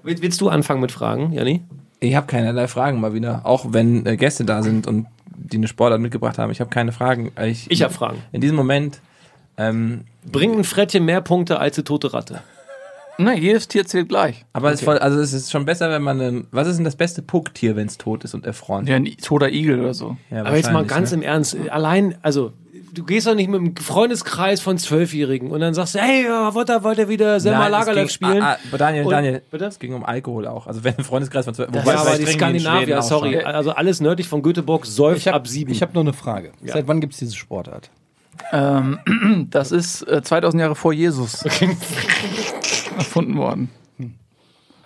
Will- 0.03 0.21
Willst 0.21 0.41
du 0.41 0.49
anfangen 0.49 0.81
mit 0.81 0.93
Fragen, 0.93 1.33
Janni? 1.33 1.63
ich 2.01 2.15
habe 2.15 2.27
keinerlei 2.27 2.69
Fragen 2.69 3.01
mal 3.01 3.13
wieder. 3.15 3.41
Auch 3.45 3.73
wenn 3.73 4.07
äh, 4.07 4.17
Gäste 4.17 4.45
da 4.45 4.63
sind 4.63 4.87
und 4.87 5.07
die 5.37 5.57
eine 5.57 5.67
Sportart 5.69 6.01
mitgebracht 6.01 6.39
haben. 6.39 6.51
Ich 6.53 6.61
habe 6.61 6.71
keine 6.71 6.93
Fragen. 6.93 7.33
Ich, 7.45 7.71
Ich 7.71 7.83
habe 7.83 7.93
Fragen. 7.95 8.19
In 8.33 8.41
diesem 8.41 8.57
Moment, 8.57 9.01
ähm, 9.57 10.05
Bringt 10.31 10.57
ein 10.59 10.65
Frettchen 10.65 11.05
mehr 11.05 11.21
Punkte 11.21 11.59
als 11.59 11.77
eine 11.79 11.85
tote 11.85 12.13
Ratte? 12.13 12.43
Ne, 13.21 13.37
jedes 13.39 13.67
Tier 13.67 13.85
zählt 13.85 14.09
gleich. 14.09 14.45
aber 14.53 14.69
es, 14.73 14.81
ist 14.81 14.85
voll, 14.85 14.99
also 14.99 15.19
es 15.19 15.33
ist 15.33 15.51
schon 15.51 15.65
besser, 15.65 15.91
wenn 15.91 16.03
man 16.03 16.21
einen, 16.21 16.47
was 16.53 16.69
ist 16.69 16.77
denn 16.77 16.85
das 16.85 16.95
beste 16.97 17.21
Pucktier, 17.21 17.75
wenn 17.75 17.89
es 17.89 17.99
tot 17.99 18.23
ist 18.25 18.35
und 18.35 18.47
erfroren? 18.47 18.87
Ja, 18.87 18.95
ein 18.97 19.07
toter 19.21 19.51
Igel 19.51 19.81
oder 19.81 19.93
so. 19.93 20.17
Ja, 20.31 20.45
Aber 20.45 20.57
jetzt 20.57 20.71
mal 20.73 20.85
ganz 20.85 21.11
ne? 21.11 21.17
im 21.19 21.23
Ernst, 21.23 21.57
allein, 21.71 22.15
also 22.23 22.53
du 22.95 23.05
gehst 23.05 23.27
doch 23.27 23.35
nicht 23.35 23.51
mit 23.51 23.61
einem 23.61 23.77
Freundeskreis 23.77 24.61
von 24.61 24.79
Zwölfjährigen 24.79 25.51
und 25.51 25.61
dann 25.61 25.75
sagst 25.75 25.97
du, 25.97 25.99
hey, 26.01 26.25
ja, 26.25 26.55
wollt 26.55 26.71
ihr, 26.71 26.83
wollt 26.85 26.99
ihr 26.99 27.09
wieder 27.09 27.41
Selma 27.41 27.59
Nein, 27.65 27.73
Lagerlöf 27.73 28.11
spielen? 28.11 28.41
Ah, 28.43 28.57
ah, 28.73 28.77
Daniel, 28.77 29.05
Und- 29.05 29.11
Daniel, 29.11 29.43
Bitte? 29.51 29.65
es 29.67 29.79
ging 29.81 29.95
um 29.95 30.05
Alkohol 30.05 30.47
auch. 30.47 30.69
Also 30.69 30.85
wenn 30.85 30.97
ein 30.97 31.03
Freundeskreis 31.05 31.45
von 31.45 31.55
zwölf, 31.55 31.71
ja, 31.75 31.81
wobei, 31.83 31.97
aber 31.97 32.17
die 32.19 32.27
Skandinavier, 32.27 33.01
auch 33.01 33.03
sorry, 33.03 33.35
schon. 33.35 33.47
also 33.47 33.73
alles 33.73 34.01
nördlich 34.01 34.29
von 34.29 34.43
Göteborg 34.43 34.87
säuft 34.87 35.19
Ich 35.19 35.27
habe 35.27 35.39
ab 35.39 35.49
sieben. 35.49 35.75
hab 35.75 35.93
noch 35.93 36.03
eine 36.03 36.13
Frage. 36.13 36.53
Seit 36.65 36.87
wann 36.87 37.01
gibt 37.01 37.15
es 37.15 37.19
diese 37.19 37.35
Sportart? 37.35 37.91
Ähm, 38.53 39.01
das 39.51 39.73
ist 39.73 40.03
äh, 40.09 40.23
2000 40.23 40.61
Jahre 40.61 40.77
vor 40.77 40.93
Jesus 40.93 41.43
erfunden 42.99 43.37
worden. 43.37 43.71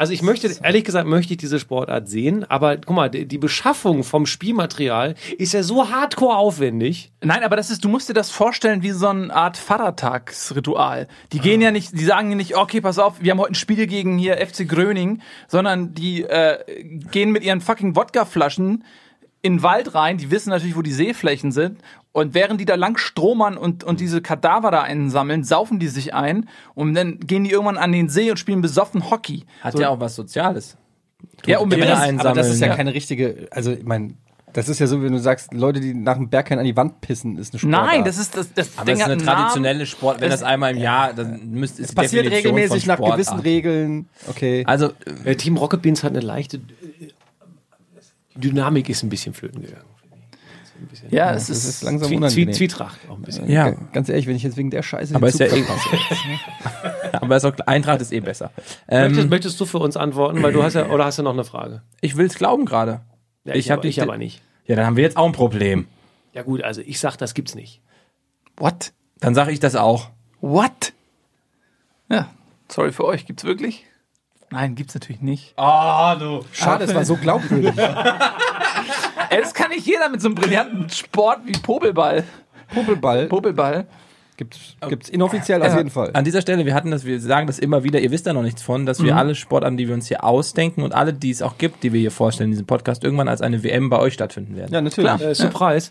Also 0.02 0.12
ich 0.12 0.22
möchte, 0.22 0.50
ehrlich 0.64 0.82
gesagt, 0.82 1.06
möchte 1.06 1.34
ich 1.34 1.36
diese 1.36 1.60
Sportart 1.60 2.08
sehen, 2.08 2.44
aber 2.50 2.76
guck 2.76 2.96
mal, 2.96 3.08
die 3.08 3.38
Beschaffung 3.38 4.02
vom 4.02 4.26
Spielmaterial 4.26 5.14
ist 5.38 5.52
ja 5.52 5.62
so 5.62 5.90
hardcore 5.90 6.36
aufwendig. 6.36 7.12
Nein, 7.20 7.44
aber 7.44 7.54
das 7.54 7.70
ist, 7.70 7.84
du 7.84 7.88
musst 7.88 8.08
dir 8.08 8.12
das 8.12 8.28
vorstellen 8.28 8.82
wie 8.82 8.90
so 8.90 9.06
eine 9.06 9.32
Art 9.32 9.56
Vatertagsritual. 9.56 11.06
Die 11.30 11.38
gehen 11.38 11.60
ja 11.60 11.70
nicht, 11.70 11.92
die 11.92 12.04
sagen 12.04 12.30
ja 12.30 12.36
nicht, 12.36 12.56
okay, 12.56 12.80
pass 12.80 12.98
auf, 12.98 13.22
wir 13.22 13.30
haben 13.30 13.38
heute 13.38 13.52
ein 13.52 13.54
Spiel 13.54 13.86
gegen 13.86 14.18
hier 14.18 14.44
FC 14.44 14.68
Gröning, 14.68 15.22
sondern 15.46 15.94
die 15.94 16.24
äh, 16.24 16.58
gehen 17.12 17.30
mit 17.30 17.44
ihren 17.44 17.60
fucking 17.60 17.94
Wodkaflaschen 17.94 18.82
in 19.42 19.56
den 19.56 19.62
Wald 19.62 19.94
rein, 19.94 20.18
die 20.18 20.30
wissen 20.30 20.50
natürlich, 20.50 20.76
wo 20.76 20.82
die 20.82 20.92
Seeflächen 20.92 21.52
sind. 21.52 21.80
Und 22.12 22.34
während 22.34 22.60
die 22.60 22.66
da 22.66 22.74
lang 22.74 22.98
stromern 22.98 23.56
und, 23.56 23.84
und 23.84 23.98
diese 24.00 24.20
Kadaver 24.20 24.70
da 24.70 24.82
einsammeln, 24.82 25.44
saufen 25.44 25.78
die 25.78 25.88
sich 25.88 26.12
ein 26.14 26.48
und 26.74 26.92
dann 26.94 27.18
gehen 27.20 27.44
die 27.44 27.50
irgendwann 27.50 27.78
an 27.78 27.90
den 27.90 28.10
See 28.10 28.30
und 28.30 28.36
spielen 28.38 28.60
besoffen 28.60 29.10
Hockey. 29.10 29.44
Hat 29.62 29.78
ja 29.78 29.88
auch 29.88 29.98
was 29.98 30.14
Soziales. 30.14 30.76
Ja, 31.46 31.58
unbedingt. 31.58 31.88
Aber 31.88 32.00
einsammeln. 32.00 32.36
das 32.36 32.50
ist 32.50 32.60
ja, 32.60 32.66
ja. 32.66 32.76
keine 32.76 32.92
richtige, 32.92 33.48
also 33.50 33.72
ich 33.72 33.84
meine, 33.84 34.12
das 34.52 34.68
ist 34.68 34.78
ja 34.80 34.86
so, 34.86 35.02
wenn 35.02 35.12
du 35.12 35.18
sagst, 35.18 35.54
Leute, 35.54 35.80
die 35.80 35.94
nach 35.94 36.16
dem 36.16 36.28
Berghain 36.28 36.58
an 36.58 36.66
die 36.66 36.76
Wand 36.76 37.00
pissen, 37.00 37.38
ist 37.38 37.54
eine 37.54 37.60
Sportart. 37.60 37.86
Nein, 37.86 38.04
das 38.04 38.18
ist 38.18 38.36
das, 38.36 38.52
das 38.52 38.76
Aber 38.76 38.84
Ding 38.84 38.98
das 38.98 39.06
ist 39.08 39.12
eine 39.12 39.22
traditionelle 39.24 39.86
Sport. 39.86 40.20
Wenn 40.20 40.30
Es- 40.30 40.40
das 40.40 40.42
einmal 40.42 40.72
im 40.76 40.82
Jahr, 40.82 41.14
dann 41.14 41.48
müsste 41.50 41.80
es 41.80 41.88
es 41.88 41.94
passiert 41.94 42.26
Definition 42.26 42.54
regelmäßig 42.56 42.86
nach 42.86 42.98
gewissen 43.00 43.38
Regeln. 43.38 44.08
Okay. 44.28 44.64
Also 44.66 44.90
Äh, 45.24 45.36
Team 45.36 45.56
Rocket 45.56 45.80
Beans 45.80 46.04
hat 46.04 46.10
eine 46.12 46.20
leichte 46.20 46.58
äh, 46.58 47.08
Dynamik 48.34 48.88
ist 48.90 49.02
ein 49.02 49.08
bisschen 49.08 49.32
flöten 49.32 49.62
gegangen. 49.62 49.84
Ja, 51.10 51.32
es 51.32 51.46
das 51.46 51.58
ist, 51.58 51.64
ist 51.64 51.82
langsam 51.82 52.08
Zwie, 52.08 52.16
unangenehm. 52.16 52.52
Zwietracht 52.54 52.98
auch 53.08 53.16
ein 53.16 53.22
bisschen. 53.22 53.48
ja, 53.50 53.70
Ganz 53.92 54.08
ehrlich, 54.08 54.26
wenn 54.26 54.36
ich 54.36 54.42
jetzt 54.42 54.56
wegen 54.56 54.70
der 54.70 54.82
Scheiße 54.82 55.14
Aber 55.14 55.28
ist 55.28 55.38
ja 55.38 55.46
eh- 55.46 55.64
aber 57.12 57.36
ist 57.36 57.44
auch, 57.44 57.52
Eintracht 57.66 58.00
ist 58.00 58.12
eh 58.12 58.20
besser. 58.20 58.50
Möchtest, 58.88 59.20
Ähm, 59.20 59.28
möchtest 59.28 59.60
du 59.60 59.64
für 59.66 59.78
uns 59.78 59.96
antworten, 59.96 60.42
weil 60.42 60.52
du 60.52 60.62
hast 60.62 60.74
ja 60.74 60.86
oder 60.88 61.04
hast 61.04 61.18
du 61.18 61.22
noch 61.22 61.32
eine 61.32 61.44
Frage? 61.44 61.82
ich 62.00 62.16
will 62.16 62.26
es 62.26 62.34
glauben 62.36 62.64
gerade. 62.64 63.00
Ja, 63.44 63.54
Ich 63.54 63.68
ich 63.70 63.80
dich- 63.80 64.02
aber 64.02 64.16
nicht. 64.18 64.42
Ja, 64.66 64.76
dann 64.76 64.86
haben 64.86 64.96
wir 64.96 65.02
jetzt 65.04 65.16
auch 65.16 65.26
ein 65.26 65.32
Problem. 65.32 65.86
Ja 66.32 66.42
gut, 66.42 66.62
also 66.62 66.80
ich 66.80 66.98
sag, 67.00 67.16
das 67.16 67.34
gibt's 67.34 67.54
nicht. 67.54 67.80
what? 68.56 68.92
Dann 69.20 69.34
sage 69.34 69.52
ich 69.52 69.60
das 69.60 69.76
auch. 69.76 70.10
What? 70.40 70.92
Ja, 72.10 72.28
sorry 72.68 72.92
für 72.92 73.04
euch, 73.04 73.26
gibt's 73.26 73.44
wirklich? 73.44 73.84
Nein, 74.50 74.74
gibt's 74.74 74.94
natürlich 74.94 75.22
nicht. 75.22 75.54
Ah, 75.58 76.14
du. 76.16 76.44
Schade, 76.52 76.84
es 76.84 76.94
war 76.94 77.04
so 77.06 77.16
glaubwürdig. 77.16 77.72
Ey, 79.32 79.40
das 79.40 79.54
kann 79.54 79.70
nicht 79.70 79.86
jeder 79.86 80.08
mit 80.08 80.20
so 80.20 80.28
einem 80.28 80.34
brillanten 80.34 80.90
Sport 80.90 81.40
wie 81.46 81.52
Popelball. 81.52 82.24
Popelball 82.74 83.26
Popelball. 83.26 83.86
gibt's, 84.36 84.76
gibt's 84.88 85.08
inoffiziell 85.08 85.62
auf 85.62 85.76
jeden 85.76 85.90
Fall. 85.90 86.10
An 86.12 86.24
dieser 86.24 86.42
Stelle, 86.42 86.66
wir 86.66 86.74
hatten 86.74 86.90
das, 86.90 87.04
wir 87.04 87.18
sagen 87.20 87.46
das 87.46 87.58
immer 87.58 87.82
wieder, 87.84 88.00
ihr 88.00 88.10
wisst 88.10 88.26
da 88.26 88.32
noch 88.32 88.42
nichts 88.42 88.62
von, 88.62 88.84
dass 88.86 89.02
wir 89.02 89.16
alle 89.16 89.34
Sportarten, 89.34 89.76
die 89.76 89.88
wir 89.88 89.94
uns 89.94 90.08
hier 90.08 90.24
ausdenken 90.24 90.82
und 90.82 90.94
alle, 90.94 91.14
die 91.14 91.30
es 91.30 91.42
auch 91.42 91.56
gibt, 91.58 91.82
die 91.82 91.92
wir 91.92 92.00
hier 92.00 92.10
vorstellen 92.10 92.48
in 92.48 92.52
diesem 92.52 92.66
Podcast, 92.66 93.04
irgendwann 93.04 93.28
als 93.28 93.40
eine 93.40 93.62
WM 93.62 93.88
bei 93.88 93.98
euch 93.98 94.14
stattfinden 94.14 94.56
werden. 94.56 94.72
Ja, 94.72 94.80
natürlich. 94.80 95.20
Äh, 95.20 95.34
Surprise. 95.34 95.90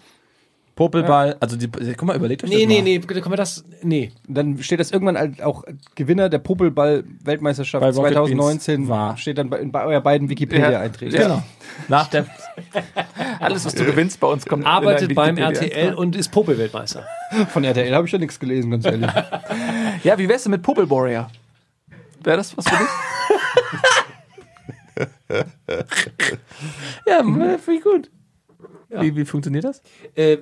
Popelball, 0.76 1.36
also 1.40 1.58
die, 1.58 1.68
guck 1.68 2.04
mal, 2.04 2.16
überlegt 2.16 2.44
euch 2.44 2.50
Nee, 2.50 2.60
das 2.60 2.68
nee, 2.68 2.78
mal. 2.78 2.84
nee, 2.84 3.00
bitte 3.00 3.22
können 3.22 3.34
wir 3.34 3.38
das. 3.38 3.66
Nee. 3.84 4.12
Dann 4.28 4.58
steht 4.64 4.80
das 4.80 4.92
irgendwann 4.92 5.18
als 5.18 5.42
auch 5.42 5.64
Gewinner 5.96 6.30
der 6.30 6.40
Popelball-Weltmeisterschaft 6.40 7.82
Bei 7.82 7.90
Rocket 7.90 8.14
2019 8.14 8.76
Beans 8.78 8.90
war. 8.90 9.18
Steht 9.18 9.38
dann 9.38 9.50
bei, 9.50 9.64
bei 9.66 9.86
eurer 9.86 10.02
beiden 10.02 10.30
Wikipedia-Einträgen. 10.30 11.14
Ja. 11.14 11.24
Genau. 11.24 11.44
Nach 11.90 12.08
der, 12.08 12.26
Alles, 13.40 13.66
was 13.66 13.76
du 13.76 13.86
gewinnst 13.86 14.20
bei 14.20 14.28
uns, 14.28 14.46
kommt 14.46 14.64
in 14.64 14.68
Arbeitet 14.68 15.14
beim. 15.16 15.38
RTL 15.38 15.94
und 15.94 16.16
ist 16.16 16.32
Popel-Weltmeister. 16.32 17.06
Von 17.50 17.64
RTL 17.64 17.94
habe 17.94 18.06
ich 18.06 18.12
ja 18.14 18.20
nichts 18.20 18.40
gelesen, 18.40 18.72
ganz 18.72 18.86
ehrlich. 18.86 19.10
Ja, 20.04 20.18
wie 20.18 20.28
wär's 20.28 20.44
denn 20.44 20.52
mit 20.52 20.64
Popel 20.64 20.90
Warrior? 20.90 21.30
Wäre 22.24 22.38
das 22.38 22.58
was 22.58 22.68
für 22.68 22.76
dich? 22.76 22.88
ja, 27.06 27.20
finde 27.20 27.60
ich 27.74 27.84
gut. 27.84 28.10
Wie, 28.90 29.16
wie 29.16 29.26
funktioniert 29.26 29.64
das? 29.64 29.82
Äh, 30.16 30.38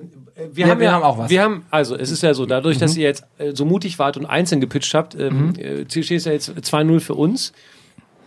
wir, 0.52 0.64
Ja, 0.64 0.72
haben 0.72 0.80
wir 0.80 0.86
ja 0.86 0.92
haben 0.92 1.02
auch 1.02 1.18
was. 1.18 1.30
Wir 1.30 1.42
haben, 1.42 1.64
also 1.70 1.94
es 1.96 2.10
ist 2.10 2.22
ja 2.22 2.34
so, 2.34 2.46
dadurch, 2.46 2.78
dass 2.78 2.96
ihr 2.96 3.04
jetzt 3.04 3.24
äh, 3.38 3.54
so 3.54 3.64
mutig 3.64 3.98
wart 3.98 4.16
und 4.16 4.26
einzeln 4.26 4.60
gepitcht 4.60 4.92
habt, 4.94 5.14
ähm, 5.14 5.54
äh, 5.56 5.84
steht 5.88 6.10
es 6.10 6.24
ja 6.24 6.32
jetzt 6.32 6.50
2-0 6.50 7.00
für 7.00 7.14
uns. 7.14 7.52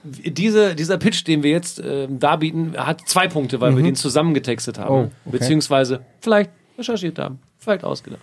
Diese, 0.04 0.76
dieser 0.76 0.98
Pitch, 0.98 1.26
den 1.26 1.44
wir 1.44 1.52
jetzt 1.52 1.82
ähm, 1.84 2.20
darbieten, 2.20 2.74
hat 2.78 3.08
zwei 3.08 3.28
Punkte, 3.28 3.62
weil 3.62 3.76
wir 3.76 3.84
den 3.84 3.96
zusammengetextet 3.96 4.78
haben. 4.78 4.94
Oh, 4.94 5.00
okay. 5.26 5.38
Beziehungsweise 5.38 6.02
vielleicht 6.20 6.52
recherchiert 6.78 7.20
haben, 7.20 7.40
vielleicht 7.58 7.84
ausgedacht. 7.84 8.22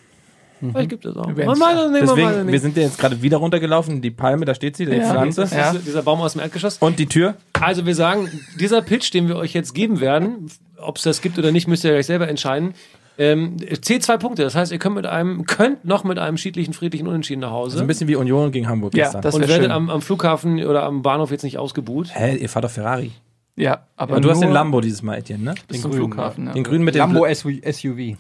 Vielleicht 0.61 0.91
gibt 0.91 1.07
es 1.07 1.17
auch. 1.17 1.29
es 1.29 1.37
nicht, 1.37 2.03
Deswegen, 2.03 2.49
wir 2.49 2.61
sind 2.61 2.77
ja 2.77 2.83
jetzt 2.83 2.99
gerade 2.99 3.23
wieder 3.23 3.39
runtergelaufen, 3.39 4.03
die 4.03 4.11
Palme, 4.11 4.45
da 4.45 4.55
steht 4.55 4.77
sie, 4.77 4.85
die 4.85 4.93
Ja. 4.93 5.11
Pflanze. 5.11 5.49
Ja. 5.51 5.73
dieser 5.73 6.03
Baum 6.03 6.21
aus 6.21 6.33
dem 6.35 6.43
Erdgeschoss. 6.43 6.77
Und 6.79 6.99
die 6.99 7.07
Tür. 7.07 7.37
Also 7.59 7.87
wir 7.87 7.95
sagen, 7.95 8.29
dieser 8.59 8.83
Pitch, 8.83 9.13
den 9.15 9.29
wir 9.29 9.37
euch 9.37 9.55
jetzt 9.55 9.75
geben 9.75 10.01
werden, 10.01 10.51
ob 10.77 10.99
es 10.99 11.03
das 11.05 11.23
gibt 11.23 11.39
oder 11.39 11.51
nicht, 11.51 11.67
müsst 11.67 11.85
ihr 11.85 11.95
euch 11.95 12.07
selber 12.07 12.29
entscheiden. 12.29 12.75
Ähm, 13.23 13.59
zählt 13.83 14.03
zwei 14.03 14.17
Punkte. 14.17 14.43
Das 14.45 14.55
heißt, 14.55 14.73
ihr 14.73 14.79
könnt 14.79 14.95
mit 14.95 15.05
einem, 15.07 15.45
könnt 15.45 15.85
noch 15.85 16.05
mit 16.05 16.19
einem 16.19 16.39
schiedlichen, 16.39 16.73
friedlichen 16.73 17.07
Unentschieden 17.07 17.41
nach 17.41 17.51
Hause. 17.51 17.77
So 17.77 17.83
ein 17.85 17.87
bisschen 17.87 18.09
wie 18.09 18.17
Union 18.17 18.51
gegen 18.51 18.67
Hamburg 18.67 18.95
Ja, 18.97 19.05
gestern. 19.05 19.21
das 19.23 19.35
und 19.35 19.43
werdet 19.43 19.65
schön. 19.65 19.71
am, 19.71 19.91
am 19.91 20.01
Flughafen 20.01 20.65
oder 20.65 20.85
am 20.85 21.03
Bahnhof 21.03 21.31
jetzt 21.31 21.43
nicht 21.43 21.59
ausgebuht. 21.59 22.09
Hä, 22.15 22.37
ihr 22.37 22.49
fahrt 22.49 22.65
doch 22.65 22.71
Ferrari. 22.71 23.13
Ja, 23.57 23.87
aber 23.97 24.13
Aber 24.15 24.21
du 24.23 24.31
hast 24.31 24.41
den 24.41 24.53
Lambo 24.53 24.81
dieses 24.81 25.03
Mal, 25.03 25.19
Etienne, 25.19 25.45
ne? 25.45 25.55
bis 25.69 25.83
zum 25.83 25.93
Flughafen. 25.93 26.47
Ja. 26.47 26.53
Den 26.55 26.65
grünen 26.65 26.83
mit 26.83 26.95
dem 26.95 27.01
Lambo 27.01 27.27
SUV. 27.31 28.17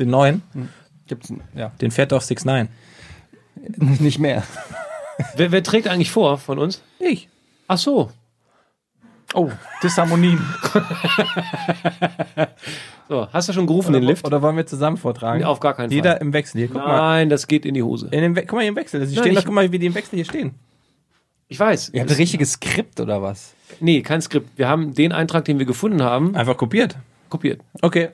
den 0.00 0.10
neuen. 0.10 0.42
Gibt's 1.06 1.30
n- 1.30 1.42
ja, 1.54 1.70
Den 1.80 1.92
fährt 1.92 2.10
doch 2.10 2.20
6 2.22 2.44
9 2.44 2.68
nicht 4.00 4.18
mehr. 4.18 4.42
Wer, 5.36 5.52
wer 5.52 5.62
trägt 5.62 5.86
eigentlich 5.86 6.10
vor 6.10 6.38
von 6.38 6.58
uns? 6.58 6.82
Ich. 6.98 7.28
Ach 7.68 7.78
so. 7.78 8.10
Oh, 9.32 9.48
Disharmonien. 9.82 10.40
so. 13.10 13.28
Hast 13.32 13.48
du 13.48 13.52
schon 13.52 13.66
gerufen, 13.66 13.92
den 13.92 14.04
Lift? 14.04 14.24
Oder 14.24 14.40
wollen 14.40 14.56
wir 14.56 14.64
zusammen 14.66 14.96
vortragen? 14.96 15.40
Nee, 15.40 15.44
auf 15.44 15.58
gar 15.60 15.74
keinen 15.74 15.90
Jeder 15.90 16.12
Fall. 16.12 16.20
im 16.22 16.32
Wechsel 16.32 16.58
hier. 16.60 16.68
Guck 16.68 16.76
mal. 16.76 16.96
Nein, 16.96 17.28
das 17.28 17.46
geht 17.48 17.66
in 17.66 17.74
die 17.74 17.82
Hose. 17.82 18.06
In 18.12 18.22
dem 18.22 18.36
We 18.36 18.42
guck 18.42 18.52
mal 18.52 18.60
hier 18.60 18.68
im 18.68 18.76
Wechsel. 18.76 19.00
Die 19.00 19.06
Nein, 19.06 19.14
stehen 19.22 19.32
ich- 19.32 19.38
doch, 19.38 19.44
guck 19.46 19.54
mal, 19.54 19.70
wie 19.72 19.78
die 19.78 19.86
im 19.86 19.94
Wechsel 19.94 20.14
hier 20.16 20.24
stehen. 20.24 20.54
Ich 21.48 21.58
weiß. 21.58 21.90
Ihr 21.92 22.00
habt 22.02 22.10
ein 22.10 22.16
richtiges 22.16 22.52
Skript 22.52 23.00
oder 23.00 23.20
was? 23.20 23.52
Nee, 23.80 24.02
kein 24.02 24.22
Skript. 24.22 24.56
Wir 24.56 24.68
haben 24.68 24.94
den 24.94 25.10
Eintrag, 25.12 25.44
den 25.44 25.58
wir 25.58 25.66
gefunden 25.66 26.02
haben, 26.02 26.36
Einfach 26.36 26.56
kopiert. 26.56 26.96
kopiert. 27.28 27.60
Okay. 27.82 28.10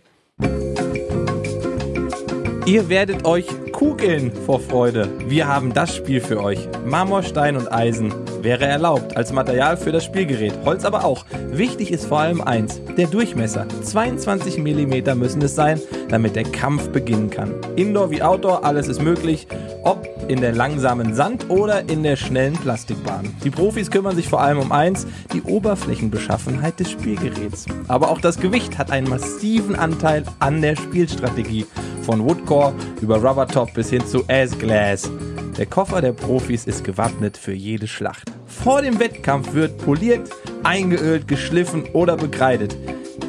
Ihr 2.64 2.88
werdet 2.88 3.24
euch 3.24 3.46
kugeln 3.72 4.32
vor 4.32 4.58
Freude. 4.60 5.08
Wir 5.28 5.46
haben 5.46 5.72
das 5.72 5.94
Spiel 5.94 6.20
für 6.20 6.42
euch. 6.42 6.66
Marmor, 6.84 7.22
Stein 7.22 7.56
und 7.56 7.70
Eisen 7.72 8.12
wäre 8.46 8.64
erlaubt 8.64 9.16
als 9.16 9.32
Material 9.32 9.76
für 9.76 9.90
das 9.90 10.04
Spielgerät. 10.04 10.52
Holz 10.64 10.84
aber 10.84 11.04
auch. 11.04 11.26
Wichtig 11.50 11.90
ist 11.90 12.06
vor 12.06 12.20
allem 12.20 12.40
eins, 12.40 12.80
der 12.96 13.08
Durchmesser. 13.08 13.66
22 13.82 14.58
mm 14.58 15.18
müssen 15.18 15.42
es 15.42 15.56
sein, 15.56 15.80
damit 16.08 16.36
der 16.36 16.44
Kampf 16.44 16.90
beginnen 16.90 17.28
kann. 17.28 17.52
Indoor 17.74 18.12
wie 18.12 18.22
Outdoor, 18.22 18.64
alles 18.64 18.86
ist 18.86 19.02
möglich. 19.02 19.48
Ob 19.82 20.08
in 20.28 20.40
der 20.40 20.52
langsamen 20.52 21.12
Sand- 21.12 21.50
oder 21.50 21.88
in 21.88 22.04
der 22.04 22.14
schnellen 22.14 22.54
Plastikbahn. 22.54 23.34
Die 23.42 23.50
Profis 23.50 23.90
kümmern 23.90 24.14
sich 24.14 24.28
vor 24.28 24.40
allem 24.40 24.60
um 24.60 24.70
eins, 24.70 25.08
die 25.32 25.42
Oberflächenbeschaffenheit 25.42 26.78
des 26.78 26.92
Spielgeräts. 26.92 27.66
Aber 27.88 28.10
auch 28.10 28.20
das 28.20 28.38
Gewicht 28.38 28.78
hat 28.78 28.92
einen 28.92 29.10
massiven 29.10 29.74
Anteil 29.74 30.22
an 30.38 30.62
der 30.62 30.76
Spielstrategie. 30.76 31.66
Von 32.02 32.24
Woodcore 32.24 32.74
über 33.02 33.16
Rubbertop 33.16 33.74
bis 33.74 33.90
hin 33.90 34.06
zu 34.06 34.22
Ass-Glass. 34.28 35.10
Der 35.58 35.64
Koffer 35.64 36.02
der 36.02 36.12
Profis 36.12 36.66
ist 36.66 36.84
gewappnet 36.84 37.38
für 37.38 37.54
jede 37.54 37.86
Schlacht. 37.86 38.30
Vor 38.46 38.82
dem 38.82 39.00
Wettkampf 39.00 39.54
wird 39.54 39.78
poliert, 39.78 40.28
eingeölt, 40.64 41.26
geschliffen 41.28 41.84
oder 41.94 42.16
bekreidet. 42.16 42.76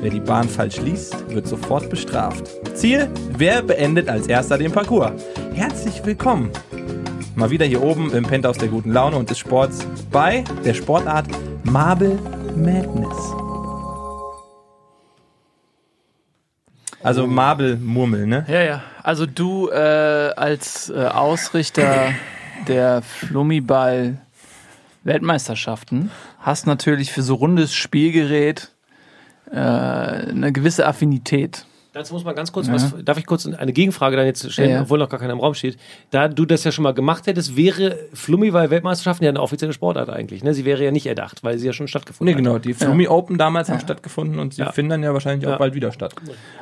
Wer 0.02 0.12
die 0.12 0.20
Bahn 0.20 0.50
falsch 0.50 0.82
liest, 0.82 1.16
wird 1.30 1.48
sofort 1.48 1.90
bestraft. 1.90 2.44
Ziel, 2.76 3.10
wer 3.38 3.62
beendet 3.62 4.10
als 4.10 4.28
erster 4.28 4.58
den 4.58 4.74
Parcours? 4.74 5.24
Herzlich 5.54 6.06
willkommen. 6.06 6.52
Mal 7.36 7.50
wieder 7.50 7.66
hier 7.66 7.82
oben 7.82 8.12
im 8.12 8.26
Penthouse 8.26 8.58
der 8.58 8.68
guten 8.68 8.92
Laune 8.92 9.16
und 9.16 9.30
des 9.30 9.40
Sports 9.40 9.88
bei 10.12 10.44
der 10.66 10.74
Sportart 10.74 11.28
Marble 11.64 12.20
Madness. 12.58 13.47
Also 17.04 17.28
Marble 17.28 17.78
Murmel, 17.78 18.26
ne? 18.28 18.46
Ja, 18.48 18.62
ja. 18.62 18.84
Also 19.04 19.26
du 19.26 19.70
äh, 19.70 19.76
als 19.76 20.90
äh, 20.90 21.06
Ausrichter 21.06 22.14
der 22.68 23.02
Flummiball 23.02 24.18
Weltmeisterschaften 25.04 26.12
hast 26.40 26.68
natürlich 26.68 27.12
für 27.12 27.22
so 27.22 27.36
rundes 27.36 27.74
Spielgerät 27.74 28.72
äh, 29.52 29.58
eine 29.58 30.52
gewisse 30.52 30.86
Affinität. 30.86 31.66
Dazu 31.98 32.14
muss 32.14 32.24
man 32.24 32.36
ganz 32.36 32.52
kurz 32.52 32.70
was, 32.72 32.94
darf 33.04 33.18
ich 33.18 33.26
kurz 33.26 33.48
eine 33.48 33.74
Gegenfrage 33.74 34.16
dann 34.16 34.26
jetzt 34.28 34.52
stellen, 34.52 34.70
Ja, 34.70 34.76
ja. 34.78 34.82
obwohl 34.84 35.00
noch 35.00 35.10
gar 35.10 35.20
keiner 35.20 35.34
im 35.34 35.40
Raum 35.40 35.56
steht. 35.56 35.78
Da 36.12 36.28
du 36.28 36.46
das 36.46 36.64
ja 36.64 36.72
schon 36.72 36.84
mal 36.84 36.94
gemacht 36.94 37.26
hättest, 37.26 37.58
wäre 37.58 37.98
Flummi-Weltmeisterschaften 38.14 39.24
ja 39.26 39.30
eine 39.30 39.42
offizielle 39.42 39.74
Sportart 39.74 40.10
eigentlich. 40.10 40.44
Ne? 40.44 40.54
Sie 40.54 40.64
wäre 40.66 40.84
ja 40.84 40.92
nicht 40.92 41.08
erdacht, 41.08 41.44
weil 41.44 41.58
sie 41.58 41.66
ja 41.66 41.74
schon 41.74 41.88
stattgefunden 41.88 42.36
Nee, 42.36 42.42
genau. 42.42 42.60
Die 42.60 42.74
Flumi 42.74 43.08
Open 43.08 43.38
damals 43.38 43.70
haben 43.70 43.80
stattgefunden 43.80 44.40
und 44.40 44.54
sie 44.54 44.62
Ja. 44.62 44.72
finden 44.72 44.92
dann 44.92 45.04
ja 45.04 45.14
wahrscheinlich 45.14 45.48
auch 45.48 45.52
Ja. 45.54 45.58
bald 45.58 45.74
wieder 45.74 45.92
statt. 45.92 46.14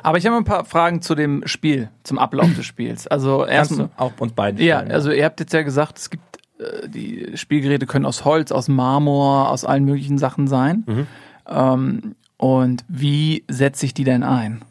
Aber 0.02 0.16
ich 0.18 0.26
habe 0.26 0.36
ein 0.36 0.44
paar 0.44 0.64
Fragen 0.64 1.02
zu 1.02 1.14
dem 1.14 1.42
Spiel, 1.46 1.90
zum 2.02 2.18
Ablauf 2.18 2.52
des 2.54 2.64
Spiels. 2.64 3.06
Also 3.06 3.44
erstmal. 3.44 3.90
auch 3.98 4.12
uns 4.18 4.32
beiden 4.32 4.58
Ja, 4.60 4.78
stellen, 4.78 4.92
also 4.92 5.10
ihr 5.10 5.24
habt 5.24 5.40
jetzt 5.40 5.52
ja 5.52 5.62
gesagt, 5.62 5.98
es 5.98 6.08
gibt 6.10 6.22
äh, 6.58 6.88
die 6.88 7.32
Spielgeräte 7.36 7.84
können 7.86 8.06
aus 8.06 8.24
Holz, 8.24 8.52
aus 8.52 8.68
Marmor, 8.68 9.50
aus 9.50 9.64
allen 9.66 9.84
möglichen 9.84 10.16
Sachen 10.16 10.46
sein. 10.46 10.84
Mhm. 10.86 11.06
Ähm, 11.48 12.14
und 12.38 12.84
wie 12.88 13.44
setze 13.48 13.84
ich 13.86 13.92
die 13.94 14.04
denn 14.04 14.22
ein? 14.22 14.62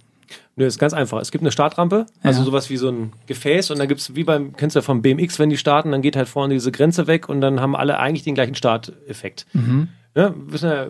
Nö, 0.57 0.65
ist 0.65 0.79
ganz 0.79 0.93
einfach. 0.93 1.19
Es 1.19 1.31
gibt 1.31 1.41
eine 1.43 1.51
Startrampe, 1.51 2.05
also 2.23 2.39
Ja. 2.39 2.45
sowas 2.45 2.69
wie 2.69 2.77
so 2.77 2.87
ein 2.89 3.11
Gefäß 3.27 3.71
und 3.71 3.79
dann 3.79 3.87
gibt's 3.89 4.15
wie 4.15 4.23
beim, 4.23 4.55
kennst 4.55 4.75
du 4.75 4.79
ja 4.79 4.83
vom 4.83 5.01
BMX, 5.01 5.37
wenn 5.37 5.49
die 5.49 5.57
starten, 5.57 5.91
dann 5.91 6.01
geht 6.01 6.15
halt 6.15 6.29
vorne 6.29 6.53
diese 6.53 6.71
Grenze 6.71 7.07
weg 7.07 7.27
und 7.27 7.41
dann 7.41 7.59
haben 7.59 7.75
alle 7.75 7.99
eigentlich 7.99 8.23
den 8.23 8.35
gleichen 8.35 8.55
Starteffekt. 8.55 9.45
Ne, 9.53 10.33
wissen 10.47 10.69
ja, 10.69 10.87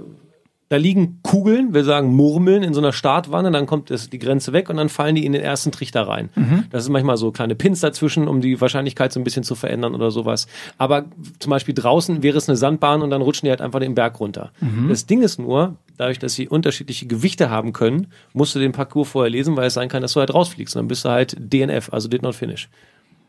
da 0.69 0.77
liegen 0.77 1.19
Kugeln, 1.21 1.73
wir 1.75 1.83
sagen 1.83 2.15
Murmeln 2.15 2.63
in 2.63 2.73
so 2.73 2.81
einer 2.81 2.91
Startwanne, 2.91 3.51
dann 3.51 3.67
kommt 3.67 3.91
das, 3.91 4.09
die 4.09 4.17
Grenze 4.17 4.51
weg 4.51 4.69
und 4.69 4.77
dann 4.77 4.89
fallen 4.89 5.13
die 5.13 5.25
in 5.25 5.31
den 5.31 5.41
ersten 5.43 5.71
Trichter 5.71 6.07
rein. 6.07 6.29
Das 6.71 6.83
ist 6.83 6.89
manchmal 6.89 7.17
so 7.17 7.31
kleine 7.31 7.53
Pins 7.53 7.81
dazwischen, 7.81 8.27
um 8.27 8.41
die 8.41 8.59
Wahrscheinlichkeit 8.59 9.13
so 9.13 9.19
ein 9.19 9.23
bisschen 9.23 9.43
zu 9.43 9.53
verändern 9.53 9.93
oder 9.93 10.09
sowas. 10.09 10.47
Aber 10.79 11.05
zum 11.37 11.51
Beispiel 11.51 11.75
draußen 11.75 12.23
wäre 12.23 12.37
es 12.37 12.49
eine 12.49 12.55
Sandbahn 12.55 13.03
und 13.03 13.11
dann 13.11 13.21
rutschen 13.21 13.45
die 13.45 13.51
halt 13.51 13.61
einfach 13.61 13.79
den 13.79 13.93
Berg 13.93 14.19
runter. 14.19 14.51
Das 14.89 15.05
Ding 15.05 15.21
ist 15.21 15.37
nur, 15.37 15.75
dadurch, 15.97 16.17
dass 16.17 16.33
sie 16.33 16.47
unterschiedliche 16.47 17.05
Gewichte 17.05 17.49
haben 17.49 17.71
können, 17.71 18.07
musst 18.33 18.55
du 18.55 18.59
den 18.59 18.71
Parcours 18.71 19.09
vorher 19.09 19.29
lesen, 19.29 19.55
weil 19.55 19.67
es 19.67 19.75
sein 19.75 19.87
kann, 19.87 20.01
dass 20.01 20.13
du 20.13 20.19
halt 20.19 20.33
rausfliegst. 20.33 20.75
Und 20.75 20.79
dann 20.81 20.87
bist 20.87 21.05
du 21.05 21.09
halt 21.09 21.35
DNF, 21.39 21.93
also 21.93 22.07
Did 22.07 22.23
Not 22.23 22.33
Finish. 22.35 22.69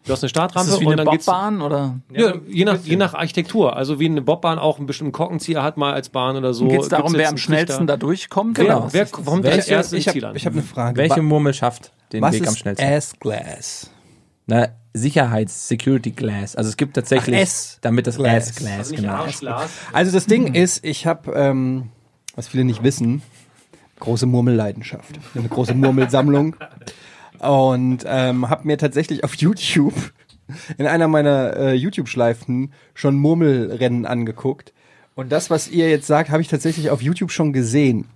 Du 0.07 0.13
hast 0.13 0.23
eine 0.23 0.27
Ist 0.27 0.31
Startrampe 0.31 0.71
das 0.71 0.81
wie 0.81 0.87
und 0.87 0.93
eine 0.93 1.05
Bobbahn 1.05 1.61
oder? 1.61 1.99
ja, 2.13 2.35
je, 2.49 2.65
nach, 2.65 2.79
je 2.85 2.95
nach 2.97 3.15
Architektur. 3.15 3.77
Also 3.77 3.99
wie 3.99 4.07
eine 4.07 4.23
Bobbahn 4.23 4.59
auch 4.59 4.79
einen 4.79 4.87
bestimmten 4.87 5.13
Korkenzieher 5.13 5.63
hat 5.65 5.77
mal 5.77 5.93
als 5.95 6.09
Bahn 6.11 6.37
oder 6.37 6.55
so. 6.55 6.69
Geht 6.69 6.83
es 6.83 6.89
darum, 6.89 7.13
wer 7.15 7.29
am 7.29 7.37
schnellsten 7.37 7.87
da 7.89 7.97
durchkommt? 7.97 8.57
Wer, 8.59 8.79
oder? 8.79 8.93
wer 8.93 9.07
kommt 9.07 9.45
als 9.45 9.57
Welche, 9.57 9.71
erstes 9.73 9.99
ich 9.99 10.07
ins 10.07 10.13
Ziel 10.15 10.23
habe 10.25 10.39
an? 10.39 10.45
hab 10.45 10.53
eine 10.53 10.63
Frage. 10.63 10.97
Welche 10.97 11.23
Murmel 11.23 11.53
schafft 11.55 11.93
den 12.13 12.23
was 12.23 12.35
Weg 12.35 12.47
am 12.47 12.55
ist 12.55 12.59
schnellsten? 12.61 12.85
S-Glass? 12.87 13.91
Na, 14.47 14.69
Sicherheits-Security-Glass. 14.95 16.57
Also 16.57 16.69
es 16.71 16.77
gibt 16.77 16.95
tatsächlich, 16.95 17.37
Ach, 17.37 17.43
S- 17.43 17.79
damit 17.81 18.07
das 18.07 18.17
Glass. 18.17 18.51
S-Glass, 18.51 18.79
Also 18.79 18.91
nicht 18.93 19.01
genau. 19.03 19.15
Arschglas. 19.15 19.71
Also 19.93 20.13
das 20.13 20.27
Ding 20.27 20.55
ist, 20.55 20.85
ich 20.85 21.07
habe, 21.07 21.33
ähm, 21.33 21.91
was 22.35 22.49
viele 22.49 22.65
nicht 22.65 22.83
wissen, 22.83 23.23
große 24.01 24.27
Murmelleidenschaft. 24.27 25.19
Eine 25.35 25.49
große 25.49 25.75
Murmelsammlung. 25.75 26.55
Und 27.41 28.05
ähm, 28.07 28.49
habe 28.49 28.67
mir 28.67 28.79
tatsächlich 28.79 29.25
auf 29.25 29.35
YouTube 29.35 29.95
in 30.79 30.87
einer 30.87 31.09
meiner 31.09 31.57
äh, 31.57 31.75
YouTube-Schleifen 31.75 32.73
schon 32.95 33.17
Murmelrennen 33.17 34.07
angeguckt. 34.07 34.73
Und 35.15 35.33
das, 35.33 35.51
was 35.51 35.69
ihr 35.69 35.89
jetzt 35.89 36.07
sagt, 36.07 36.31
habe 36.31 36.43
ich 36.43 36.49
tatsächlich 36.49 36.91
auf 36.91 37.03
YouTube 37.03 37.31
schon 37.31 37.53
gesehen. 37.53 38.07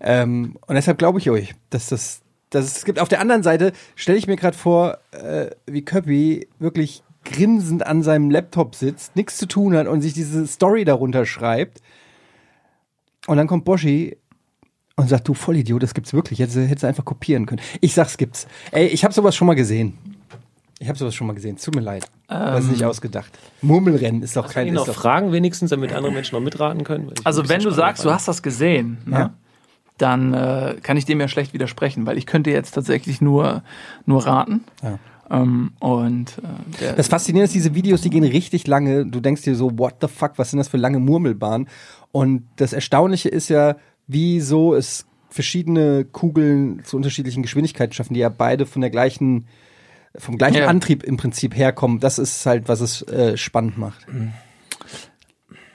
Ähm, 0.00 0.56
und 0.66 0.74
deshalb 0.74 0.98
glaube 0.98 1.18
ich 1.18 1.30
euch, 1.30 1.54
dass 1.70 1.88
das, 1.88 2.20
dass 2.50 2.64
es 2.66 2.84
gibt. 2.84 2.98
Auf 3.00 3.08
der 3.08 3.20
anderen 3.20 3.42
Seite 3.42 3.72
stelle 3.96 4.18
ich 4.18 4.26
mir 4.26 4.36
gerade 4.36 4.56
vor, 4.56 4.98
äh, 5.10 5.50
wie 5.66 5.82
Köppi 5.82 6.48
wirklich 6.58 7.02
grinsend 7.24 7.86
an 7.86 8.02
seinem 8.02 8.30
Laptop 8.30 8.74
sitzt, 8.74 9.16
nichts 9.16 9.36
zu 9.36 9.46
tun 9.46 9.74
hat 9.74 9.86
und 9.86 10.00
sich 10.00 10.12
diese 10.12 10.46
Story 10.46 10.84
darunter 10.84 11.26
schreibt. 11.26 11.82
Und 13.26 13.36
dann 13.36 13.46
kommt 13.46 13.64
Boschi 13.64 14.16
und 14.98 15.08
sagt, 15.08 15.28
du 15.28 15.34
Vollidiot, 15.34 15.82
das 15.82 15.94
gibt's 15.94 16.12
wirklich. 16.12 16.40
Hättest 16.40 16.56
du 16.56 16.62
hättest 16.62 16.82
du 16.82 16.88
einfach 16.88 17.04
kopieren 17.04 17.46
können. 17.46 17.60
Ich 17.80 17.94
sag's 17.94 18.16
gibt's. 18.16 18.46
Ey, 18.72 18.86
ich 18.88 19.04
habe 19.04 19.14
sowas 19.14 19.36
schon 19.36 19.46
mal 19.46 19.54
gesehen. 19.54 19.96
Ich 20.80 20.88
habe 20.88 20.98
sowas 20.98 21.14
schon 21.14 21.26
mal 21.26 21.32
gesehen. 21.34 21.56
Tut 21.56 21.74
mir 21.74 21.80
leid. 21.80 22.04
das 22.28 22.64
ist 22.64 22.70
nicht 22.72 22.84
ausgedacht. 22.84 23.30
Murmelrennen 23.62 24.22
ist 24.22 24.36
doch 24.36 24.44
Kann 24.44 24.52
kein. 24.54 24.66
ich 24.68 24.72
Ist 24.72 24.78
noch 24.80 24.86
doch, 24.86 24.94
fragen 24.94 25.32
wenigstens, 25.32 25.70
damit 25.70 25.92
andere 25.92 26.12
Menschen 26.12 26.34
noch 26.36 26.42
mitraten 26.42 26.84
können? 26.84 27.12
Also 27.24 27.48
wenn 27.48 27.62
du 27.62 27.70
sagst, 27.70 28.02
du 28.04 28.08
fand. 28.08 28.16
hast 28.16 28.28
das 28.28 28.42
gesehen, 28.42 28.98
ne? 29.06 29.18
Ja. 29.18 29.34
dann 29.98 30.34
äh, 30.34 30.76
kann 30.82 30.96
ich 30.96 31.04
dem 31.04 31.20
ja 31.20 31.28
schlecht 31.28 31.52
widersprechen, 31.54 32.04
weil 32.06 32.18
ich 32.18 32.26
könnte 32.26 32.50
jetzt 32.50 32.72
tatsächlich 32.72 33.20
nur, 33.20 33.62
nur 34.04 34.26
raten. 34.26 34.64
Ja. 34.82 34.98
Ähm, 35.30 35.72
und 35.80 36.38
äh, 36.38 36.80
der, 36.80 36.92
Das 36.94 37.08
Faszinierende 37.08 37.44
ist, 37.44 37.54
diese 37.54 37.74
Videos, 37.74 38.00
die 38.00 38.10
gehen 38.10 38.24
richtig 38.24 38.66
lange. 38.66 39.06
Du 39.06 39.20
denkst 39.20 39.42
dir 39.42 39.54
so, 39.54 39.78
what 39.78 39.96
the 40.00 40.08
fuck, 40.08 40.32
was 40.36 40.50
sind 40.50 40.58
das 40.58 40.68
für 40.68 40.76
lange 40.76 40.98
Murmelbahnen? 40.98 41.68
Und 42.12 42.44
das 42.56 42.72
Erstaunliche 42.72 43.28
ist 43.28 43.48
ja, 43.48 43.76
wieso 44.08 44.74
es 44.74 45.06
verschiedene 45.30 46.04
Kugeln 46.04 46.82
zu 46.84 46.96
unterschiedlichen 46.96 47.42
Geschwindigkeiten 47.42 47.92
schaffen, 47.92 48.14
die 48.14 48.20
ja 48.20 48.30
beide 48.30 48.66
von 48.66 48.80
der 48.80 48.90
gleichen, 48.90 49.46
vom 50.16 50.38
gleichen 50.38 50.56
Ja. 50.56 50.66
Antrieb 50.66 51.04
im 51.04 51.16
Prinzip 51.16 51.54
herkommen. 51.54 52.00
Das 52.00 52.18
ist 52.18 52.44
halt, 52.46 52.68
was 52.68 52.80
es 52.80 53.02
äh, 53.02 53.36
spannend 53.36 53.78
macht. 53.78 54.06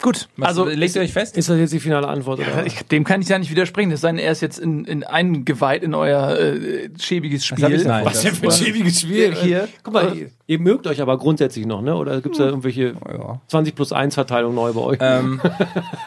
Gut, 0.03 0.27
Was, 0.37 0.49
also 0.49 0.65
legt 0.65 0.95
ihr 0.95 1.01
euch 1.01 1.13
fest? 1.13 1.35
Ist 1.35 1.49
das 1.49 1.57
jetzt 1.57 1.73
die 1.73 1.79
finale 1.79 2.07
Antwort? 2.07 2.39
Oder? 2.39 2.65
ich, 2.67 2.83
dem 2.83 3.03
kann 3.03 3.21
ich 3.21 3.29
ja 3.29 3.39
nicht 3.39 3.49
widersprechen, 3.49 3.89
es 3.91 4.01
sei 4.01 4.09
denn, 4.09 4.19
er 4.19 4.31
ist 4.31 4.41
jetzt 4.41 4.59
in, 4.59 4.85
in 4.85 5.03
eingeweiht 5.03 5.81
in 5.81 5.95
euer 5.95 6.37
äh, 6.37 6.89
schäbiges 6.99 7.45
Spiel. 7.45 7.83
davon? 7.83 8.05
Was 8.05 8.21
denn 8.21 8.35
für 8.35 8.47
ein 8.47 8.51
schäbiges 8.51 9.01
Spiel? 9.01 9.33
Hier. 9.33 9.67
Guck 9.81 9.93
mal, 9.95 10.15
ihr, 10.15 10.29
ihr 10.45 10.59
mögt 10.59 10.85
euch 10.85 11.01
aber 11.01 11.17
grundsätzlich 11.17 11.65
noch, 11.65 11.81
ne? 11.81 11.95
Oder 11.95 12.21
gibt's 12.21 12.37
da 12.37 12.45
irgendwelche 12.45 12.93
Ja. 13.11 13.41
20 13.47 13.73
plus 13.73 13.91
1 13.91 14.13
Verteilung 14.13 14.53
neu 14.53 14.73
bei 14.73 14.81
euch? 14.81 14.97
Ähm, 15.01 15.41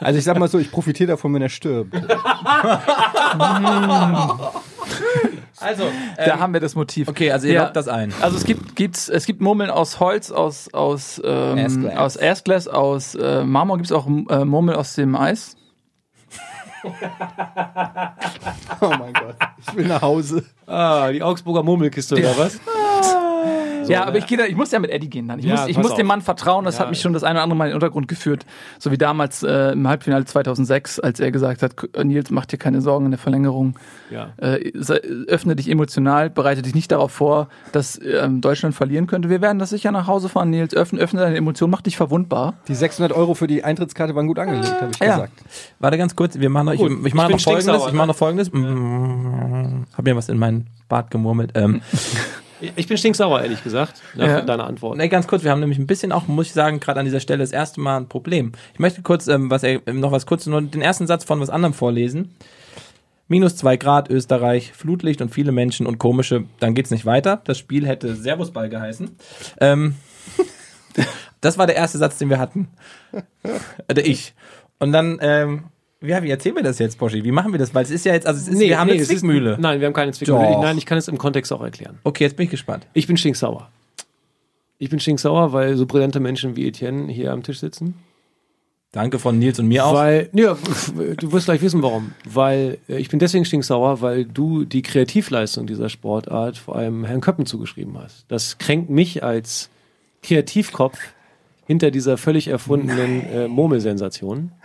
Also 0.00 0.18
ich 0.18 0.24
sag 0.24 0.38
mal 0.38 0.48
so, 0.48 0.58
ich 0.58 0.70
profitiere 0.70 1.12
davon, 1.12 1.32
wenn 1.34 1.42
er 1.42 1.48
stirbt. 1.48 1.94
also, 5.60 5.84
Da 6.16 6.38
haben 6.38 6.52
wir 6.52 6.60
das 6.60 6.74
Motiv. 6.74 7.08
okay, 7.08 7.30
also 7.32 7.46
ihr 7.46 7.54
Ja. 7.54 7.62
lockt 7.64 7.76
das 7.76 7.88
ein. 7.88 8.12
Also 8.20 8.36
es 8.36 8.44
gibt, 8.44 8.76
gibt's, 8.76 9.08
es 9.08 9.26
gibt 9.26 9.40
Murmeln 9.40 9.70
aus 9.70 10.00
Holz, 10.00 10.30
aus, 10.30 10.72
aus, 10.74 11.20
ähm, 11.24 11.90
aus 11.96 12.16
Erstglas, 12.16 12.68
aus 12.68 13.14
äh, 13.14 13.44
Marmor 13.44 13.76
gibt 13.78 13.86
es 13.86 13.92
auch 13.92 14.06
äh, 14.06 14.44
Murmeln 14.44 14.76
aus 14.78 14.94
dem 14.94 15.14
Eis. 15.16 15.56
Oh 18.80 18.90
mein 18.98 19.12
Gott. 19.14 19.36
Ich 19.58 19.74
will 19.74 19.86
nach 19.88 20.02
Hause. 20.02 20.44
ah, 20.66 21.10
die 21.10 21.22
Augsburger 21.22 21.62
Murmelkiste 21.62 22.14
oder 22.16 22.36
was? 22.38 22.60
ja, 23.88 24.04
aber 24.04 24.18
ich, 24.18 24.26
geh 24.26 24.36
da, 24.36 24.44
ich 24.44 24.56
muss 24.56 24.70
ja 24.72 24.78
mit 24.78 24.90
Eddie 24.90 25.08
gehen 25.10 25.28
dann. 25.28 25.38
Ich 25.38 25.44
Ja, 25.44 25.52
muss, 25.56 25.68
ich 25.68 25.76
muss 25.76 25.90
auf. 25.92 25.96
dem 25.96 26.06
Mann 26.06 26.22
vertrauen. 26.22 26.64
Das 26.64 26.76
Ja. 26.76 26.82
hat 26.82 26.90
mich 26.90 27.00
schon 27.00 27.12
das 27.12 27.22
eine 27.24 27.34
oder 27.38 27.42
andere 27.44 27.56
Mal 27.56 27.64
in 27.66 27.70
den 27.70 27.74
Untergrund 27.76 28.08
geführt. 28.08 28.44
So 28.78 28.90
wie 28.90 28.98
damals 28.98 29.42
äh, 29.42 29.72
im 29.72 29.86
Halbfinale 29.88 30.24
2006, 30.24 31.00
als 31.00 31.20
er 31.20 31.30
gesagt 31.30 31.62
hat, 31.62 31.76
"K- 31.76 32.04
Nils, 32.04 32.30
mach 32.30 32.46
dir 32.46 32.56
keine 32.58 32.80
Sorgen 32.80 33.06
in 33.06 33.10
der 33.12 33.18
Verlängerung. 33.18 33.78
Ja. 34.10 34.30
Äh, 34.36 34.72
öffne 35.28 35.56
dich 35.56 35.68
emotional, 35.70 36.30
bereite 36.30 36.62
dich 36.62 36.74
nicht 36.74 36.92
darauf 36.92 37.12
vor, 37.12 37.48
dass 37.72 38.00
ähm, 38.04 38.40
Deutschland 38.40 38.74
verlieren 38.74 39.06
könnte. 39.06 39.30
Wir 39.30 39.40
werden 39.40 39.58
das 39.58 39.70
sicher 39.70 39.90
nach 39.92 40.06
Hause 40.06 40.28
fahren, 40.28 40.50
Nils. 40.50 40.74
Öffne, 40.74 41.00
öffne 41.00 41.20
deine 41.20 41.36
Emotionen, 41.36 41.70
mach 41.70 41.82
dich 41.82 41.96
verwundbar. 41.96 42.54
Die 42.68 42.74
600 42.74 43.12
Euro 43.16 43.34
für 43.34 43.46
die 43.46 43.64
Eintrittskarte 43.64 44.14
waren 44.14 44.26
gut 44.26 44.38
angelegt, 44.38 44.72
habe 44.80 44.90
ich 44.92 44.98
Ja. 45.00 45.14
gesagt. 45.16 45.32
Warte 45.78 45.98
ganz 45.98 46.14
kurz, 46.14 46.38
wir 46.38 46.48
machen 46.50 46.66
noch, 46.66 46.72
ich, 46.74 46.78
Gut, 46.80 46.90
ich 47.00 47.06
ich 47.06 47.14
mache 47.14 47.32
noch 47.32 47.40
folgendes, 47.40 47.64
stinksauer, 47.64 47.86
ich 47.88 47.92
ne? 47.92 47.96
mache 47.98 48.06
noch 48.08 48.16
folgendes. 48.16 48.52
Mm, 48.52 49.84
hab 49.96 50.04
mir 50.04 50.16
was 50.16 50.28
in 50.28 50.38
meinen 50.38 50.66
Bart 50.88 51.10
gemurmelt. 51.10 51.52
Ähm, 51.54 51.80
Ich 52.76 52.86
bin 52.86 52.96
stinksauer, 52.96 53.42
ehrlich 53.42 53.62
gesagt, 53.62 54.00
nach 54.14 54.26
Ja. 54.26 54.40
deiner 54.40 54.66
Antwort. 54.66 54.96
Ne, 54.96 55.08
ganz 55.08 55.26
kurz, 55.26 55.44
wir 55.44 55.50
haben 55.50 55.60
nämlich 55.60 55.78
ein 55.78 55.86
bisschen 55.86 56.10
auch, 56.12 56.26
muss 56.26 56.46
ich 56.46 56.52
sagen, 56.54 56.80
gerade 56.80 56.98
an 57.00 57.04
dieser 57.04 57.20
Stelle 57.20 57.40
das 57.40 57.52
erste 57.52 57.80
Mal 57.80 57.98
ein 57.98 58.08
Problem. 58.08 58.52
Ich 58.72 58.78
möchte 58.78 59.02
kurz, 59.02 59.26
ähm, 59.28 59.50
was 59.50 59.62
er, 59.62 59.80
ähm, 59.86 60.00
noch 60.00 60.12
was 60.12 60.24
kurz, 60.26 60.46
nur 60.46 60.62
den 60.62 60.80
ersten 60.80 61.06
Satz 61.06 61.24
von 61.24 61.40
was 61.40 61.50
anderem 61.50 61.74
vorlesen. 61.74 62.34
Minus 63.28 63.56
zwei 63.56 63.76
Grad, 63.76 64.08
Österreich, 64.08 64.72
Flutlicht 64.72 65.20
und 65.20 65.34
viele 65.34 65.52
Menschen 65.52 65.86
und 65.86 65.98
komische, 65.98 66.44
dann 66.60 66.74
geht's 66.74 66.90
nicht 66.92 67.04
weiter. 67.04 67.42
Das 67.44 67.58
Spiel 67.58 67.86
hätte 67.86 68.14
Servusball 68.14 68.68
geheißen. 68.68 69.16
Ähm, 69.60 69.96
das 71.40 71.58
war 71.58 71.66
der 71.66 71.76
erste 71.76 71.98
Satz, 71.98 72.18
den 72.18 72.30
wir 72.30 72.38
hatten. 72.38 72.68
Oder 73.90 74.06
ich. 74.06 74.34
Und 74.78 74.92
dann, 74.92 75.18
ähm, 75.20 75.64
ja, 76.06 76.22
wie 76.22 76.30
erzählen 76.30 76.56
wir 76.56 76.62
das 76.62 76.78
jetzt, 76.78 76.98
Boschi? 76.98 77.22
Wie 77.24 77.32
machen 77.32 77.52
wir 77.52 77.58
das? 77.58 77.74
Weil 77.74 77.84
es 77.84 77.90
ist 77.90 78.04
ja 78.04 78.12
jetzt, 78.14 78.26
also 78.26 78.40
es 78.40 78.48
ist, 78.48 78.58
wir 78.60 78.78
haben 78.78 78.88
eine 78.90 78.96
es 79.00 79.02
ist- 79.02 79.20
Zwickmühle. 79.20 79.56
Nein, 79.60 79.80
wir 79.80 79.86
haben 79.86 79.94
keine 79.94 80.12
Zwickmühle. 80.12 80.40
Doch. 80.40 80.62
Nein, 80.62 80.78
ich 80.78 80.86
kann 80.86 80.98
es 80.98 81.08
im 81.08 81.18
Kontext 81.18 81.52
auch 81.52 81.62
erklären. 81.62 81.98
Okay, 82.04 82.24
jetzt 82.24 82.36
bin 82.36 82.44
ich 82.44 82.50
gespannt. 82.50 82.86
Ich 82.94 83.06
bin 83.06 83.16
stinksauer. 83.16 83.68
Ich 84.78 84.90
bin 84.90 85.00
stinksauer, 85.00 85.52
weil 85.52 85.76
so 85.76 85.86
brillante 85.86 86.20
Menschen 86.20 86.56
wie 86.56 86.68
Etienne 86.68 87.10
hier 87.12 87.32
am 87.32 87.42
Tisch 87.42 87.60
sitzen. 87.60 87.94
Danke 88.92 89.18
von 89.18 89.38
Nils 89.38 89.58
und 89.58 89.68
mir 89.68 89.84
auch. 89.84 89.94
Weil, 89.94 90.30
ja, 90.32 90.56
du 91.18 91.32
wirst 91.32 91.46
gleich 91.46 91.60
wissen, 91.60 91.82
warum. 91.82 92.12
Weil 92.24 92.78
äh, 92.88 92.96
ich 92.98 93.08
bin 93.10 93.18
deswegen 93.18 93.44
stinksauer, 93.44 94.00
weil 94.00 94.24
du 94.24 94.64
die 94.64 94.80
Kreativleistung 94.82 95.66
dieser 95.66 95.88
Sportart 95.90 96.56
vor 96.56 96.76
allem 96.76 97.04
Herrn 97.04 97.20
Köppen 97.20 97.44
zugeschrieben 97.46 97.98
hast. 97.98 98.24
Das 98.28 98.56
kränkt 98.58 98.88
mich 98.88 99.22
als 99.22 99.68
Kreativkopf 100.22 100.98
hinter 101.66 101.90
dieser 101.90 102.16
völlig 102.16 102.48
erfundenen 102.48 103.22
äh, 103.30 103.48
Murmelsensation. 103.48 104.52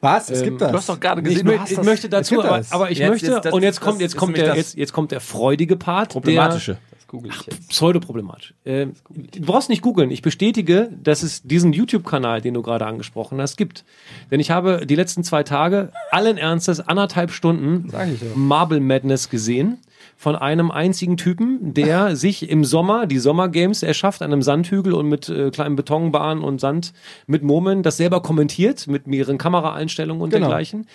Was? 0.00 0.30
Es 0.30 0.38
Ähm, 0.40 0.44
gibt 0.44 0.60
das. 0.60 0.70
Du 0.70 0.76
hast 0.78 0.88
doch 0.88 1.00
gerade 1.00 1.20
Ich, 1.22 1.26
gesehen, 1.28 1.46
du 1.46 1.52
mö 1.52 1.58
hast 1.58 1.70
ich 1.70 1.76
das. 1.76 1.84
möchte 1.86 2.08
dazu, 2.08 2.42
aber, 2.42 2.62
aber 2.70 2.90
ich 2.90 2.98
Jetzt- 2.98 3.08
möchte, 3.10 3.26
jetzt- 3.32 3.44
das- 3.46 3.52
und 3.52 3.62
jetzt 3.62 3.80
kommt, 3.80 4.00
jetzt 4.00 4.16
kommt 4.16 4.36
der, 4.36 4.54
jetzt, 4.56 4.76
jetzt 4.76 4.92
kommt 4.92 5.10
der 5.12 5.20
freudige 5.20 5.76
Part. 5.76 6.10
Problematische. 6.10 6.78
das 6.92 7.06
google 7.08 7.30
ich 7.32 7.46
jetzt. 7.46 7.68
pseudoproblematisch. 7.68 8.54
Ähm, 8.64 8.92
du 9.10 9.40
brauchst 9.42 9.68
nicht 9.70 9.82
googeln. 9.82 10.10
Ich 10.10 10.22
bestätige, 10.22 10.90
dass 11.02 11.22
es 11.22 11.42
diesen 11.42 11.72
YouTube-Kanal, 11.72 12.40
den 12.42 12.54
du 12.54 12.62
gerade 12.62 12.86
angesprochen 12.86 13.40
hast, 13.40 13.56
gibt. 13.56 13.84
Denn 14.30 14.40
ich 14.40 14.50
habe 14.50 14.86
die 14.86 14.94
letzten 14.94 15.24
zwei 15.24 15.42
Tage 15.42 15.90
allen 16.10 16.36
Ernstes 16.38 16.80
anderthalb 16.80 17.30
Stunden 17.32 17.90
ich. 18.12 18.20
Marble 18.36 18.80
Madness 18.80 19.30
gesehen. 19.30 19.78
Von 20.20 20.34
einem 20.36 20.70
einzigen 20.72 21.16
Typen, 21.16 21.72
der 21.72 22.16
sich 22.16 22.50
im 22.50 22.64
Sommer 22.64 23.06
die 23.06 23.18
Sommergames 23.18 23.82
erschafft 23.82 24.20
an 24.20 24.32
einem 24.32 24.42
Sandhügel 24.42 24.92
und 24.92 25.08
mit 25.08 25.28
äh, 25.28 25.50
kleinen 25.50 25.76
Betonbahnen 25.76 26.42
und 26.44 26.60
Sand 26.60 26.92
mit 27.26 27.42
Murmeln, 27.44 27.82
das 27.82 27.96
selber 27.96 28.20
kommentiert 28.20 28.88
mit 28.88 29.06
mehreren 29.06 29.38
Kameraeinstellungen 29.38 30.20
und 30.20 30.30
Genau. 30.30 30.48
dergleichen. 30.48 30.86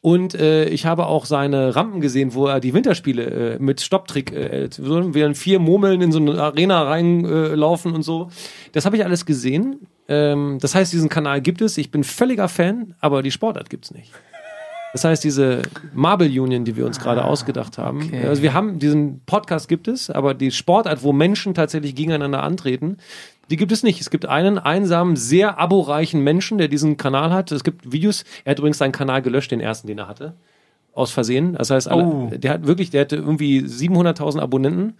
Und 0.00 0.34
äh, 0.34 0.64
ich 0.70 0.86
habe 0.86 1.06
auch 1.06 1.26
seine 1.26 1.76
Rampen 1.76 2.00
gesehen, 2.00 2.34
wo 2.34 2.46
er 2.46 2.58
die 2.58 2.74
Winterspiele 2.74 3.56
äh, 3.56 3.58
mit 3.60 3.80
Stopptrick, 3.82 4.32
äh, 4.32 4.68
so, 4.72 5.14
während 5.14 5.36
vier 5.36 5.58
Murmeln 5.60 6.00
in 6.00 6.10
so 6.10 6.18
eine 6.18 6.40
Arena 6.42 6.82
reinlaufen 6.82 7.56
laufen 7.60 7.94
und 7.94 8.02
so. 8.02 8.30
Das 8.72 8.86
habe 8.86 8.96
ich 8.96 9.04
alles 9.04 9.26
gesehen. 9.26 9.86
Ähm, 10.08 10.58
das 10.60 10.74
heißt, 10.74 10.92
diesen 10.92 11.10
Kanal 11.10 11.42
gibt 11.42 11.60
es. 11.60 11.76
Ich 11.76 11.90
bin 11.90 12.02
völliger 12.02 12.48
Fan, 12.48 12.94
aber 13.00 13.22
die 13.22 13.30
Sportart 13.30 13.68
gibt's 13.68 13.92
nicht. 13.92 14.10
Das 14.92 15.04
heißt, 15.04 15.22
diese 15.22 15.62
Marble 15.94 16.26
Union, 16.28 16.64
die 16.64 16.76
wir 16.76 16.84
uns 16.84 16.98
gerade 16.98 17.24
ausgedacht 17.24 17.78
haben, 17.78 18.02
okay. 18.02 18.26
also 18.26 18.42
wir 18.42 18.54
haben 18.54 18.78
diesen 18.78 19.20
Podcast 19.24 19.68
gibt 19.68 19.86
es, 19.86 20.10
aber 20.10 20.34
die 20.34 20.50
Sportart, 20.50 21.02
wo 21.02 21.12
Menschen 21.12 21.54
tatsächlich 21.54 21.94
gegeneinander 21.94 22.42
antreten, 22.42 22.96
die 23.50 23.56
gibt 23.56 23.72
es 23.72 23.82
nicht. 23.82 24.00
Es 24.00 24.10
gibt 24.10 24.26
einen 24.26 24.58
einsamen, 24.58 25.16
sehr 25.16 25.58
aboreichen 25.58 26.22
Menschen, 26.22 26.58
der 26.58 26.68
diesen 26.68 26.96
Kanal 26.96 27.32
hat. 27.32 27.50
Es 27.50 27.64
gibt 27.64 27.92
Videos. 27.92 28.24
Er 28.44 28.52
hat 28.52 28.58
übrigens 28.58 28.78
seinen 28.78 28.92
Kanal 28.92 29.22
gelöscht, 29.22 29.50
den 29.50 29.60
ersten, 29.60 29.88
den 29.88 29.98
er 29.98 30.08
hatte. 30.08 30.34
Aus 30.94 31.10
Versehen. 31.10 31.54
Das 31.54 31.70
heißt, 31.70 31.88
alle, 31.88 32.04
Oh. 32.04 32.30
der 32.32 32.52
hat 32.52 32.66
wirklich, 32.66 32.90
der 32.90 33.02
hatte 33.02 33.16
irgendwie 33.16 33.60
700.000 33.60 34.40
Abonnenten. 34.40 34.94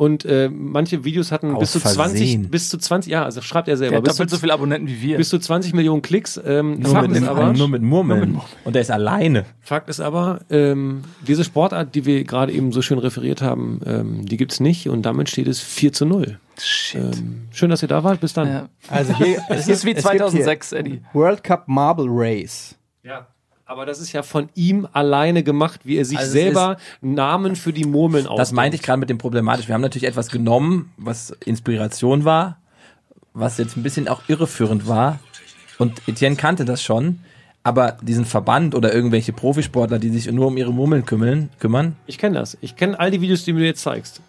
Und 0.00 0.24
äh, 0.24 0.48
manche 0.48 1.04
Videos 1.04 1.30
hatten 1.30 1.48
bis 1.58 1.62
Aus 1.62 1.72
zu 1.72 1.80
20, 1.80 1.94
Versehen. 1.94 2.48
bis 2.48 2.70
zu 2.70 2.78
20, 2.78 3.12
ja, 3.12 3.22
also 3.22 3.42
schreibt 3.42 3.68
er 3.68 3.72
Der 3.72 3.76
selber, 3.76 3.96
hat 3.98 4.04
bis 4.04 4.14
zu, 4.14 4.22
doppelt 4.22 4.30
so 4.30 4.38
viele 4.38 4.54
Abonnenten 4.54 4.88
wie 4.88 5.02
wir. 5.02 5.18
bis 5.18 5.28
zu 5.28 5.38
20 5.38 5.74
Millionen 5.74 6.00
Klicks. 6.00 6.40
Ähm, 6.42 6.80
Nur 6.80 6.92
Fakt, 6.92 7.08
mit, 7.08 7.18
ist 7.18 7.28
aber, 7.28 7.52
nur 7.52 7.68
mit 7.68 7.82
Murmeln. 7.82 8.40
Und 8.64 8.72
der 8.72 8.80
ist 8.80 8.90
alleine. 8.90 9.44
Fakt 9.60 9.90
ist 9.90 10.00
aber, 10.00 10.40
ähm, 10.48 11.02
diese 11.28 11.44
Sportart, 11.44 11.94
die 11.94 12.06
wir 12.06 12.24
gerade 12.24 12.50
eben 12.50 12.72
so 12.72 12.80
schön 12.80 12.98
referiert 12.98 13.42
haben, 13.42 13.80
ähm, 13.84 14.24
die 14.24 14.38
gibt's 14.38 14.58
nicht 14.58 14.88
und 14.88 15.02
damit 15.02 15.28
steht 15.28 15.48
es 15.48 15.60
4 15.60 15.92
zu 15.92 16.06
0. 16.06 16.38
Shit. 16.58 17.18
Ähm, 17.18 17.42
schön, 17.52 17.68
dass 17.68 17.82
ihr 17.82 17.88
da 17.88 18.02
wart. 18.02 18.20
Bis 18.20 18.32
dann. 18.32 18.48
ja. 18.48 18.68
Also 18.88 19.14
hier, 19.18 19.42
Es 19.50 19.68
ist 19.68 19.84
wie 19.84 19.94
2006, 19.94 20.72
Eddie. 20.72 21.02
World 21.12 21.44
Cup 21.44 21.64
Marble 21.68 22.06
Race. 22.08 22.74
Ja. 23.02 23.26
Aber 23.70 23.86
das 23.86 24.00
ist 24.00 24.10
ja 24.10 24.24
von 24.24 24.48
ihm 24.56 24.88
alleine 24.94 25.44
gemacht, 25.44 25.82
wie 25.84 25.94
er 25.94 26.04
sich 26.04 26.18
Also 26.18 26.32
selber 26.32 26.76
Namen 27.02 27.54
für 27.54 27.72
die 27.72 27.84
Murmeln 27.84 28.26
ausdenkt. 28.26 28.40
Das 28.40 28.50
meinte 28.50 28.74
ich 28.74 28.82
gerade 28.82 28.98
mit 28.98 29.08
dem 29.10 29.18
problematisch. 29.18 29.68
Wir 29.68 29.76
haben 29.76 29.80
natürlich 29.80 30.08
etwas 30.08 30.28
genommen, 30.28 30.90
was 30.96 31.30
Inspiration 31.44 32.24
war, 32.24 32.58
was 33.32 33.58
jetzt 33.58 33.76
ein 33.76 33.84
bisschen 33.84 34.08
auch 34.08 34.22
irreführend 34.26 34.88
war. 34.88 35.20
Und 35.78 36.02
Etienne 36.08 36.34
kannte 36.34 36.64
das 36.64 36.82
schon. 36.82 37.20
Aber 37.62 37.96
diesen 38.02 38.24
Verband 38.24 38.74
oder 38.74 38.92
irgendwelche 38.92 39.32
Profisportler, 39.32 40.00
die 40.00 40.08
sich 40.08 40.28
nur 40.32 40.48
um 40.48 40.56
ihre 40.56 40.72
Murmeln 40.72 41.06
kümmern, 41.06 41.48
kümmern 41.60 41.94
Ich 42.08 42.18
kenne 42.18 42.40
das. 42.40 42.58
Ich 42.60 42.74
kenne 42.74 42.98
all 42.98 43.12
die 43.12 43.20
Videos, 43.20 43.44
die 43.44 43.52
du 43.52 43.58
mir 43.58 43.66
jetzt 43.66 43.82
zeigst. 43.82 44.20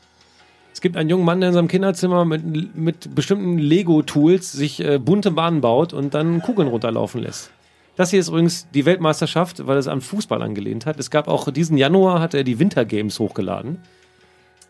Es 0.71 0.81
gibt 0.81 0.95
einen 0.95 1.09
jungen 1.09 1.25
Mann, 1.25 1.39
der 1.39 1.49
in 1.49 1.55
seinem 1.55 1.67
Kinderzimmer 1.67 2.25
mit, 2.25 2.75
mit 2.75 3.15
bestimmten 3.15 3.57
Lego-Tools 3.57 4.51
sich 4.51 4.81
äh, 4.81 4.99
bunte 4.99 5.31
Bahnen 5.31 5.61
baut 5.61 5.93
und 5.93 6.13
dann 6.13 6.43
Kugeln 6.43 6.67
runterlaufen 6.67 7.23
lässt. 7.23 7.49
Das 7.95 8.09
hier 8.09 8.19
ist 8.19 8.29
übrigens 8.29 8.67
die 8.73 8.85
Weltmeisterschaft, 8.85 9.67
weil 9.67 9.77
es 9.77 9.87
an 9.87 10.01
Fußball 10.01 10.41
angelehnt 10.41 10.85
hat. 10.85 10.99
Es 10.99 11.11
gab 11.11 11.27
auch 11.27 11.51
diesen 11.51 11.77
Januar 11.77 12.19
hat 12.19 12.33
er 12.33 12.43
die 12.43 12.57
Wintergames 12.59 13.19
hochgeladen. 13.19 13.79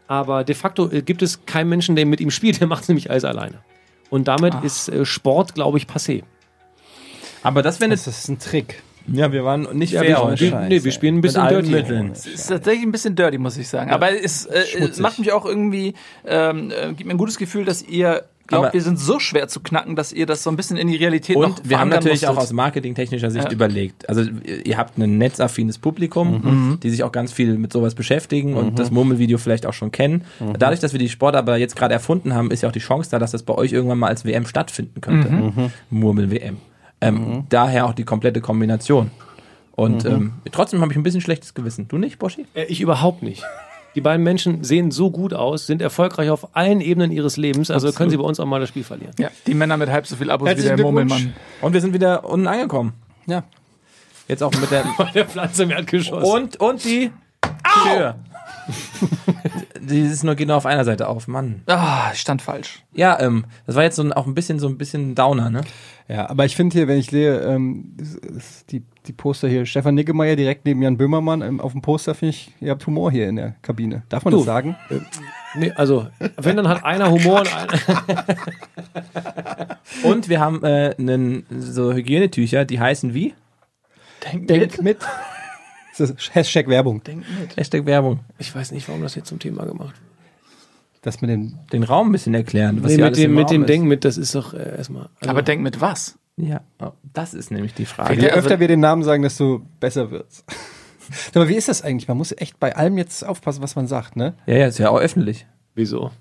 Aber 0.07 0.43
de 0.43 0.55
facto 0.55 0.91
äh, 0.91 1.01
gibt 1.01 1.21
es 1.21 1.45
keinen 1.45 1.69
Menschen, 1.69 1.95
der 1.95 2.05
mit 2.05 2.19
ihm 2.19 2.31
spielt. 2.31 2.59
Der 2.59 2.67
macht 2.67 2.87
nämlich 2.89 3.09
alles 3.09 3.23
alleine. 3.23 3.59
Und 4.09 4.27
damit 4.27 4.53
ist 4.63 4.89
äh, 4.89 5.05
Sport, 5.05 5.55
glaube 5.55 5.77
ich, 5.77 5.85
passé. 5.85 6.23
Aber 7.43 7.61
das 7.61 7.79
wäre 7.79 7.91
Das 7.91 8.07
ist 8.07 8.27
ein 8.27 8.37
Trick. 8.37 8.83
Ja, 9.07 9.31
wir 9.31 9.43
waren 9.43 9.67
nicht 9.73 9.93
Ja, 9.93 10.01
fair 10.01 10.35
wir, 10.37 10.39
wir, 10.39 10.59
nee, 10.67 10.83
wir 10.83 10.91
spielen 10.91 11.17
ein 11.17 11.21
bisschen 11.21 11.47
dirty. 11.47 11.71
Mitteln. 11.71 12.11
Es 12.11 12.27
ist 12.27 12.47
tatsächlich 12.47 12.83
ein 12.83 12.91
bisschen 12.91 13.15
dirty, 13.15 13.37
muss 13.37 13.57
ich 13.57 13.67
sagen. 13.67 13.89
Aber 13.89 14.11
es, 14.11 14.45
äh, 14.45 14.63
macht 14.99 15.17
mich 15.17 15.31
auch 15.31 15.45
irgendwie, 15.45 15.93
ähm, 16.25 16.71
äh, 16.71 16.89
gibt 16.93 17.05
mir 17.05 17.13
ein 17.13 17.17
gutes 17.17 17.37
Gefühl, 17.37 17.65
dass 17.65 17.81
ihr 17.81 18.25
glaubt, 18.51 18.65
Aber- 18.67 18.73
wir 18.73 18.81
sind 18.81 18.99
so 18.99 19.19
schwer 19.19 19.47
zu 19.47 19.59
knacken, 19.61 19.95
dass 19.95 20.13
ihr 20.13 20.25
das 20.25 20.43
so 20.43 20.49
ein 20.49 20.55
bisschen 20.55 20.77
in 20.77 20.87
die 20.87 20.95
Realität 20.97 21.35
noch 21.37 21.57
Und 21.57 21.69
wir 21.69 21.79
haben 21.79 21.89
natürlich 21.89 22.27
auch 22.27 22.35
musstet. 22.35 22.49
aus 22.51 22.53
marketingtechnischer 22.53 23.31
Sicht 23.31 23.45
Ja. 23.45 23.51
überlegt. 23.51 24.07
Also 24.07 24.21
ihr 24.63 24.77
habt 24.77 24.97
ein 24.97 25.17
netzaffines 25.17 25.77
Publikum, 25.79 26.77
die 26.83 26.89
sich 26.89 27.03
auch 27.03 27.11
ganz 27.11 27.31
viel 27.33 27.57
mit 27.57 27.73
sowas 27.73 27.95
beschäftigen 27.95 28.53
und 28.53 28.77
das 28.77 28.91
Murmelvideo 28.91 29.37
vielleicht 29.37 29.65
auch 29.65 29.73
schon 29.73 29.91
kennen. 29.91 30.23
Dadurch, 30.59 30.79
dass 30.79 30.91
wir 30.93 30.99
die 30.99 31.09
Sport 31.09 31.35
aber 31.35 31.57
jetzt 31.57 31.75
gerade 31.75 31.93
erfunden 31.93 32.33
haben, 32.35 32.51
ist 32.51 32.61
ja 32.61 32.69
auch 32.69 32.73
die 32.73 32.79
Chance 32.79 33.09
da, 33.09 33.19
dass 33.19 33.31
das 33.31 33.43
bei 33.43 33.55
euch 33.55 33.71
irgendwann 33.71 33.97
mal 33.99 34.07
als 34.07 34.25
WM 34.25 34.45
stattfinden 34.45 35.01
könnte. 35.01 35.71
Murmel-WM. 35.89 36.57
Ähm, 37.01 37.43
Daher 37.49 37.85
auch 37.87 37.93
die 37.93 38.03
komplette 38.03 38.41
Kombination. 38.41 39.11
Und 39.73 40.05
ähm, 40.05 40.33
trotzdem 40.51 40.81
habe 40.81 40.91
ich 40.91 40.97
ein 40.97 41.03
bisschen 41.03 41.21
schlechtes 41.21 41.53
Gewissen. 41.53 41.87
Du 41.87 41.97
nicht, 41.97 42.19
Boschi? 42.19 42.45
Äh, 42.53 42.65
Ich 42.65 42.81
überhaupt 42.81 43.23
nicht. 43.23 43.43
Die 43.95 44.01
beiden 44.01 44.23
Menschen 44.23 44.63
sehen 44.63 44.91
so 44.91 45.11
gut 45.11 45.33
aus, 45.33 45.67
sind 45.67 45.81
erfolgreich 45.81 46.29
auf 46.29 46.55
allen 46.55 46.79
Ebenen 46.79 47.11
ihres 47.11 47.37
Lebens, 47.37 47.69
also 47.69 47.91
können 47.91 48.09
sie 48.09 48.17
bei 48.17 48.23
uns 48.23 48.39
auch 48.39 48.45
mal 48.45 48.59
das 48.59 48.69
Spiel 48.69 48.83
verlieren. 48.83 49.13
Ja, 49.19 49.29
die 49.47 49.53
Männer 49.53 49.75
mit 49.77 49.89
halb 49.89 50.07
so 50.07 50.15
viel 50.15 50.31
Abos 50.31 50.49
wie 50.49 50.61
der. 50.61 50.77
Murmelmann. 50.77 51.33
Und 51.61 51.73
wir 51.73 51.81
sind 51.81 51.93
wieder 51.93 52.23
unten 52.23 52.47
angekommen. 52.47 52.93
Ja. 53.25 53.43
Jetzt 54.27 54.43
auch 54.43 54.51
mit 54.53 54.71
der 54.71 54.85
Der 55.13 55.25
Pflanze 55.25 55.63
im 55.63 55.71
Erdgeschoss. 55.71 56.23
Und, 56.23 56.59
und 56.59 56.83
die 56.85 57.11
Tür. 57.83 58.15
die 59.81 60.01
ist 60.01 60.23
nur, 60.23 60.35
geht 60.35 60.47
nur 60.47 60.57
auf 60.57 60.65
einer 60.65 60.85
Seite 60.85 61.07
auf, 61.07 61.27
Mann. 61.27 61.63
Ah, 61.67 62.11
ich 62.13 62.19
stand 62.19 62.41
falsch. 62.41 62.83
Ja, 62.93 63.19
ähm, 63.19 63.45
das 63.65 63.75
war 63.75 63.83
jetzt 63.83 63.95
so 63.95 64.03
ein, 64.03 64.13
auch 64.13 64.27
ein 64.27 64.35
bisschen 64.35 64.59
so 64.59 64.67
ein 64.67 64.77
bisschen 64.77 65.15
Downer, 65.15 65.49
ne? 65.49 65.61
Ja, 66.07 66.29
aber 66.29 66.45
ich 66.45 66.55
finde 66.55 66.73
hier, 66.77 66.87
wenn 66.87 66.97
ich 66.97 67.09
sehe, 67.09 67.39
ähm, 67.39 67.95
die, 68.69 68.83
die 69.07 69.13
Poster 69.13 69.47
hier, 69.47 69.65
Stefan 69.65 69.95
Nickemeyer 69.95 70.35
direkt 70.35 70.65
neben 70.65 70.81
Jan 70.81 70.97
Böhmermann 70.97 71.41
ähm, 71.41 71.59
auf 71.61 71.71
dem 71.71 71.81
Poster, 71.81 72.15
finde 72.15 72.31
ich, 72.35 72.53
ihr 72.59 72.71
habt 72.71 72.85
Humor 72.85 73.11
hier 73.11 73.27
in 73.29 73.37
der 73.37 73.55
Kabine. 73.61 74.03
Darf 74.09 74.25
man 74.25 74.31
Du. 74.31 74.37
das 74.37 74.45
sagen? 74.45 74.75
nee, 75.55 75.71
also, 75.71 76.07
wenn 76.37 76.57
dann 76.57 76.67
hat 76.67 76.83
einer 76.83 77.09
Humor 77.09 77.39
und 77.41 77.55
einer. 77.55 78.35
Und 80.03 80.29
wir 80.29 80.39
haben 80.39 80.63
äh, 80.63 80.95
nen, 80.97 81.45
so 81.49 81.93
Hygienetücher, 81.93 82.65
die 82.65 82.79
heißen 82.79 83.13
wie? 83.13 83.33
Denk 84.23 84.81
mit. 84.81 84.99
Das 86.01 86.09
ist 86.09 86.35
Hashtag 86.35 86.67
Werbung. 86.67 87.01
Hashtag 87.55 87.85
Werbung. 87.85 88.19
Ich 88.37 88.53
weiß 88.53 88.71
nicht, 88.71 88.87
warum 88.87 89.01
das 89.01 89.15
jetzt 89.15 89.27
zum 89.27 89.39
Thema 89.39 89.65
gemacht 89.65 89.95
wird. 89.95 90.11
Das 91.03 91.21
mit 91.21 91.29
den 91.31 91.57
Den 91.71 91.83
Raum 91.83 92.09
ein 92.09 92.11
bisschen 92.11 92.33
erklären. 92.35 92.83
Was 92.83 92.91
Nee, 92.91 92.95
hier 92.97 92.97
mit 92.97 93.05
alles 93.05 93.17
dem, 93.17 93.31
im 93.31 93.35
mit 93.35 93.49
dem. 93.49 93.65
Denk 93.65 93.85
mit, 93.85 94.05
das 94.05 94.17
ist 94.17 94.35
doch 94.35 94.53
äh, 94.53 94.77
erstmal. 94.77 95.09
Also, 95.19 95.31
Aber 95.31 95.41
denk 95.41 95.61
mit 95.61 95.81
was? 95.81 96.17
Ja, 96.37 96.61
oh, 96.79 96.91
das 97.13 97.33
ist 97.33 97.51
nämlich 97.51 97.73
die 97.73 97.85
Frage. 97.85 98.19
Je 98.19 98.29
öfter 98.29 98.59
wir 98.59 98.67
den 98.67 98.79
Namen 98.79 99.03
sagen, 99.03 99.23
desto 99.23 99.61
besser 99.79 100.11
wird's. 100.11 100.43
Mal, 101.35 101.49
wie 101.49 101.55
ist 101.55 101.67
das 101.67 101.81
eigentlich? 101.81 102.07
Man 102.07 102.17
muss 102.17 102.33
echt 102.37 102.59
bei 102.59 102.75
allem 102.75 102.97
jetzt 102.97 103.25
aufpassen, 103.25 103.61
was 103.61 103.75
man 103.75 103.87
sagt, 103.87 104.15
ne? 104.15 104.35
Ja, 104.45 104.55
ja, 104.55 104.67
ist 104.67 104.77
ja 104.77 104.89
auch 104.89 104.99
öffentlich. 104.99 105.45
wieso? 105.75 106.11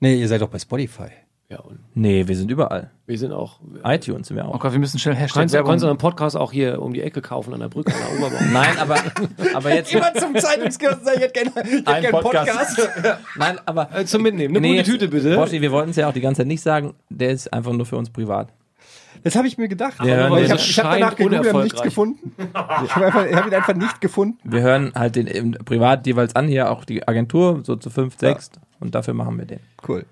Nee, 0.00 0.16
ihr 0.16 0.28
seid 0.28 0.40
doch 0.40 0.48
bei 0.48 0.58
Spotify. 0.58 1.10
Ja, 1.50 1.58
und 1.60 1.80
Nee, 1.94 2.28
wir 2.28 2.36
sind 2.36 2.48
überall. 2.48 2.90
wir 3.06 3.18
sind 3.18 3.32
auch. 3.32 3.58
iTunes 3.84 4.28
sind 4.28 4.36
wir 4.36 4.44
Oh 4.46 4.52
auch. 4.52 4.60
Gott, 4.60 4.70
wir 4.72 4.78
müssen 4.78 5.00
schnell 5.00 5.16
Hashtag 5.16 5.40
Kannst 5.40 5.54
Werbung. 5.54 5.70
kannst 5.72 5.84
du 5.84 5.88
einen 5.88 5.98
Podcast 5.98 6.36
auch 6.36 6.52
hier 6.52 6.80
um 6.80 6.92
die 6.94 7.02
Ecke 7.02 7.20
kaufen 7.20 7.52
an 7.52 7.58
der 7.60 7.68
Brücke, 7.68 7.92
an 7.92 7.98
der 8.00 8.18
Oberbaum? 8.26 8.46
Nein, 8.52 8.78
aber, 8.78 8.96
aber 9.54 9.74
jetzt. 9.74 9.90
zum 9.90 10.36
Zeitungskiosk 10.36 11.02
sagen, 11.02 11.16
ich 11.18 11.22
hätte 11.24 11.50
gerne 11.50 11.86
Ein 11.86 12.10
Podcast. 12.12 12.88
Nein, 13.36 13.58
aber. 13.66 13.88
Äh, 13.92 14.04
zum 14.04 14.22
Mitnehmen. 14.22 14.56
Eine 14.56 14.68
bunte 14.68 14.82
Tüte 14.84 15.08
bitte. 15.08 15.34
Boschi, 15.34 15.60
wir 15.60 15.72
wollten 15.72 15.90
es 15.90 15.96
ja 15.96 16.08
auch 16.08 16.12
die 16.12 16.20
ganze 16.20 16.42
Zeit 16.42 16.46
nicht 16.46 16.62
sagen. 16.62 16.94
Der 17.08 17.30
ist 17.30 17.52
einfach 17.52 17.72
nur 17.72 17.84
für 17.84 17.96
uns 17.96 18.10
privat. 18.10 18.52
Das 19.24 19.34
habe 19.34 19.48
ich 19.48 19.58
mir 19.58 19.66
gedacht. 19.68 20.02
Ja, 20.04 20.26
aber 20.26 20.36
nee, 20.36 20.44
ich 20.44 20.50
habe 20.50 20.60
ich 20.60 20.78
hab 20.78 20.84
danach 20.92 21.08
scheint 21.08 21.16
gegoogelt 21.18 21.54
und 21.54 21.62
nichts 21.64 21.82
gefunden. 21.82 22.32
Ich 22.84 22.94
habe 22.96 23.28
ich 23.28 23.34
hab 23.36 23.46
ihn 23.48 23.54
einfach 23.54 23.74
nicht 23.74 24.00
gefunden. 24.00 24.38
Wir 24.44 24.62
hören 24.62 24.92
halt 24.94 25.16
den 25.16 25.26
im 25.26 25.50
privat 25.52 26.06
jeweils 26.06 26.36
an, 26.36 26.46
hier 26.46 26.70
auch 26.70 26.84
die 26.84 27.06
Agentur, 27.08 27.60
so 27.64 27.74
zu 27.76 27.90
fünf, 27.90 28.16
sechs. 28.18 28.50
Und 28.78 28.94
dafür 28.94 29.14
machen 29.14 29.36
wir 29.36 29.46
den. 29.46 29.60
Cool. 29.86 30.06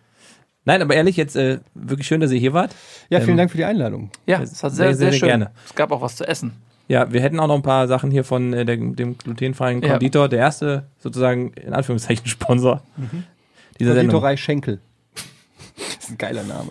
Nein, 0.69 0.83
aber 0.83 0.95
ehrlich, 0.95 1.17
jetzt 1.17 1.35
äh, 1.35 1.61
wirklich 1.75 2.07
schön, 2.07 2.21
dass 2.21 2.31
ihr 2.31 2.39
hier 2.39 2.53
wart. 2.53 2.75
Ja, 3.09 3.21
vielen 3.21 3.31
Ähm, 3.31 3.37
Dank 3.39 3.51
für 3.51 3.57
die 3.57 3.65
Einladung. 3.65 4.11
Ja, 4.27 4.43
es 4.43 4.63
hat 4.63 4.73
sehr, 4.73 4.89
Sehr, 4.89 4.95
sehr, 4.97 5.11
sehr, 5.13 5.19
schön. 5.19 5.29
gerne. 5.29 5.51
Es 5.67 5.75
gab 5.75 5.91
auch 5.93 6.03
was 6.03 6.15
zu 6.17 6.29
essen. 6.29 6.53
Ja, 6.89 7.11
wir 7.11 7.23
hätten 7.23 7.41
auch 7.41 7.47
noch 7.49 7.55
ein 7.55 7.63
paar 7.63 7.89
Sachen 7.89 8.11
hier 8.11 8.23
von 8.23 8.53
äh, 8.53 8.65
der, 8.67 8.77
dem 8.77 9.17
glutenfreien 9.17 9.81
Ja. 9.83 9.93
Konditor, 9.93 10.29
der 10.29 10.41
erste 10.41 10.85
sozusagen 10.99 11.53
in 11.55 11.73
Anführungszeichen 11.73 12.27
Sponsor 12.29 12.83
dieser 13.81 13.95
Sendung. 13.95 14.11
Konditorei 14.11 14.37
Schenkel. 14.37 14.81
Das 15.15 16.05
ist 16.05 16.11
ein 16.11 16.19
geiler 16.19 16.43
Name. 16.43 16.71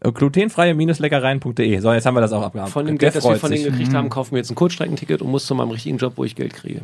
Äh, 0.00 0.10
Glutenfreie-leckereien.de. 0.10 1.78
So, 1.80 1.92
jetzt 1.92 2.06
haben 2.06 2.14
wir 2.14 2.20
das 2.22 2.32
auch 2.32 2.42
abgehabt. 2.42 2.70
Von 2.70 2.86
dem 2.86 2.96
Der 2.98 3.10
Geld, 3.10 3.16
das 3.22 3.30
wir 3.30 3.36
von 3.36 3.50
denen 3.50 3.62
sich. 3.64 3.72
gekriegt 3.72 3.94
haben, 3.94 4.08
kaufen 4.10 4.32
wir 4.32 4.38
jetzt 4.38 4.50
ein 4.50 4.54
Kurzstreckenticket 4.54 5.20
und 5.22 5.30
muss 5.30 5.46
zu 5.46 5.54
meinem 5.54 5.70
richtigen 5.70 5.98
Job, 5.98 6.14
wo 6.16 6.24
ich 6.24 6.34
Geld 6.34 6.54
kriege. 6.54 6.80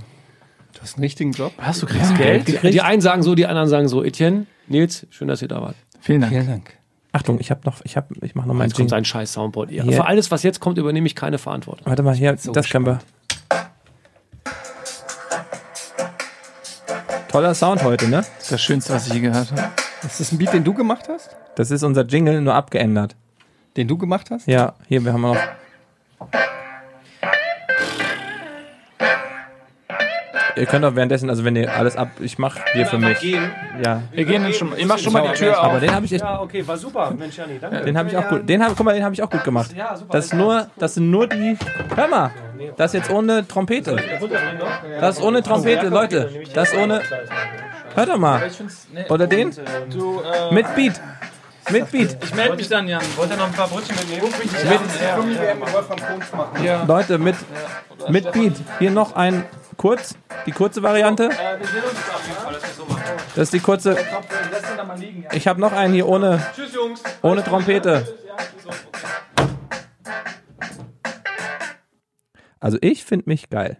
Du 0.75 0.81
hast 0.83 0.97
einen 0.97 1.05
richtigen 1.05 1.33
Job. 1.33 1.53
Hast 1.59 1.83
du 1.83 1.87
kriegst 1.87 2.17
Geld? 2.17 2.49
Die, 2.49 2.71
die 2.71 2.81
einen 2.81 3.01
sagen 3.01 3.23
so, 3.23 3.35
die 3.35 3.47
anderen 3.47 3.69
sagen 3.69 3.89
so. 3.89 4.05
Etienne, 4.05 4.47
Nils, 4.69 5.07
schön, 5.11 5.29
dass 5.29 5.43
ihr 5.43 5.49
da 5.49 5.61
wart. 5.63 5.75
Vielen 6.01 6.21
Dank. 6.21 6.33
Vielen 6.33 6.47
Dank. 6.47 6.75
Achtung, 7.13 7.41
ich 7.41 7.51
habe 7.51 7.61
noch, 7.65 7.81
ich 7.85 7.97
habe, 7.97 8.15
ich 8.23 8.35
mache 8.35 8.47
noch 8.47 8.55
mal 8.55 8.65
Jetzt 8.65 8.77
kommt 8.77 8.91
sein 8.91 9.05
scheiß 9.05 9.33
Soundboard. 9.33 9.71
Ja. 9.73 9.83
Hier. 9.83 9.95
Für 9.95 10.07
alles, 10.07 10.31
was 10.31 10.43
jetzt 10.43 10.61
kommt, 10.61 10.79
übernehme 10.79 11.07
ich 11.07 11.17
keine 11.17 11.39
Verantwortung. 11.39 11.87
Warte 11.87 12.03
mal, 12.03 12.15
hier, 12.15 12.37
das 12.53 12.69
können 12.69 12.87
wir. 12.87 13.01
Toller 17.29 17.55
Sound 17.55 17.83
heute, 17.85 18.09
ne? 18.09 18.19
Das 18.19 18.29
ist 18.43 18.53
das 18.53 18.61
Schönste, 18.61 18.93
was 18.93 19.07
ich 19.07 19.15
je 19.15 19.21
gehört 19.21 19.53
habe. 19.53 19.71
Ist 20.03 20.19
das 20.19 20.33
ein 20.33 20.39
Beat, 20.39 20.53
den 20.53 20.65
du 20.65 20.75
gemacht 20.75 21.09
hast? 21.09 21.37
Das 21.55 21.71
ist 21.71 21.83
unser 21.83 22.05
Jingle, 22.05 22.41
nur 22.41 22.55
abgeändert. 22.55 23.17
Den 23.77 23.87
du 23.87 23.99
gemacht 23.99 24.31
hast? 24.31 24.47
Ja, 24.47 24.75
hier, 24.89 25.05
wir 25.05 25.13
haben 25.13 25.21
noch. 25.23 25.37
Ihr 30.61 30.67
könnt 30.67 30.85
auch 30.85 30.95
währenddessen, 30.95 31.29
also 31.31 31.45
wenn 31.45 31.57
ihr 31.57 31.73
alles 31.75 31.97
ab, 31.97 32.09
ich 32.21 32.39
mach 32.39 32.57
hier 32.73 32.87
für 32.87 32.99
mich. 32.99 33.21
Ja, 33.85 34.03
Wir 34.13 34.25
gehen 34.25 34.43
dann 34.43 34.53
schon, 34.53 34.73
ich 34.77 34.87
mach 34.87 34.99
schon 34.99 35.13
mal 35.13 35.27
die 35.29 35.35
Tür 35.39 35.59
aber 35.59 35.75
auf. 35.75 35.81
den 35.81 35.93
habe 35.95 36.05
ich 36.07 36.13
echt, 36.13 36.23
Ja, 36.23 36.41
okay, 36.41 36.67
war 36.67 36.77
super. 36.77 37.13
Mensch, 37.17 37.37
Janni, 37.37 37.59
danke. 37.61 37.81
den 37.83 37.99
habe 37.99 38.09
ich 38.09 38.17
auch 38.17 38.29
gut, 38.29 38.49
den 38.49 38.63
habe, 38.63 38.75
guck 38.77 38.85
mal, 38.87 38.95
den 38.95 39.05
habe 39.05 39.15
ich 39.15 39.23
auch 39.23 39.31
gut 39.31 39.43
gemacht. 39.45 39.75
Das 40.11 40.27
ist 40.27 40.35
nur, 40.35 40.67
das 40.79 40.95
sind 40.95 41.11
nur 41.11 41.27
die, 41.27 41.57
hör 41.97 42.09
mal, 42.09 42.31
das 42.77 42.95
ist 42.95 43.01
jetzt 43.01 43.11
ohne 43.11 43.47
Trompete. 43.47 43.97
Das 45.01 45.19
ist 45.19 45.25
ohne 45.25 45.43
Trompete, 45.43 45.89
Leute, 45.89 46.31
das 46.55 46.73
ist 46.73 46.79
ohne, 46.79 47.01
hört 47.95 48.09
doch 48.09 48.19
mal. 48.19 48.43
Oder 49.09 49.27
den? 49.27 49.51
Du, 49.91 50.21
äh, 50.21 50.55
Mit 50.55 50.67
Beat. 50.75 51.01
Mit 51.71 51.91
Beat. 51.93 52.17
ich 52.23 52.35
melde 52.35 52.57
mich 52.57 52.69
dann, 52.69 52.89
Jan. 52.89 53.03
Wollt 53.17 53.31
ihr 53.31 53.37
noch 53.37 53.47
ein 53.47 53.53
paar 53.53 53.69
Brötchen 53.69 53.97
mitnehmen? 53.97 54.33
Leute, 56.87 57.19
mit, 57.19 57.37
mit 58.09 58.33
Beat. 58.33 58.55
Hier 58.79 58.91
noch 58.91 59.15
ein 59.15 59.45
kurz, 59.77 60.15
die 60.47 60.53
kurze 60.53 60.83
Variante. 60.83 61.31
Das 63.35 63.45
ist 63.45 63.53
die 63.53 63.61
kurze. 63.61 63.97
Ich 65.33 65.47
habe 65.47 65.61
noch 65.61 65.73
einen 65.73 65.95
hier 65.95 66.09
ohne, 66.09 66.45
ohne 67.23 67.45
Trompete. 67.45 68.07
Also 72.59 72.79
ich 72.81 73.05
finde 73.05 73.29
mich 73.29 73.49
geil. 73.49 73.79